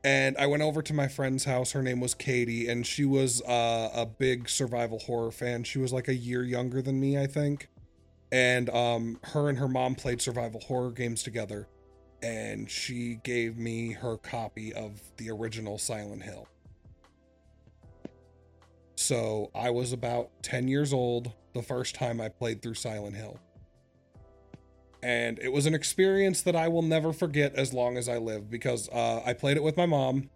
And 0.04 0.36
I 0.38 0.48
went 0.48 0.64
over 0.64 0.82
to 0.82 0.94
my 0.94 1.08
friend's 1.08 1.46
house. 1.46 1.72
Her 1.74 1.84
name 1.84 2.00
was 2.00 2.16
Katie, 2.16 2.68
and 2.68 2.86
she 2.86 3.06
was 3.06 3.42
uh, 3.44 3.90
a 3.94 4.06
big 4.06 4.50
survival 4.50 5.00
horror 5.00 5.32
fan. 5.32 5.64
She 5.64 5.78
was 5.78 5.94
like 5.94 6.08
a 6.08 6.16
year 6.16 6.44
younger 6.44 6.82
than 6.82 7.00
me, 7.00 7.20
I 7.20 7.28
think. 7.28 7.70
And 8.32 8.70
um, 8.70 9.20
her 9.24 9.50
and 9.50 9.58
her 9.58 9.68
mom 9.68 9.96
played 9.96 10.22
survival 10.22 10.62
horror 10.62 10.92
games 10.92 11.24
together. 11.24 11.68
And 12.24 12.70
she 12.70 13.20
gave 13.24 13.58
me 13.58 13.94
her 13.94 14.18
copy 14.18 14.74
of 14.74 15.02
the 15.18 15.32
original 15.32 15.78
Silent 15.78 16.24
Hill. 16.24 16.48
So 18.96 19.50
I 19.56 19.72
was 19.72 19.94
about 19.94 20.30
10 20.44 20.68
years 20.68 20.94
old 20.94 21.34
the 21.54 21.64
first 21.64 21.96
time 21.96 22.22
I 22.22 22.30
played 22.30 22.62
through 22.62 22.76
Silent 22.76 23.16
Hill. 23.16 23.40
And 25.04 25.40
it 25.40 25.52
was 25.52 25.66
an 25.66 25.74
experience 25.74 26.44
that 26.44 26.56
I 26.56 26.68
will 26.68 26.84
never 26.84 27.12
forget 27.12 27.56
as 27.56 27.74
long 27.74 27.98
as 27.98 28.08
I 28.08 28.18
live 28.18 28.50
because 28.50 28.88
uh, 28.90 29.22
I 29.26 29.34
played 29.34 29.58
it 29.58 29.64
with 29.64 29.76
my 29.76 29.88
mom. 29.88 30.30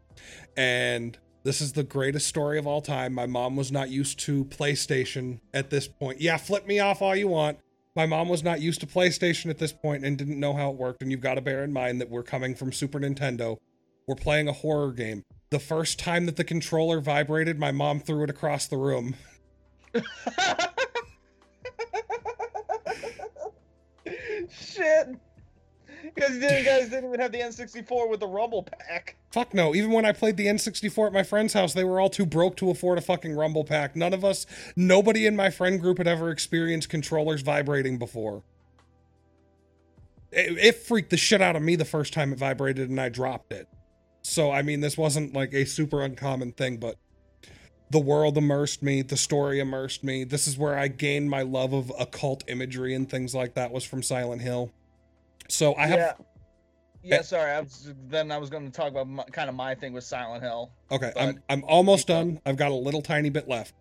And 0.58 1.18
this 1.44 1.62
is 1.62 1.74
the 1.74 1.84
greatest 1.84 2.28
story 2.28 2.58
of 2.58 2.66
all 2.66 2.82
time. 2.82 3.14
My 3.14 3.28
mom 3.28 3.56
was 3.56 3.72
not 3.72 3.90
used 3.90 4.20
to 4.22 4.46
PlayStation 4.46 5.40
at 5.54 5.70
this 5.70 5.88
point. 5.88 6.20
Yeah, 6.20 6.38
flip 6.38 6.66
me 6.66 6.80
off 6.80 7.04
all 7.04 7.16
you 7.16 7.28
want. 7.28 7.60
My 7.96 8.06
mom 8.06 8.28
was 8.28 8.44
not 8.44 8.62
used 8.62 8.82
to 8.82 8.88
PlayStation 8.88 9.50
at 9.50 9.58
this 9.58 9.72
point 9.72 10.04
and 10.04 10.18
didn't 10.18 10.40
know 10.40 10.54
how 10.54 10.72
it 10.72 10.76
worked. 10.76 11.02
And 11.02 11.12
you've 11.12 11.22
got 11.22 11.36
to 11.36 11.42
bear 11.42 11.64
in 11.64 11.72
mind 11.72 12.02
that 12.02 12.10
we're 12.10 12.24
coming 12.24 12.54
from 12.54 12.74
Super 12.74 13.00
Nintendo. 13.00 13.58
We're 14.06 14.16
playing 14.16 14.50
a 14.50 14.54
horror 14.54 14.92
game. 14.92 15.24
The 15.50 15.60
first 15.60 15.98
time 15.98 16.26
that 16.26 16.36
the 16.36 16.44
controller 16.44 17.00
vibrated, 17.00 17.58
my 17.58 17.72
mom 17.72 18.02
threw 18.02 18.24
it 18.24 18.30
across 18.30 18.68
the 18.68 18.78
room. 18.78 19.16
Shit. 24.50 25.16
Because 26.16 26.36
you 26.36 26.42
guys 26.42 26.90
didn't 26.90 27.10
even 27.10 27.20
have 27.20 27.34
the 27.34 27.40
N64 27.40 28.10
with 28.10 28.22
the 28.22 28.28
Rumble 28.28 28.64
Pack. 28.64 29.18
Fuck 29.32 29.54
no. 29.54 29.76
Even 29.76 29.92
when 29.92 30.06
I 30.06 30.14
played 30.14 30.38
the 30.38 30.46
N64 30.46 31.08
at 31.08 31.14
my 31.14 31.24
friend's 31.24 31.54
house, 31.54 31.74
they 31.74 31.84
were 31.84 32.00
all 32.00 32.10
too 32.10 32.26
broke 32.26 32.56
to 32.58 32.70
afford 32.70 32.98
a 32.98 33.02
fucking 33.02 33.36
Rumble 33.36 33.66
Pack. 33.66 33.98
None 33.98 34.14
of 34.14 34.24
us, 34.24 34.46
nobody 34.78 35.26
in 35.26 35.36
my 35.36 35.50
friend 35.50 35.80
group 35.80 35.98
had 35.98 36.08
ever 36.08 36.30
experienced 36.30 36.88
controllers 36.88 37.42
vibrating 37.42 37.98
before. 37.98 38.44
It, 40.32 40.58
it 40.58 40.76
freaked 40.76 41.10
the 41.10 41.18
shit 41.18 41.42
out 41.42 41.58
of 41.58 41.62
me 41.62 41.76
the 41.76 41.86
first 41.86 42.14
time 42.14 42.32
it 42.32 42.40
vibrated 42.40 42.90
and 42.90 43.00
I 43.00 43.10
dropped 43.10 43.52
it. 43.52 43.68
So, 44.22 44.52
I 44.52 44.62
mean, 44.62 44.80
this 44.80 44.98
wasn't 44.98 45.34
like 45.34 45.54
a 45.54 45.66
super 45.66 46.02
uncommon 46.02 46.54
thing, 46.54 46.78
but 46.78 46.96
the 47.90 48.00
world 48.00 48.38
immersed 48.38 48.82
me, 48.82 49.02
the 49.02 49.18
story 49.18 49.60
immersed 49.60 50.04
me. 50.04 50.24
This 50.24 50.48
is 50.48 50.58
where 50.58 50.78
I 50.78 50.88
gained 50.88 51.30
my 51.30 51.42
love 51.42 51.74
of 51.74 51.92
occult 52.00 52.44
imagery 52.48 52.96
and 52.96 53.10
things 53.10 53.36
like 53.36 53.54
that 53.56 53.72
was 53.72 53.84
from 53.84 54.02
Silent 54.02 54.42
Hill. 54.42 54.72
So 55.50 55.76
I 55.76 55.88
have 55.88 56.00
Yeah. 56.00 56.14
Yeah, 57.04 57.22
sorry. 57.22 57.52
I 57.52 57.60
was, 57.60 57.94
then 58.08 58.32
I 58.32 58.40
was 58.40 58.50
going 58.50 58.66
to 58.66 58.72
talk 58.72 58.90
about 58.90 59.08
my, 59.08 59.24
kind 59.26 59.48
of 59.48 59.56
my 59.56 59.76
thing 59.76 59.94
with 59.94 60.04
Silent 60.04 60.42
Hill. 60.42 60.72
Okay, 60.90 61.12
I'm 61.16 61.40
I'm 61.50 61.64
almost 61.66 62.08
done. 62.08 62.42
I've 62.48 62.58
got 62.58 62.72
a 62.72 62.76
little 62.76 63.04
tiny 63.04 63.30
bit 63.30 63.48
left. 63.48 63.76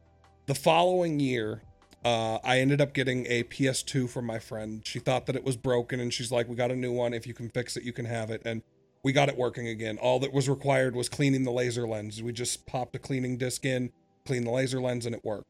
The 0.47 0.55
following 0.55 1.21
year, 1.21 1.63
Uh, 2.05 2.39
I 2.45 2.61
ended 2.61 2.83
up 2.83 2.93
getting 2.93 3.25
a 3.31 3.45
PS2 3.45 4.11
from 4.11 4.27
my 4.27 4.39
friend. 4.39 4.87
She 4.87 4.99
thought 4.99 5.25
that 5.25 5.37
it 5.37 5.43
was 5.43 5.57
broken, 5.57 6.01
and 6.01 6.13
she's 6.13 6.31
like, 6.31 6.51
"We 6.51 6.55
got 6.55 6.71
a 6.71 6.77
new 6.77 6.93
one. 6.93 7.15
If 7.15 7.27
you 7.27 7.33
can 7.33 7.49
fix 7.49 7.79
it, 7.79 7.83
you 7.83 7.95
can 7.95 8.05
have 8.05 8.31
it." 8.31 8.43
And 8.45 8.61
we 9.03 9.11
got 9.13 9.31
it 9.31 9.39
working 9.39 9.69
again. 9.69 9.97
All 9.97 10.21
that 10.21 10.31
was 10.31 10.47
required 10.47 10.95
was 10.95 11.09
cleaning 11.09 11.45
the 11.45 11.51
laser 11.51 11.89
lens. 11.89 12.23
We 12.23 12.31
just 12.33 12.67
popped 12.67 12.95
a 12.95 12.99
cleaning 12.99 13.39
disc 13.39 13.65
in, 13.65 13.91
cleaned 14.27 14.47
the 14.47 14.51
laser 14.51 14.83
lens, 14.83 15.07
and 15.07 15.15
it 15.15 15.25
worked. 15.25 15.47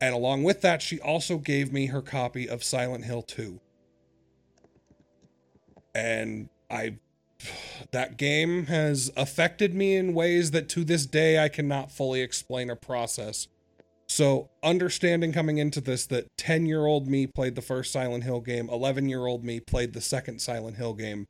And 0.00 0.14
along 0.14 0.44
with 0.44 0.60
that, 0.60 0.82
she 0.82 1.00
also 1.00 1.36
gave 1.38 1.72
me 1.72 1.86
her 1.86 2.00
copy 2.00 2.48
of 2.48 2.62
Silent 2.62 3.04
Hill 3.04 3.22
2. 3.22 3.58
And 5.98 6.48
I 6.70 6.96
that 7.92 8.16
game 8.16 8.66
has 8.66 9.12
affected 9.16 9.74
me 9.74 9.96
in 9.96 10.14
ways 10.14 10.50
that 10.50 10.68
to 10.70 10.84
this 10.84 11.06
day 11.06 11.42
I 11.42 11.48
cannot 11.48 11.92
fully 11.92 12.20
explain 12.20 12.70
or 12.70 12.76
process. 12.76 13.48
So, 14.06 14.48
understanding 14.62 15.32
coming 15.32 15.58
into 15.58 15.80
this 15.80 16.06
that 16.06 16.26
10 16.38 16.66
year 16.66 16.86
old 16.86 17.06
me 17.08 17.26
played 17.26 17.54
the 17.54 17.62
first 17.62 17.92
Silent 17.92 18.24
Hill 18.24 18.40
game, 18.40 18.68
11 18.70 19.08
year 19.08 19.26
old 19.26 19.44
me 19.44 19.60
played 19.60 19.92
the 19.92 20.00
second 20.00 20.40
Silent 20.40 20.76
Hill 20.76 20.94
game. 20.94 21.26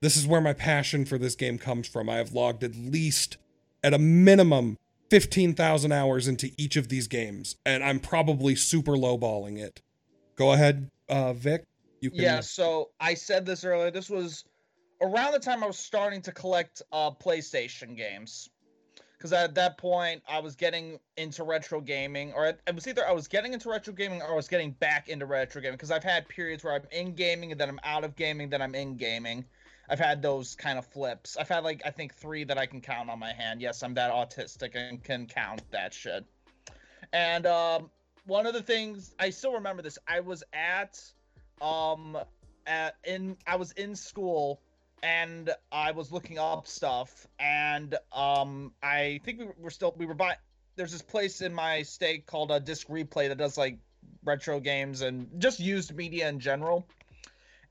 This 0.00 0.16
is 0.16 0.26
where 0.26 0.40
my 0.40 0.52
passion 0.52 1.04
for 1.04 1.18
this 1.18 1.34
game 1.34 1.58
comes 1.58 1.88
from. 1.88 2.08
I 2.08 2.16
have 2.16 2.32
logged 2.32 2.62
at 2.62 2.76
least, 2.76 3.38
at 3.82 3.94
a 3.94 3.98
minimum, 3.98 4.76
15,000 5.10 5.90
hours 5.90 6.28
into 6.28 6.50
each 6.58 6.76
of 6.76 6.88
these 6.88 7.08
games, 7.08 7.56
and 7.64 7.82
I'm 7.82 7.98
probably 7.98 8.54
super 8.54 8.92
lowballing 8.92 9.58
it. 9.58 9.80
Go 10.36 10.52
ahead, 10.52 10.90
uh, 11.08 11.32
Vic. 11.32 11.64
You 12.00 12.10
can. 12.10 12.20
Yeah, 12.20 12.40
so 12.40 12.90
I 13.00 13.14
said 13.14 13.44
this 13.44 13.64
earlier. 13.64 13.90
This 13.90 14.10
was 14.10 14.44
around 15.00 15.32
the 15.32 15.38
time 15.38 15.62
I 15.62 15.66
was 15.66 15.78
starting 15.78 16.22
to 16.22 16.32
collect 16.32 16.82
uh, 16.92 17.10
PlayStation 17.10 17.96
games. 17.96 18.50
Because 19.16 19.32
at 19.32 19.56
that 19.56 19.78
point, 19.78 20.22
I 20.28 20.38
was 20.38 20.54
getting 20.54 21.00
into 21.16 21.42
retro 21.42 21.80
gaming, 21.80 22.32
or 22.34 22.46
it 22.46 22.60
was 22.72 22.86
either 22.86 23.06
I 23.06 23.10
was 23.10 23.26
getting 23.26 23.52
into 23.52 23.68
retro 23.68 23.92
gaming 23.92 24.22
or 24.22 24.30
I 24.30 24.36
was 24.36 24.46
getting 24.46 24.70
back 24.70 25.08
into 25.08 25.26
retro 25.26 25.60
gaming. 25.60 25.74
Because 25.74 25.90
I've 25.90 26.04
had 26.04 26.28
periods 26.28 26.62
where 26.62 26.74
I'm 26.74 26.86
in 26.92 27.16
gaming 27.16 27.50
and 27.50 27.60
then 27.60 27.68
I'm 27.68 27.80
out 27.82 28.04
of 28.04 28.14
gaming, 28.14 28.48
then 28.48 28.62
I'm 28.62 28.76
in 28.76 28.96
gaming. 28.96 29.44
I've 29.90 29.98
had 29.98 30.22
those 30.22 30.54
kind 30.54 30.78
of 30.78 30.86
flips. 30.86 31.36
I've 31.36 31.48
had 31.48 31.64
like 31.64 31.82
I 31.84 31.90
think 31.90 32.14
three 32.14 32.44
that 32.44 32.58
I 32.58 32.66
can 32.66 32.80
count 32.80 33.10
on 33.10 33.18
my 33.18 33.32
hand. 33.32 33.60
Yes, 33.60 33.82
I'm 33.82 33.94
that 33.94 34.12
autistic 34.12 34.76
and 34.76 35.02
can 35.02 35.26
count 35.26 35.62
that 35.72 35.92
shit. 35.92 36.24
And 37.12 37.44
um, 37.46 37.90
one 38.26 38.46
of 38.46 38.52
the 38.52 38.62
things 38.62 39.14
I 39.18 39.30
still 39.30 39.54
remember 39.54 39.82
this. 39.82 39.98
I 40.06 40.20
was 40.20 40.44
at 40.52 41.00
um 41.60 42.16
at 42.66 42.96
in 43.04 43.36
I 43.46 43.56
was 43.56 43.72
in 43.72 43.94
school 43.94 44.60
and 45.02 45.50
I 45.70 45.92
was 45.92 46.12
looking 46.12 46.38
up 46.38 46.66
stuff 46.66 47.26
and 47.38 47.94
um 48.12 48.72
I 48.82 49.20
think 49.24 49.40
we 49.40 49.46
were 49.58 49.70
still 49.70 49.94
we 49.96 50.06
were 50.06 50.14
buying 50.14 50.36
there's 50.76 50.92
this 50.92 51.02
place 51.02 51.40
in 51.40 51.52
my 51.52 51.82
state 51.82 52.26
called 52.26 52.50
a 52.50 52.60
disc 52.60 52.88
replay 52.88 53.28
that 53.28 53.38
does 53.38 53.58
like 53.58 53.78
retro 54.24 54.60
games 54.60 55.02
and 55.02 55.28
just 55.38 55.60
used 55.60 55.94
media 55.94 56.28
in 56.28 56.38
general 56.38 56.86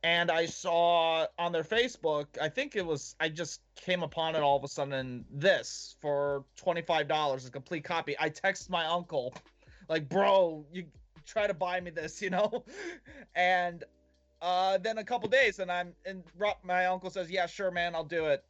and 0.04 0.30
I 0.30 0.46
saw 0.46 1.26
on 1.40 1.52
their 1.52 1.64
Facebook, 1.64 2.28
I 2.42 2.50
think 2.50 2.76
it 2.76 2.86
was, 2.86 3.16
I 3.20 3.30
just 3.30 3.62
came 3.76 4.04
upon 4.04 4.36
it 4.36 4.42
all 4.42 4.56
of 4.56 4.64
a 4.64 4.68
sudden, 4.68 5.26
this 5.32 5.96
for 6.02 6.46
$25, 6.64 7.48
a 7.48 7.52
complete 7.52 7.84
copy. 7.84 8.16
I 8.20 8.30
text 8.30 8.70
my 8.70 8.86
uncle, 8.86 9.34
like, 9.90 10.08
bro, 10.08 10.66
you 10.72 10.86
try 11.28 11.46
to 11.46 11.54
buy 11.54 11.80
me 11.80 11.92
this, 11.92 12.22
you 12.24 12.30
know? 12.30 12.64
And 13.36 13.84
uh, 14.42 14.78
then 14.80 14.98
a 14.98 15.04
couple 15.04 15.30
days, 15.30 15.60
and 15.60 15.72
I'm, 15.72 15.94
and 16.06 16.24
my 16.64 16.86
uncle 16.86 17.10
says, 17.10 17.30
yeah, 17.30 17.46
sure, 17.46 17.72
man, 17.72 17.96
I'll 17.96 18.04
do 18.04 18.26
it. 18.26 18.44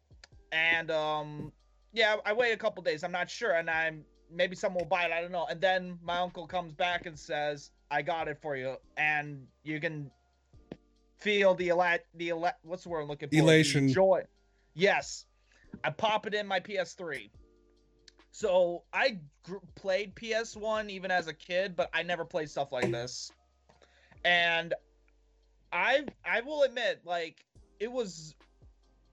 And 0.51 0.91
um, 0.91 1.51
yeah, 1.93 2.15
I 2.25 2.33
wait 2.33 2.53
a 2.53 2.57
couple 2.57 2.81
days, 2.83 3.03
I'm 3.03 3.11
not 3.11 3.29
sure, 3.29 3.53
and 3.53 3.69
I'm, 3.69 4.05
maybe 4.31 4.55
someone 4.55 4.83
will 4.83 4.89
buy 4.89 5.05
it, 5.05 5.11
I 5.11 5.21
don't 5.21 5.31
know. 5.31 5.47
And 5.49 5.59
then 5.59 5.99
my 6.03 6.17
uncle 6.19 6.47
comes 6.47 6.73
back 6.73 7.05
and 7.05 7.17
says, 7.17 7.71
I 7.89 8.01
got 8.01 8.27
it 8.27 8.37
for 8.41 8.55
you, 8.55 8.75
and 8.97 9.45
you 9.63 9.79
can 9.79 10.11
feel 11.17 11.55
the 11.55 11.69
elat 11.69 11.99
the 12.15 12.29
ele- 12.29 12.51
what's 12.63 12.83
the 12.83 12.89
word 12.89 13.01
I'm 13.01 13.07
looking 13.07 13.29
for? 13.29 13.35
Elation. 13.35 13.87
The 13.87 13.93
joy. 13.93 14.23
Yes, 14.73 15.25
I 15.83 15.89
pop 15.89 16.27
it 16.27 16.33
in 16.33 16.45
my 16.47 16.59
PS3. 16.59 17.29
So 18.37 18.83
I 18.93 19.17
gr- 19.41 19.55
played 19.73 20.13
PS1 20.13 20.91
even 20.91 21.09
as 21.09 21.25
a 21.25 21.33
kid, 21.33 21.75
but 21.75 21.89
I 21.91 22.03
never 22.03 22.23
played 22.23 22.51
stuff 22.51 22.71
like 22.71 22.91
this. 22.91 23.31
And 24.23 24.75
I 25.73 26.05
I 26.23 26.41
will 26.41 26.61
admit, 26.61 27.01
like 27.03 27.43
it 27.79 27.91
was. 27.91 28.35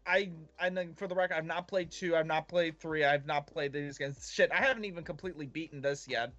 I 0.06 0.28
I 0.60 0.68
think 0.68 0.98
for 0.98 1.08
the 1.08 1.14
record, 1.14 1.38
I've 1.38 1.46
not 1.46 1.68
played 1.68 1.90
two. 1.90 2.14
I've 2.14 2.26
not 2.26 2.48
played 2.48 2.78
three. 2.78 3.02
I've 3.02 3.24
not 3.24 3.46
played 3.46 3.72
these 3.72 3.96
games. 3.96 4.30
Shit, 4.30 4.52
I 4.52 4.56
haven't 4.56 4.84
even 4.84 5.02
completely 5.02 5.46
beaten 5.46 5.80
this 5.80 6.06
yet. 6.06 6.30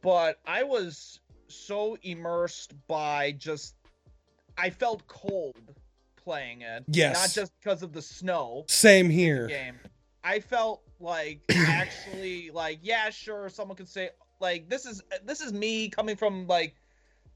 But 0.00 0.38
I 0.46 0.62
was 0.62 1.18
so 1.48 1.98
immersed 2.04 2.72
by 2.86 3.32
just 3.32 3.74
I 4.56 4.70
felt 4.70 5.04
cold 5.08 5.74
playing 6.14 6.62
it. 6.62 6.84
Yes. 6.86 7.16
Not 7.16 7.34
just 7.34 7.52
because 7.60 7.82
of 7.82 7.92
the 7.92 8.02
snow. 8.02 8.64
Same 8.68 9.10
here. 9.10 9.48
Game. 9.48 9.80
I 10.22 10.38
felt 10.38 10.84
like 11.00 11.40
actually 11.50 12.50
like 12.50 12.80
yeah, 12.82 13.10
sure, 13.10 13.48
someone 13.48 13.76
could 13.76 13.88
say 13.88 14.10
like 14.40 14.68
this 14.68 14.86
is 14.86 15.02
this 15.24 15.40
is 15.40 15.52
me 15.52 15.88
coming 15.88 16.16
from 16.16 16.46
like 16.46 16.74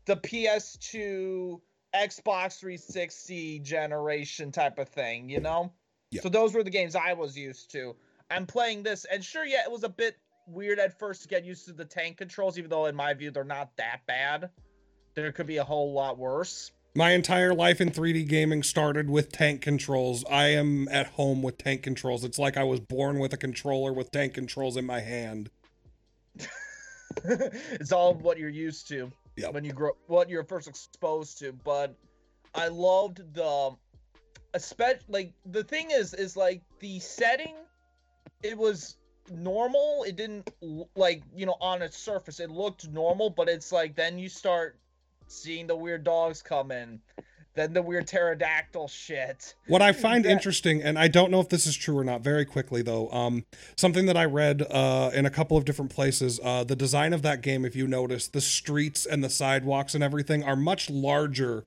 the 0.07 0.17
PS2 0.17 1.61
Xbox 1.95 2.59
360 2.59 3.61
generation 3.61 4.53
type 4.53 4.79
of 4.79 4.89
thing, 4.89 5.31
you 5.31 5.41
know? 5.41 5.73
Yeah. 6.11 6.23
So 6.23 6.29
those 6.29 6.55
were 6.55 6.63
the 6.63 6.71
games 6.71 6.95
I 6.95 7.13
was 7.15 7.37
used 7.37 7.71
to. 7.73 7.97
I'm 8.31 8.47
playing 8.47 8.83
this 8.83 9.07
and 9.11 9.25
sure 9.25 9.45
yeah, 9.45 9.63
it 9.65 9.71
was 9.71 9.85
a 9.85 9.89
bit 9.89 10.17
weird 10.47 10.79
at 10.79 10.99
first 10.99 11.23
to 11.23 11.29
get 11.29 11.45
used 11.45 11.67
to 11.67 11.73
the 11.73 11.85
tank 11.85 12.19
controls 12.19 12.59
even 12.59 12.69
though 12.69 12.87
in 12.87 12.95
my 12.95 13.15
view 13.15 13.31
they're 13.31 13.45
not 13.45 13.77
that 13.77 14.01
bad. 14.07 14.51
There 15.15 15.31
could 15.33 15.47
be 15.47 15.59
a 15.59 15.65
whole 15.65 15.93
lot 15.93 16.19
worse. 16.19 16.73
My 16.97 17.11
entire 17.11 17.53
life 17.55 17.81
in 17.81 17.91
3D 17.91 18.29
gaming 18.29 18.63
started 18.63 19.11
with 19.11 19.33
tank 19.33 19.61
controls. 19.63 20.25
I 20.31 20.47
am 20.49 20.87
at 20.89 21.09
home 21.09 21.43
with 21.43 21.59
tank 21.59 21.83
controls. 21.83 22.23
It's 22.23 22.39
like 22.39 22.57
I 22.57 22.63
was 22.63 22.79
born 22.79 23.19
with 23.19 23.33
a 23.33 23.37
controller 23.37 23.93
with 23.93 24.13
tank 24.13 24.35
controls 24.35 24.77
in 24.77 24.87
my 24.87 25.01
hand. 25.01 25.51
it's 27.25 27.91
all 27.93 28.15
what 28.15 28.39
you're 28.39 28.49
used 28.49 28.89
to 28.89 29.11
Yep. 29.37 29.55
when 29.55 29.65
you 29.65 29.73
grow 29.73 29.93
what 30.07 30.29
you're 30.29 30.45
first 30.45 30.69
exposed 30.69 31.39
to 31.39 31.53
but 31.53 31.95
i 32.55 32.69
loved 32.69 33.21
the 33.35 33.71
especially 34.55 35.05
like 35.09 35.33
the 35.47 35.63
thing 35.65 35.91
is 35.93 36.15
is 36.15 36.37
like 36.37 36.63
the 36.81 36.99
setting 37.01 37.55
it 38.43 38.57
was 38.57 38.97
normal 39.33 40.05
it 40.07 40.17
didn't 40.17 40.51
like 40.97 41.23
you 41.35 41.47
know 41.47 41.57
on 41.61 41.83
its 41.83 41.97
surface 41.97 42.41
it 42.41 42.51
looked 42.51 42.89
normal 42.89 43.31
but 43.31 43.49
it's 43.49 43.71
like 43.73 43.95
then 43.95 44.19
you 44.19 44.29
start 44.29 44.77
seeing 45.27 45.67
the 45.67 45.77
weird 45.77 46.05
dogs 46.05 46.43
come 46.43 46.71
in 46.71 47.01
then 47.57 47.73
the 47.73 47.81
weird 47.83 48.05
pterodactyl 48.09 48.89
shit 48.89 49.55
What 49.69 49.81
I 49.81 49.93
find 49.93 50.25
Yeah. 50.25 50.33
interesting, 50.33 50.83
and 50.83 50.99
I 50.99 51.07
don't 51.07 51.31
know 51.31 51.39
if 51.39 51.49
this 51.49 51.67
is 51.67 51.77
true 51.77 51.97
or 51.97 52.03
not, 52.03 52.21
very 52.21 52.45
quickly 52.45 52.83
though, 52.83 53.09
um, 53.11 53.45
something 53.77 54.07
that 54.07 54.17
I 54.17 54.25
read 54.25 54.63
uh, 54.69 55.13
in 55.15 55.25
a 55.25 55.31
couple 55.31 55.57
of 55.57 55.65
different 55.65 55.93
places, 55.93 56.41
uh, 56.43 56.65
the 56.65 56.75
design 56.75 57.13
of 57.13 57.23
that 57.23 57.43
game, 57.43 57.65
if 57.65 57.77
you 57.77 57.87
notice, 57.87 58.27
the 58.27 58.41
streets 58.41 59.07
and 59.07 59.23
the 59.23 59.31
sidewalks 59.31 59.95
and 59.95 60.03
everything 60.03 60.43
are 60.43 60.57
much 60.57 60.91
larger 60.91 61.65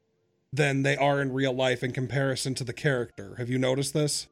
than 0.51 0.83
they 0.83 0.97
are 0.97 1.21
in 1.21 1.31
real 1.31 1.53
life 1.53 1.83
in 1.83 1.93
comparison 1.93 2.53
to 2.55 2.65
the 2.65 2.73
character. 2.73 3.35
Have 3.37 3.49
you 3.49 3.57
noticed 3.57 3.93
this? 3.93 4.27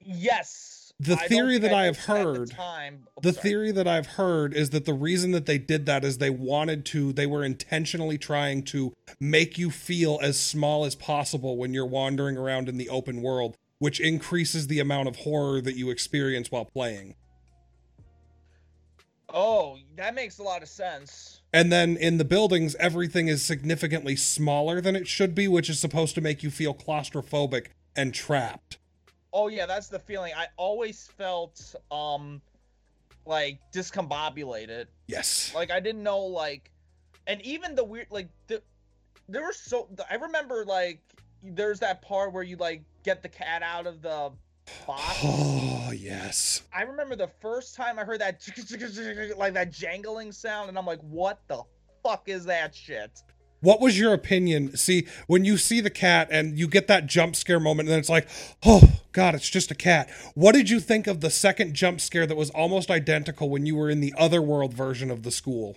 yes 0.00 0.77
The 1.00 1.14
I 1.14 1.28
theory 1.28 1.58
that 1.58 1.72
I 1.72 1.84
have 1.84 1.96
noticed 1.96 2.08
it 2.08 2.12
at 2.12 2.26
heard- 2.26 2.48
the, 2.48 2.54
time. 2.54 3.06
Oh, 3.16 3.20
the 3.22 3.32
theory 3.32 3.70
that 3.70 3.86
I've 3.86 4.06
heard 4.06 4.52
is 4.52 4.70
that 4.70 4.84
the 4.84 4.94
reason 4.94 5.30
that 5.30 5.46
they 5.46 5.58
did 5.58 5.86
that 5.86 6.04
is 6.04 6.18
they 6.18 6.30
wanted 6.30 6.84
to, 6.86 7.12
they 7.12 7.26
were 7.26 7.44
intentionally 7.44 8.18
trying 8.18 8.64
to 8.64 8.92
make 9.20 9.56
you 9.58 9.70
feel 9.70 10.18
as 10.22 10.38
small 10.40 10.84
as 10.84 10.96
possible 10.96 11.56
when 11.56 11.72
you're 11.72 11.86
wandering 11.86 12.36
around 12.36 12.68
in 12.68 12.78
the 12.78 12.88
open 12.88 13.22
world, 13.22 13.56
which 13.78 14.00
increases 14.00 14.66
the 14.66 14.80
amount 14.80 15.06
of 15.06 15.16
horror 15.16 15.60
that 15.60 15.76
you 15.76 15.88
experience 15.90 16.50
while 16.50 16.64
playing. 16.64 17.14
oh 19.32 19.76
that 19.96 20.14
makes 20.14 20.38
a 20.38 20.42
lot 20.42 20.62
of 20.62 20.68
sense 20.68 21.42
And 21.52 21.70
then 21.70 21.96
in 21.96 22.18
the 22.18 22.24
buildings, 22.24 22.74
everything 22.76 23.28
is 23.28 23.44
significantly 23.44 24.16
smaller 24.16 24.80
than 24.80 24.96
it 24.96 25.06
should 25.06 25.34
be, 25.34 25.46
which 25.48 25.70
is 25.70 25.78
supposed 25.78 26.14
to 26.16 26.20
make 26.20 26.42
you 26.42 26.50
feel 26.50 26.74
claustrophobic 26.74 27.68
and 27.94 28.12
trapped. 28.12 28.78
Oh 29.38 29.46
yeah, 29.46 29.66
that's 29.66 29.86
the 29.86 30.00
feeling. 30.00 30.32
I 30.36 30.48
always 30.56 31.06
felt 31.16 31.76
um 31.92 32.42
like 33.24 33.60
discombobulated. 33.72 34.86
Yes. 35.06 35.52
Like 35.54 35.70
I 35.70 35.78
didn't 35.78 36.02
know 36.02 36.18
like 36.18 36.72
and 37.28 37.40
even 37.42 37.76
the 37.76 37.84
weird 37.84 38.08
like 38.10 38.26
the 38.48 38.60
there 39.28 39.42
were 39.42 39.52
so 39.52 39.88
I 40.10 40.16
remember 40.16 40.64
like 40.64 40.98
there's 41.44 41.78
that 41.78 42.02
part 42.02 42.32
where 42.32 42.42
you 42.42 42.56
like 42.56 42.82
get 43.04 43.22
the 43.22 43.28
cat 43.28 43.62
out 43.62 43.86
of 43.86 44.02
the 44.02 44.32
box. 44.88 45.20
Oh, 45.22 45.92
yes. 45.92 46.62
I 46.74 46.82
remember 46.82 47.14
the 47.16 47.30
first 47.40 47.76
time 47.76 47.98
I 47.98 48.04
heard 48.04 48.20
that 48.20 48.46
like 49.38 49.54
that 49.54 49.70
jangling 49.70 50.32
sound 50.32 50.68
and 50.68 50.76
I'm 50.76 50.84
like 50.84 51.00
what 51.02 51.38
the 51.46 51.62
fuck 52.02 52.28
is 52.28 52.44
that 52.46 52.74
shit? 52.74 53.22
What 53.60 53.80
was 53.80 53.98
your 53.98 54.12
opinion? 54.14 54.76
See, 54.76 55.06
when 55.26 55.44
you 55.44 55.56
see 55.56 55.80
the 55.80 55.90
cat 55.90 56.28
and 56.30 56.58
you 56.58 56.68
get 56.68 56.86
that 56.86 57.06
jump 57.06 57.34
scare 57.34 57.58
moment, 57.58 57.88
and 57.88 57.92
then 57.92 57.98
it's 57.98 58.08
like, 58.08 58.28
oh, 58.64 59.00
God, 59.12 59.34
it's 59.34 59.48
just 59.50 59.70
a 59.70 59.74
cat. 59.74 60.08
What 60.34 60.52
did 60.54 60.70
you 60.70 60.78
think 60.78 61.06
of 61.08 61.20
the 61.20 61.30
second 61.30 61.74
jump 61.74 62.00
scare 62.00 62.26
that 62.26 62.36
was 62.36 62.50
almost 62.50 62.90
identical 62.90 63.48
when 63.50 63.66
you 63.66 63.74
were 63.74 63.90
in 63.90 64.00
the 64.00 64.14
other 64.16 64.40
world 64.40 64.72
version 64.74 65.10
of 65.10 65.24
the 65.24 65.30
school? 65.32 65.76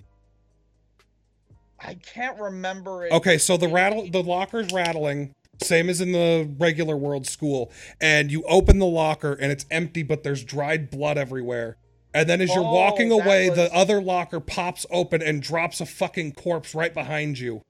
I 1.80 1.95
can't 1.95 2.40
remember 2.40 3.06
it. 3.06 3.12
Okay, 3.12 3.40
so 3.40 3.58
the 3.58 3.68
rattle, 3.68 4.08
the 4.08 4.22
locker's 4.22 4.72
rattling, 4.72 5.34
same 5.64 5.90
as 5.90 5.99
in 5.99 6.12
the 6.12 6.48
regular 6.60 6.95
world 6.95 7.26
school, 7.26 7.72
and 7.99 8.32
you 8.32 8.44
open 8.44 8.78
the 8.78 8.86
locker 8.86 9.34
and 9.34 9.52
it's 9.52 9.66
empty, 9.72 10.03
but 10.03 10.24
there's 10.24 10.44
dried 10.44 10.91
blood 10.91 11.18
everywhere. 11.18 11.78
And 12.14 12.30
then 12.30 12.41
as 12.41 12.49
you're 12.49 12.60
Oh, 12.64 12.72
walking 12.74 13.12
away, 13.12 13.49
was- 13.49 13.58
the 13.58 13.74
other 13.74 13.99
locker 14.02 14.40
pops 14.40 14.86
open 14.91 15.24
and 15.24 15.41
drops 15.41 15.82
a 15.82 15.86
fucking 15.88 16.34
corpse 16.34 16.76
right 16.76 16.94
behind 16.94 17.40
you. 17.40 17.62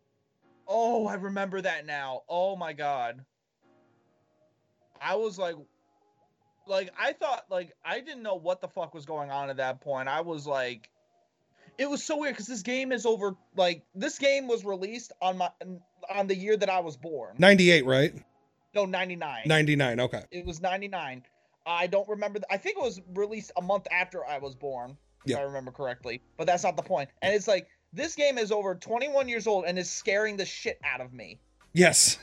Oh, 0.73 1.05
I 1.05 1.15
remember 1.15 1.61
that 1.61 1.85
now. 1.85 2.21
Oh 2.29 2.55
my 2.55 2.71
god. 2.71 3.25
I 5.01 5.15
was 5.15 5.37
like 5.37 5.55
like 6.65 6.91
I 6.97 7.11
thought 7.11 7.43
like 7.49 7.73
I 7.83 7.99
didn't 7.99 8.23
know 8.23 8.35
what 8.35 8.61
the 8.61 8.69
fuck 8.69 8.93
was 8.93 9.05
going 9.05 9.31
on 9.31 9.49
at 9.49 9.57
that 9.57 9.81
point. 9.81 10.07
I 10.07 10.21
was 10.21 10.47
like 10.47 10.89
it 11.77 11.89
was 11.89 12.03
so 12.03 12.17
weird 12.19 12.37
cuz 12.37 12.47
this 12.47 12.61
game 12.61 12.93
is 12.93 13.05
over 13.05 13.35
like 13.57 13.83
this 13.95 14.17
game 14.17 14.47
was 14.47 14.63
released 14.63 15.11
on 15.21 15.37
my 15.37 15.49
on 16.09 16.27
the 16.27 16.35
year 16.35 16.55
that 16.55 16.69
I 16.69 16.79
was 16.79 16.95
born. 16.95 17.35
98, 17.37 17.85
right? 17.85 18.13
No, 18.73 18.85
99. 18.85 19.43
99, 19.45 19.99
okay. 19.99 20.23
It 20.31 20.45
was 20.45 20.61
99. 20.61 21.23
I 21.65 21.87
don't 21.87 22.07
remember. 22.07 22.39
th- 22.39 22.47
I 22.49 22.55
think 22.55 22.77
it 22.77 22.81
was 22.81 23.01
released 23.13 23.51
a 23.57 23.61
month 23.61 23.87
after 23.91 24.25
I 24.25 24.37
was 24.37 24.55
born, 24.55 24.97
if 25.25 25.37
I 25.37 25.41
remember 25.41 25.71
correctly. 25.71 26.21
But 26.37 26.47
that's 26.47 26.63
not 26.63 26.77
the 26.77 26.81
point. 26.81 27.09
And 27.21 27.35
it's 27.35 27.47
like 27.47 27.67
this 27.93 28.15
game 28.15 28.37
is 28.37 28.51
over 28.51 28.75
21 28.75 29.27
years 29.29 29.47
old 29.47 29.65
and 29.65 29.77
is 29.77 29.89
scaring 29.89 30.37
the 30.37 30.45
shit 30.45 30.79
out 30.83 31.01
of 31.01 31.13
me. 31.13 31.39
Yes. 31.73 32.17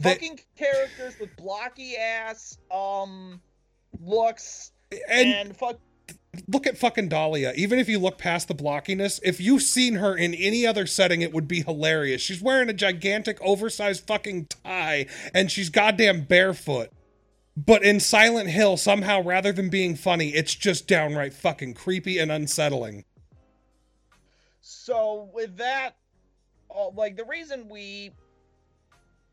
They- 0.00 0.14
Fucking 0.14 0.40
characters 0.56 1.14
with 1.20 1.34
blocky 1.36 1.96
ass 1.96 2.58
um 2.70 3.40
looks 4.00 4.72
And, 5.08 5.28
and 5.28 5.56
fuck. 5.56 5.78
look 6.48 6.66
at 6.66 6.76
fucking 6.78 7.08
Dahlia. 7.08 7.52
Even 7.56 7.78
if 7.78 7.88
you 7.88 7.98
look 7.98 8.18
past 8.18 8.48
the 8.48 8.54
blockiness, 8.54 9.20
if 9.22 9.40
you've 9.40 9.62
seen 9.62 9.94
her 9.96 10.16
in 10.16 10.34
any 10.34 10.66
other 10.66 10.86
setting, 10.86 11.22
it 11.22 11.32
would 11.32 11.46
be 11.46 11.62
hilarious. 11.62 12.20
She's 12.22 12.40
wearing 12.42 12.68
a 12.68 12.72
gigantic, 12.72 13.38
oversized 13.42 14.06
fucking 14.06 14.46
tie, 14.64 15.06
and 15.34 15.50
she's 15.50 15.68
goddamn 15.68 16.24
barefoot. 16.24 16.90
But 17.56 17.84
in 17.84 18.00
Silent 18.00 18.48
Hill, 18.48 18.78
somehow, 18.78 19.20
rather 19.22 19.52
than 19.52 19.68
being 19.68 19.94
funny, 19.94 20.30
it's 20.30 20.54
just 20.54 20.88
downright 20.88 21.34
fucking 21.34 21.74
creepy 21.74 22.18
and 22.18 22.32
unsettling. 22.32 23.04
So 24.84 25.30
with 25.32 25.56
that, 25.58 25.96
uh, 26.74 26.88
like 26.90 27.16
the 27.16 27.24
reason 27.24 27.68
we 27.68 28.10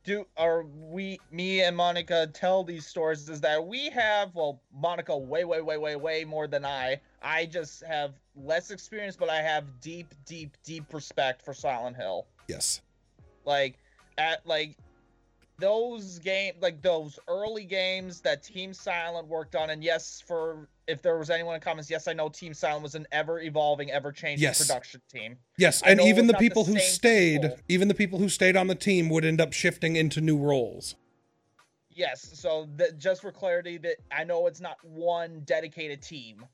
do 0.04 0.28
or 0.38 0.64
we 0.64 1.20
me 1.32 1.64
and 1.64 1.76
Monika 1.76 2.32
tell 2.32 2.64
these 2.64 2.86
stories 2.86 3.28
is 3.30 3.42
that 3.42 3.66
we 3.66 3.90
have 3.90 4.36
well 4.36 4.62
Monika 4.80 5.20
way 5.20 5.46
way 5.46 5.62
way 5.62 5.78
way 5.78 5.96
way 5.96 6.24
more 6.24 6.46
than 6.46 6.66
I. 6.66 7.02
I 7.24 7.48
just 7.48 7.84
have 7.84 8.14
less 8.36 8.70
experience, 8.70 9.16
but 9.16 9.28
I 9.28 9.42
have 9.42 9.82
deep 9.82 10.14
deep 10.24 10.56
deep 10.64 10.94
respect 10.94 11.42
for 11.44 11.56
Silent 11.56 11.98
Hill. 11.98 12.28
Yes. 12.48 12.82
Like 13.44 13.80
at 14.20 14.46
like 14.46 14.78
those 15.60 16.20
game 16.20 16.54
like 16.62 16.82
those 16.82 17.20
early 17.28 17.66
games 17.66 18.22
that 18.22 18.44
Team 18.44 18.74
Silent 18.74 19.28
worked 19.28 19.56
on, 19.56 19.70
and 19.70 19.84
yes, 19.84 20.24
for 20.26 20.68
if 20.88 21.02
there 21.02 21.18
was 21.18 21.30
anyone 21.30 21.56
in 21.56 21.62
comments, 21.62 21.90
yes, 21.90 22.08
I 22.08 22.14
know 22.14 22.30
Team 22.30 22.54
Silent 22.54 22.84
was 22.84 22.96
an 22.96 23.06
ever 23.12 23.40
evolving, 23.42 23.92
ever 23.92 24.12
changing 24.12 24.44
Yes. 24.44 24.60
production 24.60 25.02
team. 25.12 25.38
Yes, 25.58 25.84
I 25.84 25.92
and 25.92 26.02
even 26.02 26.28
the 26.28 26.34
people 26.36 26.66
who 26.66 26.80
stayed, 26.80 27.42
people. 27.44 27.58
even 27.68 27.88
the 27.88 27.94
people 27.94 28.20
who 28.20 28.30
stayed 28.30 28.58
on 28.58 28.68
the 28.68 28.76
team 28.76 29.10
would 29.10 29.26
end 29.26 29.40
up 29.40 29.54
shifting 29.54 29.96
into 29.96 30.22
new 30.22 30.38
roles. 30.38 30.96
Yes, 31.92 32.30
so 32.40 32.68
that 32.78 32.98
just 32.98 33.22
for 33.22 33.32
clarity, 33.32 33.78
that 33.80 33.98
I 34.12 34.24
know 34.24 34.48
it's 34.48 34.62
not 34.62 34.78
one 34.84 35.42
dedicated 35.46 36.02
team. 36.02 36.46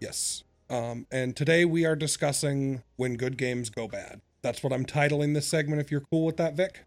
Yes. 0.00 0.44
Um, 0.70 1.06
and 1.10 1.34
today 1.34 1.64
we 1.64 1.84
are 1.84 1.96
discussing 1.96 2.82
when 2.96 3.16
good 3.16 3.36
games 3.36 3.70
go 3.70 3.88
bad. 3.88 4.20
That's 4.42 4.62
what 4.62 4.72
I'm 4.72 4.86
titling 4.86 5.34
this 5.34 5.48
segment. 5.48 5.80
If 5.80 5.90
you're 5.90 6.00
cool 6.00 6.24
with 6.24 6.36
that, 6.36 6.54
Vic. 6.54 6.84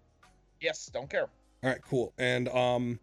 Yes, 0.63 0.89
don't 0.91 1.09
care. 1.09 1.27
All 1.63 1.69
right, 1.69 1.81
cool. 1.81 2.13
And 2.17 2.47
um 2.49 2.99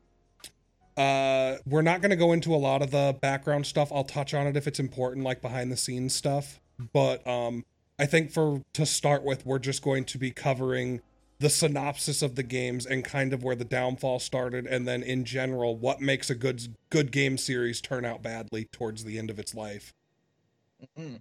uh 0.96 1.56
we're 1.66 1.82
not 1.82 2.00
going 2.00 2.10
to 2.10 2.16
go 2.16 2.32
into 2.32 2.54
a 2.54 2.56
lot 2.56 2.82
of 2.82 2.90
the 2.90 3.16
background 3.20 3.66
stuff. 3.66 3.92
I'll 3.92 4.04
touch 4.04 4.34
on 4.34 4.46
it 4.46 4.56
if 4.56 4.66
it's 4.66 4.80
important 4.80 5.24
like 5.24 5.40
behind 5.40 5.70
the 5.70 5.76
scenes 5.76 6.14
stuff, 6.14 6.58
but 6.92 7.24
um 7.26 7.64
I 7.98 8.06
think 8.06 8.32
for 8.32 8.62
to 8.72 8.86
start 8.86 9.22
with 9.22 9.44
we're 9.44 9.58
just 9.58 9.82
going 9.82 10.04
to 10.06 10.18
be 10.18 10.30
covering 10.30 11.02
the 11.38 11.50
synopsis 11.50 12.22
of 12.22 12.34
the 12.34 12.42
games 12.42 12.84
and 12.86 13.04
kind 13.04 13.32
of 13.32 13.42
where 13.42 13.56
the 13.56 13.64
downfall 13.64 14.18
started 14.18 14.66
and 14.66 14.86
then 14.86 15.02
in 15.02 15.24
general 15.24 15.76
what 15.76 16.00
makes 16.00 16.28
a 16.30 16.34
good 16.34 16.76
good 16.88 17.12
game 17.12 17.36
series 17.36 17.80
turn 17.80 18.04
out 18.04 18.22
badly 18.22 18.64
towards 18.72 19.04
the 19.04 19.18
end 19.18 19.30
of 19.30 19.38
its 19.38 19.54
life. 19.54 19.92
Mm. 20.98 21.20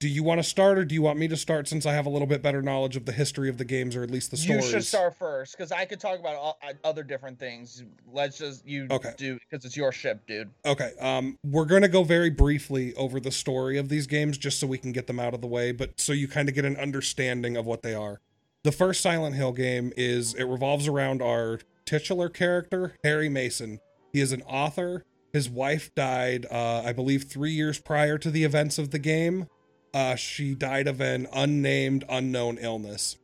Do 0.00 0.08
you 0.08 0.22
want 0.22 0.38
to 0.38 0.42
start 0.42 0.78
or 0.78 0.86
do 0.86 0.94
you 0.94 1.02
want 1.02 1.18
me 1.18 1.28
to 1.28 1.36
start 1.36 1.68
since 1.68 1.84
I 1.84 1.92
have 1.92 2.06
a 2.06 2.08
little 2.08 2.26
bit 2.26 2.40
better 2.40 2.62
knowledge 2.62 2.96
of 2.96 3.04
the 3.04 3.12
history 3.12 3.50
of 3.50 3.58
the 3.58 3.66
games 3.66 3.94
or 3.94 4.02
at 4.02 4.10
least 4.10 4.30
the 4.30 4.38
stories? 4.38 4.64
You 4.64 4.70
should 4.70 4.84
start 4.86 5.14
first 5.14 5.54
because 5.54 5.72
I 5.72 5.84
could 5.84 6.00
talk 6.00 6.18
about 6.18 6.36
o- 6.36 6.66
uh, 6.66 6.72
other 6.84 7.02
different 7.02 7.38
things. 7.38 7.84
Let's 8.10 8.38
just 8.38 8.66
you 8.66 8.86
Okay. 8.90 9.12
do 9.18 9.38
because 9.50 9.66
it's 9.66 9.76
your 9.76 9.92
ship, 9.92 10.26
dude. 10.26 10.48
Okay, 10.64 10.92
um, 11.00 11.38
we're 11.44 11.66
going 11.66 11.82
to 11.82 11.88
go 11.88 12.02
very 12.02 12.30
briefly 12.30 12.94
over 12.94 13.20
the 13.20 13.30
story 13.30 13.76
of 13.76 13.90
these 13.90 14.06
games 14.06 14.38
just 14.38 14.58
so 14.58 14.66
we 14.66 14.78
can 14.78 14.92
get 14.92 15.06
them 15.06 15.20
out 15.20 15.34
of 15.34 15.42
the 15.42 15.46
way, 15.46 15.70
but 15.70 16.00
so 16.00 16.14
you 16.14 16.28
kind 16.28 16.48
of 16.48 16.54
get 16.54 16.64
an 16.64 16.78
understanding 16.78 17.58
of 17.58 17.66
what 17.66 17.82
they 17.82 17.92
are. 17.92 18.22
The 18.64 18.72
first 18.72 19.02
Silent 19.02 19.36
Hill 19.36 19.52
game 19.52 19.92
is 19.98 20.32
it 20.32 20.44
revolves 20.44 20.88
around 20.88 21.20
our 21.20 21.60
titular 21.84 22.30
character, 22.30 22.94
Harry 23.04 23.28
Mason. 23.28 23.80
He 24.14 24.20
is 24.22 24.32
an 24.32 24.40
author. 24.48 25.04
His 25.34 25.50
wife 25.50 25.94
died, 25.94 26.46
uh, 26.50 26.84
I 26.86 26.94
believe, 26.94 27.24
three 27.24 27.52
years 27.52 27.78
prior 27.78 28.16
to 28.16 28.30
the 28.30 28.44
events 28.44 28.78
of 28.78 28.92
the 28.92 28.98
game. 28.98 29.46
Uh, 29.92 30.14
she 30.14 30.54
died 30.54 30.86
of 30.86 31.00
an 31.00 31.26
unnamed, 31.32 32.04
unknown 32.08 32.58
illness. 32.60 33.16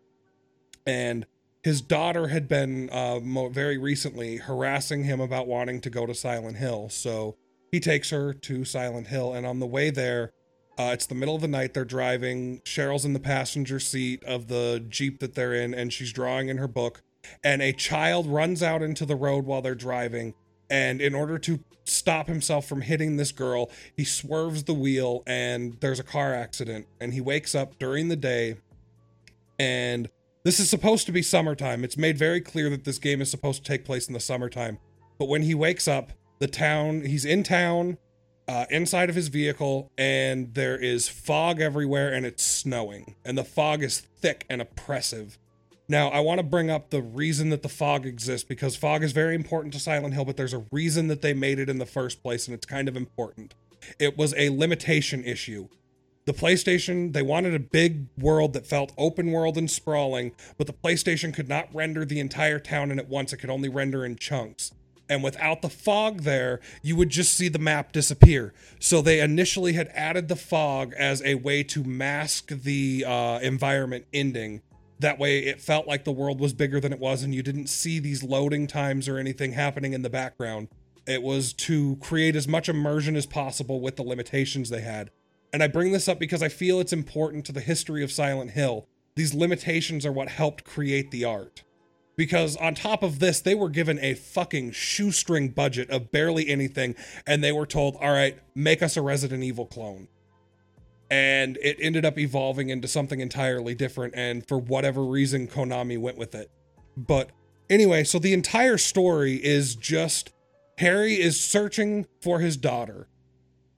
And 0.86 1.26
his 1.62 1.80
daughter 1.80 2.28
had 2.28 2.48
been 2.48 2.88
uh, 2.90 3.20
mo- 3.20 3.48
very 3.48 3.76
recently 3.78 4.36
harassing 4.36 5.04
him 5.04 5.20
about 5.20 5.46
wanting 5.46 5.80
to 5.80 5.90
go 5.90 6.06
to 6.06 6.14
Silent 6.14 6.56
Hill. 6.58 6.88
So 6.90 7.36
he 7.72 7.80
takes 7.80 8.10
her 8.10 8.32
to 8.32 8.64
Silent 8.64 9.08
Hill, 9.08 9.32
and 9.32 9.44
on 9.44 9.58
the 9.58 9.66
way 9.66 9.90
there, 9.90 10.32
uh, 10.78 10.90
it's 10.92 11.06
the 11.06 11.14
middle 11.14 11.34
of 11.34 11.40
the 11.40 11.48
night. 11.48 11.74
They're 11.74 11.84
driving. 11.84 12.60
Cheryl's 12.60 13.04
in 13.04 13.14
the 13.14 13.20
passenger 13.20 13.80
seat 13.80 14.22
of 14.24 14.48
the 14.48 14.84
Jeep 14.88 15.20
that 15.20 15.34
they're 15.34 15.54
in, 15.54 15.74
and 15.74 15.92
she's 15.92 16.12
drawing 16.12 16.48
in 16.48 16.58
her 16.58 16.68
book. 16.68 17.02
And 17.42 17.62
a 17.62 17.72
child 17.72 18.26
runs 18.26 18.62
out 18.62 18.82
into 18.82 19.04
the 19.04 19.16
road 19.16 19.46
while 19.46 19.62
they're 19.62 19.74
driving. 19.74 20.34
And 20.70 21.00
in 21.00 21.14
order 21.14 21.38
to 21.38 21.60
stop 21.84 22.26
himself 22.26 22.66
from 22.66 22.82
hitting 22.82 23.16
this 23.16 23.32
girl, 23.32 23.70
he 23.96 24.04
swerves 24.04 24.64
the 24.64 24.74
wheel, 24.74 25.22
and 25.26 25.76
there's 25.80 26.00
a 26.00 26.04
car 26.04 26.34
accident. 26.34 26.86
And 27.00 27.14
he 27.14 27.20
wakes 27.20 27.54
up 27.54 27.78
during 27.78 28.08
the 28.08 28.16
day, 28.16 28.56
and 29.58 30.08
this 30.44 30.60
is 30.60 30.70
supposed 30.70 31.06
to 31.06 31.12
be 31.12 31.22
summertime. 31.22 31.84
It's 31.84 31.96
made 31.96 32.18
very 32.18 32.40
clear 32.40 32.70
that 32.70 32.84
this 32.84 32.98
game 32.98 33.20
is 33.20 33.30
supposed 33.30 33.64
to 33.64 33.68
take 33.68 33.84
place 33.84 34.06
in 34.06 34.14
the 34.14 34.20
summertime. 34.20 34.78
But 35.18 35.28
when 35.28 35.42
he 35.42 35.54
wakes 35.54 35.88
up, 35.88 36.12
the 36.38 36.46
town, 36.46 37.04
he's 37.04 37.24
in 37.24 37.42
town, 37.42 37.98
uh, 38.48 38.66
inside 38.70 39.08
of 39.08 39.16
his 39.16 39.28
vehicle, 39.28 39.90
and 39.98 40.54
there 40.54 40.76
is 40.76 41.08
fog 41.08 41.60
everywhere 41.60 42.12
and 42.12 42.24
it's 42.24 42.44
snowing. 42.44 43.16
And 43.24 43.36
the 43.36 43.44
fog 43.44 43.82
is 43.82 44.00
thick 44.00 44.44
and 44.48 44.60
oppressive. 44.60 45.38
Now, 45.88 46.08
I 46.08 46.18
want 46.18 46.38
to 46.38 46.42
bring 46.42 46.68
up 46.68 46.90
the 46.90 47.00
reason 47.00 47.50
that 47.50 47.62
the 47.62 47.68
fog 47.68 48.06
exists 48.06 48.46
because 48.46 48.74
fog 48.74 49.04
is 49.04 49.12
very 49.12 49.36
important 49.36 49.72
to 49.74 49.80
Silent 49.80 50.14
Hill, 50.14 50.24
but 50.24 50.36
there's 50.36 50.52
a 50.52 50.64
reason 50.72 51.06
that 51.08 51.22
they 51.22 51.32
made 51.32 51.60
it 51.60 51.68
in 51.68 51.78
the 51.78 51.86
first 51.86 52.22
place, 52.22 52.48
and 52.48 52.54
it's 52.54 52.66
kind 52.66 52.88
of 52.88 52.96
important. 52.96 53.54
It 54.00 54.18
was 54.18 54.34
a 54.36 54.50
limitation 54.50 55.22
issue. 55.22 55.68
The 56.24 56.32
PlayStation, 56.32 57.12
they 57.12 57.22
wanted 57.22 57.54
a 57.54 57.60
big 57.60 58.08
world 58.18 58.52
that 58.54 58.66
felt 58.66 58.92
open 58.98 59.30
world 59.30 59.56
and 59.56 59.70
sprawling, 59.70 60.32
but 60.58 60.66
the 60.66 60.72
PlayStation 60.72 61.32
could 61.32 61.48
not 61.48 61.72
render 61.72 62.04
the 62.04 62.18
entire 62.18 62.58
town 62.58 62.90
in 62.90 62.98
at 62.98 63.08
once. 63.08 63.32
It 63.32 63.36
could 63.36 63.50
only 63.50 63.68
render 63.68 64.04
in 64.04 64.16
chunks. 64.16 64.72
And 65.08 65.22
without 65.22 65.62
the 65.62 65.68
fog 65.68 66.22
there, 66.22 66.58
you 66.82 66.96
would 66.96 67.10
just 67.10 67.34
see 67.34 67.48
the 67.48 67.60
map 67.60 67.92
disappear. 67.92 68.52
So 68.80 69.00
they 69.00 69.20
initially 69.20 69.74
had 69.74 69.86
added 69.94 70.26
the 70.26 70.34
fog 70.34 70.94
as 70.94 71.22
a 71.22 71.36
way 71.36 71.62
to 71.62 71.84
mask 71.84 72.48
the 72.48 73.04
uh, 73.06 73.38
environment 73.40 74.06
ending. 74.12 74.62
That 74.98 75.18
way, 75.18 75.40
it 75.40 75.60
felt 75.60 75.86
like 75.86 76.04
the 76.04 76.12
world 76.12 76.40
was 76.40 76.54
bigger 76.54 76.80
than 76.80 76.92
it 76.92 76.98
was, 76.98 77.22
and 77.22 77.34
you 77.34 77.42
didn't 77.42 77.68
see 77.68 77.98
these 77.98 78.22
loading 78.22 78.66
times 78.66 79.08
or 79.08 79.18
anything 79.18 79.52
happening 79.52 79.92
in 79.92 80.02
the 80.02 80.10
background. 80.10 80.68
It 81.06 81.22
was 81.22 81.52
to 81.54 81.96
create 81.96 82.34
as 82.34 82.48
much 82.48 82.68
immersion 82.68 83.14
as 83.14 83.26
possible 83.26 83.80
with 83.80 83.96
the 83.96 84.02
limitations 84.02 84.70
they 84.70 84.80
had. 84.80 85.10
And 85.52 85.62
I 85.62 85.68
bring 85.68 85.92
this 85.92 86.08
up 86.08 86.18
because 86.18 86.42
I 86.42 86.48
feel 86.48 86.80
it's 86.80 86.92
important 86.92 87.44
to 87.46 87.52
the 87.52 87.60
history 87.60 88.02
of 88.02 88.10
Silent 88.10 88.52
Hill. 88.52 88.88
These 89.14 89.34
limitations 89.34 90.04
are 90.04 90.12
what 90.12 90.28
helped 90.28 90.64
create 90.64 91.10
the 91.10 91.24
art. 91.24 91.62
Because 92.16 92.56
on 92.56 92.74
top 92.74 93.02
of 93.02 93.18
this, 93.18 93.40
they 93.40 93.54
were 93.54 93.68
given 93.68 93.98
a 94.00 94.14
fucking 94.14 94.72
shoestring 94.72 95.50
budget 95.50 95.90
of 95.90 96.10
barely 96.10 96.48
anything, 96.48 96.94
and 97.26 97.44
they 97.44 97.52
were 97.52 97.66
told, 97.66 97.96
all 97.96 98.12
right, 98.12 98.38
make 98.54 98.82
us 98.82 98.96
a 98.96 99.02
Resident 99.02 99.44
Evil 99.44 99.66
clone. 99.66 100.08
And 101.10 101.56
it 101.62 101.76
ended 101.80 102.04
up 102.04 102.18
evolving 102.18 102.68
into 102.70 102.88
something 102.88 103.20
entirely 103.20 103.74
different, 103.74 104.14
and 104.16 104.46
for 104.48 104.58
whatever 104.58 105.04
reason, 105.04 105.46
Konami 105.46 105.98
went 105.98 106.18
with 106.18 106.34
it. 106.34 106.50
But 106.96 107.30
anyway, 107.70 108.04
so 108.04 108.18
the 108.18 108.32
entire 108.32 108.78
story 108.78 109.34
is 109.44 109.76
just 109.76 110.32
Harry 110.78 111.20
is 111.20 111.40
searching 111.40 112.06
for 112.20 112.40
his 112.40 112.56
daughter 112.56 113.08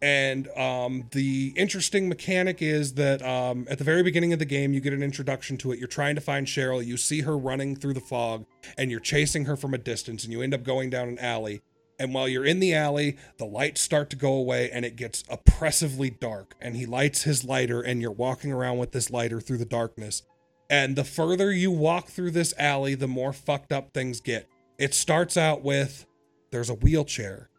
And 0.00 0.46
um, 0.56 1.08
the 1.10 1.52
interesting 1.56 2.08
mechanic 2.08 2.62
is 2.62 2.94
that 2.94 3.20
um, 3.22 3.66
at 3.68 3.78
the 3.78 3.84
very 3.84 4.02
beginning 4.04 4.32
of 4.32 4.38
the 4.38 4.44
game, 4.44 4.72
you 4.72 4.80
get 4.80 4.92
an 4.92 5.02
introduction 5.02 5.56
to 5.58 5.72
it. 5.72 5.78
You're 5.78 5.88
trying 5.88 6.14
to 6.14 6.20
find 6.20 6.46
Cheryl. 6.46 6.84
You 6.84 6.96
see 6.96 7.22
her 7.22 7.36
running 7.36 7.74
through 7.74 7.94
the 7.94 8.00
fog, 8.00 8.46
and 8.76 8.90
you're 8.92 9.00
chasing 9.00 9.46
her 9.46 9.56
from 9.56 9.74
a 9.74 9.78
distance, 9.78 10.22
and 10.22 10.32
you 10.32 10.40
end 10.40 10.54
up 10.54 10.62
going 10.62 10.88
down 10.90 11.08
an 11.08 11.18
alley. 11.18 11.62
And 11.98 12.14
while 12.14 12.28
you're 12.28 12.44
in 12.44 12.60
the 12.60 12.74
alley, 12.74 13.16
the 13.38 13.44
lights 13.44 13.80
start 13.80 14.08
to 14.10 14.16
go 14.16 14.34
away, 14.34 14.70
and 14.70 14.84
it 14.84 14.96
gets 14.96 15.24
oppressively 15.28 16.10
dark. 16.10 16.54
And 16.60 16.76
he 16.76 16.86
lights 16.86 17.22
his 17.22 17.44
lighter, 17.44 17.80
and 17.80 18.00
you're 18.00 18.12
walking 18.12 18.52
around 18.52 18.78
with 18.78 18.92
this 18.92 19.10
lighter 19.10 19.40
through 19.40 19.58
the 19.58 19.64
darkness. 19.64 20.22
And 20.70 20.96
the 20.96 21.04
further 21.04 21.50
you 21.50 21.70
walk 21.70 22.08
through 22.08 22.32
this 22.32 22.54
alley, 22.58 22.94
the 22.94 23.08
more 23.08 23.32
fucked 23.32 23.72
up 23.72 23.92
things 23.92 24.20
get. 24.20 24.48
It 24.78 24.94
starts 24.94 25.36
out 25.36 25.62
with 25.62 26.06
there's 26.50 26.70
a 26.70 26.74
wheelchair 26.74 27.50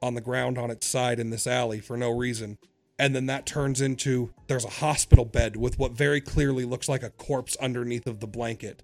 on 0.00 0.14
the 0.14 0.20
ground 0.20 0.56
on 0.56 0.70
its 0.70 0.86
side 0.86 1.18
in 1.18 1.30
this 1.30 1.46
alley 1.46 1.80
for 1.80 1.96
no 1.96 2.10
reason. 2.10 2.58
And 2.98 3.14
then 3.14 3.26
that 3.26 3.44
turns 3.44 3.80
into 3.80 4.32
there's 4.46 4.64
a 4.64 4.70
hospital 4.70 5.24
bed 5.24 5.56
with 5.56 5.78
what 5.78 5.92
very 5.92 6.20
clearly 6.20 6.64
looks 6.64 6.88
like 6.88 7.02
a 7.02 7.10
corpse 7.10 7.56
underneath 7.56 8.06
of 8.06 8.20
the 8.20 8.26
blanket. 8.26 8.82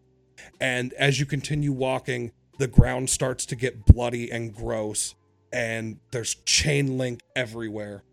And 0.61 0.93
as 0.95 1.19
you 1.19 1.27
continue 1.27 1.73
walking, 1.73 2.33
the 2.63 2.69
ground 2.69 3.11
starts 3.11 3.45
to 3.45 3.57
get 3.57 3.85
bloody 3.87 4.31
and 4.31 4.55
gross, 4.55 5.17
and 5.53 5.99
there's 6.13 6.37
chain 6.47 6.97
link 6.97 7.21
everywhere. 7.35 8.05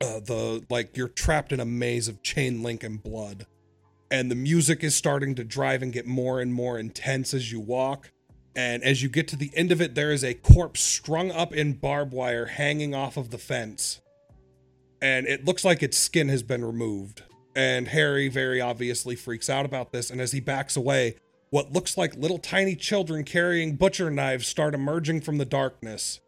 Uh, 0.00 0.18
the 0.18 0.66
like 0.68 0.96
you're 0.96 1.06
trapped 1.06 1.52
in 1.52 1.60
a 1.60 1.64
maze 1.64 2.08
of 2.08 2.20
chain 2.24 2.64
link 2.64 2.82
and 2.82 3.00
blood, 3.00 3.46
and 4.10 4.28
the 4.28 4.34
music 4.34 4.82
is 4.82 4.96
starting 4.96 5.36
to 5.36 5.44
drive 5.44 5.84
and 5.84 5.92
get 5.92 6.04
more 6.04 6.40
and 6.40 6.52
more 6.52 6.80
intense 6.80 7.32
as 7.32 7.52
you 7.52 7.60
walk. 7.60 8.10
And 8.56 8.82
as 8.82 9.04
you 9.04 9.08
get 9.08 9.28
to 9.28 9.36
the 9.36 9.52
end 9.54 9.70
of 9.70 9.80
it, 9.80 9.94
there 9.94 10.10
is 10.10 10.24
a 10.24 10.34
corpse 10.34 10.80
strung 10.80 11.30
up 11.30 11.54
in 11.54 11.74
barbed 11.74 12.12
wire 12.12 12.46
hanging 12.46 12.92
off 12.92 13.16
of 13.16 13.30
the 13.30 13.38
fence. 13.38 14.00
And 15.00 15.28
it 15.28 15.44
looks 15.44 15.64
like 15.64 15.80
its 15.80 15.96
skin 15.96 16.28
has 16.28 16.42
been 16.42 16.64
removed. 16.64 17.22
And 17.54 17.86
Harry 17.86 18.26
very 18.26 18.60
obviously 18.60 19.14
freaks 19.14 19.48
out 19.48 19.64
about 19.64 19.92
this. 19.92 20.10
And 20.10 20.20
as 20.20 20.32
he 20.32 20.40
backs 20.40 20.76
away, 20.76 21.14
what 21.50 21.72
looks 21.72 21.96
like 21.96 22.16
little 22.16 22.38
tiny 22.38 22.76
children 22.76 23.24
carrying 23.24 23.76
butcher 23.76 24.10
knives 24.10 24.46
start 24.46 24.74
emerging 24.74 25.20
from 25.20 25.38
the 25.38 25.44
darkness. 25.44 26.20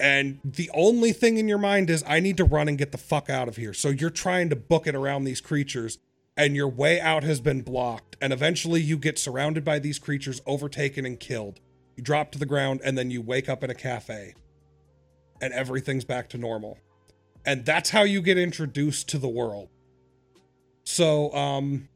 And 0.00 0.40
the 0.44 0.70
only 0.74 1.12
thing 1.12 1.38
in 1.38 1.48
your 1.48 1.58
mind 1.58 1.88
is, 1.88 2.02
I 2.06 2.20
need 2.20 2.36
to 2.38 2.44
run 2.44 2.68
and 2.68 2.76
get 2.76 2.92
the 2.92 2.98
fuck 2.98 3.30
out 3.30 3.48
of 3.48 3.56
here. 3.56 3.72
So 3.72 3.88
you're 3.88 4.10
trying 4.10 4.50
to 4.50 4.56
book 4.56 4.86
it 4.86 4.94
around 4.94 5.24
these 5.24 5.40
creatures 5.40 5.98
and 6.36 6.56
your 6.56 6.68
way 6.68 7.00
out 7.00 7.22
has 7.22 7.40
been 7.40 7.62
blocked, 7.62 8.16
and 8.20 8.32
eventually 8.32 8.80
you 8.80 8.98
get 8.98 9.18
surrounded 9.18 9.64
by 9.64 9.78
these 9.78 9.98
creatures, 9.98 10.40
overtaken 10.46 11.06
and 11.06 11.20
killed. 11.20 11.60
You 11.96 12.02
drop 12.02 12.32
to 12.32 12.38
the 12.38 12.46
ground, 12.46 12.80
and 12.84 12.98
then 12.98 13.10
you 13.10 13.22
wake 13.22 13.48
up 13.48 13.62
in 13.62 13.70
a 13.70 13.74
cafe, 13.74 14.34
and 15.40 15.52
everything's 15.52 16.04
back 16.04 16.28
to 16.30 16.38
normal. 16.38 16.78
And 17.46 17.64
that's 17.64 17.90
how 17.90 18.02
you 18.02 18.20
get 18.20 18.38
introduced 18.38 19.08
to 19.10 19.18
the 19.18 19.28
world. 19.28 19.68
So, 20.82 21.32
um, 21.34 21.88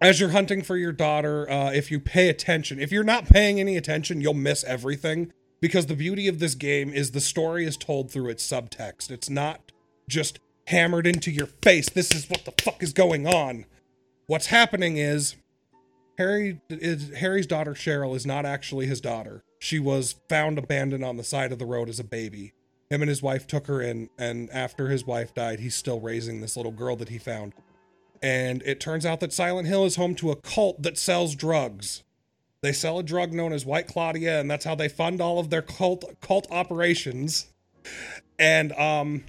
as 0.00 0.18
you're 0.18 0.30
hunting 0.30 0.62
for 0.62 0.76
your 0.76 0.92
daughter, 0.92 1.48
uh, 1.50 1.70
if 1.72 1.90
you 1.90 2.00
pay 2.00 2.28
attention, 2.28 2.80
if 2.80 2.90
you're 2.90 3.04
not 3.04 3.26
paying 3.26 3.60
any 3.60 3.76
attention, 3.76 4.20
you'll 4.20 4.34
miss 4.34 4.64
everything. 4.64 5.32
Because 5.60 5.86
the 5.86 5.94
beauty 5.94 6.26
of 6.26 6.38
this 6.38 6.54
game 6.54 6.90
is 6.90 7.10
the 7.10 7.20
story 7.20 7.66
is 7.66 7.76
told 7.76 8.10
through 8.10 8.30
its 8.30 8.46
subtext. 8.46 9.10
It's 9.10 9.28
not 9.28 9.72
just 10.08 10.40
hammered 10.68 11.06
into 11.06 11.30
your 11.30 11.46
face. 11.46 11.90
This 11.90 12.12
is 12.14 12.30
what 12.30 12.46
the 12.46 12.62
fuck 12.62 12.82
is 12.82 12.94
going 12.94 13.26
on. 13.26 13.66
What's 14.26 14.46
happening 14.46 14.96
is 14.96 15.36
Harry 16.16 16.60
is 16.70 17.10
Harry's 17.16 17.46
daughter 17.46 17.74
Cheryl 17.74 18.16
is 18.16 18.24
not 18.24 18.46
actually 18.46 18.86
his 18.86 19.02
daughter. 19.02 19.42
She 19.58 19.78
was 19.78 20.16
found 20.30 20.56
abandoned 20.56 21.04
on 21.04 21.18
the 21.18 21.24
side 21.24 21.52
of 21.52 21.58
the 21.58 21.66
road 21.66 21.90
as 21.90 22.00
a 22.00 22.04
baby. 22.04 22.54
Him 22.88 23.02
and 23.02 23.08
his 23.08 23.22
wife 23.22 23.46
took 23.46 23.66
her 23.66 23.82
in, 23.82 24.08
and 24.18 24.50
after 24.50 24.88
his 24.88 25.06
wife 25.06 25.34
died, 25.34 25.60
he's 25.60 25.74
still 25.74 26.00
raising 26.00 26.40
this 26.40 26.56
little 26.56 26.72
girl 26.72 26.96
that 26.96 27.10
he 27.10 27.18
found. 27.18 27.52
And 28.22 28.62
it 28.64 28.80
turns 28.80 29.06
out 29.06 29.20
that 29.20 29.32
Silent 29.32 29.66
Hill 29.66 29.84
is 29.84 29.96
home 29.96 30.14
to 30.16 30.30
a 30.30 30.36
cult 30.36 30.82
that 30.82 30.98
sells 30.98 31.34
drugs. 31.34 32.02
They 32.62 32.72
sell 32.72 32.98
a 32.98 33.02
drug 33.02 33.32
known 33.32 33.52
as 33.52 33.64
White 33.64 33.86
Claudia, 33.86 34.38
and 34.38 34.50
that's 34.50 34.66
how 34.66 34.74
they 34.74 34.88
fund 34.88 35.20
all 35.20 35.38
of 35.38 35.48
their 35.48 35.62
cult 35.62 36.20
cult 36.20 36.46
operations. 36.50 37.46
And 38.38 38.72
um, 38.72 39.24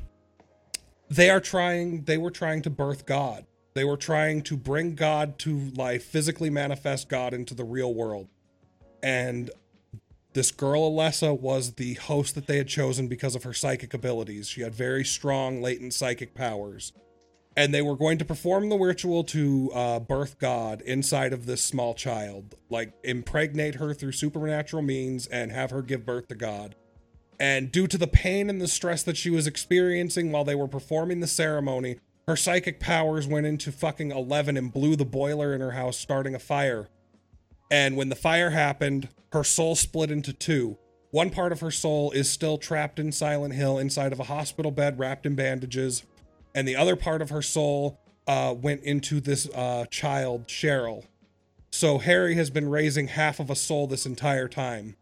they 1.09 1.29
are 1.29 1.39
trying. 1.39 2.03
They 2.03 2.17
were 2.17 2.31
trying 2.31 2.61
to 2.63 2.69
birth 2.69 3.05
God. 3.05 3.45
They 3.73 3.85
were 3.85 3.97
trying 3.97 4.41
to 4.43 4.57
bring 4.57 4.95
God 4.95 5.39
to 5.39 5.71
life, 5.77 6.03
physically 6.03 6.49
manifest 6.49 7.07
God 7.07 7.33
into 7.33 7.53
the 7.53 7.63
real 7.63 7.93
world. 7.93 8.27
And 9.01 9.49
this 10.33 10.51
girl 10.51 10.91
Alessa 10.91 11.37
was 11.37 11.73
the 11.73 11.93
host 11.93 12.35
that 12.35 12.47
they 12.47 12.57
had 12.57 12.67
chosen 12.67 13.07
because 13.07 13.33
of 13.33 13.43
her 13.43 13.53
psychic 13.53 13.93
abilities. 13.93 14.49
She 14.49 14.61
had 14.61 14.75
very 14.75 15.05
strong 15.05 15.61
latent 15.61 15.93
psychic 15.93 16.33
powers 16.35 16.91
and 17.55 17.73
they 17.73 17.81
were 17.81 17.95
going 17.95 18.17
to 18.17 18.25
perform 18.25 18.69
the 18.69 18.77
ritual 18.77 19.23
to 19.25 19.71
uh, 19.73 19.99
birth 19.99 20.39
God 20.39 20.81
inside 20.81 21.33
of 21.33 21.45
this 21.45 21.61
small 21.61 21.93
child, 21.93 22.55
like 22.69 22.93
impregnate 23.03 23.75
her 23.75 23.93
through 23.93 24.13
supernatural 24.13 24.81
means 24.81 25.27
and 25.27 25.51
have 25.51 25.71
her 25.71 25.81
give 25.81 26.05
birth 26.05 26.27
to 26.29 26.35
God. 26.35 26.75
And 27.39 27.71
due 27.71 27.87
to 27.87 27.97
the 27.97 28.07
pain 28.07 28.49
and 28.49 28.61
the 28.61 28.67
stress 28.67 29.03
that 29.03 29.17
she 29.17 29.29
was 29.29 29.47
experiencing 29.47 30.31
while 30.31 30.45
they 30.45 30.55
were 30.55 30.67
performing 30.67 31.19
the 31.19 31.27
ceremony, 31.27 31.97
her 32.27 32.35
psychic 32.35 32.79
powers 32.79 33.27
went 33.27 33.47
into 33.47 33.71
fucking 33.71 34.11
11 34.11 34.55
and 34.55 34.71
blew 34.71 34.95
the 34.95 35.05
boiler 35.05 35.53
in 35.53 35.59
her 35.59 35.71
house, 35.71 35.97
starting 35.97 36.35
a 36.35 36.39
fire. 36.39 36.87
And 37.69 37.97
when 37.97 38.09
the 38.09 38.15
fire 38.15 38.51
happened, 38.51 39.09
her 39.33 39.43
soul 39.43 39.75
split 39.75 40.11
into 40.11 40.33
two. 40.33 40.77
One 41.09 41.29
part 41.29 41.51
of 41.51 41.59
her 41.59 41.71
soul 41.71 42.11
is 42.11 42.29
still 42.29 42.57
trapped 42.57 42.99
in 42.99 43.11
Silent 43.11 43.53
Hill 43.53 43.77
inside 43.77 44.13
of 44.13 44.19
a 44.19 44.25
hospital 44.25 44.71
bed 44.71 44.99
wrapped 44.99 45.25
in 45.25 45.35
bandages 45.35 46.03
and 46.53 46.67
the 46.67 46.75
other 46.75 46.95
part 46.95 47.21
of 47.21 47.29
her 47.29 47.41
soul 47.41 47.99
uh, 48.27 48.53
went 48.57 48.83
into 48.83 49.19
this 49.19 49.49
uh, 49.53 49.85
child, 49.89 50.47
Cheryl. 50.47 51.05
So 51.71 51.97
Harry 51.97 52.35
has 52.35 52.49
been 52.49 52.69
raising 52.69 53.07
half 53.07 53.39
of 53.39 53.49
a 53.49 53.55
soul 53.55 53.87
this 53.87 54.05
entire 54.05 54.47
time. 54.47 54.95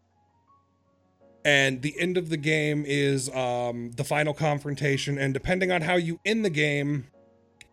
And 1.44 1.82
the 1.82 1.98
end 1.98 2.16
of 2.16 2.28
the 2.28 2.36
game 2.36 2.84
is 2.86 3.28
um, 3.34 3.92
the 3.92 4.04
final 4.04 4.34
confrontation. 4.34 5.18
And 5.18 5.34
depending 5.34 5.72
on 5.72 5.82
how 5.82 5.96
you 5.96 6.20
end 6.24 6.44
the 6.44 6.50
game, 6.50 7.06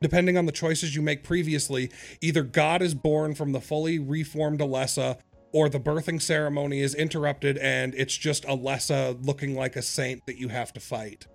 depending 0.01 0.37
on 0.37 0.45
the 0.45 0.51
choices 0.51 0.95
you 0.95 1.01
make 1.01 1.23
previously, 1.23 1.91
either 2.21 2.43
God 2.43 2.81
is 2.81 2.93
born 2.93 3.35
from 3.35 3.51
the 3.51 3.61
fully 3.61 3.99
reformed 3.99 4.59
Alessa, 4.59 5.17
or 5.53 5.69
the 5.69 5.79
birthing 5.79 6.21
ceremony 6.21 6.81
is 6.81 6.93
interrupted 6.93 7.57
and 7.57 7.95
it's 7.95 8.15
just 8.15 8.43
Alessa 8.43 9.17
looking 9.25 9.55
like 9.55 9.75
a 9.75 9.81
saint 9.81 10.25
that 10.25 10.37
you 10.37 10.49
have 10.49 10.73
to 10.73 10.79
fight 10.79 11.25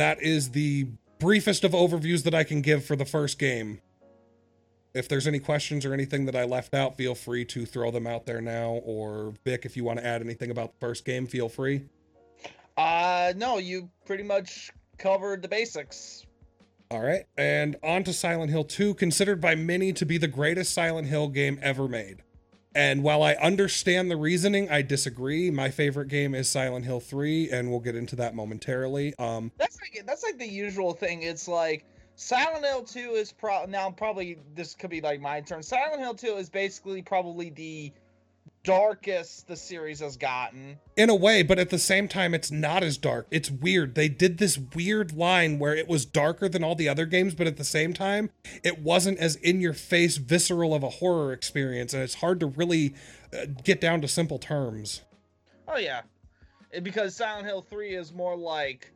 that 0.00 0.22
is 0.22 0.52
the 0.52 0.86
briefest 1.18 1.62
of 1.62 1.72
overviews 1.72 2.24
that 2.24 2.34
I 2.34 2.42
can 2.42 2.62
give 2.62 2.86
for 2.86 2.96
the 2.96 3.04
first 3.04 3.38
game. 3.38 3.82
If 4.94 5.08
there's 5.08 5.26
any 5.26 5.38
questions 5.38 5.84
or 5.84 5.92
anything 5.92 6.24
that 6.24 6.34
I 6.34 6.44
left 6.44 6.72
out, 6.72 6.96
feel 6.96 7.14
free 7.14 7.44
to 7.44 7.66
throw 7.66 7.90
them 7.90 8.06
out 8.06 8.24
there 8.24 8.40
now. 8.40 8.80
Or 8.84 9.34
Vic, 9.44 9.66
if 9.66 9.76
you 9.76 9.84
want 9.84 9.98
to 9.98 10.06
add 10.06 10.22
anything 10.22 10.50
about 10.50 10.72
the 10.72 10.86
first 10.86 11.04
game, 11.04 11.26
feel 11.26 11.50
free. 11.50 11.82
Uh, 12.78 13.34
no, 13.36 13.58
you 13.58 13.90
pretty 14.06 14.24
much 14.24 14.72
covered 14.96 15.42
the 15.42 15.48
basics. 15.48 16.24
All 16.90 17.02
right, 17.02 17.26
and 17.36 17.76
on 17.84 18.02
to 18.04 18.12
Silent 18.14 18.50
Hill 18.50 18.64
2, 18.64 18.94
considered 18.94 19.40
by 19.40 19.54
many 19.54 19.92
to 19.92 20.06
be 20.06 20.16
the 20.16 20.26
greatest 20.26 20.72
Silent 20.72 21.08
Hill 21.08 21.28
game 21.28 21.58
ever 21.62 21.86
made. 21.86 22.22
And 22.74 23.02
while 23.02 23.22
I 23.22 23.34
understand 23.34 24.10
the 24.10 24.16
reasoning, 24.16 24.70
I 24.70 24.82
disagree. 24.82 25.50
My 25.50 25.70
favorite 25.70 26.08
game 26.08 26.34
is 26.34 26.48
Silent 26.48 26.84
Hill 26.84 27.00
3, 27.00 27.50
and 27.50 27.68
we'll 27.70 27.80
get 27.80 27.96
into 27.96 28.14
that 28.16 28.34
momentarily. 28.34 29.14
Um, 29.18 29.50
that's 29.58 29.78
like 29.80 30.06
that's 30.06 30.22
like 30.22 30.38
the 30.38 30.48
usual 30.48 30.92
thing. 30.92 31.22
It's 31.22 31.48
like 31.48 31.84
Silent 32.14 32.64
Hill 32.64 32.84
2 32.84 32.98
is 33.14 33.32
pro 33.32 33.64
now 33.64 33.90
probably 33.90 34.38
this 34.54 34.74
could 34.74 34.90
be 34.90 35.00
like 35.00 35.20
my 35.20 35.40
turn. 35.40 35.62
Silent 35.62 36.00
Hill 36.00 36.14
2 36.14 36.36
is 36.36 36.50
basically 36.50 37.02
probably 37.02 37.50
the 37.50 37.92
darkest 38.64 39.48
the 39.48 39.56
series 39.56 40.00
has 40.00 40.16
gotten. 40.16 40.78
In 40.96 41.10
a 41.10 41.14
way, 41.14 41.42
but 41.42 41.58
at 41.58 41.70
the 41.70 41.78
same 41.78 42.08
time, 42.08 42.34
it's 42.34 42.50
not 42.50 42.82
as 42.82 42.98
dark. 42.98 43.26
It's 43.30 43.50
weird. 43.50 43.94
They 43.94 44.08
did 44.08 44.38
this 44.38 44.58
weird 44.58 45.12
line 45.12 45.58
where 45.58 45.74
it 45.74 45.88
was 45.88 46.04
darker 46.04 46.48
than 46.48 46.62
all 46.62 46.74
the 46.74 46.88
other 46.88 47.06
games, 47.06 47.34
but 47.34 47.46
at 47.46 47.56
the 47.56 47.64
same 47.64 47.92
time, 47.92 48.30
it 48.62 48.80
wasn't 48.80 49.18
as 49.18 49.36
in 49.36 49.60
your 49.60 49.72
face, 49.72 50.16
visceral 50.16 50.74
of 50.74 50.82
a 50.82 50.90
horror 50.90 51.32
experience. 51.32 51.94
And 51.94 52.02
it's 52.02 52.14
hard 52.14 52.40
to 52.40 52.46
really 52.46 52.94
uh, 53.32 53.46
get 53.64 53.80
down 53.80 54.00
to 54.02 54.08
simple 54.08 54.38
terms. 54.38 55.02
Oh, 55.66 55.78
yeah. 55.78 56.02
Because 56.82 57.16
Silent 57.16 57.46
Hill 57.46 57.62
3 57.62 57.94
is 57.94 58.12
more 58.12 58.36
like 58.36 58.92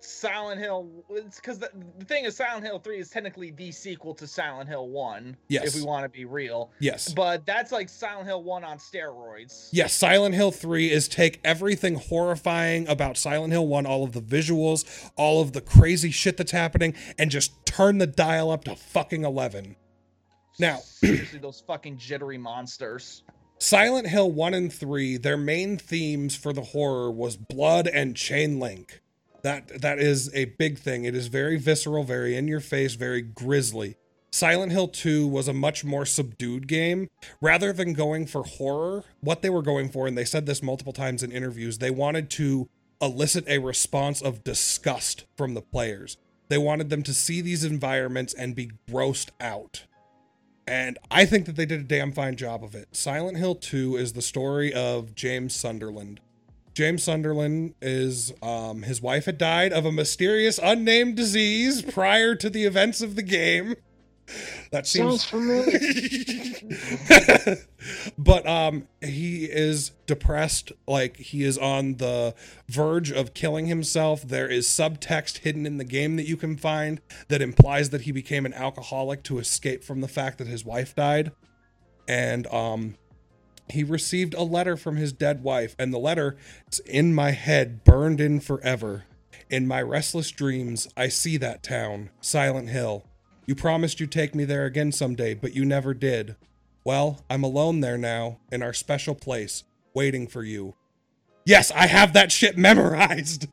Silent 0.00 0.60
Hill. 0.60 0.88
It's 1.10 1.36
because 1.36 1.58
the, 1.58 1.70
the, 1.98 2.04
thing 2.04 2.24
is, 2.24 2.36
Silent 2.36 2.64
Hill 2.64 2.78
3 2.78 2.98
is 2.98 3.10
technically 3.10 3.50
the 3.50 3.70
sequel 3.70 4.14
to 4.14 4.26
Silent 4.26 4.68
Hill 4.68 4.88
1. 4.88 5.36
Yes. 5.48 5.68
If 5.68 5.74
we 5.74 5.82
want 5.82 6.04
to 6.04 6.08
be 6.08 6.24
real. 6.24 6.70
Yes. 6.80 7.12
But 7.12 7.46
that's 7.46 7.72
like 7.72 7.88
Silent 7.88 8.26
Hill 8.26 8.42
1 8.42 8.64
on 8.64 8.78
steroids. 8.78 9.68
Yes. 9.72 9.92
Silent 9.92 10.34
Hill 10.34 10.50
3 10.50 10.90
is 10.90 11.08
take 11.08 11.40
everything 11.44 11.96
horrifying 11.96 12.88
about 12.88 13.16
Silent 13.16 13.52
Hill 13.52 13.66
1, 13.66 13.86
all 13.86 14.04
of 14.04 14.12
the 14.12 14.22
visuals, 14.22 15.10
all 15.16 15.42
of 15.42 15.52
the 15.52 15.60
crazy 15.60 16.10
shit 16.10 16.36
that's 16.36 16.52
happening, 16.52 16.94
and 17.18 17.30
just 17.30 17.52
turn 17.66 17.98
the 17.98 18.06
dial 18.06 18.50
up 18.50 18.64
to 18.64 18.76
fucking 18.76 19.24
11. 19.24 19.76
Now, 20.58 20.76
seriously, 20.78 21.38
those 21.38 21.62
fucking 21.66 21.98
jittery 21.98 22.38
monsters. 22.38 23.22
Silent 23.58 24.06
Hill 24.06 24.30
1 24.30 24.54
and 24.54 24.72
3, 24.72 25.18
their 25.18 25.36
main 25.36 25.76
themes 25.76 26.34
for 26.34 26.54
the 26.54 26.62
horror 26.62 27.10
was 27.10 27.36
blood 27.36 27.86
and 27.86 28.16
chain 28.16 28.58
link. 28.58 29.02
That 29.42 29.80
that 29.80 29.98
is 29.98 30.32
a 30.34 30.46
big 30.46 30.78
thing. 30.78 31.04
It 31.04 31.14
is 31.14 31.28
very 31.28 31.56
visceral, 31.56 32.04
very 32.04 32.36
in 32.36 32.48
your 32.48 32.60
face, 32.60 32.94
very 32.94 33.22
grisly. 33.22 33.96
Silent 34.32 34.70
Hill 34.70 34.88
2 34.88 35.26
was 35.26 35.48
a 35.48 35.52
much 35.52 35.84
more 35.84 36.06
subdued 36.06 36.68
game. 36.68 37.08
Rather 37.40 37.72
than 37.72 37.94
going 37.94 38.26
for 38.26 38.44
horror, 38.44 39.02
what 39.20 39.42
they 39.42 39.50
were 39.50 39.62
going 39.62 39.88
for, 39.88 40.06
and 40.06 40.16
they 40.16 40.24
said 40.24 40.46
this 40.46 40.62
multiple 40.62 40.92
times 40.92 41.22
in 41.22 41.32
interviews, 41.32 41.78
they 41.78 41.90
wanted 41.90 42.30
to 42.30 42.68
elicit 43.02 43.44
a 43.48 43.58
response 43.58 44.22
of 44.22 44.44
disgust 44.44 45.24
from 45.36 45.54
the 45.54 45.62
players. 45.62 46.16
They 46.48 46.58
wanted 46.58 46.90
them 46.90 47.02
to 47.04 47.14
see 47.14 47.40
these 47.40 47.64
environments 47.64 48.34
and 48.34 48.54
be 48.54 48.70
grossed 48.88 49.30
out. 49.40 49.86
And 50.66 50.98
I 51.10 51.24
think 51.24 51.46
that 51.46 51.56
they 51.56 51.66
did 51.66 51.80
a 51.80 51.84
damn 51.84 52.12
fine 52.12 52.36
job 52.36 52.62
of 52.62 52.76
it. 52.76 52.88
Silent 52.92 53.38
Hill 53.38 53.56
2 53.56 53.96
is 53.96 54.12
the 54.12 54.22
story 54.22 54.72
of 54.72 55.14
James 55.16 55.54
Sunderland. 55.54 56.20
James 56.74 57.02
Sunderland 57.02 57.74
is 57.80 58.32
um, 58.42 58.82
his 58.82 59.02
wife 59.02 59.24
had 59.24 59.38
died 59.38 59.72
of 59.72 59.84
a 59.84 59.92
mysterious 59.92 60.58
unnamed 60.62 61.16
disease 61.16 61.82
prior 61.82 62.34
to 62.36 62.48
the 62.48 62.64
events 62.64 63.00
of 63.00 63.16
the 63.16 63.22
game. 63.22 63.74
That 64.70 64.86
seems 64.86 65.24
Sounds 65.24 65.24
familiar. 65.24 65.78
but 68.18 68.46
um 68.46 68.86
he 69.00 69.44
is 69.46 69.90
depressed 70.06 70.70
like 70.86 71.16
he 71.16 71.42
is 71.42 71.58
on 71.58 71.96
the 71.96 72.34
verge 72.68 73.10
of 73.10 73.34
killing 73.34 73.66
himself 73.66 74.22
there 74.22 74.46
is 74.46 74.68
subtext 74.68 75.38
hidden 75.38 75.66
in 75.66 75.78
the 75.78 75.84
game 75.84 76.16
that 76.16 76.28
you 76.28 76.36
can 76.36 76.56
find 76.56 77.00
that 77.28 77.42
implies 77.42 77.90
that 77.90 78.02
he 78.02 78.12
became 78.12 78.46
an 78.46 78.54
alcoholic 78.54 79.24
to 79.24 79.38
escape 79.38 79.82
from 79.82 80.00
the 80.00 80.08
fact 80.08 80.38
that 80.38 80.46
his 80.46 80.64
wife 80.64 80.94
died 80.94 81.32
and 82.06 82.46
um 82.48 82.94
he 83.72 83.84
received 83.84 84.34
a 84.34 84.42
letter 84.42 84.76
from 84.76 84.96
his 84.96 85.12
dead 85.12 85.42
wife 85.42 85.74
and 85.78 85.92
the 85.92 85.98
letter 85.98 86.36
is 86.70 86.80
in 86.80 87.14
my 87.14 87.30
head 87.30 87.84
burned 87.84 88.20
in 88.20 88.40
forever 88.40 89.04
in 89.48 89.66
my 89.66 89.80
restless 89.80 90.30
dreams 90.30 90.88
i 90.96 91.08
see 91.08 91.36
that 91.36 91.62
town 91.62 92.10
silent 92.20 92.68
hill 92.68 93.04
you 93.46 93.54
promised 93.54 94.00
you'd 94.00 94.12
take 94.12 94.34
me 94.34 94.44
there 94.44 94.64
again 94.64 94.92
someday 94.92 95.34
but 95.34 95.54
you 95.54 95.64
never 95.64 95.94
did 95.94 96.36
well, 96.84 97.20
I'm 97.28 97.44
alone 97.44 97.80
there 97.80 97.98
now, 97.98 98.38
in 98.50 98.62
our 98.62 98.72
special 98.72 99.14
place, 99.14 99.64
waiting 99.94 100.26
for 100.26 100.42
you. 100.42 100.74
Yes, 101.44 101.70
I 101.70 101.86
have 101.86 102.14
that 102.14 102.32
shit 102.32 102.56
memorized. 102.56 103.48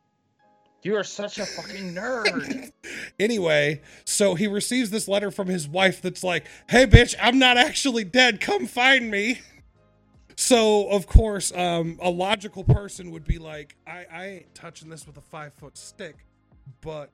You 0.81 0.95
are 0.95 1.03
such 1.03 1.37
a 1.37 1.45
fucking 1.45 1.93
nerd. 1.93 2.71
Anyway, 3.19 3.81
so 4.05 4.35
he 4.35 4.47
receives 4.47 4.91
this 4.91 5.07
letter 5.07 5.31
from 5.31 5.47
his 5.47 5.67
wife 5.67 6.01
that's 6.01 6.23
like, 6.23 6.45
hey, 6.69 6.85
bitch, 6.85 7.15
I'm 7.19 7.39
not 7.39 7.57
actually 7.57 8.03
dead. 8.03 8.39
Come 8.39 8.67
find 8.67 9.09
me. 9.09 9.39
So, 10.39 10.87
of 10.89 11.07
course, 11.07 11.51
um, 11.55 11.97
a 11.99 12.11
logical 12.11 12.63
person 12.63 13.09
would 13.09 13.25
be 13.25 13.39
like, 13.39 13.75
I, 13.87 14.05
I 14.11 14.25
ain't 14.27 14.55
touching 14.55 14.87
this 14.87 15.07
with 15.07 15.17
a 15.17 15.21
five 15.21 15.51
foot 15.55 15.75
stick. 15.75 16.15
But 16.81 17.09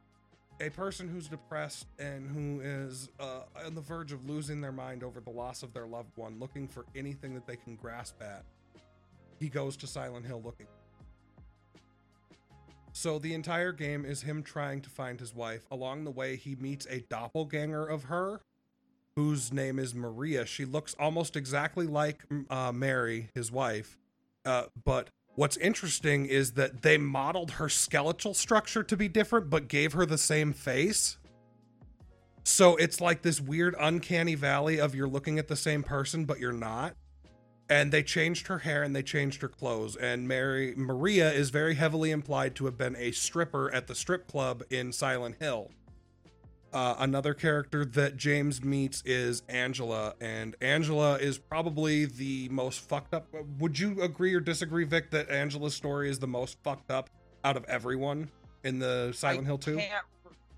a 0.60 0.70
person 0.70 1.08
who's 1.08 1.30
depressed 1.30 1.88
and 1.98 2.30
who 2.30 2.60
is 2.62 3.10
uh, 3.22 3.44
on 3.66 3.76
the 3.76 3.82
verge 3.82 4.12
of 4.12 4.30
losing 4.30 4.60
their 4.60 4.74
mind 4.74 5.04
over 5.04 5.22
the 5.22 5.30
loss 5.30 5.64
of 5.64 5.74
their 5.74 5.88
loved 5.88 6.12
one, 6.18 6.38
looking 6.38 6.68
for 6.68 6.86
anything 6.98 7.34
that 7.34 7.48
they 7.48 7.56
can 7.56 7.76
grasp 7.78 8.22
at, 8.22 8.44
he 9.40 9.48
goes 9.48 9.78
to 9.78 9.88
Silent 9.88 10.26
Hill 10.26 10.42
looking. 10.44 10.68
So 12.92 13.20
the 13.20 13.34
entire 13.34 13.72
game 13.72 14.04
is 14.06 14.22
him 14.22 14.44
trying 14.44 14.82
to 14.82 14.90
find 14.90 15.18
his 15.18 15.34
wife. 15.34 15.66
Along 15.72 16.04
the 16.04 16.12
way, 16.12 16.36
he 16.36 16.56
meets 16.56 16.86
a 16.90 17.00
doppelganger 17.10 17.88
of 17.88 18.04
her, 18.04 18.42
whose 19.16 19.54
name 19.54 19.80
is 19.80 19.94
Maria. 19.94 20.46
She 20.46 20.66
looks 20.66 20.96
almost 21.00 21.36
exactly 21.36 21.88
like 21.88 22.24
uh, 22.50 22.72
Mary, 22.72 23.30
his 23.34 23.52
wife, 23.52 23.98
uh, 24.46 24.64
but 24.84 25.10
What's 25.36 25.58
interesting 25.58 26.28
is 26.28 26.52
that 26.52 26.84
they 26.84 26.98
modeled 27.00 27.52
her 27.52 27.68
skeletal 27.68 28.36
structure 28.36 28.84
to 28.84 28.96
be 28.96 29.08
different, 29.08 29.50
but 29.50 29.68
gave 29.68 29.94
her 29.94 30.06
the 30.06 30.18
same 30.18 30.54
face. 30.54 31.18
So 32.44 32.76
it's 32.76 33.02
like 33.02 33.24
this 33.24 33.42
weird, 33.42 33.76
uncanny 33.80 34.36
valley 34.36 34.80
of 34.80 34.94
you're 34.94 35.08
looking 35.08 35.40
at 35.40 35.48
the 35.48 35.56
same 35.56 35.82
person, 35.82 36.26
but 36.26 36.40
you're 36.40 36.52
not. 36.52 36.96
And 37.68 37.92
they 37.92 38.04
changed 38.04 38.46
her 38.48 38.60
hair 38.60 38.84
and 38.84 38.96
they 38.96 39.02
changed 39.02 39.42
her 39.42 39.48
clothes. 39.48 39.96
And 39.96 40.28
Mary 40.28 40.76
Maria 40.78 41.32
is 41.32 41.50
very 41.50 41.74
heavily 41.76 42.12
implied 42.12 42.54
to 42.56 42.66
have 42.66 42.78
been 42.78 42.96
a 42.98 43.12
stripper 43.12 43.74
at 43.74 43.88
the 43.88 43.96
strip 43.96 44.28
club 44.28 44.62
in 44.70 44.92
Silent 44.92 45.38
Hill. 45.40 45.72
Uh, 46.74 46.96
another 46.98 47.36
character 47.36 47.86
that 47.86 48.18
James 48.18 48.64
meets 48.64 49.04
is 49.06 49.44
Angela, 49.48 50.16
and 50.20 50.56
Angela 50.60 51.18
is 51.18 51.38
probably 51.38 52.06
the 52.06 52.50
most 52.50 52.80
fucked 52.80 53.14
up. 53.14 53.28
Would 53.60 53.78
you 53.78 54.02
agree 54.02 54.34
or 54.34 54.40
disagree, 54.40 54.84
Vic, 54.84 55.12
that 55.12 55.30
Angela's 55.30 55.76
story 55.76 56.10
is 56.10 56.18
the 56.18 56.28
most 56.28 56.58
fucked 56.64 56.90
up 56.90 57.12
out 57.44 57.58
of 57.58 57.64
everyone 57.66 58.32
in 58.64 58.80
the 58.80 59.12
Silent 59.16 59.44
I 59.44 59.46
Hill 59.46 59.58
2? 59.60 59.82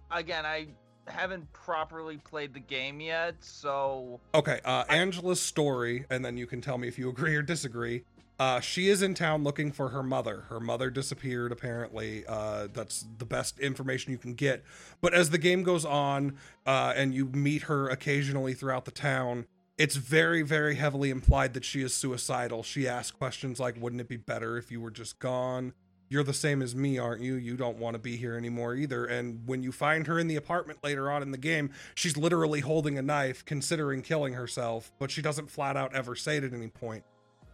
Again, 0.09 0.45
I 0.45 0.67
haven't 1.07 1.51
properly 1.51 2.17
played 2.17 2.53
the 2.53 2.61
game 2.61 3.01
yet, 3.01 3.35
so 3.41 4.21
Okay, 4.33 4.61
uh, 4.63 4.85
Angela's 4.87 5.41
story, 5.41 6.05
and 6.09 6.23
then 6.23 6.37
you 6.37 6.47
can 6.47 6.61
tell 6.61 6.77
me 6.77 6.87
if 6.87 6.97
you 6.97 7.09
agree 7.09 7.35
or 7.35 7.41
disagree. 7.41 8.03
Uh, 8.37 8.59
she 8.59 8.89
is 8.89 9.01
in 9.01 9.13
town 9.13 9.43
looking 9.43 9.71
for 9.71 9.89
her 9.89 10.03
mother. 10.03 10.45
Her 10.49 10.59
mother 10.59 10.89
disappeared, 10.89 11.51
apparently. 11.51 12.25
Uh, 12.27 12.67
that's 12.73 13.05
the 13.17 13.25
best 13.25 13.59
information 13.59 14.11
you 14.11 14.17
can 14.17 14.33
get. 14.33 14.63
But 14.99 15.13
as 15.13 15.29
the 15.29 15.37
game 15.37 15.63
goes 15.63 15.85
on, 15.85 16.37
uh, 16.65 16.93
and 16.95 17.13
you 17.13 17.27
meet 17.27 17.63
her 17.63 17.87
occasionally 17.87 18.53
throughout 18.53 18.85
the 18.85 18.91
town, 18.91 19.45
it's 19.77 19.95
very, 19.95 20.41
very 20.41 20.75
heavily 20.75 21.09
implied 21.09 21.53
that 21.53 21.65
she 21.65 21.81
is 21.81 21.93
suicidal. 21.93 22.63
She 22.63 22.87
asks 22.87 23.11
questions 23.11 23.59
like, 23.59 23.79
Wouldn't 23.79 24.01
it 24.01 24.09
be 24.09 24.17
better 24.17 24.57
if 24.57 24.71
you 24.71 24.81
were 24.81 24.91
just 24.91 25.19
gone? 25.19 25.73
You're 26.07 26.23
the 26.23 26.33
same 26.33 26.61
as 26.61 26.75
me, 26.75 26.99
aren't 26.99 27.21
you? 27.21 27.35
You 27.35 27.57
don't 27.57 27.77
want 27.77 27.95
to 27.95 27.99
be 27.99 28.15
here 28.15 28.37
anymore 28.37 28.75
either. 28.75 29.05
And 29.05 29.47
when 29.47 29.63
you 29.63 29.71
find 29.71 30.05
her 30.07 30.19
in 30.19 30.27
the 30.27 30.35
apartment 30.35 30.83
later 30.83 31.09
on 31.09 31.23
in 31.23 31.31
the 31.31 31.37
game, 31.37 31.71
she's 31.95 32.15
literally 32.15 32.59
holding 32.59 32.97
a 32.97 33.01
knife, 33.01 33.43
considering 33.43 34.01
killing 34.01 34.33
herself, 34.33 34.91
but 34.99 35.09
she 35.09 35.21
doesn't 35.21 35.49
flat 35.49 35.75
out 35.75 35.95
ever 35.95 36.15
say 36.15 36.37
it 36.37 36.43
at 36.43 36.53
any 36.53 36.67
point. 36.67 37.03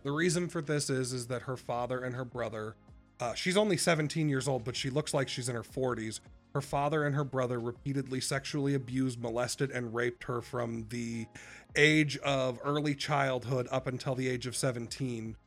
The 0.04 0.12
reason 0.12 0.48
for 0.48 0.62
this 0.62 0.90
is 0.90 1.14
is 1.14 1.28
that 1.28 1.44
her 1.44 1.58
father 1.58 2.04
and 2.04 2.16
her 2.16 2.26
brother, 2.26 2.76
uh, 3.20 3.34
she's 3.36 3.58
only 3.58 3.78
17 3.78 4.30
years 4.30 4.48
old, 4.48 4.64
but 4.64 4.76
she 4.76 4.90
looks 4.90 5.14
like 5.14 5.30
she's 5.30 5.48
in 5.48 5.56
her 5.56 5.64
40s. 5.64 6.22
Her 6.54 6.62
father 6.62 7.06
and 7.06 7.16
her 7.16 7.24
brother 7.24 7.60
repeatedly 7.60 8.20
sexually 8.20 8.74
abused, 8.74 9.22
molested, 9.22 9.72
and 9.72 9.94
raped 9.94 10.24
her 10.24 10.42
from 10.42 10.88
the 10.90 11.28
age 11.76 12.18
of 12.18 12.60
early 12.64 12.96
childhood 12.96 13.68
up 13.72 13.88
until 13.88 14.16
the 14.16 14.28
age 14.28 14.48
of 14.48 14.56
17. 14.56 15.38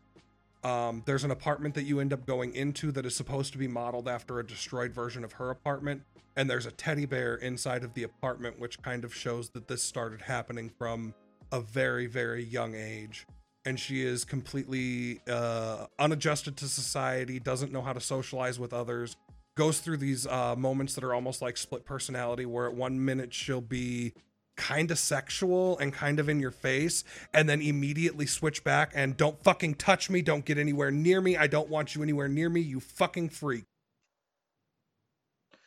Um, 0.63 1.03
there's 1.05 1.25
an 1.25 1.31
apartment 1.31 1.75
that 1.75 1.83
you 1.83 2.01
end 2.01 2.13
up 2.13 2.25
going 2.25 2.55
into 2.55 2.91
that 2.93 3.05
is 3.05 3.15
supposed 3.15 3.53
to 3.53 3.59
be 3.59 3.69
modeled 3.69 4.09
after 4.09 4.39
a 4.39 4.47
destroyed 4.47 4.95
version 4.95 5.25
of 5.25 5.33
her 5.33 5.51
apartment, 5.51 6.03
and 6.37 6.49
there's 6.49 6.65
a 6.65 6.71
teddy 6.71 7.05
bear 7.05 7.35
inside 7.35 7.85
of 7.85 7.93
the 7.93 8.05
apartment, 8.05 8.59
which 8.59 8.81
kind 8.81 9.05
of 9.05 9.15
shows 9.15 9.51
that 9.51 9.69
this 9.69 9.83
started 9.83 10.23
happening 10.23 10.71
from 10.79 11.13
a 11.53 11.61
very, 11.61 12.07
very 12.07 12.43
young 12.43 12.75
age 12.75 13.27
and 13.65 13.79
she 13.81 14.03
is 14.03 14.25
completely 14.25 15.21
uh, 15.29 15.87
unadjusted 15.99 16.57
to 16.59 16.67
society, 16.67 17.39
doesn't 17.39 17.73
know 17.73 17.83
how 17.83 17.93
to 17.93 18.01
socialize 18.01 18.59
with 18.59 18.73
others, 18.73 19.17
goes 19.57 19.79
through 19.79 19.97
these 19.97 20.27
uh, 20.27 20.55
moments 20.57 20.95
that 20.95 21.05
are 21.05 21.15
almost 21.15 21.41
like 21.41 21.57
split 21.57 21.85
personality, 21.85 22.45
where 22.45 22.67
at 22.67 22.75
one 22.75 23.05
minute 23.05 23.33
she'll 23.33 23.61
be 23.61 24.13
kind 24.57 24.91
of 24.91 24.99
sexual 24.99 25.79
and 25.79 25.93
kind 25.93 26.21
of 26.21 26.29
in 26.29 26.39
your 26.41 26.51
face, 26.51 27.05
and 27.33 27.49
then 27.49 27.61
immediately 27.61 28.27
switch 28.27 28.63
back 28.63 28.93
and 28.95 29.17
don't 29.17 29.43
fucking 29.43 29.75
touch 29.75 30.11
me, 30.11 30.23
don't 30.23 30.45
get 30.45 30.59
anywhere 30.59 30.91
near 30.91 31.21
me, 31.21 31.37
I 31.37 31.47
don't 31.47 31.69
want 31.69 31.95
you 31.95 32.03
anywhere 32.03 32.29
near 32.29 32.49
me, 32.49 32.61
you 32.61 32.81
fucking 32.81 33.31
freak. 33.31 33.65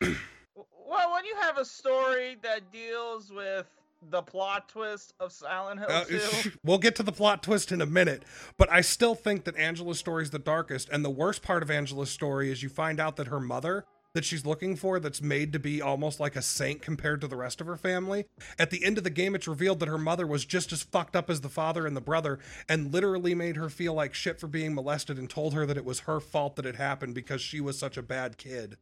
well, 0.00 1.12
when 1.12 1.24
you 1.24 1.34
have 1.40 1.58
a 1.58 1.64
story 1.64 2.36
that 2.42 2.72
deals 2.72 3.32
with 3.32 3.66
the 4.02 4.22
plot 4.22 4.68
twist 4.68 5.12
of 5.20 5.32
Silent 5.32 5.80
Hill 5.80 5.88
Uh, 5.90 6.04
2, 6.04 6.52
we'll 6.64 6.78
get 6.78 6.94
to 6.96 7.02
the 7.02 7.12
plot 7.12 7.42
twist 7.42 7.72
in 7.72 7.80
a 7.80 7.86
minute, 7.86 8.24
but 8.56 8.70
I 8.70 8.80
still 8.80 9.14
think 9.14 9.44
that 9.44 9.56
Angela's 9.56 9.98
story 9.98 10.22
is 10.22 10.30
the 10.30 10.38
darkest. 10.38 10.88
And 10.88 11.04
the 11.04 11.10
worst 11.10 11.42
part 11.42 11.62
of 11.62 11.70
Angela's 11.70 12.10
story 12.10 12.50
is 12.50 12.62
you 12.62 12.68
find 12.68 13.00
out 13.00 13.16
that 13.16 13.26
her 13.26 13.40
mother, 13.40 13.84
that 14.14 14.24
she's 14.24 14.46
looking 14.46 14.74
for, 14.76 14.98
that's 15.00 15.20
made 15.20 15.52
to 15.52 15.58
be 15.58 15.82
almost 15.82 16.18
like 16.18 16.36
a 16.36 16.42
saint 16.42 16.80
compared 16.80 17.20
to 17.20 17.26
the 17.28 17.36
rest 17.36 17.60
of 17.60 17.66
her 17.66 17.76
family. 17.76 18.24
At 18.58 18.70
the 18.70 18.84
end 18.84 18.98
of 18.98 19.04
the 19.04 19.10
game, 19.10 19.34
it's 19.34 19.46
revealed 19.48 19.80
that 19.80 19.88
her 19.88 19.98
mother 19.98 20.26
was 20.26 20.44
just 20.44 20.72
as 20.72 20.82
fucked 20.82 21.14
up 21.14 21.28
as 21.28 21.40
the 21.40 21.48
father 21.48 21.86
and 21.86 21.96
the 21.96 22.00
brother, 22.00 22.38
and 22.68 22.92
literally 22.92 23.34
made 23.34 23.56
her 23.56 23.68
feel 23.68 23.94
like 23.94 24.14
shit 24.14 24.40
for 24.40 24.46
being 24.46 24.74
molested 24.74 25.18
and 25.18 25.28
told 25.28 25.54
her 25.54 25.66
that 25.66 25.76
it 25.76 25.84
was 25.84 26.00
her 26.00 26.20
fault 26.20 26.56
that 26.56 26.66
it 26.66 26.76
happened 26.76 27.14
because 27.14 27.40
she 27.40 27.60
was 27.60 27.78
such 27.78 27.96
a 27.96 28.02
bad 28.02 28.38
kid. 28.38 28.78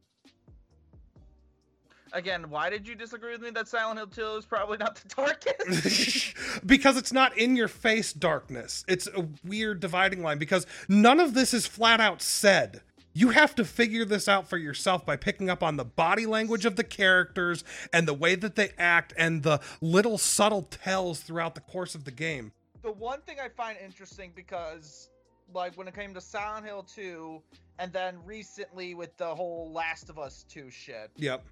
Again, 2.17 2.49
why 2.49 2.69
did 2.69 2.87
you 2.87 2.95
disagree 2.95 3.31
with 3.31 3.41
me 3.41 3.51
that 3.51 3.67
Silent 3.67 3.99
Hill 3.99 4.07
2 4.33 4.37
is 4.39 4.45
probably 4.45 4.77
not 4.77 4.95
the 4.95 5.07
darkest? 5.15 6.35
because 6.65 6.97
it's 6.97 7.13
not 7.13 7.37
in 7.37 7.55
your 7.55 7.67
face 7.67 8.11
darkness. 8.11 8.83
It's 8.87 9.07
a 9.15 9.27
weird 9.45 9.79
dividing 9.79 10.21
line 10.23 10.37
because 10.37 10.65
none 10.89 11.19
of 11.19 11.33
this 11.33 11.53
is 11.53 11.65
flat 11.67 11.99
out 12.01 12.21
said. 12.21 12.81
You 13.13 13.29
have 13.29 13.55
to 13.55 13.65
figure 13.65 14.05
this 14.05 14.27
out 14.27 14.47
for 14.47 14.57
yourself 14.57 15.05
by 15.05 15.15
picking 15.15 15.49
up 15.49 15.63
on 15.63 15.75
the 15.77 15.85
body 15.85 16.25
language 16.27 16.65
of 16.65 16.75
the 16.75 16.83
characters 16.83 17.63
and 17.91 18.07
the 18.07 18.13
way 18.13 18.35
that 18.35 18.55
they 18.55 18.71
act 18.77 19.13
and 19.17 19.41
the 19.41 19.59
little 19.81 20.17
subtle 20.19 20.61
tells 20.63 21.21
throughout 21.21 21.55
the 21.55 21.61
course 21.61 21.95
of 21.95 22.03
the 22.03 22.11
game. 22.11 22.51
the 22.83 22.91
one 22.91 23.21
thing 23.21 23.37
I 23.43 23.49
find 23.49 23.77
interesting 23.83 24.31
because, 24.35 25.09
like, 25.53 25.75
when 25.75 25.87
it 25.87 25.95
came 25.95 26.13
to 26.13 26.21
Silent 26.21 26.65
Hill 26.65 26.83
2, 26.83 27.41
and 27.79 27.91
then 27.91 28.17
recently 28.23 28.93
with 28.93 29.15
the 29.17 29.33
whole 29.33 29.71
Last 29.73 30.09
of 30.09 30.19
Us 30.19 30.45
2 30.49 30.69
shit, 30.69 31.09
Yep. 31.15 31.43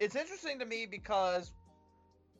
It's 0.00 0.16
interesting 0.16 0.58
to 0.58 0.66
me 0.66 0.86
because 0.86 1.52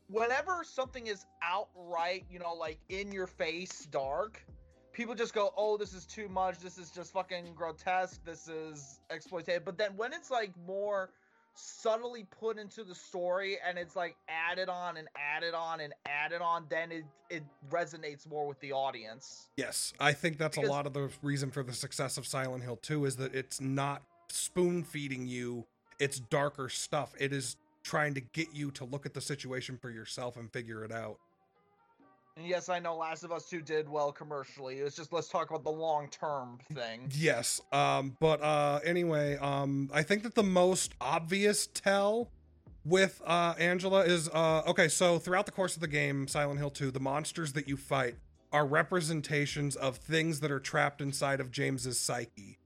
whenever 0.09 0.64
something 0.64 1.06
is 1.06 1.24
outright, 1.43 2.24
you 2.31 2.39
know, 2.39 2.55
like 2.55 2.78
in 2.89 3.12
your 3.12 3.26
face 3.26 3.86
dark, 3.90 4.44
people 4.93 5.14
just 5.14 5.35
go, 5.35 5.52
"Oh, 5.56 5.76
this 5.76 5.93
is 5.93 6.05
too 6.06 6.28
much. 6.28 6.59
This 6.59 6.78
is 6.78 6.90
just 6.90 7.12
fucking 7.12 7.55
grotesque. 7.55 8.24
This 8.24 8.48
is 8.48 9.01
exploitative." 9.10 9.64
But 9.64 9.78
then 9.78 9.97
when 9.97 10.12
it's 10.12 10.31
like 10.31 10.52
more 10.66 11.10
subtly 11.56 12.24
put 12.24 12.59
into 12.59 12.82
the 12.82 12.94
story 12.94 13.59
and 13.64 13.78
it's 13.78 13.94
like 13.94 14.16
added 14.28 14.68
on 14.68 14.97
and 14.97 15.09
added 15.16 15.55
on 15.55 15.81
and 15.81 15.94
added 16.06 16.43
on, 16.43 16.66
then 16.68 16.90
it 16.90 17.05
it 17.31 17.44
resonates 17.70 18.26
more 18.28 18.47
with 18.47 18.59
the 18.60 18.72
audience. 18.72 19.48
Yes, 19.56 19.93
I 20.01 20.12
think 20.12 20.36
that's 20.39 20.56
Because- 20.56 20.68
a 20.68 20.72
lot 20.72 20.86
of 20.86 20.93
the 20.93 21.10
reason 21.22 21.51
for 21.51 21.62
the 21.62 21.72
success 21.72 22.16
of 22.18 22.26
Silent 22.26 22.64
Hill 22.64 22.76
2 22.76 23.05
is 23.05 23.16
that 23.16 23.35
it's 23.35 23.60
not 23.60 24.02
spoon 24.28 24.82
feeding 24.82 25.26
you 25.28 25.64
its 25.99 26.19
darker 26.19 26.69
stuff. 26.69 27.15
It 27.19 27.33
is 27.33 27.57
trying 27.83 28.15
to 28.15 28.21
get 28.21 28.49
you 28.53 28.71
to 28.73 28.85
look 28.85 29.07
at 29.07 29.15
the 29.15 29.21
situation 29.21 29.77
for 29.77 29.91
yourself 29.91 30.37
and 30.37 30.51
figure 30.53 30.85
it 30.85 30.93
out. 30.93 31.19
And 32.37 32.47
yes, 32.47 32.69
I 32.69 32.81
know 32.81 32.97
Last 32.97 33.23
of 33.23 33.31
Us 33.31 33.49
2 33.49 33.61
did 33.61 33.89
well 33.89 34.11
commercially. 34.11 34.77
It's 34.77 34.97
just 34.97 35.12
let's 35.12 35.29
talk 35.29 35.51
about 35.51 35.62
the 35.62 35.71
long 35.71 36.09
term 36.09 36.59
thing. 36.73 37.09
Yes. 37.15 37.61
Um 37.71 38.16
but 38.19 38.43
uh 38.43 38.81
anyway, 38.85 39.37
um 39.37 39.89
I 39.93 40.03
think 40.03 40.25
that 40.25 40.35
the 40.35 40.43
most 40.43 40.95
obvious 41.01 41.69
tell 41.69 42.31
with 42.85 43.23
uh 43.25 43.55
Angela 43.59 44.01
is 44.01 44.29
uh 44.31 44.62
okay, 44.66 44.89
so 44.89 45.19
throughout 45.19 45.47
the 45.47 45.53
course 45.53 45.77
of 45.77 45.81
the 45.81 45.89
game, 45.89 46.27
Silent 46.27 46.59
Hill 46.59 46.71
2, 46.71 46.91
the 46.91 47.01
monsters 47.01 47.53
that 47.53 47.69
you 47.69 47.77
fight 47.77 48.16
are 48.53 48.66
representations 48.66 49.77
of 49.77 49.99
things 49.99 50.41
that 50.41 50.51
are 50.51 50.61
trapped 50.61 51.01
inside 51.01 51.41
of 51.41 51.53
James's 51.53 51.99
psyche. 51.99 52.59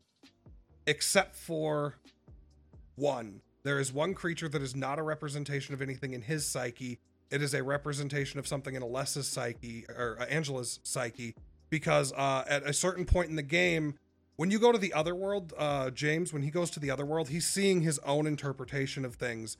Except 0.87 1.37
for 1.37 1.97
one. 2.99 3.41
There 3.62 3.79
is 3.79 3.93
one 3.93 4.15
creature 4.15 4.49
that 4.49 4.62
is 4.62 4.75
not 4.75 4.99
a 4.99 5.03
representation 5.03 5.75
of 5.75 5.83
anything 5.83 6.12
in 6.12 6.23
his 6.23 6.47
psyche. 6.47 6.99
It 7.31 7.43
is 7.43 7.55
a 7.55 7.62
representation 7.62 8.39
of 8.39 8.47
something 8.47 8.75
in 8.75 8.83
Alessa's 8.83 9.29
psyche 9.29 9.85
or 9.89 10.16
uh, 10.20 10.25
Angela's 10.27 10.81
psyche 10.83 11.35
because 11.70 12.12
uh, 12.12 12.45
at 12.49 12.62
a 12.62 12.73
certain 12.73 13.05
point 13.05 13.29
in 13.29 13.37
the 13.37 13.43
game, 13.43 13.99
when 14.37 14.51
you 14.51 14.59
go 14.59 14.73
to 14.73 14.79
the 14.79 14.93
other 14.93 15.15
world, 15.15 15.53
uh, 15.59 15.91
James, 15.91 16.33
when 16.33 16.43
he 16.43 16.51
goes 16.51 16.70
to 16.70 16.81
the 16.81 16.91
other 16.91 17.05
world, 17.05 17.29
he's 17.29 17.47
seeing 17.47 17.83
his 17.83 17.99
own 18.01 18.27
interpretation 18.27 19.05
of 19.05 19.16
things. 19.16 19.57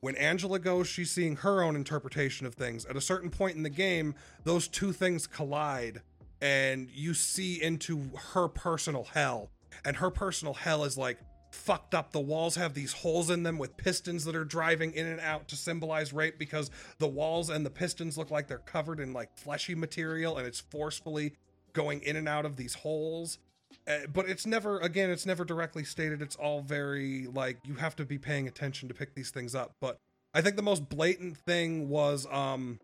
When 0.00 0.16
Angela 0.16 0.58
goes, 0.58 0.88
she's 0.88 1.10
seeing 1.10 1.36
her 1.36 1.62
own 1.62 1.76
interpretation 1.76 2.46
of 2.46 2.54
things. 2.54 2.84
At 2.86 2.96
a 2.96 3.00
certain 3.00 3.30
point 3.30 3.56
in 3.56 3.62
the 3.62 3.70
game, 3.70 4.14
those 4.44 4.66
two 4.66 4.92
things 4.92 5.26
collide, 5.26 6.02
and 6.40 6.88
you 6.92 7.14
see 7.14 7.62
into 7.62 8.10
her 8.32 8.48
personal 8.48 9.04
hell. 9.04 9.50
And 9.84 9.96
her 9.96 10.10
personal 10.10 10.54
hell 10.54 10.84
is 10.84 10.98
like 10.98 11.18
fucked 11.54 11.94
up. 11.94 12.12
The 12.12 12.20
walls 12.20 12.56
have 12.56 12.74
these 12.74 12.92
holes 12.92 13.30
in 13.30 13.42
them 13.42 13.58
with 13.58 13.76
pistons 13.76 14.24
that 14.24 14.34
are 14.34 14.44
driving 14.44 14.92
in 14.92 15.06
and 15.06 15.20
out 15.20 15.48
to 15.48 15.56
symbolize 15.56 16.12
rape 16.12 16.38
because 16.38 16.70
the 16.98 17.08
walls 17.08 17.50
and 17.50 17.64
the 17.64 17.70
pistons 17.70 18.16
look 18.18 18.30
like 18.30 18.48
they're 18.48 18.58
covered 18.58 19.00
in 19.00 19.12
like 19.12 19.36
fleshy 19.36 19.74
material 19.74 20.38
and 20.38 20.46
it's 20.46 20.60
forcefully 20.60 21.32
going 21.72 22.00
in 22.02 22.16
and 22.16 22.28
out 22.28 22.44
of 22.44 22.56
these 22.56 22.74
holes. 22.74 23.38
Uh, 23.86 23.98
but 24.12 24.28
it's 24.28 24.46
never 24.46 24.78
again 24.80 25.10
it's 25.10 25.26
never 25.26 25.44
directly 25.44 25.82
stated 25.82 26.20
it's 26.20 26.36
all 26.36 26.60
very 26.60 27.26
like 27.32 27.58
you 27.64 27.74
have 27.74 27.96
to 27.96 28.04
be 28.04 28.18
paying 28.18 28.46
attention 28.46 28.86
to 28.86 28.94
pick 28.94 29.14
these 29.14 29.30
things 29.30 29.54
up 29.54 29.72
but 29.80 29.96
i 30.34 30.42
think 30.42 30.56
the 30.56 30.62
most 30.62 30.88
blatant 30.88 31.36
thing 31.38 31.88
was 31.88 32.26
um 32.30 32.78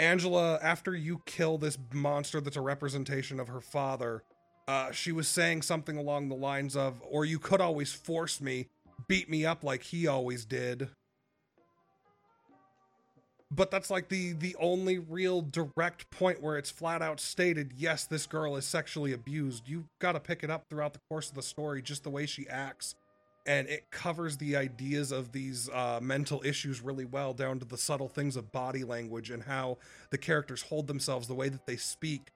angela 0.00 0.58
after 0.62 0.94
you 0.94 1.20
kill 1.26 1.58
this 1.58 1.78
monster 1.92 2.40
that's 2.40 2.56
a 2.56 2.60
representation 2.60 3.38
of 3.38 3.48
her 3.48 3.60
father 3.60 4.22
uh 4.68 4.90
she 4.90 5.12
was 5.12 5.28
saying 5.28 5.62
something 5.62 5.96
along 5.96 6.28
the 6.28 6.34
lines 6.34 6.76
of 6.76 7.00
or 7.08 7.24
you 7.24 7.38
could 7.38 7.60
always 7.60 7.92
force 7.92 8.40
me 8.40 8.68
beat 9.08 9.28
me 9.28 9.44
up 9.44 9.62
like 9.62 9.82
he 9.82 10.06
always 10.06 10.44
did. 10.44 10.88
But 13.50 13.70
that's 13.70 13.90
like 13.90 14.08
the 14.08 14.32
the 14.32 14.56
only 14.58 14.98
real 14.98 15.40
direct 15.40 16.10
point 16.10 16.42
where 16.42 16.58
it's 16.58 16.70
flat 16.70 17.00
out 17.00 17.20
stated 17.20 17.72
yes 17.76 18.04
this 18.04 18.26
girl 18.26 18.56
is 18.56 18.64
sexually 18.64 19.12
abused. 19.12 19.68
You've 19.68 19.88
got 20.00 20.12
to 20.12 20.20
pick 20.20 20.42
it 20.42 20.50
up 20.50 20.64
throughout 20.68 20.94
the 20.94 21.00
course 21.08 21.28
of 21.28 21.36
the 21.36 21.42
story 21.42 21.80
just 21.80 22.02
the 22.02 22.10
way 22.10 22.26
she 22.26 22.48
acts. 22.48 22.96
And 23.46 23.68
it 23.68 23.88
covers 23.92 24.38
the 24.38 24.56
ideas 24.56 25.12
of 25.12 25.30
these 25.30 25.70
uh, 25.70 26.00
mental 26.02 26.42
issues 26.44 26.80
really 26.80 27.04
well 27.04 27.32
down 27.32 27.60
to 27.60 27.64
the 27.64 27.78
subtle 27.78 28.08
things 28.08 28.34
of 28.34 28.50
body 28.50 28.82
language 28.82 29.30
and 29.30 29.44
how 29.44 29.78
the 30.10 30.18
characters 30.18 30.62
hold 30.62 30.88
themselves 30.88 31.28
the 31.28 31.34
way 31.34 31.48
that 31.48 31.64
they 31.64 31.76
speak 31.76 32.32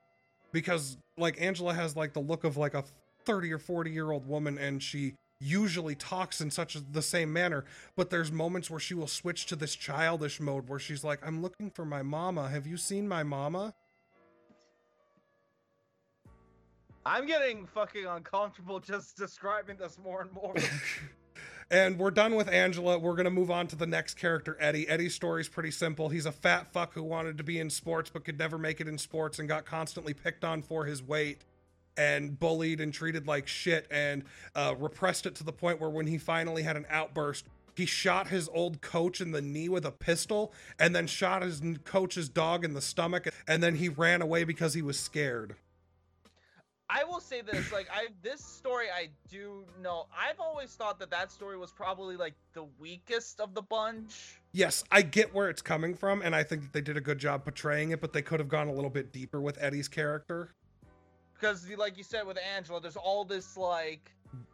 because 0.53 0.97
like 1.17 1.41
angela 1.41 1.75
has 1.75 1.97
like 1.97 2.13
the 2.13 2.21
look 2.21 2.45
of 2.45 2.57
like 2.57 2.75
a 2.75 2.85
30 3.25 3.53
or 3.53 3.59
40 3.59 3.91
year 3.91 4.11
old 4.11 4.27
woman 4.27 4.59
and 4.59 4.83
she 4.83 5.15
usually 5.43 5.95
talks 5.95 6.41
in 6.41 6.51
such 6.51 6.75
a, 6.75 6.81
the 6.81 7.03
same 7.03 7.33
manner 7.33 7.65
but 7.97 8.11
there's 8.11 8.31
moments 8.31 8.71
where 8.71 8.81
she 8.81 8.95
will 8.95 9.07
switch 9.07 9.47
to 9.47 9.57
this 9.57 9.75
childish 9.75 10.41
mode 10.41 10.69
where 10.69 10.79
she's 10.79 11.03
like 11.03 11.19
i'm 11.27 11.41
looking 11.43 11.71
for 11.71 11.85
my 11.85 12.03
mama 12.03 12.49
have 12.49 12.67
you 12.67 12.77
seen 12.77 13.09
my 13.09 13.23
mama 13.23 13.75
I'm 17.07 17.27
getting 17.27 17.67
fucking 17.67 18.05
uncomfortable 18.05 18.79
just 18.79 19.17
describing 19.17 19.77
this 19.79 19.99
more 19.99 20.21
and 20.21 20.33
more. 20.33 20.55
and 21.71 21.99
we're 21.99 22.11
done 22.11 22.35
with 22.35 22.49
angela. 22.49 22.99
We're 22.99 23.15
gonna 23.15 23.31
move 23.31 23.51
on 23.51 23.67
to 23.69 23.77
the 23.77 23.87
next 23.87 24.15
character 24.15 24.57
eddie. 24.61 24.89
Eddie's 24.89 25.15
story's 25.15 25.49
pretty 25.49 25.71
simple. 25.71 26.09
He's 26.09 26.27
a 26.27 26.33
fat 26.33 26.73
fuck 26.73 26.95
who 26.95 27.03
wanted 27.03 27.39
to 27.39 27.45
be 27.45 27.59
in 27.59 27.71
sports 27.71 28.11
but 28.13 28.25
could 28.25 28.39
never 28.39 28.59
make 28.59 28.81
it 28.81 28.89
in 28.89 28.99
sports 28.99 29.39
and 29.39 29.49
got 29.49 29.65
constantly 29.65 30.15
picked 30.15 30.45
on 30.45 30.63
for 30.63 30.85
his 30.85 31.03
weight 31.03 31.45
and 31.97 32.39
bullied 32.39 32.81
and 32.81 32.93
treated 32.93 33.27
like 33.27 33.47
shit 33.47 33.87
and 33.91 34.25
uh, 34.55 34.75
repressed 34.79 35.27
it 35.27 35.35
to 35.37 35.45
the 35.45 35.53
point 35.53 35.81
where 35.81 35.91
when 35.91 36.07
he 36.07 36.19
finally 36.19 36.63
had 36.63 36.77
an 36.77 36.87
outburst 36.89 37.47
he 37.77 37.87
shot 37.87 38.29
his 38.29 38.49
old 38.53 38.81
coach 38.81 39.21
in 39.21 39.31
the 39.31 39.41
knee 39.41 39.69
with 39.69 39.87
a 39.87 39.91
pistol 39.91 40.53
and 40.79 40.95
then 40.95 41.07
shot 41.07 41.43
his 41.43 41.63
coach's 41.85 42.29
dog 42.29 42.65
in 42.65 42.75
the 42.75 42.81
stomach 42.81 43.29
and 43.47 43.63
then 43.63 43.77
he 43.77 43.89
ran 43.89 44.23
away 44.23 44.45
because 44.45 44.75
he 44.75 44.83
was 44.83 44.99
scared 44.99 45.55
I 46.93 47.05
will 47.05 47.21
say 47.21 47.41
this, 47.41 47.73
like 47.73 47.89
I 47.93 48.09
this 48.23 48.45
story 48.45 48.87
I 48.93 49.09
do 49.29 49.65
know. 49.81 50.07
I've 50.17 50.41
always 50.41 50.71
thought 50.71 50.99
that 50.99 51.11
that 51.11 51.31
story 51.31 51.57
was 51.57 51.71
probably 51.71 52.17
like 52.17 52.35
the 52.53 52.65
weakest 52.79 53.41
of 53.41 53.55
the 53.55 53.63
bunch. 53.63 54.41
yes 54.53 54.83
i 54.91 55.01
get 55.01 55.33
where 55.33 55.49
it's 55.49 55.63
coming 55.63 55.95
from 55.95 56.21
and 56.23 56.35
i 56.35 56.43
think 56.43 56.63
that 56.63 56.73
they 56.73 56.81
did 56.81 56.97
a 56.97 57.01
good 57.01 57.19
job 57.19 57.45
portraying 57.45 57.91
it 57.93 58.01
but 58.01 58.13
they 58.13 58.23
could 58.23 58.41
have 58.41 58.49
gone 58.49 58.67
a 58.67 58.73
little 58.73 58.91
bit 58.91 59.13
deeper 59.13 59.41
with 59.41 59.57
eddie's 59.61 59.87
character 59.87 60.51
because 61.35 61.69
like 61.79 61.97
you 61.97 62.03
said 62.03 62.27
with 62.27 62.37
angela 62.57 62.81
there's 62.81 62.97
all 62.97 63.25
this 63.25 63.57
like 63.57 64.11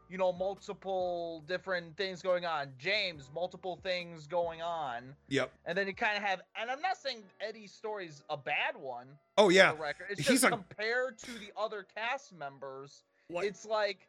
you 0.09 0.19
know 0.19 0.33
multiple 0.33 1.43
different 1.49 1.97
things 1.97 2.23
going 2.23 2.45
on 2.45 2.69
james 2.79 3.31
multiple 3.35 3.79
things 3.83 4.27
going 4.27 4.63
on 4.63 5.15
yep 5.29 5.51
and 5.65 5.77
then 5.77 5.87
you 5.87 5.95
kind 5.95 6.17
of 6.17 6.23
have 6.23 6.41
and 6.61 6.71
i'm 6.71 6.81
not 6.81 6.97
saying 6.97 7.19
eddie's 7.41 7.73
story's 7.73 8.23
a 8.31 8.37
bad 8.37 8.77
one 8.79 9.07
Oh, 9.39 9.51
yeah. 9.51 9.73
the 9.73 9.79
record. 9.79 10.07
it's 10.11 10.21
He's 10.21 10.41
just 10.41 10.45
a- 10.45 10.49
compared 10.51 11.19
to 11.19 11.31
the 11.33 11.51
other 11.57 11.87
cast 11.95 12.35
members 12.35 13.03
it's 13.31 13.67
like 13.67 14.07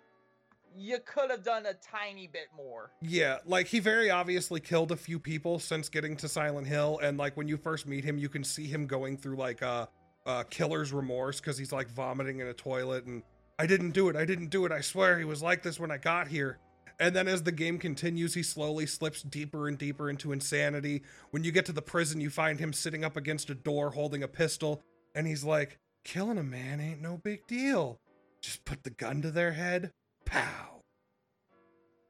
you 0.76 0.98
could 1.06 1.32
have 1.32 1.44
done 1.44 1.66
a 1.66 1.74
tiny 1.76 2.28
bit 2.28 2.48
more 2.56 2.92
Yeah, 3.02 3.38
like 3.46 3.68
he 3.68 3.80
very 3.80 4.10
obviously 4.12 4.60
killed 4.60 4.92
a 4.92 4.96
few 4.98 5.18
people 5.20 5.60
since 5.60 5.90
getting 5.90 6.16
to 6.18 6.28
Silent 6.28 6.68
Hill, 6.68 7.00
and 7.02 7.18
like 7.18 7.36
when 7.38 7.48
you 7.48 7.56
first 7.58 7.88
meet 7.88 8.04
him, 8.04 8.18
you 8.18 8.28
can 8.30 8.44
see 8.44 8.68
him 8.68 8.86
going 8.86 9.18
through 9.18 9.38
like 9.38 9.64
uh, 9.64 9.88
uh 10.26 10.44
killer's 10.50 10.92
remorse 10.94 11.40
because 11.40 11.58
he's 11.58 11.72
like 11.72 11.90
vomiting 11.90 12.42
in 12.42 12.48
a 12.48 12.54
toilet 12.54 13.06
and 13.06 13.24
I 13.60 13.66
didn't 13.66 13.92
do 13.92 14.10
it, 14.10 14.16
I 14.16 14.26
didn't 14.26 14.50
do 14.50 14.66
it, 14.66 14.72
I 14.72 14.82
swear 14.82 15.18
he 15.18 15.26
was 15.26 15.42
like 15.42 15.64
this 15.64 15.80
when 15.80 15.92
I 15.92 15.98
got 15.98 16.28
here. 16.28 16.60
And 17.00 17.16
then 17.16 17.28
as 17.28 17.44
the 17.44 17.52
game 17.52 17.78
continues, 17.78 18.34
he 18.34 18.42
slowly 18.42 18.88
slips 18.88 19.22
deeper 19.22 19.68
and 19.68 19.78
deeper 19.78 20.10
into 20.10 20.32
insanity. 20.32 21.04
When 21.30 21.44
you 21.44 21.52
get 21.52 21.66
to 21.68 21.72
the 21.72 21.82
prison, 21.82 22.22
you 22.22 22.32
find 22.32 22.60
him 22.60 22.74
sitting 22.74 23.04
up 23.04 23.16
against 23.16 23.52
a 23.52 23.56
door 23.56 23.92
holding 23.92 24.24
a 24.24 24.28
pistol, 24.28 24.82
and 25.14 25.28
he's 25.28 25.44
like, 25.44 25.78
Killing 26.04 26.38
a 26.38 26.44
man 26.44 26.80
ain't 26.80 27.02
no 27.02 27.18
big 27.18 27.46
deal. 27.48 28.00
Just 28.42 28.64
put 28.66 28.84
the 28.84 28.90
gun 28.90 29.22
to 29.24 29.30
their 29.30 29.52
head, 29.52 29.92
pow 30.26 30.78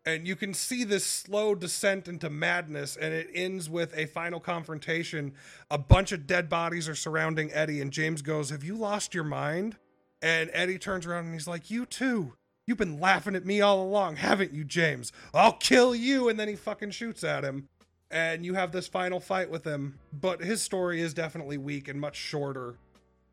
and 0.08 0.26
you 0.26 0.38
can 0.38 0.54
see 0.54 0.86
this 0.86 1.06
slow 1.06 1.54
descent 1.54 2.08
into 2.08 2.30
madness 2.30 2.96
and 2.96 3.14
it 3.14 3.28
ends 3.36 3.70
with 3.70 3.96
a 3.96 4.06
final 4.06 4.40
confrontation 4.40 5.34
a 5.70 5.78
bunch 5.78 6.14
of 6.14 6.26
dead 6.26 6.50
bodies 6.50 6.88
are 6.88 6.96
surrounding 6.96 7.52
eddie 7.52 7.82
and 7.82 7.92
james 7.92 8.22
goes 8.22 8.50
have 8.50 8.64
you 8.64 8.76
lost 8.76 9.14
your 9.14 9.26
mind 9.26 9.76
and 10.22 10.50
eddie 10.54 10.78
turns 10.78 11.06
around 11.06 11.26
and 11.26 11.34
he's 11.34 11.48
like 11.48 11.70
you 11.70 11.86
too. 11.86 12.34
You've 12.66 12.78
been 12.78 13.00
laughing 13.00 13.36
at 13.36 13.46
me 13.46 13.62
all 13.62 13.82
along 13.82 14.18
haven't 14.18 14.54
you 14.54 14.64
james? 14.64 15.12
I'll 15.34 15.54
kill 15.54 15.96
you. 15.96 16.30
And 16.30 16.40
then 16.40 16.48
he 16.48 16.56
fucking 16.56 16.92
shoots 16.92 17.24
at 17.24 17.44
him. 17.44 17.68
And 18.10 18.46
you 18.46 18.54
have 18.54 18.72
this 18.72 18.88
final 18.88 19.20
fight 19.20 19.50
with 19.50 19.66
him. 19.66 20.00
But 20.14 20.42
his 20.42 20.62
story 20.62 21.02
is 21.02 21.14
definitely 21.14 21.58
weak 21.58 21.88
and 21.88 22.00
much 22.00 22.16
shorter. 22.16 22.76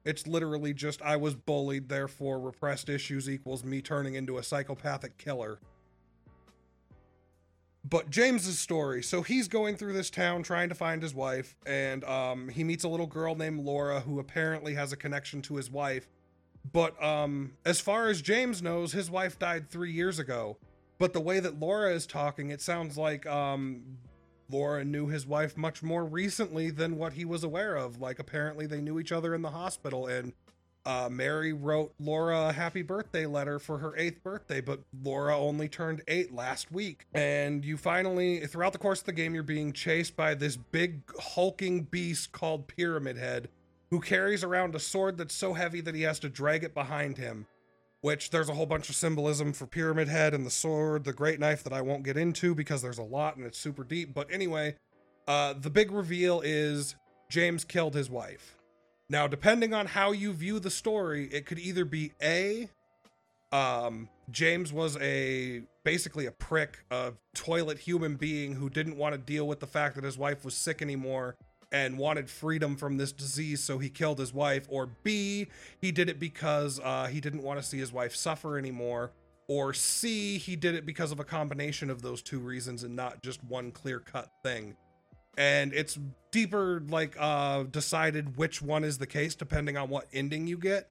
It's 0.05 0.27
literally 0.27 0.75
just 0.75 1.01
i 1.01 1.17
was 1.17 1.35
bullied 1.35 1.89
therefore 1.89 2.39
repressed 2.39 2.91
issues 2.91 3.29
equals 3.29 3.65
me 3.65 3.81
turning 3.81 4.15
into 4.15 4.39
a 4.39 4.43
psychopathic 4.43 5.17
killer. 5.17 5.59
But 7.89 8.09
James's 8.09 8.59
story. 8.59 9.03
So 9.03 9.23
he's 9.23 9.47
going 9.47 9.77
through 9.77 9.93
this 9.93 10.09
town 10.09 10.43
trying 10.43 10.71
to 10.71 10.75
find 10.75 11.03
his 11.03 11.15
wife, 11.15 11.55
and 11.67 12.03
um, 12.05 12.49
he 12.49 12.65
meets 12.65 12.85
a 12.85 12.89
little 12.89 13.07
girl 13.07 13.35
named 13.35 13.61
Laura 13.61 14.01
who 14.01 14.19
apparently 14.19 14.75
has 14.75 14.93
a 14.93 14.97
connection 14.97 15.43
to 15.43 15.57
his 15.57 15.71
wife. 15.71 16.09
But 16.73 17.01
um, 17.03 17.53
as 17.65 17.81
far 17.81 18.09
as 18.09 18.23
James 18.23 18.63
knows, 18.63 18.93
his 18.93 19.11
wife 19.11 19.39
died 19.39 19.71
three 19.71 19.93
years 19.93 20.19
ago. 20.19 20.57
But 20.99 21.13
the 21.13 21.21
way 21.21 21.41
that 21.41 21.59
Laura 21.59 21.93
is 21.93 22.07
talking, 22.07 22.51
it 22.51 22.61
sounds 22.61 22.97
like 22.97 23.27
um, 23.27 23.83
Laura 24.51 24.85
knew 24.85 25.09
his 25.09 25.27
wife 25.27 25.57
much 25.57 25.83
more 25.83 26.05
recently 26.05 26.71
than 26.71 26.97
what 26.97 27.15
he 27.15 27.25
was 27.25 27.45
aware 27.45 27.77
of. 27.77 28.01
Like 28.01 28.19
apparently 28.19 28.67
they 28.67 28.81
knew 28.81 28.99
each 28.99 29.13
other 29.13 29.35
in 29.35 29.43
the 29.43 29.51
hospital, 29.51 30.07
and 30.07 30.33
uh, 30.87 31.09
Mary 31.11 31.53
wrote 31.53 31.95
Laura 31.99 32.49
a 32.49 32.53
happy 32.53 32.83
birthday 32.83 33.27
letter 33.27 33.59
for 33.59 33.79
her 33.79 33.97
eighth 33.97 34.23
birthday, 34.23 34.61
but 34.61 34.81
Laura 35.03 35.37
only 35.37 35.69
turned 35.69 36.03
eight 36.09 36.35
last 36.35 36.71
week. 36.71 37.07
And 37.15 37.65
you 37.65 37.77
finally, 37.77 38.47
throughout 38.47 38.73
the 38.73 38.79
course 38.79 39.01
of 39.01 39.07
the 39.07 39.13
game, 39.13 39.35
you're 39.35 39.43
being 39.43 39.73
chased 39.73 40.15
by 40.15 40.35
this 40.35 40.57
big 40.57 41.01
hulking 41.19 41.85
beast 41.85 42.33
called 42.33 42.69
Pyramid 42.69 43.17
Head, 43.17 43.49
who 43.95 44.01
carries 44.01 44.43
around 44.43 44.75
a 44.75 44.81
sword 44.81 45.17
that's 45.17 45.37
so 45.37 45.53
heavy 45.53 45.81
that 45.81 45.95
he 45.95 46.03
has 46.03 46.19
to 46.19 46.29
drag 46.29 46.65
it 46.65 46.75
behind 46.75 47.17
him. 47.17 47.47
Which 48.01 48.31
there's 48.31 48.49
a 48.49 48.55
whole 48.55 48.67
bunch 48.67 48.89
of 48.89 48.97
symbolism 48.97 49.53
for 49.53 49.69
Pyramid 49.69 50.09
Head 50.09 50.35
and 50.35 50.45
the 50.45 50.51
sword, 50.51 51.05
the 51.05 51.13
great 51.13 51.39
knife 51.39 51.63
that 51.63 51.73
I 51.73 51.81
won't 51.81 52.03
get 52.03 52.17
into 52.17 52.57
because 52.57 52.83
there's 52.83 52.99
a 52.99 53.05
lot 53.05 53.37
and 53.37 53.47
it's 53.47 53.57
super 53.57 53.85
deep. 53.85 54.13
But 54.13 54.27
anyway, 54.33 54.75
uh, 55.29 55.55
the 55.57 55.71
big 55.71 55.93
reveal 55.93 56.41
is 56.45 56.97
James 57.31 57.63
killed 57.63 57.95
his 57.95 58.11
wife. 58.11 58.57
Now, 59.09 59.29
depending 59.29 59.73
on 59.73 59.87
how 59.87 60.11
you 60.11 60.33
view 60.33 60.59
the 60.59 60.71
story, 60.71 61.29
it 61.29 61.47
could 61.47 61.61
either 61.61 61.85
be 61.85 62.11
A, 62.21 62.69
um, 63.53 64.09
James 64.29 64.73
was 64.73 64.97
a 64.97 65.63
basically 65.85 66.27
a 66.27 66.33
prick, 66.33 66.85
a 66.91 67.13
toilet 67.33 67.79
human 67.79 68.17
being 68.17 68.55
who 68.55 68.69
didn't 68.69 68.97
want 68.97 69.15
to 69.15 69.19
deal 69.19 69.47
with 69.47 69.61
the 69.61 69.69
fact 69.69 69.95
that 69.95 70.03
his 70.03 70.19
wife 70.19 70.45
was 70.45 70.55
sick 70.55 70.83
anymore 70.83 71.37
and 71.75 71.99
wanted 71.99 72.31
freedom 72.31 72.77
from 72.77 72.99
this 72.99 73.11
disease, 73.11 73.61
so 73.61 73.79
he 73.79 73.91
killed 73.91 74.21
his 74.21 74.33
wife. 74.33 74.65
Or 74.69 74.87
B, 75.03 75.49
he 75.81 75.91
did 75.91 76.09
it 76.09 76.21
because 76.21 76.79
uh, 76.79 77.07
he 77.07 77.21
didn't 77.21 77.43
want 77.43 77.59
to 77.59 77.67
see 77.67 77.79
his 77.79 77.93
wife 77.93 78.15
suffer 78.15 78.57
anymore. 78.57 79.11
Or 79.49 79.75
C, 79.75 80.39
he 80.39 80.55
did 80.55 80.77
it 80.77 80.87
because 80.87 81.11
of 81.11 81.19
a 81.19 81.25
combination 81.25 81.91
of 81.91 82.01
those 82.01 82.23
two 82.23 82.39
reasons 82.39 82.85
and 82.85 82.95
not 82.95 83.25
just 83.25 83.43
one 83.43 83.73
clear 83.73 83.99
cut 83.99 84.31
thing 84.45 84.77
and 85.37 85.73
it's 85.73 85.99
deeper 86.31 86.81
like 86.89 87.17
uh 87.19 87.65
decided 87.65 88.37
which 88.37 88.63
one 88.63 88.85
is 88.85 88.99
the 88.99 89.07
case 89.07 89.35
depending 89.35 89.77
on 89.77 89.89
what 89.89 90.07
ending 90.13 90.47
you 90.47 90.57
get 90.57 90.89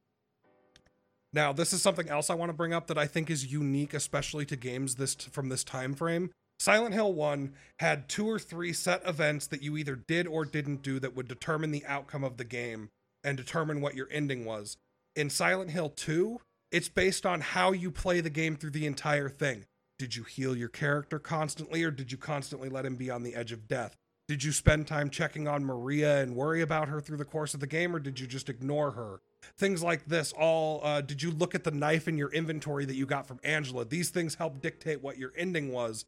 now 1.31 1.53
this 1.53 1.71
is 1.71 1.81
something 1.81 2.09
else 2.09 2.29
i 2.29 2.33
want 2.33 2.49
to 2.49 2.53
bring 2.53 2.73
up 2.73 2.87
that 2.87 2.97
i 2.97 3.07
think 3.07 3.29
is 3.29 3.49
unique 3.49 3.93
especially 3.93 4.45
to 4.45 4.57
games 4.57 4.95
this 4.95 5.15
from 5.15 5.47
this 5.47 5.63
time 5.63 5.93
frame 5.93 6.29
silent 6.63 6.93
hill 6.93 7.11
1 7.11 7.51
had 7.79 8.07
two 8.07 8.25
or 8.25 8.39
three 8.39 8.71
set 8.71 9.05
events 9.05 9.47
that 9.47 9.61
you 9.61 9.75
either 9.75 9.97
did 9.97 10.25
or 10.25 10.45
didn't 10.45 10.81
do 10.81 10.97
that 10.97 11.13
would 11.13 11.27
determine 11.27 11.71
the 11.71 11.85
outcome 11.85 12.23
of 12.23 12.37
the 12.37 12.45
game 12.45 12.89
and 13.21 13.35
determine 13.35 13.81
what 13.81 13.95
your 13.95 14.07
ending 14.09 14.45
was 14.45 14.77
in 15.13 15.29
silent 15.29 15.71
hill 15.71 15.89
2 15.89 16.39
it's 16.71 16.87
based 16.87 17.25
on 17.25 17.41
how 17.41 17.73
you 17.73 17.91
play 17.91 18.21
the 18.21 18.29
game 18.29 18.55
through 18.55 18.69
the 18.69 18.85
entire 18.85 19.27
thing 19.27 19.65
did 19.99 20.15
you 20.15 20.23
heal 20.23 20.55
your 20.55 20.69
character 20.69 21.19
constantly 21.19 21.83
or 21.83 21.91
did 21.91 22.13
you 22.13 22.17
constantly 22.17 22.69
let 22.69 22.85
him 22.85 22.95
be 22.95 23.11
on 23.11 23.23
the 23.23 23.35
edge 23.35 23.51
of 23.51 23.67
death 23.67 23.97
did 24.29 24.41
you 24.41 24.53
spend 24.53 24.87
time 24.87 25.09
checking 25.09 25.49
on 25.49 25.65
Maria 25.65 26.21
and 26.21 26.33
worry 26.33 26.61
about 26.61 26.87
her 26.87 27.01
through 27.01 27.17
the 27.17 27.25
course 27.25 27.53
of 27.53 27.59
the 27.59 27.67
game, 27.67 27.93
or 27.93 27.99
did 27.99 28.21
you 28.21 28.25
just 28.25 28.47
ignore 28.47 28.91
her? 28.91 29.19
Things 29.57 29.83
like 29.83 30.05
this 30.05 30.31
all, 30.31 30.79
uh, 30.81 31.01
did 31.01 31.21
you 31.21 31.29
look 31.29 31.53
at 31.53 31.65
the 31.65 31.71
knife 31.71 32.07
in 32.07 32.17
your 32.17 32.31
inventory 32.31 32.85
that 32.85 32.95
you 32.95 33.05
got 33.05 33.27
from 33.27 33.41
Angela? 33.43 33.83
These 33.83 34.11
things 34.11 34.35
help 34.35 34.61
dictate 34.61 35.03
what 35.03 35.17
your 35.17 35.33
ending 35.35 35.73
was. 35.73 36.05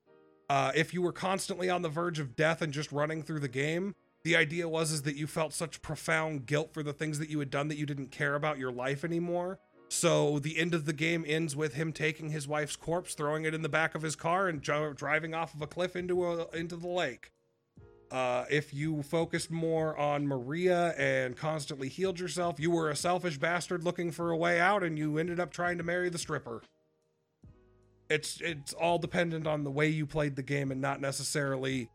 Uh, 0.49 0.72
if 0.76 0.93
you 0.93 1.01
were 1.01 1.11
constantly 1.11 1.69
on 1.69 1.81
the 1.81 1.89
verge 1.89 2.19
of 2.19 2.35
death 2.35 2.61
and 2.61 2.72
just 2.72 2.91
running 2.91 3.23
through 3.23 3.39
the 3.39 3.47
game, 3.47 3.95
the 4.23 4.35
idea 4.35 4.67
was 4.67 4.91
is 4.91 5.03
that 5.03 5.15
you 5.15 5.27
felt 5.27 5.53
such 5.53 5.81
profound 5.81 6.45
guilt 6.45 6.73
for 6.73 6.84
the 6.84 6.93
things 6.93 7.19
that 7.19 7.30
you 7.30 7.39
had 7.39 7.49
done 7.49 7.67
that 7.67 7.77
you 7.77 7.85
didn't 7.85 8.11
care 8.11 8.35
about 8.35 8.57
your 8.57 8.72
life 8.72 9.03
anymore. 9.03 9.59
So 9.89 10.39
the 10.39 10.57
end 10.57 10.73
of 10.73 10.85
the 10.85 10.93
game 10.93 11.23
ends 11.27 11.55
with 11.55 11.76
him 11.76 11.93
taking 11.93 12.31
his 12.31 12.47
wife's 12.47 12.76
corpse, 12.76 13.13
throwing 13.13 13.45
it 13.45 13.53
in 13.53 13.61
the 13.61 13.69
back 13.69 13.93
of 13.93 14.01
his 14.01 14.15
car, 14.15 14.47
and 14.47 14.61
jo- 14.61 14.93
driving 14.93 15.34
off 15.34 15.53
of 15.53 15.61
a 15.61 15.67
cliff 15.67 15.95
into 15.95 16.26
a 16.26 16.47
into 16.55 16.76
the 16.76 16.88
lake. 16.88 17.31
Uh, 18.11 18.45
if 18.49 18.73
you 18.73 19.03
focused 19.03 19.51
more 19.51 19.97
on 19.97 20.27
Maria 20.27 20.93
and 20.97 21.35
constantly 21.35 21.89
healed 21.89 22.19
yourself, 22.19 22.59
you 22.59 22.72
were 22.72 22.89
a 22.89 22.95
selfish 22.95 23.38
bastard 23.38 23.84
looking 23.84 24.11
for 24.11 24.31
a 24.31 24.38
way 24.38 24.59
out, 24.59 24.84
and 24.84 24.97
you 24.97 25.17
ended 25.17 25.39
up 25.39 25.51
trying 25.51 25.77
to 25.77 25.84
marry 25.84 26.09
the 26.09 26.17
stripper. 26.17 26.61
It's 28.10 28.40
it's 28.41 28.73
all 28.73 28.98
dependent 28.99 29.48
on 29.48 29.64
the 29.64 29.72
way 29.72 29.88
you 29.88 30.06
played 30.06 30.36
the 30.36 30.44
game, 30.44 30.72
and 30.72 30.80
not 30.82 31.02
necessarily 31.02 31.90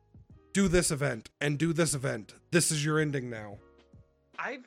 do 0.53 0.67
this 0.69 0.91
event 0.91 1.31
and 1.41 1.59
do 1.59 1.73
this 1.73 1.95
event. 1.95 2.35
This 2.51 2.71
is 2.73 2.85
your 2.85 2.99
ending 2.99 3.31
now. 3.31 3.59
I've 4.39 4.67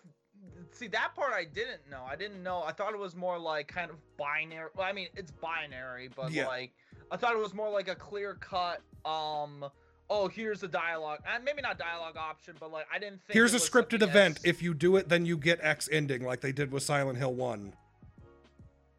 see 0.72 0.88
that 0.88 1.14
part 1.16 1.34
I 1.34 1.46
didn't 1.46 1.90
know. 1.90 2.04
I 2.08 2.16
didn't 2.16 2.42
know. 2.42 2.64
I 2.64 2.72
thought 2.72 2.94
it 2.94 3.00
was 3.00 3.16
more 3.16 3.38
like 3.38 3.68
kind 3.68 3.92
of 3.92 3.98
binary. 4.18 4.70
Well, 4.76 4.88
I 4.88 4.92
mean, 4.94 5.08
it's 5.16 5.32
binary, 5.32 6.10
but 6.16 6.32
Yeah. 6.32 6.48
like 6.48 6.72
I 7.12 7.18
thought 7.18 7.34
it 7.36 7.40
was 7.40 7.54
more 7.54 7.70
like 7.70 7.88
a 7.90 7.96
clear 7.96 8.36
cut. 8.36 8.82
Um, 9.06 9.66
oh, 10.10 10.28
here's 10.30 10.62
the 10.62 10.68
dialogue. 10.68 11.20
Uh, 11.28 11.40
maybe 11.44 11.62
not 11.62 11.78
dialogue 11.78 12.18
option, 12.18 12.56
but 12.60 12.72
like 12.72 12.88
I 12.92 12.98
didn't 13.00 13.22
think. 13.26 13.34
Here's 13.34 13.54
a 13.54 13.58
scripted 13.58 14.02
event. 14.02 14.40
If 14.44 14.62
you 14.64 14.74
do 14.74 14.96
it, 14.96 15.10
then 15.10 15.26
you 15.26 15.38
get 15.38 15.60
X 15.62 15.90
ending, 15.92 16.24
like 16.24 16.42
they 16.42 16.52
did 16.52 16.72
with 16.72 16.84
Silent 16.84 17.18
Hill 17.20 17.34
1. 17.34 17.74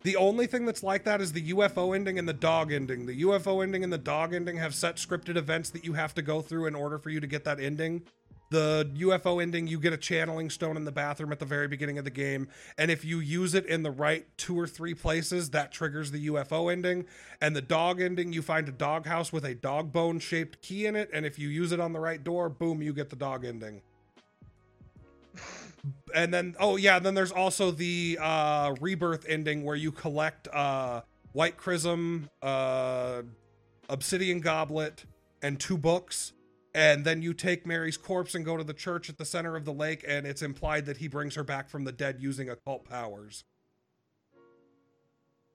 The 0.04 0.16
only 0.16 0.46
thing 0.46 0.66
that's 0.66 0.82
like 0.82 1.04
that 1.04 1.22
is 1.22 1.32
the 1.32 1.50
UFO 1.50 1.96
ending 1.96 2.18
and 2.18 2.28
the 2.28 2.34
dog 2.34 2.72
ending. 2.72 3.06
The 3.06 3.22
UFO 3.22 3.62
ending 3.62 3.82
and 3.84 3.92
the 3.92 3.98
dog 3.98 4.34
ending 4.34 4.58
have 4.58 4.74
set 4.74 4.96
scripted 4.96 5.36
events 5.36 5.70
that 5.70 5.82
you 5.82 5.94
have 5.94 6.14
to 6.14 6.22
go 6.22 6.42
through 6.42 6.66
in 6.66 6.74
order 6.74 6.98
for 6.98 7.08
you 7.08 7.20
to 7.20 7.26
get 7.26 7.44
that 7.44 7.58
ending. 7.58 8.02
The 8.50 8.90
UFO 8.98 9.40
ending, 9.40 9.66
you 9.66 9.80
get 9.80 9.94
a 9.94 9.96
channeling 9.96 10.50
stone 10.50 10.76
in 10.76 10.84
the 10.84 10.92
bathroom 10.92 11.32
at 11.32 11.38
the 11.38 11.46
very 11.46 11.68
beginning 11.68 11.96
of 11.96 12.04
the 12.04 12.10
game. 12.10 12.48
And 12.76 12.90
if 12.90 13.02
you 13.02 13.18
use 13.18 13.54
it 13.54 13.64
in 13.64 13.82
the 13.82 13.90
right 13.90 14.26
two 14.36 14.60
or 14.60 14.66
three 14.66 14.92
places, 14.92 15.48
that 15.50 15.72
triggers 15.72 16.10
the 16.10 16.28
UFO 16.28 16.70
ending. 16.70 17.06
And 17.40 17.56
the 17.56 17.62
dog 17.62 18.02
ending, 18.02 18.30
you 18.30 18.42
find 18.42 18.68
a 18.68 18.72
dog 18.72 19.06
house 19.06 19.32
with 19.32 19.46
a 19.46 19.54
dog 19.54 19.90
bone 19.90 20.18
shaped 20.18 20.60
key 20.60 20.84
in 20.84 20.96
it. 20.96 21.08
And 21.14 21.24
if 21.24 21.38
you 21.38 21.48
use 21.48 21.72
it 21.72 21.80
on 21.80 21.94
the 21.94 22.00
right 22.00 22.22
door, 22.22 22.50
boom, 22.50 22.82
you 22.82 22.92
get 22.92 23.08
the 23.08 23.16
dog 23.16 23.46
ending 23.46 23.80
and 26.14 26.32
then 26.32 26.54
oh 26.60 26.76
yeah 26.76 26.98
then 26.98 27.14
there's 27.14 27.32
also 27.32 27.70
the 27.70 28.18
uh 28.20 28.74
rebirth 28.80 29.26
ending 29.28 29.64
where 29.64 29.76
you 29.76 29.92
collect 29.92 30.48
uh 30.48 31.00
white 31.32 31.56
chrism 31.56 32.28
uh 32.42 33.22
obsidian 33.88 34.40
goblet 34.40 35.04
and 35.42 35.60
two 35.60 35.76
books 35.76 36.32
and 36.74 37.04
then 37.04 37.22
you 37.22 37.34
take 37.34 37.66
mary's 37.66 37.96
corpse 37.96 38.34
and 38.34 38.44
go 38.44 38.56
to 38.56 38.64
the 38.64 38.74
church 38.74 39.10
at 39.10 39.18
the 39.18 39.24
center 39.24 39.56
of 39.56 39.64
the 39.64 39.72
lake 39.72 40.04
and 40.08 40.26
it's 40.26 40.42
implied 40.42 40.86
that 40.86 40.98
he 40.98 41.08
brings 41.08 41.34
her 41.34 41.44
back 41.44 41.68
from 41.68 41.84
the 41.84 41.92
dead 41.92 42.16
using 42.20 42.48
occult 42.48 42.84
powers 42.88 43.44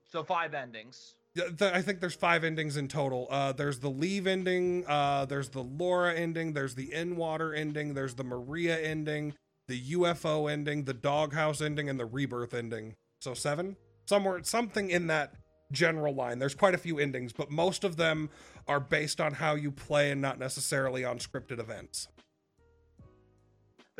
So 0.08 0.22
five 0.24 0.54
endings. 0.54 1.14
Yeah, 1.34 1.44
I 1.72 1.80
think 1.82 2.00
there's 2.00 2.14
five 2.16 2.42
endings 2.42 2.76
in 2.76 2.88
total. 2.88 3.28
Uh, 3.30 3.52
there's 3.52 3.78
the 3.78 3.88
leave 3.90 4.26
ending, 4.26 4.84
uh, 4.88 5.26
there's 5.26 5.50
the 5.50 5.62
Laura 5.62 6.12
ending, 6.12 6.52
there's 6.54 6.74
the 6.74 6.92
in 6.92 7.16
water 7.16 7.54
ending, 7.54 7.94
there's 7.94 8.14
the 8.14 8.24
Maria 8.24 8.76
ending, 8.80 9.34
the 9.70 9.80
UFO 9.92 10.50
ending, 10.50 10.82
the 10.82 10.92
doghouse 10.92 11.60
ending, 11.60 11.88
and 11.88 11.98
the 11.98 12.04
rebirth 12.04 12.54
ending. 12.54 12.96
So 13.20 13.34
seven, 13.34 13.76
somewhere, 14.04 14.42
something 14.42 14.90
in 14.90 15.06
that 15.06 15.34
general 15.70 16.12
line. 16.12 16.40
There's 16.40 16.56
quite 16.56 16.74
a 16.74 16.78
few 16.78 16.98
endings, 16.98 17.32
but 17.32 17.52
most 17.52 17.84
of 17.84 17.96
them 17.96 18.30
are 18.66 18.80
based 18.80 19.20
on 19.20 19.34
how 19.34 19.54
you 19.54 19.70
play 19.70 20.10
and 20.10 20.20
not 20.20 20.40
necessarily 20.40 21.04
on 21.04 21.18
scripted 21.18 21.60
events. 21.60 22.08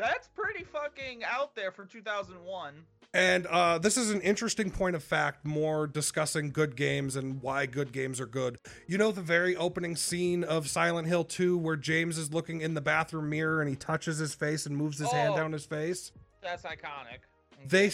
That's 0.01 0.27
pretty 0.29 0.63
fucking 0.63 1.23
out 1.23 1.55
there 1.55 1.71
for 1.71 1.85
2001. 1.85 2.73
And 3.13 3.45
uh, 3.45 3.77
this 3.77 3.97
is 3.97 4.09
an 4.09 4.21
interesting 4.21 4.71
point 4.71 4.95
of 4.95 5.03
fact, 5.03 5.45
more 5.45 5.85
discussing 5.85 6.49
good 6.49 6.75
games 6.75 7.15
and 7.17 7.41
why 7.41 7.65
good 7.67 7.91
games 7.91 8.19
are 8.19 8.25
good. 8.25 8.57
You 8.87 8.97
know, 8.97 9.11
the 9.11 9.21
very 9.21 9.55
opening 9.55 9.95
scene 9.95 10.43
of 10.43 10.67
Silent 10.69 11.07
Hill 11.07 11.25
2, 11.25 11.55
where 11.57 11.75
James 11.75 12.17
is 12.17 12.33
looking 12.33 12.61
in 12.61 12.73
the 12.73 12.81
bathroom 12.81 13.29
mirror 13.29 13.61
and 13.61 13.69
he 13.69 13.75
touches 13.75 14.17
his 14.17 14.33
face 14.33 14.65
and 14.65 14.75
moves 14.75 14.97
his 14.97 15.11
hand 15.11 15.33
Oh. 15.33 15.37
down 15.37 15.51
his 15.51 15.65
face? 15.65 16.13
That's 16.41 16.63
iconic. 16.63 17.19
They, 17.67 17.91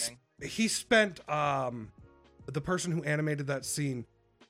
he 0.47 0.67
spent, 0.69 1.27
um, 1.29 1.91
the 2.45 2.61
person 2.61 2.93
who 2.93 3.03
animated 3.03 3.47
that 3.47 3.65
scene 3.65 4.05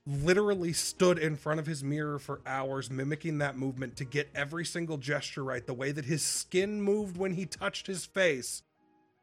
literally 0.08 0.72
stood 0.72 1.20
in 1.20 1.36
front 1.36 1.60
of 1.60 1.66
his 1.66 1.84
mirror 1.84 2.18
for 2.18 2.40
hours 2.46 2.90
mimicking 2.90 3.40
that 3.40 3.58
movement 3.58 3.98
to 3.98 4.06
get 4.06 4.30
every 4.34 4.64
single 4.64 4.98
gesture 4.98 5.44
right, 5.44 5.68
the 5.68 5.74
way 5.74 5.92
that 5.92 6.06
his 6.06 6.24
skin 6.24 6.82
moved 6.82 7.18
when 7.18 7.34
he 7.34 7.46
touched 7.46 7.88
his 7.88 8.06
face 8.06 8.64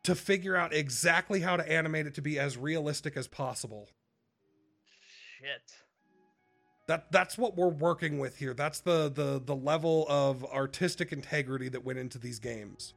to 0.03 0.15
figure 0.15 0.55
out 0.55 0.75
exactly 0.75 1.41
how 1.41 1.57
to 1.57 1.67
animate 1.71 2.07
it 2.07 2.15
to 2.15 2.21
be 2.21 2.39
as 2.39 2.59
realistic 2.59 3.17
as 3.17 3.27
possible. 3.27 3.89
Shit. 5.41 5.73
That 6.87 7.11
that's 7.11 7.39
what 7.39 7.57
we're 7.57 7.69
working 7.69 8.19
with 8.19 8.37
here. 8.37 8.53
That's 8.53 8.81
the 8.81 9.11
the 9.11 9.41
the 9.43 9.57
level 9.57 10.05
of 10.11 10.45
artistic 10.45 11.13
integrity 11.13 11.71
that 11.71 11.83
went 11.83 11.99
into 11.99 12.19
these 12.19 12.39
games. 12.39 12.93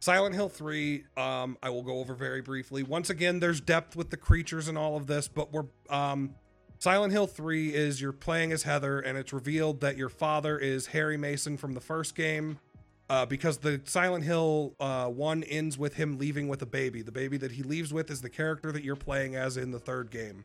Silent 0.00 0.34
Hill 0.34 0.48
3, 0.48 1.04
um, 1.16 1.56
I 1.62 1.70
will 1.70 1.84
go 1.84 1.98
over 2.00 2.14
very 2.14 2.42
briefly. 2.42 2.82
Once 2.82 3.08
again, 3.08 3.38
there's 3.38 3.60
depth 3.60 3.94
with 3.94 4.10
the 4.10 4.16
creatures 4.16 4.66
and 4.66 4.76
all 4.76 4.96
of 4.96 5.06
this, 5.06 5.28
but 5.28 5.52
we're 5.52 5.66
um 5.88 6.34
Silent 6.82 7.12
Hill 7.12 7.28
3 7.28 7.72
is 7.72 8.00
you're 8.00 8.10
playing 8.10 8.50
as 8.50 8.64
Heather, 8.64 8.98
and 8.98 9.16
it's 9.16 9.32
revealed 9.32 9.82
that 9.82 9.96
your 9.96 10.08
father 10.08 10.58
is 10.58 10.88
Harry 10.88 11.16
Mason 11.16 11.56
from 11.56 11.74
the 11.74 11.80
first 11.80 12.16
game. 12.16 12.58
Uh, 13.08 13.24
because 13.24 13.58
the 13.58 13.80
Silent 13.84 14.24
Hill 14.24 14.74
uh, 14.80 15.06
1 15.06 15.44
ends 15.44 15.78
with 15.78 15.94
him 15.94 16.18
leaving 16.18 16.48
with 16.48 16.60
a 16.60 16.66
baby. 16.66 17.00
The 17.00 17.12
baby 17.12 17.36
that 17.36 17.52
he 17.52 17.62
leaves 17.62 17.92
with 17.92 18.10
is 18.10 18.20
the 18.20 18.28
character 18.28 18.72
that 18.72 18.82
you're 18.82 18.96
playing 18.96 19.36
as 19.36 19.56
in 19.56 19.70
the 19.70 19.78
third 19.78 20.10
game. 20.10 20.44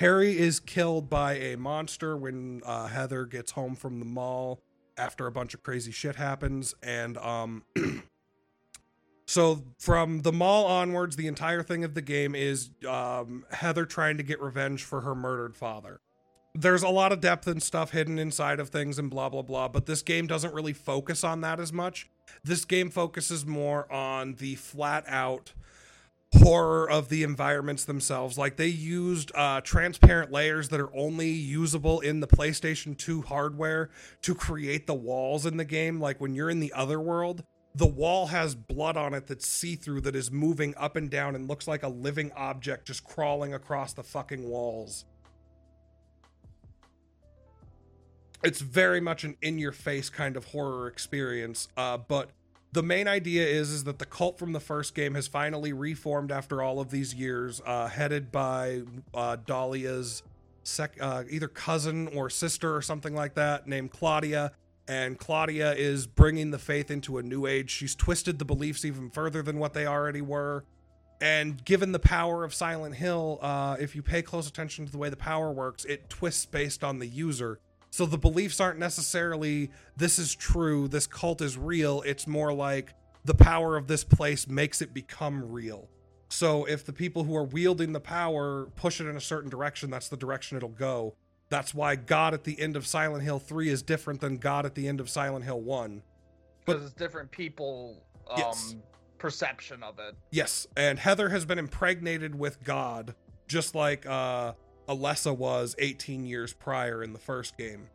Harry 0.00 0.36
is 0.36 0.58
killed 0.58 1.08
by 1.08 1.34
a 1.34 1.56
monster 1.56 2.16
when 2.16 2.60
uh, 2.66 2.88
Heather 2.88 3.26
gets 3.26 3.52
home 3.52 3.76
from 3.76 4.00
the 4.00 4.04
mall 4.04 4.60
after 4.98 5.28
a 5.28 5.30
bunch 5.30 5.54
of 5.54 5.62
crazy 5.62 5.92
shit 5.92 6.16
happens. 6.16 6.74
And 6.82 7.16
um, 7.18 7.62
so 9.26 9.64
from 9.78 10.22
the 10.22 10.32
mall 10.32 10.66
onwards, 10.66 11.16
the 11.16 11.26
entire 11.26 11.62
thing 11.62 11.82
of 11.82 11.94
the 11.94 12.02
game 12.02 12.34
is 12.34 12.70
um, 12.88 13.44
Heather 13.50 13.84
trying 13.84 14.16
to 14.18 14.22
get 14.22 14.40
revenge 14.40 14.84
for 14.84 15.00
her 15.00 15.14
murdered 15.14 15.56
father. 15.56 16.00
There's 16.54 16.82
a 16.82 16.88
lot 16.88 17.12
of 17.12 17.20
depth 17.20 17.46
and 17.48 17.62
stuff 17.62 17.90
hidden 17.90 18.18
inside 18.18 18.60
of 18.60 18.70
things 18.70 18.98
and 18.98 19.10
blah 19.10 19.28
blah 19.28 19.42
blah, 19.42 19.68
but 19.68 19.86
this 19.86 20.02
game 20.02 20.26
doesn't 20.26 20.54
really 20.54 20.72
focus 20.72 21.24
on 21.24 21.40
that 21.42 21.60
as 21.60 21.72
much. 21.72 22.08
This 22.44 22.64
game 22.64 22.88
focuses 22.88 23.44
more 23.44 23.92
on 23.92 24.34
the 24.34 24.54
flat 24.54 25.04
out 25.06 25.52
horror 26.34 26.88
of 26.90 27.08
the 27.08 27.22
environments 27.22 27.84
themselves. 27.84 28.38
Like 28.38 28.56
they 28.56 28.66
used 28.68 29.32
uh, 29.34 29.60
transparent 29.62 30.32
layers 30.32 30.68
that 30.70 30.80
are 30.80 30.94
only 30.94 31.30
usable 31.30 32.00
in 32.00 32.20
the 32.20 32.26
PlayStation 32.26 32.96
2 32.96 33.22
hardware 33.22 33.90
to 34.22 34.34
create 34.34 34.86
the 34.86 34.94
walls 34.94 35.46
in 35.46 35.56
the 35.56 35.64
game. 35.64 36.00
Like 36.00 36.20
when 36.20 36.34
you're 36.34 36.50
in 36.50 36.60
the 36.60 36.72
other 36.72 37.00
world, 37.00 37.44
the 37.76 37.86
wall 37.86 38.28
has 38.28 38.54
blood 38.54 38.96
on 38.96 39.12
it 39.12 39.26
that's 39.26 39.46
see 39.46 39.76
through 39.76 40.00
that 40.00 40.16
is 40.16 40.30
moving 40.30 40.74
up 40.78 40.96
and 40.96 41.10
down 41.10 41.34
and 41.34 41.46
looks 41.46 41.68
like 41.68 41.82
a 41.82 41.88
living 41.88 42.32
object 42.34 42.86
just 42.86 43.04
crawling 43.04 43.52
across 43.52 43.92
the 43.92 44.02
fucking 44.02 44.48
walls. 44.48 45.04
It's 48.42 48.62
very 48.62 49.00
much 49.00 49.24
an 49.24 49.36
in 49.42 49.58
your 49.58 49.72
face 49.72 50.08
kind 50.08 50.38
of 50.38 50.46
horror 50.46 50.88
experience, 50.88 51.68
uh, 51.76 51.98
but 51.98 52.30
the 52.72 52.82
main 52.82 53.08
idea 53.08 53.46
is 53.46 53.70
is 53.70 53.84
that 53.84 53.98
the 53.98 54.06
cult 54.06 54.38
from 54.38 54.52
the 54.52 54.60
first 54.60 54.94
game 54.94 55.14
has 55.14 55.26
finally 55.26 55.74
reformed 55.74 56.32
after 56.32 56.62
all 56.62 56.80
of 56.80 56.90
these 56.90 57.14
years, 57.14 57.60
uh, 57.66 57.88
headed 57.88 58.32
by 58.32 58.82
uh, 59.12 59.36
Dahlia's 59.36 60.22
sec- 60.62 60.96
uh, 61.00 61.24
either 61.28 61.48
cousin 61.48 62.08
or 62.08 62.30
sister 62.30 62.74
or 62.74 62.80
something 62.80 63.14
like 63.14 63.34
that, 63.34 63.66
named 63.66 63.90
Claudia. 63.90 64.52
And 64.88 65.18
Claudia 65.18 65.74
is 65.74 66.06
bringing 66.06 66.52
the 66.52 66.58
faith 66.58 66.90
into 66.90 67.18
a 67.18 67.22
new 67.22 67.46
age. 67.46 67.70
She's 67.70 67.94
twisted 67.94 68.38
the 68.38 68.44
beliefs 68.44 68.84
even 68.84 69.10
further 69.10 69.42
than 69.42 69.58
what 69.58 69.74
they 69.74 69.86
already 69.86 70.20
were. 70.20 70.64
And 71.20 71.64
given 71.64 71.92
the 71.92 71.98
power 71.98 72.44
of 72.44 72.54
Silent 72.54 72.94
Hill, 72.94 73.38
uh, 73.40 73.76
if 73.80 73.96
you 73.96 74.02
pay 74.02 74.22
close 74.22 74.46
attention 74.46 74.86
to 74.86 74.92
the 74.92 74.98
way 74.98 75.08
the 75.08 75.16
power 75.16 75.50
works, 75.50 75.84
it 75.86 76.08
twists 76.10 76.46
based 76.46 76.84
on 76.84 76.98
the 76.98 77.06
user. 77.06 77.58
So 77.90 78.04
the 78.04 78.18
beliefs 78.18 78.60
aren't 78.60 78.78
necessarily 78.78 79.70
this 79.96 80.18
is 80.18 80.34
true, 80.34 80.86
this 80.88 81.06
cult 81.06 81.40
is 81.40 81.56
real. 81.56 82.02
It's 82.02 82.26
more 82.26 82.52
like 82.52 82.92
the 83.24 83.34
power 83.34 83.76
of 83.76 83.86
this 83.86 84.04
place 84.04 84.46
makes 84.46 84.82
it 84.82 84.92
become 84.92 85.50
real. 85.50 85.88
So 86.28 86.64
if 86.64 86.84
the 86.84 86.92
people 86.92 87.24
who 87.24 87.34
are 87.36 87.44
wielding 87.44 87.92
the 87.92 88.00
power 88.00 88.66
push 88.76 89.00
it 89.00 89.06
in 89.06 89.16
a 89.16 89.20
certain 89.20 89.48
direction, 89.48 89.90
that's 89.90 90.08
the 90.08 90.16
direction 90.16 90.56
it'll 90.56 90.68
go. 90.68 91.14
That's 91.48 91.72
why 91.74 91.94
God 91.96 92.34
at 92.34 92.44
the 92.44 92.60
end 92.60 92.76
of 92.76 92.86
Silent 92.86 93.22
Hill 93.22 93.38
3 93.38 93.68
is 93.68 93.82
different 93.82 94.20
than 94.20 94.36
God 94.36 94.66
at 94.66 94.74
the 94.74 94.88
end 94.88 95.00
of 95.00 95.08
Silent 95.08 95.44
Hill 95.44 95.60
1. 95.60 96.02
Because 96.64 96.82
it's 96.84 96.94
different 96.94 97.30
people 97.30 98.02
um 98.28 98.38
Yes. 98.38 98.74
perception 99.18 99.82
of 99.82 99.98
it. 99.98 100.14
Yes, 100.30 100.66
and 100.76 100.98
Heather 100.98 101.28
has 101.28 101.44
been 101.44 101.58
impregnated 101.58 102.36
with 102.36 102.62
God, 102.64 103.14
just 103.46 103.74
like 103.74 104.04
uh, 104.06 104.54
Alessa 104.88 105.36
was 105.36 105.76
18 105.78 106.26
years 106.26 106.52
prior 106.52 107.02
in 107.02 107.12
the 107.12 107.18
first 107.18 107.56
game. 107.56 107.88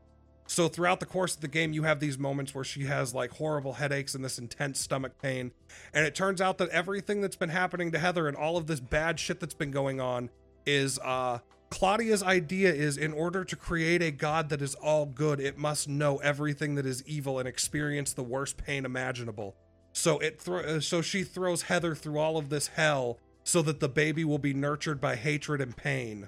So 0.48 0.68
throughout 0.68 1.00
the 1.00 1.06
course 1.06 1.36
of 1.36 1.42
the 1.42 1.48
game, 1.48 1.72
you 1.72 1.84
have 1.84 2.00
these 2.00 2.18
moments 2.18 2.54
where 2.56 2.64
she 2.66 2.84
has 2.86 3.14
like 3.14 3.32
horrible 3.32 3.74
headaches 3.74 4.16
and 4.16 4.24
this 4.24 4.38
intense 4.40 4.80
stomach 4.80 5.14
pain, 5.22 5.52
and 5.94 6.06
it 6.06 6.16
turns 6.16 6.42
out 6.42 6.58
that 6.60 6.70
everything 6.70 7.22
that's 7.22 7.36
been 7.38 7.50
happening 7.50 7.92
to 7.92 8.00
Heather 8.00 8.28
and 8.28 8.36
all 8.36 8.58
of 8.58 8.68
this 8.68 8.80
bad 8.80 9.20
shit 9.20 9.40
that's 9.40 9.54
been 9.54 9.72
going 9.72 10.00
on 10.02 10.30
is 10.66 10.98
uh 11.00 11.40
Claudia's 11.72 12.22
idea 12.22 12.72
is 12.72 12.98
in 12.98 13.14
order 13.14 13.44
to 13.46 13.56
create 13.56 14.02
a 14.02 14.12
god 14.12 14.50
that 14.50 14.62
is 14.62 14.76
all 14.76 15.06
good, 15.06 15.40
it 15.40 15.58
must 15.58 15.88
know 15.88 16.18
everything 16.18 16.76
that 16.76 16.86
is 16.86 17.02
evil 17.08 17.40
and 17.40 17.48
experience 17.48 18.14
the 18.14 18.22
worst 18.22 18.58
pain 18.58 18.86
imaginable. 18.86 19.56
So 19.94 20.20
it 20.20 20.40
thro- 20.40 20.60
uh, 20.60 20.80
so 20.82 21.02
she 21.02 21.24
throws 21.24 21.64
Heather 21.64 21.96
through 21.96 22.20
all 22.20 22.38
of 22.38 22.50
this 22.50 22.68
hell 22.68 23.18
so 23.44 23.62
that 23.64 23.80
the 23.80 23.90
baby 23.90 24.24
will 24.24 24.38
be 24.38 24.54
nurtured 24.54 25.02
by 25.02 25.16
hatred 25.16 25.62
and 25.62 25.76
pain. 25.76 26.28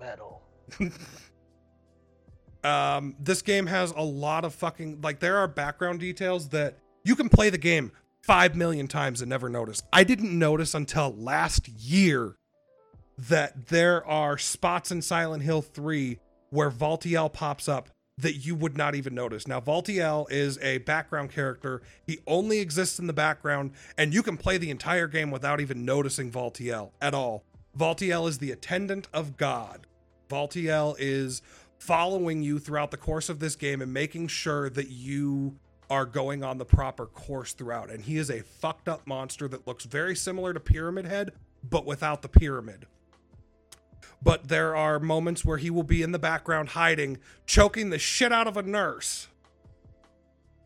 Metal. 0.00 0.42
Um, 2.64 3.16
this 3.18 3.42
game 3.42 3.66
has 3.66 3.90
a 3.90 4.02
lot 4.02 4.44
of 4.44 4.54
fucking 4.54 5.00
like 5.00 5.18
there 5.18 5.38
are 5.38 5.48
background 5.48 5.98
details 5.98 6.48
that 6.50 6.78
you 7.04 7.16
can 7.16 7.28
play 7.28 7.50
the 7.50 7.58
game 7.58 7.90
five 8.22 8.54
million 8.54 8.86
times 8.86 9.20
and 9.20 9.28
never 9.28 9.48
notice. 9.48 9.82
I 9.92 10.04
didn't 10.04 10.38
notice 10.38 10.72
until 10.74 11.12
last 11.16 11.68
year 11.68 12.36
that 13.28 13.66
there 13.68 14.06
are 14.06 14.38
spots 14.38 14.90
in 14.90 15.02
Silent 15.02 15.42
Hill 15.42 15.62
3 15.62 16.18
where 16.50 16.70
Valtiel 16.70 17.32
pops 17.32 17.68
up 17.68 17.88
that 18.18 18.34
you 18.34 18.54
would 18.54 18.76
not 18.76 18.94
even 18.94 19.14
notice. 19.14 19.46
Now, 19.48 19.60
Valtiel 19.60 20.30
is 20.30 20.58
a 20.58 20.78
background 20.78 21.30
character. 21.30 21.82
He 22.06 22.18
only 22.26 22.58
exists 22.58 22.98
in 22.98 23.06
the 23.06 23.12
background, 23.12 23.72
and 23.96 24.12
you 24.12 24.22
can 24.22 24.36
play 24.36 24.58
the 24.58 24.70
entire 24.70 25.06
game 25.06 25.30
without 25.30 25.60
even 25.60 25.84
noticing 25.84 26.30
Valtiel 26.30 26.90
at 27.00 27.14
all. 27.14 27.44
Valtiel 27.78 28.28
is 28.28 28.38
the 28.38 28.50
attendant 28.50 29.08
of 29.14 29.36
God. 29.36 29.86
Valtiel 30.28 30.94
is 30.98 31.42
following 31.78 32.42
you 32.42 32.58
throughout 32.58 32.90
the 32.90 32.96
course 32.96 33.28
of 33.28 33.38
this 33.38 33.56
game 33.56 33.80
and 33.80 33.92
making 33.92 34.28
sure 34.28 34.68
that 34.70 34.88
you 34.88 35.56
are 35.88 36.06
going 36.06 36.44
on 36.44 36.58
the 36.58 36.64
proper 36.64 37.06
course 37.06 37.54
throughout. 37.54 37.90
And 37.90 38.04
he 38.04 38.18
is 38.18 38.30
a 38.30 38.42
fucked 38.42 38.88
up 38.88 39.06
monster 39.06 39.48
that 39.48 39.66
looks 39.66 39.84
very 39.84 40.14
similar 40.14 40.52
to 40.52 40.60
Pyramid 40.60 41.06
Head, 41.06 41.32
but 41.68 41.86
without 41.86 42.22
the 42.22 42.28
pyramid. 42.28 42.86
But 44.22 44.48
there 44.48 44.76
are 44.76 45.00
moments 45.00 45.44
where 45.44 45.58
he 45.58 45.70
will 45.70 45.82
be 45.82 46.02
in 46.02 46.12
the 46.12 46.18
background 46.18 46.70
hiding, 46.70 47.18
choking 47.46 47.90
the 47.90 47.98
shit 47.98 48.32
out 48.32 48.46
of 48.46 48.56
a 48.56 48.62
nurse. 48.62 49.28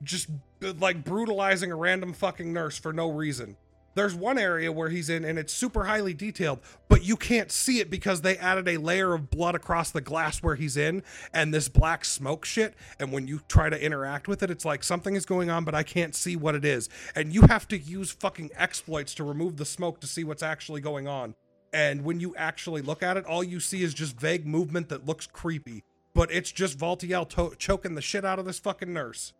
Just 0.02 0.28
like 0.60 1.04
brutalizing 1.04 1.72
a 1.72 1.76
random 1.76 2.12
fucking 2.12 2.52
nurse 2.52 2.78
for 2.78 2.92
no 2.92 3.10
reason. 3.10 3.56
There's 3.96 4.14
one 4.14 4.36
area 4.36 4.70
where 4.70 4.90
he's 4.90 5.08
in 5.08 5.24
and 5.24 5.38
it's 5.38 5.54
super 5.54 5.84
highly 5.84 6.12
detailed, 6.12 6.58
but 6.90 7.02
you 7.02 7.16
can't 7.16 7.50
see 7.50 7.80
it 7.80 7.88
because 7.88 8.20
they 8.20 8.36
added 8.36 8.68
a 8.68 8.76
layer 8.76 9.14
of 9.14 9.30
blood 9.30 9.54
across 9.54 9.90
the 9.90 10.02
glass 10.02 10.42
where 10.42 10.54
he's 10.54 10.76
in 10.76 11.02
and 11.32 11.52
this 11.52 11.68
black 11.68 12.04
smoke 12.04 12.44
shit. 12.44 12.74
And 13.00 13.10
when 13.10 13.26
you 13.26 13.40
try 13.48 13.70
to 13.70 13.82
interact 13.82 14.28
with 14.28 14.42
it, 14.42 14.50
it's 14.50 14.66
like 14.66 14.84
something 14.84 15.16
is 15.16 15.24
going 15.24 15.48
on, 15.48 15.64
but 15.64 15.74
I 15.74 15.82
can't 15.82 16.14
see 16.14 16.36
what 16.36 16.54
it 16.54 16.62
is. 16.62 16.90
And 17.14 17.32
you 17.32 17.42
have 17.42 17.66
to 17.68 17.78
use 17.78 18.12
fucking 18.12 18.50
exploits 18.54 19.14
to 19.14 19.24
remove 19.24 19.56
the 19.56 19.64
smoke 19.64 20.00
to 20.00 20.06
see 20.06 20.24
what's 20.24 20.42
actually 20.42 20.82
going 20.82 21.08
on. 21.08 21.34
And 21.76 22.04
when 22.04 22.20
you 22.20 22.34
actually 22.36 22.80
look 22.80 23.02
at 23.02 23.18
it, 23.18 23.26
all 23.26 23.44
you 23.44 23.60
see 23.60 23.82
is 23.82 23.92
just 23.92 24.18
vague 24.18 24.46
movement 24.46 24.88
that 24.88 25.04
looks 25.04 25.26
creepy. 25.26 25.84
But 26.14 26.32
it's 26.32 26.50
just 26.50 26.78
Valtiel 26.78 27.28
to- 27.28 27.54
choking 27.58 27.94
the 27.94 28.00
shit 28.00 28.24
out 28.24 28.38
of 28.38 28.46
this 28.46 28.58
fucking 28.58 28.90
nurse. 28.90 29.34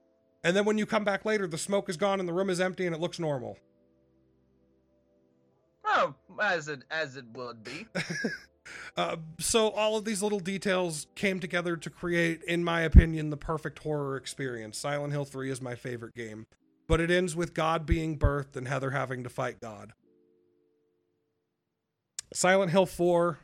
And 0.45 0.55
then 0.55 0.67
when 0.67 0.77
you 0.77 0.85
come 0.85 1.03
back 1.03 1.25
later, 1.25 1.47
the 1.47 1.57
smoke 1.57 1.89
is 1.89 1.97
gone 1.97 2.21
and 2.21 2.29
the 2.29 2.35
room 2.35 2.51
is 2.51 2.61
empty 2.61 2.85
and 2.85 2.95
it 2.95 3.01
looks 3.01 3.19
normal. 3.19 3.57
Oh, 5.83 6.15
as 6.39 6.69
it 6.69 6.83
as 6.91 7.17
it 7.17 7.25
would 7.33 7.65
be. 7.65 7.87
Uh, 8.97 9.15
so 9.39 9.71
all 9.71 9.97
of 9.97 10.05
these 10.05 10.25
little 10.25 10.41
details 10.41 11.07
came 11.15 11.39
together 11.39 11.77
to 11.77 11.89
create, 11.89 12.43
in 12.43 12.65
my 12.65 12.81
opinion, 12.81 13.31
the 13.31 13.37
perfect 13.37 13.79
horror 13.79 14.17
experience. 14.17 14.77
Silent 14.77 15.13
Hill 15.13 15.25
3 15.25 15.53
is 15.53 15.63
my 15.63 15.77
favorite 15.77 16.17
game, 16.17 16.47
but 16.89 17.01
it 17.01 17.09
ends 17.09 17.37
with 17.37 17.55
God 17.55 17.87
being 17.87 18.19
birthed 18.19 18.57
and 18.57 18.67
Heather 18.67 18.91
having 18.91 19.23
to 19.23 19.29
fight 19.29 19.61
God. 19.61 19.93
Silent 22.33 22.71
Hill 22.71 22.87
4 22.87 23.39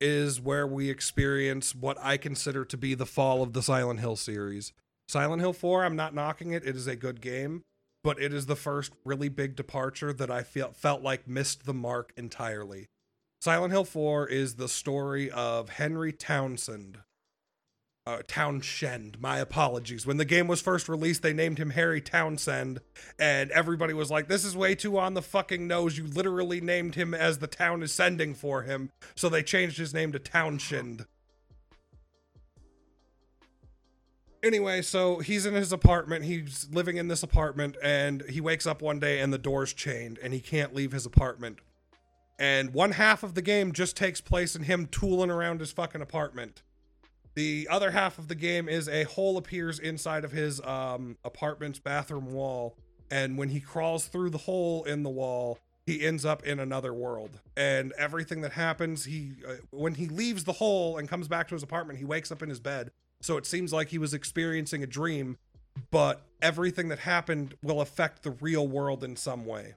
is 0.00 0.40
where 0.40 0.66
we 0.66 0.90
experience 0.90 1.74
what 1.74 1.98
I 2.00 2.16
consider 2.16 2.64
to 2.64 2.76
be 2.76 2.94
the 2.94 3.06
fall 3.06 3.42
of 3.42 3.52
the 3.52 3.62
Silent 3.62 4.00
Hill 4.00 4.16
series. 4.16 4.72
Silent 5.08 5.40
Hill 5.40 5.52
4, 5.52 5.84
I'm 5.84 5.96
not 5.96 6.14
knocking 6.14 6.52
it, 6.52 6.64
it 6.64 6.76
is 6.76 6.86
a 6.86 6.96
good 6.96 7.20
game, 7.20 7.62
but 8.04 8.20
it 8.20 8.32
is 8.32 8.46
the 8.46 8.56
first 8.56 8.92
really 9.04 9.28
big 9.28 9.56
departure 9.56 10.12
that 10.12 10.30
I 10.30 10.42
felt 10.42 10.76
felt 10.76 11.02
like 11.02 11.26
missed 11.26 11.66
the 11.66 11.74
mark 11.74 12.12
entirely. 12.16 12.86
Silent 13.40 13.72
Hill 13.72 13.84
4 13.84 14.28
is 14.28 14.54
the 14.54 14.68
story 14.68 15.30
of 15.30 15.70
Henry 15.70 16.12
Townsend. 16.12 16.98
Uh, 18.06 18.22
Townshend, 18.26 19.20
my 19.20 19.38
apologies. 19.38 20.06
When 20.06 20.16
the 20.16 20.24
game 20.24 20.48
was 20.48 20.60
first 20.62 20.88
released, 20.88 21.22
they 21.22 21.32
named 21.34 21.58
him 21.58 21.70
Harry 21.70 22.00
Townsend, 22.00 22.80
and 23.18 23.50
everybody 23.52 23.94
was 23.94 24.10
like, 24.10 24.28
This 24.28 24.44
is 24.44 24.56
way 24.56 24.74
too 24.74 24.98
on 24.98 25.14
the 25.14 25.22
fucking 25.22 25.66
nose. 25.68 25.98
You 25.98 26.06
literally 26.06 26.60
named 26.60 26.94
him 26.96 27.14
as 27.14 27.38
the 27.38 27.46
town 27.46 27.82
is 27.82 27.92
sending 27.92 28.34
for 28.34 28.62
him. 28.62 28.90
So 29.14 29.28
they 29.28 29.42
changed 29.42 29.78
his 29.78 29.94
name 29.94 30.12
to 30.12 30.18
Townshend. 30.18 31.06
Anyway, 34.42 34.82
so 34.82 35.18
he's 35.18 35.44
in 35.46 35.54
his 35.54 35.72
apartment. 35.72 36.24
He's 36.24 36.68
living 36.72 36.96
in 36.96 37.08
this 37.08 37.22
apartment, 37.22 37.76
and 37.82 38.22
he 38.30 38.40
wakes 38.40 38.66
up 38.66 38.82
one 38.82 38.98
day 39.00 39.20
and 39.20 39.32
the 39.32 39.38
door's 39.38 39.74
chained, 39.74 40.18
and 40.22 40.32
he 40.32 40.40
can't 40.40 40.74
leave 40.74 40.92
his 40.92 41.06
apartment 41.06 41.58
And 42.38 42.74
one 42.74 42.92
half 42.92 43.22
of 43.22 43.34
the 43.34 43.42
game 43.42 43.72
just 43.72 43.96
takes 43.96 44.20
place 44.20 44.56
in 44.56 44.64
him 44.64 44.86
tooling 44.86 45.30
around 45.30 45.60
his 45.60 45.72
fucking 45.72 46.00
apartment. 46.02 46.62
The 47.40 47.68
other 47.70 47.90
half 47.90 48.18
of 48.18 48.28
the 48.28 48.34
game 48.34 48.68
is 48.68 48.86
a 48.86 49.04
hole 49.04 49.38
appears 49.38 49.78
inside 49.78 50.26
of 50.26 50.30
his 50.30 50.60
um, 50.60 51.16
apartment's 51.24 51.78
bathroom 51.78 52.34
wall. 52.34 52.76
And 53.10 53.38
when 53.38 53.48
he 53.48 53.60
crawls 53.60 54.04
through 54.04 54.28
the 54.28 54.36
hole 54.36 54.84
in 54.84 55.04
the 55.04 55.08
wall, 55.08 55.58
he 55.86 56.04
ends 56.04 56.26
up 56.26 56.44
in 56.44 56.60
another 56.60 56.92
world. 56.92 57.40
And 57.56 57.94
everything 57.96 58.42
that 58.42 58.52
happens, 58.52 59.06
he 59.06 59.36
uh, 59.48 59.54
when 59.70 59.94
he 59.94 60.06
leaves 60.06 60.44
the 60.44 60.52
hole 60.52 60.98
and 60.98 61.08
comes 61.08 61.28
back 61.28 61.48
to 61.48 61.54
his 61.54 61.62
apartment, 61.62 61.98
he 61.98 62.04
wakes 62.04 62.30
up 62.30 62.42
in 62.42 62.50
his 62.50 62.60
bed. 62.60 62.90
So 63.22 63.38
it 63.38 63.46
seems 63.46 63.72
like 63.72 63.88
he 63.88 63.96
was 63.96 64.12
experiencing 64.12 64.82
a 64.82 64.86
dream, 64.86 65.38
but 65.90 66.20
everything 66.42 66.88
that 66.88 66.98
happened 66.98 67.54
will 67.62 67.80
affect 67.80 68.22
the 68.22 68.32
real 68.32 68.68
world 68.68 69.02
in 69.02 69.16
some 69.16 69.46
way 69.46 69.76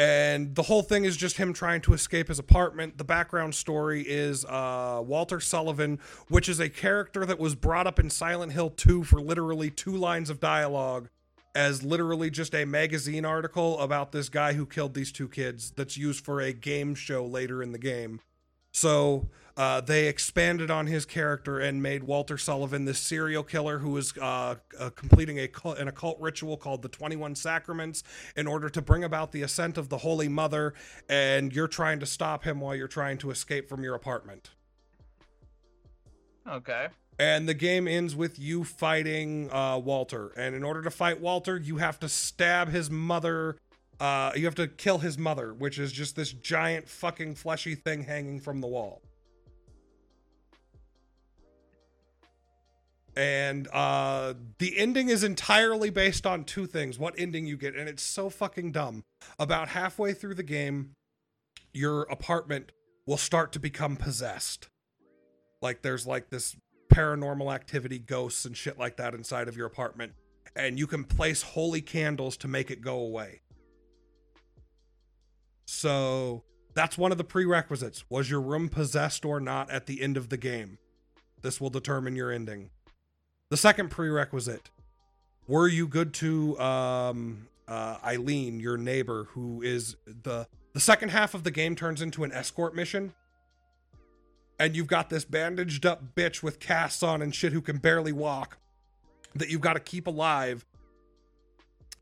and 0.00 0.54
the 0.54 0.62
whole 0.62 0.80
thing 0.80 1.04
is 1.04 1.14
just 1.14 1.36
him 1.36 1.52
trying 1.52 1.82
to 1.82 1.92
escape 1.92 2.28
his 2.28 2.38
apartment. 2.38 2.96
The 2.96 3.04
background 3.04 3.54
story 3.54 4.00
is 4.00 4.46
uh, 4.46 5.02
Walter 5.04 5.40
Sullivan, 5.40 5.98
which 6.28 6.48
is 6.48 6.58
a 6.58 6.70
character 6.70 7.26
that 7.26 7.38
was 7.38 7.54
brought 7.54 7.86
up 7.86 7.98
in 7.98 8.08
Silent 8.08 8.52
Hill 8.52 8.70
2 8.70 9.04
for 9.04 9.20
literally 9.20 9.68
two 9.68 9.94
lines 9.94 10.30
of 10.30 10.40
dialogue, 10.40 11.10
as 11.54 11.82
literally 11.82 12.30
just 12.30 12.54
a 12.54 12.64
magazine 12.64 13.26
article 13.26 13.78
about 13.78 14.10
this 14.10 14.30
guy 14.30 14.54
who 14.54 14.64
killed 14.64 14.94
these 14.94 15.12
two 15.12 15.28
kids 15.28 15.70
that's 15.76 15.98
used 15.98 16.24
for 16.24 16.40
a 16.40 16.54
game 16.54 16.94
show 16.94 17.26
later 17.26 17.62
in 17.62 17.72
the 17.72 17.78
game. 17.78 18.20
So 18.72 19.28
uh, 19.56 19.80
they 19.80 20.06
expanded 20.06 20.70
on 20.70 20.86
his 20.86 21.04
character 21.04 21.58
and 21.58 21.82
made 21.82 22.04
Walter 22.04 22.38
Sullivan 22.38 22.84
this 22.84 22.98
serial 22.98 23.42
killer 23.42 23.78
who 23.78 23.96
is 23.96 24.16
uh, 24.18 24.56
uh, 24.78 24.90
completing 24.90 25.38
a 25.40 25.48
cult, 25.48 25.78
an 25.78 25.88
occult 25.88 26.18
ritual 26.20 26.56
called 26.56 26.82
the 26.82 26.88
21 26.88 27.34
Sacraments 27.34 28.02
in 28.36 28.46
order 28.46 28.68
to 28.70 28.82
bring 28.82 29.04
about 29.04 29.32
the 29.32 29.42
ascent 29.42 29.78
of 29.78 29.88
the 29.88 29.98
Holy 29.98 30.28
Mother, 30.28 30.74
and 31.08 31.52
you're 31.52 31.68
trying 31.68 32.00
to 32.00 32.06
stop 32.06 32.44
him 32.44 32.60
while 32.60 32.74
you're 32.74 32.88
trying 32.88 33.18
to 33.18 33.30
escape 33.30 33.68
from 33.68 33.82
your 33.82 33.94
apartment. 33.94 34.50
Okay. 36.48 36.88
And 37.18 37.46
the 37.46 37.54
game 37.54 37.86
ends 37.86 38.16
with 38.16 38.38
you 38.38 38.64
fighting 38.64 39.52
uh, 39.52 39.76
Walter. 39.76 40.32
And 40.38 40.54
in 40.54 40.64
order 40.64 40.80
to 40.82 40.90
fight 40.90 41.20
Walter, 41.20 41.58
you 41.58 41.76
have 41.76 42.00
to 42.00 42.08
stab 42.08 42.70
his 42.70 42.90
mother. 42.90 43.58
Uh, 44.00 44.32
you 44.34 44.46
have 44.46 44.54
to 44.54 44.66
kill 44.66 44.98
his 44.98 45.18
mother, 45.18 45.52
which 45.52 45.78
is 45.78 45.92
just 45.92 46.16
this 46.16 46.32
giant 46.32 46.88
fucking 46.88 47.34
fleshy 47.34 47.74
thing 47.74 48.04
hanging 48.04 48.40
from 48.40 48.62
the 48.62 48.66
wall. 48.66 49.02
And 53.16 53.68
uh 53.72 54.34
the 54.58 54.78
ending 54.78 55.08
is 55.08 55.24
entirely 55.24 55.90
based 55.90 56.26
on 56.26 56.44
two 56.44 56.66
things 56.66 56.98
what 56.98 57.14
ending 57.18 57.46
you 57.46 57.56
get. 57.56 57.74
And 57.74 57.88
it's 57.88 58.02
so 58.02 58.30
fucking 58.30 58.72
dumb. 58.72 59.04
About 59.38 59.68
halfway 59.68 60.12
through 60.12 60.34
the 60.34 60.42
game 60.42 60.94
your 61.72 62.02
apartment 62.02 62.72
will 63.06 63.16
start 63.16 63.52
to 63.52 63.58
become 63.58 63.96
possessed. 63.96 64.68
Like 65.62 65.82
there's 65.82 66.06
like 66.06 66.30
this 66.30 66.56
paranormal 66.92 67.54
activity 67.54 67.98
ghosts 67.98 68.44
and 68.44 68.56
shit 68.56 68.78
like 68.78 68.96
that 68.96 69.14
inside 69.14 69.48
of 69.48 69.56
your 69.56 69.66
apartment. 69.66 70.12
And 70.56 70.78
you 70.78 70.86
can 70.86 71.04
place 71.04 71.42
holy 71.42 71.80
candles 71.80 72.36
to 72.38 72.48
make 72.48 72.70
it 72.70 72.80
go 72.80 72.98
away. 72.98 73.40
So 75.66 76.42
that's 76.74 76.98
one 76.98 77.12
of 77.12 77.18
the 77.18 77.24
prerequisites. 77.24 78.04
Was 78.10 78.28
your 78.28 78.40
room 78.40 78.68
possessed 78.68 79.24
or 79.24 79.38
not 79.38 79.70
at 79.70 79.86
the 79.86 80.02
end 80.02 80.16
of 80.16 80.28
the 80.28 80.36
game? 80.36 80.78
This 81.42 81.60
will 81.60 81.70
determine 81.70 82.16
your 82.16 82.32
ending 82.32 82.70
the 83.50 83.56
second 83.56 83.90
prerequisite 83.90 84.70
were 85.46 85.68
you 85.68 85.86
good 85.86 86.14
to 86.14 86.58
um, 86.60 87.48
uh, 87.68 87.98
Eileen, 88.04 88.60
your 88.60 88.76
neighbor, 88.76 89.24
who 89.32 89.60
is 89.62 89.96
the 90.06 90.46
the 90.72 90.80
second 90.80 91.08
half 91.08 91.34
of 91.34 91.42
the 91.42 91.50
game 91.50 91.74
turns 91.74 92.00
into 92.00 92.22
an 92.22 92.30
escort 92.32 92.74
mission, 92.76 93.12
and 94.58 94.76
you've 94.76 94.86
got 94.86 95.10
this 95.10 95.24
bandaged 95.24 95.84
up 95.84 96.14
bitch 96.14 96.42
with 96.42 96.60
casts 96.60 97.02
on 97.02 97.20
and 97.20 97.34
shit 97.34 97.52
who 97.52 97.60
can 97.60 97.78
barely 97.78 98.12
walk 98.12 98.58
that 99.34 99.48
you've 99.48 99.60
got 99.60 99.74
to 99.74 99.80
keep 99.80 100.06
alive. 100.06 100.64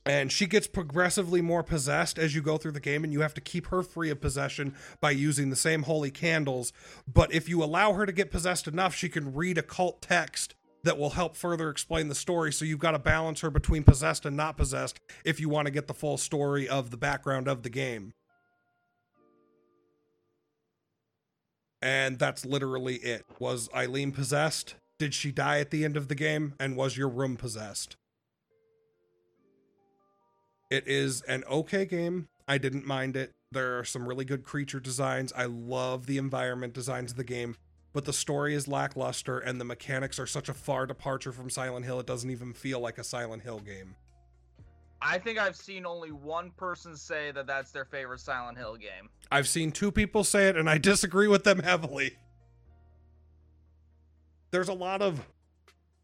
And 0.05 0.33
she 0.33 0.47
gets 0.47 0.67
progressively 0.67 1.43
more 1.43 1.63
possessed 1.63 2.19
as 2.19 2.35
you 2.35 2.41
go 2.41 2.57
through 2.57 2.73
the 2.73 2.81
game, 2.81 3.05
and 3.05 3.13
you 3.13 3.21
have 3.21 3.35
to 3.35 3.43
keep 3.43 3.67
her 3.67 3.83
free 3.83 4.09
of 4.09 4.21
possession 4.23 4.75
by 5.01 5.11
using 5.11 5.51
the 5.51 5.57
same 5.57 5.83
holy 5.83 6.11
candles. 6.11 6.73
But 7.13 7.33
if 7.33 7.47
you 7.47 7.63
allow 7.63 7.93
her 7.93 8.07
to 8.07 8.13
get 8.13 8.31
possessed 8.31 8.67
enough, 8.67 8.95
she 8.95 9.11
can 9.11 9.35
read 9.35 9.59
occult 9.59 10.01
text 10.01 10.55
that 10.89 10.97
will 10.97 11.11
help 11.11 11.37
further 11.37 11.69
explain 11.69 12.09
the 12.09 12.15
story. 12.15 12.51
So 12.51 12.65
you've 12.65 12.79
got 12.79 12.93
to 12.93 12.99
balance 12.99 13.41
her 13.43 13.51
between 13.51 13.85
possessed 13.85 14.25
and 14.25 14.35
not 14.39 14.57
possessed 14.57 14.99
if 15.23 15.39
you 15.39 15.51
want 15.51 15.67
to 15.67 15.71
get 15.71 15.87
the 15.87 15.93
full 15.93 16.17
story 16.17 16.67
of 16.67 16.91
the 16.91 16.97
background 16.97 17.47
of 17.47 17.63
the 17.63 17.69
game. 17.69 18.15
And 21.83 22.19
that's 22.19 22.47
literally 22.47 22.95
it. 22.97 23.27
Was 23.39 23.69
Eileen 23.75 24.13
possessed? 24.13 24.77
Did 24.99 25.13
she 25.13 25.31
die 25.31 25.61
at 25.61 25.71
the 25.71 25.85
end 25.85 25.99
of 25.99 26.09
the 26.09 26.15
game? 26.15 26.55
And 26.59 26.75
was 26.75 26.97
your 26.97 27.11
room 27.11 27.37
possessed? 27.37 27.99
It 30.71 30.89
is 30.89 31.21
an 31.23 31.45
okay 31.51 31.85
game. 31.85 32.29
I 32.49 32.57
didn't 32.57 32.87
mind 32.87 33.15
it. 33.15 33.33
There 33.53 33.79
are 33.79 33.85
some 33.85 34.09
really 34.09 34.25
good 34.25 34.43
creature 34.43 34.81
designs. 34.81 35.35
I 35.37 35.45
love 35.45 36.07
the 36.07 36.17
environment 36.17 36.73
designs 36.73 37.11
of 37.11 37.19
the 37.19 37.25
game 37.25 37.57
but 37.99 38.05
the 38.05 38.13
story 38.13 38.55
is 38.55 38.69
lackluster 38.69 39.41
and 39.41 39.61
the 39.61 39.65
mechanics 39.65 40.21
are 40.21 40.27
such 40.27 40.49
a 40.49 40.55
far 40.55 40.87
departure 40.87 41.33
from 41.33 41.51
Silent 41.51 41.85
Hill, 41.85 41.99
it 41.99 42.07
doesn't 42.07 42.31
even 42.31 42.53
feel 42.53 42.79
like 42.79 42.97
a 42.97 43.03
Silent 43.03 43.43
Hill 43.43 43.59
game. 43.59 43.97
I 45.03 45.19
think 45.19 45.37
I've 45.37 45.57
seen 45.57 45.85
only 45.85 46.13
one 46.13 46.53
person 46.53 46.95
say 46.95 47.33
that 47.33 47.49
that's 47.49 47.73
their 47.73 47.87
favorite 47.87 48.21
Silent 48.21 48.57
Hill 48.57 48.77
game. 48.77 49.09
I've 49.33 49.49
seen 49.49 49.73
two 49.73 49.91
people 49.91 50.23
say 50.23 50.49
it, 50.49 50.57
and 50.57 50.71
I 50.71 50.79
disagree 50.79 51.27
with 51.27 51.43
them 51.43 51.59
heavily. 51.59 52.13
There's 54.53 54.69
a 54.69 54.75
lot 54.75 55.03
of 55.03 55.27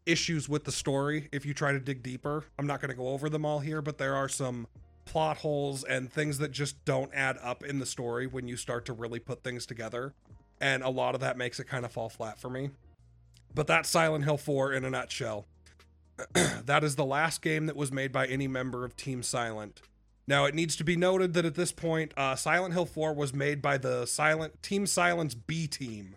issues 0.05 0.49
with 0.49 0.65
the 0.65 0.73
story 0.73 1.29
if 1.31 1.45
you 1.45 1.53
try 1.53 1.71
to 1.71 1.79
dig 1.79 2.03
deeper. 2.03 2.43
I'm 2.59 2.67
not 2.67 2.81
going 2.81 2.91
to 2.91 2.97
go 2.97 3.07
over 3.07 3.29
them 3.29 3.45
all 3.45 3.59
here, 3.59 3.81
but 3.81 3.97
there 3.97 4.17
are 4.17 4.27
some 4.27 4.67
plot 5.05 5.37
holes 5.37 5.85
and 5.85 6.11
things 6.11 6.39
that 6.39 6.51
just 6.51 6.83
don't 6.83 7.11
add 7.13 7.37
up 7.41 7.63
in 7.63 7.79
the 7.79 7.85
story 7.85 8.27
when 8.27 8.49
you 8.49 8.57
start 8.57 8.85
to 8.87 8.91
really 8.91 9.19
put 9.19 9.45
things 9.45 9.65
together 9.65 10.13
and 10.61 10.83
a 10.83 10.89
lot 10.89 11.15
of 11.15 11.21
that 11.21 11.37
makes 11.37 11.59
it 11.59 11.67
kind 11.67 11.85
of 11.85 11.91
fall 11.91 12.09
flat 12.09 12.39
for 12.39 12.49
me. 12.49 12.69
But 13.53 13.67
that's 13.67 13.89
Silent 13.89 14.25
Hill 14.25 14.37
4 14.37 14.73
in 14.73 14.83
a 14.83 14.89
nutshell. 14.89 15.45
that 16.65 16.83
is 16.83 16.95
the 16.95 17.05
last 17.05 17.41
game 17.41 17.65
that 17.65 17.75
was 17.75 17.91
made 17.91 18.11
by 18.11 18.25
any 18.27 18.47
member 18.47 18.85
of 18.85 18.95
Team 18.95 19.23
Silent. 19.23 19.81
Now, 20.27 20.45
it 20.45 20.55
needs 20.55 20.75
to 20.77 20.83
be 20.83 20.95
noted 20.95 21.33
that 21.33 21.45
at 21.45 21.55
this 21.55 21.71
point, 21.71 22.11
uh, 22.17 22.35
Silent 22.35 22.73
Hill 22.73 22.85
4 22.85 23.13
was 23.13 23.33
made 23.33 23.61
by 23.61 23.77
the 23.77 24.05
Silent 24.05 24.61
Team 24.63 24.87
Silence 24.87 25.35
B 25.35 25.67
team. 25.67 26.15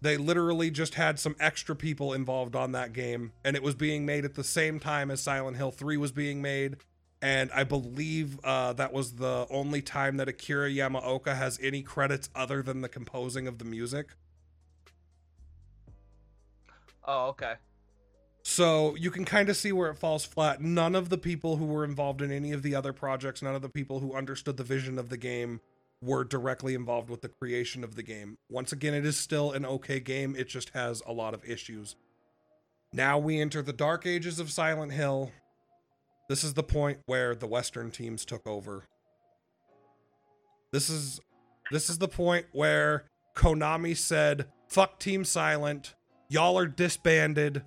They 0.00 0.16
literally 0.16 0.70
just 0.70 0.94
had 0.94 1.18
some 1.18 1.36
extra 1.40 1.76
people 1.76 2.14
involved 2.14 2.56
on 2.56 2.72
that 2.72 2.92
game, 2.92 3.32
and 3.44 3.56
it 3.56 3.62
was 3.62 3.74
being 3.74 4.06
made 4.06 4.24
at 4.24 4.34
the 4.34 4.44
same 4.44 4.78
time 4.78 5.10
as 5.10 5.20
Silent 5.20 5.56
Hill 5.56 5.72
3 5.72 5.96
was 5.96 6.12
being 6.12 6.40
made 6.40 6.76
and 7.22 7.50
I 7.52 7.64
believe 7.64 8.40
uh, 8.44 8.72
that 8.74 8.92
was 8.92 9.12
the 9.12 9.46
only 9.50 9.82
time 9.82 10.16
that 10.16 10.28
Akira 10.28 10.70
Yamaoka 10.70 11.36
has 11.36 11.58
any 11.62 11.82
credits 11.82 12.30
other 12.34 12.62
than 12.62 12.80
the 12.80 12.88
composing 12.88 13.46
of 13.46 13.58
the 13.58 13.64
music. 13.64 14.08
Oh, 17.04 17.28
okay. 17.28 17.54
So 18.42 18.94
you 18.96 19.10
can 19.10 19.24
kind 19.24 19.48
of 19.48 19.56
see 19.56 19.72
where 19.72 19.90
it 19.90 19.96
falls 19.96 20.24
flat. 20.24 20.62
None 20.62 20.94
of 20.94 21.08
the 21.08 21.18
people 21.18 21.56
who 21.56 21.66
were 21.66 21.84
involved 21.84 22.22
in 22.22 22.32
any 22.32 22.52
of 22.52 22.62
the 22.62 22.74
other 22.74 22.92
projects, 22.92 23.42
none 23.42 23.54
of 23.54 23.62
the 23.62 23.68
people 23.68 24.00
who 24.00 24.14
understood 24.14 24.56
the 24.56 24.64
vision 24.64 24.98
of 24.98 25.08
the 25.08 25.16
game 25.16 25.60
were 26.02 26.24
directly 26.24 26.74
involved 26.74 27.10
with 27.10 27.20
the 27.20 27.28
creation 27.28 27.84
of 27.84 27.94
the 27.94 28.02
game. 28.02 28.38
Once 28.48 28.72
again, 28.72 28.94
it 28.94 29.04
is 29.04 29.18
still 29.18 29.52
an 29.52 29.66
okay 29.66 30.00
game, 30.00 30.34
it 30.36 30.48
just 30.48 30.70
has 30.70 31.02
a 31.06 31.12
lot 31.12 31.34
of 31.34 31.44
issues. 31.44 31.96
Now 32.92 33.18
we 33.18 33.40
enter 33.40 33.60
the 33.60 33.72
dark 33.72 34.06
ages 34.06 34.40
of 34.40 34.50
Silent 34.50 34.92
Hill, 34.92 35.30
this 36.30 36.44
is 36.44 36.54
the 36.54 36.62
point 36.62 37.00
where 37.06 37.34
the 37.34 37.48
Western 37.48 37.90
teams 37.90 38.24
took 38.24 38.46
over. 38.46 38.84
This 40.72 40.88
is 40.88 41.20
this 41.72 41.90
is 41.90 41.98
the 41.98 42.06
point 42.06 42.46
where 42.52 43.06
Konami 43.34 43.96
said, 43.96 44.46
"Fuck 44.68 45.00
Team 45.00 45.24
Silent. 45.24 45.96
Y'all 46.28 46.56
are 46.56 46.68
disbanded. 46.68 47.64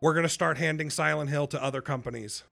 We're 0.00 0.14
going 0.14 0.22
to 0.22 0.28
start 0.28 0.58
handing 0.58 0.90
Silent 0.90 1.28
Hill 1.28 1.48
to 1.48 1.60
other 1.60 1.80
companies." 1.80 2.44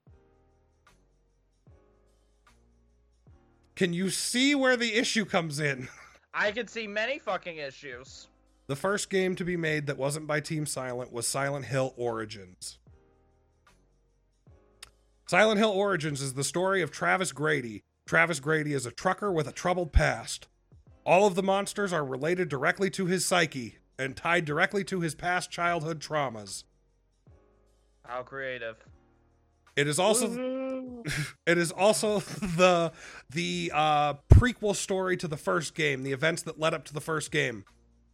Can 3.76 3.92
you 3.92 4.10
see 4.10 4.56
where 4.56 4.76
the 4.76 4.94
issue 4.94 5.24
comes 5.24 5.60
in? 5.60 5.86
I 6.34 6.50
could 6.50 6.68
see 6.68 6.88
many 6.88 7.20
fucking 7.20 7.58
issues. 7.58 8.26
The 8.66 8.74
first 8.74 9.10
game 9.10 9.36
to 9.36 9.44
be 9.44 9.56
made 9.56 9.86
that 9.86 9.96
wasn't 9.96 10.26
by 10.26 10.40
Team 10.40 10.66
Silent 10.66 11.12
was 11.12 11.28
Silent 11.28 11.66
Hill 11.66 11.94
Origins. 11.96 12.78
Silent 15.28 15.58
Hill 15.58 15.70
Origins 15.70 16.22
is 16.22 16.34
the 16.34 16.44
story 16.44 16.82
of 16.82 16.92
Travis 16.92 17.32
Grady. 17.32 17.82
Travis 18.06 18.38
Grady 18.38 18.72
is 18.72 18.86
a 18.86 18.92
trucker 18.92 19.32
with 19.32 19.48
a 19.48 19.52
troubled 19.52 19.92
past. 19.92 20.46
All 21.04 21.26
of 21.26 21.34
the 21.34 21.42
monsters 21.42 21.92
are 21.92 22.04
related 22.04 22.48
directly 22.48 22.90
to 22.90 23.06
his 23.06 23.26
psyche 23.26 23.78
and 23.98 24.16
tied 24.16 24.44
directly 24.44 24.84
to 24.84 25.00
his 25.00 25.16
past 25.16 25.50
childhood 25.50 25.98
traumas. 25.98 26.62
How 28.04 28.22
creative. 28.22 28.76
It 29.74 29.88
is 29.88 29.98
also 29.98 30.28
It 31.46 31.58
is 31.58 31.72
also 31.72 32.20
the 32.20 32.92
the 33.28 33.72
uh, 33.74 34.14
prequel 34.32 34.76
story 34.76 35.16
to 35.16 35.26
the 35.26 35.36
first 35.36 35.74
game, 35.74 36.04
the 36.04 36.12
events 36.12 36.42
that 36.42 36.60
led 36.60 36.72
up 36.72 36.84
to 36.84 36.94
the 36.94 37.00
first 37.00 37.32
game. 37.32 37.64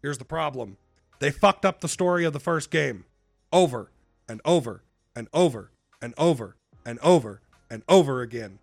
Here's 0.01 0.17
the 0.17 0.25
problem: 0.25 0.79
they 1.19 1.31
fucked 1.31 1.67
up 1.67 1.83
the 1.83 1.89
story 1.89 2.25
of 2.25 2.33
the 2.33 2.41
first 2.41 2.71
game 2.71 3.05
over 3.53 3.93
and 4.27 4.41
over 4.47 4.83
and 5.15 5.29
over 5.35 5.73
and 6.01 6.15
over 6.17 6.57
and 6.85 6.99
over 7.01 7.41
and 7.71 7.83
over 7.89 8.23
again. 8.23 8.59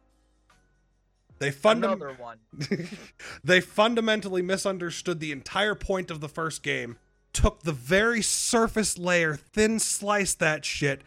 They 1.39 1.51
one. 1.51 2.37
they 3.43 3.61
fundamentally 3.61 4.41
misunderstood 4.41 5.19
the 5.19 5.31
entire 5.31 5.73
point 5.73 6.11
of 6.11 6.19
the 6.19 6.27
first 6.27 6.63
game, 6.63 6.97
took 7.31 7.63
the 7.63 7.71
very 7.71 8.21
surface 8.21 8.97
layer, 8.97 9.35
thin 9.35 9.79
slice 9.79 10.33
that 10.35 10.65
shit, 10.65 11.01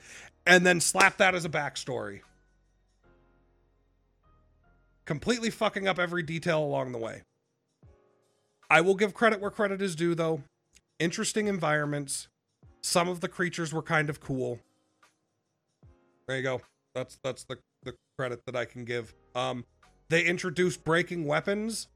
and 0.46 0.64
then 0.64 0.80
slapped 0.80 1.18
that 1.18 1.34
as 1.34 1.44
a 1.44 1.50
backstory. 1.50 2.20
Completely 5.04 5.50
fucking 5.50 5.86
up 5.86 5.98
every 5.98 6.22
detail 6.22 6.64
along 6.64 6.92
the 6.92 6.98
way. 6.98 7.22
I 8.70 8.80
will 8.80 8.94
give 8.94 9.12
credit 9.12 9.38
where 9.38 9.50
credit 9.50 9.82
is 9.82 9.94
due, 9.94 10.14
though. 10.14 10.42
Interesting 10.98 11.46
environments. 11.46 12.28
Some 12.80 13.08
of 13.08 13.20
the 13.20 13.28
creatures 13.28 13.72
were 13.72 13.82
kind 13.82 14.08
of 14.08 14.20
cool. 14.20 14.60
There 16.26 16.36
you 16.38 16.42
go. 16.42 16.62
That's 16.94 17.18
that's 17.22 17.44
the, 17.44 17.58
the 17.82 17.94
credit 18.18 18.44
that 18.46 18.56
I 18.56 18.64
can 18.64 18.84
give. 18.84 19.14
Um, 19.34 19.64
they 20.08 20.24
introduced 20.24 20.84
breaking 20.84 21.24
weapons, 21.24 21.88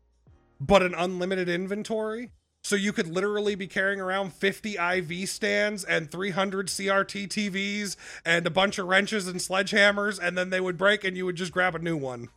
but 0.61 0.83
an 0.83 0.95
unlimited 0.95 1.49
inventory. 1.49 2.31
So 2.65 2.75
you 2.75 2.93
could 2.93 3.07
literally 3.07 3.55
be 3.55 3.69
carrying 3.69 4.01
around 4.01 4.33
50 4.33 4.77
IV 4.77 5.29
stands 5.29 5.85
and 5.85 6.11
300 6.11 6.67
CRT 6.67 7.29
TVs 7.29 7.95
and 8.25 8.45
a 8.45 8.51
bunch 8.51 8.81
of 8.81 8.89
wrenches 8.89 9.29
and 9.29 9.39
sledgehammers, 9.39 10.19
and 10.21 10.37
then 10.37 10.51
they 10.51 10.61
would 10.61 10.77
break 10.77 11.05
and 11.05 11.17
you 11.17 11.27
would 11.27 11.37
just 11.37 11.53
grab 11.53 11.77
a 11.77 11.79
new 11.79 11.97
one. 11.97 12.29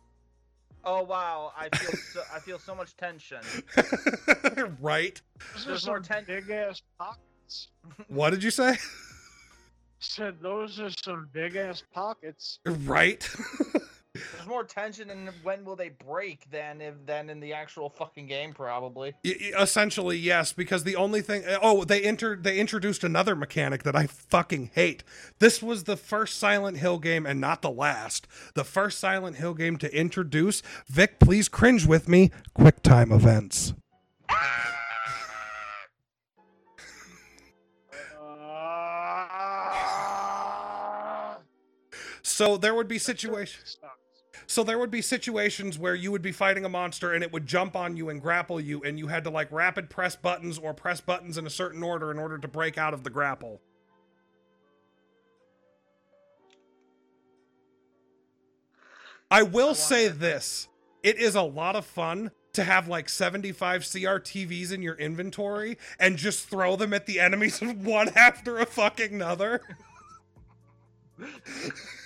Oh 0.84 1.02
wow, 1.02 1.52
I 1.58 1.68
feel 1.76 1.98
so, 2.12 2.22
I 2.32 2.38
feel 2.38 2.58
so 2.58 2.74
much 2.74 2.96
tension. 2.96 3.40
right? 4.80 5.20
Those 5.54 5.64
There's 5.66 5.86
more 5.86 5.96
some 5.96 6.04
ten- 6.04 6.24
big 6.24 6.48
ass 6.48 6.80
pockets. 6.96 7.68
What 8.08 8.30
did 8.30 8.44
you 8.44 8.50
say? 8.50 8.76
Said 10.00 10.36
those 10.40 10.80
are 10.80 10.90
some 11.04 11.28
big 11.32 11.56
ass 11.56 11.82
pockets. 11.92 12.58
right? 12.66 13.28
There's 14.12 14.48
more 14.48 14.64
tension 14.64 15.08
in 15.08 15.28
when 15.44 15.64
will 15.64 15.76
they 15.76 15.90
break 15.90 16.50
than 16.50 16.80
if 16.80 16.94
than 17.06 17.30
in 17.30 17.38
the 17.38 17.52
actual 17.52 17.88
fucking 17.88 18.26
game 18.26 18.52
probably. 18.52 19.14
Y- 19.24 19.36
y- 19.40 19.62
Essentially, 19.62 20.18
yes, 20.18 20.52
because 20.52 20.82
the 20.82 20.96
only 20.96 21.22
thing 21.22 21.44
eh, 21.46 21.58
oh, 21.62 21.84
they 21.84 22.02
entered 22.02 22.42
they 22.42 22.58
introduced 22.58 23.04
another 23.04 23.36
mechanic 23.36 23.84
that 23.84 23.94
I 23.94 24.06
fucking 24.08 24.72
hate. 24.74 25.04
This 25.38 25.62
was 25.62 25.84
the 25.84 25.96
first 25.96 26.38
Silent 26.38 26.78
Hill 26.78 26.98
game 26.98 27.24
and 27.24 27.40
not 27.40 27.62
the 27.62 27.70
last. 27.70 28.26
The 28.54 28.64
first 28.64 28.98
Silent 28.98 29.36
Hill 29.36 29.54
game 29.54 29.76
to 29.78 29.96
introduce 29.96 30.60
Vic, 30.88 31.20
please 31.20 31.48
cringe 31.48 31.86
with 31.86 32.08
me, 32.08 32.32
quick 32.52 32.82
time 32.82 33.12
events. 33.12 33.74
So 42.40 42.56
there 42.56 42.74
would 42.74 42.88
be 42.88 42.98
situations 42.98 43.76
so 44.46 44.64
there 44.64 44.78
would 44.78 44.90
be 44.90 45.02
situations 45.02 45.78
where 45.78 45.94
you 45.94 46.10
would 46.10 46.22
be 46.22 46.32
fighting 46.32 46.64
a 46.64 46.70
monster 46.70 47.12
and 47.12 47.22
it 47.22 47.30
would 47.34 47.46
jump 47.46 47.76
on 47.76 47.98
you 47.98 48.08
and 48.08 48.18
grapple 48.18 48.58
you 48.58 48.82
and 48.82 48.98
you 48.98 49.08
had 49.08 49.24
to 49.24 49.30
like 49.30 49.52
rapid 49.52 49.90
press 49.90 50.16
buttons 50.16 50.56
or 50.56 50.72
press 50.72 51.02
buttons 51.02 51.36
in 51.36 51.46
a 51.46 51.50
certain 51.50 51.82
order 51.82 52.10
in 52.10 52.18
order 52.18 52.38
to 52.38 52.48
break 52.48 52.78
out 52.78 52.94
of 52.94 53.04
the 53.04 53.10
grapple. 53.10 53.60
I 59.30 59.42
will 59.42 59.74
say 59.74 60.08
this. 60.08 60.66
It 61.02 61.18
is 61.18 61.34
a 61.34 61.42
lot 61.42 61.76
of 61.76 61.84
fun 61.84 62.30
to 62.54 62.64
have 62.64 62.88
like 62.88 63.10
75 63.10 63.82
CRTVs 63.82 64.72
in 64.72 64.80
your 64.80 64.94
inventory 64.94 65.76
and 65.98 66.16
just 66.16 66.48
throw 66.48 66.74
them 66.76 66.94
at 66.94 67.04
the 67.04 67.20
enemies 67.20 67.60
one 67.60 68.08
after 68.16 68.58
a 68.58 68.64
fucking 68.64 69.12
another. 69.12 69.60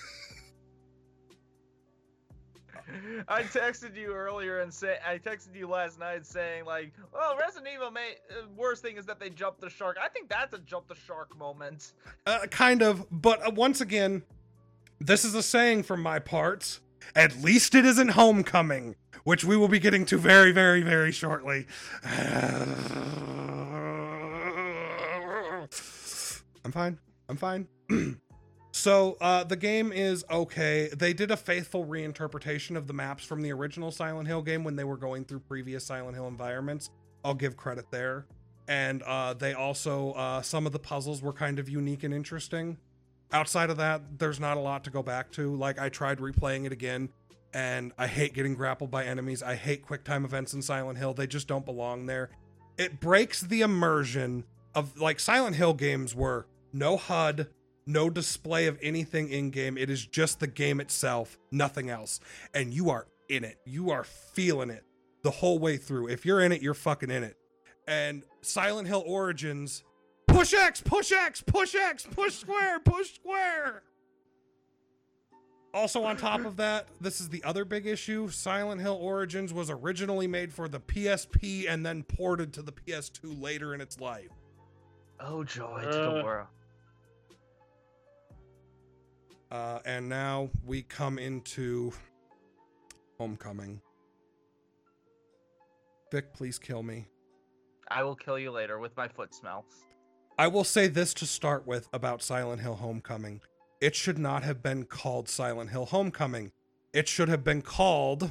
I 3.28 3.42
texted 3.42 3.96
you 3.96 4.12
earlier 4.12 4.60
and 4.60 4.72
say 4.72 4.98
I 5.06 5.18
texted 5.18 5.54
you 5.54 5.68
last 5.68 5.98
night 5.98 6.26
saying 6.26 6.64
like, 6.64 6.92
well, 7.12 7.36
Resident 7.36 7.68
Evil 7.74 7.90
may 7.90 8.14
uh, 8.30 8.46
worst 8.56 8.82
thing 8.82 8.96
is 8.96 9.06
that 9.06 9.20
they 9.20 9.30
jumped 9.30 9.60
the 9.60 9.70
shark. 9.70 9.96
I 10.02 10.08
think 10.08 10.28
that's 10.28 10.54
a 10.54 10.58
jump 10.58 10.88
the 10.88 10.94
shark 10.94 11.36
moment. 11.36 11.92
Uh, 12.26 12.46
kind 12.50 12.82
of, 12.82 13.06
but 13.10 13.46
uh, 13.46 13.50
once 13.50 13.80
again, 13.80 14.22
this 15.00 15.24
is 15.24 15.34
a 15.34 15.42
saying 15.42 15.82
from 15.84 16.02
my 16.02 16.18
parts. 16.18 16.80
At 17.14 17.42
least 17.42 17.74
it 17.74 17.84
isn't 17.84 18.08
homecoming, 18.08 18.96
which 19.24 19.44
we 19.44 19.56
will 19.56 19.68
be 19.68 19.78
getting 19.78 20.06
to 20.06 20.16
very, 20.16 20.52
very, 20.52 20.82
very 20.82 21.12
shortly. 21.12 21.66
I'm 26.64 26.72
fine. 26.72 26.98
I'm 27.28 27.36
fine. 27.36 27.68
so 28.74 29.16
uh, 29.20 29.44
the 29.44 29.54
game 29.54 29.92
is 29.92 30.24
okay. 30.28 30.88
They 30.88 31.12
did 31.12 31.30
a 31.30 31.36
faithful 31.36 31.86
reinterpretation 31.86 32.76
of 32.76 32.88
the 32.88 32.92
maps 32.92 33.24
from 33.24 33.40
the 33.40 33.52
original 33.52 33.92
Silent 33.92 34.26
Hill 34.26 34.42
game 34.42 34.64
when 34.64 34.74
they 34.74 34.82
were 34.82 34.96
going 34.96 35.24
through 35.24 35.40
previous 35.40 35.84
Silent 35.84 36.16
Hill 36.16 36.26
environments. 36.26 36.90
I'll 37.24 37.34
give 37.34 37.56
credit 37.56 37.92
there. 37.92 38.26
And 38.66 39.04
uh, 39.04 39.34
they 39.34 39.52
also 39.52 40.10
uh, 40.14 40.42
some 40.42 40.66
of 40.66 40.72
the 40.72 40.80
puzzles 40.80 41.22
were 41.22 41.32
kind 41.32 41.60
of 41.60 41.68
unique 41.68 42.02
and 42.02 42.12
interesting. 42.12 42.78
Outside 43.32 43.70
of 43.70 43.76
that, 43.76 44.18
there's 44.18 44.40
not 44.40 44.56
a 44.56 44.60
lot 44.60 44.82
to 44.84 44.90
go 44.90 45.04
back 45.04 45.30
to. 45.32 45.54
Like 45.54 45.78
I 45.78 45.88
tried 45.88 46.18
replaying 46.18 46.66
it 46.66 46.72
again, 46.72 47.10
and 47.52 47.92
I 47.96 48.08
hate 48.08 48.34
getting 48.34 48.56
grappled 48.56 48.90
by 48.90 49.04
enemies. 49.04 49.40
I 49.40 49.54
hate 49.54 49.86
quick 49.86 50.02
time 50.02 50.24
events 50.24 50.52
in 50.52 50.62
Silent 50.62 50.98
Hill. 50.98 51.14
They 51.14 51.28
just 51.28 51.46
don't 51.46 51.64
belong 51.64 52.06
there. 52.06 52.30
It 52.76 52.98
breaks 52.98 53.40
the 53.40 53.60
immersion 53.60 54.42
of 54.74 55.00
like 55.00 55.20
Silent 55.20 55.54
Hill 55.54 55.74
games 55.74 56.12
were 56.12 56.48
no 56.72 56.96
HUD, 56.96 57.46
no 57.86 58.08
display 58.10 58.66
of 58.66 58.78
anything 58.82 59.28
in 59.28 59.50
game. 59.50 59.76
It 59.76 59.90
is 59.90 60.06
just 60.06 60.40
the 60.40 60.46
game 60.46 60.80
itself, 60.80 61.38
nothing 61.50 61.90
else. 61.90 62.20
And 62.54 62.72
you 62.72 62.90
are 62.90 63.06
in 63.28 63.44
it. 63.44 63.58
You 63.64 63.90
are 63.90 64.04
feeling 64.04 64.70
it 64.70 64.84
the 65.22 65.30
whole 65.30 65.58
way 65.58 65.76
through. 65.76 66.08
If 66.08 66.24
you're 66.26 66.40
in 66.40 66.52
it, 66.52 66.62
you're 66.62 66.74
fucking 66.74 67.10
in 67.10 67.22
it. 67.22 67.36
And 67.86 68.22
Silent 68.42 68.88
Hill 68.88 69.02
Origins, 69.06 69.84
push 70.26 70.54
X, 70.54 70.80
push 70.80 71.12
X, 71.12 71.42
push 71.42 71.74
X, 71.74 72.06
push 72.10 72.34
square, 72.34 72.80
push 72.80 73.14
square. 73.14 73.82
Also, 75.72 76.04
on 76.04 76.16
top 76.16 76.44
of 76.44 76.56
that, 76.58 76.86
this 77.00 77.20
is 77.20 77.28
the 77.30 77.42
other 77.42 77.64
big 77.64 77.84
issue. 77.84 78.28
Silent 78.28 78.80
Hill 78.80 78.94
Origins 78.94 79.52
was 79.52 79.70
originally 79.70 80.28
made 80.28 80.52
for 80.52 80.68
the 80.68 80.78
PSP 80.78 81.68
and 81.68 81.84
then 81.84 82.04
ported 82.04 82.52
to 82.52 82.62
the 82.62 82.70
PS2 82.70 83.42
later 83.42 83.74
in 83.74 83.80
its 83.80 83.98
life. 83.98 84.30
Oh 85.18 85.42
joy 85.42 85.80
to 85.82 85.88
Uh. 85.88 86.18
the 86.18 86.24
world. 86.24 86.46
Uh, 89.54 89.78
and 89.84 90.08
now 90.08 90.50
we 90.66 90.82
come 90.82 91.16
into 91.16 91.92
Homecoming. 93.18 93.80
Vic, 96.10 96.34
please 96.34 96.58
kill 96.58 96.82
me. 96.82 97.06
I 97.86 98.02
will 98.02 98.16
kill 98.16 98.36
you 98.36 98.50
later 98.50 98.80
with 98.80 98.96
my 98.96 99.06
foot 99.06 99.32
smell. 99.32 99.64
I 100.36 100.48
will 100.48 100.64
say 100.64 100.88
this 100.88 101.14
to 101.14 101.26
start 101.26 101.68
with 101.68 101.88
about 101.92 102.20
Silent 102.20 102.62
Hill 102.62 102.74
Homecoming. 102.74 103.42
It 103.80 103.94
should 103.94 104.18
not 104.18 104.42
have 104.42 104.60
been 104.60 104.86
called 104.86 105.28
Silent 105.28 105.70
Hill 105.70 105.86
Homecoming. 105.86 106.50
It 106.92 107.06
should 107.06 107.28
have 107.28 107.44
been 107.44 107.62
called 107.62 108.30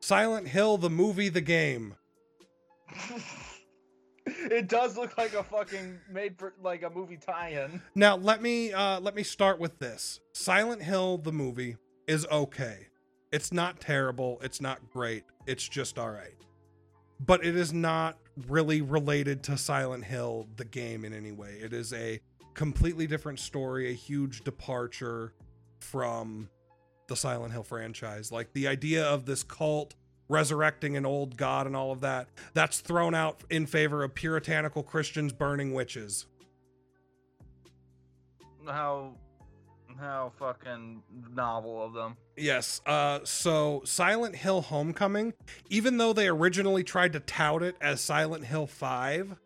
Silent 0.00 0.48
Hill 0.48 0.78
the 0.78 0.88
movie 0.88 1.28
the 1.28 1.42
game. 1.42 1.96
it 4.52 4.68
does 4.68 4.96
look 4.96 5.16
like 5.18 5.34
a 5.34 5.42
fucking 5.42 5.98
made 6.10 6.38
for 6.38 6.54
like 6.62 6.82
a 6.82 6.90
movie 6.90 7.16
tie-in. 7.16 7.80
Now, 7.94 8.16
let 8.16 8.42
me 8.42 8.72
uh 8.72 9.00
let 9.00 9.14
me 9.14 9.22
start 9.22 9.58
with 9.58 9.78
this. 9.78 10.20
Silent 10.32 10.82
Hill 10.82 11.18
the 11.18 11.32
movie 11.32 11.76
is 12.06 12.26
okay. 12.30 12.88
It's 13.32 13.52
not 13.52 13.80
terrible, 13.80 14.38
it's 14.42 14.60
not 14.60 14.90
great. 14.92 15.24
It's 15.46 15.66
just 15.66 15.98
all 15.98 16.10
right. 16.10 16.34
But 17.20 17.44
it 17.44 17.56
is 17.56 17.72
not 17.72 18.18
really 18.48 18.82
related 18.82 19.42
to 19.44 19.56
Silent 19.56 20.04
Hill 20.04 20.48
the 20.56 20.64
game 20.64 21.04
in 21.04 21.12
any 21.12 21.32
way. 21.32 21.58
It 21.62 21.72
is 21.72 21.92
a 21.92 22.20
completely 22.54 23.06
different 23.06 23.40
story, 23.40 23.90
a 23.90 23.94
huge 23.94 24.42
departure 24.44 25.32
from 25.80 26.48
the 27.08 27.16
Silent 27.16 27.52
Hill 27.52 27.62
franchise. 27.62 28.32
Like 28.32 28.52
the 28.52 28.68
idea 28.68 29.04
of 29.04 29.26
this 29.26 29.42
cult 29.42 29.94
resurrecting 30.28 30.96
an 30.96 31.06
old 31.06 31.36
god 31.36 31.66
and 31.66 31.76
all 31.76 31.92
of 31.92 32.00
that, 32.00 32.28
that's 32.52 32.80
thrown 32.80 33.14
out 33.14 33.42
in 33.50 33.66
favor 33.66 34.02
of 34.02 34.14
puritanical 34.14 34.82
Christians 34.82 35.32
burning 35.32 35.72
witches. 35.72 36.26
How 38.66 39.14
how 40.00 40.32
fucking 40.38 41.02
novel 41.32 41.82
of 41.82 41.92
them. 41.92 42.16
Yes. 42.36 42.80
Uh, 42.84 43.20
so 43.24 43.82
Silent 43.84 44.36
Hill 44.36 44.62
Homecoming, 44.62 45.34
even 45.70 45.98
though 45.98 46.12
they 46.12 46.28
originally 46.28 46.82
tried 46.82 47.12
to 47.12 47.20
tout 47.20 47.62
it 47.62 47.76
as 47.80 48.00
Silent 48.00 48.44
Hill 48.44 48.66
5, 48.66 49.36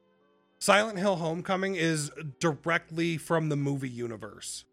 Silent 0.58 0.98
Hill 0.98 1.16
Homecoming 1.16 1.76
is 1.76 2.10
directly 2.40 3.16
from 3.16 3.48
the 3.48 3.56
movie 3.56 3.88
universe. 3.90 4.64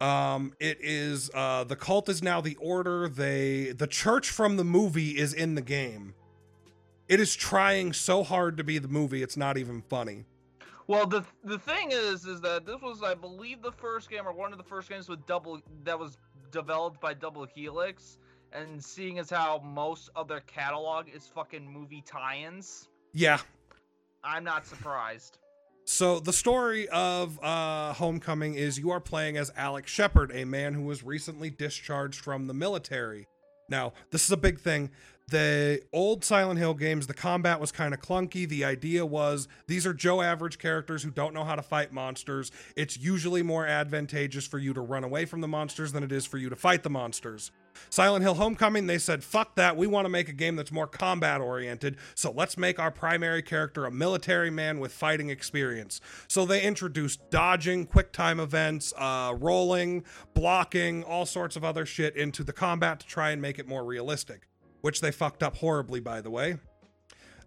Um, 0.00 0.54
it 0.58 0.78
is 0.80 1.30
uh, 1.34 1.64
the 1.64 1.76
cult 1.76 2.08
is 2.08 2.22
now 2.22 2.40
the 2.40 2.56
order. 2.56 3.08
They 3.08 3.72
the 3.72 3.86
church 3.86 4.30
from 4.30 4.56
the 4.56 4.64
movie 4.64 5.18
is 5.18 5.34
in 5.34 5.54
the 5.54 5.62
game. 5.62 6.14
It 7.08 7.20
is 7.20 7.34
trying 7.34 7.92
so 7.92 8.22
hard 8.22 8.56
to 8.56 8.64
be 8.64 8.78
the 8.78 8.88
movie. 8.88 9.22
It's 9.22 9.36
not 9.36 9.58
even 9.58 9.82
funny. 9.82 10.24
Well, 10.86 11.06
the 11.06 11.24
the 11.44 11.58
thing 11.58 11.90
is, 11.92 12.24
is 12.24 12.40
that 12.40 12.66
this 12.66 12.80
was, 12.80 13.02
I 13.02 13.14
believe, 13.14 13.62
the 13.62 13.72
first 13.72 14.08
game 14.10 14.26
or 14.26 14.32
one 14.32 14.52
of 14.52 14.58
the 14.58 14.64
first 14.64 14.88
games 14.88 15.08
with 15.08 15.24
double 15.26 15.60
that 15.84 15.98
was 15.98 16.16
developed 16.50 17.00
by 17.00 17.14
Double 17.14 17.44
Helix, 17.44 18.18
and 18.52 18.82
seeing 18.82 19.18
as 19.18 19.30
how 19.30 19.60
most 19.64 20.10
of 20.16 20.26
their 20.28 20.40
catalog 20.40 21.08
is 21.08 21.26
fucking 21.26 21.70
movie 21.70 22.02
tie-ins, 22.06 22.88
Yeah. 23.12 23.38
I'm 24.24 24.44
not 24.44 24.66
surprised. 24.66 25.38
So 25.92 26.20
the 26.20 26.32
story 26.32 26.88
of 26.88 27.42
uh, 27.42 27.92
Homecoming 27.94 28.54
is 28.54 28.78
you 28.78 28.90
are 28.90 29.00
playing 29.00 29.36
as 29.36 29.52
Alex 29.56 29.90
Shepherd, 29.90 30.30
a 30.32 30.44
man 30.44 30.72
who 30.72 30.82
was 30.82 31.02
recently 31.02 31.50
discharged 31.50 32.20
from 32.20 32.46
the 32.46 32.54
military. 32.54 33.26
Now, 33.68 33.94
this 34.12 34.24
is 34.24 34.30
a 34.30 34.36
big 34.36 34.60
thing. 34.60 34.90
The 35.30 35.82
old 35.92 36.24
Silent 36.24 36.60
Hill 36.60 36.74
games, 36.74 37.08
the 37.08 37.12
combat 37.12 37.58
was 37.58 37.72
kind 37.72 37.92
of 37.92 38.00
clunky. 38.00 38.48
The 38.48 38.64
idea 38.64 39.04
was 39.04 39.48
these 39.66 39.84
are 39.84 39.92
Joe 39.92 40.22
average 40.22 40.58
characters 40.58 41.02
who 41.02 41.10
don't 41.10 41.34
know 41.34 41.44
how 41.44 41.56
to 41.56 41.62
fight 41.62 41.92
monsters. 41.92 42.52
It's 42.76 42.96
usually 42.96 43.42
more 43.42 43.66
advantageous 43.66 44.46
for 44.46 44.58
you 44.58 44.72
to 44.72 44.80
run 44.80 45.02
away 45.02 45.24
from 45.24 45.40
the 45.40 45.48
monsters 45.48 45.90
than 45.90 46.04
it 46.04 46.12
is 46.12 46.24
for 46.24 46.38
you 46.38 46.48
to 46.50 46.56
fight 46.56 46.84
the 46.84 46.90
monsters. 46.90 47.50
Silent 47.88 48.22
Hill 48.22 48.34
Homecoming, 48.34 48.86
they 48.86 48.98
said, 48.98 49.24
fuck 49.24 49.56
that. 49.56 49.76
We 49.76 49.86
want 49.86 50.04
to 50.04 50.08
make 50.08 50.28
a 50.28 50.32
game 50.32 50.56
that's 50.56 50.70
more 50.70 50.86
combat 50.86 51.40
oriented. 51.40 51.96
So 52.14 52.30
let's 52.30 52.56
make 52.56 52.78
our 52.78 52.90
primary 52.90 53.42
character 53.42 53.84
a 53.84 53.90
military 53.90 54.50
man 54.50 54.78
with 54.78 54.92
fighting 54.92 55.30
experience. 55.30 56.00
So 56.28 56.46
they 56.46 56.62
introduced 56.62 57.30
dodging, 57.30 57.86
quick 57.86 58.12
time 58.12 58.38
events, 58.38 58.92
uh, 58.96 59.34
rolling, 59.38 60.04
blocking, 60.34 61.02
all 61.02 61.26
sorts 61.26 61.56
of 61.56 61.64
other 61.64 61.84
shit 61.84 62.16
into 62.16 62.44
the 62.44 62.52
combat 62.52 63.00
to 63.00 63.06
try 63.06 63.30
and 63.30 63.42
make 63.42 63.58
it 63.58 63.66
more 63.66 63.84
realistic, 63.84 64.46
which 64.80 65.00
they 65.00 65.10
fucked 65.10 65.42
up 65.42 65.56
horribly, 65.56 66.00
by 66.00 66.20
the 66.20 66.30
way. 66.30 66.58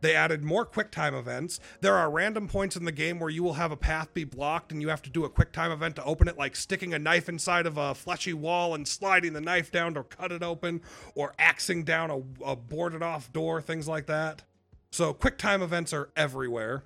They 0.03 0.17
added 0.17 0.43
more 0.43 0.65
QuickTime 0.65 1.17
events. 1.17 1.61
There 1.79 1.95
are 1.95 2.11
random 2.11 2.49
points 2.49 2.75
in 2.75 2.83
the 2.83 2.91
game 2.91 3.19
where 3.19 3.29
you 3.29 3.41
will 3.41 3.53
have 3.53 3.71
a 3.71 3.77
path 3.77 4.13
be 4.13 4.25
blocked 4.25 4.73
and 4.73 4.81
you 4.81 4.89
have 4.89 5.01
to 5.03 5.09
do 5.09 5.23
a 5.23 5.29
QuickTime 5.29 5.71
event 5.71 5.95
to 5.95 6.03
open 6.03 6.27
it, 6.27 6.37
like 6.37 6.57
sticking 6.57 6.93
a 6.93 6.99
knife 6.99 7.29
inside 7.29 7.65
of 7.65 7.77
a 7.77 7.95
fleshy 7.95 8.33
wall 8.33 8.75
and 8.75 8.85
sliding 8.85 9.31
the 9.31 9.39
knife 9.39 9.71
down 9.71 9.93
to 9.93 10.03
cut 10.03 10.33
it 10.33 10.43
open, 10.43 10.81
or 11.15 11.33
axing 11.39 11.85
down 11.85 12.11
a, 12.11 12.21
a 12.43 12.53
boarded 12.53 13.01
off 13.01 13.31
door, 13.31 13.61
things 13.61 13.87
like 13.87 14.07
that. 14.07 14.43
So, 14.91 15.13
QuickTime 15.13 15.61
events 15.61 15.93
are 15.93 16.09
everywhere. 16.17 16.83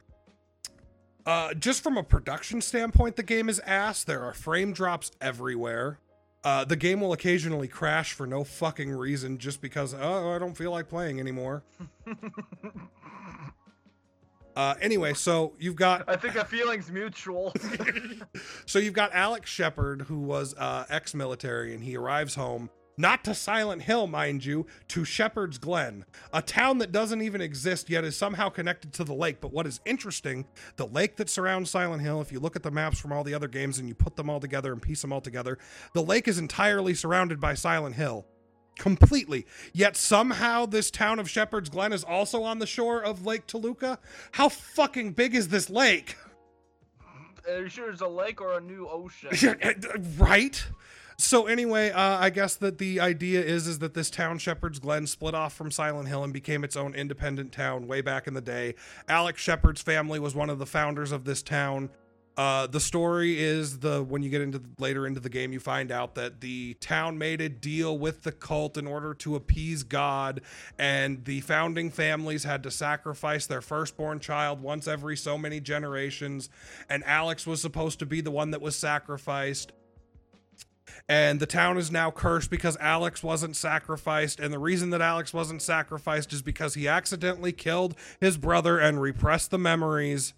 Uh, 1.26 1.56
just 1.56 1.81
from 1.81 1.98
a 1.98 2.03
production 2.03 2.61
standpoint, 2.61 3.15
the 3.15 3.23
game 3.23 3.49
is 3.49 3.60
ass. 3.61 4.03
There 4.03 4.23
are 4.23 4.34
frame 4.34 4.73
drops 4.73 5.10
everywhere. 5.19 5.98
Uh, 6.48 6.64
the 6.64 6.78
game 6.78 7.02
will 7.02 7.11
occasionally 7.11 7.68
crash 7.68 8.14
for 8.14 8.26
no 8.26 8.41
fucking 8.41 8.90
reason 8.90 9.38
just 9.38 9.60
because, 9.60 9.94
oh, 9.94 10.30
I 10.30 10.40
don't 10.40 10.56
feel 10.56 10.72
like 10.72 10.88
playing 10.88 11.19
anymore. 11.19 11.61
Uh, 14.56 14.74
anyway, 14.82 15.14
so 15.14 15.53
you've 15.60 15.76
got 15.76 16.03
I 16.10 16.15
think 16.15 16.34
that 16.34 16.48
feeling's 16.48 16.91
mutual. 16.91 17.53
so 18.65 18.80
you've 18.80 18.95
got 18.95 19.14
Alex 19.14 19.52
Shepherd, 19.52 20.02
who 20.02 20.22
was 20.22 20.56
uh, 20.56 20.84
ex-military, 20.90 21.76
and 21.76 21.84
he 21.84 21.95
arrives 21.95 22.34
home, 22.34 22.72
not 22.98 23.24
to 23.26 23.36
Silent 23.36 23.84
Hill, 23.84 24.07
mind 24.07 24.44
you, 24.44 24.65
to 24.90 25.06
Shepherd's 25.06 25.60
Glen, 25.60 26.03
a 26.34 26.41
town 26.41 26.80
that 26.80 26.91
doesn't 26.91 27.22
even 27.22 27.41
exist 27.41 27.90
yet 27.90 28.03
is 28.03 28.18
somehow 28.18 28.49
connected 28.49 28.91
to 28.94 29.03
the 29.03 29.14
lake. 29.14 29.40
But 29.40 29.53
what 29.53 29.68
is 29.68 29.80
interesting, 29.86 30.45
the 30.78 30.88
lake 30.88 31.15
that 31.18 31.30
surrounds 31.30 31.69
Silent 31.69 32.02
Hill, 32.02 32.22
if 32.22 32.32
you 32.32 32.40
look 32.40 32.56
at 32.56 32.64
the 32.64 32.72
maps 32.72 32.99
from 32.99 33.14
all 33.14 33.24
the 33.24 33.36
other 33.36 33.48
games 33.48 33.78
and 33.78 33.88
you 33.88 33.94
put 33.94 34.15
them 34.15 34.30
all 34.30 34.40
together 34.40 34.74
and 34.74 34.82
piece 34.82 35.03
them 35.03 35.14
all 35.14 35.22
together, 35.22 35.60
the 35.94 36.02
lake 36.02 36.28
is 36.28 36.40
entirely 36.40 36.95
surrounded 36.95 37.40
by 37.40 37.53
Silent 37.53 37.95
Hill. 37.95 38.26
Completely. 38.80 39.45
Yet 39.74 39.95
somehow 39.95 40.65
this 40.65 40.91
town 40.91 41.19
of 41.19 41.30
Shepherd's 41.30 41.69
Glen 41.69 41.94
is 41.94 42.03
also 42.03 42.44
on 42.44 42.60
the 42.60 42.68
shore 42.68 43.03
of 43.03 43.26
Lake 43.26 43.48
Toluca. 43.48 43.99
How 44.32 44.49
fucking 44.49 45.14
big 45.14 45.36
is 45.36 45.48
this 45.48 45.69
lake? 45.69 46.15
Are 47.48 47.61
you 47.61 47.69
sure 47.69 47.90
it's 47.90 48.02
a 48.02 48.07
lake 48.07 48.41
or 48.41 48.57
a 48.57 48.61
new 48.61 48.88
ocean? 48.88 49.30
Eh, 49.61 49.74
right 50.18 50.64
so 51.18 51.48
anyway 51.48 51.89
uh, 51.91 52.18
i 52.19 52.30
guess 52.30 52.56
that 52.56 52.77
the 52.77 52.99
idea 52.99 53.41
is 53.41 53.68
is 53.68 53.80
that 53.80 53.94
this 53.94 54.10
town 54.10 54.38
shepherd's 54.38 54.80
glen 54.80 55.07
split 55.07 55.34
off 55.34 55.53
from 55.53 55.72
silent 55.72 56.07
hill 56.07 56.23
and 56.23 56.34
became 56.34 56.64
its 56.64 56.76
own 56.76 56.94
independent 56.94 57.52
town 57.52 57.88
way 57.88 58.02
back 58.02 58.27
in 58.27 58.34
the 58.34 58.41
day. 58.41 58.76
Alex 59.07 59.41
shepherd's 59.41 59.81
family 59.81 60.19
was 60.19 60.35
one 60.35 60.49
of 60.49 60.60
the 60.60 60.65
founders 60.65 61.11
of 61.11 61.26
this 61.26 61.41
town. 61.41 61.89
Uh, 62.38 62.68
the 62.68 62.80
story 62.80 63.39
is 63.39 63.80
the 63.80 64.03
when 64.03 64.22
you 64.22 64.30
get 64.30 64.41
into 64.41 64.61
later 64.77 65.07
into 65.07 65.19
the 65.19 65.30
game 65.30 65.52
you 65.52 65.60
find 65.60 65.91
out 65.91 66.14
that 66.14 66.39
the 66.39 66.76
town 66.76 67.18
made 67.18 67.41
a 67.41 67.49
deal 67.49 67.98
with 67.98 68.22
the 68.22 68.31
cult 68.31 68.77
in 68.77 68.85
order 68.85 69.15
to 69.15 69.35
appease 69.35 69.81
god 69.81 70.41
and 70.77 71.26
the 71.26 71.41
founding 71.41 71.89
families 71.89 72.44
had 72.44 72.61
to 72.61 72.69
sacrifice 72.69 73.48
their 73.48 73.60
firstborn 73.60 74.19
child 74.19 74.61
once 74.61 74.88
every 74.88 75.18
so 75.18 75.35
many 75.35 75.60
generations 75.60 76.48
and 76.89 77.03
alex 77.06 77.48
was 77.48 77.60
supposed 77.60 77.98
to 77.98 78.06
be 78.06 78.22
the 78.22 78.30
one 78.30 78.52
that 78.52 78.61
was 78.61 78.76
sacrificed 78.76 79.72
and 81.10 81.40
the 81.40 81.46
town 81.46 81.78
is 81.78 81.90
now 81.90 82.12
cursed 82.12 82.50
because 82.50 82.76
Alex 82.80 83.24
wasn't 83.24 83.56
sacrificed. 83.56 84.40
And 84.40 84.54
the 84.54 84.60
reason 84.60 84.90
that 84.90 85.02
Alex 85.02 85.34
wasn't 85.34 85.62
sacrificed 85.62 86.34
is 86.34 86.42
because 86.42 86.74
he 86.74 86.88
accidentally 86.88 87.54
killed 87.54 87.96
his 88.20 88.38
brother 88.38 88.78
and 88.78 89.02
repressed 89.02 89.52
the 89.52 89.58
memories. 89.58 90.34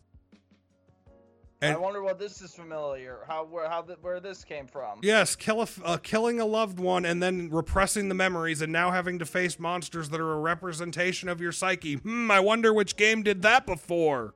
And, 1.62 1.76
I 1.76 1.78
wonder 1.78 2.02
what 2.02 2.18
this 2.18 2.41
is 2.41 2.54
familiar. 2.54 3.20
How 3.28 3.44
where 3.44 3.68
how 3.68 3.82
where 4.02 4.22
this 4.22 4.46
came 4.46 4.66
from? 4.66 5.00
Yes, 5.02 5.36
kill 5.36 5.62
a, 5.62 5.68
uh, 5.84 5.98
killing 5.98 6.40
a 6.40 6.46
loved 6.46 6.80
one 6.80 7.04
and 7.04 7.22
then 7.22 7.50
repressing 7.50 8.08
the 8.08 8.16
memories 8.16 8.62
and 8.62 8.72
now 8.72 8.91
having 8.91 9.20
to 9.20 9.26
face 9.26 9.60
monsters 9.60 10.08
that 10.10 10.22
are 10.22 10.32
a 10.32 10.40
representation 10.40 11.28
of 11.28 11.41
your 11.41 11.52
psyche. 11.52 11.96
Hmm, 11.96 12.32
I 12.32 12.40
wonder 12.40 12.74
which 12.74 12.96
game 12.96 13.24
did 13.24 13.41
that 13.41 13.66
before. 13.66 14.36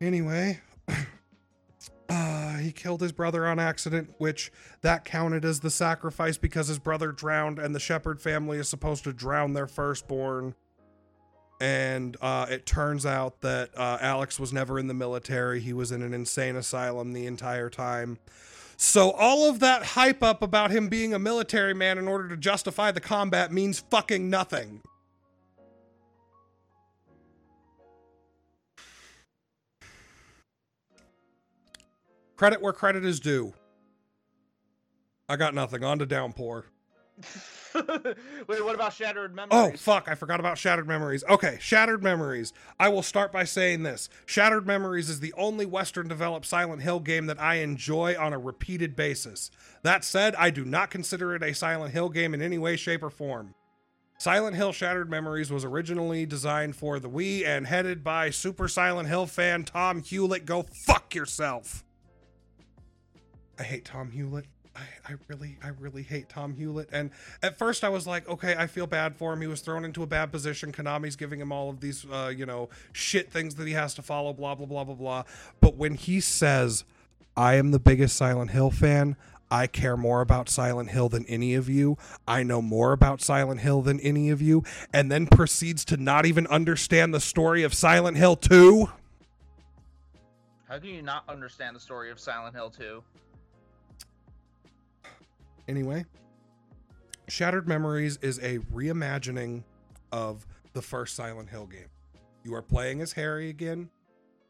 Anyway, 0.00 0.60
uh, 2.12 2.58
he 2.58 2.72
killed 2.72 3.00
his 3.00 3.12
brother 3.12 3.46
on 3.46 3.58
accident, 3.58 4.14
which 4.18 4.52
that 4.82 5.04
counted 5.04 5.44
as 5.44 5.60
the 5.60 5.70
sacrifice 5.70 6.36
because 6.36 6.68
his 6.68 6.78
brother 6.78 7.10
drowned, 7.10 7.58
and 7.58 7.74
the 7.74 7.80
Shepherd 7.80 8.20
family 8.20 8.58
is 8.58 8.68
supposed 8.68 9.04
to 9.04 9.12
drown 9.12 9.54
their 9.54 9.66
firstborn. 9.66 10.54
And 11.60 12.16
uh, 12.20 12.46
it 12.50 12.66
turns 12.66 13.06
out 13.06 13.40
that 13.40 13.70
uh, 13.76 13.96
Alex 14.00 14.38
was 14.38 14.52
never 14.52 14.78
in 14.78 14.88
the 14.88 14.94
military. 14.94 15.60
He 15.60 15.72
was 15.72 15.90
in 15.92 16.02
an 16.02 16.12
insane 16.12 16.56
asylum 16.56 17.12
the 17.12 17.26
entire 17.26 17.70
time. 17.70 18.18
So 18.76 19.12
all 19.12 19.48
of 19.48 19.60
that 19.60 19.82
hype 19.82 20.22
up 20.22 20.42
about 20.42 20.70
him 20.72 20.88
being 20.88 21.14
a 21.14 21.18
military 21.18 21.72
man 21.72 21.98
in 21.98 22.08
order 22.08 22.28
to 22.28 22.36
justify 22.36 22.90
the 22.90 23.00
combat 23.00 23.52
means 23.52 23.78
fucking 23.90 24.28
nothing. 24.28 24.82
Credit 32.42 32.60
where 32.60 32.72
credit 32.72 33.04
is 33.04 33.20
due. 33.20 33.54
I 35.28 35.36
got 35.36 35.54
nothing. 35.54 35.84
On 35.84 36.00
to 36.00 36.06
downpour. 36.06 36.64
Wait, 37.76 38.64
what 38.64 38.74
about 38.74 38.92
Shattered 38.92 39.30
oh, 39.30 39.46
Memories? 39.46 39.74
Oh, 39.74 39.76
fuck. 39.76 40.08
I 40.08 40.16
forgot 40.16 40.40
about 40.40 40.58
Shattered 40.58 40.88
Memories. 40.88 41.22
Okay, 41.30 41.58
Shattered 41.60 42.02
Memories. 42.02 42.52
I 42.80 42.88
will 42.88 43.04
start 43.04 43.30
by 43.30 43.44
saying 43.44 43.84
this 43.84 44.08
Shattered 44.26 44.66
Memories 44.66 45.08
is 45.08 45.20
the 45.20 45.32
only 45.34 45.66
Western 45.66 46.08
developed 46.08 46.44
Silent 46.44 46.82
Hill 46.82 46.98
game 46.98 47.26
that 47.26 47.40
I 47.40 47.58
enjoy 47.58 48.16
on 48.18 48.32
a 48.32 48.40
repeated 48.40 48.96
basis. 48.96 49.52
That 49.84 50.02
said, 50.02 50.34
I 50.34 50.50
do 50.50 50.64
not 50.64 50.90
consider 50.90 51.36
it 51.36 51.44
a 51.44 51.54
Silent 51.54 51.92
Hill 51.92 52.08
game 52.08 52.34
in 52.34 52.42
any 52.42 52.58
way, 52.58 52.74
shape, 52.74 53.04
or 53.04 53.10
form. 53.10 53.54
Silent 54.18 54.56
Hill 54.56 54.72
Shattered 54.72 55.08
Memories 55.08 55.52
was 55.52 55.64
originally 55.64 56.26
designed 56.26 56.74
for 56.74 56.98
the 56.98 57.08
Wii 57.08 57.46
and 57.46 57.68
headed 57.68 58.02
by 58.02 58.30
Super 58.30 58.66
Silent 58.66 59.08
Hill 59.08 59.26
fan 59.26 59.62
Tom 59.62 60.02
Hulett. 60.02 60.44
Go 60.44 60.64
fuck 60.64 61.14
yourself. 61.14 61.84
I 63.58 63.62
hate 63.62 63.84
Tom 63.84 64.10
Hulett. 64.10 64.44
I, 64.74 65.12
I 65.12 65.16
really, 65.28 65.58
I 65.62 65.68
really 65.68 66.02
hate 66.02 66.28
Tom 66.28 66.54
Hulett. 66.54 66.88
And 66.92 67.10
at 67.42 67.58
first 67.58 67.84
I 67.84 67.88
was 67.90 68.06
like, 68.06 68.28
okay, 68.28 68.54
I 68.56 68.66
feel 68.66 68.86
bad 68.86 69.16
for 69.16 69.32
him. 69.32 69.40
He 69.42 69.46
was 69.46 69.60
thrown 69.60 69.84
into 69.84 70.02
a 70.02 70.06
bad 70.06 70.32
position. 70.32 70.72
Konami's 70.72 71.16
giving 71.16 71.40
him 71.40 71.52
all 71.52 71.68
of 71.68 71.80
these, 71.80 72.06
uh, 72.10 72.32
you 72.34 72.46
know, 72.46 72.70
shit 72.92 73.30
things 73.30 73.56
that 73.56 73.66
he 73.66 73.74
has 73.74 73.94
to 73.94 74.02
follow, 74.02 74.32
blah, 74.32 74.54
blah, 74.54 74.66
blah, 74.66 74.84
blah, 74.84 74.94
blah. 74.94 75.24
But 75.60 75.76
when 75.76 75.94
he 75.94 76.20
says, 76.20 76.84
I 77.36 77.54
am 77.54 77.70
the 77.70 77.78
biggest 77.78 78.16
Silent 78.16 78.50
Hill 78.50 78.70
fan, 78.70 79.16
I 79.50 79.66
care 79.66 79.98
more 79.98 80.22
about 80.22 80.48
Silent 80.48 80.90
Hill 80.90 81.10
than 81.10 81.26
any 81.26 81.54
of 81.54 81.68
you. 81.68 81.98
I 82.26 82.42
know 82.42 82.62
more 82.62 82.92
about 82.92 83.20
Silent 83.20 83.60
Hill 83.60 83.82
than 83.82 84.00
any 84.00 84.30
of 84.30 84.40
you. 84.40 84.64
And 84.94 85.12
then 85.12 85.26
proceeds 85.26 85.84
to 85.86 85.98
not 85.98 86.24
even 86.24 86.46
understand 86.46 87.12
the 87.12 87.20
story 87.20 87.62
of 87.62 87.74
Silent 87.74 88.16
Hill 88.16 88.36
2. 88.36 88.90
How 90.66 90.78
do 90.78 90.88
you 90.88 91.02
not 91.02 91.24
understand 91.28 91.76
the 91.76 91.80
story 91.80 92.10
of 92.10 92.18
Silent 92.18 92.54
Hill 92.54 92.70
2? 92.70 93.02
Anyway, 95.68 96.04
Shattered 97.28 97.68
Memories 97.68 98.18
is 98.22 98.38
a 98.38 98.58
reimagining 98.58 99.64
of 100.10 100.46
the 100.72 100.82
first 100.82 101.16
Silent 101.16 101.48
Hill 101.48 101.66
game. 101.66 101.88
You 102.44 102.54
are 102.54 102.62
playing 102.62 103.00
as 103.00 103.12
Harry 103.12 103.48
again. 103.48 103.90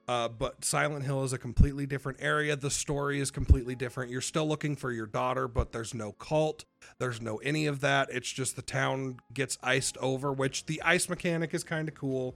Uh, 0.09 0.28
but 0.28 0.64
Silent 0.64 1.05
Hill 1.05 1.22
is 1.22 1.32
a 1.32 1.39
completely 1.39 1.86
different 1.86 2.18
area. 2.20 2.56
The 2.56 2.70
story 2.70 3.20
is 3.20 3.30
completely 3.30 3.76
different. 3.76 4.10
You're 4.10 4.20
still 4.20 4.47
looking 4.48 4.74
for 4.74 4.90
your 4.90 5.06
daughter, 5.06 5.47
but 5.47 5.70
there's 5.70 5.94
no 5.94 6.12
cult. 6.12 6.64
There's 6.98 7.20
no 7.20 7.36
any 7.39 7.66
of 7.66 7.80
that. 7.80 8.09
It's 8.10 8.30
just 8.30 8.56
the 8.56 8.62
town 8.62 9.20
gets 9.32 9.59
iced 9.62 9.97
over, 9.98 10.32
which 10.32 10.66
the 10.66 10.82
ice 10.82 11.09
mechanic 11.09 11.55
is 11.55 11.62
kind 11.62 11.89
of 11.89 11.94
cool. 11.94 12.34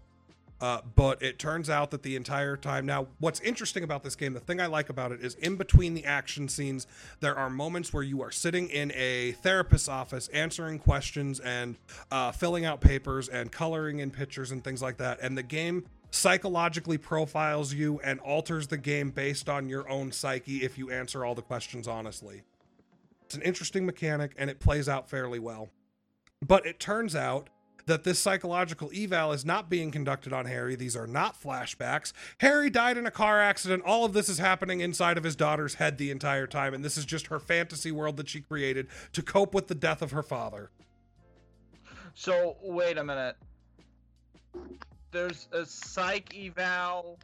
Uh, 0.60 0.80
but 0.94 1.22
it 1.22 1.38
turns 1.38 1.68
out 1.68 1.90
that 1.90 2.02
the 2.02 2.16
entire 2.16 2.56
time 2.56 2.86
now, 2.86 3.06
what's 3.18 3.40
interesting 3.40 3.84
about 3.84 4.02
this 4.02 4.16
game, 4.16 4.32
the 4.32 4.40
thing 4.40 4.60
I 4.60 4.66
like 4.66 4.88
about 4.88 5.12
it 5.12 5.20
is 5.20 5.34
in 5.34 5.56
between 5.56 5.94
the 5.94 6.04
action 6.04 6.48
scenes, 6.48 6.86
there 7.20 7.36
are 7.36 7.50
moments 7.50 7.92
where 7.92 8.02
you 8.02 8.22
are 8.22 8.30
sitting 8.30 8.68
in 8.70 8.90
a 8.94 9.32
therapist's 9.42 9.88
office 9.88 10.28
answering 10.28 10.78
questions 10.78 11.40
and 11.40 11.76
uh, 12.10 12.32
filling 12.32 12.64
out 12.64 12.80
papers 12.80 13.28
and 13.28 13.52
coloring 13.52 13.98
in 13.98 14.10
pictures 14.10 14.50
and 14.50 14.64
things 14.64 14.80
like 14.80 14.96
that. 14.96 15.18
And 15.20 15.36
the 15.36 15.42
game 15.42 15.84
psychologically 16.10 16.96
profiles 16.96 17.74
you 17.74 18.00
and 18.02 18.18
alters 18.20 18.68
the 18.68 18.78
game 18.78 19.10
based 19.10 19.48
on 19.48 19.68
your 19.68 19.88
own 19.88 20.12
psyche 20.12 20.58
if 20.58 20.78
you 20.78 20.90
answer 20.90 21.24
all 21.24 21.34
the 21.34 21.42
questions 21.42 21.86
honestly. 21.86 22.42
It's 23.24 23.34
an 23.34 23.42
interesting 23.42 23.84
mechanic 23.84 24.32
and 24.38 24.48
it 24.48 24.60
plays 24.60 24.88
out 24.88 25.10
fairly 25.10 25.38
well. 25.38 25.68
But 26.46 26.64
it 26.64 26.78
turns 26.78 27.16
out 27.16 27.48
that 27.86 28.04
this 28.04 28.18
psychological 28.18 28.90
eval 28.94 29.32
is 29.32 29.44
not 29.44 29.70
being 29.70 29.90
conducted 29.90 30.32
on 30.32 30.46
Harry. 30.46 30.76
These 30.76 30.96
are 30.96 31.06
not 31.06 31.40
flashbacks. 31.40 32.12
Harry 32.38 32.68
died 32.68 32.98
in 32.98 33.06
a 33.06 33.10
car 33.10 33.40
accident. 33.40 33.84
All 33.86 34.04
of 34.04 34.12
this 34.12 34.28
is 34.28 34.38
happening 34.38 34.80
inside 34.80 35.16
of 35.16 35.24
his 35.24 35.36
daughter's 35.36 35.74
head 35.74 35.96
the 35.96 36.10
entire 36.10 36.46
time, 36.46 36.74
and 36.74 36.84
this 36.84 36.96
is 36.96 37.04
just 37.04 37.28
her 37.28 37.38
fantasy 37.38 37.92
world 37.92 38.16
that 38.16 38.28
she 38.28 38.40
created 38.40 38.88
to 39.12 39.22
cope 39.22 39.54
with 39.54 39.68
the 39.68 39.74
death 39.74 40.02
of 40.02 40.10
her 40.10 40.22
father. 40.22 40.70
So 42.14 42.56
wait 42.62 42.98
a 42.98 43.04
minute. 43.04 43.36
There's 45.12 45.48
a 45.52 45.64
psych 45.64 46.34
eval 46.36 47.18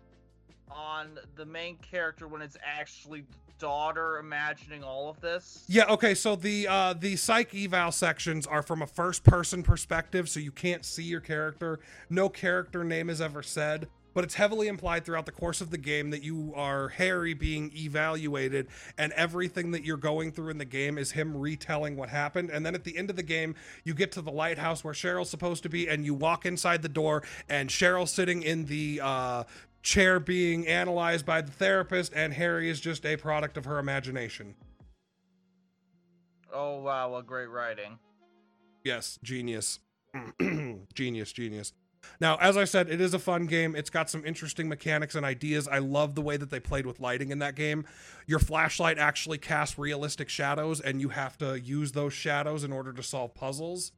on 0.70 1.18
the 1.34 1.44
main 1.44 1.76
character 1.78 2.28
when 2.28 2.40
it's 2.40 2.56
actually 2.64 3.24
daughter 3.62 4.18
imagining 4.18 4.82
all 4.82 5.08
of 5.08 5.20
this. 5.20 5.64
Yeah, 5.68 5.84
okay, 5.84 6.14
so 6.14 6.34
the 6.34 6.66
uh 6.66 6.94
the 6.94 7.14
psych 7.14 7.54
eval 7.54 7.92
sections 7.92 8.44
are 8.44 8.60
from 8.60 8.82
a 8.82 8.88
first 8.88 9.22
person 9.22 9.62
perspective, 9.62 10.28
so 10.28 10.40
you 10.40 10.50
can't 10.50 10.84
see 10.84 11.04
your 11.04 11.20
character. 11.20 11.78
No 12.10 12.28
character 12.28 12.82
name 12.82 13.08
is 13.08 13.20
ever 13.20 13.40
said, 13.40 13.86
but 14.14 14.24
it's 14.24 14.34
heavily 14.34 14.66
implied 14.66 15.04
throughout 15.04 15.26
the 15.26 15.32
course 15.32 15.60
of 15.60 15.70
the 15.70 15.78
game 15.78 16.10
that 16.10 16.24
you 16.24 16.52
are 16.56 16.88
Harry 16.88 17.34
being 17.34 17.70
evaluated 17.76 18.66
and 18.98 19.12
everything 19.12 19.70
that 19.70 19.84
you're 19.84 19.96
going 19.96 20.32
through 20.32 20.50
in 20.50 20.58
the 20.58 20.64
game 20.64 20.98
is 20.98 21.12
him 21.12 21.36
retelling 21.36 21.96
what 21.96 22.08
happened. 22.08 22.50
And 22.50 22.66
then 22.66 22.74
at 22.74 22.82
the 22.82 22.98
end 22.98 23.10
of 23.10 23.16
the 23.16 23.22
game, 23.22 23.54
you 23.84 23.94
get 23.94 24.10
to 24.12 24.22
the 24.22 24.32
lighthouse 24.32 24.82
where 24.82 24.92
Cheryl's 24.92 25.30
supposed 25.30 25.62
to 25.62 25.68
be 25.68 25.88
and 25.88 26.04
you 26.04 26.14
walk 26.14 26.44
inside 26.44 26.82
the 26.82 26.88
door 26.88 27.22
and 27.48 27.70
Cheryl's 27.70 28.10
sitting 28.10 28.42
in 28.42 28.64
the 28.66 29.00
uh 29.02 29.44
chair 29.82 30.20
being 30.20 30.66
analyzed 30.66 31.26
by 31.26 31.40
the 31.40 31.52
therapist, 31.52 32.12
and 32.14 32.32
Harry 32.34 32.70
is 32.70 32.80
just 32.80 33.04
a 33.04 33.16
product 33.16 33.56
of 33.56 33.64
her 33.64 33.78
imagination. 33.78 34.54
Oh 36.52 36.80
wow, 36.80 37.10
what 37.10 37.26
great 37.26 37.48
writing. 37.48 37.98
Yes, 38.84 39.18
genius. 39.22 39.80
genius, 40.94 41.32
genius. 41.32 41.72
Now, 42.20 42.36
as 42.40 42.56
I 42.56 42.64
said, 42.64 42.88
it 42.90 43.00
is 43.00 43.14
a 43.14 43.18
fun 43.18 43.46
game. 43.46 43.76
It's 43.76 43.88
got 43.88 44.10
some 44.10 44.24
interesting 44.24 44.68
mechanics 44.68 45.14
and 45.14 45.24
ideas. 45.24 45.68
I 45.68 45.78
love 45.78 46.14
the 46.14 46.20
way 46.20 46.36
that 46.36 46.50
they 46.50 46.58
played 46.58 46.84
with 46.84 46.98
lighting 47.00 47.30
in 47.30 47.38
that 47.38 47.54
game. 47.54 47.86
Your 48.26 48.40
flashlight 48.40 48.98
actually 48.98 49.38
casts 49.38 49.78
realistic 49.78 50.28
shadows, 50.28 50.80
and 50.80 51.00
you 51.00 51.10
have 51.10 51.38
to 51.38 51.60
use 51.60 51.92
those 51.92 52.12
shadows 52.12 52.64
in 52.64 52.72
order 52.72 52.92
to 52.92 53.02
solve 53.02 53.34
puzzles 53.34 53.92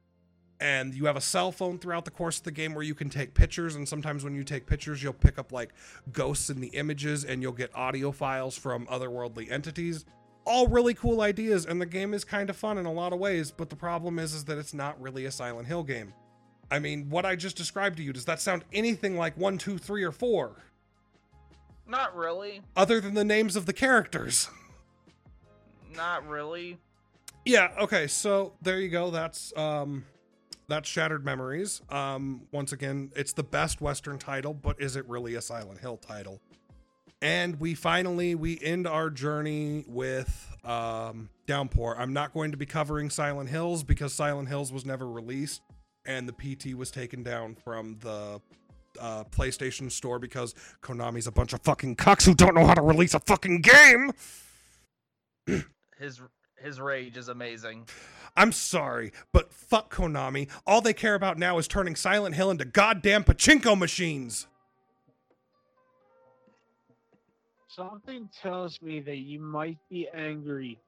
and 0.61 0.95
you 0.95 1.07
have 1.07 1.17
a 1.17 1.21
cell 1.21 1.51
phone 1.51 1.79
throughout 1.79 2.05
the 2.05 2.11
course 2.11 2.39
of 2.39 2.45
the 2.45 2.51
game 2.51 2.75
where 2.75 2.85
you 2.85 2.95
can 2.95 3.11
take 3.11 3.35
pictures 3.35 3.75
and 3.75 3.89
sometimes 3.89 4.23
when 4.25 4.35
you 4.35 4.45
take 4.45 4.67
pictures 4.67 5.03
you'll 5.03 5.13
pick 5.13 5.39
up 5.39 5.51
like 5.53 5.73
ghosts 6.13 6.49
in 6.51 6.61
the 6.61 6.69
images 6.69 7.25
and 7.25 7.43
you'll 7.43 7.53
get 7.53 7.75
audio 7.75 8.13
files 8.13 8.57
from 8.57 8.87
otherworldly 8.87 9.51
entities 9.51 10.05
all 10.47 10.69
really 10.69 10.95
cool 10.95 11.21
ideas 11.23 11.65
and 11.67 11.81
the 11.81 11.87
game 11.87 12.15
is 12.15 12.25
kind 12.25 12.51
of 12.51 12.57
fun 12.57 12.79
in 12.79 12.87
a 12.87 12.93
lot 12.93 13.13
of 13.13 13.19
ways 13.19 13.51
but 13.51 13.69
the 13.71 13.77
problem 13.77 14.19
is 14.19 14.33
is 14.35 14.45
that 14.45 14.59
it's 14.59 14.75
not 14.75 15.01
really 15.01 15.25
a 15.25 15.31
silent 15.31 15.67
hill 15.67 15.83
game 15.83 16.13
i 16.71 16.79
mean 16.79 17.09
what 17.11 17.25
i 17.27 17.35
just 17.35 17.57
described 17.57 17.97
to 17.97 18.03
you 18.03 18.13
does 18.13 18.25
that 18.27 18.41
sound 18.41 18.65
anything 18.73 19.17
like 19.17 19.37
one 19.37 19.59
two 19.59 19.77
three 19.79 20.05
or 20.05 20.13
four 20.13 20.57
Not 21.89 22.17
really. 22.17 22.61
other 22.77 23.01
than 23.01 23.15
the 23.15 23.25
names 23.25 23.57
of 23.57 23.67
the 23.67 23.73
characters 23.73 24.49
Not 25.97 26.27
really. 26.29 26.79
yeah 27.45 27.71
okay 27.81 28.07
so 28.07 28.53
there 28.63 28.79
you 28.81 28.89
go 28.89 29.11
that's 29.11 29.53
um 29.57 30.05
that's 30.69 30.89
shattered 30.89 31.25
memories 31.25 31.83
um 31.91 32.43
once 32.53 32.73
again 32.73 33.11
it's 33.15 33.33
the 33.33 33.43
best 33.43 33.81
western 33.81 34.19
title 34.19 34.55
but 34.55 34.81
is 34.81 34.97
it 34.97 35.09
really 35.09 35.35
a 35.35 35.41
silent 35.41 35.79
hill 35.81 35.97
title 35.97 36.41
and 37.23 37.59
we 37.61 37.75
finally 37.75 38.35
we 38.35 38.59
end 38.63 38.87
our 38.87 39.11
journey 39.11 39.85
with 39.87 40.55
um 40.65 41.29
downpour 41.47 41.97
i'm 41.99 42.13
not 42.13 42.33
going 42.33 42.51
to 42.51 42.57
be 42.57 42.67
covering 42.67 43.11
silent 43.11 43.49
hills 43.49 43.83
because 43.83 44.13
silent 44.13 44.49
hills 44.49 44.73
was 44.73 44.85
never 44.85 45.09
released 45.09 45.63
and 46.07 46.29
the 46.29 46.33
pt 46.33 46.75
was 46.75 46.91
taken 46.91 47.23
down 47.23 47.55
from 47.55 47.97
the 48.01 48.41
uh, 49.01 49.25
PlayStation 49.25 49.91
Store 49.91 50.19
because 50.19 50.55
Konami's 50.83 51.27
a 51.27 51.33
bunch 51.33 51.53
of 51.53 51.61
fucking 51.63 51.97
cucks 51.97 52.25
who 52.25 52.35
don't 52.35 52.55
know 52.55 52.65
how 52.67 52.75
to 52.75 52.83
release 52.83 53.15
a 53.15 53.21
fucking 53.21 53.61
game. 53.61 54.13
His 55.99 56.21
his 56.57 56.81
rage 56.81 57.17
is 57.17 57.29
amazing. 57.29 57.89
I'm 58.37 58.53
sorry, 58.53 59.13
but 59.33 59.53
fuck 59.53 59.95
Konami. 59.95 60.49
All 60.67 60.81
they 60.81 60.93
care 60.93 61.15
about 61.15 61.39
now 61.39 61.59
is 61.59 61.69
turning 61.69 61.95
Silent 61.95 62.35
Hill 62.35 62.51
into 62.51 62.65
goddamn 62.65 63.25
pachinko 63.25 63.79
machines. 63.79 64.47
Something 67.69 68.29
tells 68.41 68.81
me 68.83 69.01
that 69.01 69.19
you 69.19 69.41
might 69.41 69.79
be 69.89 70.09
angry. 70.15 70.79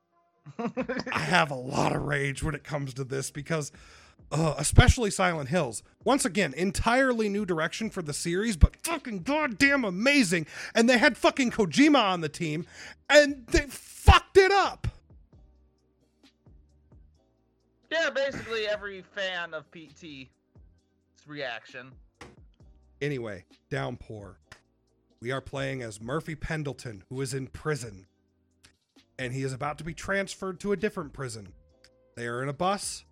I 1.13 1.19
have 1.19 1.51
a 1.51 1.57
lot 1.57 1.95
of 1.95 2.03
rage 2.03 2.43
when 2.43 2.55
it 2.55 2.63
comes 2.63 2.95
to 2.95 3.05
this 3.05 3.31
because, 3.33 3.73
uh, 4.31 4.55
especially 4.59 5.11
Silent 5.11 5.49
Hills. 5.49 5.83
Once 6.05 6.25
again, 6.25 6.55
entirely 6.57 7.29
new 7.29 7.45
direction 7.45 7.91
for 7.91 8.03
the 8.03 8.13
series, 8.13 8.57
but 8.57 8.77
fucking 8.85 9.23
goddamn 9.23 9.85
amazing. 9.85 10.47
And 10.75 10.89
they 10.89 10.99
had 10.99 11.17
fucking 11.17 11.51
Kojima 11.51 12.01
on 12.01 12.21
the 12.21 12.29
team, 12.29 12.67
and 13.11 13.45
they 13.49 13.67
fucked 13.69 14.37
it 14.37 14.53
up. 14.53 14.87
Yeah, 17.99 18.11
basically 18.11 18.67
every 18.67 19.03
fan 19.15 19.55
of 19.55 19.71
PT's 19.71 20.29
reaction. 21.27 21.93
Anyway, 23.01 23.45
Downpour. 23.71 24.39
We 25.21 25.33
are 25.33 25.41
playing 25.41 25.83
as 25.83 26.01
Murphy 26.01 26.35
Pendleton, 26.35 27.05
who 27.09 27.21
is 27.21 27.33
in 27.35 27.47
prison. 27.47 28.07
And 29.19 29.33
he 29.33 29.43
is 29.43 29.53
about 29.53 29.79
to 29.79 29.85
be 29.85 29.95
transferred 29.95 30.61
to 30.61 30.73
a 30.73 30.77
different 30.77 31.13
prison. 31.13 31.49
They 32.17 32.27
are 32.27 32.43
in 32.43 32.49
a 32.49 32.53
bus. 32.53 33.05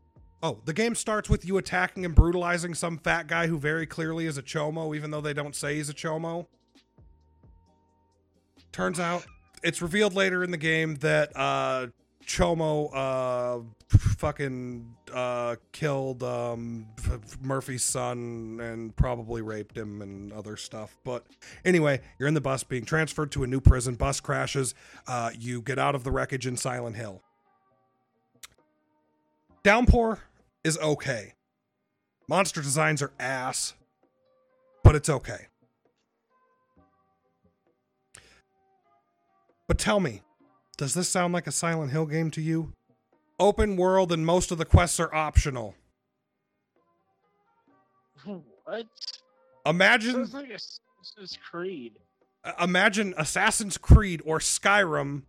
Oh, 0.42 0.60
the 0.66 0.74
game 0.74 0.94
starts 0.94 1.30
with 1.30 1.46
you 1.46 1.56
attacking 1.56 2.04
and 2.04 2.14
brutalizing 2.14 2.74
some 2.74 2.98
fat 2.98 3.26
guy 3.26 3.46
who 3.46 3.58
very 3.58 3.86
clearly 3.86 4.26
is 4.26 4.36
a 4.36 4.42
chomo, 4.42 4.94
even 4.94 5.10
though 5.10 5.22
they 5.22 5.32
don't 5.32 5.56
say 5.56 5.76
he's 5.76 5.88
a 5.88 5.94
chomo. 5.94 6.46
Turns 8.70 9.00
out, 9.00 9.24
it's 9.62 9.80
revealed 9.80 10.14
later 10.14 10.44
in 10.44 10.50
the 10.50 10.58
game 10.58 10.96
that 10.96 11.34
uh, 11.34 11.86
Chomo 12.26 12.90
uh 12.94 13.62
fucking 13.88 14.94
uh 15.12 15.56
killed 15.72 16.22
um 16.22 16.86
Murphy's 17.40 17.84
son 17.84 18.58
and 18.62 18.94
probably 18.96 19.42
raped 19.42 19.76
him 19.76 20.02
and 20.02 20.32
other 20.32 20.56
stuff. 20.56 20.96
But 21.04 21.24
anyway, 21.64 22.00
you're 22.18 22.28
in 22.28 22.34
the 22.34 22.40
bus 22.40 22.64
being 22.64 22.84
transferred 22.84 23.30
to 23.32 23.44
a 23.44 23.46
new 23.46 23.60
prison. 23.60 23.94
Bus 23.94 24.20
crashes. 24.20 24.74
Uh 25.06 25.30
you 25.38 25.62
get 25.62 25.78
out 25.78 25.94
of 25.94 26.04
the 26.04 26.10
wreckage 26.10 26.46
in 26.46 26.56
Silent 26.56 26.96
Hill. 26.96 27.22
Downpour 29.62 30.20
is 30.62 30.78
okay. 30.78 31.34
Monster 32.28 32.62
designs 32.62 33.02
are 33.02 33.12
ass, 33.18 33.74
but 34.82 34.94
it's 34.94 35.08
okay. 35.08 35.46
But 39.66 39.78
tell 39.78 40.00
me, 40.00 40.22
does 40.76 40.94
this 40.94 41.08
sound 41.08 41.32
like 41.32 41.46
a 41.46 41.52
Silent 41.52 41.92
Hill 41.92 42.06
game 42.06 42.30
to 42.32 42.40
you? 42.40 42.72
Open 43.38 43.76
world 43.76 44.12
and 44.12 44.24
most 44.24 44.50
of 44.50 44.58
the 44.58 44.64
quests 44.64 45.00
are 45.00 45.12
optional. 45.14 45.74
What? 48.24 48.86
Imagine 49.66 50.12
Sounds 50.14 50.34
like 50.34 50.50
Assassin's 50.50 51.38
Creed. 51.50 51.98
uh, 52.44 52.52
imagine 52.62 53.14
Assassin's 53.18 53.76
Creed 53.76 54.22
or 54.24 54.38
Skyrim 54.38 55.22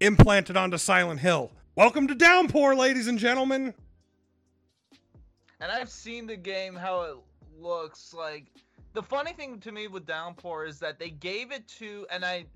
implanted 0.00 0.56
onto 0.56 0.76
Silent 0.78 1.20
Hill. 1.20 1.52
Welcome 1.76 2.08
to 2.08 2.14
Downpour, 2.14 2.74
ladies 2.74 3.06
and 3.06 3.18
gentlemen. 3.18 3.74
And 5.60 5.70
I've 5.70 5.90
seen 5.90 6.26
the 6.26 6.36
game 6.36 6.74
how 6.74 7.02
it 7.02 7.16
looks 7.58 8.12
like. 8.12 8.46
The 8.92 9.02
funny 9.02 9.32
thing 9.32 9.60
to 9.60 9.72
me 9.72 9.86
with 9.88 10.06
Downpour 10.06 10.64
is 10.66 10.78
that 10.80 10.98
they 10.98 11.10
gave 11.10 11.52
it 11.52 11.66
to 11.78 12.06
and 12.10 12.24
I 12.24 12.46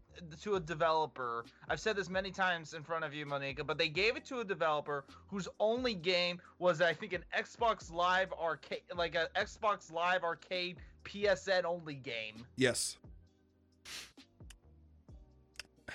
to 0.42 0.56
a 0.56 0.60
developer. 0.60 1.44
I've 1.68 1.80
said 1.80 1.96
this 1.96 2.08
many 2.08 2.30
times 2.30 2.74
in 2.74 2.82
front 2.82 3.04
of 3.04 3.14
you, 3.14 3.26
Monika, 3.26 3.66
but 3.66 3.78
they 3.78 3.88
gave 3.88 4.16
it 4.16 4.24
to 4.26 4.40
a 4.40 4.44
developer 4.44 5.04
whose 5.28 5.48
only 5.58 5.94
game 5.94 6.40
was 6.58 6.80
I 6.80 6.92
think 6.92 7.12
an 7.12 7.24
Xbox 7.36 7.92
Live 7.92 8.32
arcade 8.32 8.82
like 8.94 9.14
an 9.14 9.26
Xbox 9.36 9.92
Live 9.92 10.24
arcade 10.24 10.78
PSN 11.04 11.64
only 11.64 11.94
game. 11.94 12.46
Yes. 12.56 12.98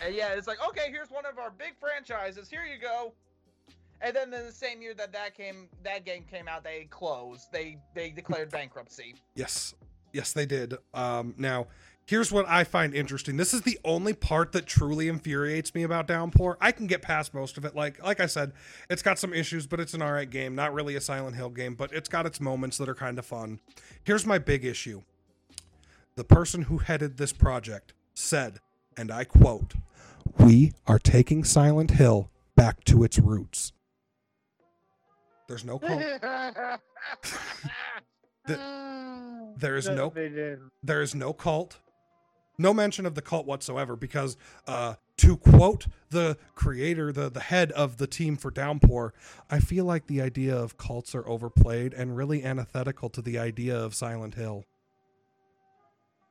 And 0.03 0.13
yeah, 0.13 0.33
it's 0.33 0.47
like, 0.47 0.57
okay, 0.67 0.87
here's 0.89 1.09
one 1.09 1.25
of 1.25 1.39
our 1.39 1.51
big 1.51 1.75
franchises. 1.79 2.49
Here 2.49 2.65
you 2.65 2.79
go. 2.79 3.13
And 4.01 4.15
then 4.15 4.33
in 4.33 4.45
the 4.45 4.51
same 4.51 4.81
year 4.81 4.93
that 4.95 5.13
that 5.13 5.35
came, 5.35 5.69
that 5.83 6.05
game 6.05 6.25
came 6.29 6.47
out, 6.47 6.63
they 6.63 6.87
closed. 6.89 7.51
They 7.51 7.77
they 7.93 8.09
declared 8.09 8.49
bankruptcy. 8.51 9.15
Yes. 9.35 9.73
Yes, 10.15 10.31
they 10.31 10.45
did. 10.45 10.75
Um, 10.93 11.33
now, 11.37 11.67
here's 12.05 12.31
what 12.31 12.47
I 12.47 12.63
find 12.63 12.93
interesting. 12.93 13.37
This 13.37 13.53
is 13.53 13.61
the 13.61 13.79
only 13.83 14.13
part 14.13 14.51
that 14.51 14.65
truly 14.65 15.07
infuriates 15.07 15.73
me 15.73 15.83
about 15.83 16.07
Downpour. 16.07 16.57
I 16.61 16.71
can 16.71 16.87
get 16.87 17.01
past 17.01 17.33
most 17.33 17.57
of 17.57 17.65
it. 17.65 17.75
Like 17.75 18.01
like 18.03 18.19
I 18.19 18.25
said, 18.27 18.53
it's 18.89 19.01
got 19.01 19.19
some 19.19 19.33
issues, 19.33 19.67
but 19.67 19.79
it's 19.79 19.93
an 19.93 20.01
alright 20.01 20.29
game. 20.29 20.55
Not 20.55 20.73
really 20.73 20.95
a 20.95 21.01
Silent 21.01 21.35
Hill 21.35 21.49
game, 21.49 21.75
but 21.75 21.91
it's 21.93 22.09
got 22.09 22.25
its 22.25 22.39
moments 22.39 22.77
that 22.77 22.89
are 22.89 22.95
kind 22.95 23.17
of 23.19 23.25
fun. 23.25 23.59
Here's 24.03 24.25
my 24.25 24.37
big 24.37 24.63
issue. 24.65 25.01
The 26.15 26.23
person 26.23 26.63
who 26.63 26.77
headed 26.77 27.17
this 27.17 27.33
project 27.33 27.93
said, 28.13 28.59
and 28.95 29.11
I 29.11 29.25
quote, 29.25 29.73
We 30.39 30.73
are 30.87 30.99
taking 30.99 31.43
Silent 31.43 31.91
Hill 31.91 32.29
back 32.55 32.83
to 32.85 33.03
its 33.03 33.19
roots. 33.19 33.73
There's 35.47 35.65
no 35.65 35.79
cult. 35.79 36.01
The- 38.47 39.55
there 39.57 39.75
is 39.75 39.89
no 39.89 40.13
there 40.83 41.01
is 41.01 41.15
no 41.15 41.33
cult 41.33 41.79
no 42.57 42.73
mention 42.73 43.05
of 43.05 43.15
the 43.15 43.21
cult 43.21 43.45
whatsoever 43.45 43.95
because 43.95 44.37
uh 44.67 44.95
to 45.17 45.37
quote 45.37 45.87
the 46.09 46.37
creator 46.55 47.11
the 47.11 47.29
the 47.29 47.39
head 47.39 47.71
of 47.73 47.97
the 47.97 48.07
team 48.07 48.35
for 48.37 48.51
downpour 48.51 49.13
i 49.49 49.59
feel 49.59 49.85
like 49.85 50.07
the 50.07 50.21
idea 50.21 50.55
of 50.55 50.77
cults 50.77 51.13
are 51.15 51.27
overplayed 51.27 51.93
and 51.93 52.15
really 52.17 52.43
antithetical 52.43 53.09
to 53.09 53.21
the 53.21 53.37
idea 53.39 53.77
of 53.77 53.93
silent 53.95 54.35
hill 54.35 54.65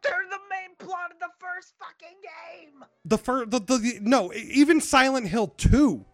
They're 0.03 0.13
the 0.31 0.39
main 0.51 0.77
plot 0.79 1.13
of 1.13 1.19
the 1.19 1.31
first 1.39 1.75
fucking 1.79 2.17
game. 2.23 2.85
the 3.05 3.19
fir- 3.19 3.47
the, 3.47 3.59
the, 3.61 3.79
the 3.79 3.99
no 4.01 4.33
even 4.35 4.81
silent 4.81 5.29
hill 5.29 5.49
2 5.49 6.05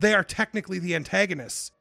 they 0.00 0.14
are 0.14 0.24
technically 0.24 0.78
the 0.78 0.94
antagonists 0.94 1.72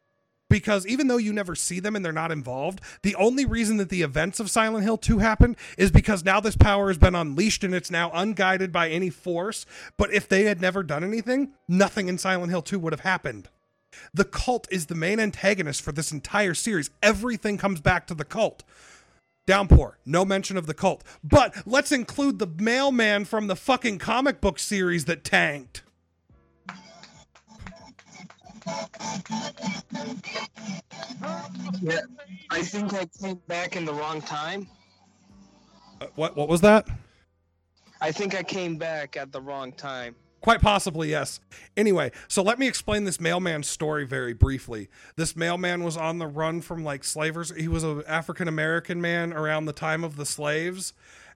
because 0.50 0.86
even 0.88 1.08
though 1.08 1.18
you 1.18 1.32
never 1.32 1.56
see 1.56 1.80
them 1.80 1.95
and 1.95 2.03
they're 2.03 2.11
not 2.11 2.32
involved 2.32 2.82
the 3.03 3.16
only 3.16 3.45
reason 3.45 3.78
that 3.78 3.90
the 3.90 4.02
events 4.02 4.40
of 4.40 4.50
silent 4.50 4.84
hill 4.84 4.98
2 4.98 5.19
happen 5.19 5.56
is 5.78 5.92
because 5.92 6.26
now 6.26 6.40
this 6.40 6.56
power 6.56 6.88
has 6.88 6.98
been 6.98 7.16
unleashed 7.16 7.64
and 7.64 7.74
it's 7.74 7.92
now 7.92 8.11
unguided 8.14 8.72
by 8.72 8.90
any 8.90 9.10
force 9.10 9.66
but 9.98 10.14
if 10.14 10.28
they 10.28 10.44
had 10.44 10.61
never 10.61 10.84
done 10.84 11.03
anything 11.03 11.53
nothing 11.68 12.08
in 12.08 12.18
silent 12.18 12.52
hill 12.52 12.61
2 12.61 12.80
would 12.80 12.94
have 12.94 13.02
happened 13.02 13.48
the 14.14 14.26
cult 14.26 14.68
is 14.72 14.86
the 14.88 14.95
main 14.95 15.19
antagonist 15.19 15.82
for 15.82 15.92
this 15.92 16.11
entire 16.11 16.53
series 16.53 16.90
everything 17.02 17.58
comes 17.58 17.82
back 17.82 18.06
to 18.08 18.14
the 18.14 18.26
cult 18.26 18.64
Downpour, 19.50 19.98
no 20.06 20.26
mention 20.26 20.58
of 20.58 20.68
the 20.68 20.76
cult. 20.76 21.03
But 21.24 21.56
let's 21.66 21.92
include 21.92 22.38
the 22.38 22.45
mailman 22.45 23.26
from 23.26 23.48
the 23.48 23.56
fucking 23.56 23.98
comic 23.98 24.42
book 24.42 24.60
series 24.60 25.06
that 25.06 25.24
tanked. 25.24 25.82
Yeah, 31.82 32.00
I 32.50 32.62
think 32.62 32.94
I 32.94 33.06
came 33.22 33.40
back 33.48 33.76
in 33.76 33.86
the 33.86 33.94
wrong 33.94 34.22
time. 34.22 34.68
Uh, 36.02 36.08
what 36.16 36.36
what 36.36 36.48
was 36.50 36.62
that? 36.62 36.88
I 38.02 38.12
think 38.12 38.36
I 38.36 38.44
came 38.44 38.78
back 38.78 39.18
at 39.18 39.32
the 39.32 39.42
wrong 39.42 39.72
time. 39.74 40.16
Quite 40.42 40.62
possibly, 40.62 41.10
yes. 41.10 41.42
Anyway, 41.76 42.12
so 42.30 42.42
let 42.42 42.60
me 42.60 42.68
explain 42.68 43.04
this 43.04 43.20
mailman 43.20 43.62
story 43.64 44.06
very 44.06 44.34
briefly. 44.34 44.88
This 45.18 45.36
mailman 45.36 45.84
was 45.84 45.98
on 45.98 46.18
the 46.18 46.28
run 46.28 46.62
from 46.62 46.84
like 46.84 47.04
slavers. 47.04 47.54
He 47.56 47.68
was 47.68 47.84
an 47.84 48.04
African 48.08 48.48
American 48.48 49.02
man 49.02 49.34
around 49.34 49.66
the 49.66 49.74
time 49.74 50.04
of 50.04 50.16
the 50.16 50.26
slaves. 50.26 50.94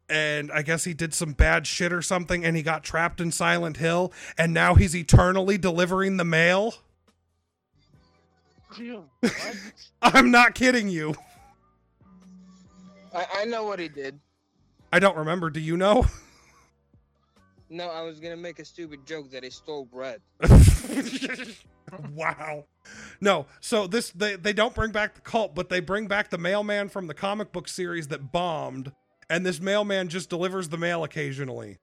And 0.10 0.52
I 0.52 0.62
guess 0.62 0.86
he 0.86 0.94
did 0.94 1.14
some 1.14 1.34
bad 1.34 1.68
shit 1.68 1.92
or 1.92 2.02
something 2.02 2.45
and 2.45 2.56
he 2.56 2.64
got 2.64 2.84
trapped 2.84 3.20
in 3.20 3.32
Silent 3.32 3.78
Hill. 3.78 4.14
And 4.38 4.53
now 4.53 4.76
he's 4.76 4.95
eternally 4.95 5.58
delivering 5.58 6.18
the 6.18 6.26
mail. 6.26 6.76
I'm 10.02 10.32
not 10.32 10.56
kidding 10.56 10.88
you. 10.90 11.14
I, 13.14 13.26
I 13.40 13.45
know 13.45 13.64
what 13.66 13.80
he 13.80 13.88
did. 13.88 14.19
I 14.92 15.00
don't 15.00 15.18
remember. 15.18 15.50
Do 15.50 15.60
you 15.60 15.77
know? 15.77 16.06
No, 17.69 17.90
I 17.90 18.02
was 18.02 18.19
gonna 18.19 18.38
make 18.38 18.60
a 18.60 18.66
stupid 18.66 19.06
joke 19.06 19.32
that 19.32 19.43
he 19.43 19.50
stole 19.50 19.85
bread. 19.85 20.22
wow. 22.14 22.66
No, 23.19 23.48
so 23.61 23.88
this 23.88 24.11
they 24.11 24.35
they 24.35 24.53
don't 24.53 24.76
bring 24.76 24.92
back 24.92 25.16
the 25.16 25.22
cult, 25.22 25.56
but 25.56 25.69
they 25.69 25.80
bring 25.80 26.08
back 26.08 26.30
the 26.30 26.38
mailman 26.38 26.90
from 26.90 27.08
the 27.08 27.14
comic 27.16 27.52
book 27.52 27.68
series 27.68 28.10
that 28.10 28.32
bombed, 28.32 28.92
and 29.30 29.45
this 29.45 29.60
mailman 29.60 30.08
just 30.10 30.30
delivers 30.30 30.69
the 30.69 30.77
mail 30.77 31.03
occasionally. 31.03 31.80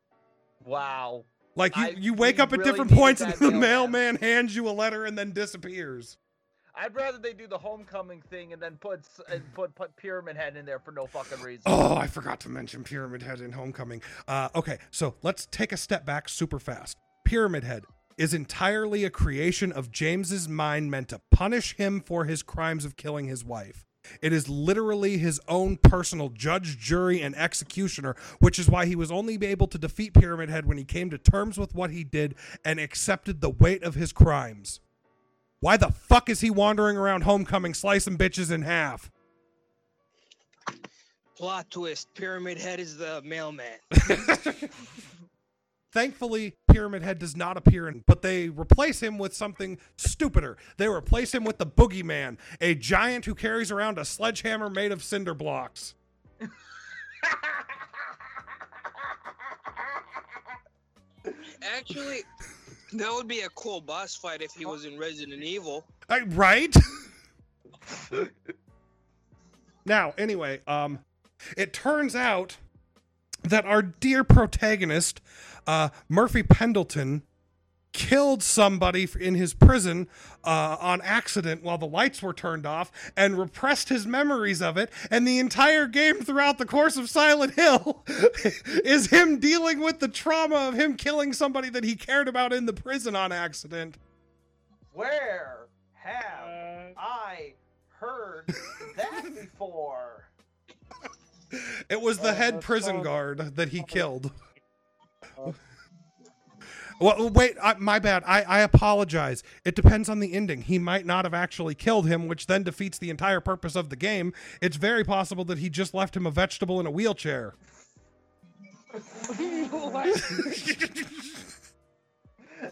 Wow. 0.65 1.25
Like 1.57 1.77
you, 1.77 1.83
I- 1.83 1.94
you 1.99 2.15
wake 2.15 2.39
up 2.39 2.52
at 2.52 2.60
really 2.60 2.70
different 2.70 2.93
points 2.93 3.20
and 3.20 3.33
the 3.35 3.51
mailman. 3.51 3.60
mailman 3.60 4.17
hands 4.17 4.55
you 4.55 4.69
a 4.69 4.70
letter 4.70 5.05
and 5.05 5.19
then 5.19 5.33
disappears. 5.33 6.17
I'd 6.81 6.94
rather 6.94 7.18
they 7.18 7.34
do 7.34 7.47
the 7.47 7.59
homecoming 7.59 8.23
thing 8.23 8.55
and 8.55 8.62
then 8.62 8.76
put 8.81 9.00
and 9.31 9.42
put 9.52 9.75
put 9.75 9.94
Pyramid 9.97 10.36
Head 10.36 10.57
in 10.57 10.65
there 10.65 10.78
for 10.78 10.92
no 10.92 11.07
fucking 11.07 11.42
reason. 11.42 11.62
Oh, 11.67 11.94
I 11.94 12.07
forgot 12.07 12.41
to 12.41 12.49
mention 12.49 12.84
Pyramid 12.84 13.23
Head 13.23 13.42
in 13.42 13.52
Homecoming. 13.52 14.00
Uh, 14.26 14.49
okay, 14.55 14.78
so 14.91 15.15
let's 15.23 15.47
take 15.50 15.73
a 15.73 15.76
step 15.76 16.07
back 16.07 16.28
super 16.28 16.59
fast. 16.59 16.97
Pyramid 17.26 17.65
Head 17.65 17.84
is 18.17 18.33
entirely 18.33 19.05
a 19.05 19.10
creation 19.10 19.73
of 19.73 19.91
James's 19.91 20.49
mind 20.49 20.91
meant 20.91 21.09
to 21.09 21.20
punish 21.31 21.76
him 21.76 22.00
for 22.00 22.25
his 22.25 22.42
crimes 22.42 22.86
of 22.86 22.97
killing 22.97 23.26
his 23.26 23.44
wife. 23.44 23.84
It 24.23 24.33
is 24.33 24.49
literally 24.49 25.18
his 25.18 25.39
own 25.49 25.76
personal 25.76 26.31
judge, 26.31 26.78
jury, 26.78 27.20
and 27.20 27.36
executioner, 27.36 28.17
which 28.39 28.59
is 28.59 28.70
why 28.70 28.86
he 28.86 28.97
was 28.97 29.12
only 29.12 29.39
able 29.44 29.67
to 29.68 29.76
defeat 29.78 30.15
Pyramid 30.15 30.49
Head 30.49 30.65
when 30.65 30.78
he 30.78 30.84
came 30.84 31.10
to 31.10 31.18
terms 31.18 31.59
with 31.59 31.75
what 31.75 31.91
he 31.91 32.05
did 32.05 32.34
and 32.65 32.81
accepted 32.81 33.42
the 33.42 33.50
weight 33.50 33.83
of 33.83 33.97
his 33.97 34.12
crimes. 34.12 34.81
Why 35.60 35.76
the 35.76 35.90
fuck 35.90 36.28
is 36.30 36.40
he 36.40 36.50
wandering 36.50 36.97
around 36.97 37.22
Homecoming 37.22 37.74
slicing 37.74 38.16
bitches 38.16 38.50
in 38.50 38.62
half? 38.62 39.10
Plot 41.36 41.70
twist: 41.70 42.08
Pyramid 42.14 42.58
Head 42.58 42.80
is 42.80 42.97
the 42.97 43.20
mailman. 43.22 43.78
Thankfully, 45.92 46.55
Pyramid 46.70 47.02
Head 47.02 47.18
does 47.18 47.36
not 47.36 47.56
appear 47.56 47.89
in, 47.89 48.05
but 48.06 48.22
they 48.22 48.48
replace 48.48 49.02
him 49.02 49.18
with 49.18 49.34
something 49.34 49.78
stupider. 49.98 50.56
They 50.76 50.89
replace 50.89 51.34
him 51.34 51.44
with 51.44 51.58
the 51.58 51.66
Boogeyman, 51.66 52.39
a 52.60 52.74
giant 52.74 53.24
who 53.24 53.34
carries 53.34 53.70
around 53.70 53.98
a 53.98 54.05
sledgehammer 54.05 54.70
made 54.70 54.92
of 54.92 55.02
cinder 55.02 55.34
blocks. 55.34 55.94
Actually, 61.62 62.22
that 62.93 63.12
would 63.12 63.28
be 63.28 63.41
a 63.41 63.49
cool 63.51 63.81
boss 63.81 64.17
fight 64.17 64.43
if 64.43 64.52
he 64.52 64.65
was 64.65 64.85
in 64.85 64.99
Resident 64.99 65.43
Evil. 65.43 65.85
I, 66.09 66.20
right? 66.20 66.75
now, 69.86 70.15
anyway, 70.19 70.60
um, 70.67 71.01
it 71.57 71.73
turns 71.73 72.17
out 72.17 72.57
that 73.43 73.65
our 73.65 73.83
dear 73.83 74.25
protagonist, 74.25 75.20
uh, 75.67 75.91
Murphy 76.09 76.43
Pendleton, 76.43 77.23
killed 77.93 78.43
somebody 78.43 79.09
in 79.19 79.35
his 79.35 79.52
prison 79.52 80.09
uh, 80.44 80.77
on 80.81 81.01
accident 81.02 81.62
while 81.62 81.77
the 81.78 81.86
lights 81.86 82.23
were 82.23 82.33
turned 82.33 82.65
off 82.65 82.93
and 83.17 83.39
repressed 83.39 83.89
his 83.89 84.07
memories 84.07 84.62
of 84.62 84.77
it. 84.77 84.91
And 85.10 85.27
the 85.27 85.39
entire 85.39 85.86
game 85.86 86.20
throughout 86.23 86.59
the 86.59 86.67
course 86.67 86.97
of 86.97 87.10
Silent 87.10 87.55
Hill 87.55 88.05
is 88.85 89.07
him 89.10 89.39
dealing 89.41 89.81
with 89.81 89.99
the 89.99 90.09
trauma 90.09 90.69
of 90.69 90.75
him 90.75 90.97
killing 90.97 91.33
somebody 91.33 91.69
that 91.70 91.85
he 91.85 91.97
cared 91.97 92.28
about 92.28 92.52
in 92.52 92.67
the 92.67 92.73
prison 92.73 93.17
on 93.17 93.33
accident. 93.33 93.97
Where 94.93 95.67
have 95.94 96.94
I 96.97 97.55
heard 97.99 98.55
that 98.97 99.25
before? 99.41 100.28
It 101.89 102.01
was 102.01 102.19
the 102.19 102.31
Oh, 102.31 102.35
head 102.35 102.60
prison 102.60 103.02
guard 103.02 103.57
that 103.57 103.70
he 103.70 103.83
killed. 103.83 104.31
Well, 107.01 107.31
wait, 107.31 107.57
I, 107.62 107.75
my 107.79 107.99
bad. 107.99 108.23
I, 108.27 108.43
I 108.43 108.61
apologize. 108.61 109.43
It 109.65 109.75
depends 109.75 110.11
on 110.11 110.20
the 110.20 110.35
ending. 110.35 110.62
He 110.62 110.79
might 110.79 111.07
not 111.07 111.25
have 111.25 111.33
actually 111.33 111.75
killed 111.75 112.07
him, 112.07 112.29
which 112.29 112.47
then 112.47 112.62
defeats 112.62 112.99
the 112.99 113.09
entire 113.09 113.41
purpose 113.41 113.75
of 113.75 113.89
the 113.89 113.97
game. 113.97 114.35
It's 114.61 114.77
very 114.77 115.03
possible 115.03 115.45
that 115.47 115.59
he 115.59 115.70
just 115.70 115.95
left 115.95 116.15
him 116.15 116.27
a 116.27 116.31
vegetable 116.31 116.79
in 116.79 116.87
a 116.87 116.91
wheelchair. 116.91 117.55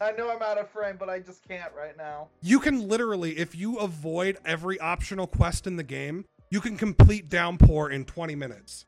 I 0.01 0.13
know 0.13 0.31
I'm 0.31 0.43
out 0.43 0.59
of 0.59 0.69
frame, 0.71 0.97
but 0.99 1.09
I 1.09 1.21
just 1.21 1.47
can't 1.49 1.73
right 1.75 1.97
now. 1.97 2.29
You 2.43 2.61
can 2.61 2.87
literally, 2.87 3.39
if 3.39 3.57
you 3.57 3.79
avoid 3.79 4.37
every 4.45 4.79
optional 4.79 5.27
quest 5.27 5.67
in 5.67 5.77
the 5.77 5.83
game, 5.83 6.27
you 6.51 6.61
can 6.61 6.77
complete 6.77 7.31
Downpour 7.31 7.91
in 7.91 8.05
20 8.05 8.35
minutes. 8.35 8.85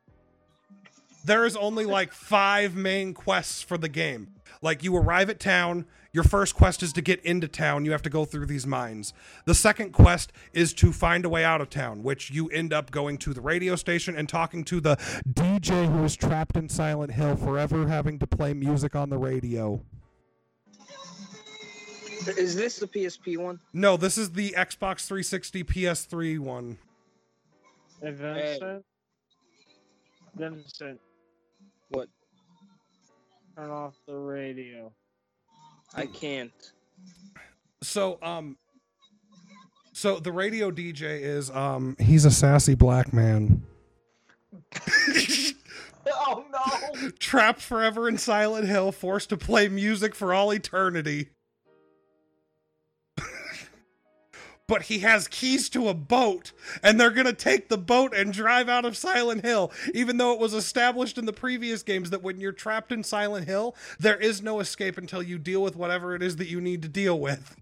There 1.24 1.46
is 1.46 1.56
only 1.56 1.84
like 1.86 2.12
five 2.12 2.74
main 2.74 3.14
quests 3.14 3.62
for 3.62 3.78
the 3.78 3.88
game. 3.88 4.34
Like 4.62 4.84
you 4.84 4.94
arrive 4.94 5.30
at 5.30 5.40
town, 5.40 5.86
your 6.12 6.22
first 6.22 6.54
quest 6.54 6.82
is 6.82 6.92
to 6.92 7.00
get 7.00 7.24
into 7.24 7.48
town. 7.48 7.86
You 7.86 7.92
have 7.92 8.02
to 8.02 8.10
go 8.10 8.26
through 8.26 8.44
these 8.44 8.66
mines. 8.66 9.14
The 9.46 9.54
second 9.54 9.92
quest 9.92 10.32
is 10.52 10.74
to 10.74 10.92
find 10.92 11.24
a 11.24 11.30
way 11.30 11.44
out 11.44 11.62
of 11.62 11.70
town, 11.70 12.02
which 12.02 12.30
you 12.30 12.48
end 12.48 12.74
up 12.74 12.90
going 12.90 13.16
to 13.18 13.32
the 13.32 13.40
radio 13.40 13.74
station 13.74 14.14
and 14.16 14.28
talking 14.28 14.64
to 14.64 14.80
the 14.80 14.96
DJ 15.32 15.90
who 15.90 16.04
is 16.04 16.14
trapped 16.14 16.56
in 16.56 16.68
Silent 16.68 17.12
Hill, 17.12 17.36
forever 17.36 17.88
having 17.88 18.18
to 18.18 18.26
play 18.26 18.52
music 18.52 18.94
on 18.94 19.08
the 19.08 19.16
radio. 19.16 19.80
Is 22.36 22.54
this 22.54 22.78
the 22.78 22.86
PSP 22.86 23.38
one? 23.38 23.60
No, 23.72 23.96
this 23.96 24.18
is 24.18 24.32
the 24.32 24.50
Xbox 24.50 25.06
360 25.06 25.64
PS3 25.64 26.38
one. 26.38 26.76
Hey, 28.02 28.10
Vincent. 28.10 28.84
Vincent. 30.34 31.00
What? 31.88 32.08
Turn 33.60 33.70
off 33.70 33.94
the 34.06 34.16
radio. 34.16 34.90
I 35.94 36.06
can't. 36.06 36.50
So, 37.82 38.18
um, 38.22 38.56
so 39.92 40.18
the 40.18 40.32
radio 40.32 40.70
DJ 40.70 41.20
is 41.20 41.50
um, 41.50 41.94
he's 42.00 42.24
a 42.24 42.30
sassy 42.30 42.74
black 42.74 43.12
man. 43.12 43.62
oh 46.08 46.46
no! 46.50 47.10
trapped 47.18 47.60
forever 47.60 48.08
in 48.08 48.16
Silent 48.16 48.66
Hill, 48.66 48.92
forced 48.92 49.28
to 49.28 49.36
play 49.36 49.68
music 49.68 50.14
for 50.14 50.32
all 50.32 50.54
eternity. 50.54 51.28
But 54.70 54.82
he 54.82 55.00
has 55.00 55.26
keys 55.26 55.68
to 55.68 55.88
a 55.88 55.94
boat, 55.94 56.52
and 56.80 56.98
they're 56.98 57.10
gonna 57.10 57.32
take 57.32 57.68
the 57.68 57.76
boat 57.76 58.14
and 58.14 58.32
drive 58.32 58.68
out 58.68 58.84
of 58.84 58.96
Silent 58.96 59.44
Hill, 59.44 59.72
even 59.92 60.16
though 60.16 60.32
it 60.32 60.38
was 60.38 60.54
established 60.54 61.18
in 61.18 61.26
the 61.26 61.32
previous 61.32 61.82
games 61.82 62.10
that 62.10 62.22
when 62.22 62.38
you're 62.38 62.52
trapped 62.52 62.92
in 62.92 63.02
Silent 63.02 63.48
Hill, 63.48 63.74
there 63.98 64.16
is 64.16 64.42
no 64.42 64.60
escape 64.60 64.96
until 64.96 65.24
you 65.24 65.38
deal 65.38 65.60
with 65.60 65.74
whatever 65.74 66.14
it 66.14 66.22
is 66.22 66.36
that 66.36 66.46
you 66.46 66.60
need 66.60 66.82
to 66.82 66.88
deal 66.88 67.18
with. 67.18 67.56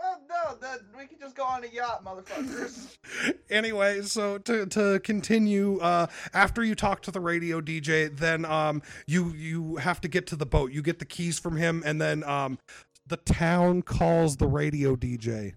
Oh 0.00 0.16
no, 0.28 0.56
that 0.60 0.80
we 0.98 1.06
can 1.06 1.20
just 1.20 1.36
go 1.36 1.44
on 1.44 1.62
a 1.62 1.68
yacht, 1.68 2.04
motherfuckers. 2.04 2.96
anyway, 3.48 4.02
so 4.02 4.38
to 4.38 4.66
to 4.66 4.98
continue, 5.04 5.78
uh, 5.78 6.08
after 6.34 6.64
you 6.64 6.74
talk 6.74 7.02
to 7.02 7.12
the 7.12 7.20
radio 7.20 7.60
DJ, 7.60 8.16
then 8.16 8.44
um, 8.44 8.82
you 9.06 9.32
you 9.32 9.76
have 9.76 10.00
to 10.00 10.08
get 10.08 10.26
to 10.26 10.34
the 10.34 10.46
boat. 10.46 10.72
You 10.72 10.82
get 10.82 10.98
the 10.98 11.04
keys 11.04 11.38
from 11.38 11.56
him, 11.56 11.84
and 11.86 12.00
then 12.00 12.24
um, 12.24 12.58
the 13.06 13.16
town 13.16 13.82
calls 13.82 14.38
the 14.38 14.48
radio 14.48 14.96
DJ. 14.96 15.54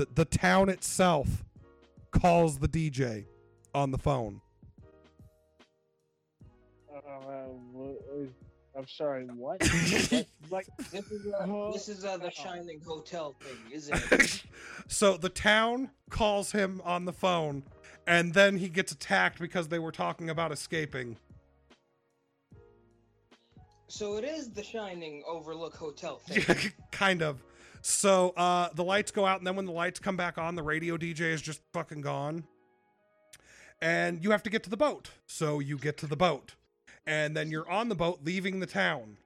The 0.00 0.08
the 0.14 0.24
town 0.24 0.70
itself 0.70 1.44
calls 2.10 2.58
the 2.58 2.68
DJ 2.68 3.26
on 3.74 3.90
the 3.90 3.98
phone. 3.98 4.40
Uh, 6.90 7.00
I'm 8.74 8.88
sorry, 8.88 9.26
what? 9.26 9.60
like, 10.50 10.66
This 10.90 11.10
is 11.10 11.26
uh, 11.34 11.70
this 11.74 11.90
is 11.90 12.06
uh, 12.06 12.16
the 12.16 12.30
Shining 12.30 12.80
Hotel 12.80 13.36
thing, 13.42 13.58
isn't 13.70 14.12
it? 14.12 14.42
So 14.88 15.18
the 15.18 15.28
town 15.28 15.90
calls 16.08 16.52
him 16.52 16.80
on 16.82 17.04
the 17.04 17.12
phone, 17.12 17.62
and 18.06 18.32
then 18.32 18.56
he 18.56 18.70
gets 18.70 18.92
attacked 18.92 19.38
because 19.38 19.68
they 19.68 19.78
were 19.78 19.92
talking 19.92 20.30
about 20.30 20.50
escaping. 20.50 21.18
so 23.86 24.16
it 24.16 24.24
is 24.24 24.48
the 24.48 24.62
Shining 24.62 25.22
Overlook 25.28 25.76
Hotel 25.76 26.16
thing. 26.26 26.72
kind 26.90 27.20
of. 27.20 27.42
So 27.82 28.30
uh, 28.30 28.68
the 28.74 28.84
lights 28.84 29.10
go 29.10 29.26
out, 29.26 29.38
and 29.38 29.46
then 29.46 29.56
when 29.56 29.66
the 29.66 29.72
lights 29.72 29.98
come 29.98 30.16
back 30.16 30.38
on, 30.38 30.54
the 30.54 30.62
radio 30.62 30.96
DJ 30.96 31.32
is 31.32 31.42
just 31.42 31.60
fucking 31.72 32.02
gone. 32.02 32.44
And 33.80 34.22
you 34.22 34.30
have 34.32 34.42
to 34.42 34.50
get 34.50 34.62
to 34.64 34.70
the 34.70 34.76
boat. 34.76 35.10
So 35.26 35.60
you 35.60 35.78
get 35.78 35.96
to 35.98 36.06
the 36.06 36.16
boat. 36.16 36.54
And 37.06 37.36
then 37.36 37.50
you're 37.50 37.68
on 37.68 37.88
the 37.88 37.94
boat 37.94 38.20
leaving 38.22 38.60
the 38.60 38.66
town. 38.66 39.16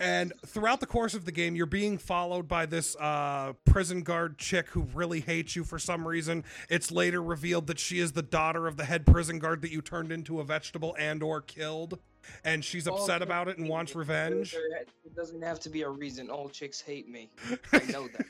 And 0.00 0.32
throughout 0.44 0.80
the 0.80 0.86
course 0.86 1.14
of 1.14 1.24
the 1.24 1.30
game, 1.30 1.54
you're 1.54 1.66
being 1.66 1.98
followed 1.98 2.48
by 2.48 2.66
this 2.66 2.96
uh, 2.96 3.52
prison 3.64 4.02
guard 4.02 4.38
chick 4.38 4.68
who 4.70 4.88
really 4.92 5.20
hates 5.20 5.54
you 5.54 5.62
for 5.62 5.78
some 5.78 6.06
reason. 6.06 6.42
It's 6.68 6.90
later 6.90 7.22
revealed 7.22 7.68
that 7.68 7.78
she 7.78 8.00
is 8.00 8.12
the 8.12 8.22
daughter 8.22 8.66
of 8.66 8.76
the 8.76 8.84
head 8.84 9.06
prison 9.06 9.38
guard 9.38 9.62
that 9.62 9.70
you 9.70 9.80
turned 9.80 10.10
into 10.10 10.40
a 10.40 10.44
vegetable 10.44 10.96
and 10.98 11.22
or 11.22 11.40
killed. 11.40 12.00
And 12.44 12.64
she's 12.64 12.86
upset 12.86 13.22
about 13.22 13.48
it 13.48 13.58
and 13.58 13.68
wants 13.68 13.94
revenge. 13.94 14.54
It 14.54 15.16
doesn't 15.16 15.42
have 15.42 15.60
to 15.60 15.70
be 15.70 15.82
a 15.82 15.88
reason. 15.88 16.30
All 16.30 16.48
chicks 16.48 16.80
hate 16.80 17.08
me. 17.08 17.30
I 17.72 17.78
know 17.90 18.08
that. 18.08 18.26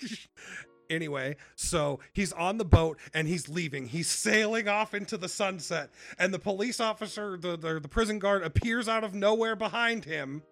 anyway, 0.91 1.37
so 1.57 2.01
he's 2.13 2.33
on 2.33 2.59
the 2.59 2.65
boat 2.65 2.99
and 3.15 3.27
he's 3.27 3.49
leaving. 3.49 3.87
He's 3.87 4.09
sailing 4.09 4.69
off 4.69 4.95
into 4.95 5.17
the 5.17 5.29
sunset, 5.29 5.91
and 6.19 6.33
the 6.33 6.39
police 6.39 6.81
officer, 6.81 7.37
the 7.37 7.57
the, 7.57 7.81
the 7.81 7.89
prison 7.89 8.19
guard, 8.19 8.43
appears 8.43 8.89
out 8.89 9.05
of 9.05 9.15
nowhere 9.15 9.57
behind 9.57 10.05
him 10.05 10.43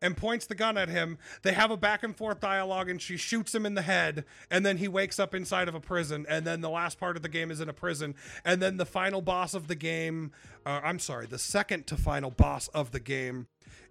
and 0.00 0.16
points 0.16 0.46
the 0.46 0.54
gun 0.54 0.76
at 0.76 0.88
him. 0.88 1.18
They 1.42 1.52
have 1.52 1.70
a 1.70 1.76
back 1.76 2.02
and 2.02 2.16
forth 2.16 2.40
dialogue, 2.40 2.88
and 2.88 3.00
she 3.00 3.16
shoots 3.16 3.54
him 3.54 3.66
in 3.66 3.74
the 3.74 3.82
head, 3.82 4.24
and 4.50 4.64
then 4.64 4.76
he 4.78 4.88
wakes 4.88 5.18
up 5.18 5.34
inside 5.34 5.68
of 5.68 5.74
a 5.74 5.80
prison. 5.80 6.26
And 6.28 6.46
then 6.46 6.60
the 6.60 6.70
last 6.70 6.98
part 6.98 7.16
of 7.16 7.22
the 7.22 7.28
game 7.28 7.50
is 7.50 7.60
in 7.60 7.68
a 7.68 7.72
prison, 7.72 8.14
and 8.44 8.60
then 8.62 8.76
the 8.76 8.86
final 8.86 9.20
boss 9.22 9.54
of 9.54 9.68
the 9.68 9.74
game, 9.74 10.32
uh, 10.66 10.80
I'm 10.82 10.98
sorry, 10.98 11.26
the 11.26 11.38
second 11.38 11.86
to 11.88 11.96
final 11.96 12.30
boss 12.30 12.68
of 12.68 12.90
the 12.90 13.00
game 13.00 13.46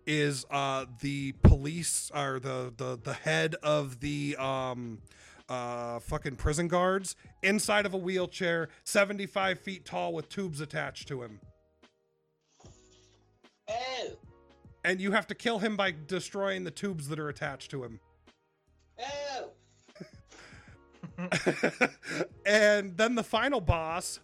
is 0.05 0.45
uh 0.51 0.85
the 0.99 1.31
police 1.43 2.11
or 2.13 2.37
the 2.37 2.73
the 2.75 2.99
the 3.01 3.13
head 3.13 3.55
of 3.63 4.01
the 4.01 4.35
um 4.37 4.97
uh 5.47 5.97
fucking 5.99 6.35
prison 6.35 6.67
guards 6.67 7.15
inside 7.41 7.85
of 7.85 7.93
a 7.93 7.97
wheelchair 7.97 8.67
75 8.83 9.59
feet 9.59 9.85
tall 9.85 10.13
with 10.13 10.27
tubes 10.27 10.59
attached 10.59 11.07
to 11.07 11.21
him 11.23 11.39
Oh, 13.69 14.17
and 14.83 14.99
you 15.01 15.11
have 15.11 15.27
to 15.27 15.35
kill 15.35 15.59
him 15.59 15.75
by 15.77 15.93
destroying 16.07 16.63
the 16.63 16.71
tubes 16.71 17.07
that 17.07 17.19
are 17.19 17.29
attached 17.29 17.71
to 17.71 17.83
him 17.83 17.99
oh. 18.99 19.49
and 22.45 22.97
then 22.97 23.15
the 23.15 23.23
final 23.23 23.61
boss 23.61 24.19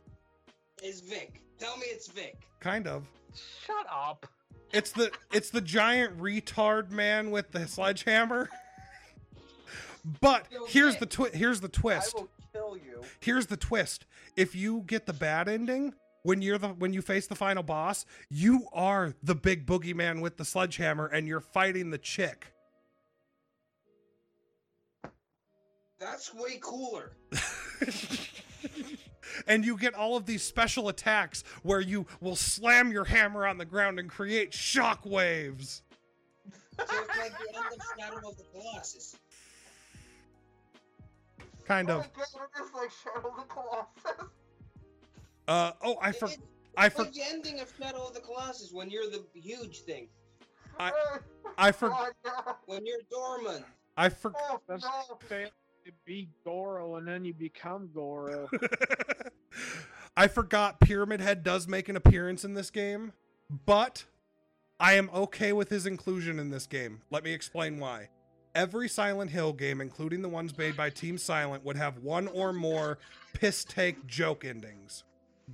Is 0.83 1.01
Vic? 1.01 1.41
Tell 1.59 1.77
me 1.77 1.85
it's 1.87 2.07
Vic. 2.07 2.37
kind 2.59 2.87
of 2.87 3.05
Shut 3.65 3.85
up. 3.91 4.27
it's 4.73 4.91
the 4.91 5.11
it's 5.33 5.49
the 5.49 5.61
giant 5.61 6.17
retard 6.17 6.91
man 6.91 7.31
with 7.31 7.51
the 7.51 7.67
sledgehammer 7.67 8.49
but 10.21 10.47
here's 10.67 10.95
the 10.97 11.05
twi- 11.05 11.29
here's 11.33 11.59
the 11.61 11.67
twist 11.69 12.15
I 12.17 12.21
will 12.21 12.29
kill 12.53 12.77
you. 12.77 13.01
here's 13.19 13.47
the 13.47 13.57
twist 13.57 14.05
if 14.35 14.55
you 14.55 14.83
get 14.87 15.05
the 15.05 15.13
bad 15.13 15.47
ending 15.47 15.93
when 16.23 16.41
you're 16.41 16.57
the 16.57 16.69
when 16.69 16.93
you 16.93 17.01
face 17.01 17.27
the 17.27 17.35
final 17.35 17.63
boss 17.63 18.05
you 18.29 18.67
are 18.73 19.13
the 19.23 19.35
big 19.35 19.65
boogeyman 19.65 20.21
with 20.21 20.37
the 20.37 20.45
sledgehammer 20.45 21.07
and 21.07 21.27
you're 21.27 21.39
fighting 21.39 21.89
the 21.89 21.97
chick 21.97 22.53
That's 25.99 26.33
way 26.33 26.59
cooler. 26.61 27.11
and 29.47 29.65
you 29.65 29.77
get 29.77 29.93
all 29.93 30.15
of 30.15 30.25
these 30.25 30.41
special 30.43 30.87
attacks 30.87 31.43
where 31.61 31.81
you 31.81 32.05
will 32.21 32.37
slam 32.37 32.89
your 32.91 33.03
hammer 33.03 33.45
on 33.45 33.57
the 33.57 33.65
ground 33.65 33.99
and 33.99 34.09
create 34.09 34.53
shock 34.53 35.05
waves 35.05 35.81
So 36.77 36.83
it's 36.83 37.17
like 37.17 37.33
the 37.37 37.57
end 37.57 37.65
of 37.67 37.73
Shadow 37.99 38.29
of 38.29 38.37
the 38.37 38.43
Colossus. 38.53 39.17
kind 41.65 41.89
of 41.89 42.09
oh 42.17 42.21
It's 42.21 42.73
like 42.73 42.91
Shadow 43.03 43.27
of 43.29 43.35
the 43.35 43.43
Colossus. 43.53 44.29
Uh 45.49 45.71
oh 45.83 45.97
i 45.99 46.11
for 46.11 46.27
It's 46.27 46.37
i 46.77 46.87
for 46.89 47.03
like 47.03 47.13
the 47.13 47.23
ending 47.27 47.59
of 47.59 47.73
Shadow 47.81 48.07
of 48.07 48.13
the 48.13 48.19
Colossus 48.21 48.71
when 48.71 48.89
you're 48.91 49.09
the 49.09 49.25
huge 49.33 49.81
thing. 49.81 50.07
I- 50.79 50.91
i 51.57 51.71
for 51.71 51.89
When 52.67 52.85
you're 52.85 52.99
Dormin. 53.11 53.63
i 53.97 54.09
for 54.09 54.31
That's 54.67 54.85
fail 55.27 55.49
to 55.85 55.91
be 56.05 56.29
Goro, 56.45 56.97
and 56.97 57.07
then 57.07 57.25
you 57.25 57.33
become 57.33 57.89
Goro. 57.93 58.47
I 60.17 60.27
forgot 60.27 60.79
Pyramid 60.79 61.19
Head 61.19 61.43
does 61.43 61.67
make 61.67 61.89
an 61.89 61.95
appearance 61.95 62.45
in 62.45 62.53
this 62.53 62.69
game, 62.69 63.13
but 63.65 64.05
I 64.79 64.93
am 64.93 65.09
okay 65.13 65.51
with 65.51 65.69
his 65.69 65.87
inclusion 65.87 66.37
in 66.37 66.51
this 66.51 66.67
game. 66.67 67.01
Let 67.09 67.23
me 67.23 67.33
explain 67.33 67.79
why. 67.79 68.09
Every 68.53 68.87
Silent 68.87 69.31
Hill 69.31 69.53
game, 69.53 69.81
including 69.81 70.21
the 70.21 70.29
ones 70.29 70.55
made 70.57 70.77
by 70.77 70.89
Team 70.91 71.17
Silent, 71.17 71.63
would 71.63 71.77
have 71.77 71.97
one 71.99 72.27
or 72.27 72.53
more 72.53 72.99
piss 73.33 73.63
take 73.63 74.05
joke 74.05 74.45
endings. 74.45 75.03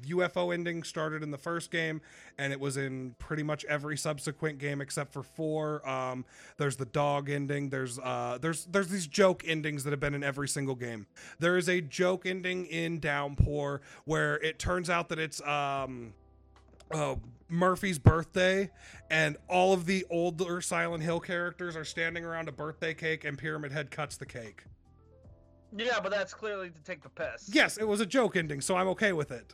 UFO 0.07 0.53
ending 0.53 0.83
started 0.83 1.23
in 1.23 1.31
the 1.31 1.37
first 1.37 1.71
game, 1.71 2.01
and 2.37 2.51
it 2.53 2.59
was 2.59 2.77
in 2.77 3.15
pretty 3.19 3.43
much 3.43 3.65
every 3.65 3.97
subsequent 3.97 4.59
game 4.59 4.81
except 4.81 5.13
for 5.13 5.23
four. 5.23 5.87
Um, 5.87 6.25
there's 6.57 6.75
the 6.75 6.85
dog 6.85 7.29
ending. 7.29 7.69
There's 7.69 7.99
uh, 7.99 8.37
there's 8.41 8.65
there's 8.65 8.89
these 8.89 9.07
joke 9.07 9.43
endings 9.45 9.83
that 9.83 9.91
have 9.91 9.99
been 9.99 10.13
in 10.13 10.23
every 10.23 10.47
single 10.47 10.75
game. 10.75 11.07
There 11.39 11.57
is 11.57 11.69
a 11.69 11.81
joke 11.81 12.25
ending 12.25 12.65
in 12.67 12.99
Downpour 12.99 13.81
where 14.05 14.35
it 14.37 14.59
turns 14.59 14.89
out 14.89 15.09
that 15.09 15.19
it's 15.19 15.41
um, 15.41 16.13
uh, 16.91 17.15
Murphy's 17.49 17.99
birthday, 17.99 18.69
and 19.09 19.37
all 19.47 19.73
of 19.73 19.85
the 19.85 20.05
older 20.09 20.61
Silent 20.61 21.03
Hill 21.03 21.19
characters 21.19 21.75
are 21.75 21.85
standing 21.85 22.25
around 22.25 22.49
a 22.49 22.51
birthday 22.51 22.93
cake, 22.93 23.23
and 23.23 23.37
Pyramid 23.37 23.71
Head 23.71 23.91
cuts 23.91 24.17
the 24.17 24.25
cake. 24.25 24.63
Yeah, 25.77 25.99
but 26.01 26.11
that's 26.11 26.33
clearly 26.33 26.69
to 26.69 26.83
take 26.83 27.03
the 27.03 27.09
piss. 27.09 27.49
Yes, 27.51 27.77
it 27.77 27.83
was 27.83 27.99
a 27.99 28.05
joke 28.05 28.35
ending, 28.37 28.61
so 28.61 28.75
I'm 28.75 28.87
okay 28.89 29.13
with 29.13 29.31
it. 29.31 29.53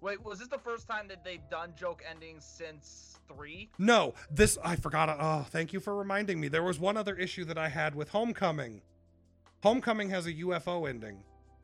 Wait, 0.00 0.22
was 0.24 0.38
this 0.38 0.48
the 0.48 0.58
first 0.58 0.86
time 0.88 1.08
that 1.08 1.24
they've 1.24 1.48
done 1.50 1.72
joke 1.78 2.02
endings 2.08 2.44
since 2.44 3.18
three? 3.28 3.68
No, 3.78 4.14
this 4.30 4.58
I 4.62 4.76
forgot. 4.76 5.16
Oh, 5.18 5.46
thank 5.50 5.72
you 5.72 5.80
for 5.80 5.96
reminding 5.96 6.38
me. 6.40 6.48
There 6.48 6.62
was 6.62 6.78
one 6.78 6.96
other 6.96 7.16
issue 7.16 7.44
that 7.46 7.58
I 7.58 7.68
had 7.68 7.94
with 7.94 8.10
Homecoming. 8.10 8.82
Homecoming 9.62 10.10
has 10.10 10.26
a 10.26 10.34
UFO 10.34 10.88
ending, 10.88 11.22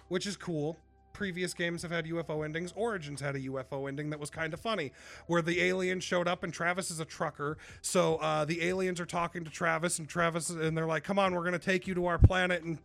which 0.09 0.27
is 0.27 0.37
cool. 0.37 0.79
previous 1.13 1.53
games 1.53 1.83
have 1.83 1.91
had 1.91 2.07
UFO 2.07 2.43
endings. 2.45 2.73
Origins 2.75 3.21
had 3.21 3.37
a 3.37 3.41
UFO 3.41 3.87
ending 3.87 4.09
that 4.11 4.19
was 4.19 4.31
kind 4.31 4.55
of 4.55 4.61
funny, 4.61 4.93
where 5.27 5.43
the 5.43 5.61
aliens 5.63 6.03
showed 6.03 6.27
up 6.27 6.43
and 6.43 6.53
Travis 6.53 6.91
is 6.91 7.01
a 7.01 7.05
trucker. 7.05 7.59
So 7.83 8.17
uh, 8.17 8.45
the 8.47 8.63
aliens 8.65 8.99
are 8.99 9.07
talking 9.07 9.45
to 9.45 9.51
Travis, 9.51 9.99
and 9.99 10.09
Travis 10.09 10.49
and 10.49 10.77
they're 10.77 10.87
like, 10.87 11.05
"Come 11.05 11.19
on, 11.19 11.35
we're 11.35 11.45
gonna 11.45 11.59
take 11.59 11.87
you 11.87 11.95
to 11.95 12.07
our 12.07 12.19
planet." 12.19 12.63
And 12.65 12.79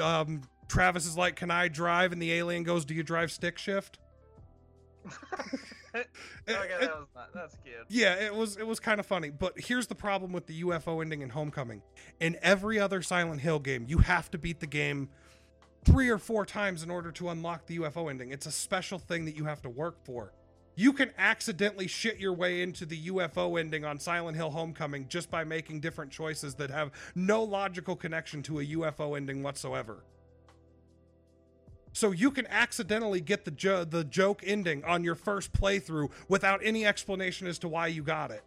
um, 0.00 0.42
Travis 0.68 1.06
is 1.06 1.18
like, 1.18 1.34
"Can 1.36 1.50
I 1.50 1.66
drive?" 1.68 2.12
And 2.12 2.22
the 2.22 2.32
alien 2.32 2.62
goes, 2.62 2.84
"Do 2.84 2.94
you 2.94 3.02
drive 3.02 3.32
stick 3.32 3.58
shift?" 3.58 3.98
okay, 5.94 6.04
that 6.46 6.80
was 6.80 7.08
not, 7.14 7.34
that's 7.34 7.56
cute. 7.64 7.76
Yeah, 7.88 8.14
it 8.14 8.34
was 8.34 8.56
it 8.56 8.66
was 8.66 8.80
kind 8.80 8.98
of 9.00 9.06
funny. 9.06 9.30
But 9.30 9.58
here's 9.58 9.86
the 9.86 9.94
problem 9.94 10.32
with 10.32 10.46
the 10.46 10.62
UFO 10.62 11.02
ending 11.02 11.22
in 11.22 11.30
Homecoming. 11.30 11.82
In 12.20 12.36
every 12.42 12.78
other 12.78 13.02
Silent 13.02 13.40
Hill 13.40 13.58
game, 13.58 13.84
you 13.88 13.98
have 13.98 14.30
to 14.30 14.38
beat 14.38 14.60
the 14.60 14.66
game 14.66 15.08
three 15.84 16.08
or 16.08 16.18
four 16.18 16.46
times 16.46 16.82
in 16.82 16.90
order 16.90 17.12
to 17.12 17.28
unlock 17.28 17.66
the 17.66 17.78
UFO 17.78 18.08
ending. 18.08 18.30
It's 18.30 18.46
a 18.46 18.52
special 18.52 18.98
thing 18.98 19.26
that 19.26 19.36
you 19.36 19.44
have 19.44 19.60
to 19.62 19.70
work 19.70 19.96
for. 20.04 20.32
You 20.76 20.92
can 20.92 21.10
accidentally 21.18 21.86
shit 21.86 22.18
your 22.18 22.32
way 22.32 22.62
into 22.62 22.84
the 22.84 23.06
UFO 23.08 23.60
ending 23.60 23.84
on 23.84 24.00
Silent 24.00 24.36
Hill 24.36 24.50
Homecoming 24.50 25.06
just 25.08 25.30
by 25.30 25.44
making 25.44 25.80
different 25.80 26.10
choices 26.10 26.56
that 26.56 26.70
have 26.70 26.90
no 27.14 27.44
logical 27.44 27.94
connection 27.94 28.42
to 28.44 28.58
a 28.58 28.64
UFO 28.64 29.16
ending 29.16 29.42
whatsoever. 29.42 30.02
So 31.94 32.10
you 32.10 32.32
can 32.32 32.46
accidentally 32.48 33.20
get 33.20 33.44
the 33.44 33.52
jo- 33.52 33.84
the 33.84 34.02
joke 34.02 34.42
ending 34.44 34.84
on 34.84 35.04
your 35.04 35.14
first 35.14 35.52
playthrough 35.52 36.10
without 36.28 36.60
any 36.62 36.84
explanation 36.84 37.46
as 37.46 37.56
to 37.60 37.68
why 37.68 37.86
you 37.86 38.02
got 38.02 38.32
it. 38.32 38.42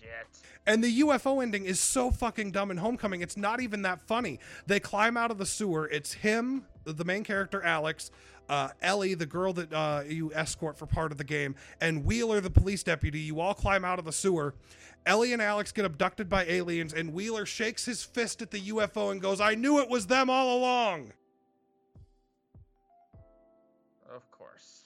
Shit. 0.00 0.26
And 0.66 0.82
the 0.82 1.00
UFO 1.02 1.42
ending 1.42 1.66
is 1.66 1.78
so 1.78 2.10
fucking 2.10 2.52
dumb 2.52 2.70
in 2.70 2.78
Homecoming. 2.78 3.20
It's 3.20 3.36
not 3.36 3.60
even 3.60 3.82
that 3.82 4.00
funny. 4.00 4.40
They 4.66 4.80
climb 4.80 5.18
out 5.18 5.30
of 5.30 5.36
the 5.36 5.44
sewer. 5.44 5.86
It's 5.86 6.14
him, 6.14 6.64
the 6.84 7.04
main 7.04 7.24
character 7.24 7.62
Alex, 7.62 8.10
uh, 8.48 8.70
Ellie, 8.80 9.12
the 9.12 9.26
girl 9.26 9.52
that 9.52 9.70
uh, 9.70 10.02
you 10.08 10.32
escort 10.32 10.78
for 10.78 10.86
part 10.86 11.12
of 11.12 11.18
the 11.18 11.24
game, 11.24 11.56
and 11.78 12.06
Wheeler, 12.06 12.40
the 12.40 12.50
police 12.50 12.82
deputy. 12.82 13.20
You 13.20 13.40
all 13.40 13.54
climb 13.54 13.84
out 13.84 13.98
of 13.98 14.06
the 14.06 14.12
sewer. 14.12 14.54
Ellie 15.06 15.34
and 15.34 15.42
Alex 15.42 15.70
get 15.70 15.84
abducted 15.84 16.28
by 16.28 16.44
aliens, 16.44 16.94
and 16.94 17.12
Wheeler 17.12 17.44
shakes 17.44 17.84
his 17.84 18.02
fist 18.02 18.40
at 18.40 18.50
the 18.50 18.60
UFO 18.60 19.12
and 19.12 19.20
goes, 19.20 19.40
I 19.40 19.54
knew 19.54 19.78
it 19.80 19.88
was 19.88 20.06
them 20.06 20.30
all 20.30 20.56
along. 20.56 21.12
Of 24.10 24.30
course. 24.30 24.84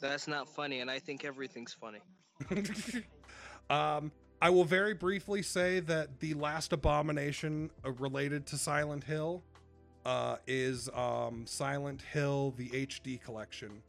That's 0.00 0.26
not 0.26 0.48
funny, 0.48 0.80
and 0.80 0.90
I 0.90 0.98
think 0.98 1.24
everything's 1.24 1.74
funny. 1.74 2.00
um, 3.70 4.10
I 4.40 4.48
will 4.48 4.64
very 4.64 4.94
briefly 4.94 5.42
say 5.42 5.80
that 5.80 6.20
the 6.20 6.32
last 6.34 6.72
abomination 6.72 7.70
uh, 7.84 7.90
related 7.92 8.46
to 8.46 8.56
Silent 8.56 9.04
Hill 9.04 9.42
uh, 10.06 10.36
is 10.46 10.88
um, 10.94 11.44
Silent 11.44 12.00
Hill, 12.00 12.54
the 12.56 12.68
HD 12.70 13.20
collection. 13.20 13.82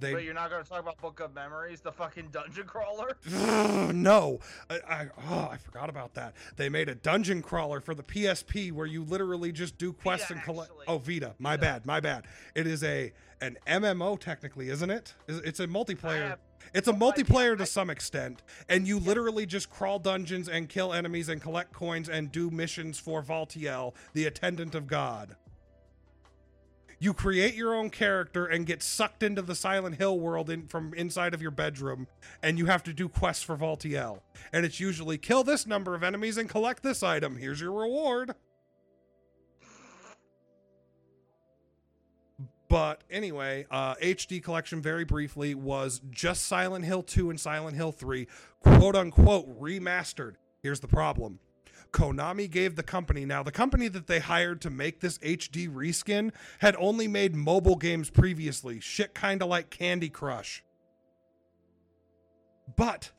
They 0.00 0.14
Wait, 0.14 0.24
you're 0.24 0.34
not 0.34 0.50
going 0.50 0.62
to 0.62 0.68
talk 0.68 0.80
about 0.80 0.98
Book 1.00 1.20
of 1.20 1.34
Memories, 1.34 1.80
the 1.80 1.92
fucking 1.92 2.28
dungeon 2.32 2.66
crawler? 2.66 3.16
no, 3.92 4.40
I, 4.68 4.80
I 4.88 5.06
oh 5.28 5.48
I 5.52 5.56
forgot 5.58 5.90
about 5.90 6.14
that. 6.14 6.34
They 6.56 6.68
made 6.68 6.88
a 6.88 6.94
dungeon 6.94 7.42
crawler 7.42 7.80
for 7.80 7.94
the 7.94 8.02
PSP 8.02 8.72
where 8.72 8.86
you 8.86 9.04
literally 9.04 9.52
just 9.52 9.78
do 9.78 9.92
quests 9.92 10.28
Vita, 10.28 10.34
and 10.34 10.42
collect. 10.42 10.70
actually. 10.70 10.86
Oh, 10.88 10.98
Vita, 10.98 11.34
my 11.38 11.52
Vita. 11.52 11.60
bad, 11.60 11.86
my 11.86 12.00
bad. 12.00 12.24
It 12.54 12.66
is 12.66 12.82
a 12.82 13.12
an 13.42 13.56
MMO 13.66 14.18
technically, 14.18 14.70
isn't 14.70 14.90
it? 14.90 15.14
It's 15.28 15.40
it's 15.46 15.60
a 15.60 15.66
multiplayer. 15.66 16.36
It's 16.72 16.88
a 16.88 16.92
multiplayer 16.92 17.58
to 17.58 17.66
some 17.66 17.90
extent, 17.90 18.42
and 18.68 18.86
you 18.86 18.98
literally 19.00 19.44
just 19.44 19.70
crawl 19.70 19.98
dungeons 19.98 20.48
and 20.48 20.68
kill 20.68 20.92
enemies 20.92 21.28
and 21.28 21.40
collect 21.40 21.72
coins 21.72 22.08
and 22.08 22.30
do 22.30 22.50
missions 22.50 22.98
for 22.98 23.22
Valtiel, 23.22 23.94
the 24.12 24.26
attendant 24.26 24.74
of 24.74 24.86
God. 24.86 25.36
You 27.02 27.14
create 27.14 27.54
your 27.54 27.74
own 27.74 27.88
character 27.88 28.44
and 28.44 28.66
get 28.66 28.82
sucked 28.82 29.22
into 29.22 29.40
the 29.40 29.54
Silent 29.54 29.96
Hill 29.96 30.20
world 30.20 30.50
in, 30.50 30.66
from 30.66 30.92
inside 30.92 31.32
of 31.32 31.40
your 31.40 31.50
bedroom, 31.50 32.06
and 32.42 32.58
you 32.58 32.66
have 32.66 32.82
to 32.82 32.92
do 32.92 33.08
quests 33.08 33.42
for 33.42 33.56
Valtiel. 33.56 34.20
And 34.52 34.66
it's 34.66 34.78
usually 34.78 35.16
kill 35.16 35.42
this 35.42 35.66
number 35.66 35.94
of 35.94 36.02
enemies 36.02 36.36
and 36.36 36.46
collect 36.46 36.82
this 36.82 37.02
item. 37.02 37.38
Here's 37.38 37.58
your 37.58 37.72
reward. 37.72 38.34
But 42.68 43.02
anyway, 43.10 43.66
uh, 43.70 43.94
HD 43.94 44.42
Collection, 44.42 44.82
very 44.82 45.04
briefly, 45.04 45.54
was 45.54 46.02
just 46.10 46.44
Silent 46.44 46.84
Hill 46.84 47.02
2 47.02 47.30
and 47.30 47.40
Silent 47.40 47.76
Hill 47.76 47.92
3, 47.92 48.28
quote 48.60 48.94
unquote, 48.94 49.58
remastered. 49.58 50.34
Here's 50.62 50.80
the 50.80 50.86
problem 50.86 51.38
Konami 51.92 52.50
gave 52.50 52.76
the 52.76 52.82
company, 52.82 53.24
now 53.24 53.42
the 53.42 53.52
company 53.52 53.88
that 53.88 54.06
they 54.06 54.20
hired 54.20 54.60
to 54.62 54.70
make 54.70 55.00
this 55.00 55.18
HD 55.18 55.68
reskin 55.68 56.32
had 56.60 56.76
only 56.78 57.08
made 57.08 57.34
mobile 57.34 57.76
games 57.76 58.10
previously, 58.10 58.80
shit 58.80 59.14
kind 59.14 59.42
of 59.42 59.48
like 59.48 59.70
Candy 59.70 60.08
Crush. 60.08 60.62
But 62.76 63.12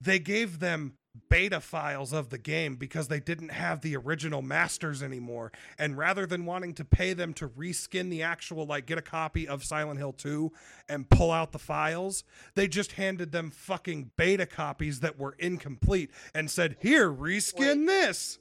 they 0.00 0.18
gave 0.18 0.58
them 0.58 0.94
beta 1.28 1.60
files 1.60 2.12
of 2.12 2.30
the 2.30 2.38
game 2.38 2.76
because 2.76 3.08
they 3.08 3.20
didn't 3.20 3.50
have 3.50 3.80
the 3.80 3.96
original 3.96 4.42
masters 4.42 5.02
anymore. 5.02 5.52
And 5.78 5.96
rather 5.96 6.26
than 6.26 6.46
wanting 6.46 6.74
to 6.74 6.84
pay 6.84 7.12
them 7.12 7.34
to 7.34 7.48
reskin 7.48 8.10
the 8.10 8.22
actual 8.22 8.66
like 8.66 8.86
get 8.86 8.98
a 8.98 9.02
copy 9.02 9.46
of 9.46 9.64
Silent 9.64 9.98
Hill 9.98 10.12
2 10.12 10.52
and 10.88 11.08
pull 11.08 11.30
out 11.30 11.52
the 11.52 11.58
files 11.58 12.24
they 12.54 12.68
just 12.68 12.92
handed 12.92 13.32
them 13.32 13.50
fucking 13.50 14.10
beta 14.16 14.46
copies 14.46 15.00
that 15.00 15.18
were 15.18 15.34
incomplete 15.38 16.10
and 16.34 16.50
said 16.50 16.76
here 16.80 17.10
reskin 17.10 17.86
this 17.86 18.38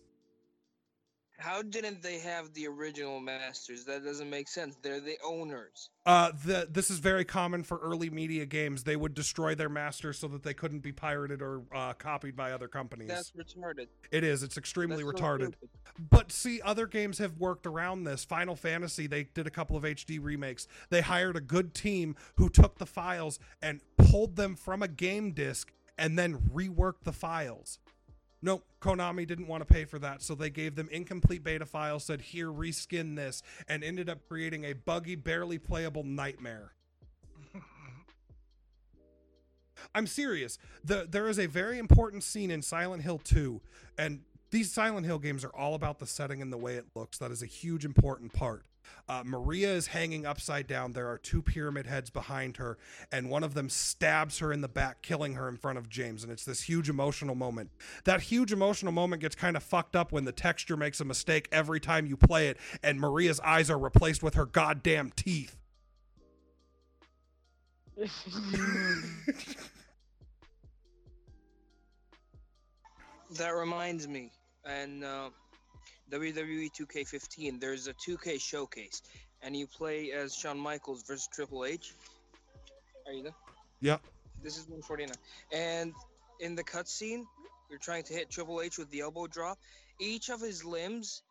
How 1.42 1.62
didn't 1.64 2.02
they 2.04 2.20
have 2.20 2.54
the 2.54 2.68
original 2.68 3.20
masters? 3.20 3.84
That 3.86 4.04
doesn't 4.06 4.30
make 4.30 4.48
sense. 4.48 4.78
They're 4.82 5.00
the 5.00 5.18
owners. 5.26 5.90
uh 6.06 6.32
the 6.46 6.68
this 6.70 6.90
is 6.90 7.00
very 7.00 7.26
common 7.26 7.64
for 7.64 7.78
early 7.78 8.10
media 8.10 8.46
games 8.46 8.84
they 8.84 8.96
would 8.96 9.14
destroy 9.14 9.54
their 9.54 9.70
masters 9.70 10.18
so 10.18 10.28
that 10.28 10.42
they 10.42 10.54
couldn't 10.54 10.80
be 10.80 10.92
pirated 10.92 11.42
or 11.42 11.62
uh, 11.76 11.94
copied 11.94 12.36
by 12.36 12.52
other 12.52 12.68
companies 12.68 13.08
That's 13.08 13.32
retarded. 13.32 13.88
it 14.12 14.24
is 14.24 14.42
it's 14.42 14.58
extremely 14.58 15.04
That's 15.04 15.22
retarded 15.22 15.54
stupid. 15.54 15.70
But 16.10 16.32
see, 16.32 16.62
other 16.62 16.88
games 16.88 17.18
have 17.18 17.38
worked 17.38 17.68
around 17.68 18.06
this. 18.06 18.24
Final 18.24 18.56
Fantasy, 18.56 19.08
they 19.08 19.24
did 19.26 19.46
a 19.46 19.50
couple 19.52 19.76
of 19.76 19.84
HD 19.84 20.20
remakes. 20.22 20.68
They 20.90 21.02
hired 21.02 21.36
a 21.36 21.42
good 21.42 21.74
team 21.74 22.16
who 22.38 22.50
took 22.50 22.78
the 22.78 22.86
files 22.86 23.40
and 23.62 23.82
pulled 23.98 24.36
them 24.36 24.56
from 24.56 24.82
a 24.82 24.88
game 24.88 25.32
disc 25.34 25.72
and 25.98 26.18
then 26.18 26.38
reworked 26.54 27.04
the 27.04 27.12
files. 27.12 27.78
No, 28.42 28.64
Konami 28.82 29.28
didn't 29.28 29.48
want 29.48 29.66
to 29.68 29.72
pay 29.72 29.86
for 29.86 30.00
that, 30.00 30.24
so 30.24 30.34
they 30.34 30.50
gave 30.50 30.76
them 30.76 30.90
incomplete 30.92 31.44
beta 31.44 31.66
files, 31.66 32.06
said, 32.06 32.22
here, 32.22 32.48
reskin 32.48 33.16
this, 33.16 33.44
and 33.68 33.84
ended 33.84 34.10
up 34.10 34.20
creating 34.28 34.66
a 34.66 34.74
buggy, 34.74 35.16
barely 35.16 35.60
playable 35.60 36.04
nightmare. 36.04 36.74
I'm 39.96 40.08
serious. 40.08 40.58
The, 40.84 41.08
there 41.08 41.30
is 41.30 41.38
a 41.38 41.46
very 41.46 41.78
important 41.78 42.24
scene 42.24 42.50
in 42.50 42.64
Silent 42.64 43.04
Hill 43.04 43.20
2, 43.20 43.62
and 44.00 44.22
these 44.52 44.72
Silent 44.72 45.06
Hill 45.06 45.20
games 45.20 45.44
are 45.44 45.56
all 45.56 45.76
about 45.76 46.00
the 46.00 46.06
setting 46.06 46.42
and 46.42 46.52
the 46.52 46.58
way 46.58 46.76
it 46.76 46.86
looks. 46.94 47.18
That 47.18 47.32
is 47.32 47.42
a 47.42 47.48
huge 47.48 47.86
important 47.86 48.34
part. 48.34 48.66
Uh, 49.08 49.24
Maria 49.26 49.74
is 49.74 49.88
hanging 49.88 50.26
upside 50.26 50.68
down. 50.68 50.92
There 50.92 51.08
are 51.08 51.18
two 51.18 51.42
pyramid 51.42 51.86
heads 51.86 52.10
behind 52.10 52.58
her, 52.58 52.78
and 53.12 53.30
one 53.30 53.44
of 53.44 53.54
them 53.54 53.70
stabs 53.70 54.40
her 54.40 54.52
in 54.52 54.60
the 54.62 54.68
back, 54.68 55.02
killing 55.02 55.36
her 55.36 55.48
in 55.48 55.56
front 55.56 55.78
of 55.78 55.88
James. 55.88 56.24
And 56.24 56.32
it's 56.32 56.44
this 56.44 56.64
huge 56.64 56.90
emotional 56.90 57.36
moment. 57.36 57.70
That 58.04 58.22
huge 58.22 58.52
emotional 58.52 58.92
moment 58.92 59.22
gets 59.22 59.36
kind 59.36 59.56
of 59.56 59.64
fucked 59.64 59.96
up 59.96 60.12
when 60.12 60.26
the 60.26 60.32
texture 60.32 60.76
makes 60.76 61.00
a 61.00 61.06
mistake 61.06 61.48
every 61.52 61.80
time 61.80 62.06
you 62.06 62.18
play 62.18 62.50
it, 62.50 62.58
and 62.84 63.00
Maria's 63.00 63.40
eyes 63.40 63.70
are 63.70 63.80
replaced 63.80 64.22
with 64.22 64.34
her 64.36 64.46
goddamn 64.46 65.12
teeth. 65.16 65.56
That 73.38 73.52
reminds 73.52 74.08
me, 74.10 74.30
and 74.66 75.04
uh, 75.04 75.30
WWE 76.12 76.70
2K15, 76.72 77.60
there's 77.60 77.88
a 77.88 77.94
2K 77.94 78.40
showcase, 78.40 79.02
and 79.42 79.56
you 79.56 79.68
play 79.68 80.12
as 80.12 80.36
Shawn 80.36 80.60
Michaels 80.60 81.04
versus 81.04 81.28
Triple 81.32 81.66
H. 81.66 81.94
Are 83.08 83.14
you 83.14 83.24
there? 83.24 83.36
Yep. 83.82 84.02
This 84.44 84.58
is 84.58 84.68
149. 84.68 85.16
And 85.52 85.94
in 86.40 86.56
the 86.56 86.64
cutscene, 86.64 87.24
you're 87.70 87.80
trying 87.80 88.04
to 88.04 88.14
hit 88.14 88.30
Triple 88.30 88.62
H 88.62 88.78
with 88.78 88.90
the 88.92 89.02
elbow 89.02 89.28
drop. 89.28 89.58
Each 90.00 90.30
of 90.30 90.42
his 90.42 90.66
limbs 90.66 91.24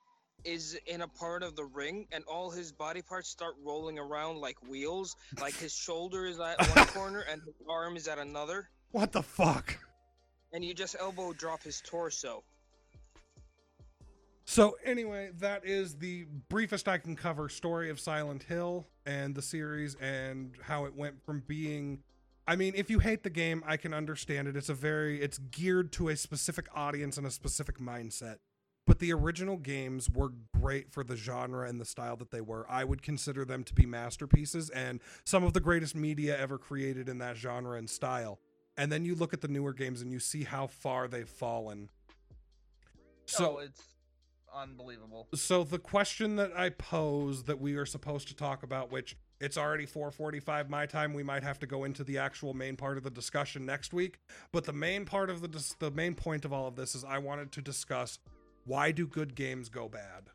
is 0.45 0.79
in 0.87 1.03
a 1.03 1.09
part 1.09 1.43
of 1.43 1.57
the 1.57 1.65
ring, 1.65 2.07
and 2.13 2.25
all 2.25 2.51
his 2.51 2.73
body 2.73 3.03
parts 3.03 3.29
start 3.29 3.55
rolling 3.63 3.99
around 3.99 4.39
like 4.39 4.57
wheels. 4.67 5.17
Like 5.41 5.55
his 5.55 5.75
shoulder 5.77 6.27
is 6.27 6.39
at 6.41 6.59
one 6.75 6.87
corner, 6.87 7.21
and 7.31 7.43
his 7.43 7.55
arm 7.69 7.97
is 7.97 8.09
at 8.09 8.19
another. 8.19 8.69
What 8.93 9.13
the 9.13 9.23
fuck? 9.23 9.77
And 10.53 10.65
you 10.65 10.75
just 10.75 10.97
elbow 10.99 11.33
drop 11.33 11.63
his 11.63 11.81
torso. 11.85 12.43
So 14.51 14.77
anyway, 14.85 15.31
that 15.39 15.65
is 15.65 15.95
the 15.95 16.27
briefest 16.49 16.89
I 16.89 16.99
can 16.99 17.15
cover 17.15 17.49
story 17.49 17.89
of 17.89 18.01
Silent 18.01 18.43
Hill 18.43 18.89
and 19.07 19.33
the 19.33 19.43
series 19.43 19.95
and 20.01 20.57
how 20.61 20.87
it 20.87 20.97
went 20.97 21.25
from 21.25 21.45
being 21.47 22.01
I 22.49 22.57
mean, 22.57 22.73
if 22.75 22.91
you 22.91 22.99
hate 22.99 23.23
the 23.23 23.31
game, 23.31 23.63
I 23.65 23.77
can 23.77 23.95
understand 23.95 24.49
it. 24.49 24.57
It's 24.57 24.69
a 24.69 24.75
very 24.75 25.23
it's 25.23 25.39
geared 25.39 25.93
to 25.93 26.09
a 26.09 26.17
specific 26.17 26.67
audience 26.75 27.17
and 27.17 27.29
a 27.29 27.31
specific 27.31 27.79
mindset. 27.79 28.39
But 28.89 28.99
the 28.99 29.13
original 29.13 29.57
games 29.57 30.11
were 30.11 30.33
great 30.59 30.91
for 30.91 31.05
the 31.05 31.15
genre 31.15 31.69
and 31.69 31.81
the 31.81 31.85
style 31.85 32.17
that 32.17 32.33
they 32.33 32.41
were. 32.41 32.67
I 32.69 32.83
would 32.83 33.03
consider 33.03 33.45
them 33.45 33.63
to 33.63 33.73
be 33.73 33.87
masterpieces 33.87 34.69
and 34.71 35.01
some 35.25 35.45
of 35.45 35.53
the 35.53 35.61
greatest 35.61 35.95
media 35.95 36.37
ever 36.37 36.59
created 36.59 37.09
in 37.09 37.19
that 37.19 37.37
genre 37.37 37.79
and 37.79 37.89
style. 37.89 38.41
And 38.77 38.91
then 38.91 39.05
you 39.05 39.15
look 39.15 39.33
at 39.33 39.43
the 39.43 39.49
newer 39.49 39.73
games 39.73 40.03
and 40.03 40.11
you 40.11 40.19
see 40.19 40.43
how 40.43 40.67
far 40.67 41.07
they've 41.07 41.29
fallen. 41.29 41.89
So 43.27 43.59
oh, 43.59 43.61
it's 43.61 43.81
unbelievable. 44.55 45.29
so 45.35 45.65
the 45.65 45.79
question 45.79 46.37
that 46.37 46.53
I 46.57 46.71
pose 46.71 47.45
that 47.45 47.61
we 47.61 47.77
are 47.77 47.87
supposed 47.87 48.29
to 48.29 48.37
talk 48.37 48.63
about, 48.63 48.91
which 48.91 49.17
it's 49.41 49.57
already 49.57 49.87
4:45 49.87 50.69
my 50.69 50.87
time, 50.87 51.15
we 51.15 51.23
might 51.23 51.43
have 51.43 51.59
to 51.61 51.67
go 51.67 51.85
into 51.85 52.05
the 52.05 52.19
actual 52.19 52.55
main 52.55 52.77
part 52.77 52.97
of 52.99 53.05
the 53.05 53.11
discussion 53.11 53.65
next 53.65 53.93
week. 53.93 54.19
But 54.53 54.65
the 54.65 54.73
main 54.73 55.05
part 55.05 55.31
of 55.31 55.41
the 55.41 55.49
dis- 55.49 55.75
the 55.75 55.91
main 55.91 56.15
point 56.15 56.45
of 56.45 56.53
all 56.53 56.67
of 56.67 56.77
this 56.77 56.95
is 56.95 57.05
I 57.05 57.19
wanted 57.19 57.53
to 57.53 57.63
discuss 57.63 58.19
why 58.65 58.93
do 58.93 59.07
good 59.07 59.35
games 59.35 59.69
go 59.69 59.89
bad. 59.89 60.31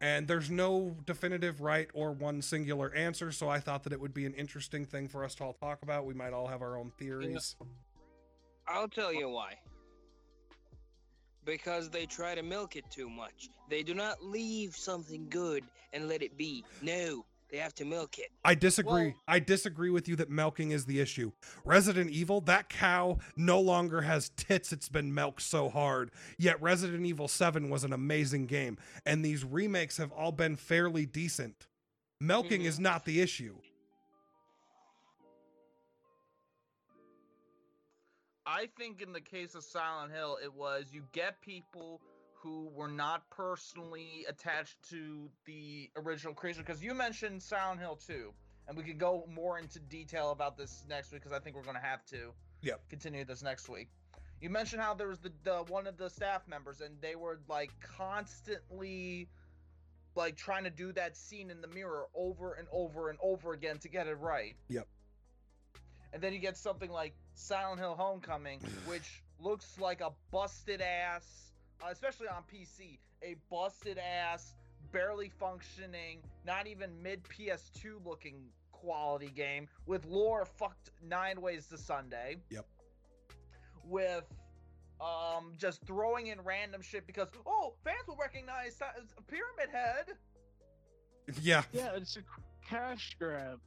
And 0.00 0.28
there's 0.28 0.48
no 0.48 0.96
definitive 1.06 1.60
right 1.60 1.88
or 1.92 2.12
one 2.12 2.40
singular 2.40 2.94
answer, 2.94 3.32
so 3.32 3.48
I 3.48 3.58
thought 3.58 3.82
that 3.82 3.92
it 3.92 4.00
would 4.00 4.14
be 4.14 4.26
an 4.26 4.34
interesting 4.34 4.84
thing 4.84 5.08
for 5.08 5.24
us 5.24 5.34
to 5.36 5.44
all 5.44 5.54
talk 5.54 5.82
about. 5.82 6.06
We 6.06 6.14
might 6.14 6.32
all 6.32 6.46
have 6.46 6.62
our 6.62 6.78
own 6.78 6.92
theories. 6.98 7.56
I'll 8.68 8.86
tell 8.86 9.12
you 9.12 9.28
why. 9.28 9.58
Because 11.48 11.88
they 11.88 12.04
try 12.04 12.34
to 12.34 12.42
milk 12.42 12.76
it 12.76 12.84
too 12.90 13.08
much. 13.08 13.48
They 13.70 13.82
do 13.82 13.94
not 13.94 14.22
leave 14.22 14.76
something 14.76 15.26
good 15.30 15.64
and 15.94 16.06
let 16.06 16.22
it 16.22 16.36
be. 16.36 16.62
No, 16.82 17.24
they 17.50 17.56
have 17.56 17.74
to 17.76 17.86
milk 17.86 18.18
it. 18.18 18.28
I 18.44 18.54
disagree. 18.54 19.14
I 19.26 19.38
disagree 19.38 19.88
with 19.88 20.08
you 20.08 20.16
that 20.16 20.28
milking 20.28 20.72
is 20.72 20.84
the 20.84 21.00
issue. 21.00 21.32
Resident 21.64 22.10
Evil, 22.10 22.42
that 22.42 22.68
cow 22.68 23.16
no 23.34 23.60
longer 23.60 24.02
has 24.02 24.28
tits. 24.36 24.74
It's 24.74 24.90
been 24.90 25.14
milked 25.14 25.40
so 25.40 25.70
hard. 25.70 26.10
Yet 26.36 26.60
Resident 26.60 27.06
Evil 27.06 27.28
7 27.28 27.70
was 27.70 27.82
an 27.82 27.94
amazing 27.94 28.44
game, 28.44 28.76
and 29.06 29.24
these 29.24 29.42
remakes 29.42 29.96
have 29.96 30.12
all 30.12 30.32
been 30.32 30.54
fairly 30.54 31.06
decent. 31.06 31.66
Milking 32.20 32.66
is 32.66 32.74
mm-hmm. 32.74 32.82
not 32.82 33.06
the 33.06 33.22
issue. 33.22 33.56
I 38.48 38.68
think 38.78 39.02
in 39.02 39.12
the 39.12 39.20
case 39.20 39.54
of 39.54 39.62
Silent 39.62 40.10
Hill, 40.10 40.38
it 40.42 40.54
was 40.54 40.86
you 40.90 41.02
get 41.12 41.38
people 41.42 42.00
who 42.42 42.70
were 42.74 42.88
not 42.88 43.28
personally 43.28 44.24
attached 44.26 44.76
to 44.88 45.28
the 45.44 45.90
original 45.96 46.32
creation. 46.32 46.62
Because 46.64 46.82
you 46.82 46.94
mentioned 46.94 47.42
Silent 47.42 47.78
Hill 47.78 47.98
2, 48.06 48.32
and 48.66 48.76
we 48.76 48.84
could 48.84 48.98
go 48.98 49.28
more 49.30 49.58
into 49.58 49.80
detail 49.80 50.30
about 50.30 50.56
this 50.56 50.86
next 50.88 51.12
week 51.12 51.20
because 51.22 51.36
I 51.36 51.40
think 51.40 51.56
we're 51.56 51.62
going 51.62 51.74
to 51.76 51.82
have 51.82 52.04
to 52.06 52.32
Yep. 52.62 52.88
continue 52.88 53.24
this 53.26 53.42
next 53.42 53.68
week. 53.68 53.88
You 54.40 54.48
mentioned 54.48 54.80
how 54.80 54.94
there 54.94 55.08
was 55.08 55.18
the, 55.18 55.32
the 55.44 55.64
one 55.68 55.86
of 55.86 55.98
the 55.98 56.08
staff 56.08 56.48
members, 56.48 56.80
and 56.80 56.98
they 57.02 57.16
were 57.16 57.40
like 57.48 57.70
constantly 57.96 59.28
like 60.16 60.36
trying 60.36 60.64
to 60.64 60.70
do 60.70 60.92
that 60.92 61.16
scene 61.18 61.50
in 61.50 61.60
the 61.60 61.68
mirror 61.68 62.06
over 62.14 62.54
and 62.54 62.66
over 62.72 63.10
and 63.10 63.18
over 63.22 63.52
again 63.52 63.78
to 63.80 63.88
get 63.88 64.06
it 64.06 64.14
right. 64.14 64.56
Yep. 64.68 64.86
And 66.14 66.22
then 66.22 66.32
you 66.32 66.38
get 66.38 66.56
something 66.56 66.90
like 66.90 67.14
Silent 67.38 67.80
Hill 67.80 67.94
Homecoming, 67.96 68.60
which 68.86 69.22
looks 69.40 69.78
like 69.78 70.00
a 70.00 70.10
busted 70.30 70.80
ass, 70.80 71.52
uh, 71.82 71.88
especially 71.90 72.28
on 72.28 72.42
PC, 72.52 72.98
a 73.22 73.36
busted 73.50 73.98
ass, 73.98 74.54
barely 74.92 75.30
functioning, 75.38 76.20
not 76.44 76.66
even 76.66 76.90
mid 77.02 77.22
PS2 77.24 78.04
looking 78.04 78.42
quality 78.72 79.30
game 79.34 79.66
with 79.86 80.04
lore 80.06 80.44
fucked 80.44 80.90
nine 81.02 81.40
ways 81.40 81.66
to 81.66 81.78
Sunday. 81.78 82.36
Yep. 82.50 82.66
With 83.84 84.24
um 85.00 85.52
just 85.56 85.80
throwing 85.86 86.26
in 86.26 86.40
random 86.40 86.82
shit 86.82 87.06
because 87.06 87.28
oh 87.46 87.74
fans 87.84 88.06
will 88.08 88.16
recognize 88.16 88.80
Pyramid 89.26 89.72
Head. 89.72 90.16
Yeah. 91.42 91.62
Yeah, 91.72 91.90
it's 91.94 92.16
a 92.16 92.20
cash 92.66 93.16
grab. 93.18 93.60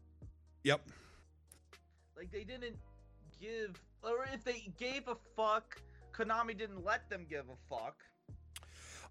Yep. 0.63 0.81
Like 2.17 2.31
they 2.31 2.43
didn't 2.43 2.75
give, 3.41 3.81
or 4.03 4.27
if 4.33 4.43
they 4.43 4.71
gave 4.77 5.07
a 5.07 5.15
fuck, 5.35 5.81
Konami 6.13 6.57
didn't 6.57 6.85
let 6.85 7.09
them 7.09 7.25
give 7.29 7.45
a 7.49 7.75
fuck. 7.75 8.03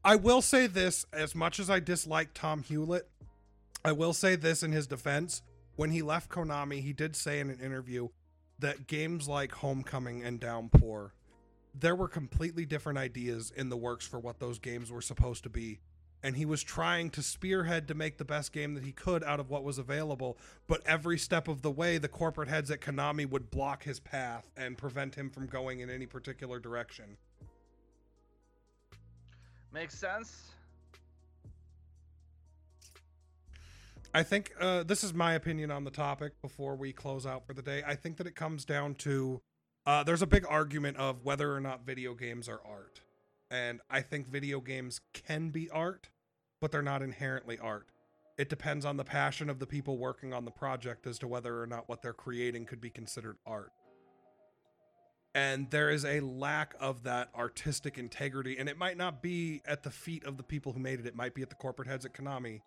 I 0.04 0.16
will 0.16 0.40
say 0.40 0.66
this 0.66 1.04
as 1.12 1.34
much 1.34 1.60
as 1.60 1.68
I 1.68 1.80
dislike 1.80 2.30
Tom 2.32 2.62
Hulett, 2.62 3.02
I 3.84 3.92
will 3.92 4.12
say 4.12 4.36
this 4.36 4.62
in 4.62 4.72
his 4.72 4.86
defense. 4.86 5.42
When 5.76 5.90
he 5.90 6.02
left 6.02 6.30
Konami, 6.30 6.82
he 6.82 6.92
did 6.92 7.16
say 7.16 7.40
in 7.40 7.50
an 7.50 7.60
interview 7.60 8.08
that 8.58 8.86
games 8.86 9.28
like 9.28 9.52
Homecoming 9.52 10.22
and 10.22 10.38
Downpour, 10.38 11.14
there 11.74 11.94
were 11.94 12.08
completely 12.08 12.66
different 12.66 12.98
ideas 12.98 13.52
in 13.56 13.68
the 13.68 13.76
works 13.76 14.06
for 14.06 14.18
what 14.18 14.38
those 14.38 14.58
games 14.58 14.90
were 14.90 15.00
supposed 15.00 15.42
to 15.44 15.48
be. 15.48 15.80
And 16.22 16.36
he 16.36 16.44
was 16.44 16.62
trying 16.62 17.10
to 17.10 17.22
spearhead 17.22 17.88
to 17.88 17.94
make 17.94 18.18
the 18.18 18.24
best 18.24 18.52
game 18.52 18.74
that 18.74 18.84
he 18.84 18.92
could 18.92 19.24
out 19.24 19.40
of 19.40 19.48
what 19.48 19.64
was 19.64 19.78
available. 19.78 20.36
But 20.66 20.82
every 20.86 21.16
step 21.16 21.48
of 21.48 21.62
the 21.62 21.70
way, 21.70 21.96
the 21.96 22.08
corporate 22.08 22.48
heads 22.48 22.70
at 22.70 22.80
Konami 22.80 23.28
would 23.28 23.50
block 23.50 23.84
his 23.84 24.00
path 24.00 24.50
and 24.56 24.76
prevent 24.76 25.14
him 25.14 25.30
from 25.30 25.46
going 25.46 25.80
in 25.80 25.88
any 25.88 26.06
particular 26.06 26.58
direction. 26.58 27.16
Makes 29.72 29.98
sense. 29.98 30.50
I 34.12 34.24
think 34.24 34.52
uh, 34.60 34.82
this 34.82 35.04
is 35.04 35.14
my 35.14 35.34
opinion 35.34 35.70
on 35.70 35.84
the 35.84 35.90
topic 35.90 36.40
before 36.42 36.74
we 36.74 36.92
close 36.92 37.24
out 37.24 37.46
for 37.46 37.54
the 37.54 37.62
day. 37.62 37.82
I 37.86 37.94
think 37.94 38.16
that 38.16 38.26
it 38.26 38.34
comes 38.34 38.64
down 38.64 38.96
to 38.96 39.40
uh, 39.86 40.02
there's 40.02 40.22
a 40.22 40.26
big 40.26 40.44
argument 40.48 40.96
of 40.96 41.24
whether 41.24 41.54
or 41.54 41.60
not 41.60 41.86
video 41.86 42.14
games 42.14 42.48
are 42.48 42.60
art. 42.64 43.00
And 43.50 43.80
I 43.90 44.00
think 44.00 44.28
video 44.28 44.60
games 44.60 45.00
can 45.12 45.50
be 45.50 45.68
art, 45.70 46.08
but 46.60 46.70
they're 46.70 46.82
not 46.82 47.02
inherently 47.02 47.58
art. 47.58 47.88
It 48.38 48.48
depends 48.48 48.84
on 48.84 48.96
the 48.96 49.04
passion 49.04 49.50
of 49.50 49.58
the 49.58 49.66
people 49.66 49.98
working 49.98 50.32
on 50.32 50.44
the 50.44 50.50
project 50.50 51.06
as 51.06 51.18
to 51.18 51.28
whether 51.28 51.60
or 51.60 51.66
not 51.66 51.88
what 51.88 52.00
they're 52.00 52.12
creating 52.12 52.66
could 52.66 52.80
be 52.80 52.90
considered 52.90 53.36
art. 53.44 53.72
And 55.34 55.70
there 55.70 55.90
is 55.90 56.04
a 56.04 56.20
lack 56.20 56.74
of 56.80 57.04
that 57.04 57.28
artistic 57.36 57.98
integrity, 57.98 58.56
and 58.58 58.68
it 58.68 58.78
might 58.78 58.96
not 58.96 59.22
be 59.22 59.62
at 59.64 59.82
the 59.82 59.90
feet 59.90 60.24
of 60.24 60.36
the 60.36 60.42
people 60.42 60.72
who 60.72 60.80
made 60.80 61.00
it. 61.00 61.06
It 61.06 61.14
might 61.14 61.34
be 61.34 61.42
at 61.42 61.50
the 61.50 61.54
corporate 61.56 61.88
heads 61.88 62.04
at 62.04 62.14
Konami 62.14 62.60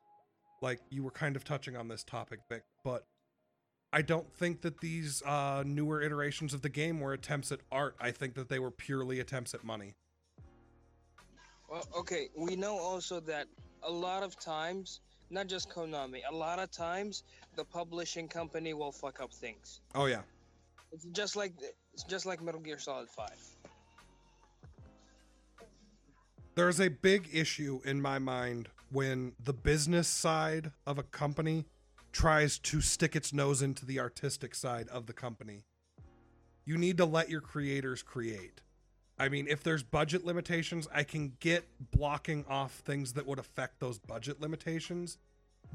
like 0.61 0.79
you 0.89 1.03
were 1.03 1.11
kind 1.11 1.35
of 1.35 1.43
touching 1.43 1.75
on 1.75 1.89
this 1.89 2.03
topic, 2.03 2.39
Vic, 2.49 2.63
but 2.83 3.05
I 3.91 4.01
don't 4.01 4.33
think 4.33 4.61
that 4.61 4.79
these 4.79 5.21
uh, 5.23 5.63
newer 5.65 6.01
iterations 6.01 6.53
of 6.53 6.61
the 6.61 6.69
game 6.69 6.99
were 6.99 7.13
attempts 7.13 7.51
at 7.51 7.59
art. 7.71 7.95
I 7.99 8.11
think 8.11 8.33
that 8.35 8.49
they 8.49 8.59
were 8.59 8.71
purely 8.71 9.19
attempts 9.19 9.53
at 9.53 9.63
money. 9.63 9.95
Well, 11.69 11.87
okay, 11.97 12.29
we 12.35 12.55
know 12.55 12.77
also 12.77 13.19
that 13.21 13.47
a 13.83 13.91
lot 13.91 14.23
of 14.23 14.39
times, 14.39 15.01
not 15.29 15.47
just 15.47 15.69
Konami, 15.69 16.21
a 16.29 16.35
lot 16.35 16.59
of 16.59 16.71
times 16.71 17.23
the 17.55 17.63
publishing 17.65 18.27
company 18.27 18.73
will 18.73 18.91
fuck 18.91 19.19
up 19.21 19.33
things. 19.33 19.81
Oh 19.95 20.05
yeah, 20.05 20.21
It's 20.91 21.05
just 21.05 21.35
like 21.35 21.53
it's 21.93 22.03
just 22.03 22.25
like 22.25 22.41
Metal 22.41 22.61
Gear 22.61 22.79
Solid 22.79 23.09
5. 23.09 23.29
there's 26.55 26.79
a 26.79 26.89
big 26.89 27.27
issue 27.33 27.81
in 27.83 27.99
my 27.99 28.19
mind 28.19 28.69
when 28.91 29.33
the 29.43 29.53
business 29.53 30.07
side 30.07 30.71
of 30.85 30.99
a 30.99 31.03
company 31.03 31.65
tries 32.11 32.59
to 32.59 32.79
stick 32.79 33.15
its 33.15 33.33
nose 33.33 33.63
into 33.63 33.85
the 33.85 33.99
artistic 33.99 34.53
side 34.53 34.87
of 34.89 35.07
the 35.07 35.13
company. 35.13 35.63
You 36.63 36.77
need 36.77 36.97
to 36.97 37.05
let 37.05 37.27
your 37.27 37.41
creators 37.41 38.03
create. 38.03 38.61
I 39.17 39.29
mean, 39.29 39.47
if 39.47 39.63
there's 39.63 39.83
budget 39.83 40.25
limitations, 40.25 40.87
I 40.93 41.03
can 41.03 41.33
get 41.39 41.65
blocking 41.91 42.45
off 42.49 42.73
things 42.85 43.13
that 43.13 43.27
would 43.27 43.39
affect 43.39 43.79
those 43.79 43.99
budget 43.99 44.41
limitations. 44.41 45.17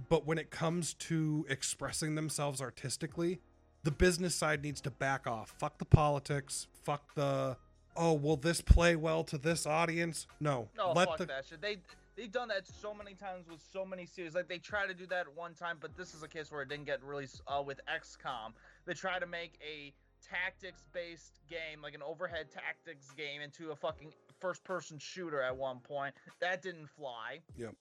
But 0.09 0.27
when 0.27 0.39
it 0.39 0.51
comes 0.51 0.95
to 0.95 1.47
expressing 1.49 2.15
themselves 2.15 2.61
artistically, 2.61 3.41
the 3.85 3.91
business 3.91 4.35
side 4.35 4.63
needs 4.63 4.81
to 4.83 4.91
back 4.91 5.27
off. 5.27 5.55
Fuck 5.59 5.79
the 5.79 5.85
politics. 5.85 6.67
Fuck 6.85 7.15
the, 7.15 7.57
oh, 7.97 8.13
will 8.15 8.37
this 8.37 8.61
play 8.61 8.97
well 8.97 9.25
to 9.25 9.39
this 9.39 9.67
audience? 9.67 10.27
No. 10.41 10.69
No, 10.77 10.93
let 10.93 11.09
fuck 11.09 11.19
the, 11.19 11.27
that 11.27 11.47
shit. 11.47 11.61
They 11.61 11.79
they've 12.17 12.33
done 12.33 12.49
that 12.49 12.67
so 12.67 12.93
many 12.93 13.15
times 13.15 13.47
with 13.49 13.61
so 13.73 13.85
many 13.85 14.05
series. 14.05 14.35
Like 14.35 14.49
they 14.49 14.59
try 14.59 14.87
to 14.87 14.95
do 14.95 15.07
that 15.07 15.27
one 15.35 15.55
time, 15.55 15.79
but 15.81 15.97
this 15.97 16.15
is 16.15 16.23
a 16.23 16.29
case 16.29 16.51
where 16.51 16.63
it 16.63 16.69
didn't 16.69 16.87
get 16.87 17.03
released 17.03 17.41
uh, 17.47 17.63
with 17.65 17.81
XCOM. 17.89 18.53
They 18.85 18.95
try 18.95 19.19
to 19.19 19.27
make 19.27 19.59
a 19.63 19.93
tactics-based 20.23 21.41
game, 21.49 21.83
like 21.83 21.95
an 21.95 22.03
overhead 22.03 22.47
tactics 22.53 23.11
game, 23.13 23.41
into 23.41 23.71
a 23.71 23.77
fucking 23.77 24.13
first-person 24.41 24.99
shooter 24.99 25.43
at 25.43 25.57
one 25.57 25.81
point. 25.81 26.15
That 26.41 26.63
didn't 26.63 26.89
fly. 26.89 27.41
Yep. 27.57 27.75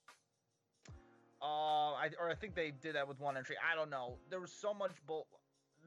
Uh, 1.42 1.46
I 1.94 2.10
or 2.20 2.30
I 2.30 2.36
think 2.36 2.56
they 2.56 2.72
did 2.72 2.96
that 2.96 3.08
with 3.08 3.20
one 3.20 3.38
entry. 3.38 3.56
I 3.72 3.76
don't 3.76 3.92
know. 3.92 4.18
There 4.30 4.40
was 4.40 4.52
so 4.52 4.74
much 4.74 4.92
bull. 5.06 5.28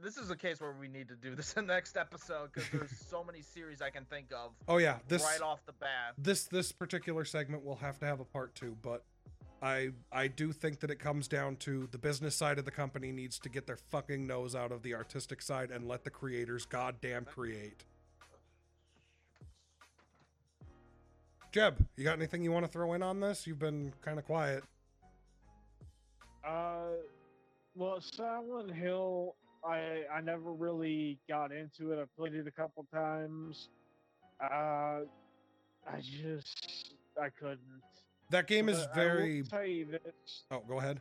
This 0.03 0.17
is 0.17 0.31
a 0.31 0.37
case 0.37 0.61
where 0.61 0.73
we 0.73 0.87
need 0.87 1.09
to 1.09 1.17
do 1.17 1.35
this 1.35 1.53
in 1.57 1.67
the 1.67 1.75
next 1.75 1.97
episode 1.97 2.51
because 2.53 2.69
there's 2.70 2.97
so 3.09 3.25
many 3.25 3.43
series 3.43 3.83
I 3.83 3.91
can 3.91 4.05
think 4.05 4.27
of. 4.33 4.53
Oh, 4.69 4.77
yeah, 4.77 4.99
this- 5.09 5.25
right 5.25 5.41
off 5.43 5.59
the 5.67 5.73
bat. 5.73 6.15
this 6.17 6.45
this 6.45 6.70
particular 6.70 7.25
segment 7.25 7.65
will 7.65 7.77
have 7.77 7.99
to 7.99 8.07
have 8.07 8.20
a 8.20 8.25
part 8.25 8.55
two 8.55 8.77
but 8.81 9.05
I 9.63 9.91
I 10.11 10.29
do 10.29 10.53
think 10.53 10.81
that 10.81 10.91
it 10.91 10.99
comes 10.99 11.29
down 11.29 11.57
to 11.57 11.87
the 11.91 11.99
business 11.99 12.35
side 12.35 12.59
of 12.59 12.65
the 12.65 12.71
company 12.71 13.13
needs 13.13 13.39
to 13.41 13.49
get 13.49 13.67
their 13.67 13.77
fucking 13.77 14.27
nose 14.27 14.55
out 14.55 14.73
of 14.73 14.83
the 14.83 14.95
artistic 14.95 15.43
side 15.43 15.71
and 15.71 15.87
let 15.87 16.05
the 16.05 16.11
creators 16.11 16.65
goddamn 16.65 17.27
create. 17.27 17.85
Jeb, 21.53 21.85
you 21.97 22.05
got 22.05 22.17
anything 22.17 22.43
you 22.43 22.53
want 22.53 22.65
to 22.65 22.71
throw 22.71 22.93
in 22.95 23.03
on 23.03 23.21
this? 23.21 23.47
You've 23.47 23.59
been 23.59 23.93
kind 24.03 24.19
of 24.19 24.25
quiet. 24.25 24.63
Uh, 26.47 26.93
well, 27.75 28.01
Silent 28.01 28.73
Hill, 28.75 29.35
I 29.65 30.05
I 30.13 30.21
never 30.23 30.53
really 30.53 31.19
got 31.29 31.53
into 31.53 31.93
it. 31.93 31.99
I 31.99 32.05
played 32.17 32.35
it 32.35 32.47
a 32.47 32.51
couple 32.51 32.87
times. 32.93 33.69
Uh, 34.43 35.01
I 35.87 36.01
just 36.01 36.95
I 37.21 37.29
couldn't. 37.29 37.59
That 38.31 38.47
game 38.47 38.68
is 38.68 38.78
But 38.86 38.94
very. 38.94 39.42
tell 39.42 39.67
you 39.67 39.86
this. 39.86 40.44
Oh, 40.50 40.62
go 40.67 40.78
ahead. 40.78 41.00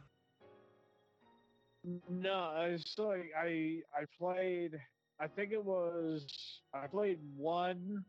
No, 2.09 2.53
it's 2.67 2.97
like 2.97 3.31
I 3.37 3.81
I 3.95 4.05
played. 4.17 4.79
I 5.19 5.27
think 5.27 5.51
it 5.51 5.63
was 5.63 6.25
I 6.73 6.87
played 6.87 7.19
one, 7.37 8.03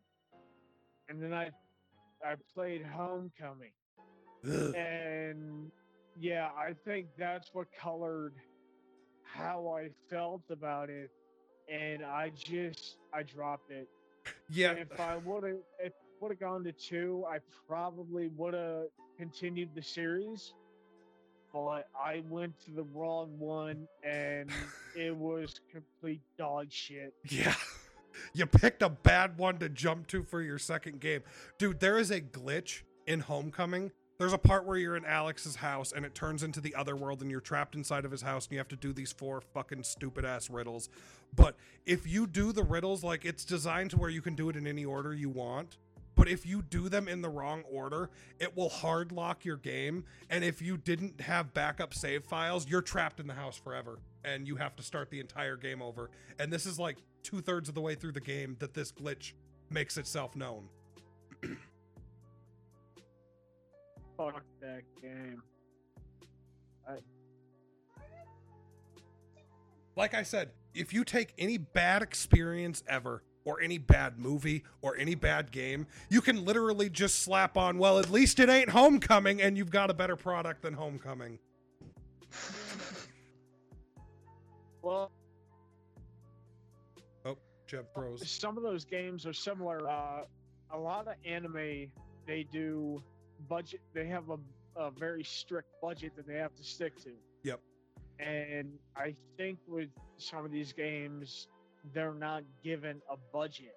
and 1.09 1.23
then 1.23 1.33
I 1.33 1.51
I 2.25 2.35
played 2.55 2.83
Homecoming, 2.85 3.73
Ugh. 4.45 4.75
and 4.75 5.71
yeah, 6.19 6.49
I 6.59 6.73
think 6.85 7.07
that's 7.19 7.51
what 7.55 7.69
colored 7.79 8.35
how 9.23 9.69
I 9.79 9.91
felt 10.09 10.43
about 10.51 10.91
it, 10.91 11.11
and 11.73 12.03
I 12.05 12.31
just 12.31 12.97
I 13.15 13.23
dropped 13.23 13.71
it. 13.71 13.89
Yeah. 14.49 14.73
If 14.73 14.99
I 14.99 15.17
would 15.19 15.45
have 15.45 15.57
if 15.79 15.93
would 16.21 16.33
have 16.33 16.41
gone 16.41 16.65
to 16.65 16.73
two, 16.73 17.25
I 17.31 17.39
probably 17.69 18.29
would 18.37 18.55
have 18.55 18.87
continued 19.21 19.69
the 19.75 19.83
series. 19.83 20.55
But 21.53 21.89
I 22.01 22.23
went 22.31 22.59
to 22.65 22.71
the 22.71 22.85
wrong 22.95 23.39
one, 23.39 23.87
and 24.03 24.51
it 24.97 25.15
was 25.15 25.61
complete 25.71 26.23
dog 26.39 26.69
shit. 26.71 27.15
Yeah. 27.29 27.55
You 28.35 28.45
picked 28.45 28.83
a 28.83 28.89
bad 28.89 29.39
one 29.39 29.59
to 29.59 29.69
jump 29.69 30.09
to 30.09 30.25
for 30.25 30.43
your 30.43 30.59
second 30.59 31.01
game. 31.01 31.23
Dude, 31.59 31.79
there 31.79 31.97
is 31.97 32.11
a 32.11 32.21
glitch 32.21 32.83
in 33.07 33.21
Homecoming. 33.21 33.93
There's 34.19 34.33
a 34.33 34.39
part 34.39 34.67
where 34.67 34.77
you're 34.77 34.97
in 34.97 35.05
Alex's 35.05 35.57
house 35.57 35.93
and 35.93 36.05
it 36.05 36.15
turns 36.15 36.43
into 36.43 36.61
the 36.61 36.75
other 36.75 36.97
world 36.97 37.23
and 37.23 37.31
you're 37.31 37.41
trapped 37.41 37.77
inside 37.77 38.05
of 38.05 38.11
his 38.11 38.21
house 38.21 38.47
and 38.47 38.53
you 38.53 38.59
have 38.59 38.69
to 38.69 38.77
do 38.77 38.93
these 38.93 39.13
four 39.13 39.41
fucking 39.41 39.85
stupid 39.85 40.25
ass 40.25 40.51
riddles. 40.51 40.91
But 41.35 41.57
if 41.87 42.07
you 42.07 42.27
do 42.27 42.53
the 42.53 42.65
riddles, 42.65 43.05
like 43.05 43.25
it's 43.25 43.45
designed 43.45 43.91
to 43.93 43.97
where 43.97 44.11
you 44.11 44.21
can 44.21 44.35
do 44.35 44.51
it 44.51 44.57
in 44.57 44.67
any 44.67 44.85
order 44.85 45.15
you 45.15 45.31
want. 45.31 45.79
But 46.21 46.29
if 46.29 46.45
you 46.45 46.61
do 46.61 46.91
them 46.91 47.09
in 47.09 47.23
the 47.23 47.31
wrong 47.31 47.63
order, 47.63 48.11
it 48.39 48.55
will 48.55 48.69
hard 48.69 49.11
lock 49.11 49.43
your 49.47 49.57
game. 49.57 50.05
And 50.29 50.45
if 50.45 50.61
you 50.61 50.77
didn't 50.77 51.19
have 51.19 51.55
backup 51.55 51.95
save 51.95 52.25
files, 52.25 52.69
you're 52.69 52.83
trapped 52.83 53.21
in 53.21 53.27
the 53.27 53.33
house 53.33 53.57
forever 53.57 54.01
and 54.23 54.47
you 54.47 54.57
have 54.57 54.77
to 54.77 54.83
start 54.83 55.11
the 55.11 55.19
entire 55.19 55.57
game 55.57 55.81
over. 55.81 56.11
And 56.39 56.53
this 56.53 56.67
is 56.67 56.79
like 56.79 56.99
two 57.23 57.41
thirds 57.41 57.71
of 57.71 57.75
the 57.75 57.81
way 57.81 57.95
through 57.95 58.13
the 58.13 58.21
game 58.21 58.55
that 58.59 58.75
this 58.75 58.93
glitch 58.93 59.33
makes 59.71 59.97
itself 59.97 60.37
known. 60.37 60.69
Fuck 64.19 64.43
that 64.61 64.83
game. 65.01 65.43
I, 66.87 66.97
Like 69.97 70.13
I 70.13 70.23
said, 70.23 70.51
if 70.75 70.93
you 70.93 71.03
take 71.03 71.33
any 71.39 71.57
bad 71.57 72.03
experience 72.03 72.85
ever, 72.87 73.23
or 73.45 73.61
any 73.61 73.79
bad 73.79 74.19
movie, 74.19 74.63
or 74.83 74.97
any 74.97 75.15
bad 75.15 75.51
game, 75.51 75.87
you 76.09 76.21
can 76.21 76.45
literally 76.45 76.89
just 76.91 77.21
slap 77.21 77.57
on, 77.57 77.79
well, 77.79 77.99
at 77.99 78.11
least 78.11 78.39
it 78.39 78.49
ain't 78.49 78.69
Homecoming, 78.71 79.41
and 79.41 79.57
you've 79.57 79.71
got 79.71 79.91
a 79.91 79.95
better 79.95 80.17
product 80.17 80.63
than 80.63 80.75
Homecoming. 80.75 81.39
well, 84.83 85.11
Oh, 87.25 87.37
Jeb 87.67 87.87
froze. 87.95 88.29
some 88.31 88.57
of 88.57 88.63
those 88.63 88.85
games 88.85 89.27
are 89.27 89.33
similar. 89.33 89.89
Uh, 89.89 90.25
a 90.73 90.79
lot 90.79 91.09
of 91.09 91.15
anime, 91.25 91.91
they 92.27 92.47
do 92.53 93.03
budget. 93.49 93.81
They 93.95 94.07
have 94.07 94.25
a, 94.31 94.39
a 94.81 94.91
very 94.91 95.25
strict 95.25 95.69
budget 95.83 96.13
that 96.17 96.27
they 96.27 96.35
have 96.35 96.55
to 96.57 96.65
stick 96.65 96.97
to. 97.05 97.11
Yep. 97.45 97.61
And 98.19 98.73
I 98.97 99.15
think 99.37 99.59
with 99.67 99.89
some 100.19 100.45
of 100.45 100.53
these 100.53 100.73
games, 100.73 101.49
they're 101.95 102.15
not 102.15 102.43
given 102.63 103.01
a 103.11 103.17
budget. 103.33 103.75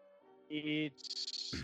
It's 0.49 1.55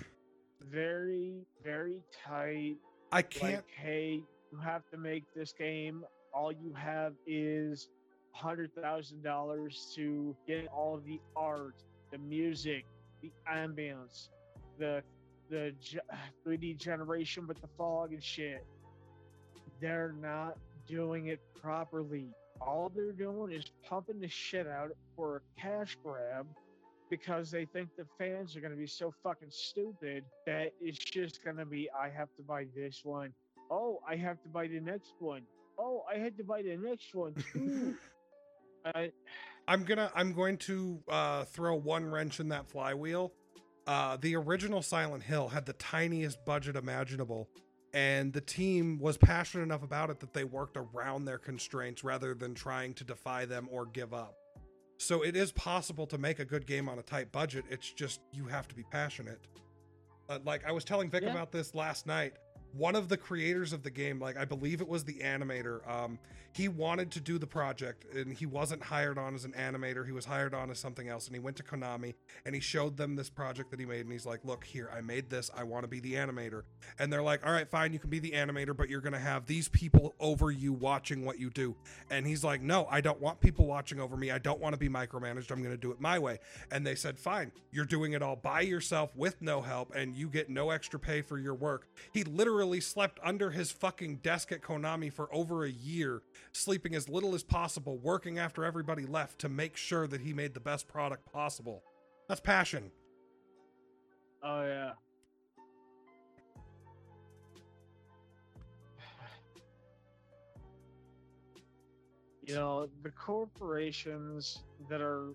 very, 0.61 1.45
very 1.63 2.01
tight. 2.25 2.77
I 3.11 3.21
can't. 3.21 3.55
Like, 3.55 3.65
hey, 3.75 4.21
you 4.51 4.57
have 4.57 4.83
to 4.91 4.97
make 4.97 5.23
this 5.35 5.53
game. 5.53 6.03
All 6.33 6.51
you 6.51 6.73
have 6.73 7.13
is 7.27 7.89
hundred 8.31 8.71
thousand 8.75 9.23
dollars 9.23 9.91
to 9.95 10.35
get 10.47 10.67
all 10.67 11.01
the 11.05 11.19
art, 11.35 11.75
the 12.11 12.17
music, 12.17 12.85
the 13.21 13.31
ambience, 13.51 14.29
the 14.77 15.03
the 15.49 15.73
3D 16.45 16.77
generation 16.77 17.47
with 17.47 17.59
the 17.61 17.67
fog 17.77 18.13
and 18.13 18.23
shit. 18.23 18.65
They're 19.81 20.13
not 20.19 20.57
doing 20.87 21.27
it 21.27 21.39
properly. 21.59 22.27
All 22.61 22.91
they're 22.93 23.11
doing 23.11 23.51
is 23.51 23.65
pumping 23.87 24.19
the 24.19 24.27
shit 24.27 24.67
out 24.67 24.89
for 25.15 25.37
a 25.37 25.61
cash 25.61 25.97
grab 26.03 26.45
because 27.09 27.49
they 27.49 27.65
think 27.65 27.89
the 27.97 28.05
fans 28.17 28.55
are 28.55 28.61
going 28.61 28.73
to 28.73 28.77
be 28.77 28.87
so 28.87 29.13
fucking 29.23 29.49
stupid 29.49 30.23
that 30.45 30.73
it's 30.79 30.97
just 30.97 31.43
going 31.43 31.57
to 31.57 31.65
be 31.65 31.89
I 31.97 32.09
have 32.09 32.29
to 32.37 32.43
buy 32.43 32.65
this 32.75 33.01
one. 33.03 33.33
Oh, 33.71 33.99
I 34.07 34.15
have 34.15 34.41
to 34.43 34.49
buy 34.49 34.67
the 34.67 34.79
next 34.79 35.13
one. 35.19 35.41
Oh, 35.77 36.03
I 36.13 36.17
had 36.17 36.37
to 36.37 36.43
buy 36.43 36.61
the 36.61 36.77
next 36.77 37.13
one 37.13 37.33
too. 37.53 37.95
I, 38.85 39.11
I'm 39.67 39.83
gonna 39.83 40.11
I'm 40.15 40.33
going 40.33 40.57
to 40.57 40.99
uh, 41.07 41.43
throw 41.45 41.75
one 41.75 42.05
wrench 42.05 42.39
in 42.39 42.49
that 42.49 42.67
flywheel. 42.67 43.31
Uh, 43.87 44.17
the 44.21 44.35
original 44.35 44.81
Silent 44.81 45.23
Hill 45.23 45.47
had 45.47 45.65
the 45.65 45.73
tiniest 45.73 46.43
budget 46.45 46.75
imaginable, 46.75 47.49
and 47.93 48.31
the 48.33 48.41
team 48.41 48.99
was 48.99 49.17
passionate 49.17 49.63
enough 49.63 49.83
about 49.83 50.09
it 50.09 50.19
that 50.19 50.33
they 50.33 50.43
worked 50.43 50.77
around 50.77 51.25
their 51.25 51.37
constraints 51.37 52.03
rather 52.03 52.33
than 52.33 52.53
trying 52.53 52.93
to 52.95 53.03
defy 53.03 53.45
them 53.45 53.67
or 53.71 53.85
give 53.85 54.13
up. 54.13 54.35
So 54.97 55.23
it 55.23 55.35
is 55.35 55.51
possible 55.53 56.05
to 56.07 56.17
make 56.17 56.39
a 56.39 56.45
good 56.45 56.67
game 56.67 56.89
on 56.89 56.99
a 56.99 57.01
tight 57.01 57.31
budget. 57.31 57.65
It's 57.69 57.91
just 57.91 58.19
you 58.33 58.45
have 58.45 58.67
to 58.67 58.75
be 58.75 58.83
passionate. 58.91 59.39
Uh, 60.27 60.39
like 60.45 60.65
I 60.67 60.71
was 60.71 60.83
telling 60.83 61.09
Vic 61.09 61.23
Yeah. 61.23 61.31
about 61.31 61.51
this 61.51 61.73
last 61.73 62.05
night. 62.05 62.33
One 62.73 62.95
of 62.95 63.09
the 63.09 63.17
creators 63.17 63.73
of 63.73 63.83
the 63.83 63.89
game, 63.89 64.19
like 64.19 64.37
I 64.37 64.45
believe 64.45 64.81
it 64.81 64.87
was 64.87 65.03
the 65.03 65.15
animator, 65.15 65.87
um, 65.89 66.19
he 66.51 66.67
wanted 66.67 67.11
to 67.11 67.19
do 67.19 67.37
the 67.37 67.47
project 67.47 68.05
and 68.13 68.33
he 68.33 68.45
wasn't 68.45 68.81
hired 68.81 69.17
on 69.17 69.35
as 69.35 69.45
an 69.45 69.53
animator. 69.53 70.05
He 70.05 70.11
was 70.11 70.25
hired 70.25 70.53
on 70.53 70.71
as 70.71 70.79
something 70.79 71.07
else. 71.07 71.27
And 71.27 71.35
he 71.35 71.39
went 71.39 71.57
to 71.57 71.63
Konami 71.63 72.15
and 72.45 72.55
he 72.55 72.61
showed 72.61 72.97
them 72.97 73.15
this 73.15 73.29
project 73.29 73.71
that 73.71 73.79
he 73.79 73.85
made. 73.85 74.01
And 74.01 74.11
he's 74.11 74.25
like, 74.25 74.43
Look, 74.43 74.63
here, 74.63 74.89
I 74.95 75.01
made 75.01 75.29
this. 75.29 75.51
I 75.55 75.63
want 75.63 75.83
to 75.83 75.87
be 75.87 75.99
the 75.99 76.13
animator. 76.13 76.63
And 76.97 77.11
they're 77.11 77.21
like, 77.21 77.45
All 77.45 77.51
right, 77.51 77.69
fine, 77.69 77.93
you 77.93 77.99
can 77.99 78.09
be 78.09 78.19
the 78.19 78.31
animator, 78.31 78.75
but 78.75 78.89
you're 78.89 79.01
going 79.01 79.13
to 79.13 79.19
have 79.19 79.45
these 79.45 79.67
people 79.67 80.15
over 80.19 80.51
you 80.51 80.73
watching 80.73 81.23
what 81.23 81.39
you 81.39 81.49
do. 81.49 81.75
And 82.09 82.25
he's 82.25 82.43
like, 82.43 82.61
No, 82.61 82.87
I 82.89 83.01
don't 83.01 83.21
want 83.21 83.39
people 83.39 83.65
watching 83.65 83.99
over 83.99 84.17
me. 84.17 84.31
I 84.31 84.39
don't 84.39 84.59
want 84.59 84.73
to 84.73 84.79
be 84.79 84.89
micromanaged. 84.89 85.51
I'm 85.51 85.61
going 85.61 85.75
to 85.75 85.77
do 85.77 85.91
it 85.91 86.01
my 86.01 86.17
way. 86.17 86.39
And 86.71 86.85
they 86.85 86.95
said, 86.95 87.19
Fine, 87.19 87.51
you're 87.71 87.85
doing 87.85 88.13
it 88.13 88.23
all 88.23 88.35
by 88.35 88.61
yourself 88.61 89.15
with 89.15 89.41
no 89.41 89.61
help 89.61 89.93
and 89.95 90.15
you 90.15 90.27
get 90.27 90.49
no 90.49 90.71
extra 90.71 90.99
pay 90.99 91.21
for 91.21 91.37
your 91.37 91.53
work. 91.53 91.87
He 92.11 92.23
literally 92.23 92.58
slept 92.79 93.19
under 93.23 93.51
his 93.51 93.71
fucking 93.71 94.17
desk 94.17 94.51
at 94.51 94.61
Konami 94.61 95.11
for 95.11 95.33
over 95.33 95.63
a 95.65 95.69
year, 95.69 96.21
sleeping 96.51 96.95
as 96.95 97.07
little 97.07 97.35
as 97.35 97.43
possible, 97.43 97.97
working 97.97 98.39
after 98.39 98.65
everybody 98.65 99.05
left 99.05 99.39
to 99.39 99.49
make 99.49 99.77
sure 99.77 100.07
that 100.07 100.21
he 100.21 100.33
made 100.33 100.53
the 100.53 100.59
best 100.59 100.87
product 100.87 101.31
possible. 101.31 101.83
That's 102.27 102.41
passion. 102.41 102.91
oh 104.43 104.63
yeah. 104.63 104.91
You 112.43 112.55
know, 112.55 112.87
the 113.03 113.11
corporations 113.11 114.63
that 114.89 115.01
are 115.01 115.33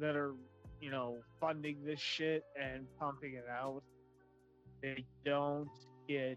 that 0.00 0.16
are, 0.16 0.34
you 0.80 0.90
know, 0.90 1.18
funding 1.40 1.84
this 1.84 2.00
shit 2.00 2.44
and 2.60 2.86
pumping 2.98 3.34
it 3.34 3.46
out, 3.48 3.82
they 4.82 5.04
don't 5.24 5.68
get 6.08 6.36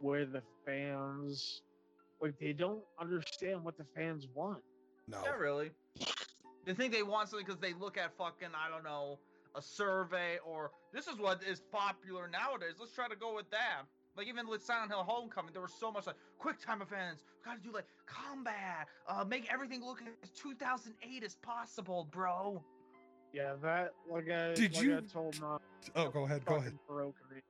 where 0.00 0.24
the 0.24 0.42
fans 0.64 1.62
like 2.20 2.38
they 2.40 2.52
don't 2.52 2.80
understand 3.00 3.62
what 3.62 3.76
the 3.76 3.84
fans 3.94 4.26
want. 4.34 4.62
No. 5.08 5.22
Not 5.22 5.38
really. 5.38 5.70
They 6.64 6.74
think 6.74 6.92
they 6.92 7.02
want 7.02 7.28
something 7.28 7.46
because 7.46 7.60
they 7.60 7.74
look 7.74 7.96
at 7.96 8.16
fucking 8.16 8.48
I 8.54 8.70
don't 8.70 8.84
know 8.84 9.18
a 9.54 9.62
survey 9.62 10.38
or 10.44 10.70
this 10.92 11.06
is 11.06 11.18
what 11.18 11.42
is 11.42 11.60
popular 11.72 12.28
nowadays. 12.28 12.74
Let's 12.78 12.92
try 12.92 13.08
to 13.08 13.16
go 13.16 13.34
with 13.34 13.50
that. 13.50 13.82
Like 14.16 14.28
even 14.28 14.48
with 14.48 14.62
Silent 14.62 14.90
Hill 14.90 15.04
Homecoming, 15.06 15.52
there 15.52 15.60
was 15.62 15.74
so 15.78 15.92
much 15.92 16.06
like 16.06 16.16
quick 16.38 16.58
time 16.58 16.80
events. 16.80 17.22
We 17.44 17.50
gotta 17.50 17.62
do 17.62 17.70
like 17.72 17.84
combat. 18.06 18.88
Uh, 19.06 19.24
make 19.24 19.52
everything 19.52 19.84
look 19.84 20.00
as 20.22 20.30
2008 20.30 21.22
as 21.22 21.34
possible, 21.36 22.08
bro. 22.10 22.62
Yeah, 23.32 23.54
that 23.62 23.92
like 24.10 24.30
I 24.30 24.54
Did 24.54 24.74
like 24.74 24.82
you- 24.84 24.96
I 24.96 25.00
told 25.00 25.38
mom. 25.40 25.58
Oh, 25.94 26.08
go 26.08 26.24
ahead. 26.24 26.44
Go 26.46 26.56
ahead. 26.56 26.72
broke 26.88 27.16
me. 27.30 27.40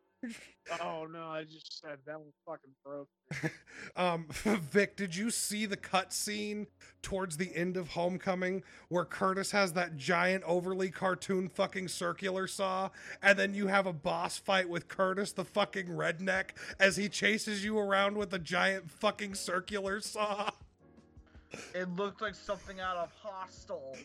Oh 0.80 1.06
no, 1.10 1.26
I 1.28 1.44
just 1.44 1.80
said 1.80 1.98
that 2.06 2.18
one 2.18 2.32
fucking 2.46 2.72
broke. 2.84 3.08
Um, 3.94 4.26
Vic, 4.30 4.96
did 4.96 5.14
you 5.14 5.30
see 5.30 5.64
the 5.64 5.76
cut 5.76 6.12
scene 6.12 6.66
towards 7.02 7.36
the 7.36 7.54
end 7.54 7.76
of 7.76 7.88
Homecoming 7.88 8.62
where 8.88 9.04
Curtis 9.04 9.52
has 9.52 9.72
that 9.74 9.96
giant, 9.96 10.44
overly 10.44 10.90
cartoon 10.90 11.48
fucking 11.48 11.88
circular 11.88 12.46
saw, 12.46 12.90
and 13.22 13.38
then 13.38 13.54
you 13.54 13.68
have 13.68 13.86
a 13.86 13.92
boss 13.92 14.38
fight 14.38 14.68
with 14.68 14.88
Curtis, 14.88 15.32
the 15.32 15.44
fucking 15.44 15.86
redneck, 15.86 16.50
as 16.78 16.96
he 16.96 17.08
chases 17.08 17.64
you 17.64 17.78
around 17.78 18.16
with 18.16 18.32
a 18.34 18.38
giant 18.38 18.90
fucking 18.90 19.34
circular 19.34 20.00
saw? 20.00 20.50
It 21.74 21.88
looked 21.96 22.20
like 22.20 22.34
something 22.34 22.80
out 22.80 22.96
of 22.96 23.12
Hostel. 23.22 23.96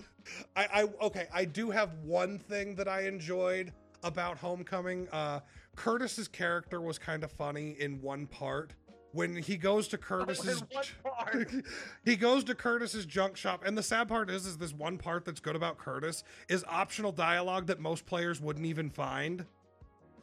I, 0.56 0.66
I 0.72 0.88
okay, 1.02 1.26
I 1.32 1.44
do 1.44 1.70
have 1.70 1.92
one 2.04 2.38
thing 2.38 2.74
that 2.76 2.88
I 2.88 3.02
enjoyed 3.02 3.72
about 4.02 4.38
Homecoming. 4.38 5.08
Uh, 5.12 5.40
Curtis's 5.76 6.26
character 6.26 6.80
was 6.80 6.98
kind 6.98 7.22
of 7.22 7.30
funny 7.30 7.76
in 7.78 8.00
one 8.00 8.26
part 8.26 8.74
when 9.12 9.36
he 9.36 9.56
goes 9.56 9.88
to 9.88 9.98
Curtis's. 9.98 10.62
what 10.72 10.92
he 12.04 12.16
goes 12.16 12.44
to 12.44 12.54
Curtis's 12.54 13.06
junk 13.06 13.36
shop, 13.36 13.62
and 13.64 13.76
the 13.76 13.82
sad 13.82 14.08
part 14.08 14.30
is, 14.30 14.46
is 14.46 14.58
this 14.58 14.72
one 14.72 14.98
part 14.98 15.24
that's 15.24 15.40
good 15.40 15.56
about 15.56 15.78
Curtis 15.78 16.24
is 16.48 16.64
optional 16.68 17.12
dialogue 17.12 17.66
that 17.66 17.78
most 17.80 18.04
players 18.06 18.40
wouldn't 18.40 18.66
even 18.66 18.90
find. 18.90 19.44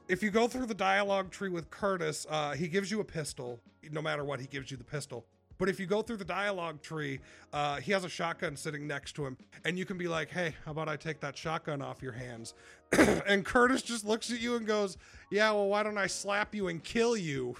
If 0.10 0.22
you 0.22 0.32
go 0.32 0.48
through 0.48 0.66
the 0.66 0.74
dialogue 0.74 1.32
tree 1.32 1.50
with 1.50 1.70
Curtis, 1.70 2.28
uh, 2.30 2.52
he 2.52 2.68
gives 2.68 2.92
you 2.92 3.00
a 3.00 3.06
pistol. 3.06 3.62
No 3.90 4.02
matter 4.02 4.24
what, 4.24 4.40
he 4.40 4.48
gives 4.48 4.70
you 4.70 4.78
the 4.78 4.84
pistol. 4.84 5.26
But 5.58 5.70
if 5.70 5.80
you 5.80 5.86
go 5.86 6.02
through 6.02 6.18
the 6.18 6.26
dialogue 6.26 6.82
tree, 6.82 7.20
uh, 7.54 7.78
he 7.78 7.92
has 7.92 8.04
a 8.04 8.10
shotgun 8.10 8.56
sitting 8.56 8.88
next 8.88 9.14
to 9.14 9.26
him, 9.26 9.38
and 9.66 9.78
you 9.78 9.86
can 9.86 9.98
be 9.98 10.08
like, 10.08 10.30
"Hey, 10.30 10.56
how 10.66 10.72
about 10.72 10.90
I 10.90 10.96
take 10.96 11.20
that 11.22 11.38
shotgun 11.38 11.82
off 11.82 12.02
your 12.02 12.12
hands?" 12.12 12.54
and 12.92 13.46
Curtis 13.46 13.82
just 13.82 14.06
looks 14.06 14.32
at 14.32 14.40
you 14.40 14.56
and 14.56 14.66
goes, 14.66 14.98
"Yeah, 15.32 15.52
well, 15.52 15.68
why 15.68 15.84
don't 15.84 15.98
I 15.98 16.08
slap 16.08 16.56
you 16.56 16.68
and 16.68 16.84
kill 16.84 17.16
you?" 17.16 17.56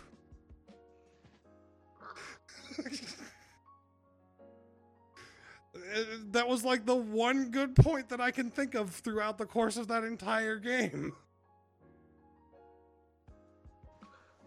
Uh, 5.76 6.00
that 6.32 6.48
was 6.48 6.64
like 6.64 6.86
the 6.86 6.96
one 6.96 7.50
good 7.50 7.76
point 7.76 8.10
that 8.10 8.22
I 8.22 8.32
can 8.32 8.50
think 8.50 8.74
of 8.74 8.92
throughout 8.92 9.38
the 9.38 9.46
course 9.46 9.78
of 9.78 9.88
that 9.88 10.04
entire 10.04 10.58
game. 10.58 11.14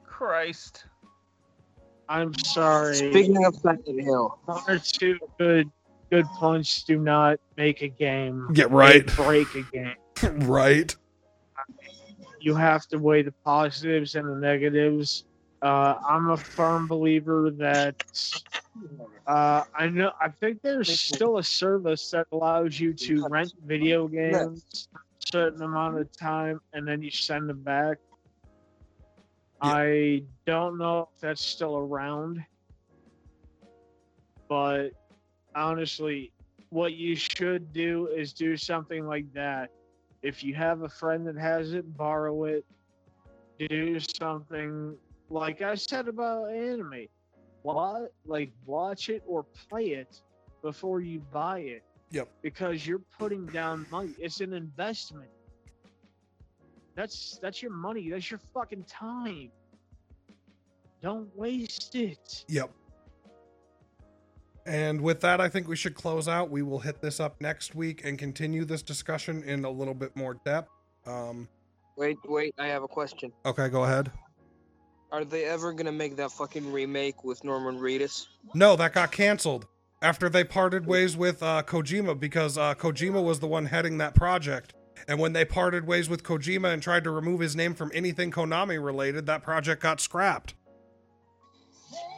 Christ. 0.05 0.85
I'm 2.09 2.35
sorry. 2.39 2.95
Speaking 2.97 3.45
of 3.45 3.57
Silent 3.57 3.87
Hill, 3.87 4.39
one 4.45 4.63
or 4.69 4.79
two 4.79 5.19
good 5.39 5.71
good 6.11 6.27
points 6.39 6.85
do 6.85 6.99
not 6.99 7.39
make 7.57 7.83
a 7.83 7.89
game. 7.89 8.49
Yeah, 8.55 8.67
right. 8.71 9.07
Break 9.17 9.55
a 9.55 9.63
game. 9.63 9.95
right. 10.47 10.95
You 12.41 12.55
have 12.55 12.87
to 12.89 12.99
weigh 12.99 13.23
the 13.23 13.35
positives 13.45 14.15
and 14.15 14.29
the 14.29 14.37
negatives. 14.37 15.25
Uh, 15.63 15.95
I'm 16.09 16.31
a 16.31 16.37
firm 16.37 16.87
believer 16.87 17.51
that 17.59 17.97
uh, 19.27 19.65
I 19.75 19.89
know. 19.89 20.13
I 20.21 20.29
think 20.29 20.63
there's 20.63 21.01
still 21.01 21.39
a 21.39 21.43
service 21.43 22.11
that 22.11 22.27
allows 22.31 22.79
you 22.79 22.93
to 22.95 23.27
rent 23.29 23.53
video 23.65 24.07
games 24.07 24.89
a 24.95 24.99
certain 25.19 25.63
amount 25.63 25.99
of 25.99 26.17
time, 26.17 26.61
and 26.73 26.87
then 26.87 27.03
you 27.03 27.11
send 27.11 27.49
them 27.49 27.63
back. 27.63 27.99
I 29.61 30.25
don't 30.47 30.79
know 30.79 31.09
if 31.13 31.21
that's 31.21 31.45
still 31.45 31.77
around, 31.77 32.45
but 34.49 34.91
honestly, 35.55 36.33
what 36.71 36.95
you 36.95 37.17
should 37.17 37.73
do 37.73 38.09
is 38.09 38.33
do 38.33 38.57
something 38.57 39.07
like 39.07 39.33
that. 39.33 39.71
If 40.23 40.43
you 40.43 40.55
have 40.55 40.83
a 40.83 40.89
friend 40.89 41.27
that 41.27 41.37
has 41.37 41.73
it, 41.73 41.97
borrow 41.97 42.45
it. 42.45 42.65
Do 43.59 43.99
something 44.21 44.97
like 45.31 45.63
I 45.63 45.75
said 45.75 46.09
about 46.09 46.53
anime. 46.53 47.07
What 47.63 48.13
like 48.27 48.53
watch 48.67 49.09
it 49.09 49.23
or 49.27 49.45
play 49.69 49.87
it 49.87 50.21
before 50.63 51.01
you 51.01 51.21
buy 51.33 51.61
it. 51.61 51.83
Yep. 52.11 52.29
Because 52.43 52.87
you're 52.87 53.03
putting 53.19 53.47
down 53.47 53.87
money. 53.91 54.15
It's 54.19 54.41
an 54.41 54.53
investment. 54.53 55.31
That's 56.97 57.39
that's 57.43 57.63
your 57.63 57.71
money. 57.71 58.09
That's 58.09 58.31
your 58.31 58.41
fucking 58.53 58.85
time. 58.85 59.51
Don't 61.03 61.29
waste 61.37 61.95
it. 61.95 62.45
Yep. 62.49 62.71
And 64.65 65.01
with 65.01 65.21
that, 65.21 65.41
I 65.41 65.49
think 65.49 65.69
we 65.69 65.77
should 65.77 65.95
close 65.95 66.27
out. 66.27 66.51
We 66.51 66.63
will 66.63 66.81
hit 66.81 67.01
this 67.01 67.21
up 67.21 67.41
next 67.41 67.77
week 67.77 68.05
and 68.05 68.19
continue 68.19 68.65
this 68.65 68.83
discussion 68.83 69.45
in 69.45 69.65
a 69.65 69.71
little 69.71 69.95
bit 69.95 70.17
more 70.17 70.35
depth. 70.45 70.71
Um, 71.07 71.47
wait, 71.97 72.17
wait, 72.25 72.55
I 72.59 72.67
have 72.67 72.83
a 72.83 72.89
question. 72.89 73.31
okay, 73.45 73.69
go 73.69 73.85
ahead. 73.85 74.11
Are 75.13 75.25
they 75.25 75.45
ever 75.45 75.73
gonna 75.73 75.93
make 75.93 76.17
that 76.17 76.33
fucking 76.33 76.73
remake 76.73 77.23
with 77.23 77.45
Norman 77.45 77.79
Reedus? 77.79 78.27
No, 78.55 78.75
that 78.75 78.93
got 78.93 79.13
canceled 79.13 79.67
after 80.03 80.29
they 80.29 80.43
parted 80.43 80.87
ways 80.87 81.17
with 81.17 81.43
uh, 81.43 81.63
Kojima 81.65 82.19
because 82.19 82.59
uh, 82.59 82.75
Kojima 82.75 83.23
was 83.23 83.39
the 83.39 83.47
one 83.47 83.67
heading 83.67 83.99
that 83.99 84.15
project. 84.15 84.75
And 85.09 85.19
when 85.19 85.33
they 85.33 85.45
parted 85.45 85.87
ways 85.87 86.09
with 86.09 86.23
Kojima 86.23 86.73
and 86.73 86.83
tried 86.83 87.05
to 87.05 87.11
remove 87.11 87.41
his 87.41 87.55
name 87.55 87.75
from 87.75 87.91
anything 87.95 88.31
Konami 88.31 88.83
related, 88.83 89.27
that 89.27 89.43
project 89.43 89.83
got 89.83 90.01
scrapped. 90.01 90.55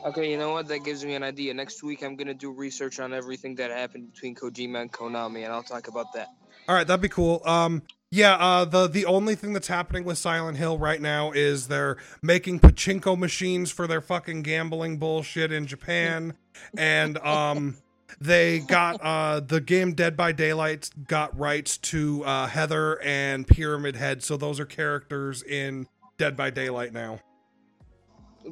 Okay, 0.05 0.31
you 0.31 0.39
know 0.39 0.52
what? 0.52 0.68
That 0.68 0.84
gives 0.84 1.05
me 1.05 1.15
an 1.15 1.23
idea. 1.23 1.52
Next 1.52 1.82
week, 1.82 2.02
I'm 2.02 2.16
gonna 2.16 2.34
do 2.34 2.52
research 2.52 3.00
on 3.00 3.12
everything 3.12 3.57
that 3.57 3.70
happened 3.70 4.12
between 4.12 4.34
Kojima 4.34 4.82
and 4.82 4.92
Konami, 4.92 5.44
and 5.44 5.52
I'll 5.52 5.62
talk 5.62 5.89
about 5.89 6.12
that. 6.15 6.28
All 6.68 6.74
right, 6.74 6.86
that'd 6.86 7.00
be 7.00 7.08
cool. 7.08 7.42
Um, 7.44 7.82
yeah, 8.10 8.34
uh, 8.34 8.65
the 8.65 8.86
the 8.86 9.05
only 9.07 9.34
thing 9.34 9.52
that's 9.52 9.68
happening 9.68 10.05
with 10.05 10.16
Silent 10.16 10.57
Hill 10.57 10.78
right 10.78 11.00
now 11.00 11.32
is 11.32 11.68
they're 11.68 11.97
making 12.23 12.60
pachinko 12.60 13.18
machines 13.18 13.70
for 13.70 13.86
their 13.86 14.00
fucking 14.00 14.42
gambling 14.42 14.98
bullshit 14.98 15.52
in 15.52 15.66
Japan, 15.66 16.34
and 16.78 17.18
um, 17.18 17.76
they 18.20 18.60
got 18.60 19.00
uh 19.02 19.40
the 19.40 19.60
game 19.60 19.94
Dead 19.94 20.16
by 20.16 20.32
Daylight 20.32 20.90
got 21.06 21.38
rights 21.38 21.78
to 21.78 22.24
uh, 22.24 22.46
Heather 22.46 23.00
and 23.02 23.46
Pyramid 23.46 23.96
Head, 23.96 24.22
so 24.22 24.36
those 24.36 24.58
are 24.60 24.66
characters 24.66 25.42
in 25.42 25.86
Dead 26.16 26.36
by 26.36 26.50
Daylight 26.50 26.92
now. 26.92 27.20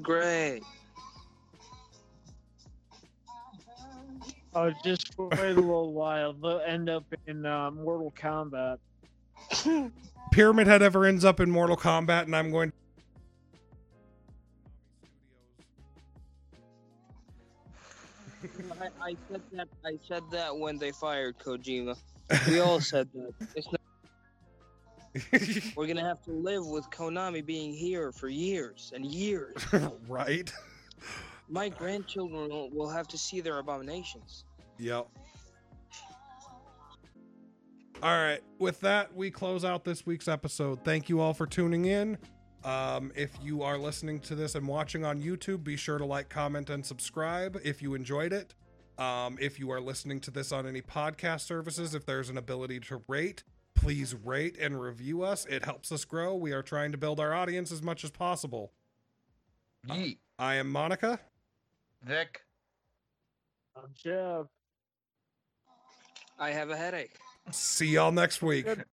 Great. 0.02 0.62
Oh, 4.54 4.72
just 4.82 5.18
wait 5.18 5.38
a 5.38 5.52
little 5.54 5.92
while. 5.92 6.32
They'll 6.32 6.60
end 6.60 6.88
up 6.88 7.04
in 7.26 7.44
uh, 7.44 7.70
Mortal 7.72 8.12
Kombat. 8.16 8.78
Pyramid 10.32 10.66
Head 10.66 10.82
ever 10.82 11.04
ends 11.04 11.26
up 11.26 11.40
in 11.40 11.50
Mortal 11.50 11.76
Kombat, 11.76 12.22
and 12.22 12.34
I'm 12.34 12.50
going. 12.50 12.72
I, 12.72 12.85
I 19.06 19.14
said 19.30 19.42
that. 19.52 19.68
I 19.84 19.98
said 20.08 20.22
that 20.32 20.56
when 20.56 20.78
they 20.78 20.90
fired 20.90 21.38
Kojima. 21.38 21.96
We 22.48 22.58
all 22.58 22.80
said 22.80 23.08
that. 23.14 23.32
It's 23.54 23.68
not, 23.70 23.80
we're 25.76 25.86
gonna 25.86 26.04
have 26.04 26.20
to 26.22 26.32
live 26.32 26.66
with 26.66 26.90
Konami 26.90 27.46
being 27.46 27.72
here 27.72 28.10
for 28.10 28.28
years 28.28 28.92
and 28.94 29.06
years. 29.06 29.54
right. 30.08 30.52
My 31.48 31.68
grandchildren 31.68 32.48
will, 32.48 32.68
will 32.70 32.88
have 32.88 33.06
to 33.08 33.16
see 33.16 33.40
their 33.40 33.58
abominations. 33.58 34.44
Yep. 34.78 35.06
All 38.02 38.10
right. 38.10 38.40
With 38.58 38.80
that, 38.80 39.14
we 39.14 39.30
close 39.30 39.64
out 39.64 39.84
this 39.84 40.04
week's 40.04 40.26
episode. 40.26 40.82
Thank 40.82 41.08
you 41.08 41.20
all 41.20 41.32
for 41.32 41.46
tuning 41.46 41.84
in. 41.84 42.18
Um, 42.64 43.12
if 43.14 43.30
you 43.40 43.62
are 43.62 43.78
listening 43.78 44.18
to 44.20 44.34
this 44.34 44.56
and 44.56 44.66
watching 44.66 45.04
on 45.04 45.22
YouTube, 45.22 45.62
be 45.62 45.76
sure 45.76 45.96
to 45.96 46.04
like, 46.04 46.28
comment, 46.28 46.68
and 46.70 46.84
subscribe 46.84 47.60
if 47.62 47.80
you 47.80 47.94
enjoyed 47.94 48.32
it. 48.32 48.54
Um, 48.98 49.36
if 49.40 49.58
you 49.58 49.70
are 49.70 49.80
listening 49.80 50.20
to 50.20 50.30
this 50.30 50.52
on 50.52 50.66
any 50.66 50.80
podcast 50.80 51.40
services, 51.40 51.94
if 51.94 52.06
there's 52.06 52.30
an 52.30 52.38
ability 52.38 52.80
to 52.80 53.02
rate, 53.08 53.44
please 53.74 54.14
rate 54.14 54.56
and 54.58 54.80
review 54.80 55.22
us. 55.22 55.44
It 55.46 55.64
helps 55.64 55.92
us 55.92 56.04
grow. 56.04 56.34
We 56.34 56.52
are 56.52 56.62
trying 56.62 56.92
to 56.92 56.98
build 56.98 57.20
our 57.20 57.34
audience 57.34 57.70
as 57.70 57.82
much 57.82 58.04
as 58.04 58.10
possible. 58.10 58.72
Yeet. 59.88 60.18
I 60.38 60.54
am 60.56 60.72
Monika. 60.72 61.18
Vic. 62.02 62.40
I'm 63.76 63.90
Jeb. 63.94 64.48
I 66.38 66.50
have 66.50 66.70
a 66.70 66.76
headache. 66.76 67.16
See 67.50 67.88
y'all 67.88 68.12
next 68.12 68.42
week. 68.42 68.64
Good 68.64 68.84